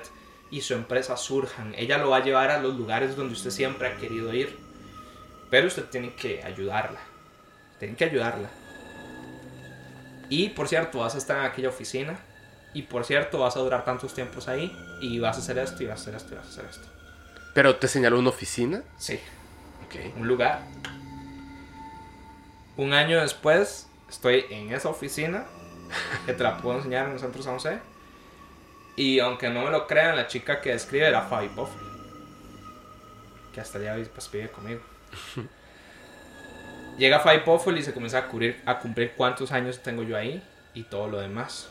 y 0.49 0.61
su 0.61 0.73
empresa 0.73 1.15
surjan. 1.15 1.73
Ella 1.77 1.97
lo 1.97 2.09
va 2.09 2.17
a 2.17 2.23
llevar 2.23 2.51
a 2.51 2.59
los 2.59 2.75
lugares 2.75 3.15
donde 3.15 3.33
usted 3.33 3.51
siempre 3.51 3.87
ha 3.87 3.97
querido 3.97 4.33
ir. 4.33 4.57
Pero 5.49 5.67
usted 5.67 5.85
tiene 5.85 6.13
que 6.13 6.43
ayudarla. 6.43 6.99
Tiene 7.79 7.95
que 7.95 8.05
ayudarla. 8.05 8.49
Y 10.29 10.49
por 10.49 10.67
cierto, 10.67 10.99
vas 10.99 11.15
a 11.15 11.19
estar 11.19 11.37
en 11.37 11.45
aquella 11.45 11.69
oficina. 11.69 12.19
Y 12.73 12.83
por 12.83 13.05
cierto, 13.05 13.39
vas 13.39 13.55
a 13.55 13.59
durar 13.59 13.85
tantos 13.85 14.13
tiempos 14.13 14.47
ahí. 14.47 14.75
Y 14.99 15.19
vas 15.19 15.37
a 15.37 15.39
hacer 15.39 15.57
esto, 15.59 15.83
y 15.83 15.85
vas 15.85 15.99
a 15.99 16.01
hacer 16.01 16.15
esto, 16.15 16.33
y 16.33 16.37
vas 16.37 16.45
a 16.45 16.49
hacer 16.49 16.65
esto. 16.65 16.87
Pero 17.53 17.75
te 17.75 17.87
señaló 17.87 18.19
una 18.19 18.29
oficina. 18.29 18.83
Sí, 18.97 19.19
Ok. 19.85 19.95
un 20.17 20.27
lugar. 20.27 20.61
Un 22.75 22.93
año 22.93 23.21
después, 23.21 23.87
estoy 24.09 24.45
en 24.49 24.71
esa 24.73 24.89
oficina. 24.89 25.45
Que 26.25 26.33
te 26.33 26.43
la 26.43 26.57
puedo 26.57 26.77
enseñar 26.77 27.07
en 27.07 27.13
el 27.13 27.19
centro 27.19 27.41
San 27.41 27.53
José. 27.53 27.79
Y 28.95 29.19
aunque 29.19 29.49
no 29.49 29.63
me 29.63 29.71
lo 29.71 29.87
crean, 29.87 30.15
la 30.15 30.27
chica 30.27 30.59
que 30.59 30.73
escribe 30.73 31.07
era 31.07 31.21
Fabi 31.21 31.49
Poffel. 31.49 31.79
Que 33.53 33.61
hasta 33.61 33.79
ya 33.79 33.95
pues, 34.13 34.31
vive 34.31 34.49
conmigo. 34.49 34.81
Llega 36.97 37.19
Fabi 37.19 37.39
Poffel 37.39 37.77
y 37.77 37.83
se 37.83 37.93
comienza 37.93 38.17
a, 38.17 38.27
cubrir, 38.27 38.61
a 38.65 38.79
cumplir 38.79 39.13
cuántos 39.15 39.51
años 39.51 39.81
tengo 39.83 40.03
yo 40.03 40.17
ahí 40.17 40.43
y 40.73 40.83
todo 40.83 41.07
lo 41.07 41.19
demás. 41.19 41.69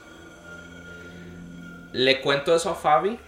Le 1.93 2.21
cuento 2.21 2.55
eso 2.55 2.71
a 2.71 2.75
Fabi 2.75 3.19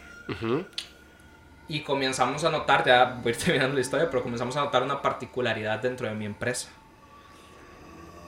y 1.68 1.80
comenzamos 1.80 2.44
a 2.44 2.50
notar, 2.50 2.84
ya 2.84 3.18
voy 3.22 3.32
a 3.32 3.34
ir 3.36 3.36
terminando 3.44 3.74
la 3.74 3.80
historia, 3.80 4.10
pero 4.10 4.22
comenzamos 4.22 4.56
a 4.56 4.60
notar 4.60 4.82
una 4.82 5.00
particularidad 5.02 5.78
dentro 5.80 6.08
de 6.08 6.14
mi 6.14 6.24
empresa. 6.26 6.68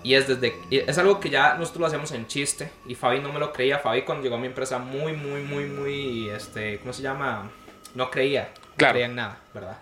Y 0.02 0.14
es 0.14 0.26
desde 0.28 0.54
es 0.70 0.96
algo 0.96 1.20
que 1.20 1.28
ya 1.28 1.54
nosotros 1.54 1.80
lo 1.80 1.86
hacemos 1.86 2.10
en 2.12 2.26
chiste 2.26 2.70
y 2.86 2.94
Fabi 2.94 3.20
no 3.20 3.32
me 3.32 3.38
lo 3.38 3.52
creía. 3.52 3.78
Fabi 3.78 4.02
cuando 4.02 4.22
llegó 4.24 4.36
a 4.36 4.38
mi 4.38 4.46
empresa 4.46 4.78
muy 4.78 5.12
muy 5.12 5.42
muy 5.42 5.64
muy 5.66 6.30
este, 6.30 6.78
¿cómo 6.78 6.92
se 6.94 7.02
llama? 7.02 7.50
No 7.94 8.10
creía. 8.10 8.48
No 8.54 8.76
Claro. 8.76 8.92
creía 8.94 9.06
en 9.06 9.14
nada, 9.14 9.38
¿verdad? 9.52 9.78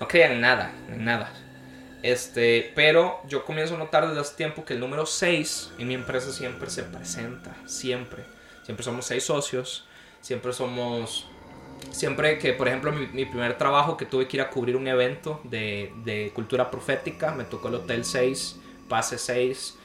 No 0.00 0.08
creía 0.08 0.32
en 0.32 0.40
nada, 0.40 0.72
en 0.88 1.04
nada. 1.04 1.32
Este, 2.02 2.72
pero 2.74 3.20
yo 3.28 3.44
comienzo 3.44 3.76
a 3.76 3.78
notar 3.78 4.08
desde 4.08 4.20
hace 4.20 4.36
tiempo 4.36 4.64
que 4.64 4.74
el 4.74 4.80
número 4.80 5.06
6 5.06 5.72
en 5.78 5.86
mi 5.88 5.94
empresa 5.94 6.32
siempre 6.32 6.68
se 6.70 6.82
presenta, 6.82 7.54
siempre. 7.66 8.24
Siempre 8.68 8.84
somos 8.84 9.06
seis 9.06 9.24
socios, 9.24 9.86
siempre 10.20 10.52
somos 10.52 11.26
siempre 11.90 12.36
que, 12.38 12.52
por 12.52 12.68
ejemplo, 12.68 12.92
mi, 12.92 13.06
mi 13.06 13.24
primer 13.24 13.56
trabajo 13.56 13.96
que 13.96 14.04
tuve 14.04 14.28
que 14.28 14.36
ir 14.36 14.42
a 14.42 14.50
cubrir 14.50 14.76
un 14.76 14.86
evento 14.86 15.40
de, 15.44 15.90
de 16.04 16.32
cultura 16.34 16.70
profética, 16.70 17.30
me 17.30 17.44
tocó 17.44 17.68
el 17.68 17.76
Hotel 17.76 18.04
6, 18.04 18.56
Pase 18.86 19.16
6, 19.16 19.78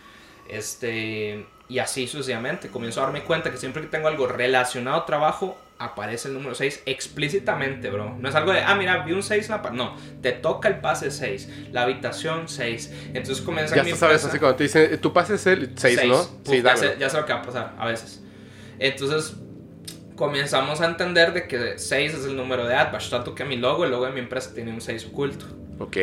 este, 0.50 1.46
y 1.70 1.80
así 1.80 2.08
sucesivamente. 2.08 2.68
Comienzo 2.68 3.00
a 3.00 3.04
darme 3.06 3.24
cuenta 3.24 3.52
que 3.52 3.58
siempre 3.58 3.82
que 3.84 3.88
tengo 3.88 4.10
algo 4.10 4.28
relacionado 4.28 4.98
a 4.98 5.06
trabajo, 5.06 5.58
aparece 5.80 6.28
el 6.28 6.34
número 6.34 6.54
6 6.54 6.84
explícitamente, 6.86 7.90
bro. 7.90 8.18
No 8.20 8.28
es 8.28 8.36
algo 8.36 8.52
de, 8.52 8.60
ah, 8.60 8.76
mira, 8.76 8.98
vi 9.06 9.14
un 9.14 9.24
6 9.24 9.46
en 9.46 9.52
la 9.52 9.62
pa-". 9.62 9.70
No, 9.70 9.96
te 10.22 10.34
toca 10.34 10.68
el 10.68 10.82
pase 10.82 11.10
6, 11.10 11.48
la 11.72 11.84
habitación 11.84 12.50
6. 12.50 12.92
Entonces 13.14 13.40
comienza 13.46 13.78
Ya 13.78 13.84
mi 13.84 13.92
sabes, 13.92 14.16
empresa- 14.16 14.28
así 14.28 14.40
cuando 14.40 14.58
te 14.58 14.64
dicen, 14.64 15.00
tu 15.00 15.14
pase 15.14 15.36
es 15.36 15.48
el 15.48 15.72
6, 15.78 16.00
Seis. 16.02 16.12
¿no? 16.12 16.18
Puf, 16.44 16.54
Sí, 16.54 16.62
ya, 16.62 16.76
sé, 16.76 16.98
ya 17.00 17.10
sé 17.10 17.16
lo 17.16 17.26
que 17.26 17.32
va 17.32 17.40
a 17.40 17.44
pasar 17.44 17.74
a 17.80 17.86
veces. 17.88 18.20
Entonces 18.84 19.36
comenzamos 20.16 20.82
a 20.82 20.86
entender 20.86 21.34
de 21.34 21.48
que 21.48 21.78
6 21.78 22.14
es 22.14 22.26
el 22.26 22.36
número 22.36 22.66
de 22.68 22.76
Adbash, 22.76 23.10
tanto 23.10 23.34
que 23.34 23.46
mi 23.46 23.58
logo, 23.58 23.84
el 23.86 23.92
logo 23.92 24.06
de 24.06 24.12
mi 24.12 24.20
empresa 24.20 24.54
tiene 24.54 24.72
un 24.72 24.82
6 24.82 25.08
oculto. 25.08 25.46
Ok. 25.80 25.98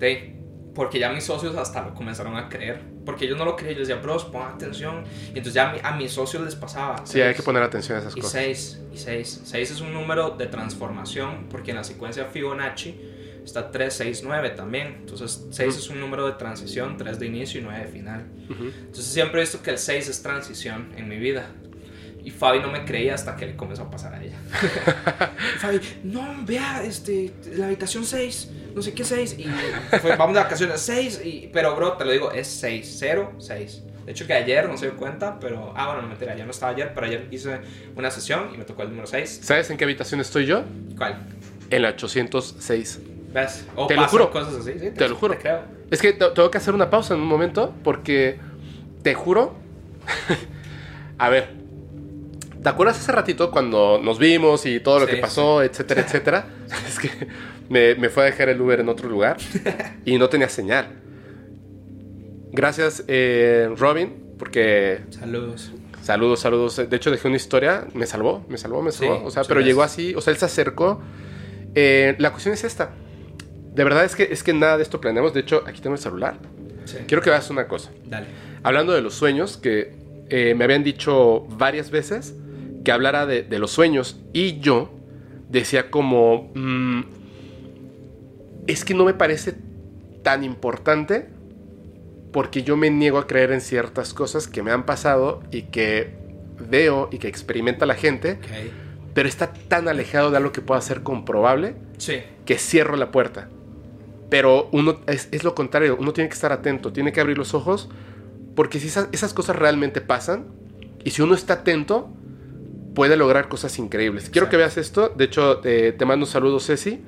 ¿sí? 0.00 0.34
Porque 0.74 0.98
ya 1.00 1.10
mis 1.12 1.24
socios 1.24 1.56
hasta 1.56 1.82
lo 1.82 1.92
comenzaron 1.94 2.36
a 2.36 2.48
creer. 2.48 2.80
Porque 3.04 3.24
ellos 3.24 3.36
no 3.36 3.44
lo 3.44 3.56
creían, 3.56 3.74
yo 3.74 3.80
decía, 3.80 3.96
bros, 3.96 4.24
pon 4.26 4.42
atención. 4.42 5.02
Y 5.26 5.28
entonces 5.38 5.54
ya 5.54 5.70
a, 5.70 5.72
mi- 5.72 5.80
a 5.82 5.92
mis 5.96 6.12
socios 6.12 6.44
les 6.44 6.54
pasaba. 6.54 7.04
Sí, 7.04 7.20
hay 7.20 7.28
seis. 7.28 7.36
que 7.38 7.42
poner 7.42 7.62
atención 7.64 7.98
a 7.98 8.00
esas 8.00 8.16
Y 8.16 8.20
cosas. 8.20 8.32
6, 8.40 8.80
y 8.94 8.96
6. 8.96 9.40
6 9.44 9.70
es 9.72 9.80
un 9.80 9.92
número 9.92 10.30
de 10.30 10.46
transformación, 10.46 11.46
porque 11.50 11.70
en 11.72 11.78
la 11.78 11.84
secuencia 11.84 12.26
Fibonacci 12.26 12.94
está 13.44 13.70
3, 13.72 13.92
6, 13.92 14.22
9 14.24 14.50
también. 14.50 14.98
Entonces 15.00 15.44
6 15.50 15.76
es 15.76 15.88
un 15.90 15.98
número 16.00 16.26
de 16.26 16.34
transición, 16.34 16.96
3 16.96 17.18
de 17.18 17.26
inicio 17.26 17.60
y 17.60 17.64
9 17.64 17.80
de 17.86 17.88
final. 17.90 18.26
Ujú. 18.48 18.64
Entonces 18.66 19.06
siempre 19.06 19.40
he 19.40 19.42
visto 19.42 19.60
que 19.62 19.70
el 19.70 19.78
6 19.78 20.08
es 20.08 20.22
transición 20.22 20.92
en 20.96 21.08
mi 21.08 21.16
vida. 21.18 21.48
Y 22.22 22.30
Fabi 22.30 22.60
no 22.60 22.70
me 22.70 22.84
creía 22.84 23.14
hasta 23.14 23.34
que 23.36 23.46
le 23.46 23.56
comenzó 23.56 23.82
a 23.84 23.90
pasar 23.90 24.14
a 24.14 24.22
ella. 24.22 24.36
Fabi, 25.58 25.80
no, 26.04 26.44
vea, 26.44 26.82
este, 26.84 27.32
la 27.56 27.66
habitación 27.66 28.04
6, 28.04 28.50
no 28.74 28.82
sé 28.82 28.92
qué 28.92 29.04
6. 29.04 29.36
Y 29.38 29.44
fue, 30.00 30.16
vamos 30.16 30.34
de 30.34 30.42
vacaciones 30.42 30.80
6. 30.80 31.20
Y, 31.24 31.50
pero, 31.52 31.74
bro, 31.76 31.94
te 31.94 32.04
lo 32.04 32.12
digo, 32.12 32.30
es 32.32 32.46
6, 32.46 32.96
0, 32.98 33.32
6. 33.38 33.82
De 34.04 34.12
hecho, 34.12 34.26
que 34.26 34.32
ayer 34.32 34.68
no 34.68 34.76
se 34.76 34.86
dio 34.86 34.96
cuenta, 34.96 35.38
pero. 35.40 35.72
Ah, 35.76 35.86
bueno, 35.86 36.02
no 36.02 36.08
mentira, 36.08 36.34
ya 36.36 36.44
no 36.44 36.50
estaba 36.50 36.72
ayer, 36.72 36.92
pero 36.94 37.06
ayer 37.06 37.28
hice 37.30 37.60
una 37.96 38.10
sesión 38.10 38.50
y 38.54 38.58
me 38.58 38.64
tocó 38.64 38.82
el 38.82 38.88
número 38.90 39.06
6. 39.06 39.40
¿Sabes 39.42 39.70
en 39.70 39.76
qué 39.76 39.84
habitación 39.84 40.20
estoy 40.20 40.46
yo? 40.46 40.64
¿Cuál? 40.96 41.26
En 41.70 41.82
la 41.82 41.90
806. 41.90 43.00
¿Ves? 43.32 43.64
O 43.76 43.86
Te 43.86 43.94
lo 43.94 44.08
juro. 44.08 44.30
cosas 44.30 44.54
así, 44.54 44.72
sí, 44.78 44.90
Te 44.90 45.08
lo 45.08 45.14
juro. 45.14 45.38
creo. 45.38 45.60
Es 45.90 46.00
que 46.02 46.12
te- 46.12 46.30
tengo 46.30 46.50
que 46.50 46.58
hacer 46.58 46.74
una 46.74 46.90
pausa 46.90 47.14
en 47.14 47.20
un 47.20 47.28
momento 47.28 47.72
porque 47.84 48.38
te 49.02 49.14
juro. 49.14 49.54
a 51.18 51.28
ver, 51.28 51.54
¿te 52.62 52.68
acuerdas 52.68 52.98
hace 52.98 53.12
ratito 53.12 53.50
cuando 53.50 54.00
nos 54.02 54.18
vimos 54.18 54.66
y 54.66 54.80
todo 54.80 55.00
lo 55.00 55.06
Sí, 55.06 55.12
que 55.14 55.18
pasó, 55.18 55.62
etcétera, 55.62 56.02
etcétera? 56.02 56.46
es 56.88 56.98
que 56.98 57.10
me, 57.68 57.94
me 57.94 58.08
fue 58.08 58.24
a 58.24 58.26
dejar 58.26 58.48
el 58.48 58.60
Uber 58.60 58.80
en 58.80 58.88
otro 58.88 59.08
lugar 59.08 59.36
y 60.04 60.18
no 60.18 60.28
tenía 60.28 60.48
señal. 60.48 60.88
Gracias, 62.52 63.04
eh, 63.06 63.68
Robin, 63.76 64.34
porque 64.38 65.00
Saludos. 65.10 65.72
Saludos, 66.02 66.40
saludos. 66.40 66.76
De 66.88 66.96
hecho, 66.96 67.10
dejé 67.10 67.28
una 67.28 67.36
historia. 67.36 67.86
Me 67.94 68.06
salvó, 68.06 68.44
me 68.48 68.56
salvó, 68.58 68.82
me 68.82 68.90
Sí, 68.90 69.04
salvó. 69.06 69.24
o 69.24 69.30
sea, 69.30 69.44
pero 69.44 69.60
llegó 69.60 69.82
así. 69.82 70.14
O 70.14 70.20
sea, 70.20 70.32
él 70.32 70.38
se 70.38 70.46
acercó. 70.46 71.00
Eh, 71.74 72.16
la 72.18 72.30
cuestión 72.30 72.54
es 72.54 72.64
esta. 72.64 72.90
De 73.74 73.84
verdad 73.84 74.04
es 74.04 74.16
que, 74.16 74.24
es 74.24 74.42
que 74.42 74.52
nada 74.54 74.76
de 74.78 74.82
esto 74.82 75.00
planeamos. 75.00 75.34
De 75.34 75.40
hecho, 75.40 75.62
aquí 75.66 75.80
tengo 75.80 75.94
el 75.94 76.02
celular. 76.02 76.38
Quiero 77.06 77.22
que 77.22 77.30
veas 77.30 77.50
una 77.50 77.68
cosa. 77.68 77.90
Dale. 78.06 78.26
Hablando 78.62 78.92
de 78.92 79.02
los 79.02 79.14
sueños, 79.14 79.58
que 79.58 79.94
eh, 80.30 80.54
me 80.56 80.64
habían 80.64 80.82
dicho 80.82 81.46
varias 81.50 81.90
veces 81.90 82.34
que 82.84 82.92
hablara 82.92 83.26
de, 83.26 83.42
de 83.42 83.58
los 83.58 83.70
sueños. 83.70 84.20
Y 84.32 84.60
yo 84.60 84.90
decía 85.48 85.90
como... 85.90 86.50
mm, 86.54 87.00
es 88.66 88.84
que 88.84 88.94
no 88.94 89.04
me 89.04 89.14
parece 89.14 89.54
tan 90.22 90.44
importante 90.44 91.28
porque 92.32 92.62
yo 92.62 92.76
me 92.76 92.90
niego 92.90 93.18
a 93.18 93.26
creer 93.26 93.50
en 93.52 93.60
ciertas 93.60 94.14
cosas 94.14 94.46
que 94.46 94.62
me 94.62 94.70
han 94.70 94.86
pasado 94.86 95.42
y 95.50 95.62
que 95.62 96.14
veo 96.68 97.08
y 97.10 97.18
que 97.18 97.26
experimenta 97.26 97.86
la 97.86 97.94
gente, 97.94 98.38
pero 99.14 99.28
está 99.28 99.52
tan 99.52 99.88
alejado 99.88 100.30
de 100.30 100.36
algo 100.36 100.52
que 100.52 100.60
pueda 100.60 100.80
ser 100.80 101.02
comprobable 101.02 101.74
Sí. 101.98 102.18
que 102.44 102.58
cierro 102.58 102.96
la 102.96 103.10
puerta. 103.10 103.48
Pero 104.28 104.68
uno 104.70 105.00
es, 105.08 105.28
es 105.32 105.42
lo 105.42 105.56
contrario, 105.56 105.96
uno 105.98 106.12
tiene 106.12 106.28
que 106.28 106.34
estar 106.34 106.52
atento, 106.52 106.92
tiene 106.92 107.12
que 107.12 107.20
abrir 107.20 107.36
los 107.36 107.52
ojos, 107.54 107.88
porque 108.54 108.78
si 108.78 108.86
esas, 108.86 109.08
esas 109.10 109.34
cosas 109.34 109.56
realmente 109.56 110.00
pasan, 110.00 110.46
y 111.02 111.10
si 111.10 111.22
uno 111.22 111.34
está 111.34 111.54
atento, 111.54 112.12
puede 112.94 113.16
lograr 113.16 113.48
cosas 113.48 113.78
increíbles. 113.78 114.30
Quiero 114.30 114.48
que 114.48 114.56
veas 114.56 114.76
esto, 114.76 115.08
de 115.10 115.24
hecho 115.24 115.60
eh, 115.64 115.94
te 115.96 116.04
mando 116.04 116.26
un 116.26 116.30
saludo 116.30 116.60
Ceci. 116.60 117.00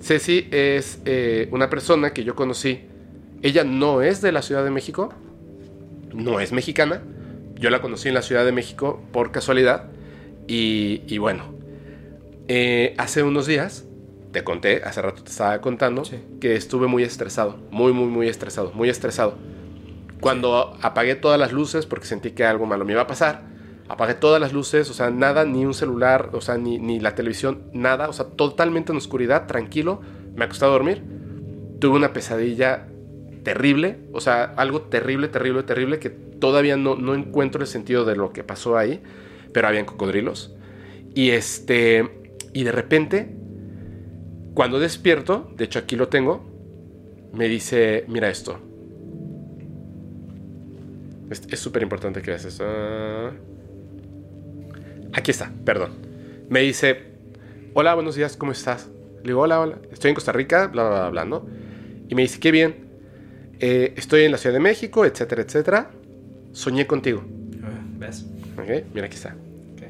Ceci 0.00 0.48
es 0.50 1.00
eh, 1.04 1.48
una 1.50 1.70
persona 1.70 2.12
que 2.12 2.24
yo 2.24 2.34
conocí, 2.34 2.80
ella 3.42 3.64
no 3.64 4.02
es 4.02 4.20
de 4.20 4.32
la 4.32 4.42
Ciudad 4.42 4.64
de 4.64 4.70
México, 4.70 5.12
no 6.12 6.40
es 6.40 6.52
mexicana, 6.52 7.02
yo 7.54 7.70
la 7.70 7.80
conocí 7.80 8.08
en 8.08 8.14
la 8.14 8.22
Ciudad 8.22 8.44
de 8.44 8.52
México 8.52 9.02
por 9.12 9.32
casualidad, 9.32 9.86
y, 10.46 11.02
y 11.06 11.18
bueno, 11.18 11.54
eh, 12.48 12.94
hace 12.98 13.22
unos 13.22 13.46
días 13.46 13.84
te 14.32 14.44
conté, 14.44 14.82
hace 14.84 15.00
rato 15.00 15.22
te 15.22 15.30
estaba 15.30 15.60
contando, 15.60 16.04
Sí. 16.04 16.16
que 16.40 16.54
estuve 16.54 16.86
muy 16.86 17.02
estresado, 17.02 17.56
muy, 17.70 17.92
muy, 17.92 18.06
muy 18.08 18.28
estresado, 18.28 18.72
muy 18.74 18.90
estresado. 18.90 19.36
Cuando 20.20 20.76
apagué 20.82 21.14
todas 21.14 21.38
las 21.38 21.52
luces 21.52 21.86
porque 21.86 22.06
sentí 22.06 22.32
que 22.32 22.44
algo 22.44 22.66
malo 22.66 22.84
me 22.84 22.92
iba 22.92 23.02
a 23.02 23.06
pasar, 23.06 23.42
apagué 23.88 24.14
todas 24.14 24.40
las 24.40 24.52
luces, 24.52 24.88
o 24.90 24.94
sea, 24.94 25.10
nada, 25.10 25.44
ni 25.44 25.64
un 25.64 25.74
celular, 25.74 26.30
o 26.32 26.40
sea, 26.40 26.56
ni, 26.56 27.00
la 27.00 27.14
televisión, 27.14 27.64
nada, 27.72 28.08
o 28.08 28.12
sea, 28.12 28.26
totalmente 28.26 28.92
en 28.92 28.98
oscuridad, 28.98 29.46
tranquilo, 29.46 30.00
me 30.34 30.44
acosté 30.44 30.64
a 30.64 30.68
dormir. 30.68 31.02
Tuve 31.80 31.96
una 31.96 32.12
pesadilla 32.12 32.88
terrible, 33.42 33.98
o 34.12 34.20
sea, 34.20 34.44
algo 34.44 34.82
terrible, 34.82 35.28
terrible, 35.28 35.62
terrible, 35.64 35.98
que 35.98 36.10
todavía 36.10 36.76
no, 36.76 36.96
no 36.96 37.14
encuentro 37.14 37.60
el 37.60 37.66
sentido 37.66 38.04
de 38.04 38.16
lo 38.16 38.32
que 38.32 38.42
pasó 38.42 38.78
ahí, 38.78 39.02
pero 39.52 39.68
habían 39.68 39.84
cocodrilos. 39.84 40.54
Y 41.14 41.30
este, 41.30 42.10
y 42.52 42.64
de 42.64 42.72
repente, 42.72 43.34
cuando 44.54 44.78
despierto, 44.78 45.50
de 45.56 45.64
hecho 45.64 45.78
aquí 45.78 45.96
lo 45.96 46.08
tengo, 46.08 46.44
me 47.32 47.48
dice, 47.48 48.04
mira 48.08 48.30
esto. 48.30 48.58
Es 51.30 51.42
es 51.50 51.58
súper 51.58 51.82
importante 51.82 52.22
que 52.22 52.30
veas 52.30 52.44
esto. 52.44 52.64
Ah. 55.14 55.18
Aquí 55.18 55.30
está, 55.30 55.50
perdón. 55.64 55.92
Me 56.48 56.60
dice, 56.60 56.98
hola, 57.72 57.94
buenos 57.94 58.14
días, 58.16 58.36
¿cómo 58.36 58.52
estás? 58.52 58.88
Le 59.22 59.28
digo, 59.28 59.40
hola, 59.40 59.60
hola, 59.60 59.78
estoy 59.90 60.10
en 60.10 60.14
Costa 60.14 60.32
Rica, 60.32 60.66
bla, 60.66 60.88
bla, 60.88 61.00
bla, 61.00 61.10
bla, 61.10 61.24
¿no? 61.24 61.46
Y 62.08 62.14
me 62.14 62.22
dice, 62.22 62.38
qué 62.40 62.50
bien, 62.50 62.82
Eh, 63.60 63.94
estoy 63.96 64.24
en 64.24 64.32
la 64.32 64.36
Ciudad 64.36 64.52
de 64.52 64.60
México, 64.60 65.04
etcétera, 65.06 65.42
etcétera. 65.42 65.90
Soñé 66.52 66.86
contigo. 66.88 67.22
Ah, 67.62 67.80
¿Ves? 67.98 68.26
¿Ok? 68.58 68.84
Mira, 68.92 69.06
aquí 69.06 69.14
está. 69.14 69.36
Ok. 69.74 69.82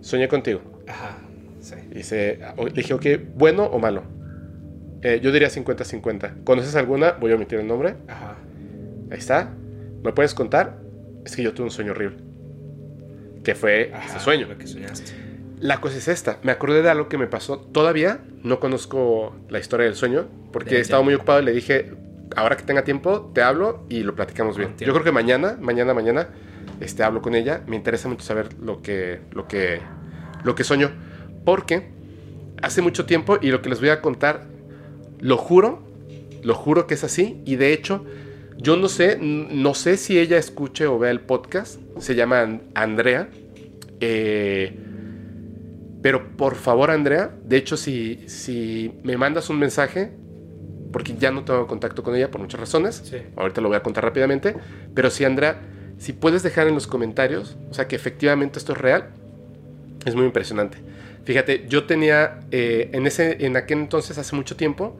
Soñé 0.00 0.26
contigo. 0.26 0.60
Ajá. 0.88 1.18
Sí. 1.60 1.76
Y 1.92 1.94
dice, 1.94 2.40
le 2.58 2.70
dije, 2.70 2.92
ok, 2.92 3.06
¿bueno 3.36 3.64
o 3.66 3.78
malo? 3.78 4.02
Eh, 5.02 5.20
yo 5.22 5.30
diría 5.30 5.48
50-50. 5.48 6.42
¿Conoces 6.42 6.74
alguna? 6.74 7.12
Voy 7.12 7.30
a 7.32 7.36
omitir 7.36 7.60
el 7.60 7.68
nombre. 7.68 7.94
Ajá. 8.08 8.36
Ahí 9.10 9.18
está. 9.18 9.50
¿Me 10.02 10.12
puedes 10.12 10.34
contar? 10.34 10.76
Es 11.24 11.36
que 11.36 11.42
yo 11.42 11.54
tuve 11.54 11.66
un 11.66 11.70
sueño 11.70 11.92
horrible. 11.92 12.16
Que 13.44 13.54
fue 13.54 13.92
Ajá, 13.94 14.06
ese 14.06 14.20
sueño. 14.20 14.46
Lo 14.48 14.58
que 14.58 14.66
soñaste. 14.66 15.12
La 15.60 15.80
cosa 15.80 15.96
es 15.96 16.08
esta. 16.08 16.38
Me 16.42 16.52
acordé 16.52 16.82
de 16.82 16.90
algo 16.90 17.08
que 17.08 17.18
me 17.18 17.26
pasó. 17.26 17.58
Todavía 17.58 18.20
no 18.42 18.58
conozco 18.60 19.34
la 19.48 19.58
historia 19.58 19.86
del 19.86 19.94
sueño. 19.94 20.26
Porque 20.52 20.76
he 20.76 20.80
estado 20.80 21.02
muy 21.02 21.14
ocupado 21.14 21.40
y 21.40 21.44
le 21.44 21.52
dije, 21.52 21.92
ahora 22.36 22.56
que 22.56 22.64
tenga 22.64 22.84
tiempo, 22.84 23.30
te 23.34 23.42
hablo 23.42 23.84
y 23.88 24.02
lo 24.02 24.14
platicamos 24.14 24.56
bien. 24.56 24.70
Entiendo. 24.70 24.90
Yo 24.90 24.94
creo 24.94 25.04
que 25.04 25.12
mañana, 25.12 25.56
mañana, 25.60 25.94
mañana, 25.94 26.28
este, 26.80 27.02
hablo 27.02 27.22
con 27.22 27.34
ella. 27.34 27.62
Me 27.66 27.76
interesa 27.76 28.08
mucho 28.08 28.24
saber 28.24 28.54
lo 28.60 28.82
que, 28.82 29.20
lo 29.32 29.48
que, 29.48 29.80
lo 30.42 30.54
que 30.54 30.64
soñó. 30.64 30.90
Porque 31.44 31.90
hace 32.62 32.82
mucho 32.82 33.04
tiempo, 33.06 33.38
y 33.40 33.50
lo 33.50 33.62
que 33.62 33.68
les 33.68 33.80
voy 33.80 33.90
a 33.90 34.00
contar, 34.00 34.46
lo 35.20 35.36
juro, 35.36 35.82
lo 36.42 36.54
juro 36.54 36.86
que 36.86 36.94
es 36.94 37.04
así. 37.04 37.42
Y 37.44 37.56
de 37.56 37.72
hecho, 37.72 38.04
yo 38.58 38.76
no 38.76 38.88
sé, 38.88 39.18
no 39.20 39.74
sé 39.74 39.96
si 39.96 40.18
ella 40.18 40.38
escuche 40.38 40.86
o 40.86 40.98
vea 40.98 41.10
el 41.10 41.20
podcast. 41.20 41.80
Se 41.98 42.14
llama 42.14 42.40
An- 42.42 42.62
Andrea. 42.74 43.28
Eh, 44.00 44.72
pero 46.02 46.36
por 46.36 46.54
favor, 46.56 46.90
Andrea, 46.90 47.34
de 47.44 47.56
hecho, 47.56 47.76
si, 47.76 48.24
si 48.28 48.92
me 49.02 49.16
mandas 49.16 49.48
un 49.48 49.58
mensaje, 49.58 50.10
porque 50.92 51.14
ya 51.18 51.30
no 51.30 51.44
tengo 51.44 51.66
contacto 51.66 52.02
con 52.02 52.14
ella 52.14 52.30
por 52.30 52.40
muchas 52.40 52.60
razones, 52.60 53.02
Sí. 53.04 53.16
ahorita 53.36 53.60
lo 53.62 53.68
voy 53.68 53.76
a 53.78 53.82
contar 53.82 54.04
rápidamente, 54.04 54.54
pero 54.94 55.08
si 55.10 55.24
Andrea, 55.24 55.60
si 55.96 56.12
puedes 56.12 56.42
dejar 56.42 56.68
en 56.68 56.74
los 56.74 56.86
comentarios, 56.86 57.56
o 57.70 57.74
sea, 57.74 57.88
que 57.88 57.96
efectivamente 57.96 58.58
esto 58.58 58.72
es 58.72 58.78
real, 58.78 59.08
es 60.04 60.14
muy 60.14 60.26
impresionante. 60.26 60.76
Fíjate, 61.24 61.64
yo 61.68 61.84
tenía, 61.84 62.40
eh, 62.50 62.90
en, 62.92 63.06
ese, 63.06 63.44
en 63.46 63.56
aquel 63.56 63.78
entonces, 63.78 64.18
hace 64.18 64.36
mucho 64.36 64.56
tiempo, 64.56 64.94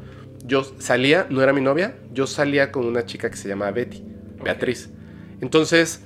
yo 0.44 0.62
salía, 0.78 1.26
no 1.30 1.42
era 1.42 1.52
mi 1.52 1.62
novia, 1.62 1.96
yo 2.12 2.26
salía 2.26 2.70
con 2.70 2.84
una 2.84 3.06
chica 3.06 3.30
que 3.30 3.36
se 3.36 3.48
llamaba 3.48 3.70
Betty, 3.70 4.04
Beatriz. 4.42 4.90
Entonces, 5.40 6.02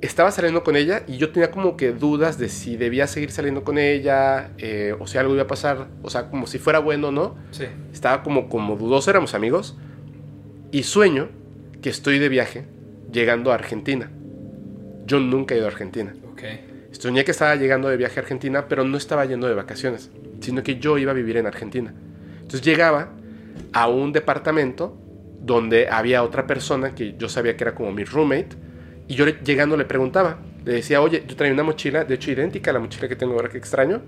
estaba 0.00 0.30
saliendo 0.30 0.62
con 0.62 0.76
ella 0.76 1.02
y 1.08 1.16
yo 1.16 1.30
tenía 1.30 1.50
como 1.50 1.76
que 1.76 1.92
dudas 1.92 2.38
de 2.38 2.48
si 2.48 2.76
debía 2.76 3.06
seguir 3.06 3.30
saliendo 3.30 3.64
con 3.64 3.78
ella 3.78 4.52
eh, 4.58 4.94
o 4.98 5.06
si 5.06 5.18
algo 5.18 5.34
iba 5.34 5.44
a 5.44 5.46
pasar, 5.46 5.88
o 6.02 6.10
sea, 6.10 6.28
como 6.28 6.46
si 6.46 6.58
fuera 6.58 6.78
bueno 6.78 7.08
o 7.08 7.12
no. 7.12 7.36
Sí. 7.50 7.64
Estaba 7.92 8.22
como, 8.22 8.48
como 8.48 8.76
dudoso, 8.76 9.10
éramos 9.10 9.34
amigos. 9.34 9.76
Y 10.70 10.82
sueño 10.82 11.30
que 11.80 11.88
estoy 11.88 12.18
de 12.18 12.28
viaje 12.28 12.66
llegando 13.10 13.52
a 13.52 13.54
Argentina. 13.54 14.10
Yo 15.06 15.18
nunca 15.18 15.54
he 15.54 15.58
ido 15.58 15.66
a 15.66 15.70
Argentina. 15.70 16.14
Ok. 16.30 16.42
Soñé 16.90 17.24
que 17.24 17.30
estaba 17.30 17.56
llegando 17.56 17.88
de 17.88 17.96
viaje 17.96 18.20
a 18.20 18.22
Argentina, 18.22 18.66
pero 18.68 18.84
no 18.84 18.96
estaba 18.96 19.24
yendo 19.24 19.48
de 19.48 19.54
vacaciones, 19.54 20.10
sino 20.40 20.62
que 20.62 20.78
yo 20.78 20.98
iba 20.98 21.12
a 21.12 21.14
vivir 21.14 21.38
en 21.38 21.46
Argentina. 21.46 21.94
Entonces 22.48 22.62
llegaba 22.62 23.10
a 23.74 23.88
un 23.88 24.10
departamento 24.10 24.96
donde 25.42 25.86
había 25.90 26.22
otra 26.22 26.46
persona 26.46 26.94
que 26.94 27.14
yo 27.18 27.28
sabía 27.28 27.58
que 27.58 27.64
era 27.64 27.74
como 27.74 27.92
mi 27.92 28.04
roommate, 28.04 28.56
y 29.06 29.14
yo 29.14 29.26
le- 29.26 29.36
llegando 29.44 29.76
le 29.76 29.84
preguntaba, 29.84 30.38
le 30.64 30.72
decía, 30.72 31.02
oye, 31.02 31.24
yo 31.28 31.36
traía 31.36 31.52
una 31.52 31.62
mochila, 31.62 32.04
de 32.04 32.14
hecho 32.14 32.30
idéntica 32.30 32.70
a 32.70 32.74
la 32.74 32.80
mochila 32.80 33.06
que 33.06 33.16
tengo 33.16 33.34
ahora 33.34 33.50
que 33.50 33.58
extraño, 33.58 34.00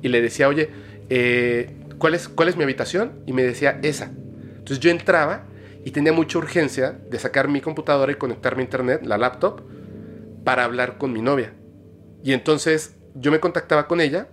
y 0.00 0.06
le 0.10 0.22
decía, 0.22 0.46
oye, 0.46 0.70
eh, 1.10 1.74
¿cuál, 1.98 2.14
es, 2.14 2.28
¿cuál 2.28 2.48
es 2.48 2.56
mi 2.56 2.62
habitación? 2.62 3.14
Y 3.26 3.32
me 3.32 3.42
decía, 3.42 3.80
esa. 3.82 4.12
Entonces 4.58 4.78
yo 4.78 4.90
entraba 4.90 5.42
y 5.84 5.90
tenía 5.90 6.12
mucha 6.12 6.38
urgencia 6.38 6.96
de 7.10 7.18
sacar 7.18 7.48
mi 7.48 7.60
computadora 7.60 8.12
y 8.12 8.14
conectarme 8.14 8.62
a 8.62 8.64
internet, 8.64 9.00
la 9.04 9.18
laptop, 9.18 9.62
para 10.44 10.62
hablar 10.62 10.98
con 10.98 11.12
mi 11.12 11.20
novia. 11.20 11.52
Y 12.22 12.32
entonces 12.32 12.94
yo 13.16 13.32
me 13.32 13.40
contactaba 13.40 13.88
con 13.88 14.00
ella, 14.00 14.28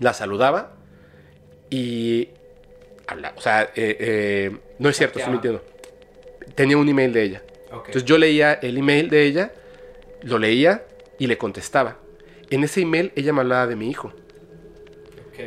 la 0.00 0.14
saludaba 0.14 0.72
y... 1.68 2.30
habla- 3.06 3.32
o 3.36 3.40
sea, 3.40 3.62
eh, 3.74 3.96
eh, 4.00 4.56
no 4.78 4.88
es 4.88 4.96
cierto, 4.96 5.18
estoy 5.18 5.32
mintiendo. 5.32 5.62
Tenía 6.54 6.76
un 6.76 6.88
email 6.88 7.12
de 7.12 7.22
ella. 7.22 7.42
Entonces 7.70 8.04
yo 8.04 8.16
leía 8.18 8.54
el 8.54 8.78
email 8.78 9.10
de 9.10 9.24
ella, 9.24 9.52
lo 10.22 10.38
leía 10.38 10.84
y 11.18 11.26
le 11.26 11.36
contestaba. 11.36 11.98
En 12.50 12.64
ese 12.64 12.80
email 12.80 13.12
ella 13.16 13.32
me 13.32 13.40
hablaba 13.40 13.66
de 13.66 13.76
mi 13.76 13.90
hijo. 13.90 14.08
Ok. 15.28 15.38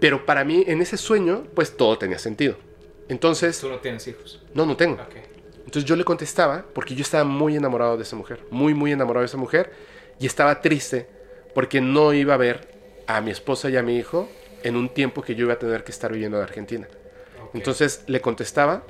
Pero 0.00 0.26
para 0.26 0.44
mí, 0.44 0.64
en 0.66 0.82
ese 0.82 0.96
sueño, 0.96 1.44
pues 1.54 1.76
todo 1.76 1.96
tenía 1.96 2.18
sentido. 2.18 2.56
Entonces, 3.08 3.60
Tú 3.60 3.68
no 3.68 3.76
tienes 3.78 4.06
hijos. 4.08 4.42
no, 4.54 4.66
no 4.66 4.76
tengo. 4.76 4.94
Ok. 4.94 5.14
Entonces 5.64 5.84
yo 5.84 5.96
le 5.96 6.04
contestaba 6.04 6.66
porque 6.74 6.94
yo 6.94 7.02
estaba 7.02 7.24
muy 7.24 7.56
enamorado 7.56 7.96
de 7.96 8.02
esa 8.02 8.16
mujer, 8.16 8.40
muy, 8.50 8.74
muy 8.74 8.92
enamorado 8.92 9.20
de 9.22 9.26
esa 9.26 9.38
mujer 9.38 9.72
y 10.18 10.26
estaba 10.26 10.60
triste 10.60 11.06
porque 11.54 11.80
no 11.80 12.12
iba 12.12 12.34
a 12.34 12.36
ver 12.36 12.68
a 13.06 13.20
mi 13.20 13.30
esposa 13.30 13.70
y 13.70 13.76
a 13.76 13.82
mi 13.82 13.96
hijo 13.96 14.28
en 14.62 14.76
un 14.76 14.88
tiempo 14.88 15.22
que 15.22 15.34
yo 15.34 15.44
iba 15.44 15.54
a 15.54 15.58
tener 15.58 15.84
que 15.84 15.92
estar 15.92 16.12
viviendo 16.12 16.36
en 16.38 16.42
Argentina. 16.44 16.88
Entonces 17.54 18.04
le 18.06 18.20
contestaba 18.20 18.82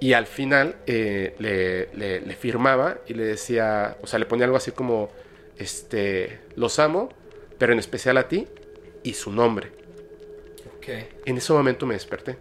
y 0.00 0.12
al 0.14 0.26
final 0.26 0.76
eh, 0.86 1.34
le, 1.38 1.88
le- 1.94 2.20
le 2.20 2.34
firmaba 2.36 2.98
y 3.06 3.14
le 3.14 3.24
decía, 3.24 3.96
o 4.02 4.06
sea, 4.06 4.18
le 4.18 4.26
ponía 4.26 4.44
algo 4.44 4.56
así 4.56 4.72
como, 4.72 5.10
este, 5.58 6.40
los 6.56 6.78
amo, 6.78 7.08
pero 7.58 7.72
en 7.72 7.78
especial 7.78 8.16
a 8.18 8.28
ti 8.28 8.48
y 9.02 9.14
su 9.14 9.32
nombre. 9.32 9.68
Ok. 10.76 10.88
En 11.26 11.36
ese 11.38 11.52
momento 11.52 11.86
me 11.86 11.94
desperté. 11.94 12.36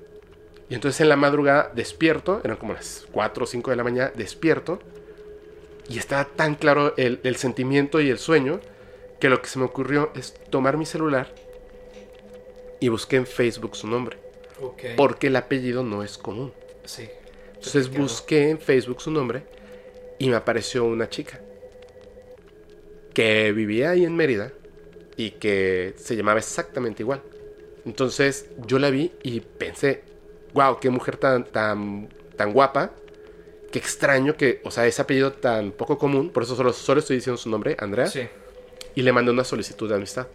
Y 0.70 0.74
entonces 0.74 1.00
en 1.02 1.10
la 1.10 1.16
madrugada 1.16 1.72
despierto, 1.76 2.42
eran 2.44 2.58
como 2.58 2.74
las 2.74 3.06
4 3.12 3.44
o 3.44 3.48
5 3.48 3.72
de 3.72 3.78
la 3.78 3.84
mañana, 3.84 4.12
despierto. 4.16 4.80
Y 5.90 5.98
estaba 6.00 6.26
tan 6.26 6.56
claro 6.56 6.94
el, 6.98 7.20
el 7.24 7.36
sentimiento 7.36 8.00
y 8.02 8.10
el 8.10 8.18
sueño 8.18 8.60
que 9.20 9.30
lo 9.30 9.42
que 9.42 9.50
se 9.50 9.60
me 9.60 9.66
ocurrió 9.66 10.12
es 10.16 10.34
tomar 10.50 10.78
mi 10.78 10.86
celular 10.86 11.34
y 12.82 12.90
busqué 12.90 13.16
en 13.16 13.26
Facebook 13.26 13.78
su 13.78 13.88
nombre. 13.88 14.18
Porque 14.98 15.28
el 15.28 15.36
apellido 15.38 15.84
no 15.84 16.04
es 16.04 16.18
común. 16.18 16.52
Sí. 16.84 17.08
Entonces 17.56 17.90
busqué 17.90 18.50
en 18.50 18.60
Facebook 18.60 19.02
su 19.02 19.10
nombre 19.12 19.44
y 20.20 20.30
me 20.30 20.36
apareció 20.36 20.84
una 20.84 21.08
chica 21.10 21.40
que 23.14 23.52
vivía 23.52 23.92
ahí 23.92 24.04
en 24.06 24.16
Mérida 24.16 24.52
y 25.18 25.32
que 25.32 25.94
se 25.98 26.16
llamaba 26.16 26.40
exactamente 26.40 27.04
igual. 27.04 27.22
Entonces 27.86 28.48
yo 28.66 28.80
la 28.80 28.90
vi 28.90 29.12
y 29.24 29.40
pensé, 29.42 30.02
wow, 30.54 30.80
qué 30.80 30.90
mujer 30.90 31.18
tan, 31.18 31.46
tan, 31.46 32.10
tan 32.36 32.54
guapa, 32.54 32.92
qué 33.72 33.80
extraño 33.80 34.36
que, 34.38 34.62
o 34.64 34.72
sea, 34.72 34.86
ese 34.88 35.02
apellido 35.02 35.34
tan 35.34 35.72
poco 35.72 35.98
común, 35.98 36.30
por 36.30 36.44
eso 36.44 36.56
solo, 36.56 36.74
solo 36.74 37.00
estoy 37.00 37.18
diciendo 37.18 37.38
su 37.38 37.50
nombre, 37.50 37.76
Andrea, 37.80 38.08
Sí. 38.08 38.28
y 38.96 39.02
le 39.02 39.12
mandé 39.12 39.32
una 39.32 39.44
solicitud 39.44 39.90
de 39.90 39.96
amistad. 39.96 40.28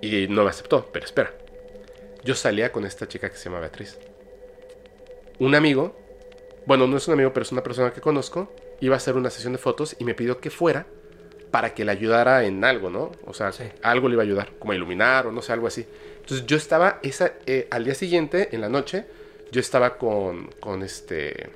Y 0.00 0.28
no 0.28 0.44
me 0.44 0.50
aceptó, 0.50 0.88
pero 0.92 1.04
espera. 1.04 1.32
Yo 2.24 2.34
salía 2.34 2.72
con 2.72 2.84
esta 2.84 3.08
chica 3.08 3.30
que 3.30 3.36
se 3.36 3.44
llama 3.44 3.60
Beatriz. 3.60 3.98
Un 5.38 5.54
amigo, 5.54 5.96
bueno, 6.66 6.86
no 6.86 6.96
es 6.96 7.06
un 7.08 7.14
amigo, 7.14 7.32
pero 7.32 7.42
es 7.44 7.52
una 7.52 7.62
persona 7.62 7.92
que 7.92 8.00
conozco, 8.00 8.52
iba 8.80 8.94
a 8.94 8.98
hacer 8.98 9.16
una 9.16 9.30
sesión 9.30 9.52
de 9.52 9.58
fotos 9.58 9.96
y 9.98 10.04
me 10.04 10.14
pidió 10.14 10.40
que 10.40 10.50
fuera 10.50 10.86
para 11.50 11.72
que 11.74 11.84
le 11.84 11.92
ayudara 11.92 12.44
en 12.44 12.64
algo, 12.64 12.90
¿no? 12.90 13.12
O 13.24 13.32
sea, 13.32 13.52
Sí. 13.52 13.64
algo 13.82 14.08
le 14.08 14.14
iba 14.14 14.22
a 14.22 14.26
ayudar, 14.26 14.52
como 14.58 14.72
a 14.72 14.76
iluminar 14.76 15.26
o 15.26 15.32
no 15.32 15.40
sé, 15.42 15.52
algo 15.52 15.66
así. 15.66 15.86
Entonces 16.20 16.46
yo 16.46 16.56
estaba, 16.56 16.98
esa, 17.02 17.32
eh, 17.46 17.66
al 17.70 17.84
día 17.84 17.94
siguiente, 17.94 18.50
en 18.52 18.60
la 18.60 18.68
noche, 18.68 19.06
yo 19.50 19.60
estaba 19.60 19.96
con, 19.96 20.48
con 20.60 20.82
este, 20.82 21.48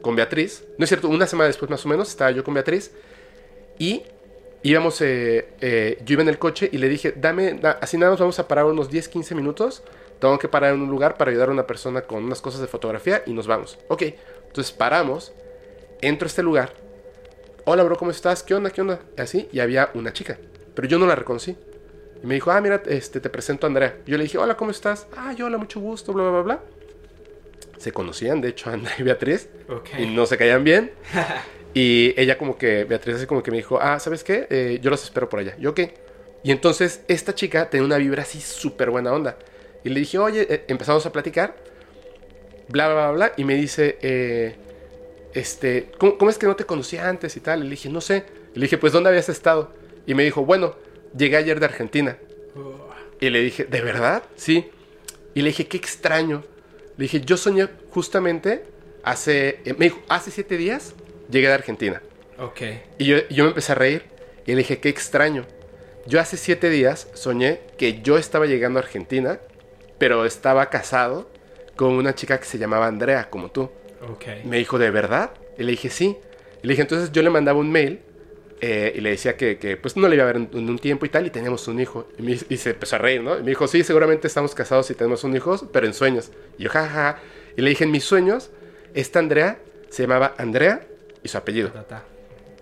con 0.00 0.16
Beatriz. 0.16 0.64
No 0.78 0.84
es 0.84 0.88
cierto, 0.88 1.08
una 1.08 1.26
semana 1.26 1.48
después 1.48 1.70
más 1.70 1.84
o 1.84 1.88
menos, 1.88 2.08
estaba 2.08 2.30
yo 2.30 2.42
con 2.42 2.54
Beatriz 2.54 2.92
y 3.78 4.04
íbamos, 4.62 5.00
eh, 5.00 5.48
eh, 5.60 5.98
yo 6.04 6.14
iba 6.14 6.22
en 6.22 6.28
el 6.28 6.38
coche 6.38 6.68
y 6.72 6.78
le 6.78 6.88
dije, 6.88 7.12
dame, 7.16 7.54
da- 7.54 7.78
así 7.80 7.96
nada 7.98 8.12
más 8.12 8.20
vamos 8.20 8.38
a 8.38 8.48
parar 8.48 8.64
unos 8.66 8.90
10, 8.90 9.08
15 9.08 9.34
minutos. 9.34 9.82
Tengo 10.18 10.38
que 10.38 10.48
parar 10.48 10.74
en 10.74 10.80
un 10.82 10.90
lugar 10.90 11.16
para 11.16 11.30
ayudar 11.30 11.48
a 11.50 11.52
una 11.52 11.66
persona 11.66 12.02
con 12.02 12.24
unas 12.24 12.40
cosas 12.40 12.60
de 12.60 12.66
fotografía 12.66 13.22
y 13.26 13.32
nos 13.34 13.46
vamos. 13.46 13.78
Ok, 13.88 14.02
entonces 14.48 14.72
paramos, 14.72 15.32
entro 16.00 16.26
a 16.26 16.28
este 16.28 16.42
lugar. 16.42 16.72
Hola, 17.64 17.82
bro, 17.82 17.96
¿cómo 17.96 18.10
estás? 18.12 18.42
¿Qué 18.42 18.54
onda? 18.54 18.70
¿Qué 18.70 18.80
onda? 18.80 19.00
Así, 19.18 19.48
y 19.52 19.60
había 19.60 19.90
una 19.94 20.12
chica, 20.12 20.38
pero 20.74 20.88
yo 20.88 20.98
no 20.98 21.06
la 21.06 21.16
reconocí. 21.16 21.56
Y 22.22 22.26
me 22.26 22.34
dijo, 22.34 22.50
ah, 22.50 22.60
mira, 22.60 22.82
este, 22.86 23.20
te 23.20 23.28
presento 23.28 23.66
a 23.66 23.68
Andrea. 23.68 23.98
Yo 24.06 24.16
le 24.16 24.24
dije, 24.24 24.38
hola, 24.38 24.56
¿cómo 24.56 24.70
estás? 24.70 25.06
Ah, 25.16 25.32
yo, 25.34 25.46
hola, 25.46 25.58
mucho 25.58 25.80
gusto, 25.80 26.12
bla, 26.12 26.22
bla, 26.24 26.32
bla, 26.32 26.42
bla. 26.42 26.60
Se 27.86 27.92
conocían, 27.92 28.40
de 28.40 28.48
hecho, 28.48 28.68
Andrea 28.72 28.96
y 28.98 29.04
Beatriz 29.04 29.48
Ok. 29.68 29.90
y 29.96 30.06
no 30.06 30.26
se 30.26 30.36
caían 30.36 30.64
bien. 30.64 30.90
y 31.72 32.12
ella 32.20 32.36
como 32.36 32.58
que, 32.58 32.82
Beatriz 32.82 33.14
así 33.14 33.26
como 33.26 33.44
que 33.44 33.52
me 33.52 33.58
dijo, 33.58 33.78
ah, 33.80 34.00
¿sabes 34.00 34.24
qué? 34.24 34.48
Eh, 34.50 34.80
yo 34.82 34.90
los 34.90 35.04
espero 35.04 35.28
por 35.28 35.38
allá. 35.38 35.56
Yo 35.60 35.72
qué. 35.72 35.94
Y 36.42 36.50
entonces 36.50 37.02
esta 37.06 37.32
chica 37.32 37.70
tenía 37.70 37.86
una 37.86 37.98
vibra 37.98 38.22
así 38.24 38.40
súper 38.40 38.90
buena 38.90 39.12
onda. 39.12 39.38
Y 39.84 39.90
le 39.90 40.00
dije, 40.00 40.18
oye, 40.18 40.52
eh, 40.52 40.64
empezamos 40.66 41.06
a 41.06 41.12
platicar, 41.12 41.54
bla, 42.66 42.88
bla, 42.88 42.94
bla, 42.94 43.10
bla. 43.12 43.32
Y 43.36 43.44
me 43.44 43.54
dice, 43.54 43.98
eh, 44.02 44.56
este, 45.32 45.92
¿cómo, 45.96 46.18
cómo 46.18 46.28
es 46.28 46.38
que 46.38 46.46
no 46.46 46.56
te 46.56 46.64
conocía 46.64 47.08
antes 47.08 47.36
y 47.36 47.40
tal? 47.40 47.60
Y 47.60 47.64
le 47.64 47.70
dije, 47.70 47.88
no 47.88 48.00
sé. 48.00 48.24
Y 48.52 48.58
le 48.58 48.64
dije, 48.64 48.78
pues, 48.78 48.92
¿dónde 48.92 49.10
habías 49.10 49.28
estado? 49.28 49.72
Y 50.08 50.14
me 50.14 50.24
dijo, 50.24 50.44
bueno, 50.44 50.74
llegué 51.16 51.36
ayer 51.36 51.60
de 51.60 51.66
Argentina. 51.66 52.18
Y 53.20 53.30
le 53.30 53.42
dije, 53.42 53.64
¿de 53.64 53.80
verdad? 53.80 54.24
Sí. 54.34 54.70
Y 55.34 55.42
le 55.42 55.50
dije, 55.50 55.68
qué 55.68 55.76
extraño. 55.76 56.42
Le 56.96 57.04
dije, 57.04 57.20
yo 57.20 57.36
soñé 57.36 57.68
justamente 57.90 58.64
hace, 59.02 59.60
eh, 59.64 59.74
me 59.78 59.86
dijo, 59.86 60.00
hace 60.08 60.30
siete 60.30 60.56
días 60.56 60.94
llegué 61.30 61.48
de 61.48 61.54
Argentina. 61.54 62.02
Ok. 62.38 62.62
Y 62.98 63.04
yo, 63.06 63.18
yo 63.28 63.44
me 63.44 63.50
empecé 63.50 63.72
a 63.72 63.74
reír 63.74 64.04
y 64.46 64.52
le 64.52 64.58
dije, 64.58 64.78
qué 64.78 64.88
extraño. 64.88 65.46
Yo 66.06 66.20
hace 66.20 66.36
siete 66.36 66.70
días 66.70 67.08
soñé 67.14 67.60
que 67.78 68.00
yo 68.02 68.16
estaba 68.16 68.46
llegando 68.46 68.78
a 68.78 68.82
Argentina, 68.82 69.40
pero 69.98 70.24
estaba 70.24 70.70
casado 70.70 71.30
con 71.74 71.92
una 71.94 72.14
chica 72.14 72.38
que 72.38 72.46
se 72.46 72.58
llamaba 72.58 72.86
Andrea, 72.86 73.28
como 73.28 73.50
tú. 73.50 73.70
Ok. 74.08 74.44
Me 74.44 74.58
dijo, 74.58 74.78
¿de 74.78 74.90
verdad? 74.90 75.32
Y 75.58 75.64
le 75.64 75.72
dije, 75.72 75.90
sí. 75.90 76.16
Y 76.62 76.66
le 76.66 76.72
dije, 76.72 76.82
entonces 76.82 77.12
yo 77.12 77.22
le 77.22 77.30
mandaba 77.30 77.58
un 77.58 77.70
mail 77.70 78.00
eh, 78.60 78.92
y 78.96 79.00
le 79.00 79.10
decía 79.10 79.36
que, 79.36 79.58
que, 79.58 79.76
pues 79.76 79.96
no 79.96 80.08
le 80.08 80.14
iba 80.16 80.24
a 80.24 80.26
ver 80.28 80.36
en, 80.36 80.48
en 80.52 80.70
un 80.70 80.78
tiempo 80.78 81.04
y 81.06 81.08
tal, 81.10 81.26
y 81.26 81.30
teníamos 81.30 81.68
un 81.68 81.78
hijo. 81.80 82.08
Y, 82.18 82.22
me- 82.22 82.38
y 82.48 82.56
se 82.56 82.70
empezó 82.70 82.96
a 82.96 82.98
reír, 82.98 83.22
¿no? 83.22 83.38
Y 83.38 83.42
me 83.42 83.50
dijo, 83.50 83.66
sí, 83.68 83.84
seguramente 83.84 84.26
estamos 84.26 84.54
casados 84.54 84.90
y 84.90 84.94
tenemos 84.94 85.24
un 85.24 85.36
hijo, 85.36 85.56
pero 85.72 85.86
en 85.86 85.94
sueños. 85.94 86.30
Y 86.58 86.64
yo, 86.64 86.70
jajaja. 86.70 87.18
Y 87.56 87.62
le 87.62 87.70
dije, 87.70 87.84
en 87.84 87.90
mis 87.90 88.04
sueños, 88.04 88.50
esta 88.94 89.18
Andrea 89.18 89.58
se 89.90 90.02
llamaba 90.02 90.34
Andrea 90.38 90.86
y 91.22 91.28
su 91.28 91.36
apellido. 91.38 91.70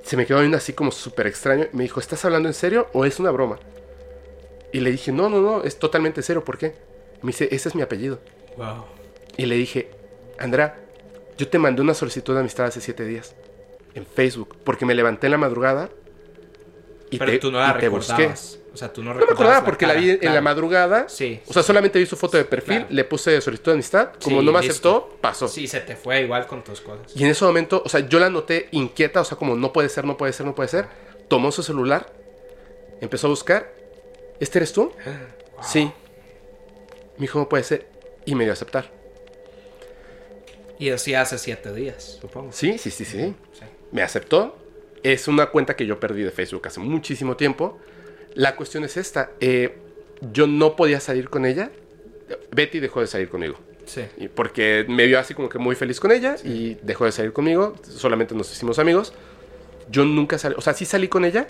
Se 0.02 0.16
me 0.16 0.26
quedó 0.26 0.40
viendo 0.40 0.56
así 0.56 0.72
como 0.72 0.90
súper 0.90 1.26
extraño. 1.26 1.66
Me 1.72 1.84
dijo, 1.84 2.00
¿estás 2.00 2.24
hablando 2.24 2.48
en 2.48 2.54
serio 2.54 2.88
o 2.92 3.04
es 3.04 3.18
una 3.18 3.30
broma? 3.30 3.58
Y 4.72 4.80
le 4.80 4.90
dije, 4.90 5.12
no, 5.12 5.28
no, 5.28 5.40
no, 5.40 5.62
es 5.62 5.78
totalmente 5.78 6.22
serio. 6.22 6.44
¿Por 6.44 6.58
qué? 6.58 6.74
Me 7.22 7.28
dice, 7.28 7.48
ese 7.52 7.68
es 7.68 7.74
mi 7.74 7.82
apellido. 7.82 8.18
Wow. 8.56 8.84
Y 9.36 9.46
le 9.46 9.54
dije, 9.56 9.90
Andrea, 10.38 10.76
yo 11.38 11.48
te 11.48 11.58
mandé 11.58 11.82
una 11.82 11.94
solicitud 11.94 12.34
de 12.34 12.40
amistad 12.40 12.66
hace 12.66 12.80
siete 12.80 13.04
días 13.04 13.34
en 13.94 14.06
Facebook 14.06 14.56
porque 14.64 14.84
me 14.86 14.94
levanté 14.94 15.26
en 15.26 15.32
la 15.32 15.38
madrugada 15.38 15.90
y 17.10 17.18
Pero 17.18 17.30
te, 17.32 17.38
tú 17.38 17.50
no 17.52 17.58
la 17.60 17.74
y 17.76 17.80
te 17.80 17.88
busqué. 17.88 18.12
recordabas. 18.12 18.58
O 18.72 18.76
sea, 18.76 18.92
tú 18.92 19.04
no 19.04 19.14
No 19.14 19.24
me 19.24 19.32
acordaba 19.32 19.64
porque 19.64 19.86
la 19.86 19.92
cara, 19.94 20.04
vi 20.04 20.10
en 20.10 20.18
claro. 20.18 20.34
la 20.34 20.40
madrugada. 20.40 21.08
Sí. 21.08 21.40
O 21.46 21.52
sea, 21.52 21.62
solamente 21.62 21.96
vi 22.00 22.06
su 22.06 22.16
foto 22.16 22.36
de 22.36 22.44
perfil, 22.44 22.78
Claro. 22.78 22.88
le 22.90 23.04
puse 23.04 23.40
solicitud 23.40 23.70
de 23.70 23.74
amistad. 23.74 24.08
Como 24.20 24.40
Sí, 24.40 24.46
no 24.46 24.50
me 24.52 24.60
listo. 24.62 24.72
aceptó, 24.72 25.16
pasó. 25.20 25.46
Sí, 25.46 25.68
se 25.68 25.78
te 25.80 25.94
fue 25.94 26.22
igual 26.22 26.48
con 26.48 26.64
tus 26.64 26.80
cosas. 26.80 27.14
Y 27.14 27.22
en 27.22 27.30
ese 27.30 27.44
momento, 27.44 27.82
o 27.84 27.88
sea, 27.88 28.00
yo 28.00 28.18
la 28.18 28.30
noté 28.30 28.66
inquieta, 28.72 29.20
o 29.20 29.24
sea, 29.24 29.38
como 29.38 29.54
no 29.54 29.72
puede 29.72 29.88
ser, 29.88 30.04
no 30.04 30.16
puede 30.16 30.32
ser, 30.32 30.44
no 30.44 30.56
puede 30.56 30.68
ser. 30.68 30.86
Tomó 31.28 31.52
su 31.52 31.62
celular, 31.62 32.12
empezó 33.00 33.28
a 33.28 33.30
buscar. 33.30 33.72
¿Este 34.40 34.58
eres 34.58 34.72
tú? 34.72 34.92
Sí. 35.62 35.84
Me 37.16 37.20
dijo, 37.22 37.38
no 37.38 37.48
puede 37.48 37.62
ser. 37.62 37.86
Y 38.26 38.34
me 38.34 38.42
dio 38.42 38.52
a 38.52 38.54
aceptar. 38.54 38.90
Y 40.80 40.90
así 40.90 41.14
hace 41.14 41.38
siete 41.38 41.72
días, 41.72 42.18
supongo. 42.20 42.50
Sí, 42.50 42.76
sí, 42.78 42.90
sí, 42.90 43.04
sí. 43.04 43.34
Me 43.94 44.02
aceptó. 44.02 44.58
Es 45.02 45.28
una 45.28 45.46
cuenta 45.46 45.76
que 45.76 45.86
yo 45.86 45.98
perdí 46.00 46.22
de 46.22 46.30
Facebook 46.30 46.66
hace 46.66 46.80
muchísimo 46.80 47.36
tiempo. 47.36 47.78
La 48.34 48.56
cuestión 48.56 48.84
es 48.84 48.98
esta. 48.98 49.30
eh, 49.40 49.78
yo 50.32 50.46
no 50.46 50.76
podía 50.76 51.00
salir 51.00 51.28
con 51.28 51.44
ella. 51.46 51.70
Betty 52.50 52.80
dejó 52.80 53.00
de 53.00 53.06
salir 53.06 53.28
conmigo. 53.28 53.56
Sí. 53.84 54.02
Y 54.16 54.28
porque 54.28 54.86
me 54.88 55.06
vio 55.06 55.18
así 55.18 55.34
como 55.34 55.48
que 55.48 55.58
muy 55.58 55.74
feliz 55.76 56.00
con 56.00 56.10
ella 56.12 56.36
y 56.42 56.74
dejó 56.82 57.04
de 57.04 57.12
salir 57.12 57.32
conmigo. 57.32 57.74
Solamente 57.82 58.34
nos 58.34 58.50
hicimos 58.52 58.78
amigos. 58.78 59.12
Yo 59.90 60.04
nunca 60.04 60.38
salí, 60.38 60.54
o 60.56 60.62
sea, 60.62 60.72
sí 60.72 60.86
salí 60.86 61.08
con 61.08 61.24
ella, 61.24 61.46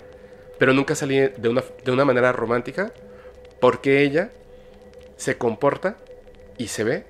pero 0.59 0.73
nunca 0.73 0.95
salí 0.95 1.17
de 1.19 1.49
una, 1.49 1.63
de 1.83 1.91
una 1.91 2.03
manera 2.03 2.31
romántica 2.33 2.93
porque 3.61 4.01
ella 4.03 4.31
se 5.15 5.37
comporta 5.37 5.97
y 6.57 6.67
se 6.67 6.83
ve 6.83 7.05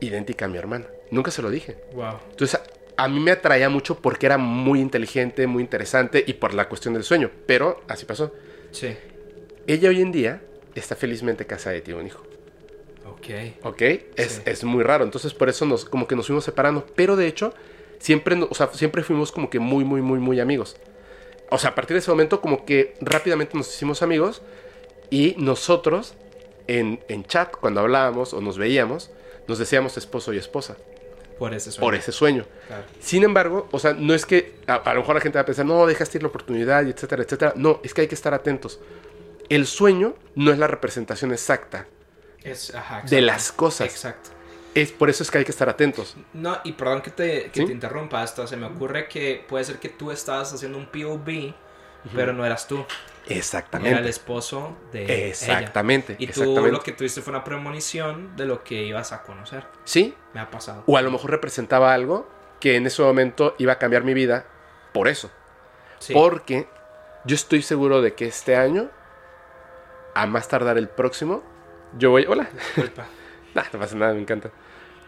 idéntica 0.00 0.44
a 0.44 0.48
mi 0.48 0.58
hermana. 0.58 0.86
Nunca 1.10 1.30
se 1.30 1.40
lo 1.40 1.50
dije. 1.50 1.78
Wow. 1.94 2.18
Entonces, 2.30 2.60
a, 3.04 3.08
mí 3.08 3.20
me 3.20 3.30
atraía 3.30 3.68
mucho 3.68 3.98
porque 3.98 4.26
era 4.26 4.38
muy 4.38 4.80
inteligente, 4.80 5.46
muy 5.46 5.62
interesante 5.62 6.22
y 6.26 6.34
por 6.34 6.54
la 6.54 6.68
cuestión 6.68 6.94
del 6.94 7.04
sueño. 7.04 7.30
Pero 7.46 7.82
así 7.88 8.04
pasó. 8.06 8.32
Sí. 8.70 8.96
Ella 9.66 9.88
hoy 9.88 10.00
en 10.00 10.12
día 10.12 10.42
está 10.74 10.96
felizmente 10.96 11.46
casada 11.46 11.76
y 11.76 11.80
tiene 11.82 12.00
un 12.00 12.06
hijo. 12.06 12.22
Ok. 13.06 13.26
¿Ok? 13.64 13.82
Es, 14.16 14.32
Sí. 14.32 14.42
es 14.44 14.64
muy 14.64 14.82
raro. 14.82 15.04
Entonces, 15.04 15.34
por 15.34 15.48
eso 15.48 15.64
nos, 15.66 15.84
como 15.84 16.06
que 16.06 16.16
nos 16.16 16.26
fuimos 16.26 16.44
separando. 16.44 16.86
Pero 16.94 17.16
de 17.16 17.26
hecho, 17.26 17.54
siempre, 17.98 18.38
o 18.48 18.54
sea, 18.54 18.68
siempre 18.72 19.02
fuimos 19.02 19.32
como 19.32 19.50
que 19.50 19.58
muy, 19.58 19.84
muy, 19.84 20.02
muy, 20.02 20.18
muy 20.18 20.40
amigos. 20.40 20.76
O 21.50 21.58
sea, 21.58 21.70
a 21.70 21.74
partir 21.74 21.94
de 21.94 21.98
ese 21.98 22.10
momento, 22.10 22.40
como 22.40 22.64
que 22.64 22.94
rápidamente 23.00 23.56
nos 23.56 23.74
hicimos 23.74 24.02
amigos. 24.02 24.42
Y 25.10 25.34
nosotros, 25.38 26.14
en, 26.66 27.00
en 27.08 27.24
chat, 27.24 27.50
cuando 27.56 27.80
hablábamos 27.80 28.32
o 28.32 28.40
nos 28.40 28.58
veíamos, 28.58 29.10
nos 29.48 29.58
decíamos 29.58 29.96
esposo 29.96 30.32
y 30.32 30.38
esposa. 30.38 30.76
Por 31.40 31.54
ese 31.54 31.72
sueño. 31.72 31.86
Por 31.86 31.94
ese 31.94 32.12
sueño. 32.12 32.46
Claro. 32.68 32.84
Sin 33.00 33.24
embargo, 33.24 33.66
o 33.72 33.78
sea, 33.78 33.94
no 33.94 34.12
es 34.12 34.26
que 34.26 34.60
a, 34.66 34.74
a 34.74 34.94
lo 34.94 35.00
mejor 35.00 35.14
la 35.14 35.22
gente 35.22 35.38
va 35.38 35.42
a 35.42 35.46
pensar, 35.46 35.64
no, 35.64 35.86
dejaste 35.86 36.18
ir 36.18 36.22
la 36.22 36.28
oportunidad, 36.28 36.84
y 36.84 36.90
etcétera, 36.90 37.22
etcétera. 37.22 37.54
No, 37.56 37.80
es 37.82 37.94
que 37.94 38.02
hay 38.02 38.08
que 38.08 38.14
estar 38.14 38.34
atentos. 38.34 38.78
El 39.48 39.66
sueño 39.66 40.14
no 40.34 40.52
es 40.52 40.58
la 40.58 40.66
representación 40.66 41.32
exacta. 41.32 41.86
Es, 42.44 42.74
ajá, 42.74 43.02
De 43.08 43.22
las 43.22 43.52
cosas. 43.52 43.88
Exacto. 43.88 44.30
Es 44.74 44.92
por 44.92 45.08
eso 45.08 45.22
es 45.22 45.30
que 45.30 45.38
hay 45.38 45.44
que 45.44 45.50
estar 45.50 45.68
atentos. 45.70 46.14
No, 46.34 46.58
y 46.62 46.72
perdón 46.72 47.00
que 47.00 47.10
te, 47.10 47.50
que 47.50 47.60
¿Sí? 47.60 47.66
te 47.66 47.72
interrumpa, 47.72 48.22
hasta 48.22 48.46
se 48.46 48.58
me 48.58 48.66
ocurre 48.66 49.08
que 49.08 49.42
puede 49.48 49.64
ser 49.64 49.78
que 49.78 49.88
tú 49.88 50.10
estabas 50.10 50.52
haciendo 50.52 50.76
un 50.76 50.86
POV, 50.86 51.54
pero 52.14 52.34
no 52.34 52.44
eras 52.44 52.68
tú. 52.68 52.84
Era 53.24 53.32
el 53.34 53.38
Exactamente. 53.38 54.08
esposo 54.08 54.76
de 54.92 55.04
ella. 55.04 55.26
Exactamente. 55.28 56.14
Y 56.18 56.26
tú 56.26 56.30
exactamente. 56.42 56.72
lo 56.72 56.80
que 56.80 56.92
tuviste 56.92 57.20
fue 57.22 57.32
una 57.32 57.44
premonición 57.44 58.36
de 58.36 58.46
lo 58.46 58.64
que 58.64 58.82
ibas 58.84 59.12
a 59.12 59.22
conocer. 59.22 59.64
Sí, 59.84 60.14
Me 60.34 60.40
ha 60.40 60.50
pasado. 60.50 60.82
o 60.86 60.96
a 60.96 61.02
lo 61.02 61.10
mejor 61.10 61.30
representaba 61.30 61.92
algo 61.94 62.28
que 62.60 62.76
en 62.76 62.86
ese 62.86 63.02
momento 63.02 63.54
iba 63.58 63.72
a 63.74 63.78
cambiar 63.78 64.04
mi 64.04 64.14
vida 64.14 64.46
por 64.92 65.06
eso. 65.08 65.30
Sí. 65.98 66.12
Porque 66.14 66.68
yo 67.24 67.34
estoy 67.34 67.62
seguro 67.62 68.00
de 68.02 68.14
que 68.14 68.26
este 68.26 68.56
año, 68.56 68.90
a 70.14 70.26
más 70.26 70.48
tardar 70.48 70.78
el 70.78 70.88
próximo, 70.88 71.42
yo 71.98 72.10
voy. 72.10 72.26
Hola. 72.28 72.48
Disculpa. 72.52 73.06
Nah, 73.52 73.64
no 73.72 73.80
pasa 73.80 73.96
nada, 73.96 74.14
me 74.14 74.20
encanta. 74.20 74.50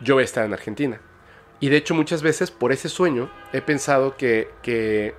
Yo 0.00 0.14
voy 0.14 0.22
a 0.22 0.24
estar 0.24 0.44
en 0.44 0.52
Argentina. 0.52 1.00
Y 1.60 1.68
de 1.68 1.76
hecho 1.76 1.94
muchas 1.94 2.22
veces 2.24 2.50
por 2.50 2.72
ese 2.72 2.88
sueño 2.88 3.30
he 3.52 3.60
pensado 3.62 4.16
que, 4.16 4.50
que 4.62 5.14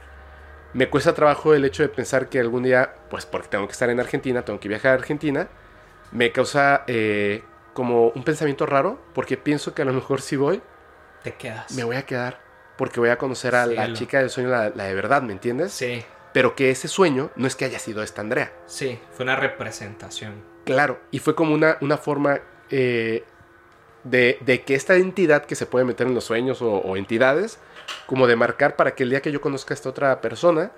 me 0.74 0.90
cuesta 0.90 1.14
trabajo 1.14 1.54
el 1.54 1.66
hecho 1.66 1.84
de 1.84 1.90
pensar 1.90 2.30
que 2.30 2.40
algún 2.40 2.64
día, 2.64 2.94
pues 3.10 3.26
porque 3.26 3.48
tengo 3.48 3.66
que 3.68 3.74
estar 3.74 3.90
en 3.90 4.00
Argentina, 4.00 4.44
tengo 4.44 4.60
que 4.60 4.68
viajar 4.70 4.92
a 4.92 4.96
Argentina, 4.96 5.48
me 6.12 6.32
causa 6.32 6.84
eh, 6.88 7.44
como 7.74 8.10
un 8.10 8.24
pensamiento 8.24 8.66
raro, 8.66 9.00
porque 9.14 9.38
pienso 9.38 9.74
que 9.74 9.82
a 9.82 9.86
lo 9.86 9.94
mejor 9.94 10.22
si 10.22 10.36
voy, 10.36 10.62
Te 11.24 11.34
quedas. 11.36 11.72
me 11.74 11.84
voy 11.84 11.96
a 11.96 12.06
quedar, 12.06 12.40
porque 12.78 13.00
voy 13.00 13.10
a 13.10 13.18
conocer 13.18 13.56
a 13.56 13.66
la 13.66 13.94
chica 13.94 14.20
del 14.20 14.30
sueño, 14.30 14.50
la, 14.50 14.70
la 14.70 14.86
de 14.86 14.96
verdad, 14.96 15.22
¿me 15.22 15.34
entiendes? 15.34 15.72
Sí, 15.74 16.04
Pero 16.34 16.56
que 16.56 16.72
ese 16.72 16.88
sueño 16.88 17.30
no 17.36 17.46
es 17.48 17.56
que 17.56 17.66
haya 17.66 17.80
sido 17.80 18.02
esta 18.04 18.22
Andrea. 18.22 18.52
sí, 18.66 19.00
fue 19.12 19.24
una 19.24 19.36
representación. 19.36 20.34
Claro, 20.66 21.00
y 21.12 21.20
fue 21.20 21.36
como 21.36 21.54
una, 21.54 21.78
una 21.82 21.98
forma 21.98 22.40
eh, 22.70 23.24
de, 24.04 24.38
de 24.42 24.62
que 24.64 24.76
esta 24.76 24.96
entidad 24.96 25.46
que 25.46 25.56
se 25.56 25.66
puede 25.66 25.86
meter 25.86 26.08
en 26.08 26.16
los 26.16 26.24
sueños 26.24 26.62
o, 26.62 26.72
o 26.78 26.96
entidades, 26.98 27.60
como 28.06 28.28
de 28.28 28.36
marcar 28.36 28.76
para 28.76 28.96
que 28.96 29.04
el 29.04 29.10
día 29.10 29.22
que 29.22 29.32
yo 29.32 29.42
conozca 29.42 29.74
a 29.74 29.76
esta 29.76 29.90
otra 29.90 30.22
persona, 30.22 30.72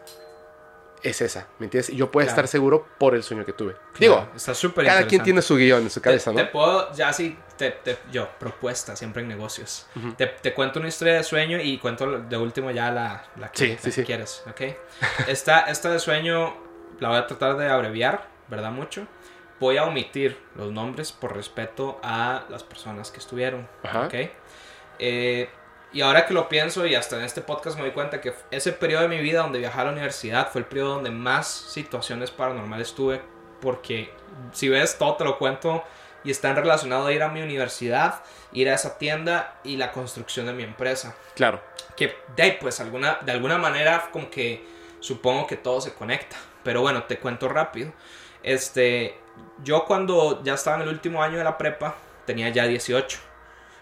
es 1.04 1.22
esa, 1.22 1.48
¿me 1.60 1.66
entiendes? 1.66 1.90
Y 1.92 1.98
yo 1.98 2.10
pueda 2.10 2.26
Claro. 2.26 2.32
estar 2.34 2.48
seguro 2.48 2.88
por 2.98 3.14
el 3.14 3.22
sueño 3.22 3.46
que 3.46 3.54
tuve. 3.54 3.76
Digo, 4.00 4.28
está 4.36 4.56
súper 4.56 4.86
cada 4.88 5.06
quien 5.06 5.22
tiene 5.22 5.42
su 5.44 5.56
guion 5.56 5.84
en 5.84 5.90
su 5.92 6.02
cabeza, 6.02 6.32
te, 6.32 6.38
¿no? 6.38 6.44
te 6.46 6.52
puedo, 6.52 6.92
ya 6.94 7.14
sí, 7.14 7.38
te, 7.58 7.72
te- 7.72 8.00
yo, 8.12 8.28
propuesta, 8.40 8.96
siempre 8.96 9.22
en 9.22 9.28
negocios. 9.28 9.86
Ujú. 9.96 10.14
te, 10.14 10.26
te 10.26 10.54
cuento 10.56 10.80
una 10.80 10.88
historia 10.88 11.14
de 11.16 11.24
sueño 11.24 11.60
y 11.62 11.78
cuento 11.78 12.20
de 12.22 12.38
último 12.38 12.72
ya 12.72 12.90
la, 12.92 13.24
la 13.40 13.52
que, 13.52 13.58
Sí, 13.60 13.68
la 13.74 13.78
sí, 13.78 13.84
que 13.84 13.92
sí. 13.92 14.04
quieres, 14.04 14.44
¿ok? 14.50 14.62
Esta, 15.28 15.60
esta 15.62 15.92
de 15.92 16.00
sueño 16.00 16.56
la 17.00 17.10
voy 17.10 17.18
a 17.18 17.28
tratar 17.28 17.56
de 17.58 17.70
abreviar, 17.70 18.28
¿verdad? 18.48 18.72
Mucho. 18.72 19.06
Voy 19.60 19.78
a 19.78 19.84
omitir 19.84 20.38
los 20.56 20.72
nombres 20.72 21.12
por 21.12 21.36
respeto 21.36 22.00
a 22.02 22.46
las 22.50 22.64
personas 22.64 23.12
que 23.12 23.20
estuvieron, 23.20 23.68
Ajá. 23.84 24.08
¿ok? 24.08 24.14
Eh, 24.98 25.50
y 25.96 26.02
ahora 26.02 26.26
que 26.26 26.34
lo 26.34 26.50
pienso 26.50 26.86
y 26.86 26.94
hasta 26.94 27.16
en 27.16 27.24
este 27.24 27.40
podcast 27.40 27.78
me 27.78 27.84
doy 27.84 27.92
cuenta 27.92 28.20
que 28.20 28.34
ese 28.52 28.74
periodo 28.74 29.04
de 29.04 29.08
mi 29.08 29.20
vida 29.20 29.44
donde 29.44 29.60
viajaba 29.60 29.84
a 29.84 29.86
la 29.86 29.92
universidad 29.94 30.52
fue 30.52 30.60
el 30.60 30.68
periodo 30.68 30.96
donde 30.96 31.10
más 31.10 31.48
situaciones 31.48 32.32
paranormales 32.32 32.94
tuve. 32.94 33.22
Porque 33.62 34.12
si 34.52 34.68
ves, 34.68 34.98
todo 34.98 35.16
te 35.16 35.24
lo 35.24 35.38
cuento 35.38 35.86
y 36.26 36.32
están 36.32 36.58
relacionados 36.58 37.08
a 37.08 37.14
ir 37.14 37.24
a 37.24 37.30
mi 37.30 37.42
universidad, 37.42 38.24
ir 38.52 38.68
a 38.68 38.74
esa 38.74 38.98
tienda 38.98 39.56
y 39.64 39.78
la 39.78 39.94
construcción 39.94 40.48
de 40.48 40.52
mi 40.52 40.64
empresa. 40.64 41.16
Claro. 41.34 41.62
Que 41.96 42.14
de 42.36 42.58
pues 42.60 42.82
alguna, 42.82 43.20
de 43.22 43.32
alguna 43.32 43.58
manera 43.58 44.10
como 44.12 44.30
que 44.30 44.68
supongo 45.00 45.48
que 45.48 45.56
todo 45.56 45.80
se 45.80 45.94
conecta. 45.94 46.36
Pero 46.66 46.82
bueno, 46.82 47.04
te 47.04 47.20
cuento 47.20 47.48
rápido. 47.48 47.94
Este, 48.44 49.18
yo 49.64 49.86
cuando 49.86 50.44
ya 50.44 50.56
estaba 50.56 50.76
en 50.76 50.82
el 50.82 50.90
último 50.90 51.24
año 51.24 51.38
de 51.38 51.46
la 51.46 51.58
prepa, 51.58 51.96
tenía 52.26 52.50
ya 52.50 52.68
18. 52.68 53.35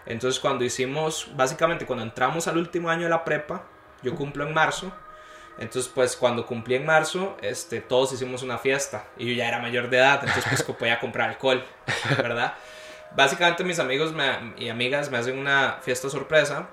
Entonces 0.06 0.40
cuando 0.40 0.64
hicimos, 0.64 1.28
básicamente 1.34 1.86
cuando 1.86 2.04
entramos 2.04 2.46
al 2.48 2.58
último 2.58 2.90
año 2.90 3.04
de 3.04 3.10
la 3.10 3.24
prepa, 3.24 3.64
yo 4.02 4.14
cumplo 4.14 4.46
en 4.46 4.52
marzo. 4.54 4.92
Entonces 5.58 5.90
pues 5.94 6.16
cuando 6.16 6.44
cumplí 6.46 6.74
en 6.74 6.84
marzo, 6.84 7.36
este, 7.40 7.80
todos 7.80 8.12
hicimos 8.12 8.42
una 8.42 8.58
fiesta 8.58 9.04
y 9.16 9.26
yo 9.28 9.34
ya 9.34 9.48
era 9.48 9.60
mayor 9.60 9.88
de 9.88 9.98
edad, 9.98 10.20
entonces 10.24 10.44
pues 10.64 10.76
podía 10.78 10.98
comprar 10.98 11.30
alcohol, 11.30 11.64
¿verdad? 12.18 12.54
Básicamente 13.14 13.62
mis 13.62 13.78
amigos 13.78 14.12
me- 14.12 14.54
y 14.58 14.68
amigas 14.68 15.10
me 15.10 15.18
hacen 15.18 15.38
una 15.38 15.78
fiesta 15.82 16.10
sorpresa. 16.10 16.68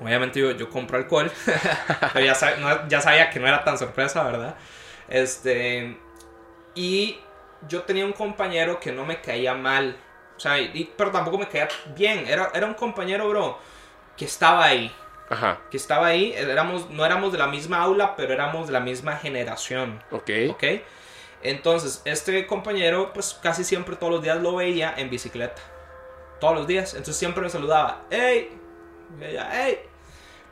Obviamente 0.00 0.40
yo, 0.40 0.50
yo 0.50 0.68
compro 0.70 0.98
alcohol, 0.98 1.30
pero 2.12 2.26
ya, 2.26 2.36
no- 2.58 2.88
ya 2.88 3.00
sabía 3.00 3.30
que 3.30 3.38
no 3.38 3.46
era 3.46 3.62
tan 3.62 3.78
sorpresa, 3.78 4.24
¿verdad? 4.24 4.56
Este, 5.08 5.96
y 6.74 7.18
yo 7.68 7.82
tenía 7.82 8.04
un 8.04 8.12
compañero 8.12 8.80
que 8.80 8.90
no 8.90 9.06
me 9.06 9.20
caía 9.20 9.54
mal, 9.54 9.96
o 10.36 10.40
sea, 10.40 10.58
y- 10.58 10.92
pero 10.96 11.10
tampoco 11.10 11.38
me 11.38 11.48
caía 11.48 11.68
bien. 11.96 12.26
Era, 12.26 12.50
era 12.54 12.66
un 12.66 12.74
compañero, 12.74 13.28
bro, 13.28 13.58
que 14.16 14.24
estaba 14.24 14.64
ahí. 14.64 14.92
Ajá. 15.30 15.60
Que 15.70 15.76
estaba 15.76 16.08
ahí. 16.08 16.32
Éramos, 16.36 16.90
no 16.90 17.04
éramos 17.04 17.32
de 17.32 17.38
la 17.38 17.46
misma 17.46 17.78
aula, 17.82 18.14
pero 18.16 18.32
éramos 18.32 18.66
de 18.66 18.72
la 18.72 18.80
misma 18.80 19.16
generación. 19.16 20.02
Ok. 20.10 20.30
¿Ok? 20.50 20.64
Entonces, 21.42 22.02
este 22.04 22.46
compañero, 22.46 23.12
pues 23.12 23.38
casi 23.42 23.64
siempre 23.64 23.96
todos 23.96 24.12
los 24.12 24.22
días 24.22 24.40
lo 24.40 24.54
veía 24.56 24.94
en 24.96 25.10
bicicleta. 25.10 25.60
Todos 26.40 26.54
los 26.56 26.66
días. 26.66 26.92
Entonces 26.94 27.16
siempre 27.16 27.42
me 27.42 27.50
saludaba. 27.50 28.02
¡Ey! 28.10 28.50
¡Ey! 29.20 29.78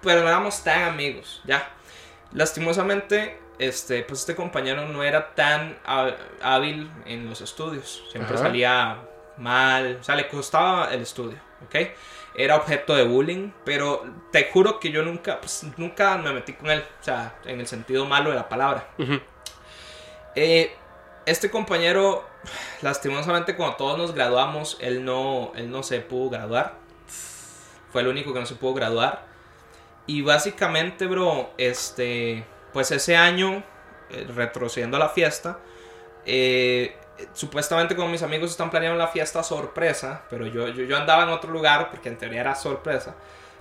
Pero 0.02 0.22
no 0.22 0.28
éramos 0.28 0.62
tan 0.64 0.82
amigos, 0.84 1.42
ya. 1.44 1.68
Lastimosamente, 2.32 3.38
este, 3.58 4.02
pues 4.02 4.20
este 4.20 4.34
compañero 4.34 4.86
no 4.88 5.02
era 5.04 5.34
tan 5.34 5.78
há- 5.84 6.16
hábil 6.42 6.90
en 7.06 7.28
los 7.28 7.40
estudios. 7.40 8.04
Siempre 8.10 8.34
Ajá. 8.34 8.44
salía 8.46 8.98
mal. 9.36 9.98
O 10.00 10.04
sea, 10.04 10.16
le 10.16 10.28
costaba 10.28 10.92
el 10.92 11.02
estudio, 11.02 11.38
¿ok? 11.66 11.76
Era 12.34 12.56
objeto 12.56 12.94
de 12.94 13.04
bullying, 13.04 13.50
pero 13.64 14.04
te 14.30 14.50
juro 14.50 14.80
que 14.80 14.90
yo 14.90 15.02
nunca, 15.02 15.40
pues, 15.40 15.66
nunca 15.76 16.16
me 16.16 16.32
metí 16.32 16.54
con 16.54 16.70
él. 16.70 16.84
O 17.00 17.04
sea, 17.04 17.36
en 17.44 17.60
el 17.60 17.66
sentido 17.66 18.06
malo 18.06 18.30
de 18.30 18.36
la 18.36 18.48
palabra. 18.48 18.88
Eh, 20.34 20.74
este 21.26 21.50
compañero, 21.50 22.24
lastimosamente, 22.80 23.54
cuando 23.54 23.76
todos 23.76 23.98
nos 23.98 24.14
graduamos, 24.14 24.78
él 24.80 25.04
no, 25.04 25.52
él 25.54 25.70
no 25.70 25.82
se 25.82 26.00
pudo 26.00 26.30
graduar. 26.30 26.74
Fue 27.92 28.00
el 28.00 28.08
único 28.08 28.32
que 28.32 28.40
no 28.40 28.46
se 28.46 28.54
pudo 28.54 28.74
graduar. 28.74 29.26
Y 30.06 30.22
básicamente, 30.22 31.06
bro, 31.06 31.50
este, 31.58 32.44
pues 32.72 32.90
ese 32.90 33.16
año, 33.16 33.62
eh, 34.10 34.26
retrocediendo 34.34 34.96
a 34.96 35.00
la 35.00 35.08
fiesta, 35.10 35.58
eh, 36.24 36.96
supuestamente 37.32 37.96
con 37.96 38.10
mis 38.10 38.22
amigos 38.22 38.50
están 38.50 38.70
planeando 38.70 38.98
la 38.98 39.08
fiesta 39.08 39.42
sorpresa, 39.42 40.22
pero 40.30 40.46
yo, 40.46 40.68
yo, 40.68 40.84
yo 40.84 40.96
andaba 40.96 41.24
en 41.24 41.30
otro 41.30 41.50
lugar 41.50 41.90
porque 41.90 42.08
en 42.08 42.18
teoría 42.18 42.40
era 42.40 42.54
sorpresa. 42.54 43.14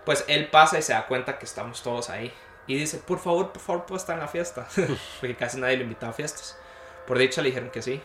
Pues 0.05 0.25
él 0.27 0.47
pasa 0.47 0.79
y 0.79 0.81
se 0.81 0.93
da 0.93 1.05
cuenta 1.05 1.37
que 1.37 1.45
estamos 1.45 1.81
todos 1.83 2.09
ahí. 2.09 2.31
Y 2.67 2.75
dice, 2.75 2.97
por 2.97 3.19
favor, 3.19 3.51
por 3.51 3.61
favor, 3.61 3.85
puedo 3.85 3.97
estar 3.97 4.15
en 4.15 4.21
la 4.21 4.27
fiesta. 4.27 4.67
porque 5.19 5.35
casi 5.35 5.59
nadie 5.59 5.77
lo 5.77 5.83
invitaba 5.83 6.11
a 6.11 6.15
fiestas. 6.15 6.57
Por 7.05 7.17
dicha 7.17 7.41
le 7.41 7.49
dijeron 7.49 7.69
que 7.69 7.81
sí. 7.81 8.01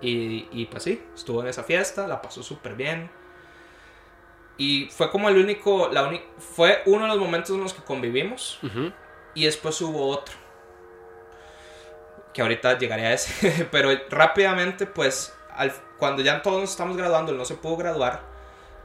Y, 0.00 0.48
y 0.52 0.66
pues 0.66 0.82
sí, 0.82 1.02
estuvo 1.14 1.42
en 1.42 1.48
esa 1.48 1.64
fiesta, 1.64 2.06
la 2.06 2.22
pasó 2.22 2.42
súper 2.42 2.74
bien. 2.74 3.10
Y 4.56 4.86
fue 4.90 5.10
como 5.10 5.28
el 5.28 5.38
único, 5.38 5.88
la 5.88 6.10
fue 6.38 6.82
uno 6.86 7.02
de 7.02 7.08
los 7.08 7.18
momentos 7.18 7.50
en 7.50 7.62
los 7.62 7.72
que 7.72 7.82
convivimos. 7.82 8.58
Ujú. 8.62 8.92
Y 9.34 9.44
después 9.44 9.80
hubo 9.80 10.08
otro. 10.08 10.34
Que 12.32 12.42
ahorita 12.42 12.78
llegaré 12.78 13.06
a 13.06 13.12
ese. 13.14 13.66
Pero 13.70 13.90
rápidamente, 14.10 14.86
pues, 14.86 15.34
al- 15.54 15.72
cuando 15.98 16.22
ya 16.22 16.42
todos 16.42 16.60
nos 16.60 16.70
estamos 16.70 16.96
graduando, 16.96 17.32
él 17.32 17.38
no 17.38 17.44
se 17.44 17.54
pudo 17.54 17.76
graduar. 17.76 18.20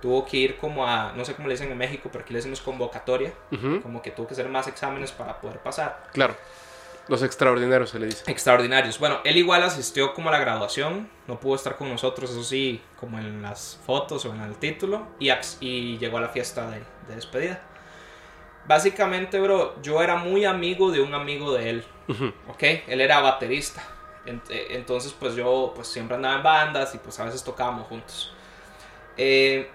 Tuvo 0.02 0.26
que 0.26 0.36
ir 0.38 0.58
como 0.58 0.86
a, 0.86 1.14
no 1.16 1.24
sé 1.24 1.34
cómo 1.34 1.48
le 1.48 1.54
dicen 1.54 1.72
en 1.72 1.78
México, 1.78 2.10
pero 2.12 2.24
aquí 2.26 2.34
le 2.34 2.40
decimos 2.40 2.60
convocatoria. 2.60 3.32
Como 3.82 4.02
que 4.02 4.12
tuvo 4.12 4.28
que 4.28 4.34
hacer 4.34 4.50
más 4.50 4.68
exámenes 4.68 5.14
para 5.14 5.40
poder 5.40 5.60
pasar. 5.60 6.04
Claro. 6.12 6.36
Los 7.08 7.24
extraordinarios 7.24 7.90
se 7.90 8.00
le 8.00 8.08
dice. 8.08 8.30
Extraordinarios. 8.30 9.00
Bueno, 9.00 9.20
él 9.24 9.38
igual 9.38 9.64
asistió 9.64 10.14
como 10.14 10.28
a 10.30 10.32
la 10.34 10.40
graduación. 10.40 11.10
No 11.28 11.40
pudo 11.40 11.56
estar 11.56 11.78
con 11.78 11.90
nosotros, 11.90 12.32
eso 12.32 12.44
sí, 12.44 12.82
como 13.00 13.18
en 13.20 13.42
las 13.42 13.80
fotos 13.86 14.26
o 14.26 14.34
en 14.34 14.42
el 14.42 14.56
título. 14.56 15.08
Y, 15.20 15.30
y 15.62 15.98
llegó 16.00 16.18
a 16.18 16.22
la 16.22 16.30
fiesta 16.30 16.70
de, 16.70 16.80
de 17.08 17.16
despedida. 17.16 17.62
Básicamente, 18.66 19.40
bro, 19.40 19.82
yo 19.82 20.02
era 20.02 20.16
muy 20.16 20.46
amigo 20.46 20.92
de 20.92 21.02
un 21.02 21.14
amigo 21.14 21.54
de 21.54 21.70
él. 21.70 21.86
¿ok? 22.48 22.64
Él 22.88 23.02
era 23.02 23.20
baterista. 23.20 23.84
Eh, 24.26 24.68
Entonces, 24.72 25.14
pues 25.18 25.36
yo 25.36 25.74
pues 25.76 25.88
siempre 25.88 26.16
andaba 26.16 26.36
en 26.36 26.44
bandas 26.44 26.96
y 26.96 26.98
pues 26.98 27.20
a 27.20 27.26
veces 27.26 27.44
tocábamos 27.44 27.88
juntos. 27.88 28.34
Eh, 29.18 29.70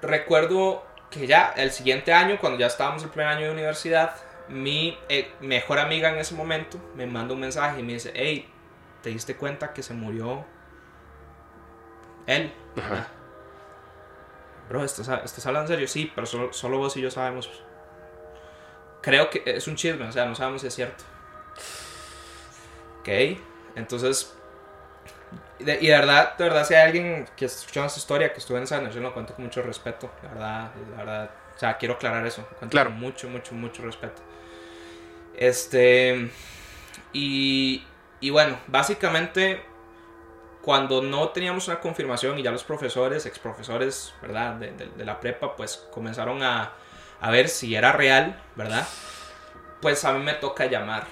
recuerdo 0.00 0.84
que 1.10 1.26
ya 1.26 1.52
el 1.56 1.70
siguiente 1.70 2.12
año, 2.12 2.38
cuando 2.40 2.58
ya 2.58 2.66
estábamos 2.66 3.02
el 3.02 3.10
primer 3.10 3.28
año 3.28 3.46
de 3.46 3.52
universidad, 3.52 4.14
mi 4.48 4.98
eh, 5.08 5.32
mejor 5.40 5.78
amiga 5.78 6.10
en 6.10 6.18
ese 6.18 6.34
momento 6.34 6.78
me 6.94 7.06
manda 7.06 7.34
un 7.34 7.40
mensaje 7.40 7.80
y 7.80 7.82
me 7.82 7.94
dice, 7.94 8.12
hey, 8.14 8.50
¿te 9.02 9.10
diste 9.10 9.36
cuenta 9.36 9.72
que 9.72 9.82
se 9.82 9.94
murió 9.94 10.44
él? 12.26 12.52
Ajá. 12.76 13.08
Bro, 14.68 14.84
¿estás, 14.84 15.08
¿estás 15.24 15.46
hablando 15.46 15.66
en 15.72 15.76
serio? 15.76 15.88
Sí, 15.88 16.10
pero 16.14 16.26
solo, 16.26 16.52
solo 16.52 16.78
vos 16.78 16.96
y 16.96 17.02
yo 17.02 17.10
sabemos. 17.10 17.50
Creo 19.02 19.28
que 19.30 19.42
es 19.44 19.66
un 19.68 19.76
chisme, 19.76 20.06
o 20.06 20.12
sea, 20.12 20.24
no 20.26 20.34
sabemos 20.34 20.60
si 20.62 20.68
es 20.68 20.74
cierto. 20.74 21.04
Ok, 23.00 23.08
entonces. 23.76 24.34
de- 25.58 25.78
y 25.80 25.86
de 25.88 25.92
verdad, 25.92 26.36
de 26.36 26.44
verdad, 26.44 26.66
si 26.66 26.74
hay 26.74 26.86
alguien 26.86 27.24
que 27.36 27.44
escuchó 27.46 27.84
esa 27.84 27.98
historia, 27.98 28.32
que 28.32 28.38
estuvo 28.40 28.56
en 28.58 28.64
esa 28.64 28.76
generación, 28.76 29.02
lo 29.04 29.12
cuento 29.14 29.34
con 29.34 29.44
mucho 29.44 29.62
respeto. 29.62 30.10
La 30.22 30.28
verdad, 30.30 30.70
la 30.90 30.96
verdad. 30.96 31.30
O 31.54 31.58
sea, 31.58 31.76
quiero 31.78 31.94
aclarar 31.94 32.26
eso. 32.26 32.42
Cuento 32.58 32.70
Claro. 32.70 32.90
con 32.90 32.98
mucho, 33.00 33.28
mucho, 33.28 33.54
mucho 33.54 33.82
respeto. 33.82 34.22
Este. 35.36 36.30
Y. 37.12 37.84
Y 38.20 38.30
bueno, 38.30 38.58
básicamente. 38.66 39.62
Cuando 40.62 41.02
no 41.02 41.30
teníamos 41.30 41.66
una 41.66 41.80
confirmación 41.80 42.38
y 42.38 42.42
ya 42.44 42.52
los 42.52 42.62
profesores, 42.62 43.26
ex 43.26 43.36
profesores, 43.40 44.14
¿verdad? 44.22 44.54
De, 44.54 44.70
de- 44.70 44.86
de 44.90 45.04
la 45.04 45.18
prepa, 45.18 45.56
pues 45.56 45.88
comenzaron 45.92 46.40
a, 46.44 46.72
a 47.22 47.30
ver 47.30 47.48
si 47.48 47.74
era 47.74 47.92
real, 47.92 48.38
¿verdad? 48.56 48.86
Pues 49.80 50.04
a 50.04 50.12
mí 50.12 50.22
me 50.22 50.34
toca 50.34 50.66
llamar 50.66 51.06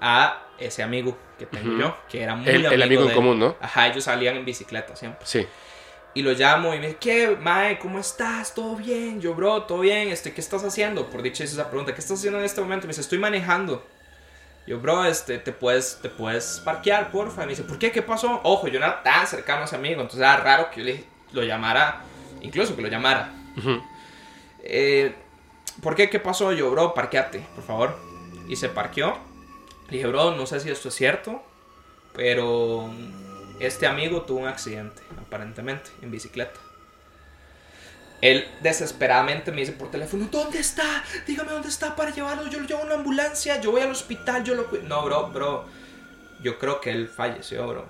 a 0.00 0.42
ese 0.58 0.82
amigo 0.82 1.16
que 1.38 1.46
tengo 1.46 1.76
yo, 1.78 1.96
que 2.08 2.22
era 2.22 2.34
muy 2.36 2.48
El, 2.48 2.64
el 2.66 2.82
amigo 2.82 3.00
de 3.02 3.06
en 3.06 3.10
él. 3.10 3.16
común, 3.16 3.38
¿no? 3.38 3.56
Ajá, 3.60 3.88
ellos 3.88 4.04
salían 4.04 4.36
en 4.36 4.44
bicicleta 4.44 4.94
siempre. 4.94 5.26
Sí. 5.26 5.46
Y 6.14 6.22
lo 6.22 6.32
llamo 6.32 6.72
y 6.74 6.78
me 6.78 6.86
dice, 6.86 6.98
¿qué, 6.98 7.36
Mae? 7.38 7.78
¿Cómo 7.78 7.98
estás? 7.98 8.54
¿Todo 8.54 8.74
bien? 8.76 9.20
Yo, 9.20 9.34
bro, 9.34 9.64
¿todo 9.64 9.80
bien? 9.80 10.08
Este, 10.08 10.32
¿Qué 10.32 10.40
estás 10.40 10.64
haciendo? 10.64 11.10
Por 11.10 11.20
dicha 11.22 11.44
esa 11.44 11.68
pregunta, 11.68 11.92
¿qué 11.92 12.00
estás 12.00 12.18
haciendo 12.18 12.38
en 12.38 12.46
este 12.46 12.60
momento? 12.62 12.86
Me 12.86 12.92
dice, 12.92 13.02
estoy 13.02 13.18
manejando. 13.18 13.86
Yo, 14.66 14.80
bro, 14.80 15.04
este, 15.04 15.38
te 15.38 15.52
puedes, 15.52 15.98
te 16.00 16.08
puedes 16.08 16.60
parquear, 16.64 17.10
porfa. 17.10 17.42
Y 17.42 17.46
me 17.46 17.50
dice, 17.50 17.64
¿por 17.64 17.78
qué? 17.78 17.92
¿Qué 17.92 18.00
pasó? 18.02 18.40
Ojo, 18.44 18.66
yo 18.68 18.80
no 18.80 18.86
era 18.86 19.02
tan 19.02 19.26
cercano 19.26 19.62
a 19.62 19.64
ese 19.66 19.76
amigo, 19.76 20.00
entonces 20.00 20.20
era 20.20 20.38
raro 20.38 20.70
que 20.70 20.80
yo 20.80 20.84
le, 20.86 21.04
lo 21.32 21.42
llamara, 21.42 22.00
incluso 22.40 22.74
que 22.74 22.82
lo 22.82 22.88
llamara. 22.88 23.32
Ujú. 23.58 23.82
Eh, 24.68 25.14
¿Por 25.82 25.94
qué? 25.94 26.10
¿Qué 26.10 26.18
pasó? 26.20 26.52
Yo, 26.52 26.70
bro, 26.70 26.94
parqueate, 26.94 27.40
por 27.54 27.64
favor. 27.64 27.96
Y 28.48 28.56
se 28.56 28.68
parqueó. 28.68 29.16
Le 29.88 29.98
dije, 29.98 30.06
bro, 30.06 30.32
no 30.32 30.46
sé 30.46 30.60
si 30.60 30.70
esto 30.70 30.88
es 30.88 30.94
cierto, 30.94 31.42
pero 32.12 32.90
este 33.60 33.86
amigo 33.86 34.22
tuvo 34.22 34.40
un 34.40 34.48
accidente, 34.48 35.02
aparentemente, 35.20 35.90
en 36.02 36.10
bicicleta. 36.10 36.58
Él 38.22 38.48
desesperadamente 38.62 39.52
me 39.52 39.60
dice 39.60 39.72
por 39.72 39.90
teléfono, 39.90 40.26
¿dónde 40.30 40.58
está? 40.58 41.04
Dígame 41.26 41.52
dónde 41.52 41.68
está 41.68 41.94
para 41.94 42.10
llevarlo. 42.10 42.48
Yo 42.48 42.58
lo 42.60 42.66
llevo 42.66 42.80
a 42.80 42.84
una 42.86 42.94
ambulancia, 42.94 43.60
yo 43.60 43.70
voy 43.72 43.82
al 43.82 43.90
hospital, 43.90 44.42
yo 44.42 44.54
lo... 44.54 44.68
cu-". 44.68 44.78
No, 44.82 45.04
bro, 45.04 45.28
bro. 45.28 45.66
Yo 46.42 46.58
creo 46.58 46.80
que 46.80 46.90
él 46.90 47.08
falleció, 47.08 47.66
bro. 47.68 47.86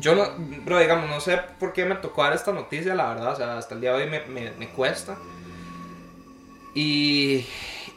Yo 0.00 0.14
no, 0.14 0.26
bro, 0.64 0.78
digamos, 0.78 1.08
no 1.08 1.20
sé 1.20 1.38
por 1.58 1.72
qué 1.72 1.84
me 1.84 1.94
tocó 1.96 2.22
dar 2.22 2.32
esta 2.32 2.52
noticia, 2.52 2.94
la 2.94 3.08
verdad. 3.14 3.32
O 3.32 3.36
sea, 3.36 3.58
hasta 3.58 3.74
el 3.74 3.80
día 3.80 3.92
de 3.92 4.04
hoy 4.04 4.10
me, 4.10 4.24
me, 4.26 4.50
me 4.52 4.68
cuesta. 4.70 5.16
Y, 6.74 7.46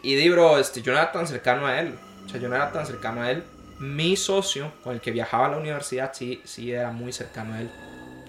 y 0.01 0.15
di, 0.15 0.29
bro, 0.29 0.59
este, 0.59 0.81
yo 0.81 0.91
no 0.91 0.97
era 0.97 1.11
tan 1.11 1.27
cercano 1.27 1.65
a 1.65 1.79
él. 1.79 1.97
O 2.25 2.29
sea, 2.29 2.39
yo 2.39 2.49
no 2.49 2.55
era 2.55 2.71
tan 2.71 2.85
cercano 2.85 3.21
a 3.21 3.31
él. 3.31 3.43
Mi 3.79 4.15
socio, 4.15 4.71
con 4.83 4.93
el 4.93 5.01
que 5.01 5.11
viajaba 5.11 5.47
a 5.47 5.49
la 5.49 5.57
universidad, 5.57 6.13
sí, 6.13 6.41
sí 6.43 6.71
era 6.71 6.91
muy 6.91 7.11
cercano 7.11 7.53
a 7.53 7.61
él. 7.61 7.71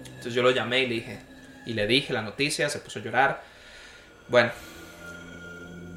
Entonces 0.06 0.34
yo 0.34 0.42
lo 0.42 0.50
llamé 0.50 0.80
y 0.80 0.86
le 0.86 0.94
dije, 0.94 1.20
y 1.66 1.74
le 1.74 1.86
dije 1.86 2.12
la 2.12 2.22
noticia, 2.22 2.68
se 2.68 2.78
puso 2.78 2.98
a 2.98 3.02
llorar. 3.02 3.42
Bueno, 4.28 4.50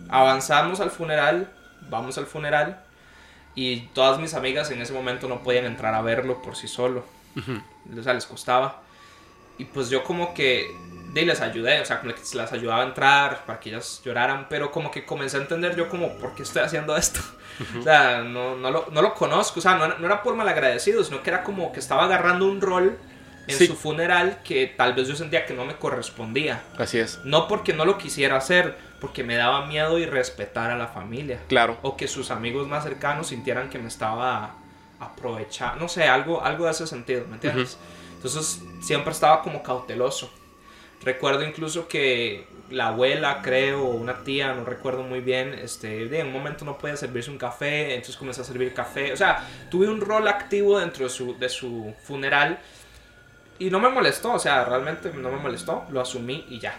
avanzamos 0.09 0.80
al 0.80 0.91
funeral, 0.91 1.49
vamos 1.89 2.17
al 2.17 2.25
funeral 2.25 2.83
y 3.56 3.88
todas 3.93 4.19
mis 4.19 4.33
amigas 4.33 4.69
en 4.72 4.81
ese 4.81 4.93
momento 4.93 5.27
no 5.27 5.43
podían 5.43 5.65
entrar 5.65 5.93
a 5.93 6.01
verlo 6.01 6.41
por 6.41 6.56
sí 6.56 6.67
solo. 6.67 7.06
O 7.98 8.03
sea, 8.03 8.14
les 8.14 8.25
costaba. 8.25 8.82
Y 9.57 9.66
pues 9.66 9.90
yo 9.90 10.03
como 10.03 10.33
que 10.33 10.69
de, 11.14 11.25
les 11.25 11.41
ayudé, 11.41 11.82
o 11.82 11.85
sea, 11.85 11.99
como 11.99 12.14
que 12.14 12.22
las 12.35 12.53
ayudaba 12.53 12.83
a 12.83 12.85
entrar 12.85 13.45
para 13.45 13.59
que 13.59 13.69
ellas 13.69 14.01
lloraran, 14.06 14.48
pero 14.49 14.72
como 14.72 14.91
que 14.91 15.03
comencé 15.06 15.38
a 15.38 15.41
entender 15.41 15.75
yo 15.75 15.90
como, 15.90 16.14
¿por 16.17 16.35
qué 16.35 16.43
estoy 16.43 16.61
haciendo 16.61 16.95
esto? 16.95 17.19
O 17.80 17.82
sea, 17.82 18.22
no, 18.22 18.56
no, 18.56 18.69
lo, 18.69 18.85
no 18.91 19.01
lo 19.01 19.16
conozco, 19.16 19.59
o 19.59 19.64
sea, 19.64 19.75
no, 19.75 19.88
no 19.88 20.06
era 20.06 20.22
por 20.22 20.35
malagradecido, 20.35 21.03
sino 21.03 21.24
que 21.24 21.32
era 21.32 21.43
como 21.43 21.72
que 21.72 21.80
estaba 21.80 22.03
agarrando 22.03 22.45
un 22.45 22.61
rol 22.61 22.99
en 23.48 23.57
Sí. 23.57 23.66
su 23.66 23.75
funeral 23.75 24.41
que 24.43 24.67
tal 24.67 24.93
vez 24.93 25.07
yo 25.07 25.16
sentía 25.16 25.45
que 25.45 25.53
no 25.56 25.66
me 25.66 25.75
correspondía. 25.77 26.61
Así 26.77 26.99
es. 26.99 27.19
No 27.24 27.48
porque 27.48 27.74
no 27.74 27.83
lo 27.85 27.98
quisiera 27.98 28.35
hacer, 28.38 28.77
porque 28.99 29.24
me 29.24 29.35
daba 29.38 29.66
miedo 29.66 29.98
y 29.98 30.06
respetar 30.06 30.69
a 30.69 30.77
la 30.77 30.88
familia. 30.88 31.40
Claro. 31.48 31.80
O 31.82 31.98
que 31.98 32.07
sus 32.07 32.30
amigos 32.30 32.67
más 32.67 32.83
cercanos 32.83 33.27
sintieran 33.27 33.69
que 33.72 33.80
me 33.80 33.88
estaba 33.88 34.53
aprovechando. 35.00 35.82
No 35.82 35.88
sé, 35.88 36.03
algo, 36.06 36.43
algo 36.43 36.66
de 36.66 36.72
ese 36.72 36.88
sentido, 36.88 37.26
¿me 37.27 37.35
entiendes? 37.35 37.77
Entonces 38.16 38.61
siempre 38.82 39.11
estaba 39.11 39.42
como 39.42 39.61
cauteloso. 39.64 40.32
Recuerdo 41.03 41.43
incluso 41.43 41.88
que 41.88 42.48
la 42.69 42.88
abuela, 42.88 43.42
creo, 43.43 43.84
o 43.84 43.92
una 43.92 44.24
tía, 44.24 44.53
no 44.53 44.66
recuerdo 44.66 45.03
muy 45.03 45.19
bien, 45.22 45.53
este, 45.53 46.08
de 46.08 46.19
en 46.19 46.27
un 46.27 46.34
momento 46.34 46.66
no 46.66 46.77
podía 46.77 46.98
servirse 46.98 47.30
un 47.30 47.38
café, 47.38 47.93
entonces 47.93 48.17
comencé 48.17 48.42
a 48.42 48.43
servir 48.43 48.74
café. 48.74 49.14
O 49.14 49.17
sea, 49.17 49.48
tuve 49.69 49.88
un 49.88 50.01
rol 50.01 50.27
activo 50.27 50.80
dentro 50.80 51.06
de 51.06 51.09
su, 51.09 51.38
de 51.38 51.50
su 51.50 51.93
funeral 52.03 52.59
y 53.59 53.69
no 53.69 53.80
me 53.80 53.90
molestó, 53.90 54.34
o 54.34 54.40
sea, 54.40 54.66
realmente 54.66 55.11
no 55.14 55.30
me 55.30 55.38
molestó, 55.38 55.85
lo 55.92 56.01
asumí 56.01 56.45
y 56.50 56.59
ya. 56.59 56.76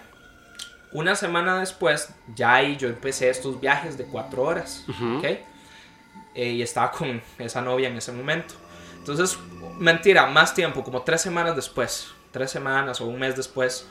Una 0.90 1.14
semana 1.14 1.60
después, 1.60 2.14
ya 2.34 2.54
ahí 2.54 2.76
yo 2.76 2.88
empecé 2.88 3.28
estos 3.28 3.60
viajes 3.60 3.98
de 3.98 4.04
cuatro 4.04 4.42
horas. 4.42 4.84
¿ok? 5.18 5.24
Eh, 6.38 6.52
y 6.52 6.62
estaba 6.62 6.92
con 6.92 7.20
esa 7.40 7.60
novia 7.60 7.88
en 7.88 7.96
ese 7.96 8.12
momento. 8.12 8.54
Entonces, 8.96 9.36
mentira, 9.76 10.26
más 10.26 10.54
tiempo, 10.54 10.84
como 10.84 11.02
tres 11.02 11.20
semanas 11.20 11.56
después, 11.56 12.12
tres 12.30 12.48
semanas 12.48 13.00
o 13.00 13.06
un 13.06 13.18
mes 13.18 13.34
después, 13.34 13.88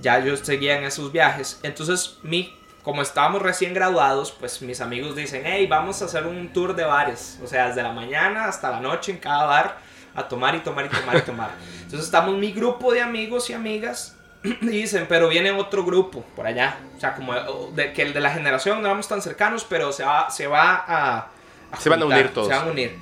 ya 0.00 0.20
yo 0.20 0.36
seguía 0.36 0.78
en 0.78 0.84
esos 0.84 1.10
viajes. 1.10 1.58
Entonces, 1.64 2.18
mi, 2.22 2.56
como 2.84 3.02
estábamos 3.02 3.42
recién 3.42 3.74
graduados, 3.74 4.30
pues 4.30 4.62
mis 4.62 4.80
amigos 4.80 5.16
dicen, 5.16 5.42
hey, 5.44 5.66
vamos 5.66 6.00
a 6.00 6.04
hacer 6.04 6.24
un 6.24 6.52
tour 6.52 6.76
de 6.76 6.84
bares. 6.84 7.40
O 7.42 7.48
sea, 7.48 7.66
desde 7.66 7.82
la 7.82 7.90
mañana 7.90 8.44
hasta 8.44 8.70
la 8.70 8.78
noche 8.78 9.10
en 9.10 9.18
cada 9.18 9.46
bar, 9.46 9.78
a 10.14 10.28
tomar 10.28 10.54
y 10.54 10.60
tomar 10.60 10.86
y 10.86 10.90
tomar 10.90 11.16
y 11.16 11.22
tomar. 11.22 11.50
Entonces, 11.82 12.04
estamos 12.04 12.36
mi 12.36 12.52
grupo 12.52 12.92
de 12.92 13.00
amigos 13.00 13.50
y 13.50 13.54
amigas. 13.54 14.16
Dicen, 14.60 15.06
pero 15.08 15.28
viene 15.28 15.50
otro 15.50 15.84
grupo 15.84 16.22
por 16.36 16.46
allá. 16.46 16.78
O 16.96 17.00
sea, 17.00 17.16
como 17.16 17.34
de, 17.72 17.92
que 17.92 18.02
el 18.02 18.12
de 18.12 18.20
la 18.20 18.30
generación 18.30 18.82
no 18.82 18.86
éramos 18.86 19.08
tan 19.08 19.20
cercanos, 19.20 19.66
pero 19.68 19.90
se 19.90 20.04
va, 20.04 20.30
se 20.30 20.46
va 20.46 20.84
a, 20.86 21.30
a 21.72 21.80
Se 21.80 21.88
van 21.88 22.02
a 22.02 22.06
unir 22.06 22.32
todos. 22.32 22.48
Se 22.48 22.54
van 22.54 22.68
a 22.68 22.70
unir. 22.70 22.96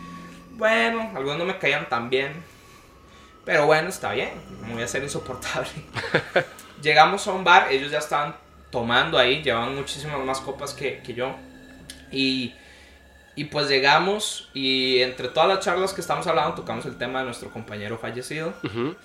Bueno, 0.53 1.11
algunos 1.15 1.39
no 1.39 1.45
me 1.45 1.59
caían 1.59 1.89
tan 1.89 2.09
bien. 2.11 2.33
Pero 3.45 3.67
bueno, 3.67 3.89
está 3.89 4.13
bien. 4.13 4.31
No 4.63 4.75
voy 4.75 4.83
a 4.83 4.89
ser 4.89 5.03
insoportable. 5.03 5.69
Llegamos 6.83 7.27
a 7.27 7.33
un 7.33 7.45
bar, 7.45 7.71
ellos 7.71 7.91
ya 7.91 7.99
estaban 7.99 8.35
tomando 8.71 9.19
ahí, 9.19 9.43
llevaban 9.43 9.75
muchísimas 9.75 10.19
más 10.25 10.41
copas 10.41 10.75
que, 10.75 11.01
que 11.03 11.15
yo. 11.15 11.35
Y, 12.11 12.55
y 13.37 13.45
pues 13.45 13.69
llegamos 13.69 14.51
y 14.53 15.01
entre 15.01 15.29
todas 15.29 15.49
las 15.49 15.61
charlas 15.61 15.93
que 15.93 16.01
estamos 16.01 16.27
hablando 16.27 16.55
tocamos 16.55 16.85
el 16.87 16.99
tema 16.99 17.21
de 17.21 17.27
nuestro 17.27 17.51
compañero 17.51 17.99
fallecido. 17.99 18.53
Ujú. 18.65 18.97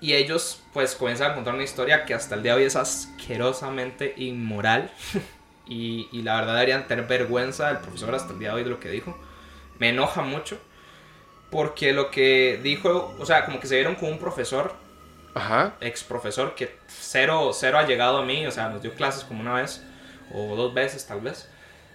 Y 0.00 0.14
ellos 0.14 0.62
pues 0.72 0.94
comienzan 0.94 1.32
a 1.32 1.34
contar 1.34 1.54
una 1.54 1.64
historia 1.64 2.06
que 2.06 2.14
hasta 2.14 2.34
el 2.34 2.42
día 2.42 2.54
de 2.54 2.60
hoy 2.60 2.66
es 2.66 2.76
asquerosamente 2.76 4.14
inmoral. 4.16 4.90
y, 5.70 6.08
y 6.12 6.20
la 6.22 6.36
verdad 6.36 6.54
deberían 6.56 6.86
tener 6.86 7.06
vergüenza 7.06 7.68
del 7.68 7.78
profesor 7.78 8.14
hasta 8.14 8.34
el 8.34 8.38
día 8.38 8.48
de 8.50 8.56
hoy 8.56 8.64
de 8.64 8.70
lo 8.70 8.78
que 8.80 8.90
dijo. 8.90 9.16
Me 9.78 9.88
enoja 9.88 10.20
mucho. 10.20 10.58
Porque 11.50 11.92
lo 11.92 12.10
que 12.10 12.60
dijo, 12.62 13.16
o 13.18 13.24
sea, 13.26 13.44
como 13.46 13.58
que 13.58 13.66
se 13.66 13.74
vieron 13.76 13.94
con 13.96 14.08
un 14.12 14.18
profesor, 14.18 14.72
Ajá. 15.34 15.74
ex 15.80 16.04
profesor, 16.04 16.54
que 16.54 16.76
cero, 16.86 17.50
cero 17.52 17.78
ha 17.78 17.86
llegado 17.86 18.18
a 18.18 18.24
mí, 18.24 18.46
o 18.46 18.50
sea, 18.52 18.68
nos 18.68 18.82
dio 18.82 18.94
clases 18.94 19.24
como 19.24 19.40
una 19.40 19.54
vez, 19.54 19.82
o 20.32 20.54
dos 20.54 20.72
veces 20.74 21.06
tal 21.06 21.20
vez. 21.22 21.48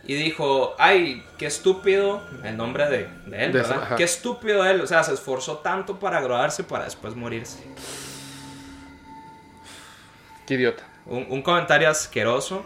Y 0.03 0.13
dijo, 0.15 0.75
ay, 0.77 1.23
qué 1.37 1.45
estúpido, 1.45 2.21
el 2.43 2.57
nombre 2.57 2.85
de, 2.89 3.07
de 3.27 3.45
él, 3.45 3.53
De- 3.53 3.61
¿verdad? 3.61 3.95
Qué 3.95 4.03
estúpido 4.03 4.65
él, 4.65 4.81
o 4.81 4.87
sea, 4.87 5.03
se 5.05 5.13
esforzó 5.13 5.59
tanto 5.59 5.99
para 5.99 6.19
graduarse 6.19 6.63
para 6.65 6.83
después 6.83 7.15
morirse. 7.15 7.59
Qué 10.45 10.55
idiota. 10.55 10.83
Un, 11.05 11.25
un 11.29 11.41
comentario 11.41 11.89
asqueroso. 11.89 12.65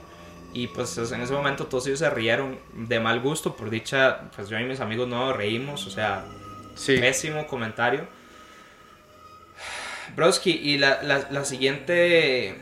Y 0.54 0.68
pues 0.68 0.98
en 0.98 1.22
ese 1.22 1.34
momento 1.34 1.68
todos 1.68 1.88
ellos 1.88 2.00
se 2.00 2.10
rieron 2.10 2.60
de 2.74 3.00
mal 3.00 3.20
gusto. 3.20 3.56
Por 3.56 3.70
dicha, 3.70 4.30
pues 4.36 4.50
yo 4.50 4.60
y 4.60 4.64
mis 4.64 4.80
amigos 4.80 5.08
no 5.08 5.34
reímos. 5.34 5.86
O 5.88 5.90
sea, 5.90 6.26
Sí. 6.76 6.98
pésimo 6.98 7.46
comentario. 7.48 8.08
Broski, 10.16 10.52
y 10.52 10.78
la, 10.78 11.02
la, 11.04 11.28
la 11.30 11.46
siguiente. 11.46 12.58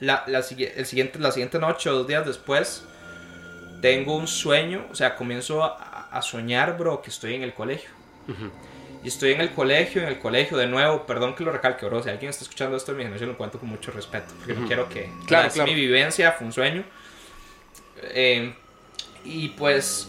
La, 0.00 0.24
la, 0.26 0.38
el 0.38 0.86
siguiente. 0.86 1.18
La 1.18 1.32
siguiente 1.32 1.58
noche 1.58 1.90
o 1.90 1.94
dos 1.94 2.06
días 2.06 2.26
después. 2.26 2.84
Tengo 3.82 4.16
un 4.16 4.28
sueño. 4.28 4.86
O 4.90 4.94
sea, 4.94 5.16
comienzo 5.16 5.64
a, 5.64 6.08
a 6.10 6.22
soñar, 6.22 6.76
bro, 6.78 7.02
que 7.02 7.10
estoy 7.10 7.34
en 7.34 7.42
el 7.42 7.54
colegio. 7.54 7.90
Y 9.02 9.08
estoy 9.08 9.32
en 9.32 9.40
el 9.40 9.50
colegio, 9.52 10.02
en 10.02 10.08
el 10.08 10.18
colegio 10.18 10.58
de 10.58 10.66
nuevo, 10.66 11.06
perdón 11.06 11.34
que 11.34 11.42
lo 11.42 11.52
recalque, 11.52 11.86
bro, 11.86 12.02
si 12.02 12.10
alguien 12.10 12.28
está 12.30 12.42
escuchando 12.44 12.76
esto 12.76 12.92
de 12.92 12.98
mi 12.98 13.04
generación 13.04 13.30
lo 13.30 13.36
cuento 13.38 13.58
con 13.58 13.68
mucho 13.68 13.90
respeto, 13.92 14.34
porque 14.38 14.52
no 14.54 14.66
quiero 14.66 14.88
que... 14.88 15.10
Claro, 15.26 15.48
es 15.48 15.54
claro. 15.54 15.70
mi 15.70 15.74
vivencia, 15.74 16.32
fue 16.32 16.46
un 16.46 16.52
sueño. 16.52 16.84
Eh, 18.02 18.54
y 19.24 19.48
pues 19.50 20.08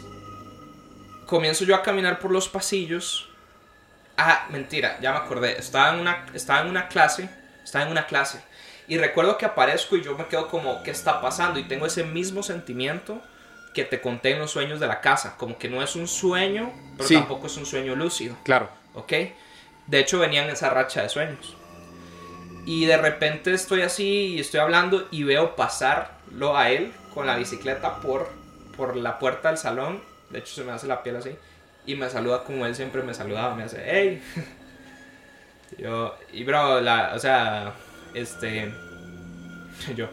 comienzo 1.25 1.63
yo 1.63 1.75
a 1.75 1.81
caminar 1.83 2.19
por 2.19 2.31
los 2.31 2.49
pasillos. 2.49 3.29
Ah, 4.17 4.47
mentira, 4.49 4.99
ya 5.01 5.11
me 5.13 5.19
acordé, 5.19 5.57
estaba 5.57 5.93
en 5.93 6.01
una, 6.01 6.25
estaba 6.33 6.61
en 6.61 6.67
una 6.67 6.87
clase, 6.89 7.29
estaba 7.63 7.85
en 7.85 7.91
una 7.91 8.05
clase. 8.05 8.41
Y 8.87 8.97
recuerdo 8.97 9.37
que 9.37 9.45
aparezco 9.45 9.95
y 9.95 10.03
yo 10.03 10.17
me 10.17 10.25
quedo 10.27 10.49
como, 10.49 10.83
¿qué 10.83 10.91
está 10.91 11.21
pasando? 11.21 11.59
Y 11.59 11.63
tengo 11.63 11.85
ese 11.85 12.03
mismo 12.03 12.43
sentimiento 12.43 13.21
que 13.73 13.85
te 13.85 14.01
conté 14.01 14.31
en 14.31 14.39
los 14.39 14.51
sueños 14.51 14.81
de 14.81 14.87
la 14.87 14.99
casa, 14.99 15.37
como 15.37 15.57
que 15.57 15.69
no 15.69 15.81
es 15.81 15.95
un 15.95 16.09
sueño, 16.09 16.73
pero 16.97 17.07
Sí. 17.07 17.15
tampoco 17.15 17.47
es 17.47 17.55
un 17.55 17.65
sueño 17.65 17.95
lúcido. 17.95 18.35
Claro. 18.43 18.69
¿Ok? 18.93 19.13
De 19.87 19.99
hecho 19.99 20.19
venían 20.19 20.49
esa 20.49 20.69
racha 20.69 21.01
de 21.01 21.09
sueños. 21.09 21.55
Y 22.65 22.85
de 22.85 22.97
repente 22.97 23.53
estoy 23.53 23.81
así 23.81 24.35
y 24.35 24.39
estoy 24.39 24.59
hablando 24.59 25.07
y 25.11 25.23
veo 25.23 25.55
pasarlo 25.55 26.57
a 26.57 26.69
él 26.69 26.93
con 27.13 27.25
la 27.25 27.35
bicicleta 27.35 27.99
por, 28.01 28.29
por 28.77 28.95
la 28.95 29.19
puerta 29.19 29.49
del 29.49 29.57
salón. 29.57 30.01
De 30.29 30.39
hecho 30.39 30.53
se 30.53 30.63
me 30.63 30.71
hace 30.71 30.87
la 30.87 31.03
piel 31.03 31.15
así. 31.15 31.35
Y 31.85 31.95
me 31.95 32.09
saluda 32.09 32.43
como 32.43 32.65
él 32.65 32.75
siempre 32.75 33.01
me 33.01 33.13
saludaba. 33.13 33.55
Me 33.55 33.63
hace, 33.63 33.83
hey. 33.85 34.23
Yo, 35.77 36.15
y 36.31 36.43
bro, 36.43 36.81
la, 36.81 37.13
o 37.15 37.19
sea, 37.19 37.73
este... 38.13 38.71
Yo, 39.95 40.09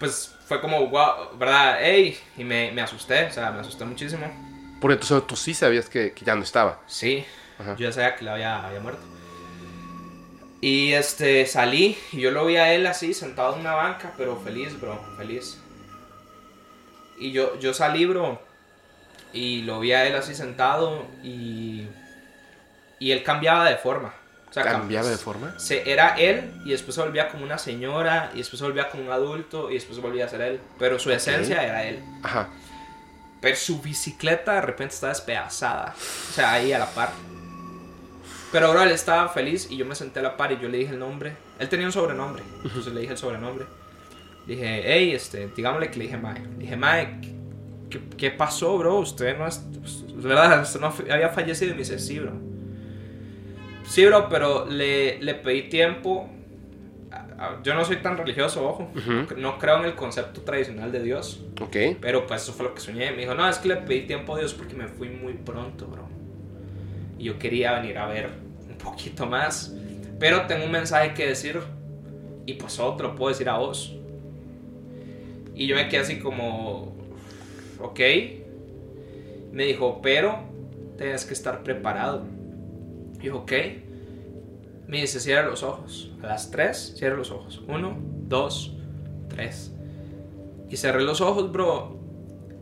pues 0.00 0.34
fue 0.46 0.60
como, 0.60 0.88
wow, 0.88 1.38
¿verdad? 1.38 1.78
Hey. 1.80 2.18
Y 2.36 2.42
me, 2.42 2.72
me 2.72 2.82
asusté, 2.82 3.26
o 3.26 3.32
sea, 3.32 3.52
me 3.52 3.60
asusté 3.60 3.84
muchísimo. 3.84 4.26
Porque 4.80 4.94
entonces 4.94 5.26
tú 5.28 5.36
sí 5.36 5.54
sabías 5.54 5.88
que, 5.88 6.12
que 6.12 6.24
ya 6.24 6.34
no 6.34 6.42
estaba. 6.42 6.80
Sí, 6.88 7.24
Ajá. 7.62 7.76
yo 7.76 7.86
ya 7.88 7.92
sabía 7.92 8.16
que 8.16 8.24
le 8.24 8.30
había, 8.30 8.66
había 8.66 8.80
muerto. 8.80 9.02
Y 10.60 10.92
este, 10.92 11.44
salí 11.46 11.98
y 12.12 12.20
yo 12.20 12.30
lo 12.30 12.46
vi 12.46 12.56
a 12.56 12.72
él 12.72 12.86
así, 12.86 13.14
sentado 13.14 13.54
en 13.54 13.60
una 13.60 13.74
banca, 13.74 14.12
pero 14.16 14.36
feliz, 14.40 14.80
bro, 14.80 15.00
feliz. 15.16 15.58
Y 17.18 17.32
yo, 17.32 17.58
yo 17.58 17.74
salí, 17.74 18.04
bro, 18.06 18.40
y 19.32 19.62
lo 19.62 19.80
vi 19.80 19.92
a 19.92 20.06
él 20.06 20.14
así 20.14 20.34
sentado 20.34 21.04
y, 21.22 21.86
y 23.00 23.10
él 23.12 23.22
cambiaba 23.22 23.68
de 23.68 23.76
forma. 23.76 24.14
O 24.48 24.52
sea, 24.52 24.64
cam- 24.64 24.72
¿Cambiaba 24.72 25.08
de 25.08 25.16
forma? 25.16 25.58
se, 25.58 25.90
era 25.90 26.14
él 26.16 26.52
y 26.66 26.70
después 26.72 26.94
se 26.94 27.00
volvía 27.00 27.28
como 27.28 27.42
una 27.44 27.56
señora 27.58 28.30
y 28.34 28.38
después 28.38 28.58
se 28.58 28.64
volvía 28.66 28.88
como 28.90 29.04
un 29.04 29.10
adulto 29.10 29.70
y 29.70 29.74
después 29.74 29.98
volvía 30.00 30.26
a 30.26 30.28
ser 30.28 30.42
él. 30.42 30.60
Pero 30.78 30.98
su 30.98 31.10
esencia 31.10 31.64
era 31.64 31.84
él. 31.84 32.04
Ajá. 32.22 32.50
Pero 33.40 33.56
su 33.56 33.80
bicicleta 33.80 34.52
de 34.54 34.60
repente 34.60 34.94
estaba 34.94 35.12
despedazada. 35.12 35.94
O 35.96 36.32
sea, 36.34 36.52
ahí 36.52 36.72
a 36.72 36.78
la 36.78 36.86
par. 36.86 37.10
Pero 38.52 38.66
ahora 38.66 38.84
él 38.84 38.90
estaba 38.90 39.28
feliz 39.30 39.68
y 39.70 39.76
yo 39.78 39.86
me 39.86 39.94
senté 39.94 40.20
a 40.20 40.22
la 40.22 40.36
par 40.36 40.52
y 40.52 40.58
yo 40.60 40.68
le 40.68 40.78
dije 40.78 40.92
el 40.92 40.98
nombre. 40.98 41.32
Él 41.58 41.68
tenía 41.68 41.86
un 41.86 41.92
sobrenombre. 41.92 42.42
Entonces 42.62 42.92
le 42.92 43.00
dije 43.00 43.12
el 43.12 43.18
sobrenombre. 43.18 43.64
Dije, 44.46 44.82
hey, 44.84 45.12
este, 45.12 45.48
digámosle 45.56 45.90
que 45.90 45.98
le 45.98 46.04
dije 46.04 46.18
Mae. 46.18 46.42
Dije, 46.58 46.76
Mae, 46.76 47.20
¿qué, 47.88 48.00
qué 48.16 48.30
pasó, 48.30 48.76
bro? 48.76 48.96
Usted 48.96 49.38
no 49.38 49.46
es. 49.46 49.64
¿Verdad? 50.16 50.62
Usted 50.62 50.80
no 50.80 50.92
había 51.10 51.30
fallecido. 51.30 51.70
Y 51.70 51.74
me 51.74 51.78
dice, 51.78 51.98
sí, 51.98 52.18
bro. 52.18 52.32
Sí, 53.86 54.04
bro, 54.04 54.28
pero 54.28 54.66
le, 54.66 55.20
le 55.22 55.34
pedí 55.34 55.68
tiempo. 55.68 56.28
Yo 57.64 57.74
no 57.74 57.84
soy 57.84 57.96
tan 57.96 58.16
religioso, 58.16 58.68
ojo. 58.68 58.90
Ujú. 58.94 59.34
No 59.40 59.58
creo 59.58 59.78
en 59.78 59.84
el 59.86 59.94
concepto 59.94 60.42
tradicional 60.42 60.92
de 60.92 61.02
Dios. 61.02 61.42
Ok. 61.60 61.76
Pero 62.00 62.26
pues 62.26 62.42
eso 62.42 62.52
fue 62.52 62.66
lo 62.66 62.74
que 62.74 62.80
soñé. 62.80 63.10
Me 63.12 63.22
dijo, 63.22 63.34
no, 63.34 63.48
es 63.48 63.58
que 63.58 63.68
le 63.68 63.76
pedí 63.76 64.02
tiempo 64.02 64.34
a 64.34 64.38
Dios 64.38 64.54
porque 64.54 64.74
me 64.74 64.86
fui 64.86 65.08
muy 65.08 65.32
pronto, 65.32 65.86
bro. 65.86 66.08
Yo 67.22 67.38
quería 67.38 67.72
venir 67.80 67.98
a 67.98 68.06
ver 68.06 68.30
un 68.68 68.76
poquito 68.78 69.26
más. 69.26 69.74
Pero 70.18 70.46
tengo 70.46 70.64
un 70.64 70.70
mensaje 70.70 71.14
que 71.14 71.26
decir 71.26 71.60
y 72.46 72.54
pues 72.54 72.78
lo 72.78 73.14
puedo 73.14 73.28
decir 73.28 73.48
a 73.48 73.58
vos. 73.58 73.96
Y 75.54 75.66
yo 75.66 75.76
me 75.76 75.88
quedé 75.88 76.00
así 76.00 76.18
como, 76.18 76.96
ok. 77.80 78.00
Me 79.52 79.64
dijo, 79.64 80.00
pero 80.02 80.40
tienes 80.96 81.24
que 81.24 81.34
estar 81.34 81.62
preparado. 81.62 82.24
Y 83.20 83.26
yo, 83.26 83.38
ok. 83.38 83.52
Me 84.86 85.00
dice, 85.00 85.20
cierra 85.20 85.48
los 85.48 85.62
ojos. 85.62 86.12
A 86.22 86.26
las 86.26 86.50
3, 86.50 86.94
cierra 86.96 87.16
los 87.16 87.30
ojos. 87.30 87.62
1, 87.68 87.96
2, 88.28 88.76
3. 89.28 89.72
Y 90.70 90.76
cerré 90.76 91.02
los 91.02 91.20
ojos, 91.20 91.52
bro. 91.52 91.98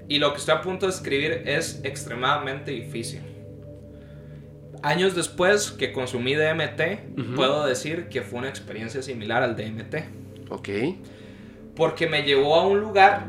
Y 0.08 0.18
lo 0.18 0.32
que 0.32 0.38
estoy 0.38 0.54
a 0.56 0.60
punto 0.60 0.86
de 0.86 0.92
escribir 0.92 1.44
es 1.46 1.80
extremadamente 1.84 2.72
difícil. 2.72 3.20
Años 4.82 5.14
después 5.14 5.70
que 5.72 5.92
consumí 5.92 6.34
DMT, 6.34 7.20
Ujú. 7.20 7.34
puedo 7.36 7.66
decir 7.66 8.08
que 8.08 8.22
fue 8.22 8.38
una 8.38 8.48
experiencia 8.48 9.02
similar 9.02 9.42
al 9.42 9.54
DMT. 9.56 10.04
Ok. 10.50 10.68
Porque 11.76 12.06
me 12.08 12.22
llevó 12.22 12.56
a 12.56 12.66
un 12.66 12.80
lugar 12.80 13.26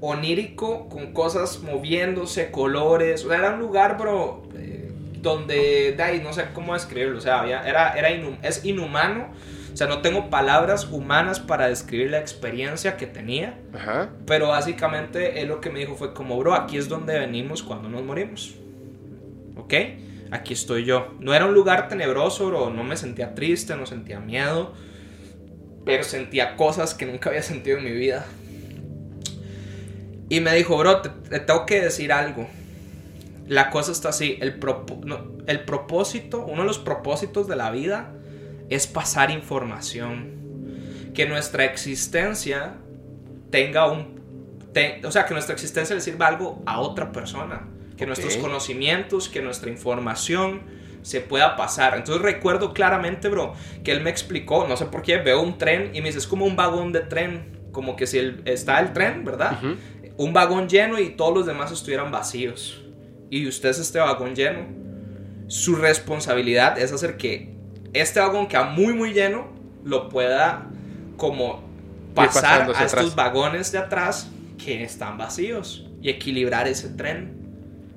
onírico 0.00 0.88
con 0.88 1.12
cosas 1.12 1.60
moviéndose, 1.62 2.50
colores. 2.50 3.24
O 3.24 3.28
sea, 3.28 3.38
era 3.38 3.50
un 3.54 3.60
lugar, 3.60 3.96
bro, 3.98 4.42
eh, 4.54 4.90
donde, 5.22 5.94
de 5.96 6.02
ahí, 6.02 6.20
no 6.22 6.32
sé 6.32 6.44
cómo 6.52 6.74
describirlo. 6.74 7.18
O 7.18 7.20
sea, 7.20 7.40
había- 7.40 7.66
era, 7.66 7.92
era 7.98 8.10
inhum- 8.10 8.38
es 8.42 8.64
inhumano. 8.64 9.28
O 9.72 9.76
sea, 9.76 9.86
no 9.88 10.00
tengo 10.00 10.30
palabras 10.30 10.90
humanas 10.90 11.38
para 11.40 11.68
describir 11.68 12.10
la 12.10 12.18
experiencia 12.18 12.96
que 12.96 13.06
tenía. 13.06 13.58
Ajá. 13.74 14.10
Pero 14.26 14.48
básicamente 14.48 15.40
él 15.42 15.48
lo 15.48 15.60
que 15.60 15.70
me 15.70 15.80
dijo 15.80 15.94
fue 15.96 16.14
como, 16.14 16.38
bro, 16.38 16.54
aquí 16.54 16.76
es 16.78 16.88
donde 16.88 17.18
venimos 17.18 17.62
cuando 17.62 17.88
nos 17.88 18.02
morimos. 18.02 18.54
¿Ok? 19.56 19.74
Aquí 20.30 20.54
estoy 20.54 20.84
yo. 20.84 21.14
No 21.20 21.34
era 21.34 21.46
un 21.46 21.54
lugar 21.54 21.88
tenebroso, 21.88 22.46
bro. 22.46 22.70
No 22.70 22.84
me 22.84 22.96
sentía 22.96 23.34
triste, 23.34 23.76
no 23.76 23.86
sentía 23.86 24.20
miedo. 24.20 24.74
Pero 25.84 26.02
sentía 26.02 26.56
cosas 26.56 26.94
que 26.94 27.06
nunca 27.06 27.30
había 27.30 27.42
sentido 27.42 27.78
en 27.78 27.84
mi 27.84 27.92
vida. 27.92 28.26
Y 30.28 30.40
me 30.40 30.54
dijo, 30.54 30.76
bro, 30.76 31.02
te, 31.02 31.08
te 31.08 31.40
tengo 31.40 31.64
que 31.66 31.80
decir 31.80 32.12
algo. 32.12 32.48
La 33.46 33.70
cosa 33.70 33.92
está 33.92 34.08
así. 34.08 34.38
El, 34.40 34.58
propósito, 34.58 36.44
uno 36.44 36.62
de 36.62 36.66
los 36.66 36.78
propósitos 36.78 37.46
de 37.46 37.56
la 37.56 37.70
vida 37.70 38.12
es 38.68 38.86
pasar 38.86 39.30
información. 39.30 41.12
Que 41.14 41.26
nuestra 41.26 41.64
existencia 41.64 42.74
tenga 43.50 43.90
un... 43.90 44.20
o 45.04 45.10
sea, 45.12 45.26
que 45.26 45.34
nuestra 45.34 45.54
existencia 45.54 45.94
le 45.94 46.02
sirva 46.02 46.26
algo 46.26 46.62
a 46.66 46.80
otra 46.80 47.12
persona. 47.12 47.68
Que 47.96 48.06
nuestros 48.06 48.34
conocimientos, 48.42 49.28
que 49.28 49.40
nuestra 49.42 49.70
información 49.70 50.62
se 51.02 51.20
pueda 51.20 51.56
pasar. 51.56 51.96
Entonces 51.96 52.22
recuerdo 52.22 52.72
claramente, 52.74 53.28
bro, 53.28 53.54
que 53.84 53.92
él 53.92 54.00
me 54.02 54.10
explicó, 54.10 54.66
no 54.68 54.76
sé 54.76 54.86
por 54.86 55.02
qué, 55.02 55.18
veo 55.18 55.40
un 55.40 55.56
tren 55.56 55.90
y 55.94 56.00
me 56.00 56.08
dice, 56.08 56.18
es 56.18 56.26
como 56.26 56.44
un 56.44 56.56
vagón 56.56 56.92
de 56.92 57.00
tren. 57.00 57.56
Como 57.72 57.94
que 57.96 58.06
si 58.06 58.18
el- 58.18 58.42
está 58.44 58.80
el 58.80 58.92
tren, 58.92 59.24
¿verdad? 59.24 59.58
Un 60.16 60.32
vagón 60.32 60.68
lleno 60.68 60.98
y 60.98 61.10
todos 61.10 61.34
los 61.34 61.46
demás 61.46 61.70
estuvieran 61.72 62.10
vacíos. 62.10 62.82
Y 63.30 63.46
usted 63.46 63.68
es 63.70 63.78
este 63.78 63.98
vagón 63.98 64.34
lleno. 64.34 64.60
Su 65.48 65.76
responsabilidad 65.76 66.78
es 66.78 66.92
hacer 66.92 67.16
que 67.16 67.54
este 67.92 68.18
vagón 68.20 68.48
que 68.48 68.58
muy, 68.58 68.92
muy 68.94 69.12
lleno 69.12 69.48
lo 69.84 70.08
pueda 70.08 70.66
como 71.16 71.62
pasar 72.14 72.62
a 72.62 72.84
estos 72.84 72.92
atrás. 73.00 73.14
vagones 73.14 73.72
de 73.72 73.78
atrás 73.78 74.30
que 74.62 74.82
están 74.82 75.18
vacíos 75.18 75.86
y 76.02 76.08
equilibrar 76.10 76.66
ese 76.66 76.88
tren, 76.88 77.45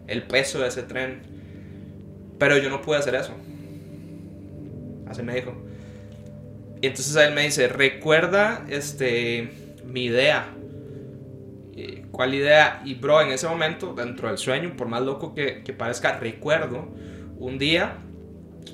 el 0.09 0.23
peso 0.23 0.59
de 0.59 0.67
ese 0.67 0.83
tren. 0.83 1.21
Pero 2.37 2.57
yo 2.57 2.69
no 2.69 2.81
pude 2.81 2.97
hacer 2.97 3.15
eso. 3.15 3.33
Así 5.07 5.23
me 5.23 5.35
dijo. 5.35 5.53
Y 6.81 6.87
entonces 6.87 7.15
él 7.15 7.33
me 7.33 7.43
dice, 7.43 7.67
recuerda 7.67 8.65
este, 8.69 9.51
mi 9.85 10.05
idea. 10.05 10.47
¿Cuál 12.11 12.33
idea? 12.33 12.81
Y 12.83 12.95
bro, 12.95 13.21
en 13.21 13.29
ese 13.29 13.47
momento, 13.47 13.93
dentro 13.93 14.27
del 14.27 14.37
sueño, 14.37 14.75
por 14.75 14.87
más 14.87 15.01
loco 15.01 15.33
que, 15.33 15.63
que 15.63 15.71
parezca, 15.71 16.19
recuerdo 16.19 16.89
un 17.37 17.57
día, 17.57 17.95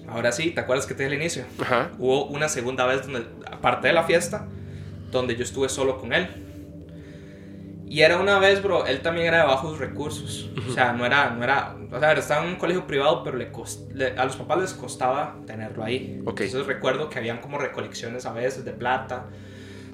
ahora 0.07 0.31
sí, 0.31 0.49
¿te 0.49 0.61
acuerdas 0.61 0.87
que 0.87 0.95
te 0.95 1.03
dije 1.03 1.15
al 1.15 1.21
inicio? 1.21 1.45
Ajá. 1.59 1.91
Hubo 1.99 2.25
una 2.25 2.49
segunda 2.49 2.87
vez, 2.87 3.03
donde, 3.03 3.23
aparte 3.51 3.87
de 3.87 3.93
la 3.93 4.03
fiesta, 4.03 4.47
donde 5.11 5.35
yo 5.35 5.43
estuve 5.43 5.69
solo 5.69 5.99
con 5.99 6.13
él. 6.13 6.27
Y 7.87 8.01
era 8.01 8.17
una 8.17 8.39
vez, 8.39 8.63
bro, 8.63 8.85
él 8.87 9.01
también 9.01 9.27
era 9.27 9.41
de 9.41 9.43
bajos 9.45 9.77
recursos. 9.77 10.49
O 10.67 10.71
sea, 10.73 10.93
no 10.93 11.05
era, 11.05 11.29
no 11.29 11.43
era, 11.43 11.75
o 11.91 11.99
sea, 11.99 12.13
estaba 12.13 12.43
en 12.43 12.49
un 12.49 12.55
colegio 12.55 12.87
privado, 12.87 13.23
pero 13.23 13.37
le 13.37 13.51
cost- 13.51 13.91
le- 13.93 14.17
a 14.17 14.25
los 14.25 14.35
papás 14.37 14.59
les 14.59 14.73
costaba 14.73 15.35
tenerlo 15.45 15.83
ahí. 15.83 16.19
Ok. 16.25 16.41
Entonces 16.41 16.65
recuerdo 16.67 17.09
que 17.09 17.19
habían 17.19 17.39
como 17.39 17.57
recolecciones 17.59 18.25
a 18.25 18.33
veces 18.33 18.65
de 18.65 18.71
plata. 18.71 19.27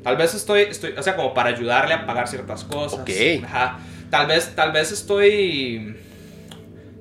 Tal 0.03 0.15
vez 0.17 0.33
estoy, 0.33 0.61
estoy, 0.61 0.93
o 0.97 1.03
sea, 1.03 1.15
como 1.15 1.33
para 1.33 1.49
ayudarle 1.49 1.93
a 1.93 2.05
pagar 2.05 2.27
ciertas 2.27 2.63
cosas. 2.63 3.01
Ok. 3.01 3.09
Ajá. 3.43 3.79
Tal 4.09 4.25
vez, 4.27 4.55
tal 4.55 4.71
vez 4.71 4.91
estoy, 4.91 5.95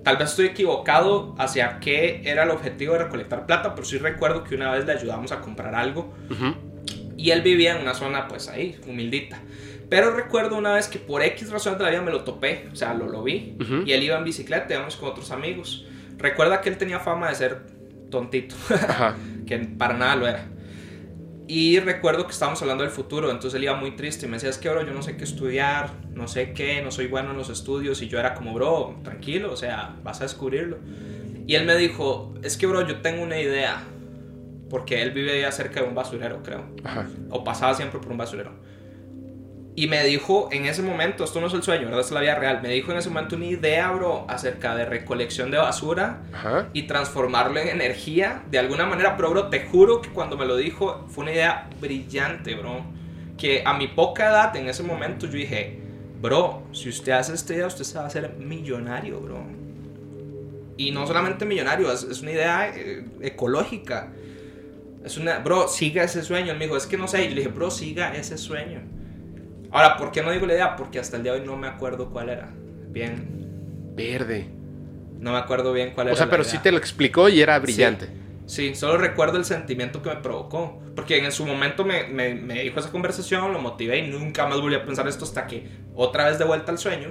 tal 0.04 0.16
vez 0.16 0.30
estoy 0.30 0.46
equivocado 0.46 1.34
hacia 1.38 1.78
qué 1.80 2.20
era 2.24 2.42
el 2.42 2.50
objetivo 2.50 2.94
de 2.94 3.04
recolectar 3.04 3.46
plata, 3.46 3.74
pero 3.74 3.86
sí 3.86 3.98
recuerdo 3.98 4.44
que 4.44 4.54
una 4.56 4.72
vez 4.72 4.84
le 4.86 4.92
ayudamos 4.92 5.30
a 5.32 5.40
comprar 5.40 5.74
algo 5.74 6.12
Ujú. 6.30 6.54
y 7.16 7.30
él 7.30 7.42
vivía 7.42 7.76
en 7.76 7.82
una 7.82 7.94
zona, 7.94 8.28
pues 8.28 8.48
ahí, 8.48 8.78
humildita. 8.86 9.40
Pero 9.90 10.12
recuerdo 10.14 10.56
una 10.56 10.72
vez 10.74 10.86
que 10.88 10.98
por 10.98 11.20
X 11.22 11.50
razón 11.50 11.76
de 11.76 11.84
la 11.84 11.90
vida 11.90 12.00
me 12.00 12.12
lo 12.12 12.22
topé, 12.24 12.68
o 12.72 12.76
sea, 12.76 12.94
lo, 12.94 13.08
lo 13.08 13.22
vi. 13.24 13.56
Y 13.84 13.92
él 13.92 14.02
iba 14.04 14.16
en 14.16 14.24
bicicleta, 14.24 14.72
íbamos 14.72 14.96
con 14.96 15.08
otros 15.10 15.30
amigos. 15.32 15.84
Recuerda 16.16 16.60
que 16.60 16.68
él 16.68 16.78
tenía 16.78 17.00
fama 17.00 17.28
de 17.28 17.34
ser 17.34 17.66
tontito, 18.10 18.54
Ajá. 18.70 19.16
que 19.46 19.58
para 19.58 19.94
nada 19.94 20.16
lo 20.16 20.28
era. 20.28 20.46
Y 21.48 21.80
recuerdo 21.80 22.26
que 22.26 22.32
estábamos 22.32 22.62
hablando 22.62 22.84
del 22.84 22.92
futuro, 22.92 23.28
entonces 23.32 23.56
él 23.56 23.64
iba 23.64 23.74
muy 23.74 23.96
triste 23.96 24.26
y 24.26 24.28
me 24.28 24.36
decía, 24.36 24.50
es 24.50 24.58
que 24.58 24.68
bro, 24.68 24.86
yo 24.86 24.92
no 24.92 25.02
sé 25.02 25.16
qué 25.16 25.24
estudiar, 25.24 25.90
no 26.14 26.28
sé 26.28 26.52
qué, 26.52 26.80
no 26.82 26.92
soy 26.92 27.08
bueno 27.08 27.32
en 27.32 27.36
los 27.38 27.50
estudios. 27.50 28.00
Y 28.02 28.06
yo 28.08 28.20
era 28.20 28.34
como, 28.34 28.54
bro, 28.54 29.00
tranquilo, 29.02 29.52
o 29.52 29.56
sea, 29.56 29.96
vas 30.04 30.20
a 30.20 30.24
descubrirlo. 30.24 30.78
Y 31.48 31.56
él 31.56 31.66
me 31.66 31.74
dijo, 31.74 32.34
es 32.44 32.56
que 32.56 32.66
bro, 32.68 32.86
yo 32.86 33.00
tengo 33.00 33.24
una 33.24 33.40
idea. 33.40 33.82
Porque 34.68 35.02
él 35.02 35.10
vive 35.10 35.44
ahí 35.44 35.52
cerca 35.52 35.80
de 35.82 35.88
un 35.88 35.96
basurero, 35.96 36.44
creo 36.44 36.64
Ajá. 36.84 37.08
o 37.30 37.42
pasaba 37.42 37.74
siempre 37.74 37.98
por 37.98 38.12
un 38.12 38.18
basurero. 38.18 38.52
Y 39.76 39.86
me 39.86 40.02
dijo 40.04 40.48
en 40.52 40.66
ese 40.66 40.82
momento, 40.82 41.24
esto 41.24 41.40
no 41.40 41.46
es 41.46 41.54
el 41.54 41.62
sueño, 41.62 41.86
¿verdad? 41.86 42.00
Es 42.00 42.10
la 42.10 42.20
vida 42.20 42.34
real. 42.34 42.60
Me 42.60 42.68
dijo 42.68 42.90
en 42.90 42.98
ese 42.98 43.08
momento 43.08 43.36
una 43.36 43.46
idea, 43.46 43.90
bro, 43.92 44.26
acerca 44.28 44.74
de 44.74 44.84
recolección 44.84 45.50
de 45.50 45.58
basura 45.58 46.22
Ajá. 46.32 46.68
y 46.72 46.82
transformarlo 46.82 47.60
en 47.60 47.68
energía 47.68 48.42
de 48.50 48.58
alguna 48.58 48.84
manera. 48.86 49.16
Pero, 49.16 49.30
bro, 49.30 49.48
te 49.48 49.66
juro 49.66 50.02
que 50.02 50.10
cuando 50.10 50.36
me 50.36 50.44
lo 50.44 50.56
dijo 50.56 51.06
fue 51.08 51.22
una 51.22 51.32
idea 51.32 51.70
brillante, 51.80 52.54
bro. 52.56 52.84
Que 53.38 53.62
a 53.64 53.74
mi 53.74 53.86
poca 53.86 54.28
edad, 54.28 54.56
en 54.56 54.68
ese 54.68 54.82
momento, 54.82 55.26
yo 55.26 55.32
dije, 55.32 55.78
bro, 56.20 56.64
si 56.72 56.88
usted 56.88 57.12
hace 57.12 57.32
esta 57.32 57.54
idea, 57.54 57.66
usted 57.66 57.84
se 57.84 57.96
va 57.96 58.04
a 58.04 58.06
hacer 58.08 58.34
millonario, 58.38 59.20
bro. 59.20 59.40
Y 60.76 60.90
no 60.90 61.06
solamente 61.06 61.44
millonario, 61.44 61.92
es, 61.92 62.02
es 62.02 62.20
una 62.22 62.32
idea 62.32 62.68
eh, 62.74 63.04
ecológica. 63.20 64.12
Es 65.04 65.16
una, 65.16 65.38
bro, 65.38 65.68
siga 65.68 66.02
ese 66.02 66.22
sueño. 66.22 66.52
Él 66.52 66.58
me 66.58 66.64
dijo, 66.64 66.76
es 66.76 66.86
que 66.86 66.98
no 66.98 67.06
sé. 67.06 67.22
Y 67.22 67.28
yo 67.28 67.30
le 67.30 67.36
dije, 67.36 67.48
bro, 67.48 67.70
siga 67.70 68.14
ese 68.14 68.36
sueño. 68.36 68.80
Ahora, 69.72 69.96
¿por 69.96 70.10
qué 70.12 70.22
no 70.22 70.30
digo 70.32 70.46
la 70.46 70.54
idea? 70.54 70.76
Porque 70.76 70.98
hasta 70.98 71.16
el 71.16 71.22
día 71.22 71.32
de 71.32 71.40
hoy 71.40 71.46
no 71.46 71.56
me 71.56 71.68
acuerdo 71.68 72.10
cuál 72.10 72.28
era. 72.30 72.50
Bien, 72.88 73.28
Verde. 73.94 74.48
no 75.18 75.32
me 75.32 75.38
acuerdo 75.38 75.72
bien 75.72 75.92
cuál 75.94 76.08
era. 76.08 76.14
O 76.14 76.16
sea, 76.16 76.28
pero 76.30 76.42
idea. 76.42 76.52
sí 76.52 76.58
te 76.58 76.72
lo 76.72 76.78
explicó 76.78 77.28
y 77.28 77.40
era 77.40 77.58
brillante. 77.58 78.08
Sí, 78.46 78.74
solo 78.74 78.98
recuerdo 78.98 79.38
el 79.38 79.44
sentimiento 79.44 80.02
que 80.02 80.08
me 80.10 80.16
provocó. 80.16 80.80
Porque 80.96 81.18
en 81.24 81.30
su 81.32 81.46
momento 81.46 81.84
me, 81.84 82.08
me- 82.08 82.34
me 82.34 82.62
dijo 82.62 82.80
esa 82.80 82.90
conversación, 82.90 83.52
lo 83.52 83.60
motivé 83.60 83.98
y 83.98 84.08
nunca 84.10 84.46
más 84.46 84.60
volví 84.60 84.74
a 84.74 84.84
pensar 84.84 85.06
esto 85.06 85.24
hasta 85.24 85.46
que 85.46 85.68
otra 85.94 86.26
vez 86.28 86.38
de 86.38 86.44
vuelta 86.44 86.72
al 86.72 86.78
sueño. 86.78 87.10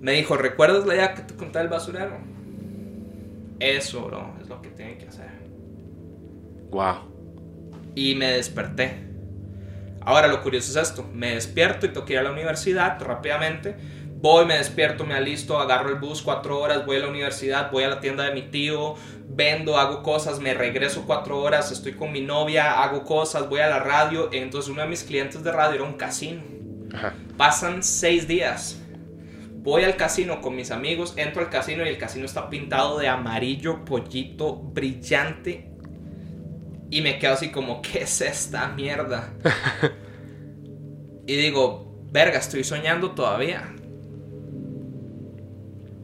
Me 0.00 0.12
dijo, 0.12 0.36
¿recuerdas 0.36 0.86
la 0.86 0.94
idea 0.94 1.14
que 1.14 1.22
te 1.22 1.34
conté 1.34 1.58
del 1.58 1.68
basurero? 1.68 2.18
Eso, 3.58 4.04
bro, 4.06 4.34
es 4.40 4.48
lo 4.48 4.60
que 4.62 4.68
tiene 4.70 4.98
que 4.98 5.08
hacer. 5.08 5.30
Wow. 6.70 6.96
Y 7.94 8.14
me 8.14 8.32
desperté. 8.32 9.03
Ahora 10.04 10.28
lo 10.28 10.42
curioso 10.42 10.78
es 10.78 10.88
esto. 10.88 11.08
Me 11.12 11.34
despierto 11.34 11.86
y 11.86 11.90
tengo 11.90 12.04
que 12.04 12.14
ir 12.14 12.18
a 12.18 12.22
la 12.22 12.30
universidad 12.30 13.00
rápidamente. 13.00 13.76
Voy, 14.24 14.46
me 14.46 14.56
despierto, 14.56 15.04
me 15.04 15.14
alisto, 15.14 15.58
agarro 15.58 15.90
el 15.90 15.96
bus 15.96 16.22
cuatro 16.22 16.58
horas, 16.58 16.86
voy 16.86 16.96
a 16.96 17.00
la 17.00 17.08
universidad, 17.08 17.70
voy 17.70 17.84
a 17.84 17.88
la 17.88 18.00
tienda 18.00 18.24
de 18.24 18.32
mi 18.32 18.40
tío, 18.40 18.94
vendo, 19.28 19.76
hago 19.76 20.02
cosas, 20.02 20.40
me 20.40 20.54
regreso 20.54 21.04
cuatro 21.06 21.42
horas, 21.42 21.70
estoy 21.70 21.92
con 21.92 22.10
mi 22.10 22.22
novia, 22.22 22.82
hago 22.82 23.04
cosas, 23.04 23.46
voy 23.50 23.60
a 23.60 23.66
la 23.66 23.80
radio. 23.80 24.30
Entonces 24.32 24.70
uno 24.70 24.80
de 24.80 24.88
mis 24.88 25.04
clientes 25.04 25.44
de 25.44 25.52
radio 25.52 25.74
era 25.74 25.84
un 25.84 25.94
casino. 25.94 26.42
Ajá. 26.94 27.12
Pasan 27.36 27.82
seis 27.82 28.26
días. 28.26 28.80
Voy 29.56 29.84
al 29.84 29.96
casino 29.96 30.40
con 30.40 30.56
mis 30.56 30.70
amigos, 30.70 31.14
entro 31.16 31.42
al 31.42 31.50
casino 31.50 31.84
y 31.84 31.88
el 31.88 31.98
casino 31.98 32.24
está 32.24 32.48
pintado 32.48 32.98
de 32.98 33.08
amarillo, 33.08 33.84
pollito, 33.84 34.56
brillante. 34.56 35.73
Y 36.90 37.00
me 37.00 37.18
quedo 37.18 37.32
así 37.34 37.50
como, 37.50 37.82
¿qué 37.82 38.02
es 38.02 38.20
esta 38.20 38.68
mierda? 38.68 39.32
y 41.26 41.36
digo, 41.36 42.04
verga, 42.12 42.38
estoy 42.38 42.62
soñando 42.64 43.12
todavía. 43.12 43.70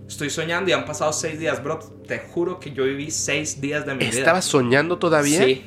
Estoy 0.08 0.30
soñando 0.30 0.70
y 0.70 0.72
han 0.72 0.84
pasado 0.84 1.12
seis 1.12 1.38
días, 1.38 1.62
bro. 1.62 1.78
Te 2.06 2.18
juro 2.18 2.58
que 2.58 2.72
yo 2.72 2.84
viví 2.84 3.10
seis 3.10 3.60
días 3.60 3.86
de 3.86 3.94
mi 3.94 4.04
vida. 4.06 4.18
¿Estabas 4.18 4.44
soñando 4.44 4.98
todavía? 4.98 5.44
Sí. 5.44 5.64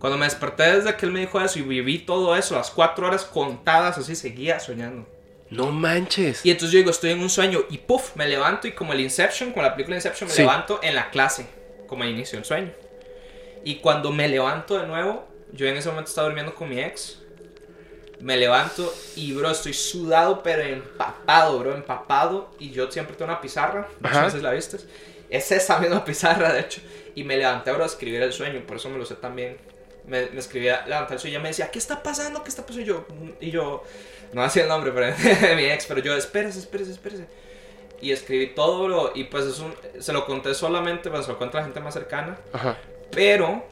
Cuando 0.00 0.18
me 0.18 0.24
desperté 0.24 0.64
desde 0.76 0.96
que 0.96 1.06
él 1.06 1.12
me 1.12 1.20
dijo 1.20 1.40
eso 1.40 1.60
y 1.60 1.62
viví 1.62 2.00
todo 2.00 2.34
eso, 2.34 2.56
las 2.56 2.70
cuatro 2.72 3.06
horas 3.06 3.24
contadas, 3.24 3.98
así 3.98 4.16
seguía 4.16 4.58
soñando. 4.58 5.08
No 5.50 5.70
manches. 5.70 6.44
Y 6.44 6.50
entonces 6.50 6.72
yo 6.72 6.78
digo, 6.78 6.90
estoy 6.90 7.10
en 7.10 7.20
un 7.20 7.30
sueño 7.30 7.60
y 7.70 7.78
puff, 7.78 8.16
me 8.16 8.26
levanto 8.26 8.66
y 8.66 8.72
como 8.72 8.92
el 8.94 9.00
Inception, 9.00 9.50
como 9.52 9.62
la 9.62 9.74
película 9.74 9.96
Inception, 9.96 10.28
me 10.28 10.34
Sí. 10.34 10.42
levanto 10.42 10.80
en 10.82 10.96
la 10.96 11.10
clase, 11.10 11.46
como 11.86 12.02
al 12.02 12.08
inicio 12.10 12.38
del 12.38 12.44
sueño. 12.44 12.72
Y 13.64 13.76
cuando 13.76 14.10
me 14.10 14.28
levanto 14.28 14.78
de 14.78 14.86
nuevo, 14.86 15.26
yo 15.52 15.66
en 15.66 15.76
ese 15.76 15.88
momento 15.88 16.08
estaba 16.08 16.26
durmiendo 16.26 16.54
con 16.54 16.68
mi 16.68 16.80
ex. 16.80 17.18
Me 18.20 18.36
levanto 18.36 18.92
y, 19.16 19.32
bro, 19.32 19.50
estoy 19.50 19.74
sudado, 19.74 20.42
pero 20.42 20.62
empapado, 20.62 21.58
bro, 21.58 21.74
empapado. 21.74 22.50
Y 22.58 22.70
yo 22.70 22.90
siempre 22.90 23.16
tengo 23.16 23.30
una 23.30 23.40
pizarra, 23.40 23.88
sé 24.30 24.38
si 24.38 24.42
la 24.42 24.52
viste. 24.52 24.78
Es 25.28 25.50
esa 25.50 25.78
misma 25.78 26.04
pizarra, 26.04 26.52
de 26.52 26.60
hecho. 26.60 26.80
Y 27.14 27.24
me 27.24 27.36
levanté, 27.36 27.72
bro, 27.72 27.82
a 27.82 27.86
escribir 27.86 28.22
el 28.22 28.32
sueño, 28.32 28.62
por 28.66 28.76
eso 28.76 28.88
me 28.88 28.98
lo 28.98 29.04
sé 29.04 29.16
también. 29.16 29.58
Me, 30.06 30.26
me 30.26 30.38
escribía, 30.38 30.84
levanté 30.86 31.14
el 31.14 31.20
sueño 31.20 31.32
y 31.32 31.36
ella 31.36 31.42
me 31.42 31.48
decía, 31.48 31.70
¿qué 31.70 31.78
está 31.78 32.02
pasando? 32.02 32.42
¿Qué 32.42 32.48
está 32.48 32.62
pasando? 32.62 32.82
Y 32.82 32.86
yo, 32.86 33.06
y 33.40 33.50
yo 33.50 33.84
no 34.32 34.42
hacía 34.42 34.62
el 34.62 34.68
nombre 34.68 34.92
pero, 34.92 35.06
de 35.06 35.56
mi 35.56 35.64
ex, 35.64 35.86
pero 35.86 36.00
yo, 36.00 36.16
espérese, 36.16 36.58
espérese, 36.58 36.92
espérese. 36.92 37.26
Y 38.00 38.10
escribí 38.10 38.48
todo, 38.48 38.84
bro, 38.84 39.12
y 39.14 39.24
pues 39.24 39.44
es 39.46 39.58
un, 39.60 39.74
se 40.00 40.12
lo 40.12 40.26
conté 40.26 40.54
solamente, 40.54 41.08
pues 41.08 41.24
se 41.24 41.32
lo 41.32 41.38
conté 41.38 41.58
a 41.58 41.60
la 41.60 41.66
gente 41.66 41.80
más 41.80 41.94
cercana. 41.94 42.36
Ajá. 42.52 42.76
Pero, 43.12 43.64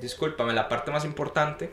discúlpame, 0.00 0.52
la 0.52 0.68
parte 0.68 0.90
más 0.90 1.04
importante 1.04 1.70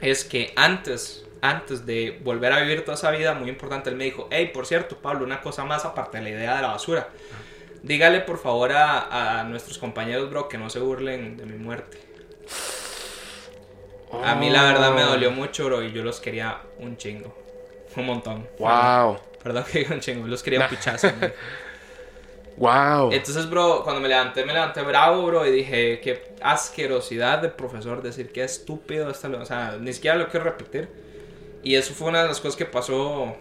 es 0.00 0.24
que 0.24 0.52
antes, 0.56 1.24
antes 1.40 1.86
de 1.86 2.20
volver 2.22 2.52
a 2.52 2.60
vivir 2.60 2.84
toda 2.84 2.96
esa 2.96 3.10
vida, 3.10 3.34
muy 3.34 3.48
importante, 3.48 3.90
él 3.90 3.96
me 3.96 4.04
dijo, 4.04 4.28
hey, 4.30 4.50
por 4.52 4.66
cierto, 4.66 4.98
Pablo, 4.98 5.24
una 5.24 5.40
cosa 5.40 5.64
más 5.64 5.84
aparte 5.84 6.18
de 6.18 6.24
la 6.24 6.30
idea 6.30 6.56
de 6.56 6.62
la 6.62 6.68
basura. 6.68 7.08
Dígale 7.82 8.20
por 8.20 8.38
favor 8.38 8.72
a, 8.72 9.40
a 9.40 9.44
nuestros 9.44 9.78
compañeros, 9.78 10.28
bro, 10.28 10.48
que 10.48 10.58
no 10.58 10.68
se 10.68 10.80
burlen 10.80 11.36
de 11.36 11.46
mi 11.46 11.56
muerte. 11.56 11.98
A 14.22 14.34
mí 14.34 14.50
la 14.50 14.64
verdad 14.64 14.92
me 14.92 15.02
dolió 15.02 15.30
mucho, 15.30 15.66
bro, 15.66 15.82
y 15.82 15.92
yo 15.92 16.02
los 16.02 16.20
quería 16.20 16.60
un 16.78 16.96
chingo. 16.96 17.34
Un 17.96 18.06
montón. 18.06 18.48
Wow. 18.58 19.18
Perdón 19.42 19.64
que 19.70 19.78
diga 19.80 19.94
un 19.94 20.00
chingo, 20.00 20.26
los 20.26 20.42
quería 20.42 20.60
un 20.60 20.68
pichazo. 20.68 21.08
Wow. 22.60 23.10
Entonces, 23.10 23.48
bro, 23.48 23.82
cuando 23.82 24.02
me 24.02 24.08
levanté, 24.08 24.44
me 24.44 24.52
levanté 24.52 24.82
bravo, 24.82 25.24
bro, 25.24 25.46
y 25.46 25.50
dije, 25.50 25.98
qué 26.00 26.34
asquerosidad 26.42 27.38
de 27.38 27.48
profesor 27.48 28.02
decir 28.02 28.32
qué 28.32 28.44
estúpido 28.44 29.10
esta... 29.10 29.28
O 29.28 29.46
sea, 29.46 29.78
ni 29.80 29.94
siquiera 29.94 30.18
lo 30.18 30.28
quiero 30.28 30.44
repetir. 30.44 30.90
Y 31.62 31.76
eso 31.76 31.94
fue 31.94 32.08
una 32.08 32.20
de 32.20 32.28
las 32.28 32.38
cosas 32.38 32.56
que 32.56 32.66
pasó 32.66 33.34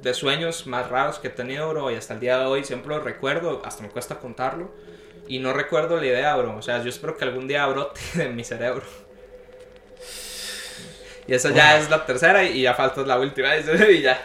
de 0.00 0.14
sueños 0.14 0.68
más 0.68 0.88
raros 0.88 1.18
que 1.18 1.26
he 1.26 1.30
tenido, 1.30 1.68
bro, 1.70 1.90
y 1.90 1.96
hasta 1.96 2.14
el 2.14 2.20
día 2.20 2.38
de 2.38 2.44
hoy 2.44 2.62
siempre 2.62 2.94
lo 2.94 3.00
recuerdo, 3.00 3.62
hasta 3.64 3.82
me 3.82 3.88
cuesta 3.88 4.20
contarlo. 4.20 4.70
Y 5.26 5.40
no 5.40 5.52
recuerdo 5.52 5.96
la 5.96 6.06
idea, 6.06 6.36
bro. 6.36 6.56
O 6.56 6.62
sea, 6.62 6.80
yo 6.84 6.88
espero 6.88 7.16
que 7.16 7.24
algún 7.24 7.48
día 7.48 7.66
brote 7.66 8.00
de 8.14 8.28
mi 8.28 8.44
cerebro. 8.44 8.84
Y 11.26 11.34
esa 11.34 11.50
ya 11.50 11.76
es 11.78 11.90
la 11.90 12.06
tercera 12.06 12.44
y 12.44 12.62
ya 12.62 12.74
falta 12.74 13.00
la 13.00 13.18
última. 13.18 13.48
Y 13.90 14.02
ya. 14.02 14.24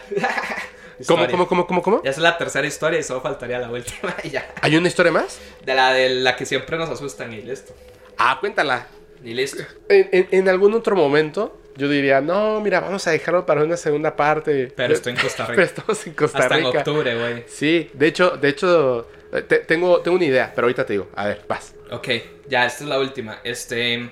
¿Cómo, 1.06 1.26
cómo, 1.28 1.46
cómo, 1.48 1.66
cómo, 1.66 1.82
cómo? 1.82 2.02
Ya 2.02 2.10
es 2.10 2.18
la 2.18 2.36
tercera 2.38 2.66
historia 2.66 2.98
y 3.00 3.02
solo 3.02 3.20
faltaría 3.20 3.58
la 3.58 3.70
última 3.70 4.14
y 4.24 4.30
ya. 4.30 4.48
¿Hay 4.60 4.76
una 4.76 4.88
historia 4.88 5.12
más? 5.12 5.38
De 5.64 5.74
la 5.74 5.92
de 5.92 6.08
la 6.10 6.36
que 6.36 6.46
siempre 6.46 6.76
nos 6.76 6.88
asustan 6.90 7.32
y 7.32 7.42
listo. 7.42 7.74
Ah, 8.18 8.36
cuéntala. 8.40 8.86
Y 9.24 9.34
listo. 9.34 9.62
En, 9.88 10.08
en- 10.12 10.28
en 10.30 10.48
algún 10.48 10.74
otro 10.74 10.94
momento, 10.96 11.58
yo 11.76 11.88
diría, 11.88 12.20
no, 12.20 12.60
mira, 12.60 12.80
vamos 12.80 13.06
a 13.06 13.12
dejarlo 13.12 13.46
para 13.46 13.62
una 13.62 13.76
segunda 13.76 14.14
parte. 14.16 14.72
Pero 14.76 14.92
estoy 14.94 15.12
en 15.14 15.18
Costa 15.20 15.46
Pero 15.46 15.58
Rica. 15.60 15.62
estamos 15.62 16.06
en 16.06 16.12
Costa 16.14 16.38
Hasta 16.38 16.58
en 16.58 16.64
Rica. 16.66 16.78
octubre, 16.80 17.14
güey. 17.18 17.44
Sí, 17.48 17.90
de 17.94 18.06
hecho, 18.08 18.30
de 18.30 18.48
hecho, 18.48 19.08
te- 19.48 19.58
tengo, 19.60 20.00
tengo 20.00 20.16
una 20.16 20.26
idea, 20.26 20.52
pero 20.54 20.66
ahorita 20.66 20.84
te 20.84 20.94
digo. 20.94 21.08
A 21.14 21.26
ver, 21.26 21.42
vas. 21.48 21.74
Ok, 21.90 22.08
ya, 22.48 22.66
esta 22.66 22.84
es 22.84 22.88
la 22.90 22.98
última. 22.98 23.38
Este. 23.44 24.10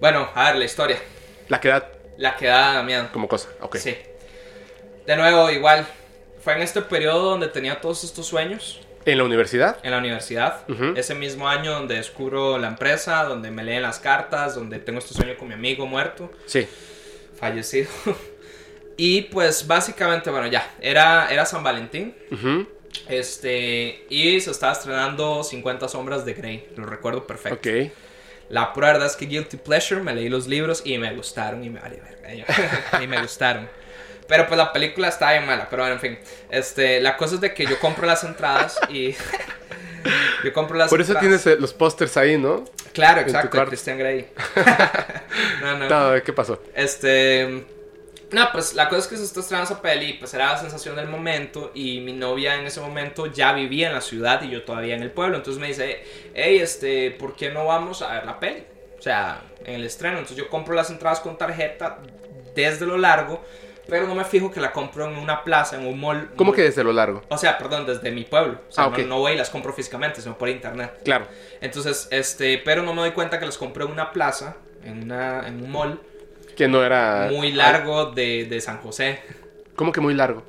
Bueno, 0.00 0.28
a 0.34 0.44
ver, 0.50 0.56
la 0.56 0.64
historia. 0.66 0.98
La 1.48 1.60
que 1.60 1.68
da 1.68 1.90
La 2.18 2.36
que 2.36 2.46
da 2.46 2.82
miedo. 2.82 3.08
como 3.12 3.26
cosa. 3.28 3.48
Ok. 3.60 3.76
Sí. 3.76 3.96
De 5.06 5.16
nuevo, 5.16 5.50
igual. 5.50 5.86
Fue 6.44 6.52
en 6.54 6.60
este 6.60 6.82
periodo 6.82 7.30
donde 7.30 7.48
tenía 7.48 7.80
todos 7.80 8.04
estos 8.04 8.26
sueños. 8.26 8.80
¿En 9.06 9.16
la 9.18 9.24
universidad? 9.24 9.78
En 9.82 9.92
la 9.92 9.98
universidad. 9.98 10.68
Ujú. 10.68 10.92
Ese 10.94 11.14
mismo 11.14 11.48
año 11.48 11.72
donde 11.72 11.94
descubro 11.96 12.58
la 12.58 12.68
empresa, 12.68 13.24
donde 13.24 13.50
me 13.50 13.64
leen 13.64 13.80
las 13.80 13.98
cartas, 13.98 14.54
donde 14.54 14.78
tengo 14.78 14.98
este 14.98 15.14
sueño 15.14 15.36
con 15.38 15.48
mi 15.48 15.54
amigo 15.54 15.86
muerto. 15.86 16.30
Sí. 16.46 16.66
fallecido. 17.38 17.88
Y 18.96 19.22
pues 19.22 19.66
básicamente, 19.66 20.30
bueno, 20.30 20.46
ya, 20.46 20.72
era, 20.80 21.28
era 21.28 21.44
San 21.44 21.64
Valentín. 21.64 22.14
Ujú. 22.30 22.68
Este, 23.08 24.06
y 24.08 24.40
se 24.40 24.52
estaba 24.52 24.72
estrenando 24.72 25.42
50 25.42 25.88
sombras 25.88 26.24
de 26.24 26.34
Grey, 26.34 26.68
lo 26.76 26.86
recuerdo 26.86 27.26
perfecto. 27.26 27.68
Ok. 27.68 27.90
La 28.50 28.72
prueba 28.72 28.92
verdad 28.92 29.08
es 29.08 29.16
que 29.16 29.26
Guilty 29.26 29.56
Pleasure, 29.56 30.00
me 30.00 30.14
leí 30.14 30.28
los 30.28 30.46
libros 30.46 30.82
y 30.84 30.96
me 30.98 31.12
gustaron 31.12 31.64
y 31.64 31.70
me 31.70 31.80
y 33.02 33.06
me 33.08 33.20
gustaron. 33.20 33.68
Pero 34.26 34.46
pues 34.46 34.56
la 34.56 34.72
película 34.72 35.08
está 35.08 35.32
bien 35.32 35.46
mala, 35.46 35.68
pero 35.68 35.82
bueno, 35.82 35.94
en 35.96 36.00
fin. 36.00 36.18
Este, 36.50 37.00
la 37.00 37.16
cosa 37.16 37.34
es 37.34 37.40
de 37.40 37.52
que 37.52 37.66
yo 37.66 37.78
compro 37.78 38.06
las 38.06 38.24
entradas 38.24 38.78
y... 38.88 39.14
yo 40.44 40.52
compro 40.52 40.76
las 40.76 40.88
Por 40.88 41.00
eso 41.00 41.12
entradas. 41.12 41.42
tienes 41.42 41.58
eh, 41.58 41.60
los 41.60 41.74
pósters 41.74 42.16
ahí, 42.16 42.38
¿no? 42.38 42.64
Claro, 42.92 43.20
en 43.20 43.26
exacto, 43.26 43.58
de. 43.58 43.66
Christian 43.66 43.98
Grey. 43.98 44.28
no, 45.60 45.78
no. 45.78 45.88
No, 45.88 46.22
¿qué 46.22 46.32
pasó? 46.32 46.62
Este. 46.74 47.66
No, 48.30 48.48
pues 48.52 48.74
la 48.74 48.88
cosa 48.88 49.02
es 49.02 49.06
que 49.06 49.16
se 49.16 49.24
está 49.24 49.40
estrenando 49.40 49.72
esa 49.72 49.82
peli, 49.82 50.14
pues 50.14 50.34
era 50.34 50.52
la 50.52 50.58
sensación 50.58 50.96
del 50.96 51.06
momento 51.06 51.70
y 51.74 52.00
mi 52.00 52.12
novia 52.12 52.56
en 52.56 52.66
ese 52.66 52.80
momento 52.80 53.26
ya 53.26 53.52
vivía 53.52 53.88
en 53.88 53.94
la 53.94 54.00
ciudad 54.00 54.42
y 54.42 54.50
yo 54.50 54.64
todavía 54.64 54.96
en 54.96 55.02
el 55.02 55.10
pueblo. 55.10 55.36
Entonces 55.36 55.60
me 55.60 55.68
dice, 55.68 56.02
hey, 56.34 56.58
este, 56.58 57.12
¿por 57.12 57.36
qué 57.36 57.50
no 57.50 57.66
vamos 57.66 58.02
a 58.02 58.12
ver 58.12 58.26
la 58.26 58.40
peli? 58.40 58.64
O 58.98 59.02
sea, 59.02 59.42
en 59.64 59.74
el 59.74 59.84
estreno. 59.84 60.18
Entonces 60.18 60.36
yo 60.36 60.48
compro 60.48 60.74
las 60.74 60.90
entradas 60.90 61.20
con 61.20 61.38
tarjeta 61.38 61.98
desde 62.54 62.86
lo 62.86 62.96
largo, 62.98 63.44
pero 63.88 64.06
no 64.06 64.14
me 64.14 64.24
fijo 64.24 64.50
que 64.50 64.60
la 64.60 64.72
compro 64.72 65.08
en 65.10 65.16
una 65.16 65.42
plaza, 65.44 65.76
en 65.76 65.86
un 65.86 65.98
mall. 66.00 66.30
¿Cómo 66.36 66.52
que 66.52 66.62
desde 66.62 66.82
lo 66.84 66.92
largo? 66.92 67.22
O 67.28 67.38
sea, 67.38 67.58
perdón, 67.58 67.86
desde 67.86 68.10
mi 68.10 68.24
pueblo. 68.24 68.60
O 68.68 68.72
sea, 68.72 68.84
Ah, 68.84 68.92
no- 69.06 69.18
voy 69.18 69.32
y 69.32 69.36
las 69.36 69.50
compro 69.50 69.72
físicamente, 69.72 70.20
sino 70.20 70.36
por 70.38 70.48
internet. 70.48 71.00
Claro. 71.04 71.26
Entonces, 71.60 72.08
este, 72.10 72.58
pero 72.64 72.82
no 72.82 72.94
me 72.94 73.02
doy 73.02 73.10
cuenta 73.12 73.38
que 73.38 73.46
las 73.46 73.58
compré 73.58 73.84
en 73.84 73.90
una 73.90 74.10
plaza, 74.12 74.56
en, 74.84 75.04
una, 75.04 75.46
en 75.46 75.62
un 75.62 75.70
mall 75.70 76.00
Que 76.56 76.68
no 76.68 76.84
era... 76.84 77.28
muy 77.30 77.52
largo 77.52 78.06
de, 78.12 78.46
de 78.46 78.60
San 78.60 78.78
José. 78.80 79.20
¿Cómo 79.76 79.92
que 79.92 80.00
muy 80.00 80.14
largo? 80.14 80.42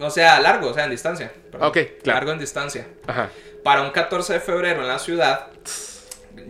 O 0.00 0.10
sea, 0.10 0.38
largo, 0.40 0.68
o 0.68 0.74
sea, 0.74 0.84
en 0.84 0.90
distancia. 0.90 1.32
perdón. 1.50 1.68
Ok, 1.68 1.78
claro. 2.02 2.18
Largo 2.18 2.32
en 2.32 2.38
distancia. 2.38 2.86
Ajá. 3.06 3.30
Para 3.64 3.82
un 3.82 3.90
14 3.90 4.34
de 4.34 4.40
febrero 4.40 4.80
en 4.82 4.88
la 4.88 4.98
ciudad, 4.98 5.48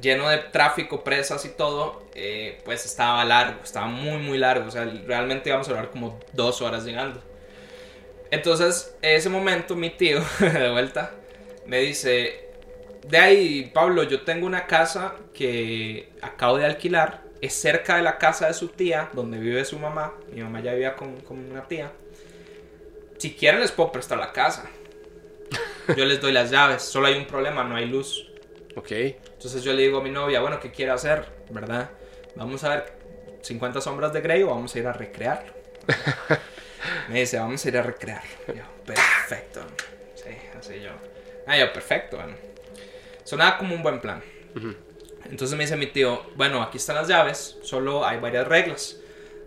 lleno 0.01 0.28
de 0.28 0.39
tráfico, 0.39 1.02
presas 1.05 1.44
y 1.44 1.51
todo, 1.51 2.02
eh, 2.15 2.60
pues 2.65 2.85
estaba 2.85 3.25
largo, 3.25 3.60
estaba 3.62 3.86
muy, 3.86 4.18
muy 4.18 4.39
largo. 4.39 4.67
O 4.67 4.70
sea, 4.70 4.85
realmente 5.07 5.49
íbamos 5.49 5.68
a 5.68 5.73
hablar 5.73 5.91
como 5.91 6.18
dos 6.33 6.62
horas 6.62 6.85
llegando. 6.85 7.23
Entonces, 8.31 8.97
en 9.02 9.17
ese 9.17 9.28
momento, 9.28 9.75
mi 9.75 9.91
tío, 9.91 10.20
de 10.41 10.70
vuelta, 10.70 11.12
me 11.67 11.81
dice: 11.81 12.49
De 13.07 13.18
ahí, 13.18 13.70
Pablo, 13.73 14.02
yo 14.02 14.23
tengo 14.23 14.47
una 14.47 14.67
casa 14.67 15.15
que 15.35 16.10
acabo 16.23 16.59
de 16.59 16.67
alquilar. 16.67 17.27
Es 17.41 17.55
cerca 17.55 17.97
de 17.97 18.02
la 18.02 18.18
casa 18.18 18.49
de 18.49 18.55
su 18.55 18.67
tía, 18.68 19.10
donde 19.12 19.39
vive 19.39 19.65
su 19.65 19.78
mamá. 19.78 20.12
Mi 20.33 20.43
mamá 20.43 20.60
ya 20.60 20.73
vivía 20.73 20.97
con, 20.97 21.20
con 21.20 21.39
una 21.39 21.68
tía. 21.68 21.93
Si 23.18 23.35
quieren, 23.35 23.60
les 23.60 23.70
puedo 23.70 23.93
prestar 23.93 24.18
la 24.18 24.33
casa. 24.33 24.68
Yo 25.97 26.05
les 26.05 26.20
doy 26.20 26.33
las 26.33 26.51
llaves. 26.51 26.83
Solo 26.83 27.07
hay 27.07 27.15
un 27.15 27.27
problema, 27.27 27.62
no 27.62 27.77
hay 27.77 27.86
luz. 27.86 28.28
Ok. 28.75 28.91
Entonces 29.39 29.62
yo 29.62 29.73
le 29.73 29.83
digo 29.83 29.99
a 29.99 30.02
mi 30.02 30.10
novia, 30.10 30.41
bueno, 30.41 30.58
¿qué 30.58 30.73
quiere 30.73 30.91
hacer? 30.91 31.25
¿Verdad? 31.50 31.91
Vamos 32.34 32.65
a 32.65 32.70
ver 32.70 32.92
50 33.42 33.81
sombras 33.81 34.12
de 34.12 34.20
Grey 34.20 34.42
o 34.42 34.49
vamos 34.49 34.75
a 34.75 34.78
ir 34.81 34.86
a 34.89 34.92
recrearlo. 34.92 35.52
Me 37.08 37.20
dice, 37.20 37.39
vamos 37.39 37.65
a 37.65 37.68
ir 37.68 37.78
a 37.78 37.83
recrearlo. 37.83 38.28
Yo, 38.49 38.65
perfecto. 38.84 39.60
Sí, 40.17 40.31
así 40.58 40.81
yo. 40.81 40.91
Ah, 41.47 41.57
yo, 41.57 41.73
perfecto. 41.73 42.17
Bueno. 42.17 42.34
Sonaba 43.23 43.58
como 43.58 43.76
un 43.76 43.83
buen 43.84 44.00
plan. 44.00 44.25
Entonces 45.26 45.57
me 45.57 45.62
dice 45.62 45.76
mi 45.76 45.86
tío, 45.86 46.20
bueno, 46.34 46.60
aquí 46.60 46.78
están 46.78 46.97
las 46.97 47.07
llaves, 47.07 47.58
solo 47.62 48.05
hay 48.05 48.18
varias 48.18 48.49
reglas. 48.49 48.97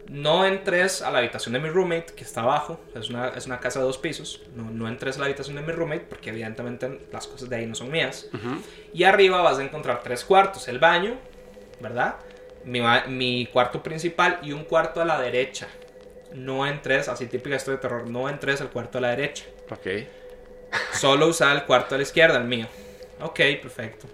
No 0.09 0.45
entres 0.45 1.01
a 1.01 1.11
la 1.11 1.19
habitación 1.19 1.53
de 1.53 1.59
mi 1.59 1.69
roommate, 1.69 2.13
que 2.13 2.23
está 2.23 2.41
abajo, 2.41 2.79
es 2.95 3.09
una, 3.09 3.29
es 3.29 3.45
una 3.45 3.59
casa 3.59 3.79
de 3.79 3.85
dos 3.85 3.97
pisos. 3.97 4.41
No, 4.55 4.69
no 4.69 4.87
entres 4.87 5.15
a 5.15 5.19
la 5.19 5.25
habitación 5.25 5.55
de 5.55 5.61
mi 5.61 5.71
roommate, 5.71 6.05
porque 6.09 6.31
evidentemente 6.31 6.99
las 7.11 7.27
cosas 7.27 7.49
de 7.49 7.55
ahí 7.55 7.65
no 7.65 7.75
son 7.75 7.91
mías. 7.91 8.27
Y 8.93 9.03
arriba 9.03 9.41
vas 9.41 9.59
a 9.59 9.63
encontrar 9.63 10.01
tres 10.03 10.25
cuartos, 10.25 10.67
el 10.67 10.79
baño, 10.79 11.17
¿verdad? 11.79 12.15
Mi, 12.65 12.81
mi 13.07 13.47
cuarto 13.47 13.81
principal 13.81 14.39
y 14.43 14.51
un 14.51 14.65
cuarto 14.65 15.01
a 15.01 15.05
la 15.05 15.19
derecha. 15.19 15.67
No 16.33 16.65
entres, 16.65 17.07
así 17.07 17.27
típica 17.27 17.55
historia 17.55 17.77
de 17.77 17.81
terror, 17.81 18.09
no 18.09 18.29
entres 18.29 18.61
al 18.61 18.69
cuarto 18.69 18.97
a 18.97 19.01
la 19.01 19.09
derecha. 19.09 19.45
Ok. 19.69 19.87
Solo 20.93 21.27
usar 21.27 21.55
el 21.55 21.63
cuarto 21.63 21.95
a 21.95 21.97
la 21.97 22.03
izquierda, 22.03 22.37
el 22.37 22.45
mío. 22.45 22.67
Ok, 23.21 23.39
perfecto. 23.61 24.07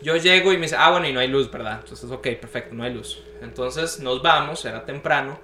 Yo 0.00 0.16
llego 0.16 0.52
y 0.52 0.56
me 0.56 0.62
dice, 0.62 0.76
ah, 0.78 0.90
bueno, 0.90 1.08
y 1.08 1.12
no 1.12 1.20
hay 1.20 1.28
luz, 1.28 1.50
¿verdad? 1.50 1.80
Entonces, 1.82 2.10
ok, 2.10 2.28
perfecto, 2.40 2.74
no 2.74 2.84
hay 2.84 2.94
luz. 2.94 3.22
Entonces 3.42 4.00
nos 4.00 4.22
vamos, 4.22 4.64
era 4.64 4.84
temprano, 4.84 5.38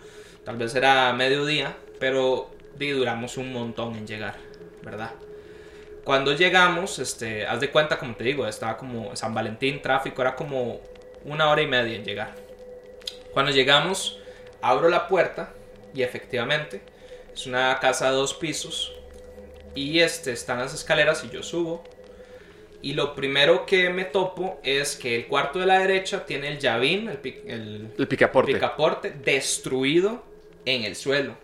tal 0.45 0.57
vez 0.57 0.75
era 0.75 1.13
mediodía, 1.13 1.77
pero 1.99 2.51
duramos 2.91 3.37
un 3.37 3.53
montón 3.53 3.95
en 3.95 4.07
llegar, 4.07 4.37
¿verdad? 4.83 5.13
Cuando 6.05 6.33
llegamos, 6.33 6.99
este, 6.99 7.47
haz 7.47 7.61
de 7.61 7.71
cuenta, 7.71 7.99
como 7.99 8.17
te 8.17 8.25
digo, 8.25 8.47
estaba 8.47 8.77
como 8.77 9.15
San 9.15 9.35
Valentín, 9.35 9.81
tráfico, 9.81 10.23
era 10.23 10.35
como 10.35 10.81
una 11.25 11.49
hora 11.49 11.63
y 11.63 11.69
media 11.69 11.95
en 11.95 12.05
llegar. 12.05 12.35
Cuando 13.33 13.53
llegamos, 13.53 14.19
abro 14.61 14.89
la 14.89 15.07
puerta 15.07 15.53
y 15.95 16.03
efectivamente 16.03 16.83
es 17.33 17.47
una 17.47 17.79
casa 17.79 18.11
de 18.11 18.17
dos 18.17 18.35
pisos 18.35 18.93
y 19.75 20.01
este 20.01 20.33
están 20.33 20.59
las 20.59 20.75
escaleras 20.75 21.23
y 21.25 21.31
yo 21.31 21.43
subo. 21.43 21.85
Y 22.83 22.95
lo 22.95 23.15
primero 23.15 23.65
que 23.65 23.91
me 23.91 24.05
topo 24.05 24.61
es 24.65 24.97
que 24.97 25.15
el 25.17 25.27
cuarto 25.29 25.61
de 25.61 25.67
la 25.67 25.79
derecha 25.79 26.27
tiene 26.27 26.49
el 26.49 26.59
llavín, 26.59 27.09
el, 27.09 27.21
el 27.47 27.95
El 27.97 28.09
picaporte. 28.09 28.53
picaporte 28.53 29.11
destruido 29.11 30.23
en 30.65 30.83
el 30.85 30.97
suelo. 30.97 31.37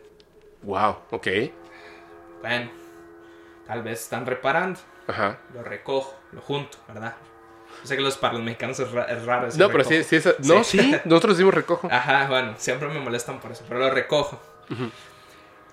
Wow, 0.63 0.97
ok. 1.13 1.29
Bueno, 2.43 2.71
tal 3.67 3.83
vez 3.83 4.01
están 4.03 4.27
reparando. 4.27 4.81
Ajá. 5.07 5.39
Lo 5.55 5.63
recojo, 5.63 6.19
lo 6.33 6.41
junto, 6.41 6.77
¿verdad? 6.89 7.15
Yo 7.83 7.87
sé 7.87 7.97
que 7.97 8.03
los 8.03 8.17
para 8.19 8.35
los 8.35 8.43
mexicanos 8.43 8.81
es, 8.81 8.91
ra- 8.91 9.05
es 9.05 9.25
raro. 9.25 9.47
ese 9.47 9.59
No, 9.59 9.69
pero 9.71 9.85
sí, 9.85 10.03
sí, 10.03 10.17
esa- 10.17 10.35
no, 10.43 10.65
Sí. 10.65 10.79
sí, 10.81 10.97
nosotros 11.05 11.37
decimos 11.37 11.55
recojo. 11.55 11.89
Ajá, 11.93 12.27
bueno, 12.29 12.55
siempre 12.59 12.89
me 12.89 12.99
molestan 12.99 13.39
por 13.39 13.53
eso, 13.53 13.65
pero 13.69 13.79
lo 13.81 13.91
recojo. 13.91 14.41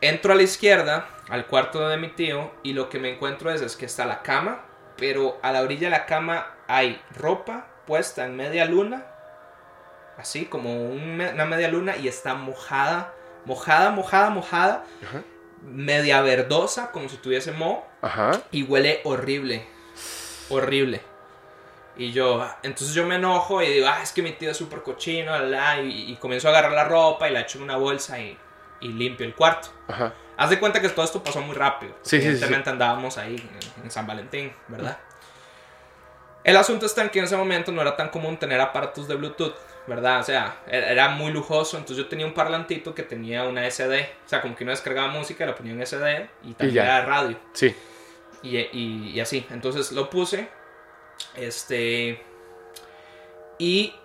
Entro 0.01 0.33
a 0.33 0.35
la 0.35 0.43
izquierda, 0.43 1.07
al 1.29 1.47
cuarto 1.47 1.87
de 1.89 1.97
mi 1.97 2.09
tío, 2.09 2.51
y 2.63 2.73
lo 2.73 2.89
que 2.89 2.99
me 2.99 3.09
encuentro 3.13 3.51
es, 3.51 3.61
es 3.61 3.75
que 3.75 3.85
está 3.85 4.05
la 4.05 4.21
cama, 4.21 4.61
pero 4.97 5.37
a 5.41 5.51
la 5.51 5.61
orilla 5.61 5.87
de 5.87 5.91
la 5.91 6.05
cama 6.05 6.47
hay 6.67 7.01
ropa 7.15 7.67
puesta 7.85 8.25
en 8.25 8.35
media 8.35 8.65
luna, 8.65 9.05
así 10.17 10.45
como 10.45 10.89
una 10.91 11.45
media 11.45 11.67
luna, 11.67 11.97
y 11.97 12.07
está 12.07 12.33
mojada, 12.33 13.13
mojada, 13.45 13.91
mojada, 13.91 14.29
mojada, 14.29 14.83
Ajá. 15.07 15.21
media 15.63 16.21
verdosa, 16.21 16.91
como 16.91 17.09
si 17.09 17.17
tuviese 17.17 17.51
moho, 17.51 17.85
Ajá. 18.01 18.41
y 18.51 18.63
huele 18.63 19.01
horrible. 19.03 19.67
Horrible. 20.49 21.01
Y 21.97 22.11
yo, 22.11 22.45
entonces 22.61 22.93
yo 22.93 23.05
me 23.05 23.15
enojo 23.15 23.61
y 23.61 23.69
digo, 23.69 23.87
ah, 23.87 24.01
es 24.03 24.11
que 24.11 24.21
mi 24.21 24.33
tío 24.33 24.51
es 24.51 24.57
súper 24.57 24.81
cochino, 24.83 25.31
la, 25.31 25.43
la", 25.45 25.81
y, 25.81 26.11
y 26.11 26.15
comienzo 26.17 26.47
a 26.47 26.51
agarrar 26.51 26.73
la 26.73 26.83
ropa 26.83 27.29
y 27.29 27.33
la 27.33 27.41
echo 27.41 27.57
en 27.57 27.63
una 27.63 27.77
bolsa 27.77 28.19
y, 28.19 28.37
y 28.81 28.87
limpio 28.89 29.25
el 29.25 29.33
cuarto. 29.33 29.69
Ajá. 29.87 30.13
Haz 30.37 30.49
de 30.49 30.59
cuenta 30.59 30.81
que 30.81 30.89
todo 30.89 31.05
esto 31.05 31.23
pasó 31.23 31.39
muy 31.41 31.55
rápido. 31.55 31.95
Sí, 32.01 32.21
sí, 32.21 32.35
sí, 32.37 32.53
andábamos 32.53 33.17
ahí 33.17 33.37
en, 33.85 33.91
San 33.91 34.05
Valentín, 34.07 34.51
¿verdad? 34.67 34.97
El 36.43 36.57
asunto 36.57 36.85
está 36.85 37.01
en 37.01 37.09
que 37.09 37.19
en 37.19 37.25
ese 37.25 37.35
momento 37.37 37.71
no 37.71 37.81
era 37.81 37.95
tan 37.95 38.09
común 38.09 38.37
tener 38.37 38.61
aparatos 38.61 39.07
de 39.07 39.15
Bluetooth, 39.15 39.55
¿verdad? 39.87 40.19
O 40.19 40.23
sea, 40.23 40.57
era 40.67 40.89
era 40.91 41.09
muy 41.09 41.31
lujoso. 41.31 41.77
Entonces 41.77 41.97
yo 42.03 42.07
tenía 42.07 42.25
un 42.27 42.33
parlantito 42.35 42.93
que 42.93 43.01
tenía 43.01 43.43
una 43.45 43.65
SD. 43.69 44.01
O 44.25 44.29
sea, 44.29 44.41
como 44.41 44.55
que 44.55 44.63
uno 44.63 44.71
descargaba 44.71 45.07
música, 45.07 45.43
la 45.45 45.55
ponía 45.55 45.73
en 45.73 45.81
SD 45.85 46.29
y 46.43 46.53
también 46.53 46.75
ya. 46.75 46.83
era 46.83 47.05
radio. 47.05 47.37
Sí. 47.53 47.75
Y, 48.43 48.57
y- 48.57 49.11
y 49.15 49.19
así. 49.19 49.47
Entonces 49.49 49.91
lo 49.91 50.07
puse. 50.09 50.47
Este. 51.35 52.23
Y 53.57 53.95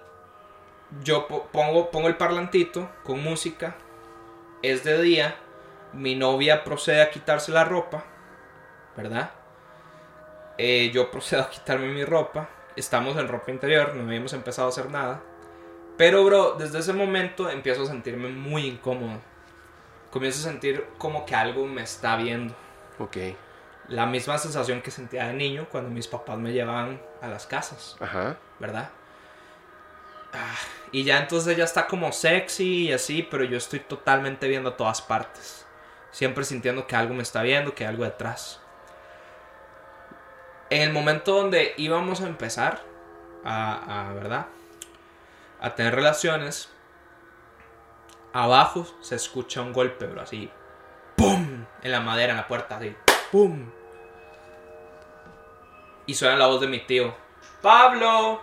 yo 1.02 1.26
po- 1.28 1.46
pongo, 1.52 1.90
pongo 1.90 2.08
el 2.08 2.16
parlantito 2.16 2.88
con 3.04 3.22
música. 3.22 3.74
Es 4.62 4.82
de 4.82 5.02
día. 5.02 5.34
Mi 5.92 6.14
novia 6.14 6.64
procede 6.64 7.02
a 7.02 7.10
quitarse 7.10 7.52
la 7.52 7.64
ropa. 7.64 8.04
¿Verdad? 8.96 9.30
Eh, 10.62 10.90
yo 10.92 11.10
procedo 11.10 11.40
a 11.40 11.48
quitarme 11.48 11.88
mi 11.88 12.04
ropa. 12.04 12.50
Estamos 12.76 13.16
en 13.16 13.28
ropa 13.28 13.50
interior. 13.50 13.94
No 13.94 14.02
habíamos 14.02 14.34
empezado 14.34 14.68
a 14.68 14.70
hacer 14.70 14.90
nada. 14.90 15.22
Pero, 15.96 16.22
bro, 16.22 16.56
desde 16.58 16.80
ese 16.80 16.92
momento 16.92 17.48
empiezo 17.48 17.84
a 17.84 17.86
sentirme 17.86 18.28
muy 18.28 18.66
incómodo. 18.66 19.20
Comienzo 20.10 20.40
a 20.46 20.50
sentir 20.50 20.84
como 20.98 21.24
que 21.24 21.34
algo 21.34 21.66
me 21.66 21.82
está 21.82 22.16
viendo 22.16 22.54
Ok. 22.98 23.16
la 23.88 24.04
misma 24.04 24.36
sensación 24.36 24.82
que 24.82 24.90
sentía 24.90 25.28
de 25.28 25.32
niño 25.32 25.66
cuando 25.70 25.88
mis 25.88 26.08
papás 26.08 26.36
me 26.36 26.52
llevaban 26.52 27.00
a 27.22 27.28
las 27.28 27.46
casas, 27.46 27.96
Ajá. 27.98 28.36
¿verdad? 28.58 28.90
Ah, 30.34 30.56
y 30.92 31.04
ya 31.04 31.18
entonces 31.20 31.54
ella 31.54 31.64
está 31.64 31.86
como 31.86 32.12
sexy 32.12 32.88
y 32.88 32.92
así, 32.92 33.22
pero 33.22 33.44
yo 33.44 33.56
estoy 33.56 33.80
totalmente 33.80 34.46
viendo 34.46 34.70
a 34.70 34.76
todas 34.76 35.00
partes. 35.00 35.64
Siempre 36.10 36.44
sintiendo 36.44 36.86
que 36.86 36.96
algo 36.96 37.14
me 37.14 37.22
está 37.22 37.42
viendo, 37.42 37.74
que 37.74 37.84
hay 37.84 37.90
algo 37.90 38.04
detrás. 38.04 38.60
En 40.70 40.82
el 40.82 40.92
momento 40.92 41.34
donde 41.34 41.74
íbamos 41.76 42.20
a 42.20 42.26
empezar 42.26 42.82
a, 43.44 44.08
a 44.08 44.12
¿verdad? 44.14 44.46
A 45.60 45.74
tener 45.74 45.94
relaciones, 45.94 46.70
abajo 48.32 48.86
se 49.00 49.16
escucha 49.16 49.62
un 49.62 49.72
golpe, 49.72 50.06
bro, 50.06 50.22
así. 50.22 50.50
¡Pum! 51.16 51.66
En 51.82 51.92
la 51.92 52.00
madera, 52.00 52.32
en 52.32 52.38
la 52.38 52.48
puerta, 52.48 52.76
así. 52.76 52.96
¡Pum! 53.30 53.70
Y 56.06 56.14
suena 56.14 56.36
la 56.36 56.46
voz 56.46 56.60
de 56.60 56.66
mi 56.66 56.80
tío. 56.86 57.14
¡Pablo! 57.60 58.40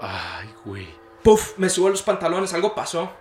Ay, 0.00 0.54
güey. 0.64 0.88
¡Puf! 1.22 1.58
Me 1.58 1.68
subo 1.68 1.88
los 1.88 2.02
pantalones, 2.02 2.54
algo 2.54 2.74
pasó. 2.74 3.12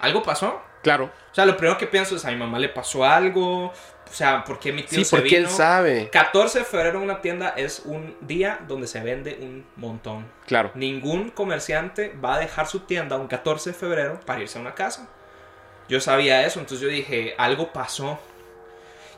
¿Algo 0.00 0.22
pasó? 0.22 0.62
Claro. 0.84 1.06
O 1.32 1.34
sea, 1.34 1.44
lo 1.46 1.56
primero 1.56 1.76
que 1.76 1.88
pienso 1.88 2.14
es, 2.14 2.24
a 2.24 2.30
mi 2.30 2.36
mamá 2.36 2.60
le 2.60 2.68
pasó 2.68 3.04
algo. 3.04 3.66
O 3.66 4.16
sea, 4.16 4.44
¿por 4.44 4.60
qué 4.60 4.72
mi 4.72 4.82
tío 4.84 4.98
Sí, 5.00 5.04
se 5.04 5.16
porque 5.16 5.36
él 5.38 5.44
vino? 5.46 5.56
sabe. 5.56 6.08
14 6.10 6.60
de 6.60 6.64
febrero 6.64 6.98
en 6.98 7.04
una 7.04 7.20
tienda 7.20 7.48
es 7.56 7.80
un 7.84 8.16
día 8.20 8.60
donde 8.68 8.86
se 8.86 9.00
vende 9.00 9.36
un 9.40 9.66
montón. 9.74 10.26
Claro. 10.46 10.70
Ningún 10.74 11.30
comerciante 11.30 12.14
va 12.24 12.34
a 12.34 12.38
dejar 12.38 12.68
su 12.68 12.80
tienda 12.80 13.16
un 13.16 13.26
14 13.26 13.70
de 13.70 13.74
febrero 13.74 14.20
para 14.24 14.40
irse 14.42 14.58
a 14.58 14.60
una 14.60 14.74
casa. 14.74 15.08
Yo 15.88 16.00
sabía 16.00 16.46
eso, 16.46 16.60
entonces 16.60 16.80
yo 16.86 16.88
dije, 16.88 17.34
algo 17.38 17.72
pasó. 17.72 18.20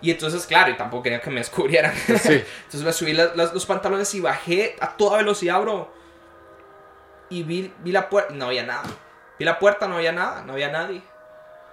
Y 0.01 0.11
entonces, 0.11 0.47
claro, 0.47 0.70
y 0.70 0.77
tampoco 0.77 1.03
quería 1.03 1.20
que 1.20 1.31
me 1.31 1.41
descubrieran. 1.41 1.93
Sí. 2.07 2.43
entonces 2.65 2.83
me 2.83 2.93
subí 2.93 3.12
las- 3.12 3.36
las- 3.36 3.53
los 3.53 3.67
pantalones 3.67 4.15
y 4.15 4.20
bajé 4.20 4.77
a 4.81 4.97
toda 4.97 5.19
velocidad, 5.19 5.61
bro. 5.61 5.93
Y 7.28 7.43
vi, 7.43 7.73
vi 7.81 7.93
la 7.93 8.09
puerta, 8.09 8.33
no 8.33 8.47
había 8.47 8.62
nada. 8.65 8.85
Vi 9.39 9.45
la 9.45 9.59
puerta, 9.59 9.89
no 9.89 9.97
había 9.97 10.12
nada, 10.12 10.43
no 10.47 10.53
había 10.55 10.70
nadie. 10.70 11.03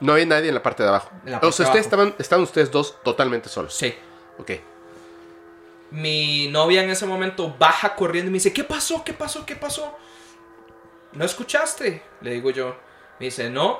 No 0.03 0.13
hay 0.13 0.25
nadie 0.25 0.49
en 0.49 0.55
la 0.55 0.61
parte 0.61 0.83
de 0.83 0.89
abajo. 0.89 1.09
En 1.25 1.31
la 1.31 1.37
o 1.37 1.41
parte 1.41 1.53
sea, 1.53 1.65
de 1.65 1.69
ustedes 1.69 1.87
abajo. 1.87 2.01
estaban, 2.03 2.15
estaban 2.19 2.43
ustedes 2.43 2.71
dos 2.71 3.01
totalmente 3.03 3.47
solos. 3.47 3.73
Sí. 3.73 3.95
Ok. 4.37 4.51
Mi 5.91 6.49
novia 6.49 6.83
en 6.83 6.89
ese 6.89 7.05
momento 7.05 7.55
baja 7.57 7.95
corriendo 7.95 8.27
y 8.27 8.31
me 8.31 8.35
dice, 8.35 8.51
¿qué 8.51 8.63
pasó? 8.63 9.03
¿Qué 9.05 9.13
pasó? 9.13 9.45
¿Qué 9.45 9.55
pasó? 9.55 9.97
¿No 11.13 11.23
escuchaste? 11.23 12.03
Le 12.21 12.31
digo 12.31 12.49
yo. 12.49 12.75
Me 13.19 13.27
dice, 13.27 13.49
no. 13.49 13.79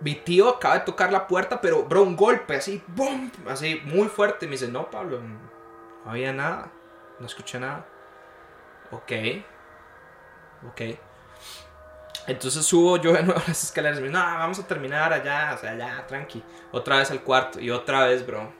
Mi 0.00 0.14
tío 0.16 0.50
acaba 0.50 0.74
de 0.74 0.84
tocar 0.84 1.10
la 1.10 1.26
puerta, 1.26 1.58
pero, 1.60 1.84
bro, 1.84 2.02
un 2.02 2.16
golpe 2.16 2.56
así, 2.56 2.82
¡bum! 2.88 3.30
Así, 3.48 3.80
muy 3.84 4.08
fuerte. 4.08 4.44
Me 4.46 4.52
dice, 4.52 4.68
no, 4.68 4.90
Pablo, 4.90 5.20
no 6.04 6.10
había 6.10 6.34
nada. 6.34 6.70
No 7.18 7.24
escuché 7.26 7.58
nada. 7.58 7.86
Ok. 8.90 9.12
Ok. 10.68 10.82
Entonces 12.26 12.64
subo 12.66 12.96
yo 12.96 13.12
de 13.12 13.22
nuevo 13.22 13.40
las 13.48 13.64
escaleras 13.64 13.98
y 13.98 14.02
me 14.02 14.08
dice, 14.08 14.18
no, 14.18 14.24
vamos 14.24 14.58
a 14.58 14.66
terminar 14.66 15.12
allá, 15.12 15.52
o 15.54 15.58
sea, 15.58 15.76
ya, 15.76 16.06
tranqui. 16.06 16.42
Otra 16.72 16.98
vez 16.98 17.10
al 17.10 17.22
cuarto 17.22 17.60
y 17.60 17.70
otra 17.70 18.06
vez, 18.06 18.26
bro. 18.26 18.52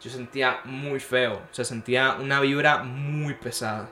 Yo 0.00 0.10
sentía 0.10 0.60
muy 0.64 1.00
feo, 1.00 1.34
o 1.34 1.54
sea, 1.54 1.64
sentía 1.64 2.16
una 2.20 2.40
vibra 2.40 2.82
muy 2.82 3.34
pesada. 3.34 3.88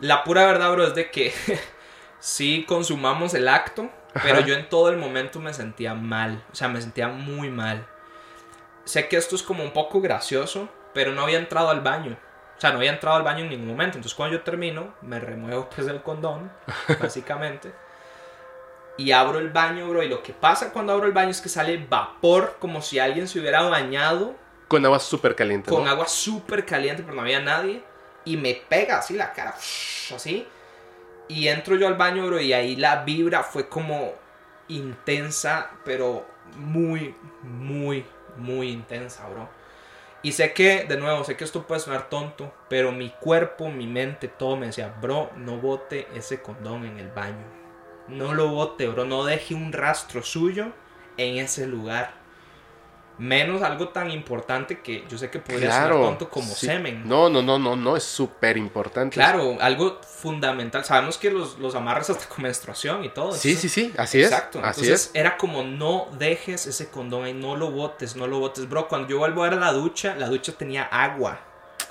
La 0.00 0.24
pura 0.24 0.46
verdad, 0.46 0.72
bro, 0.72 0.86
es 0.86 0.94
de 0.94 1.10
que 1.10 1.32
sí 2.18 2.64
consumamos 2.66 3.34
el 3.34 3.48
acto, 3.48 3.90
pero 4.22 4.38
Ajá. 4.38 4.46
yo 4.46 4.54
en 4.54 4.68
todo 4.68 4.88
el 4.90 4.96
momento 4.96 5.40
me 5.40 5.54
sentía 5.54 5.94
mal, 5.94 6.42
o 6.52 6.54
sea, 6.54 6.68
me 6.68 6.80
sentía 6.80 7.08
muy 7.08 7.50
mal. 7.50 7.86
Sé 8.84 9.08
que 9.08 9.16
esto 9.16 9.36
es 9.36 9.42
como 9.42 9.62
un 9.62 9.72
poco 9.72 10.00
gracioso, 10.00 10.68
pero 10.94 11.12
no 11.12 11.22
había 11.22 11.38
entrado 11.38 11.68
al 11.68 11.80
baño. 11.80 12.16
O 12.56 12.60
sea, 12.60 12.70
no 12.70 12.78
había 12.78 12.90
entrado 12.90 13.16
al 13.16 13.22
baño 13.22 13.44
en 13.44 13.50
ningún 13.50 13.68
momento. 13.68 13.98
Entonces, 13.98 14.16
cuando 14.16 14.36
yo 14.36 14.42
termino, 14.42 14.94
me 15.02 15.20
remuevo 15.20 15.68
pues 15.68 15.86
el 15.86 16.02
condón, 16.02 16.50
básicamente. 17.00 17.72
Y 18.98 19.12
abro 19.12 19.38
el 19.38 19.48
baño, 19.50 19.88
bro. 19.88 20.02
Y 20.02 20.08
lo 20.08 20.22
que 20.22 20.34
pasa 20.34 20.72
cuando 20.72 20.92
abro 20.92 21.06
el 21.06 21.12
baño 21.12 21.30
es 21.30 21.40
que 21.40 21.48
sale 21.48 21.78
vapor, 21.88 22.56
como 22.58 22.82
si 22.82 22.98
alguien 22.98 23.26
se 23.28 23.38
hubiera 23.40 23.62
bañado 23.62 24.34
Con 24.66 24.84
agua 24.84 24.98
súper 24.98 25.34
caliente. 25.34 25.70
con 25.70 25.84
¿no? 25.84 25.90
agua 25.90 26.06
súper 26.06 26.66
caliente, 26.66 27.02
pero 27.02 27.14
no 27.14 27.22
había 27.22 27.40
nadie. 27.40 27.82
Y 28.24 28.36
me 28.36 28.54
pega 28.54 28.98
así 28.98 29.14
la 29.14 29.32
cara, 29.32 29.54
así. 30.14 30.46
Y 31.28 31.48
entro 31.48 31.76
yo 31.76 31.86
al 31.86 31.94
baño, 31.94 32.26
bro, 32.26 32.40
y 32.40 32.52
ahí 32.52 32.76
la 32.76 33.04
vibra 33.04 33.42
fue 33.42 33.68
como 33.68 34.12
intensa, 34.68 35.70
pero 35.84 36.26
muy, 36.56 37.14
muy, 37.42 38.04
muy 38.36 38.70
intensa, 38.70 39.28
bro. 39.28 39.48
Y 40.22 40.32
sé 40.32 40.52
que, 40.52 40.84
de 40.84 40.96
nuevo, 40.96 41.22
sé 41.24 41.36
que 41.36 41.44
esto 41.44 41.66
puede 41.66 41.80
sonar 41.80 42.08
tonto, 42.08 42.52
pero 42.68 42.90
mi 42.90 43.10
cuerpo, 43.10 43.70
mi 43.70 43.86
mente, 43.86 44.26
todo 44.26 44.56
me 44.56 44.66
decía, 44.66 44.92
bro, 45.00 45.30
no 45.36 45.58
bote 45.58 46.08
ese 46.14 46.42
condón 46.42 46.84
en 46.84 46.98
el 46.98 47.08
baño. 47.10 47.57
No 48.08 48.34
lo 48.34 48.48
bote, 48.48 48.88
bro, 48.88 49.04
no 49.04 49.24
deje 49.24 49.54
un 49.54 49.72
rastro 49.72 50.22
suyo 50.22 50.72
en 51.16 51.38
ese 51.38 51.66
lugar. 51.66 52.16
Menos 53.18 53.62
algo 53.62 53.88
tan 53.88 54.12
importante 54.12 54.78
que 54.80 55.04
yo 55.08 55.18
sé 55.18 55.28
que 55.28 55.40
podría 55.40 55.70
Claro. 55.70 55.94
sonar 55.96 56.08
tonto 56.10 56.30
como 56.30 56.54
sí. 56.54 56.66
semen. 56.66 57.02
No, 57.08 57.28
no, 57.28 57.42
no, 57.42 57.58
no, 57.58 57.74
no, 57.74 57.96
es 57.96 58.04
súper 58.04 58.56
importante. 58.56 59.14
Claro, 59.14 59.56
algo 59.60 60.00
fundamental. 60.02 60.84
Sabemos 60.84 61.18
que 61.18 61.28
los, 61.28 61.58
los 61.58 61.74
amarras 61.74 62.08
hasta 62.10 62.28
con 62.28 62.44
menstruación 62.44 63.04
y 63.04 63.08
todo. 63.08 63.32
Sí, 63.32 63.48
entonces- 63.50 63.72
sí, 63.72 63.86
sí, 63.86 63.92
así 63.98 64.20
es. 64.20 64.26
Exacto. 64.30 64.60
Así 64.62 64.82
Entonces 64.82 65.06
es. 65.06 65.10
era 65.14 65.36
como 65.36 65.64
no 65.64 66.06
dejes 66.16 66.68
ese 66.68 66.90
condón 66.90 67.24
ahí, 67.24 67.34
no 67.34 67.56
lo 67.56 67.72
botes, 67.72 68.14
no 68.14 68.28
lo 68.28 68.38
botes. 68.38 68.68
Bro, 68.68 68.86
cuando 68.86 69.08
yo 69.08 69.18
vuelvo 69.18 69.42
a 69.42 69.48
ver 69.50 69.58
la 69.58 69.72
ducha, 69.72 70.14
la 70.14 70.28
ducha 70.28 70.52
tenía 70.52 70.84
agua. 70.84 71.40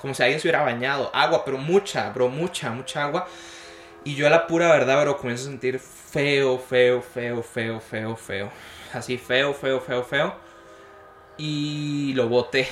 Como 0.00 0.14
si 0.14 0.22
alguien 0.22 0.40
se 0.40 0.46
hubiera 0.48 0.62
bañado. 0.62 1.10
Agua, 1.12 1.44
pero 1.44 1.58
mucha, 1.58 2.08
bro, 2.08 2.30
mucha, 2.30 2.70
mucha 2.70 3.04
agua. 3.04 3.28
Y 4.04 4.14
yo 4.14 4.26
a 4.26 4.30
la 4.30 4.46
pura 4.46 4.70
verdad, 4.70 5.02
bro, 5.02 5.16
comienzo 5.16 5.44
a 5.44 5.50
sentir 5.50 5.78
feo, 5.78 6.58
feo, 6.58 7.02
feo, 7.02 7.42
feo, 7.42 7.80
feo, 7.80 8.16
feo. 8.16 8.50
Así 8.92 9.18
feo, 9.18 9.52
feo, 9.52 9.80
feo, 9.80 10.02
feo. 10.02 10.34
Y 11.36 12.12
lo 12.14 12.28
boté. 12.28 12.68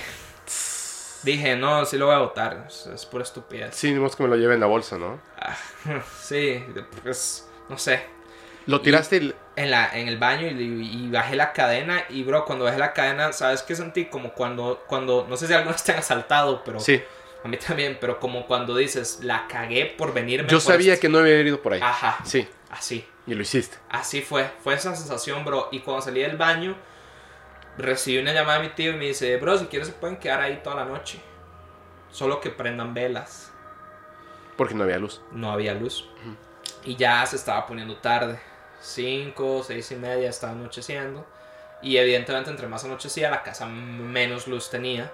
Dije, 1.23 1.57
no, 1.57 1.85
sí 1.85 1.99
lo 1.99 2.07
voy 2.07 2.15
a 2.15 2.19
botar. 2.19 2.67
Es, 2.69 2.87
es 2.87 3.05
pura 3.07 3.25
estupidez. 3.25 3.75
Sí, 3.75 3.93
no 3.93 4.07
es 4.07 4.17
que 4.17 4.23
me 4.23 4.29
lo 4.29 4.37
lleve 4.37 4.55
en 4.55 4.61
la 4.61 4.67
bolsa, 4.67 4.97
¿no? 4.97 5.21
Ah, 5.39 5.57
sí, 6.23 6.65
pues, 7.03 7.49
no 7.69 7.77
sé. 7.79 8.03
Lo 8.67 8.81
tiraste 8.81 9.17
y... 9.17 9.35
En, 9.57 9.71
la, 9.71 9.91
en 9.97 10.09
el 10.09 10.19
baño 10.19 10.49
y, 10.49 10.53
y 10.53 11.11
bajé 11.11 11.37
la 11.37 11.53
cadena. 11.53 12.05
Y, 12.09 12.25
bro, 12.25 12.45
cuando 12.45 12.65
bajé 12.65 12.79
la 12.79 12.93
cadena, 12.93 13.33
¿sabes 13.33 13.63
qué 13.63 13.75
sentí? 13.75 14.07
Como 14.07 14.33
cuando, 14.33 14.85
cuando 14.87 15.27
no 15.29 15.37
sé 15.37 15.47
si 15.47 15.53
algunos 15.55 15.83
te 15.83 15.93
han 15.93 15.99
asaltado, 15.99 16.63
pero... 16.65 16.81
Sí. 16.81 17.03
A 17.47 17.49
mí 17.49 17.59
también, 17.59 17.97
pero 18.01 18.19
como 18.19 18.45
cuando 18.49 18.75
dices, 18.75 19.21
la 19.23 19.47
cagué 19.47 19.87
por 19.97 20.13
venirme. 20.13 20.49
Yo 20.49 20.57
por 20.57 20.63
sabía 20.73 20.95
este- 20.95 21.07
que 21.07 21.09
no 21.13 21.19
había 21.19 21.41
ido 21.41 21.63
por 21.63 21.75
ahí. 21.75 21.81
Ajá. 21.81 22.19
Sí, 22.25 22.49
Así. 22.71 23.07
y 23.25 23.35
lo 23.35 23.43
hiciste. 23.43 23.77
Así 23.89 24.21
fue. 24.21 24.51
Fue 24.65 24.75
esa 24.75 24.97
sensación, 24.97 25.45
bro. 25.45 25.69
Y 25.71 25.79
cuando 25.79 26.03
salí 26.03 26.23
del 26.23 26.37
baño, 26.37 26.77
recibí 27.79 28.19
una 28.19 28.33
llamada 28.33 28.59
de 28.61 28.69
mi 28.69 28.75
tío 28.75 28.91
y 28.95 28.97
me 28.97 29.05
dice, 29.05 29.37
bro, 29.37 29.57
si 29.57 29.67
quieres 29.67 29.87
se 29.87 29.95
pueden 29.95 30.17
quedar 30.17 30.41
ahí 30.41 30.61
toda 30.65 30.75
la 30.75 30.87
noche. 30.87 31.21
Solo 32.11 32.41
que 32.41 32.51
prendan 32.51 32.95
velas. 32.95 33.53
Porque 34.57 34.75
no 34.75 34.83
había 34.83 34.99
luz. 34.99 35.21
No 35.31 35.53
había 35.53 35.73
luz. 35.73 36.05
Y 36.85 36.97
ya 36.97 37.25
se 37.27 37.37
estaba 37.37 37.65
poniendo 37.65 37.95
tarde. 37.99 38.41
Cinco, 38.81 39.63
seis 39.65 39.89
y 39.93 39.95
media 39.95 40.29
estaba 40.31 40.53
anocheciendo. 40.53 41.25
Y 41.81 41.97
evidentemente 41.97 42.51
entre 42.51 42.67
más 42.67 42.85
anochecía, 42.85 43.31
la 43.31 43.45
casa 43.45 43.67
menos 43.67 44.49
luz 44.49 44.69
tenía. 44.69 45.13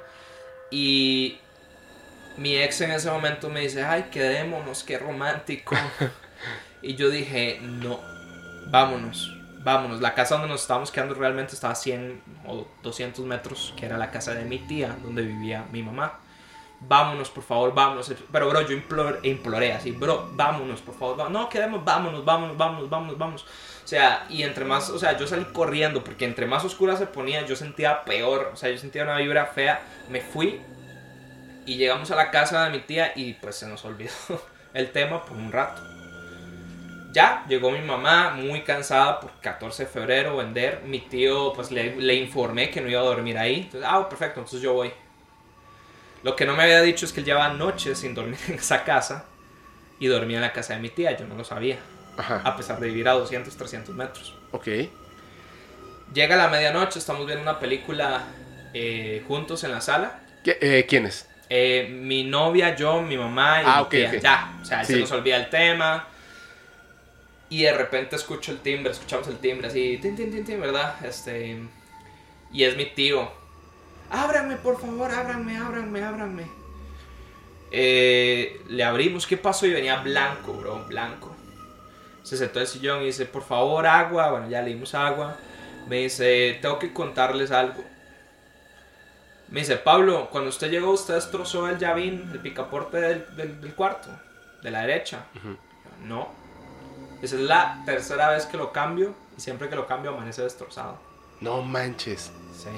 Y 0.71 1.39
mi 2.37 2.57
ex 2.57 2.81
en 2.81 2.91
ese 2.93 3.11
momento 3.11 3.49
me 3.51 3.61
dice, 3.61 3.85
ay, 3.85 4.05
quedémonos, 4.11 4.85
qué 4.85 4.99
romántico. 4.99 5.75
y 6.83 6.95
yo 6.97 7.11
dije, 7.11 7.59
no, 7.63 8.01
vámonos, 8.71 9.37
vámonos. 9.65 10.01
La 10.01 10.15
casa 10.15 10.35
donde 10.37 10.49
nos 10.49 10.63
estábamos 10.63 10.91
quedando 10.91 11.15
realmente 11.15 11.55
estaba 11.55 11.73
a 11.73 11.77
100 11.77 12.23
o 12.47 12.67
200 12.83 13.25
metros, 13.27 13.75
que 13.77 13.87
era 13.87 13.99
la 13.99 14.11
casa 14.11 14.35
de 14.35 14.45
mi 14.45 14.59
tía, 14.59 14.97
donde 15.03 15.23
vivía 15.23 15.65
mi 15.73 15.83
mamá. 15.83 16.19
Vámonos, 16.85 17.31
por 17.31 17.45
favor, 17.45 17.73
vámonos. 17.75 18.13
Pero, 18.33 18.49
bro, 18.49 18.61
yo 18.63 18.77
implor- 18.77 19.21
imploré 19.23 19.73
así, 19.73 19.93
bro, 19.93 20.31
vámonos, 20.33 20.81
por 20.81 20.97
favor. 20.99 21.21
va- 21.21 21.29
No, 21.29 21.49
quedemos, 21.49 21.85
vámonos, 21.85 22.25
vámonos, 22.25 22.57
vámonos, 22.57 22.91
vámonos, 22.91 23.19
vámonos. 23.19 23.43
O 23.85 23.87
sea, 23.87 24.27
y 24.29 24.43
entre 24.43 24.65
más, 24.65 24.91
o 24.91 24.99
sea, 24.99 25.17
yo 25.17 25.27
salí 25.29 25.45
corriendo 25.53 26.03
porque 26.03 26.25
entre 26.25 26.47
más 26.47 26.65
oscura 26.65 26.97
se 26.97 27.07
ponía, 27.07 27.47
yo 27.47 27.55
sentía 27.55 28.03
peor. 28.05 28.51
O 28.53 28.57
sea, 28.57 28.69
yo 28.71 28.79
sentía 28.79 29.05
una 29.05 29.19
vibra 29.19 29.47
fea. 29.47 29.81
Me 30.09 30.21
fui 30.21 30.61
y 31.67 31.77
llegamos 31.77 32.11
a 32.11 32.17
la 32.17 32.31
casa 32.31 32.65
de 32.65 32.71
mi 32.71 32.81
tía 32.81 33.13
y 33.15 33.35
pues 33.35 33.57
se 33.57 33.67
nos 33.67 33.85
olvidó 33.85 34.13
el 34.75 34.91
tema 34.93 35.25
por 35.25 35.37
un 35.37 35.51
rato. 35.53 35.83
Ya, 37.13 37.45
llegó 37.49 37.71
mi 37.71 37.81
mamá 37.83 38.31
muy 38.31 38.63
cansada 38.63 39.21
por 39.21 39.33
14 39.41 39.85
de 39.85 39.89
febrero 39.91 40.37
vender. 40.39 40.83
Mi 40.87 40.99
tío 41.01 41.53
pues 41.53 41.71
le, 41.71 41.95
le 41.97 42.15
informé 42.15 42.71
que 42.71 42.81
no 42.81 42.89
iba 42.89 43.01
a 43.01 43.05
dormir 43.05 43.37
ahí. 43.37 43.57
Entonces, 43.65 43.87
ah, 43.91 44.09
perfecto, 44.09 44.41
entonces 44.41 44.63
yo 44.63 44.73
voy. 44.73 44.91
Lo 46.23 46.35
que 46.37 46.47
no 46.47 46.57
me 46.57 46.63
había 46.63 46.81
dicho 46.81 47.05
es 47.05 47.13
que 47.13 47.21
él 47.21 47.27
llevaba 47.27 47.53
noches 47.53 47.99
sin 47.99 48.15
dormir 48.15 48.39
en 48.49 48.55
esa 48.55 48.85
casa 48.85 49.27
y 49.99 50.07
dormía 50.07 50.39
en 50.39 50.43
la 50.43 50.53
casa 50.55 50.75
de 50.75 50.81
mi 50.81 50.89
tía. 50.89 51.15
Yo 51.17 51.27
no 51.27 51.35
lo 51.35 51.45
sabía, 51.45 51.77
Ajá. 52.17 52.41
a 52.45 52.57
pesar 52.57 52.81
de 52.81 52.87
vivir 52.89 53.07
a 53.09 53.13
200, 53.13 53.55
300 53.57 53.95
metros. 53.95 54.35
Ok. 54.53 54.69
Llega 56.15 56.37
la 56.37 56.49
medianoche, 56.49 56.99
estamos 56.99 57.27
viendo 57.27 57.43
una 57.43 57.59
película 57.59 58.25
eh, 58.75 59.23
juntos 59.29 59.65
en 59.65 59.73
la 59.73 59.81
sala. 59.81 60.21
¿Qué- 60.45 60.59
eh, 60.61 60.87
¿Quiénes? 60.89 61.29
Eh, 61.55 61.87
mi 61.91 62.25
novia, 62.25 62.75
yo, 62.75 63.03
mi 63.03 63.15
mamá 63.19 63.61
y 63.61 63.65
Ah, 63.67 63.83
mi 63.83 63.89
tía. 63.91 64.19
Ya, 64.19 64.59
o 64.63 64.65
sea, 64.65 64.83
Sí. 64.83 64.95
se 64.95 65.01
nos 65.01 65.13
olvida 65.13 65.37
el 65.37 65.51
tema. 65.51 66.09
Y 67.51 67.65
de 67.65 67.75
repente 67.77 68.17
escucho 68.17 68.53
el 68.53 68.61
timbre, 68.61 68.93
escuchamos 68.93 69.29
el 69.29 69.37
timbre 69.37 69.69
así, 69.69 69.99
tin, 70.01 70.17
tin, 70.17 70.31
tin, 70.33 70.45
tin, 70.47 70.59
¿verdad? 70.59 70.95
Este. 71.05 71.59
Y 72.53 72.65
es 72.65 72.75
mi 72.75 72.87
tío. 72.87 73.31
Ábranme, 74.11 74.57
por 74.57 74.81
favor, 74.81 75.11
ábranme, 75.11 75.59
ábranme, 75.59 76.03
ábranme. 76.03 76.47
Eh, 77.71 78.61
le 78.69 78.85
abrimos, 78.85 79.27
¿qué 79.27 79.37
pasó? 79.37 79.67
Y 79.67 79.73
venía 79.73 79.97
blanco, 79.97 80.55
bro, 80.55 80.85
blanco. 80.87 81.37
Se 82.23 82.39
sentó 82.39 82.61
en 82.61 82.63
el 82.63 82.69
sillón 82.69 83.03
y 83.03 83.07
dice, 83.07 83.27
por 83.27 83.43
favor, 83.45 83.87
agua. 83.87 84.31
Bueno, 84.31 84.49
ya 84.49 84.63
le 84.63 84.69
dimos 84.71 84.95
agua. 84.95 85.37
Me 85.87 85.97
dice, 86.05 86.59
tengo 86.63 86.79
que 86.79 86.95
contarles 86.95 87.51
algo. 87.51 87.85
Me 89.53 89.61
dice, 89.61 89.77
Pablo, 89.77 90.29
cuando 90.31 90.49
usted 90.49 90.71
llegó, 90.71 90.91
usted 90.93 91.15
destrozó 91.15 91.69
el 91.69 91.79
llavín, 91.79 92.29
el 92.33 92.41
picaporte 92.41 93.01
del, 93.01 93.37
del- 93.37 93.61
del 93.61 93.75
cuarto, 93.75 94.09
de 94.63 94.71
la 94.71 94.81
derecha. 94.81 95.27
No. 96.05 96.29
Esa 97.23 97.37
es 97.37 97.43
la 97.43 97.83
tercera 97.87 98.31
vez 98.31 98.47
que 98.47 98.57
lo 98.57 98.73
cambio 98.73 99.15
y 99.37 99.41
siempre 99.41 99.69
que 99.69 99.77
lo 99.77 99.87
cambio 99.87 100.11
amanece 100.13 100.43
destrozado. 100.43 100.99
No 101.41 101.63
manches. 101.63 102.33
Sí. 102.57 102.69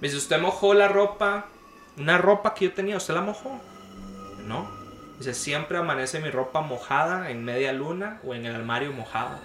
Me 0.00 0.08
dice, 0.08 0.16
¿usted 0.16 0.40
mojó 0.40 0.74
la 0.74 0.88
ropa? 0.88 1.46
Una 1.98 2.18
ropa 2.18 2.54
que 2.54 2.66
yo 2.66 2.72
tenía, 2.74 2.96
¿usted 2.96 3.14
la 3.14 3.20
mojó? 3.22 3.60
No. 4.46 4.68
Dice, 5.18 5.34
siempre 5.34 5.78
amanece 5.78 6.20
mi 6.20 6.30
ropa 6.30 6.60
mojada 6.62 7.30
en 7.30 7.44
media 7.44 7.72
luna 7.72 8.20
o 8.24 8.34
en 8.34 8.46
el 8.46 8.54
armario 8.54 8.92
mojada. 8.92 9.40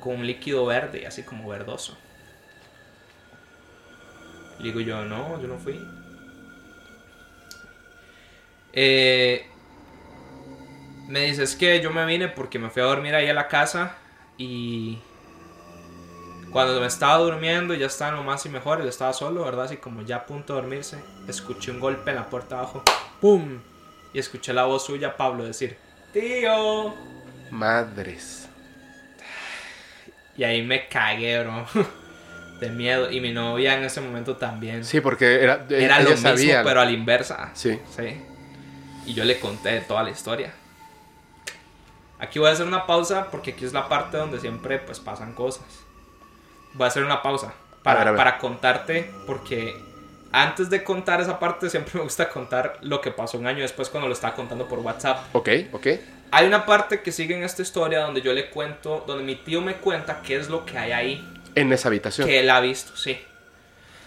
Con 0.00 0.16
un 0.16 0.26
líquido 0.26 0.66
verde, 0.66 1.06
así 1.06 1.22
como 1.22 1.48
verdoso. 1.48 1.96
Digo 4.62 4.80
yo, 4.80 5.04
no, 5.04 5.40
yo 5.40 5.48
no 5.48 5.58
fui. 5.58 5.80
Eh, 8.72 9.46
me 11.08 11.20
dice, 11.20 11.42
es 11.42 11.56
que 11.56 11.80
yo 11.80 11.90
me 11.90 12.06
vine 12.06 12.28
porque 12.28 12.58
me 12.58 12.70
fui 12.70 12.82
a 12.82 12.86
dormir 12.86 13.14
ahí 13.14 13.28
a 13.28 13.34
la 13.34 13.48
casa 13.48 13.96
y 14.38 14.98
cuando 16.52 16.80
me 16.80 16.86
estaba 16.86 17.18
durmiendo, 17.18 17.74
ya 17.74 17.86
estaba 17.86 18.16
lo 18.16 18.22
más 18.22 18.44
y 18.46 18.48
mejor, 18.48 18.80
él 18.80 18.88
estaba 18.88 19.12
solo, 19.12 19.44
¿verdad? 19.44 19.64
Así 19.64 19.78
como 19.78 20.02
ya 20.02 20.16
a 20.16 20.26
punto 20.26 20.54
de 20.54 20.60
dormirse, 20.60 20.98
escuché 21.26 21.70
un 21.70 21.80
golpe 21.80 22.10
en 22.10 22.16
la 22.16 22.28
puerta 22.30 22.58
abajo, 22.58 22.82
¡pum! 23.20 23.60
Y 24.12 24.18
escuché 24.18 24.52
la 24.52 24.64
voz 24.64 24.84
suya, 24.84 25.16
Pablo, 25.16 25.44
decir, 25.44 25.76
¡Tío! 26.12 26.94
Madres. 27.50 28.48
Y 30.36 30.44
ahí 30.44 30.62
me 30.62 30.88
cagué, 30.88 31.42
bro, 31.42 31.66
de 32.62 32.70
miedo. 32.70 33.10
Y 33.10 33.20
mi 33.20 33.32
novia 33.32 33.74
en 33.76 33.84
ese 33.84 34.00
momento 34.00 34.36
también. 34.36 34.84
Sí, 34.84 35.00
porque 35.02 35.42
era, 35.42 35.66
Era 35.68 35.96
ella 35.98 36.00
lo 36.00 36.10
mismo, 36.12 36.28
sabía. 36.30 36.62
pero 36.64 36.80
a 36.80 36.84
la 36.86 36.90
inversa. 36.92 37.50
Sí. 37.52 37.78
Sí. 37.94 38.22
Y 39.04 39.12
yo 39.14 39.24
le 39.24 39.38
conté 39.38 39.80
toda 39.82 40.02
la 40.02 40.10
historia. 40.10 40.54
Aquí 42.18 42.38
voy 42.38 42.48
a 42.48 42.52
hacer 42.52 42.66
una 42.66 42.86
pausa 42.86 43.28
porque 43.30 43.50
aquí 43.50 43.64
es 43.64 43.72
la 43.72 43.88
parte 43.88 44.16
donde 44.16 44.38
siempre 44.38 44.78
pues 44.78 45.00
pasan 45.00 45.34
cosas. 45.34 45.64
Voy 46.74 46.84
a 46.84 46.88
hacer 46.88 47.02
una 47.04 47.20
pausa 47.20 47.52
para, 47.82 47.96
A 47.96 48.04
ver, 48.04 48.08
a 48.08 48.10
ver. 48.12 48.18
para 48.18 48.38
contarte 48.38 49.10
porque 49.26 49.74
antes 50.30 50.70
de 50.70 50.84
contar 50.84 51.20
esa 51.20 51.38
parte 51.40 51.68
siempre 51.68 51.92
me 51.96 52.02
gusta 52.02 52.28
contar 52.28 52.78
lo 52.82 53.00
que 53.00 53.10
pasó 53.10 53.38
un 53.38 53.46
año 53.46 53.62
después 53.62 53.88
cuando 53.88 54.06
lo 54.08 54.14
estaba 54.14 54.34
contando 54.34 54.68
por 54.68 54.78
WhatsApp. 54.78 55.34
Ok, 55.34 55.48
ok. 55.72 55.86
Hay 56.30 56.46
una 56.46 56.64
parte 56.64 57.02
que 57.02 57.10
sigue 57.12 57.36
en 57.36 57.42
esta 57.42 57.60
historia 57.60 58.00
donde 58.00 58.22
yo 58.22 58.32
le 58.32 58.48
cuento, 58.50 59.04
donde 59.06 59.24
mi 59.24 59.34
tío 59.34 59.60
me 59.60 59.74
cuenta 59.74 60.22
qué 60.22 60.36
es 60.36 60.48
lo 60.48 60.64
que 60.64 60.78
hay 60.78 60.92
ahí, 60.92 61.41
En 61.54 61.72
esa 61.72 61.88
habitación. 61.88 62.26
que 62.26 62.40
él 62.40 62.50
ha 62.50 62.60
visto, 62.60 62.96
sí. 62.96 63.18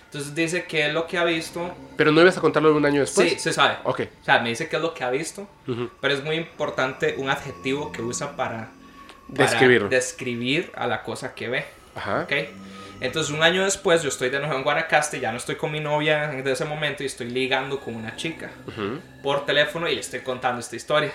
Entonces 0.06 0.34
dice 0.34 0.66
que 0.66 0.88
es 0.88 0.94
lo 0.94 1.08
que 1.08 1.18
ha 1.18 1.24
visto. 1.26 1.76
Pero 1.98 2.12
no 2.12 2.22
ibas 2.22 2.38
a 2.38 2.42
contarlo 2.42 2.74
un 2.76 2.86
año 2.86 3.02
después. 3.02 3.34
Sí, 3.34 3.40
se 3.40 3.52
sabe. 3.52 3.78
Ok. 3.84 4.02
O 4.22 4.24
sea, 4.26 4.40
me 4.40 4.50
dice 4.50 4.70
qué 4.70 4.78
es 4.78 4.82
lo 4.82 4.94
que 4.94 5.04
ha 5.04 5.10
visto. 5.10 5.48
Ujú. 5.68 5.90
Pero 6.00 6.14
es 6.14 6.24
muy 6.24 6.36
importante 6.36 7.16
un 7.18 7.30
adjetivo 7.30 7.92
que 7.92 8.02
usa 8.02 8.36
para, 8.38 8.70
para 9.36 9.50
Describirlo. 9.50 9.90
describir 9.90 10.72
a 10.76 10.88
la 10.88 11.04
cosa 11.04 11.36
que 11.36 11.50
ve. 11.50 11.66
Ajá. 11.96 12.22
¿ok? 12.22 12.32
Entonces, 13.02 13.34
un 13.34 13.44
año 13.44 13.66
después, 13.66 14.04
yo 14.04 14.10
estoy 14.10 14.30
de 14.30 14.40
nuevo 14.40 14.56
en 14.56 14.64
Guanacaste, 14.64 15.20
ya 15.20 15.32
no 15.32 15.38
estoy 15.38 15.56
con 15.58 15.70
mi 15.70 15.82
novia 15.82 16.28
de 16.28 16.50
ese 16.50 16.64
momento 16.64 17.04
y 17.04 17.08
estoy 17.08 17.30
ligando 17.30 17.82
con 17.82 17.94
una 17.94 18.16
chica 18.16 18.52
Ujú. 18.68 19.00
por 19.22 19.46
teléfono 19.46 19.90
y 19.90 19.96
le 19.96 20.00
estoy 20.02 20.22
contando 20.22 20.62
esta 20.62 20.78
historia. 20.78 21.12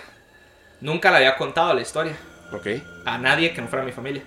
Nunca 0.83 1.11
le 1.11 1.17
había 1.19 1.37
contado 1.37 1.73
la 1.73 1.81
historia 1.81 2.13
Ok. 2.53 2.67
a 3.07 3.17
nadie 3.17 3.55
que 3.55 3.63
no 3.63 3.69
fuera 3.69 3.83
mi 3.85 3.93
familia. 3.93 4.23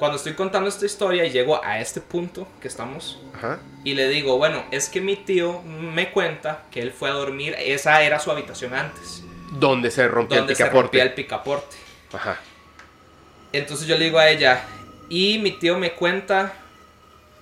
Cuando 0.00 0.16
estoy 0.16 0.32
contando 0.32 0.66
esta 0.70 0.86
historia 0.86 1.26
y 1.26 1.30
llego 1.30 1.62
a 1.62 1.78
este 1.78 2.00
punto 2.00 2.48
que 2.62 2.68
estamos, 2.68 3.20
Ajá. 3.34 3.58
y 3.84 3.92
le 3.92 4.08
digo, 4.08 4.38
bueno, 4.38 4.64
es 4.70 4.88
que 4.88 5.02
mi 5.02 5.14
tío 5.14 5.60
me 5.60 6.10
cuenta 6.10 6.62
que 6.70 6.80
él 6.80 6.90
fue 6.90 7.10
a 7.10 7.12
dormir, 7.12 7.54
esa 7.58 8.00
era 8.02 8.18
su 8.18 8.30
habitación 8.30 8.72
antes, 8.72 9.22
Donde 9.52 9.90
se 9.90 10.08
rompía 10.08 10.38
donde 10.38 10.54
el 10.54 10.56
se 10.56 10.62
picaporte. 10.64 10.82
rompía 10.86 11.02
el 11.02 11.12
picaporte. 11.12 11.76
Ajá. 12.14 12.40
Entonces 13.52 13.86
yo 13.86 13.98
le 13.98 14.06
digo 14.06 14.18
a 14.18 14.30
ella, 14.30 14.62
y 15.10 15.38
mi 15.38 15.50
tío 15.50 15.76
me 15.76 15.92
cuenta 15.92 16.54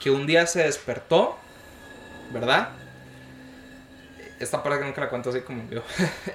que 0.00 0.10
un 0.10 0.26
día 0.26 0.44
se 0.48 0.64
despertó, 0.64 1.38
¿verdad? 2.32 2.70
Esta 4.40 4.64
parte 4.64 4.84
nunca 4.84 5.00
la 5.02 5.10
cuento 5.10 5.30
así 5.30 5.42
como 5.42 5.62
yo. 5.70 5.82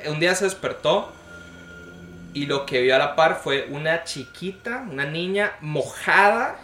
un 0.09 0.21
día 0.21 0.33
se 0.35 0.45
despertó 0.45 1.11
y 2.33 2.47
lo 2.47 2.65
que 2.65 2.81
vio 2.81 2.95
a 2.95 2.99
la 2.99 3.15
par 3.15 3.39
fue 3.41 3.67
una 3.69 4.03
chiquita, 4.03 4.85
una 4.89 5.05
niña 5.05 5.53
mojada, 5.61 6.57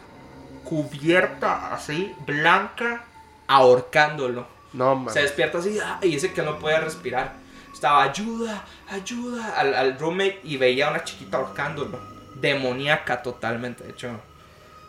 cubierta 0.64 1.74
así, 1.74 2.14
blanca, 2.26 3.04
ahorcándolo. 3.48 4.48
No 4.74 4.96
mames. 4.96 5.14
Se 5.14 5.22
despierta 5.22 5.60
así 5.60 5.78
ah, 5.84 6.00
y 6.02 6.10
dice 6.10 6.34
que 6.34 6.42
no 6.42 6.60
puede 6.60 6.80
respirar. 6.80 7.34
estaba 7.72 8.04
ayuda, 8.04 8.66
ayuda 8.90 9.56
al, 9.56 9.74
al 9.74 10.00
roommate 10.00 10.42
y 10.44 10.58
veía 10.58 10.88
a 10.88 10.92
una 10.92 11.04
chiquita 11.04 11.38
ahorcándolo. 11.38 12.00
Demoníaca 12.36 13.22
totalmente, 13.22 13.84
de 13.84 13.92
hecho. 13.92 14.10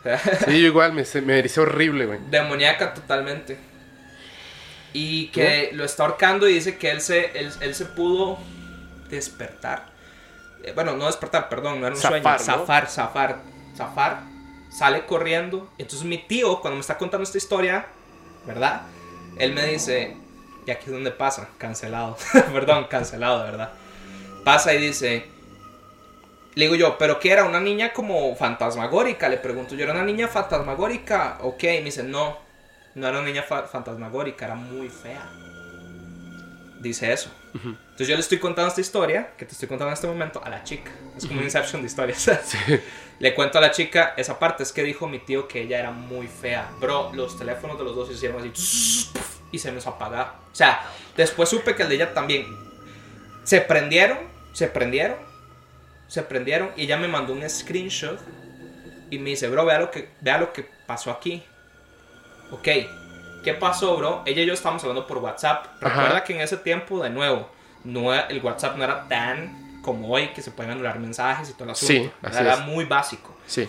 Sí, 0.45 0.59
yo 0.59 0.67
igual 0.67 0.93
me, 0.93 1.03
me 1.21 1.39
ericé 1.39 1.61
horrible, 1.61 2.07
güey. 2.07 2.19
Demoníaca 2.29 2.93
totalmente. 2.93 3.57
Y 4.93 5.27
que 5.27 5.69
lo 5.73 5.85
está 5.85 6.03
ahorcando 6.03 6.49
y 6.49 6.53
dice 6.53 6.77
que 6.77 6.89
él 6.89 7.01
se, 7.01 7.37
él, 7.39 7.51
él 7.61 7.75
se 7.75 7.85
pudo 7.85 8.39
despertar. 9.09 9.90
Eh, 10.63 10.71
Bueno, 10.73 10.95
no 10.95 11.05
despertar, 11.07 11.49
perdón, 11.49 11.79
no 11.79 11.87
era 11.87 11.95
un 11.95 12.01
Zafar, 12.01 12.39
sueño. 12.39 12.59
¿no? 12.59 12.65
Zafar, 12.65 12.87
zafar, 12.89 13.39
zafar. 13.75 14.21
Sale 14.69 15.05
corriendo. 15.05 15.69
Entonces 15.77 16.07
mi 16.07 16.17
tío, 16.17 16.61
cuando 16.61 16.75
me 16.75 16.81
está 16.81 16.97
contando 16.97 17.23
esta 17.23 17.37
historia, 17.37 17.85
¿verdad? 18.45 18.83
Él 19.37 19.53
me 19.53 19.65
dice, 19.65 20.15
y 20.65 20.71
aquí 20.71 20.85
es 20.85 20.91
donde 20.91 21.11
pasa, 21.11 21.49
cancelado. 21.57 22.17
perdón, 22.53 22.85
cancelado, 22.89 23.43
verdad. 23.43 23.71
Pasa 24.43 24.73
y 24.73 24.79
dice, 24.81 25.25
le 26.55 26.65
digo 26.65 26.75
yo, 26.75 26.97
¿pero 26.97 27.19
qué 27.19 27.31
era? 27.31 27.45
¿Una 27.45 27.59
niña 27.59 27.93
como 27.93 28.35
fantasmagórica? 28.35 29.29
Le 29.29 29.37
pregunto 29.37 29.75
yo, 29.75 29.83
¿era 29.83 29.93
una 29.93 30.03
niña 30.03 30.27
fantasmagórica? 30.27 31.37
Ok, 31.41 31.63
me 31.63 31.81
dice, 31.83 32.03
no, 32.03 32.37
no 32.95 33.07
era 33.07 33.19
una 33.19 33.27
niña 33.27 33.43
fa- 33.43 33.63
fantasmagórica, 33.63 34.45
era 34.45 34.55
muy 34.55 34.89
fea. 34.89 35.29
Dice 36.79 37.11
eso. 37.13 37.29
Entonces 37.53 38.07
yo 38.07 38.15
le 38.15 38.21
estoy 38.21 38.39
contando 38.39 38.69
esta 38.69 38.81
historia, 38.81 39.33
que 39.37 39.45
te 39.45 39.53
estoy 39.53 39.67
contando 39.67 39.89
en 39.89 39.93
este 39.93 40.07
momento, 40.07 40.41
a 40.43 40.49
la 40.49 40.63
chica. 40.63 40.91
Es 41.17 41.25
como 41.25 41.39
un 41.39 41.45
Inception 41.45 41.81
de 41.81 41.87
historias. 41.87 42.29
Le 43.19 43.35
cuento 43.35 43.59
a 43.59 43.61
la 43.61 43.71
chica 43.71 44.13
esa 44.17 44.39
parte, 44.39 44.63
es 44.63 44.71
que 44.71 44.83
dijo 44.83 45.07
mi 45.07 45.19
tío 45.19 45.47
que 45.47 45.61
ella 45.61 45.79
era 45.79 45.91
muy 45.91 46.27
fea. 46.27 46.71
Bro, 46.79 47.11
los 47.13 47.37
teléfonos 47.37 47.77
de 47.77 47.83
los 47.83 47.95
dos 47.95 48.07
se 48.07 48.15
hicieron 48.15 48.39
así 48.39 49.09
y 49.51 49.59
se 49.59 49.71
nos 49.71 49.85
apagaba. 49.85 50.39
O 50.51 50.55
sea, 50.55 50.89
después 51.15 51.49
supe 51.49 51.75
que 51.75 51.83
el 51.83 51.89
de 51.89 51.95
ella 51.95 52.13
también. 52.13 52.47
Se 53.43 53.61
prendieron, 53.61 54.17
se 54.53 54.67
prendieron, 54.67 55.17
se 56.07 56.23
prendieron 56.23 56.71
y 56.75 56.83
ella 56.83 56.97
me 56.97 57.07
mandó 57.07 57.33
un 57.33 57.47
screenshot 57.47 58.19
y 59.11 59.19
me 59.19 59.31
dice, 59.31 59.49
bro, 59.49 59.65
vea 59.65 59.79
lo 59.79 59.91
que, 59.91 60.09
vea 60.21 60.37
lo 60.37 60.53
que 60.53 60.67
pasó 60.87 61.11
aquí. 61.11 61.43
Ok, 62.49 62.67
¿qué 63.43 63.53
pasó, 63.53 63.97
bro? 63.97 64.23
Ella 64.25 64.43
y 64.43 64.45
yo 64.45 64.53
estábamos 64.53 64.83
hablando 64.83 65.07
por 65.07 65.17
WhatsApp. 65.17 65.67
Ajá. 65.81 65.89
Recuerda 65.89 66.23
que 66.23 66.33
en 66.33 66.41
ese 66.41 66.57
tiempo, 66.57 67.03
de 67.03 67.09
nuevo, 67.09 67.49
no 67.83 68.13
el 68.13 68.41
WhatsApp 68.41 68.77
no 68.77 68.83
era 68.83 69.07
tan 69.07 69.79
como 69.81 70.09
hoy, 70.09 70.27
que 70.29 70.41
se 70.41 70.51
pueden 70.51 70.71
anular 70.73 70.99
mensajes 70.99 71.49
y 71.49 71.53
todo 71.53 71.65
el 71.65 71.69
asunto. 71.71 71.93
Sí, 71.93 72.11
así 72.21 72.39
era 72.39 72.53
es. 72.53 72.59
muy 72.61 72.85
básico. 72.85 73.35
Sí. 73.47 73.67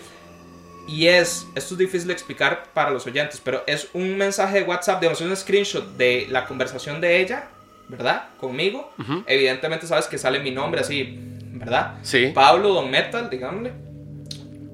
Y 0.87 1.07
es, 1.07 1.47
esto 1.55 1.75
es 1.75 1.77
difícil 1.77 2.07
de 2.07 2.13
explicar 2.13 2.65
para 2.73 2.91
los 2.91 3.07
oyentes, 3.07 3.41
pero 3.43 3.63
es 3.67 3.89
un 3.93 4.17
mensaje 4.17 4.59
de 4.59 4.63
WhatsApp, 4.63 4.99
digamos, 4.99 5.21
un 5.21 5.35
screenshot 5.35 5.95
de 5.95 6.27
la 6.29 6.45
conversación 6.45 6.99
de 6.99 7.21
ella, 7.21 7.47
¿verdad? 7.87 8.25
Conmigo. 8.39 8.93
Evidentemente 9.25 9.87
sabes 9.87 10.07
que 10.07 10.17
sale 10.17 10.39
mi 10.39 10.51
nombre 10.51 10.81
así, 10.81 11.17
¿verdad? 11.53 11.95
Sí. 12.01 12.31
Pablo 12.33 12.73
Don 12.73 12.91
Metal, 12.91 13.29
digámosle. 13.29 13.71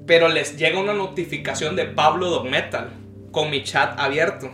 Pero 0.06 0.28
les 0.28 0.56
llega 0.56 0.80
una 0.80 0.92
notificación 0.94 1.76
de 1.76 1.84
Pablo 1.84 2.28
Don 2.28 2.50
Metal 2.50 2.90
con 3.30 3.48
mi 3.48 3.62
chat 3.62 3.98
abierto. 3.98 4.50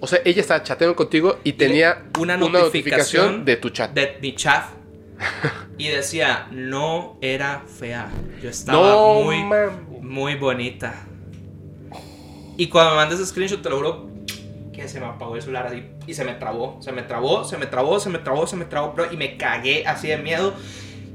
O 0.00 0.06
sea, 0.06 0.20
ella 0.24 0.40
estaba 0.40 0.62
chateando 0.62 0.96
contigo 0.96 1.38
y 1.44 1.52
tenía 1.52 2.04
una 2.18 2.34
una, 2.34 2.36
notificación 2.36 2.64
notificación 2.64 3.44
de 3.44 3.56
tu 3.56 3.68
chat. 3.70 3.92
De 3.92 4.18
mi 4.20 4.34
chat. 4.34 4.64
Y 5.76 5.88
decía, 5.88 6.48
no 6.50 7.18
era 7.20 7.62
fea. 7.66 8.10
Yo 8.42 8.48
estaba 8.48 8.90
no, 8.90 9.22
muy, 9.22 9.42
muy 10.00 10.34
bonita. 10.34 10.94
Y 12.56 12.68
cuando 12.68 12.92
me 12.92 12.96
mandas 12.96 13.20
ese 13.20 13.30
screenshot, 13.30 13.62
te 13.62 13.70
lo 13.70 13.76
juro 13.76 14.10
que 14.72 14.88
se 14.88 15.00
me 15.00 15.06
apagó 15.06 15.36
el 15.36 15.42
celular 15.42 15.66
así. 15.66 15.82
Y 16.06 16.14
se 16.14 16.24
me 16.24 16.32
trabó, 16.34 16.78
se 16.80 16.92
me 16.92 17.02
trabó, 17.02 17.44
se 17.44 17.58
me 17.58 17.66
trabó, 17.66 18.00
se 18.00 18.10
me 18.10 18.18
trabó, 18.18 18.46
se 18.46 18.56
me 18.56 18.64
trabó, 18.64 18.92
bro. 18.92 19.12
Y 19.12 19.16
me 19.16 19.36
cagué 19.36 19.86
así 19.86 20.08
de 20.08 20.16
miedo. 20.16 20.54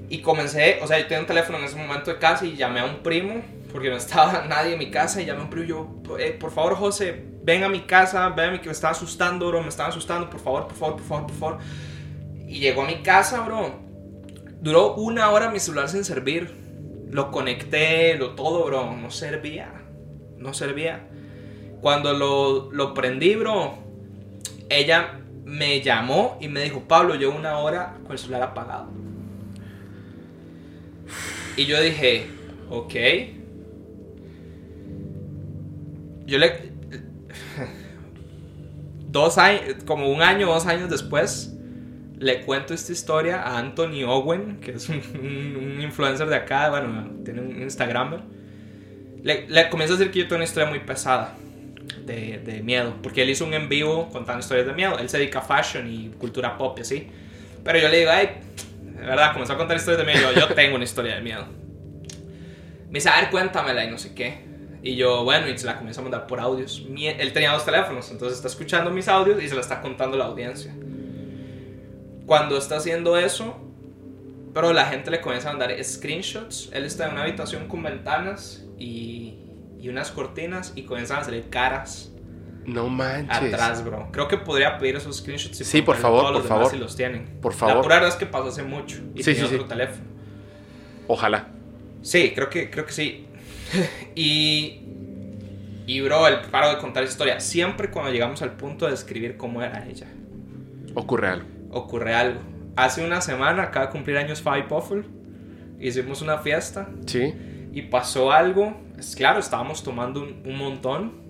Y 0.09 0.19
comencé, 0.19 0.79
o 0.81 0.87
sea, 0.87 0.99
yo 0.99 1.05
tenía 1.05 1.21
un 1.21 1.27
teléfono 1.27 1.57
en 1.57 1.65
ese 1.65 1.75
momento 1.75 2.11
de 2.11 2.19
casa 2.19 2.45
y 2.45 2.55
llamé 2.55 2.79
a 2.79 2.85
un 2.85 2.97
primo. 2.97 3.41
Porque 3.75 3.89
no 3.89 3.97
estaba 3.97 4.45
nadie 4.47 4.71
en 4.71 4.79
mi 4.79 4.89
casa. 4.89 5.21
Y 5.21 5.25
llamé 5.25 5.41
a 5.41 5.43
un 5.43 5.49
primo 5.49 5.65
y 5.65 5.67
yo, 5.67 6.17
"Eh, 6.17 6.31
por 6.39 6.49
favor, 6.49 6.75
José, 6.75 7.25
ven 7.43 7.65
a 7.65 7.67
mi 7.67 7.81
casa. 7.81 8.29
Ven 8.29 8.47
a 8.47 8.51
mi 8.53 8.59
que 8.59 8.67
me 8.67 8.71
estaba 8.71 8.91
asustando, 8.93 9.49
bro. 9.49 9.61
Me 9.61 9.67
estaba 9.67 9.89
asustando, 9.89 10.29
por 10.29 10.39
favor, 10.39 10.67
por 10.69 10.77
favor, 10.77 10.95
por 10.95 11.05
favor, 11.05 11.27
por 11.27 11.35
favor. 11.35 11.57
Y 12.47 12.59
llegó 12.59 12.83
a 12.83 12.85
mi 12.85 13.03
casa, 13.03 13.41
bro. 13.41 13.81
Duró 14.61 14.93
una 14.95 15.29
hora 15.29 15.51
mi 15.51 15.59
celular 15.59 15.89
sin 15.89 16.05
servir. 16.05 16.53
Lo 17.11 17.31
conecté, 17.31 18.15
lo 18.15 18.29
todo, 18.29 18.63
bro. 18.63 18.95
No 18.95 19.11
servía. 19.11 19.73
No 20.37 20.53
servía. 20.53 21.07
Cuando 21.81 22.13
lo, 22.13 22.71
lo 22.71 22.93
prendí, 22.93 23.35
bro, 23.35 23.73
ella 24.69 25.19
me 25.43 25.81
llamó 25.81 26.37
y 26.39 26.47
me 26.47 26.61
dijo, 26.61 26.83
Pablo, 26.87 27.15
llevo 27.15 27.35
una 27.35 27.57
hora 27.57 27.97
con 28.03 28.13
el 28.13 28.19
celular 28.19 28.43
apagado. 28.43 28.87
Y 31.57 31.65
yo 31.65 31.81
dije, 31.81 32.27
ok. 32.69 33.34
Yo 36.25 36.37
le... 36.37 36.73
Dos 39.07 39.37
años, 39.37 39.61
como 39.85 40.09
un 40.09 40.21
año, 40.21 40.47
dos 40.47 40.65
años 40.65 40.89
después, 40.89 41.53
le 42.19 42.41
cuento 42.41 42.73
esta 42.73 42.91
historia 42.91 43.41
a 43.41 43.57
Anthony 43.59 44.03
Owen, 44.05 44.57
que 44.59 44.71
es 44.71 44.89
un, 44.89 45.01
un- 45.19 45.55
un 45.75 45.81
influencer 45.81 46.27
de 46.27 46.35
acá, 46.35 46.69
bueno, 46.69 47.11
tiene 47.23 47.41
un 47.41 47.61
Instagramer. 47.61 48.21
Le, 49.23 49.47
le 49.49 49.69
comienzo 49.69 49.95
a 49.95 49.97
decir 49.97 50.11
que 50.11 50.19
yo 50.19 50.25
tengo 50.25 50.35
una 50.37 50.45
historia 50.45 50.69
muy 50.69 50.79
pesada 50.79 51.35
de, 52.05 52.39
de 52.39 52.61
miedo, 52.63 52.95
porque 53.01 53.23
él 53.23 53.29
hizo 53.29 53.45
un 53.45 53.53
en 53.53 53.69
vivo 53.69 54.09
contando 54.11 54.39
historias 54.41 54.67
de 54.67 54.73
miedo. 54.73 54.97
Él 54.99 55.09
se 55.09 55.17
dedica 55.17 55.39
a 55.39 55.41
fashion 55.41 55.91
y 55.91 56.09
cultura 56.19 56.57
pop 56.57 56.77
y 56.77 56.81
así. 56.81 57.07
Pero 57.63 57.79
yo 57.79 57.89
le 57.89 57.99
digo, 57.99 58.11
ay, 58.11 58.29
de 58.83 59.01
verdad, 59.05 59.33
comenzó 59.33 59.53
a 59.53 59.57
contar 59.57 59.77
historias 59.77 60.05
de 60.05 60.13
miedo. 60.13 60.31
Yo, 60.33 60.47
yo 60.47 60.53
tengo 60.55 60.75
una 60.75 60.83
historia 60.83 61.15
de 61.15 61.21
miedo. 61.21 61.45
Me 62.89 62.99
dice, 62.99 63.09
a 63.09 63.19
ver, 63.21 63.29
cuéntamela 63.29 63.83
y 63.83 63.89
no 63.91 63.97
sé 63.97 64.13
qué. 64.13 64.44
Y 64.85 64.95
yo, 64.95 65.23
bueno, 65.23 65.49
y 65.49 65.57
se 65.57 65.65
la 65.65 65.75
comienzo 65.77 65.99
a 66.01 66.03
mandar 66.03 66.27
por 66.27 66.39
audios. 66.39 66.85
Mi- 66.87 67.07
él 67.07 67.33
tenía 67.33 67.51
dos 67.51 67.65
teléfonos, 67.65 68.09
entonces 68.11 68.37
está 68.37 68.47
escuchando 68.47 68.91
mis 68.91 69.07
audios 69.07 69.41
y 69.43 69.49
se 69.49 69.55
la 69.55 69.61
está 69.61 69.81
contando 69.81 70.15
la 70.15 70.25
audiencia. 70.25 70.73
Cuando 72.25 72.57
está 72.57 72.77
haciendo 72.77 73.17
eso, 73.17 73.55
pero 74.53 74.73
la 74.73 74.85
gente 74.85 75.11
le 75.11 75.21
comienza 75.21 75.49
a 75.49 75.53
mandar 75.53 75.83
screenshots. 75.83 76.69
Él 76.73 76.85
está 76.85 77.07
en 77.07 77.13
una 77.13 77.23
habitación 77.23 77.67
con 77.67 77.83
ventanas 77.83 78.63
y, 78.77 79.39
y 79.79 79.89
unas 79.89 80.11
cortinas 80.11 80.73
y 80.75 80.83
comienzan 80.83 81.19
a 81.19 81.23
salir 81.23 81.49
caras 81.49 82.11
No 82.65 82.87
manches. 82.89 83.53
atrás, 83.53 83.83
bro. 83.83 84.09
Creo 84.11 84.27
que 84.27 84.37
podría 84.37 84.77
pedir 84.77 84.95
esos 84.95 85.17
screenshots. 85.17 85.57
Sí, 85.57 85.81
por 85.81 85.95
favor, 85.97 86.21
todos 86.21 86.31
los 86.33 86.41
por 86.41 86.49
demás 86.49 86.59
favor. 86.67 86.71
Si 86.71 86.77
los 86.79 86.95
tienen. 86.95 87.25
Por 87.41 87.53
La 87.53 87.57
favor. 87.59 87.81
pura 87.83 87.95
verdad 87.95 88.09
es 88.09 88.15
que 88.15 88.25
pasó 88.25 88.47
hace 88.47 88.63
mucho 88.63 88.97
y 89.13 89.19
Sí, 89.23 89.33
tenía 89.33 89.47
sí, 89.47 89.55
otro 89.55 89.63
sí. 89.63 89.69
teléfono. 89.69 90.05
Ojalá. 91.07 91.47
Sí, 92.01 92.31
creo 92.35 92.49
que, 92.49 92.69
creo 92.71 92.85
que 92.85 92.93
sí. 92.93 93.27
y, 94.15 94.79
y, 95.87 96.01
bro, 96.01 96.27
el 96.27 96.41
paro 96.51 96.69
de 96.69 96.77
contar 96.77 97.03
historia. 97.03 97.39
Siempre 97.39 97.89
cuando 97.91 98.11
llegamos 98.11 98.41
al 98.41 98.51
punto 98.53 98.85
de 98.85 98.91
describir 98.91 99.37
cómo 99.37 99.61
era 99.61 99.85
ella, 99.87 100.07
Ocurre 100.93 101.27
algo. 101.29 101.47
ocurre 101.71 102.13
algo. 102.13 102.39
Hace 102.75 103.03
una 103.05 103.21
semana, 103.21 103.63
acaba 103.63 103.87
de 103.87 103.91
cumplir 103.91 104.17
años 104.17 104.41
Fabi 104.41 104.63
Puffle. 104.63 105.03
Hicimos 105.79 106.21
una 106.21 106.37
fiesta 106.39 106.89
Sí. 107.05 107.33
y 107.73 107.81
pasó 107.83 108.31
algo. 108.31 108.75
Es 108.97 109.15
claro, 109.15 109.39
estábamos 109.39 109.83
tomando 109.83 110.21
un, 110.21 110.41
un 110.45 110.57
montón. 110.57 111.25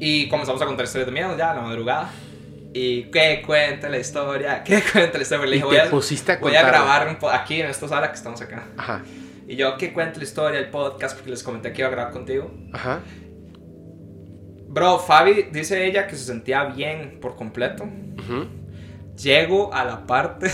Y 0.00 0.28
comenzamos 0.28 0.60
a 0.62 0.66
contar 0.66 0.84
historias 0.84 1.06
de 1.06 1.12
miedo 1.12 1.36
ya 1.36 1.50
a 1.52 1.54
la 1.54 1.62
madrugada. 1.62 2.10
Y 2.72 3.04
que 3.04 3.42
cuente 3.46 3.88
la 3.88 3.98
historia, 3.98 4.62
que 4.64 4.82
cuente 4.82 5.16
la 5.18 5.22
historia. 5.22 5.46
Le 5.46 5.52
dije, 5.56 5.64
voy 5.64 5.76
a, 5.76 5.88
voy 6.40 6.56
a 6.56 6.62
grabar 6.66 7.18
aquí 7.32 7.60
en 7.60 7.68
esta 7.68 7.86
sala 7.88 8.08
que 8.08 8.16
estamos 8.16 8.40
acá. 8.40 8.64
Ajá. 8.76 9.02
Y 9.46 9.56
yo, 9.56 9.76
que 9.76 9.92
cuente 9.92 10.18
la 10.18 10.24
historia, 10.24 10.58
el 10.58 10.70
podcast, 10.70 11.16
porque 11.16 11.30
les 11.30 11.42
comenté 11.42 11.72
que 11.72 11.82
iba 11.82 11.88
a 11.88 11.90
grabar 11.90 12.12
contigo. 12.12 12.50
Ajá. 12.72 13.00
Bro, 14.68 14.98
Fabi 14.98 15.50
dice 15.52 15.86
ella 15.86 16.06
que 16.06 16.16
se 16.16 16.24
sentía 16.24 16.64
bien 16.64 17.18
por 17.20 17.36
completo. 17.36 17.84
Ujú. 17.84 18.48
Llego 19.16 19.72
a 19.72 19.84
la 19.84 20.06
parte 20.06 20.50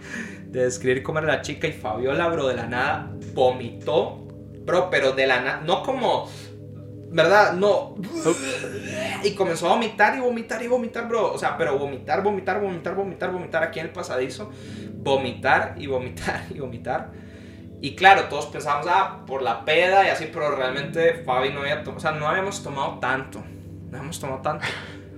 de 0.46 0.64
describir 0.64 1.02
cómo 1.02 1.18
era 1.18 1.26
la 1.28 1.42
chica 1.42 1.66
y 1.66 1.72
Fabiola, 1.72 2.28
bro, 2.28 2.46
de 2.46 2.54
la 2.54 2.66
nada 2.66 3.10
vomitó. 3.34 4.20
Bro, 4.64 4.90
pero 4.90 5.12
de 5.12 5.26
la 5.26 5.40
nada, 5.40 5.62
no 5.66 5.82
como, 5.82 6.30
¿verdad? 7.10 7.54
No. 7.54 7.96
Y 9.24 9.32
comenzó 9.32 9.66
a 9.66 9.74
vomitar 9.74 10.16
y 10.16 10.20
vomitar 10.20 10.62
y 10.62 10.68
vomitar, 10.68 11.08
bro. 11.08 11.32
O 11.32 11.38
sea, 11.38 11.56
pero 11.58 11.76
vomitar, 11.76 12.22
vomitar, 12.22 12.60
vomitar, 12.60 12.94
vomitar, 12.94 13.32
vomitar 13.32 13.62
aquí 13.64 13.80
en 13.80 13.86
el 13.86 13.92
pasadizo. 13.92 14.50
Vomitar 14.98 15.74
y 15.78 15.86
vomitar 15.88 16.44
y 16.54 16.60
vomitar. 16.60 17.23
Y 17.84 17.94
claro, 17.96 18.30
todos 18.30 18.46
pensábamos, 18.46 18.86
ah, 18.88 19.26
por 19.26 19.42
la 19.42 19.66
peda 19.66 20.06
y 20.06 20.08
así, 20.08 20.30
pero 20.32 20.56
realmente 20.56 21.22
Fabi 21.22 21.50
no 21.50 21.60
había 21.60 21.84
tomado, 21.84 21.98
o 21.98 22.00
sea, 22.00 22.12
no 22.12 22.26
habíamos 22.26 22.62
tomado 22.62 22.98
tanto. 22.98 23.40
No 23.90 23.98
habíamos 23.98 24.18
tomado 24.18 24.40
tanto. 24.40 24.64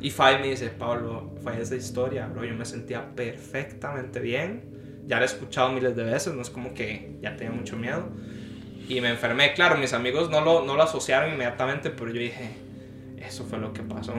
Y 0.01 0.11
Fabi 0.11 0.41
me 0.43 0.49
dice, 0.49 0.71
Pablo, 0.71 1.33
fue 1.45 1.63
esa 1.63 1.77
historia, 1.77 2.27
bro. 2.27 2.45
Yo 2.45 2.57
me 2.57 2.65
sentía 2.65 3.15
perfectamente 3.15 4.19
bien. 4.19 4.65
Ya 5.07 5.19
la 5.19 5.23
he 5.23 5.27
escuchado 5.27 5.69
miles 5.71 5.95
de 5.95 6.03
veces, 6.03 6.35
no 6.35 6.43
es 6.43 6.51
como 6.51 6.75
que 6.75 7.17
ya 7.23 7.37
tenía 7.37 7.53
mucho 7.53 7.77
miedo. 7.77 8.09
Y 8.89 9.01
me 9.01 9.11
enfermé. 9.11 9.55
Claro, 9.55 9.77
mis 9.77 9.93
amigos 9.93 10.29
no 10.29 10.41
lo, 10.41 10.65
no 10.65 10.75
lo 10.75 10.83
asociaron 10.83 11.33
inmediatamente, 11.35 11.91
pero 11.91 12.09
yo 12.11 12.19
dije, 12.19 12.51
eso 13.19 13.45
fue 13.45 13.61
lo 13.61 13.73
que 13.73 13.83
pasó. 13.83 14.13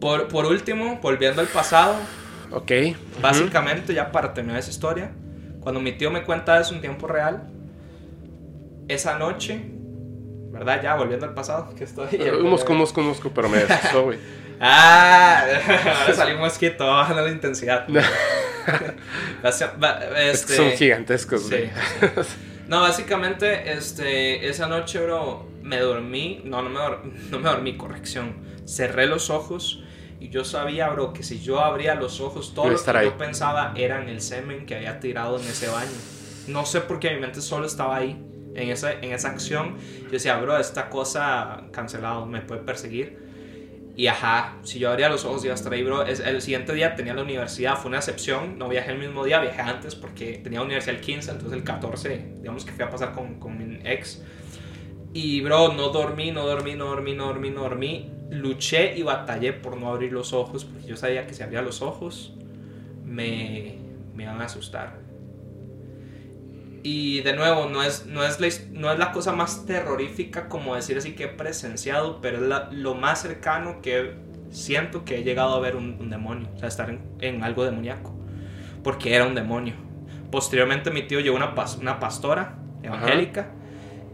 Por, 0.00 0.26
por 0.26 0.46
último, 0.46 0.98
volviendo 1.00 1.40
al 1.40 1.46
pasado, 1.46 1.94
Ok. 2.50 2.72
básicamente 3.20 3.94
ya 3.94 4.10
para 4.10 4.34
terminar 4.34 4.58
esa 4.58 4.70
historia, 4.70 5.12
cuando 5.62 5.80
mi 5.80 5.92
tío 5.92 6.10
me 6.10 6.22
cuenta 6.24 6.60
eso 6.60 6.74
en 6.74 6.80
tiempo 6.80 7.06
real, 7.06 7.48
esa 8.88 9.18
noche, 9.18 9.60
¿verdad? 10.50 10.82
Ya 10.82 10.94
volviendo 10.96 11.24
al 11.26 11.34
pasado, 11.34 11.74
que 11.74 11.84
estoy... 11.84 12.08
Mosco, 12.42 12.74
mosco, 12.74 13.00
mosco, 13.00 13.30
pero 13.34 13.48
me 13.48 13.58
asustó, 13.58 14.04
güey. 14.04 14.18
Ah, 14.64 15.42
ahora 16.02 16.14
salió 16.14 16.36
un 16.36 16.40
mosquito, 16.42 16.86
bajando 16.86 17.22
la 17.22 17.30
intensidad. 17.32 17.84
Ba- 17.88 18.02
Es 19.44 19.58
que 20.20 20.30
este, 20.30 20.56
son 20.56 20.70
gigantescos, 20.70 21.42
Sí. 21.42 21.48
güey. 21.56 21.70
No, 22.68 22.80
básicamente, 22.82 23.72
este, 23.72 24.48
esa 24.48 24.68
noche, 24.68 25.00
bro, 25.00 25.48
me 25.62 25.78
dormí. 25.80 26.42
No, 26.44 26.62
no 26.62 26.68
me, 26.70 26.78
no 27.30 27.38
me 27.40 27.50
dormí, 27.50 27.76
corrección. 27.76 28.36
Cerré 28.64 29.06
los 29.06 29.30
ojos 29.30 29.82
y 30.26 30.30
yo 30.30 30.44
sabía, 30.44 30.88
bro, 30.90 31.12
que 31.12 31.22
si 31.22 31.40
yo 31.40 31.60
abría 31.60 31.94
los 31.94 32.20
ojos, 32.20 32.54
todo 32.54 32.66
lo 32.68 32.76
que 32.84 32.90
ahí. 32.96 33.06
yo 33.06 33.18
pensaba 33.18 33.72
era 33.76 34.02
en 34.02 34.08
el 34.08 34.20
semen 34.20 34.66
que 34.66 34.76
había 34.76 35.00
tirado 35.00 35.38
en 35.38 35.46
ese 35.46 35.68
baño. 35.68 35.90
No 36.48 36.64
sé 36.66 36.80
por 36.80 36.98
qué 37.00 37.10
mi 37.14 37.20
mente 37.20 37.40
solo 37.40 37.66
estaba 37.66 37.96
ahí, 37.96 38.20
en 38.54 38.68
esa, 38.70 38.92
en 38.92 39.12
esa 39.12 39.28
acción. 39.28 39.76
Yo 40.04 40.10
decía, 40.10 40.36
bro, 40.38 40.56
esta 40.58 40.88
cosa 40.90 41.64
cancelado 41.72 42.26
me 42.26 42.40
puede 42.40 42.62
perseguir. 42.62 43.30
Y 43.94 44.06
ajá, 44.06 44.56
si 44.62 44.78
yo 44.78 44.90
abría 44.90 45.10
los 45.10 45.24
ojos 45.26 45.44
iba 45.44 45.52
a 45.52 45.54
estar 45.54 45.72
ahí, 45.72 45.82
bro. 45.82 46.02
Es- 46.04 46.20
el 46.20 46.40
siguiente 46.40 46.72
día 46.72 46.94
tenía 46.94 47.12
la 47.14 47.22
universidad, 47.22 47.76
fue 47.76 47.88
una 47.90 47.98
excepción. 47.98 48.58
No 48.58 48.68
viajé 48.68 48.92
el 48.92 48.98
mismo 48.98 49.22
día, 49.24 49.38
viajé 49.40 49.60
antes 49.60 49.94
porque 49.94 50.40
tenía 50.42 50.62
universidad 50.62 50.94
el 50.96 51.00
15, 51.02 51.30
entonces 51.30 51.56
el 51.58 51.62
14, 51.64 52.32
digamos 52.40 52.64
que 52.64 52.72
fui 52.72 52.84
a 52.84 52.90
pasar 52.90 53.12
con, 53.12 53.38
con 53.38 53.58
mi 53.58 53.80
ex. 53.84 54.22
Y, 55.14 55.40
bro, 55.42 55.72
no 55.74 55.90
dormí, 55.90 56.30
no 56.32 56.46
dormí, 56.46 56.74
no 56.74 56.86
dormí, 56.86 57.14
no 57.14 57.26
dormí, 57.26 57.50
no 57.50 57.62
dormí. 57.62 58.10
Luché 58.30 58.96
y 58.96 59.02
batallé 59.02 59.52
por 59.52 59.76
no 59.78 59.88
abrir 59.90 60.12
los 60.12 60.32
ojos 60.32 60.64
porque 60.64 60.86
yo 60.86 60.96
sabía 60.96 61.26
que 61.26 61.34
si 61.34 61.42
abría 61.42 61.60
los 61.62 61.82
ojos 61.82 62.32
me, 63.04 63.78
me 64.14 64.24
iban 64.24 64.40
a 64.40 64.46
asustar. 64.46 65.00
Y 66.84 67.20
de 67.20 67.34
nuevo, 67.36 67.66
no 67.68 67.82
es, 67.82 68.06
no, 68.06 68.24
es 68.24 68.40
la, 68.40 68.48
no 68.72 68.90
es 68.92 68.98
la 68.98 69.12
cosa 69.12 69.32
más 69.32 69.66
terrorífica 69.66 70.48
como 70.48 70.74
decir 70.74 70.98
así 70.98 71.12
que 71.14 71.24
he 71.24 71.28
presenciado, 71.28 72.20
pero 72.20 72.38
es 72.38 72.42
la- 72.42 72.68
lo 72.72 72.94
más 72.94 73.22
cercano 73.22 73.80
que 73.82 74.14
siento 74.50 75.04
que 75.04 75.18
he 75.18 75.22
llegado 75.24 75.54
a 75.54 75.60
ver 75.60 75.76
un, 75.76 75.96
un 76.00 76.10
demonio, 76.10 76.48
o 76.54 76.58
sea, 76.58 76.68
estar 76.68 76.90
en, 76.90 77.00
en 77.20 77.44
algo 77.44 77.64
demoníaco, 77.64 78.12
porque 78.82 79.14
era 79.14 79.26
un 79.26 79.34
demonio. 79.36 79.74
Posteriormente 80.30 80.90
mi 80.90 81.02
tío 81.02 81.20
llevó 81.20 81.36
una, 81.36 81.54
pas- 81.54 81.78
una 81.80 82.00
pastora 82.00 82.58
evangélica 82.82 83.52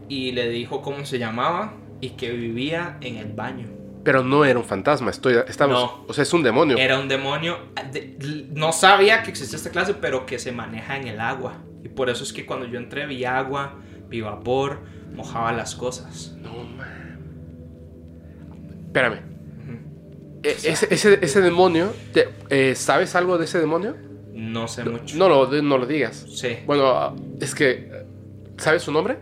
y 0.09 0.31
le 0.33 0.49
dijo 0.49 0.81
cómo 0.81 1.05
se 1.05 1.17
llamaba 1.19 1.73
y 2.01 2.11
que 2.11 2.31
vivía 2.31 2.97
en 3.01 3.15
el 3.17 3.31
baño. 3.33 3.67
Pero 4.03 4.23
no 4.23 4.43
era 4.45 4.57
un 4.59 4.65
fantasma, 4.65 5.11
estoy, 5.11 5.35
estamos, 5.47 5.77
No. 5.79 6.05
o 6.07 6.13
sea, 6.13 6.23
es 6.23 6.33
un 6.33 6.41
demonio. 6.43 6.77
Era 6.77 6.99
un 6.99 7.07
demonio. 7.07 7.57
de- 7.91 8.47
no 8.53 8.71
sabía 8.71 9.23
que 9.23 9.29
existía 9.31 9.57
esta 9.57 9.69
clase, 9.71 9.93
pero 9.93 10.25
que 10.25 10.39
se 10.39 10.51
maneja 10.51 10.97
en 10.97 11.07
el 11.07 11.19
agua. 11.19 11.57
Y 11.83 11.89
por 11.89 12.09
eso 12.09 12.23
es 12.23 12.33
que 12.33 12.45
cuando 12.45 12.65
yo 12.65 12.77
entré 12.79 13.05
vi 13.07 13.23
agua, 13.25 13.75
vi 14.09 14.21
vapor, 14.21 14.79
mojaba 15.13 15.51
las 15.53 15.75
cosas. 15.75 16.35
No, 16.41 16.63
man. 16.63 17.19
Espérame. 18.87 19.19
E- 20.43 20.51
ese, 20.63 20.87
ese, 20.93 21.19
ese 21.21 21.41
demonio, 21.41 21.91
te- 22.13 22.29
eh, 22.49 22.75
¿sabes 22.75 23.15
algo 23.15 23.37
de 23.37 23.45
ese 23.45 23.59
demonio? 23.59 23.95
No 24.33 24.67
sé 24.69 24.83
mucho. 24.85 25.17
No 25.17 25.27
lo, 25.27 25.61
no 25.61 25.77
lo 25.77 25.85
digas. 25.85 26.25
Sí. 26.33 26.57
Bueno, 26.65 27.15
es 27.41 27.53
que, 27.53 27.91
¿sabes 28.57 28.81
su 28.83 28.91
nombre? 28.91 29.17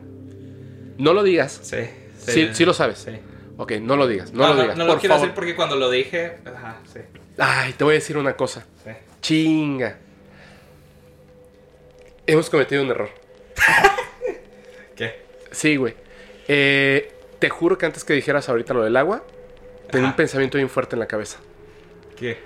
No 0.97 1.13
lo 1.13 1.23
digas. 1.23 1.59
Sí. 1.63 1.89
Sí, 2.17 2.49
sí 2.53 2.65
lo 2.65 2.73
sabes. 2.73 2.99
Sí. 2.99 3.11
Ok, 3.57 3.73
no 3.81 3.95
lo 3.95 4.07
digas. 4.07 4.31
No, 4.33 4.47
No, 4.47 4.53
lo 4.53 4.61
digas. 4.63 4.77
no 4.77 4.85
lo 4.85 4.91
por 4.93 4.99
quiero 4.99 5.15
favor. 5.15 5.27
decir 5.27 5.35
porque 5.35 5.55
cuando 5.55 5.75
lo 5.75 5.89
dije. 5.89 6.37
Ajá, 6.45 6.77
sí. 6.91 6.99
Ay, 7.37 7.73
te 7.73 7.83
voy 7.83 7.93
a 7.93 7.95
decir 7.95 8.17
una 8.17 8.35
cosa. 8.35 8.65
sí. 8.83 8.91
Chinga. 9.21 9.97
Hemos 12.25 12.49
cometido 12.49 12.83
un 12.83 12.89
error. 12.89 13.09
¿Qué? 14.95 15.21
Sí, 15.51 15.75
güey. 15.77 15.95
Eh, 16.47 17.13
te 17.39 17.49
juro 17.49 17.77
que 17.77 17.85
antes 17.85 18.03
que 18.03 18.13
dijeras 18.13 18.49
ahorita 18.49 18.73
lo 18.73 18.83
del 18.83 18.95
agua, 18.97 19.23
tenía 19.91 20.07
un 20.09 20.15
pensamiento 20.15 20.57
bien 20.57 20.69
fuerte 20.69 20.95
en 20.95 20.99
la 20.99 21.07
cabeza. 21.07 21.39
¿Qué? 22.17 22.37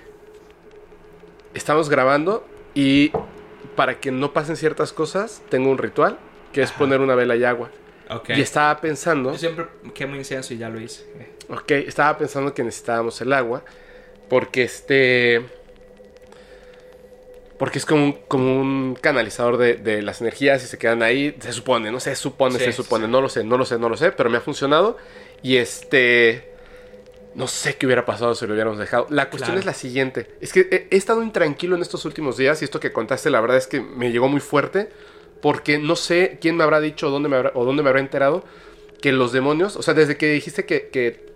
Estamos 1.54 1.88
grabando 1.88 2.46
y 2.74 3.12
para 3.76 4.00
que 4.00 4.10
no 4.10 4.32
pasen 4.32 4.56
ciertas 4.56 4.92
cosas, 4.92 5.42
tengo 5.50 5.70
un 5.70 5.78
ritual 5.78 6.18
que 6.52 6.62
es 6.62 6.72
poner 6.72 7.00
una 7.00 7.14
vela 7.14 7.36
y 7.36 7.44
agua. 7.44 7.70
Y 8.28 8.40
estaba 8.40 8.80
pensando, 8.80 9.32
Yo 9.32 9.38
siempre 9.38 9.66
quemo 9.94 10.16
incienso 10.16 10.54
y 10.54 10.58
ya 10.58 10.68
lo 10.68 10.80
hice. 10.80 11.04
ok, 11.48 11.70
estaba 11.72 12.18
pensando 12.18 12.52
que 12.54 12.62
necesitábamos 12.64 13.20
el 13.20 13.32
agua 13.32 13.64
porque 14.28 14.62
este... 14.64 15.42
Porque 17.58 17.78
es 17.78 17.86
como 17.86 18.04
un, 18.04 18.12
como 18.26 18.60
un 18.60 18.98
canalizador 19.00 19.56
de, 19.56 19.74
de 19.76 20.02
las 20.02 20.20
energías 20.20 20.64
y 20.64 20.66
se 20.66 20.78
quedan 20.78 21.02
ahí, 21.02 21.36
se 21.40 21.52
supone, 21.52 21.92
no 21.92 22.00
sé, 22.00 22.16
supone, 22.16 22.58
Sí, 22.58 22.64
se 22.64 22.72
supone, 22.72 23.06
sí. 23.06 23.10
no 23.12 23.20
lo 23.20 23.28
sé, 23.28 23.44
no 23.44 23.56
lo 23.56 23.64
sé, 23.64 23.78
no 23.78 23.88
lo 23.88 23.96
sé, 23.96 24.10
pero 24.12 24.30
me 24.30 24.38
ha 24.38 24.40
funcionado 24.40 24.96
y 25.42 25.56
este... 25.58 26.50
No 27.34 27.46
sé 27.46 27.76
qué 27.76 27.86
hubiera 27.86 28.04
pasado 28.04 28.34
si 28.34 28.46
lo 28.46 28.52
hubiéramos 28.52 28.78
dejado. 28.78 29.06
La 29.08 29.30
cuestión 29.30 29.54
Claro. 29.54 29.60
es 29.60 29.64
la 29.64 29.72
siguiente. 29.72 30.28
Es 30.42 30.52
que 30.52 30.68
he, 30.70 30.88
he 30.94 30.96
estado 30.98 31.22
intranquilo 31.22 31.76
en 31.76 31.80
estos 31.82 32.04
últimos 32.04 32.36
días 32.36 32.60
y 32.60 32.66
esto 32.66 32.78
que 32.78 32.92
contaste 32.92 33.30
la 33.30 33.40
verdad 33.40 33.56
es 33.56 33.66
que 33.66 33.80
me 33.80 34.10
llegó 34.12 34.28
muy 34.28 34.40
fuerte 34.40 34.90
porque 35.42 35.78
no 35.78 35.94
sé 35.96 36.38
quién 36.40 36.56
me 36.56 36.64
habrá 36.64 36.80
dicho 36.80 37.10
dónde 37.10 37.28
me 37.28 37.36
habrá, 37.36 37.52
o 37.54 37.64
dónde 37.66 37.82
me 37.82 37.90
habrá 37.90 38.00
enterado 38.00 38.44
que 39.02 39.12
los 39.12 39.32
demonios, 39.32 39.76
o 39.76 39.82
sea, 39.82 39.92
desde 39.92 40.16
que 40.16 40.32
dijiste 40.32 40.64
que, 40.64 40.88
que 40.88 41.26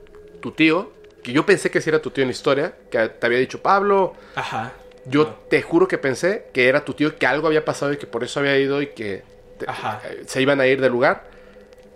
tu 0.41 0.53
tío, 0.53 0.93
que 1.23 1.33
yo 1.33 1.45
pensé 1.45 1.71
que 1.71 1.81
sí 1.81 1.91
era 1.91 2.01
tu 2.01 2.11
tío 2.11 2.23
en 2.23 2.29
la 2.29 2.33
historia, 2.33 2.75
que 2.91 3.09
te 3.09 3.27
había 3.27 3.39
dicho 3.39 3.61
Pablo, 3.61 4.15
Ajá. 4.37 4.73
yo 5.05 5.25
No. 5.25 5.35
te 5.51 5.61
juro 5.63 5.89
que 5.89 5.99
pensé 5.99 6.45
que 6.55 6.69
era 6.69 6.85
tu 6.85 6.95
tío, 6.95 7.17
que 7.19 7.27
algo 7.27 7.49
había 7.49 7.65
pasado 7.65 7.93
y 7.93 7.97
que 7.99 8.07
por 8.07 8.23
eso 8.25 8.39
había 8.41 8.57
ido 8.59 8.81
y 8.81 8.87
que 8.89 9.25
te- 9.59 9.69
Ajá. 9.69 10.01
eh, 10.09 10.23
se 10.27 10.41
iban 10.41 10.61
a 10.61 10.67
ir 10.69 10.81
del 10.81 10.93
lugar. 10.93 11.25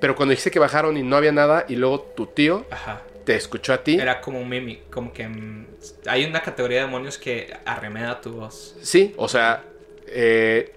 Pero 0.00 0.16
cuando 0.16 0.30
dijiste 0.30 0.50
que 0.50 0.58
bajaron 0.58 0.96
y 0.96 1.02
no 1.02 1.16
había 1.16 1.30
nada 1.30 1.66
y 1.68 1.76
luego 1.76 2.00
tu 2.16 2.26
tío 2.26 2.64
Ajá. 2.70 3.02
te 3.24 3.36
escuchó 3.36 3.72
a 3.74 3.84
ti, 3.84 3.96
Era 4.00 4.20
como 4.20 4.40
un 4.40 4.48
mimi, 4.48 4.80
como 4.90 5.12
que 5.12 5.28
mm, 5.28 5.66
hay 6.06 6.24
una 6.24 6.42
categoría 6.42 6.78
de 6.80 6.84
demonios 6.86 7.18
que 7.18 7.52
arremeda 7.64 8.20
tu 8.20 8.32
voz. 8.32 8.74
sí, 8.82 9.14
o 9.18 9.28
sea, 9.28 9.62
eh, 10.08 10.72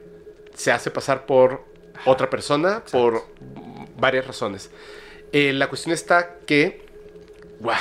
se 0.53 0.71
hace 0.71 0.91
pasar 0.91 1.25
por 1.25 1.63
otra 2.05 2.29
persona 2.29 2.83
por 2.91 3.25
varias 3.97 4.27
razones. 4.27 4.69
Eh, 5.31 5.53
la 5.53 5.67
cuestión 5.67 5.93
está 5.93 6.37
que... 6.45 6.85
¡Guau! 7.59 7.77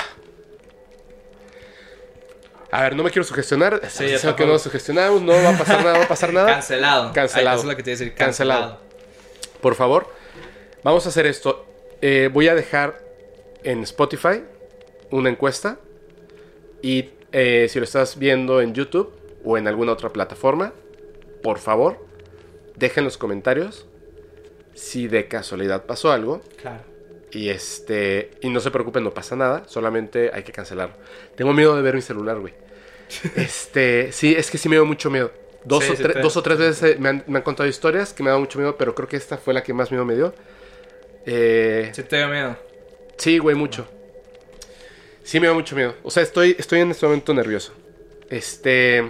A 2.70 2.82
ver, 2.84 2.96
no 2.96 3.02
me 3.02 3.10
quiero 3.10 3.24
sugestionar. 3.24 3.82
Sí, 3.90 4.06
que 4.34 4.46
no 4.46 4.58
sugestionamos, 4.58 5.20
no 5.20 5.32
va 5.32 5.50
a 5.50 5.58
pasar 5.58 5.80
nada, 5.80 5.92
no 5.92 5.98
va 5.98 6.04
a 6.06 6.08
pasar 6.08 6.32
nada. 6.32 6.46
Cancelado. 6.46 7.12
Cancelado. 7.14 7.50
Ay, 7.50 7.54
eso 7.54 7.68
es 7.68 7.70
lo 7.70 7.76
que 7.76 7.82
te 7.82 7.90
decir. 7.90 8.14
Cancelado. 8.14 8.60
Cancelado. 8.60 8.92
Por 9.60 9.74
favor, 9.74 10.08
vamos 10.82 11.04
a 11.04 11.10
hacer 11.10 11.26
esto. 11.26 11.66
Eh, 12.00 12.30
voy 12.32 12.48
a 12.48 12.54
dejar 12.54 12.98
en 13.62 13.82
Spotify 13.82 14.42
una 15.10 15.28
encuesta. 15.28 15.78
Y 16.80 17.10
eh, 17.32 17.66
si 17.68 17.78
lo 17.78 17.84
estás 17.84 18.18
viendo 18.18 18.62
en 18.62 18.72
YouTube 18.74 19.12
o 19.44 19.58
en 19.58 19.68
alguna 19.68 19.92
otra 19.92 20.08
plataforma, 20.08 20.72
por 21.42 21.58
favor, 21.58 22.04
dejen 22.82 23.04
los 23.04 23.16
comentarios 23.16 23.86
si 24.74 25.08
de 25.08 25.28
casualidad 25.28 25.86
pasó 25.86 26.12
algo. 26.12 26.42
Claro. 26.60 26.82
Y 27.30 27.48
este. 27.48 28.32
Y 28.42 28.50
no 28.50 28.60
se 28.60 28.70
preocupen, 28.70 29.04
no 29.04 29.14
pasa 29.14 29.36
nada. 29.36 29.62
Solamente 29.66 30.30
hay 30.34 30.42
que 30.42 30.52
cancelarlo. 30.52 30.94
Tengo 31.34 31.52
miedo 31.54 31.74
de 31.76 31.82
ver 31.82 31.94
mi 31.94 32.02
celular, 32.02 32.38
güey. 32.40 32.54
Este. 33.36 34.12
Sí, 34.12 34.34
es 34.36 34.50
que 34.50 34.58
sí 34.58 34.68
me 34.68 34.76
dio 34.76 34.84
mucho 34.84 35.10
miedo. 35.10 35.32
Dos, 35.64 35.84
Sí, 35.84 35.92
o, 35.92 35.96
sí 35.96 36.02
tre- 36.02 36.12
te- 36.14 36.20
dos 36.20 36.36
o 36.36 36.42
tres 36.42 36.58
veces 36.58 36.82
eh, 36.82 36.96
me 36.98 37.08
han, 37.08 37.24
me 37.28 37.38
han 37.38 37.42
contado 37.44 37.68
historias 37.68 38.12
que 38.12 38.22
me 38.22 38.28
han 38.30 38.32
dado 38.32 38.40
mucho 38.40 38.58
miedo, 38.58 38.76
pero 38.76 38.94
creo 38.94 39.06
que 39.08 39.16
esta 39.16 39.38
fue 39.38 39.54
la 39.54 39.62
que 39.62 39.72
más 39.72 39.90
miedo 39.90 40.04
me 40.04 40.14
dio. 40.16 40.34
Eh, 41.24 41.90
Sí 41.94 42.02
te 42.02 42.16
dio 42.16 42.28
miedo. 42.28 42.56
sí, 43.16 43.38
güey, 43.38 43.54
mucho. 43.56 43.86
Sí 45.22 45.38
me 45.38 45.46
dio 45.46 45.54
mucho 45.54 45.76
miedo. 45.76 45.94
O 46.02 46.10
sea, 46.10 46.22
estoy, 46.24 46.56
estoy 46.58 46.80
en 46.80 46.90
este 46.90 47.06
momento 47.06 47.32
nervioso. 47.32 47.72
Este. 48.28 49.02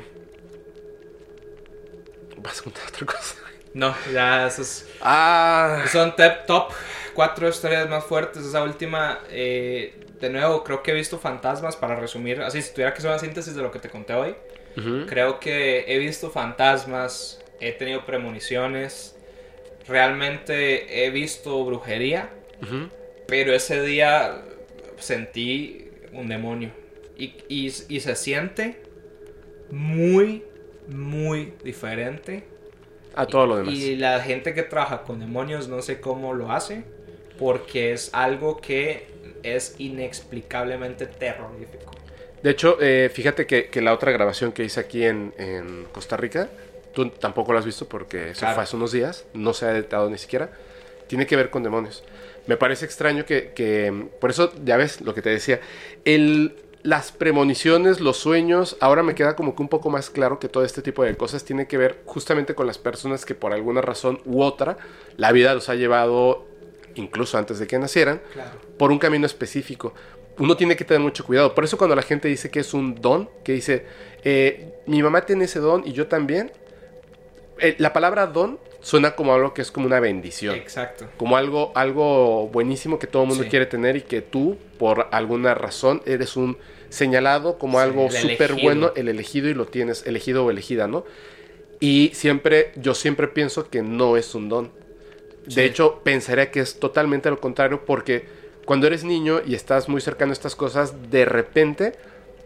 Vas 2.36 2.60
a 2.60 2.62
contar 2.64 2.82
otra 2.88 3.06
cosa. 3.06 3.34
No, 3.74 3.94
ya 4.12 4.46
esos 4.46 4.84
Ah. 5.00 5.84
son 5.90 6.14
tep- 6.14 6.44
top 6.46 6.72
cuatro 7.14 7.48
historias 7.48 7.88
más 7.88 8.04
fuertes. 8.04 8.44
Esa 8.44 8.62
última, 8.62 9.20
eh, 9.30 9.94
de 10.20 10.30
nuevo, 10.30 10.62
creo 10.62 10.82
que 10.82 10.90
he 10.92 10.94
visto 10.94 11.18
fantasmas 11.18 11.76
para 11.76 11.96
resumir. 11.96 12.40
Así, 12.42 12.60
si 12.62 12.72
tuviera 12.72 12.92
que 12.92 12.98
hacer 12.98 13.10
una 13.10 13.18
síntesis 13.18 13.54
de 13.54 13.62
lo 13.62 13.70
que 13.70 13.78
te 13.78 13.88
conté 13.88 14.14
hoy, 14.14 14.34
creo 15.06 15.38
que 15.40 15.84
he 15.88 15.98
visto 15.98 16.30
fantasmas, 16.30 17.40
he 17.60 17.72
tenido 17.72 18.04
premoniciones, 18.06 19.16
realmente 19.88 21.04
he 21.04 21.10
visto 21.10 21.64
brujería, 21.64 22.30
pero 23.26 23.52
ese 23.54 23.82
día 23.82 24.42
sentí 24.98 25.90
un 26.12 26.28
demonio. 26.28 26.70
Y, 27.16 27.34
y- 27.48 27.72
y 27.88 28.00
se 28.00 28.16
siente 28.16 28.82
muy, 29.70 30.44
muy 30.88 31.54
diferente. 31.64 32.44
A 33.14 33.26
todo 33.26 33.46
lo 33.46 33.56
demás. 33.56 33.74
Y 33.74 33.96
la 33.96 34.20
gente 34.20 34.54
que 34.54 34.62
trabaja 34.62 35.02
con 35.02 35.20
demonios 35.20 35.68
no 35.68 35.82
sé 35.82 36.00
cómo 36.00 36.34
lo 36.34 36.50
hace, 36.52 36.84
porque 37.38 37.92
es 37.92 38.10
algo 38.12 38.60
que 38.60 39.06
es 39.42 39.74
inexplicablemente 39.78 41.06
terrorífico. 41.06 41.90
De 42.42 42.50
hecho, 42.50 42.78
eh, 42.80 43.10
fíjate 43.12 43.46
que, 43.46 43.66
que 43.68 43.80
la 43.80 43.92
otra 43.92 44.10
grabación 44.12 44.52
que 44.52 44.64
hice 44.64 44.80
aquí 44.80 45.04
en, 45.04 45.32
en 45.38 45.84
Costa 45.92 46.16
Rica, 46.16 46.48
tú 46.94 47.08
tampoco 47.10 47.52
lo 47.52 47.58
has 47.58 47.64
visto 47.64 47.88
porque 47.88 48.30
eso 48.30 48.40
Claro. 48.40 48.54
fue 48.54 48.64
hace 48.64 48.76
unos 48.76 48.92
días, 48.92 49.24
no 49.34 49.52
se 49.54 49.66
ha 49.66 49.76
editado 49.76 50.10
ni 50.10 50.18
siquiera, 50.18 50.50
tiene 51.06 51.26
que 51.26 51.36
ver 51.36 51.50
con 51.50 51.62
demonios. 51.62 52.02
Me 52.46 52.56
parece 52.56 52.84
extraño 52.84 53.24
que, 53.24 53.52
que- 53.54 54.08
por 54.20 54.30
eso, 54.30 54.52
ya 54.64 54.76
ves 54.76 55.00
lo 55.00 55.14
que 55.14 55.22
te 55.22 55.30
decía, 55.30 55.60
el, 56.04 56.56
las 56.82 57.12
premoniciones, 57.12 58.00
los 58.00 58.16
sueños, 58.16 58.76
ahora 58.80 59.02
me 59.04 59.14
queda 59.14 59.36
como 59.36 59.54
que 59.54 59.62
un 59.62 59.68
poco 59.68 59.88
más 59.88 60.10
claro 60.10 60.38
que 60.40 60.48
todo 60.48 60.64
este 60.64 60.82
tipo 60.82 61.04
de 61.04 61.16
cosas 61.16 61.44
tiene 61.44 61.68
que 61.68 61.78
ver 61.78 62.02
justamente 62.06 62.54
con 62.56 62.66
las 62.66 62.78
personas 62.78 63.24
que 63.24 63.34
por 63.36 63.52
alguna 63.52 63.80
razón 63.80 64.20
u 64.24 64.42
otra 64.42 64.76
la 65.16 65.30
vida 65.30 65.54
los 65.54 65.68
ha 65.68 65.74
llevado, 65.76 66.44
incluso 66.96 67.38
antes 67.38 67.58
de 67.60 67.66
que 67.68 67.78
nacieran, 67.78 68.20
Claro. 68.32 68.58
por 68.78 68.90
un 68.90 68.98
camino 68.98 69.26
específico. 69.26 69.94
Uno 70.38 70.56
tiene 70.56 70.74
que 70.76 70.84
tener 70.84 71.00
mucho 71.00 71.24
cuidado. 71.24 71.54
Por 71.54 71.62
eso 71.64 71.76
cuando 71.78 71.94
la 71.94 72.02
gente 72.02 72.26
dice 72.26 72.50
que 72.50 72.60
es 72.60 72.74
un 72.74 72.94
don, 72.96 73.28
que 73.44 73.52
dice, 73.52 73.86
eh, 74.24 74.74
mi 74.86 75.02
mamá 75.02 75.24
tiene 75.24 75.44
ese 75.44 75.60
don 75.60 75.82
y 75.86 75.92
yo 75.92 76.08
también, 76.08 76.50
eh, 77.58 77.76
la 77.78 77.92
palabra 77.92 78.26
don 78.26 78.58
suena 78.82 79.14
como 79.14 79.32
algo 79.34 79.54
que 79.54 79.62
es 79.62 79.70
como 79.70 79.86
una 79.86 80.00
bendición. 80.00 80.54
Exacto. 80.56 81.08
Como 81.16 81.36
algo, 81.36 81.72
algo 81.74 82.48
buenísimo 82.48 82.98
que 82.98 83.06
todo 83.06 83.22
el 83.22 83.28
mundo 83.28 83.44
Sí. 83.44 83.50
quiere 83.50 83.66
tener 83.66 83.96
y 83.96 84.02
que 84.02 84.20
tú, 84.20 84.58
por 84.78 85.08
alguna 85.12 85.54
razón, 85.54 86.02
eres 86.04 86.36
un 86.36 86.58
señalado 86.90 87.58
como 87.58 87.78
Sí, 87.78 87.84
algo 87.84 88.10
súper 88.10 88.54
bueno, 88.60 88.92
el 88.96 89.08
elegido 89.08 89.48
y 89.48 89.54
lo 89.54 89.66
tienes, 89.66 90.04
elegido 90.06 90.44
o 90.44 90.50
elegida, 90.50 90.88
¿no? 90.88 91.04
Y 91.80 92.10
siempre, 92.14 92.72
yo 92.76 92.94
siempre 92.94 93.28
pienso 93.28 93.70
que 93.70 93.82
no 93.82 94.16
es 94.16 94.34
un 94.34 94.48
don. 94.48 94.70
Sí. 95.48 95.54
De 95.56 95.64
hecho, 95.64 96.00
pensaría 96.04 96.50
que 96.50 96.60
es 96.60 96.78
totalmente 96.78 97.30
lo 97.30 97.40
contrario 97.40 97.84
porque 97.84 98.26
cuando 98.64 98.86
eres 98.86 99.02
niño 99.04 99.40
y 99.44 99.54
estás 99.54 99.88
muy 99.88 100.00
cercano 100.00 100.30
a 100.30 100.34
estas 100.34 100.54
cosas, 100.54 101.10
de 101.10 101.24
repente, 101.24 101.94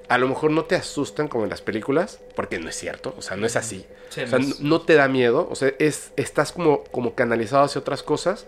a 0.09 0.19
lo 0.19 0.29
mejor 0.29 0.51
no 0.51 0.65
te 0.65 0.77
asustan 0.77 1.29
como 1.29 1.45
en 1.45 1.51
las 1.51 1.63
películas, 1.63 2.21
porque 2.35 2.59
no 2.59 2.69
es 2.69 2.77
cierto, 2.77 3.15
o 3.19 3.23
sea, 3.23 3.37
no 3.37 3.47
es 3.47 3.57
así. 3.57 3.87
Sí, 4.11 4.21
O 4.23 4.27
sea, 4.27 4.39
no 4.61 4.83
te 4.83 4.95
da 4.95 5.09
miedo, 5.09 5.49
o 5.51 5.55
sea, 5.57 5.73
es, 5.79 6.13
estás 6.17 6.53
como, 6.53 6.85
como 6.85 7.15
canalizado 7.15 7.65
hacia 7.65 7.81
otras 7.81 8.03
cosas, 8.03 8.47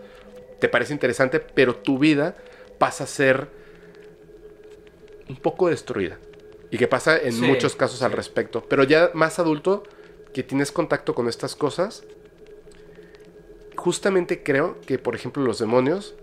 te 0.61 0.69
parece 0.69 0.93
interesante, 0.93 1.41
pero 1.41 1.75
tu 1.77 1.99
vida 1.99 2.37
pasa 2.79 3.05
a 3.05 3.07
ser 3.07 3.49
un 5.29 5.37
poco 5.37 5.69
destruida. 5.69 6.19
Y 6.71 6.79
que 6.79 6.87
pasa 6.89 7.17
en 7.19 7.33
Sí, 7.33 7.43
muchos 7.43 7.77
casos 7.77 8.03
al 8.03 8.13
respecto. 8.13 8.63
Pero 8.69 8.85
ya 8.85 9.11
más 9.15 9.39
adulto, 9.39 9.83
que 10.33 10.43
tienes 10.43 10.71
contacto 10.71 11.15
con 11.15 11.29
estas 11.29 11.57
cosas, 11.57 12.05
justamente 13.77 14.43
creo 14.43 14.81
que, 14.83 14.99
por 14.99 15.15
ejemplo, 15.15 15.43
los 15.43 15.59
demonios 15.59 16.15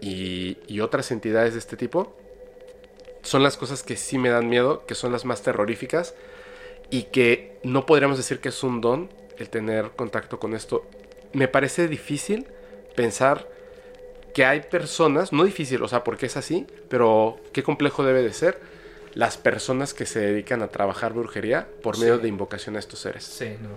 y, 0.00 0.58
y 0.66 0.80
otras 0.80 1.10
entidades 1.10 1.54
de 1.54 1.58
este 1.60 1.76
tipo 1.76 2.16
son 3.22 3.42
las 3.42 3.56
cosas 3.56 3.82
que 3.82 3.96
sí 3.96 4.18
me 4.18 4.30
dan 4.30 4.48
miedo, 4.48 4.86
que 4.86 4.94
son 4.94 5.12
las 5.12 5.24
más 5.24 5.42
terroríficas 5.42 6.14
y 6.90 7.04
que 7.04 7.58
no 7.62 7.86
podríamos 7.86 8.16
decir 8.16 8.40
que 8.40 8.48
es 8.48 8.62
un 8.62 8.80
don 8.80 9.10
el 9.38 9.48
tener 9.50 9.90
contacto 9.90 10.38
con 10.38 10.54
esto. 10.54 10.86
Me 11.32 11.48
parece 11.48 11.88
difícil 11.88 12.46
pensar 12.96 13.48
que 14.34 14.44
hay 14.44 14.60
personas, 14.60 15.32
no 15.32 15.44
difícil, 15.44 15.82
o 15.82 15.88
sea, 15.88 16.04
porque 16.04 16.26
es 16.26 16.36
así, 16.36 16.66
pero 16.88 17.38
qué 17.52 17.62
complejo 17.62 18.04
debe 18.04 18.22
de 18.22 18.32
ser 18.32 18.58
las 19.14 19.36
personas 19.36 19.94
que 19.94 20.06
se 20.06 20.20
dedican 20.20 20.62
a 20.62 20.68
trabajar 20.68 21.12
brujería 21.12 21.66
por 21.82 21.98
medio 21.98 22.18
de 22.18 22.28
invocación 22.28 22.76
a 22.76 22.78
estos 22.78 23.00
seres. 23.00 23.24
Sí, 23.24 23.56
no. 23.60 23.70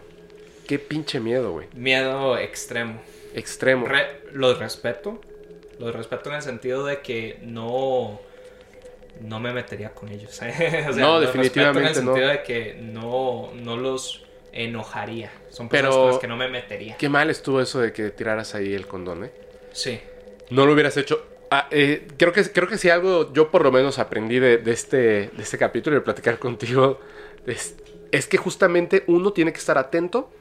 Qué 0.67 0.77
pinche 0.79 1.19
miedo, 1.19 1.51
güey. 1.51 1.67
Miedo 1.73 2.37
extremo. 2.37 3.01
Extremo. 3.33 3.87
Re- 3.87 4.21
los 4.33 4.59
respeto. 4.59 5.19
Los 5.79 5.95
respeto 5.95 6.29
en 6.29 6.35
el 6.35 6.41
sentido 6.41 6.85
de 6.85 7.01
que 7.01 7.39
no. 7.41 8.19
No 9.19 9.39
me 9.39 9.53
metería 9.53 9.93
con 9.93 10.09
ellos. 10.09 10.39
O 10.89 10.91
No, 10.95 11.19
los 11.19 11.21
definitivamente 11.27 11.91
en 11.91 11.97
el 11.97 12.05
no. 12.05 12.11
sentido 12.13 12.27
de 12.29 12.43
que 12.43 12.79
no, 12.81 13.51
no 13.55 13.77
los 13.77 14.23
enojaría. 14.53 15.31
Son 15.49 15.69
Pero- 15.69 15.89
personas 15.89 15.97
con 16.03 16.11
las 16.11 16.19
que 16.19 16.27
no 16.27 16.37
me 16.37 16.47
metería. 16.49 16.97
Qué 16.97 17.09
mal 17.09 17.29
estuvo 17.29 17.61
eso 17.61 17.79
de 17.79 17.93
que 17.93 18.09
tiraras 18.11 18.55
ahí 18.55 18.73
el 18.73 18.87
condón, 18.87 19.25
¿eh? 19.25 19.31
Sí. 19.73 19.99
No 20.49 20.65
lo 20.65 20.73
hubieras 20.73 20.97
hecho. 20.97 21.25
Ah, 21.49 21.67
eh, 21.71 22.07
creo, 22.17 22.31
que, 22.31 22.43
creo 22.51 22.67
que 22.67 22.77
si 22.77 22.89
algo 22.89 23.31
yo 23.33 23.51
por 23.51 23.63
lo 23.63 23.71
menos 23.71 23.99
aprendí 23.99 24.39
de, 24.39 24.57
de 24.57 24.71
este, 24.71 24.97
de 24.97 25.31
este 25.43 25.57
capítulo 25.57 25.95
y 25.95 25.99
de 25.99 26.03
platicar 26.05 26.39
contigo 26.39 26.99
es, 27.45 27.75
es 28.11 28.27
que 28.27 28.37
justamente 28.37 29.03
uno 29.07 29.33
tiene 29.33 29.51
que 29.51 29.59
estar 29.59 29.77
atento 29.77 30.31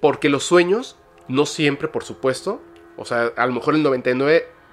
porque 0.00 0.28
los 0.28 0.42
sueños, 0.44 0.96
no 1.28 1.46
siempre 1.46 1.86
por 1.88 2.02
supuesto, 2.04 2.60
o 2.96 3.04
sea, 3.04 3.32
a 3.36 3.46
lo 3.46 3.52
mejor 3.52 3.74
el 3.74 3.82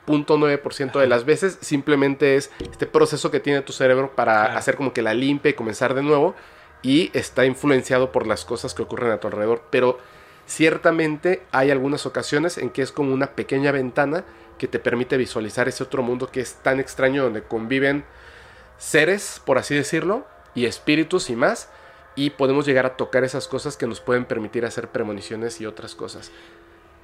99.9% 0.07 0.99
de 0.99 1.07
las 1.07 1.25
veces 1.25 1.57
simplemente 1.61 2.35
es 2.35 2.51
este 2.59 2.85
proceso 2.87 3.29
que 3.31 3.39
tiene 3.39 3.61
tu 3.61 3.73
cerebro 3.73 4.15
para 4.15 4.43
Claro. 4.45 4.57
hacer 4.57 4.75
como 4.75 4.93
que 4.93 5.01
la 5.01 5.13
limpia 5.13 5.49
y 5.51 5.53
comenzar 5.53 5.93
de 5.93 6.03
nuevo 6.03 6.35
y 6.81 7.11
está 7.13 7.45
influenciado 7.45 8.11
por 8.11 8.25
las 8.27 8.45
cosas 8.45 8.73
que 8.73 8.83
ocurren 8.83 9.11
a 9.11 9.19
tu 9.19 9.27
alrededor, 9.27 9.63
pero 9.69 9.97
ciertamente 10.45 11.43
hay 11.51 11.71
algunas 11.71 12.05
ocasiones 12.05 12.57
en 12.57 12.69
que 12.69 12.81
es 12.81 12.91
como 12.91 13.13
una 13.13 13.31
pequeña 13.35 13.71
ventana 13.71 14.23
que 14.57 14.67
te 14.67 14.79
permite 14.79 15.17
visualizar 15.17 15.67
ese 15.67 15.83
otro 15.83 16.01
mundo 16.03 16.31
que 16.31 16.39
es 16.39 16.55
tan 16.55 16.79
extraño 16.79 17.23
donde 17.23 17.43
conviven 17.43 18.05
seres, 18.77 19.41
por 19.45 19.57
así 19.57 19.75
decirlo, 19.75 20.25
y 20.55 20.65
espíritus 20.65 21.29
y 21.29 21.35
más, 21.35 21.69
y 22.15 22.31
podemos 22.31 22.65
llegar 22.65 22.85
a 22.85 22.95
tocar 22.97 23.23
esas 23.23 23.47
cosas 23.47 23.77
que 23.77 23.85
nos 23.85 23.99
pueden 24.01 24.25
permitir 24.25 24.65
hacer 24.65 24.87
premoniciones 24.87 25.61
y 25.61 25.65
otras 25.65 25.93
cosas. 25.93 26.31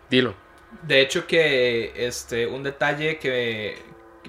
Dilo. 0.10 0.34
De 0.82 1.02
hecho 1.02 1.28
que 1.28 1.94
este 1.96 2.48
un 2.48 2.64
detalle 2.64 3.20
que 3.20 3.78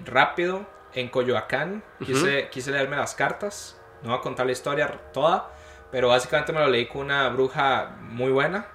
rápido 0.04 0.66
en 0.92 1.08
Coyoacán 1.08 1.82
quise, 2.04 2.48
quise 2.50 2.70
leerme 2.70 2.96
las 2.96 3.14
cartas. 3.14 3.80
No 4.02 4.10
voy 4.10 4.18
a 4.18 4.22
contar 4.22 4.46
la 4.46 4.52
historia 4.52 4.88
toda, 5.12 5.50
pero 5.90 6.08
básicamente 6.08 6.52
me 6.52 6.60
lo 6.60 6.68
leí 6.68 6.86
con 6.86 7.02
una 7.02 7.28
bruja 7.30 7.96
muy 8.00 8.30
buena. 8.30 8.68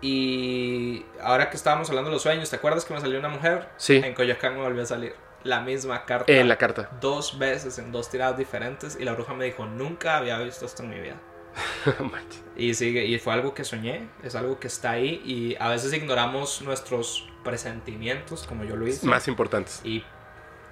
Y 0.00 1.06
ahora 1.22 1.48
que 1.48 1.56
estábamos 1.56 1.88
hablando 1.88 2.10
de 2.10 2.16
los 2.16 2.22
sueños, 2.22 2.50
¿te 2.50 2.56
acuerdas 2.56 2.84
que 2.84 2.92
me 2.92 3.00
salió 3.00 3.18
una 3.18 3.28
mujer? 3.28 3.68
Sí. 3.76 4.02
En 4.04 4.12
Coyoacán 4.12 4.54
me 4.54 4.62
volvió 4.62 4.82
a 4.82 4.86
salir 4.86 5.14
la 5.44 5.60
misma 5.60 6.04
carta. 6.04 6.30
En 6.30 6.48
la 6.48 6.56
carta. 6.56 6.90
Dos 7.00 7.38
veces 7.38 7.78
en 7.78 7.92
dos 7.92 8.10
tiradas 8.10 8.36
diferentes 8.36 8.98
y 9.00 9.04
la 9.04 9.12
bruja 9.12 9.32
me 9.34 9.44
dijo, 9.44 9.64
nunca 9.64 10.18
había 10.18 10.38
visto 10.38 10.66
esto 10.66 10.82
en 10.82 10.90
mi 10.90 11.00
vida. 11.00 11.16
Y 12.56 12.74
sigue, 12.74 13.04
y 13.04 13.18
fue 13.18 13.32
algo 13.32 13.52
que 13.52 13.64
soñé, 13.64 14.08
es 14.22 14.36
algo 14.36 14.60
que 14.60 14.68
está 14.68 14.92
ahí 14.92 15.20
y 15.24 15.56
a 15.58 15.68
veces 15.70 15.92
ignoramos 15.92 16.62
nuestros 16.62 17.28
presentimientos, 17.42 18.46
como 18.46 18.62
yo 18.62 18.76
lo 18.76 18.86
hice. 18.86 19.04
Más 19.06 19.26
importantes. 19.26 19.80
Y 19.82 20.04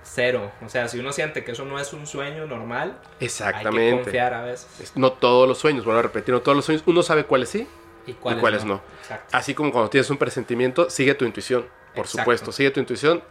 cero, 0.05 0.53
o 0.65 0.69
sea, 0.69 0.87
si 0.87 1.01
uno 1.01 1.13
siente 1.13 1.43
que 1.43 1.51
eso 1.53 1.65
no 1.65 1.81
es 1.81 1.93
un 1.93 2.07
sueño 2.07 2.47
normal, 2.47 2.99
hay 3.03 3.19
que 3.19 3.25
Exactamente. 3.25 4.03
confiar 4.05 4.33
a 4.35 4.43
veces. 4.43 4.69
Es- 4.81 4.97
No 4.97 5.13
todos 5.13 5.49
los 5.49 5.59
sueños, 5.59 5.85
vuelvo 5.85 5.99
a 5.99 6.03
repetir, 6.03 6.33
no 6.35 6.41
todos 6.41 6.55
los 6.55 6.65
sueños. 6.65 6.85
Uno 6.87 7.03
sabe 7.03 7.25
cuáles 7.25 7.49
sí, 7.49 7.67
Y 8.07 8.13
cuáles, 8.15 8.41
cuáles 8.41 8.65
no. 8.65 8.81
Exacto. 9.01 9.37
Así 9.37 9.53
como 9.55 9.73
cuando 9.73 9.91
tienes 9.91 10.09
un 10.11 10.19
presentimiento, 10.19 10.89
sigue 10.89 11.15
tu 11.15 11.25
intuición, 11.25 11.63
por 11.97 12.05
Exacto. 12.05 12.19
supuesto, 12.19 12.53
sigue 12.53 12.71
tu 12.71 12.79
intuición. 12.79 13.23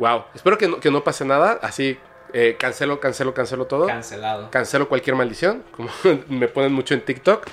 Wow, 0.00 0.24
espero 0.34 0.58
que 0.58 0.66
no, 0.68 0.80
que 0.80 0.90
no 0.90 1.02
pase 1.04 1.24
nada, 1.24 1.58
así 1.62 1.96
eh, 2.32 2.56
cancelo, 2.58 3.00
cancelo, 3.00 3.32
cancelo 3.34 3.66
todo. 3.66 3.86
Cancelado. 3.86 4.50
cancelo 4.50 4.88
cualquier 4.88 5.16
maldición, 5.16 5.62
como 5.72 5.90
me 6.28 6.48
ponen 6.48 6.72
mucho 6.72 6.94
en 6.94 7.00
TikTok. 7.02 7.46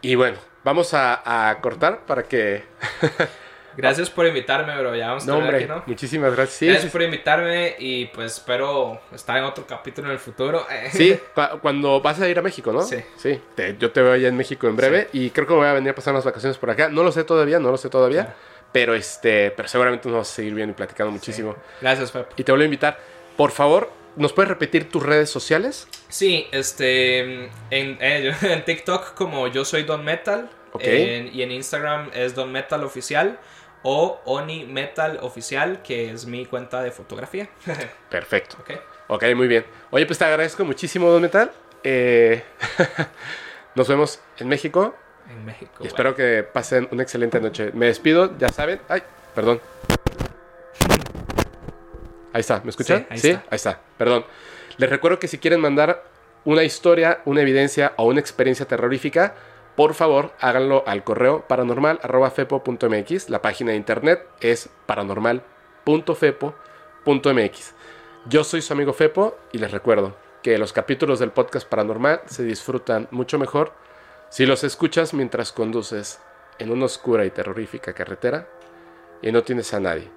Y 0.00 0.14
bueno, 0.14 0.36
vamos 0.64 0.94
a, 0.94 1.48
a 1.50 1.60
cortar 1.60 2.00
para 2.06 2.24
que... 2.24 2.64
Gracias 3.74 4.10
por 4.10 4.26
invitarme, 4.26 4.76
bro. 4.78 4.94
Ya 4.94 5.08
vamos 5.08 5.24
a 5.24 5.26
No, 5.28 5.38
hombre, 5.38 5.56
aquí, 5.56 5.64
¿no? 5.66 5.82
muchísimas 5.86 6.34
gracias. 6.36 6.58
Sí, 6.58 6.66
Gracias 6.66 6.84
sí, 6.84 6.90
por 6.92 7.00
invitarme 7.00 7.74
y 7.78 8.04
pues 8.06 8.32
espero 8.32 9.00
estar 9.14 9.38
en 9.38 9.44
otro 9.44 9.66
capítulo 9.66 10.08
en 10.08 10.12
el 10.12 10.18
futuro. 10.18 10.66
sí, 10.90 11.18
cuando 11.62 11.98
vas 12.02 12.20
a 12.20 12.28
ir 12.28 12.38
a 12.38 12.42
México, 12.42 12.70
¿no? 12.70 12.82
Sí. 12.82 12.98
Sí, 13.16 13.40
te- 13.54 13.76
yo 13.78 13.90
te 13.90 14.02
veo 14.02 14.12
allá 14.12 14.28
en 14.28 14.36
México 14.36 14.68
en 14.68 14.76
breve 14.76 15.08
y 15.14 15.30
creo 15.30 15.46
que 15.46 15.54
voy 15.54 15.66
a 15.66 15.72
venir 15.72 15.88
a 15.90 15.94
pasar 15.94 16.12
unas 16.12 16.24
vacaciones 16.26 16.58
por 16.58 16.68
acá. 16.68 16.90
No 16.90 17.02
lo 17.02 17.12
sé 17.12 17.24
todavía, 17.24 17.58
no 17.58 17.70
lo 17.70 17.78
sé 17.78 17.88
todavía, 17.88 18.34
pero 18.72 18.94
este, 18.94 19.50
pero 19.52 19.66
seguramente 19.68 20.06
nos 20.06 20.16
vamos 20.16 20.30
a 20.30 20.34
seguir 20.34 20.52
viendo 20.54 20.72
y 20.72 20.74
platicando 20.74 21.10
muchísimo. 21.10 21.56
Gracias, 21.80 22.10
Pep. 22.10 22.28
Y 22.36 22.44
te 22.44 22.52
vuelvo 22.52 22.62
a 22.62 22.66
invitar, 22.66 22.98
por 23.36 23.50
favor, 23.50 23.90
¿nos 24.16 24.32
puedes 24.32 24.48
repetir 24.48 24.90
tus 24.90 25.02
redes 25.02 25.30
sociales? 25.30 25.86
Sí, 26.08 26.46
este. 26.52 27.20
En, 27.20 27.50
eh, 27.70 28.34
en 28.42 28.64
TikTok, 28.64 29.14
como 29.14 29.48
yo 29.48 29.64
soy 29.64 29.82
Don 29.84 30.04
Metal. 30.04 30.50
En- 30.78 31.34
y 31.34 31.42
en 31.42 31.50
Instagram 31.52 32.10
es 32.14 32.34
Don 32.34 32.50
Metal 32.50 32.82
Oficial. 32.84 33.38
O 33.84 34.20
Oni 34.26 34.64
Metal 34.64 35.18
Oficial, 35.22 35.82
que 35.82 36.10
es 36.12 36.24
mi 36.26 36.46
cuenta 36.46 36.82
de 36.82 36.92
fotografía. 36.92 37.48
Perfecto. 38.10 38.56
ok. 38.60 38.70
Ok, 39.08 39.24
muy 39.34 39.48
bien. 39.48 39.66
Oye, 39.90 40.06
pues 40.06 40.18
te 40.18 40.24
agradezco 40.24 40.64
muchísimo, 40.64 41.10
Don 41.10 41.20
Metal. 41.20 41.50
Eh, 41.84 42.42
nos 43.74 43.88
vemos 43.88 44.20
en 44.38 44.48
México 44.48 44.94
En 45.28 45.44
México. 45.44 45.72
y 45.80 45.88
espero 45.88 46.14
que 46.14 46.44
pasen 46.44 46.88
una 46.92 47.02
excelente 47.02 47.40
noche. 47.40 47.70
Me 47.74 47.86
despido, 47.86 48.38
ya 48.38 48.48
saben. 48.50 48.80
Ay, 48.88 49.02
perdón. 49.34 49.60
Ahí 52.32 52.40
está, 52.40 52.60
¿me 52.64 52.70
escuchan? 52.70 53.00
Sí, 53.00 53.06
ahí 53.10 53.16
está. 53.16 53.44
ahí 53.50 53.56
está. 53.56 53.80
Perdón. 53.98 54.24
Les 54.78 54.88
recuerdo 54.88 55.18
que 55.18 55.28
si 55.28 55.36
quieren 55.38 55.60
mandar 55.60 56.02
una 56.44 56.64
historia, 56.64 57.20
una 57.24 57.42
evidencia 57.42 57.92
o 57.96 58.06
una 58.06 58.20
experiencia 58.20 58.66
terrorífica, 58.66 59.34
por 59.76 59.94
favor 59.94 60.32
háganlo 60.40 60.82
al 60.86 61.04
correo 61.04 61.46
paranormal.fepo.mx. 61.46 63.30
La 63.30 63.42
página 63.42 63.72
de 63.72 63.76
internet 63.76 64.26
es 64.40 64.68
paranormal.fepo.mx. 64.86 67.74
Yo 68.26 68.44
soy 68.44 68.62
su 68.62 68.72
amigo 68.72 68.92
Fepo 68.92 69.36
y 69.52 69.58
les 69.58 69.70
recuerdo, 69.70 70.16
que 70.42 70.58
los 70.58 70.72
capítulos 70.72 71.20
del 71.20 71.30
podcast 71.30 71.68
paranormal 71.68 72.22
se 72.26 72.42
disfrutan 72.42 73.08
mucho 73.10 73.38
mejor 73.38 73.72
si 74.28 74.46
los 74.46 74.64
escuchas 74.64 75.14
mientras 75.14 75.52
conduces 75.52 76.20
en 76.58 76.70
una 76.70 76.86
oscura 76.86 77.24
y 77.24 77.30
terrorífica 77.30 77.92
carretera 77.92 78.48
y 79.22 79.30
no 79.30 79.42
tienes 79.42 79.72
a 79.72 79.80
nadie 79.80 80.10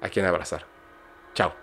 a 0.00 0.08
quien 0.08 0.26
abrazar. 0.26 0.71
Chao. 1.34 1.61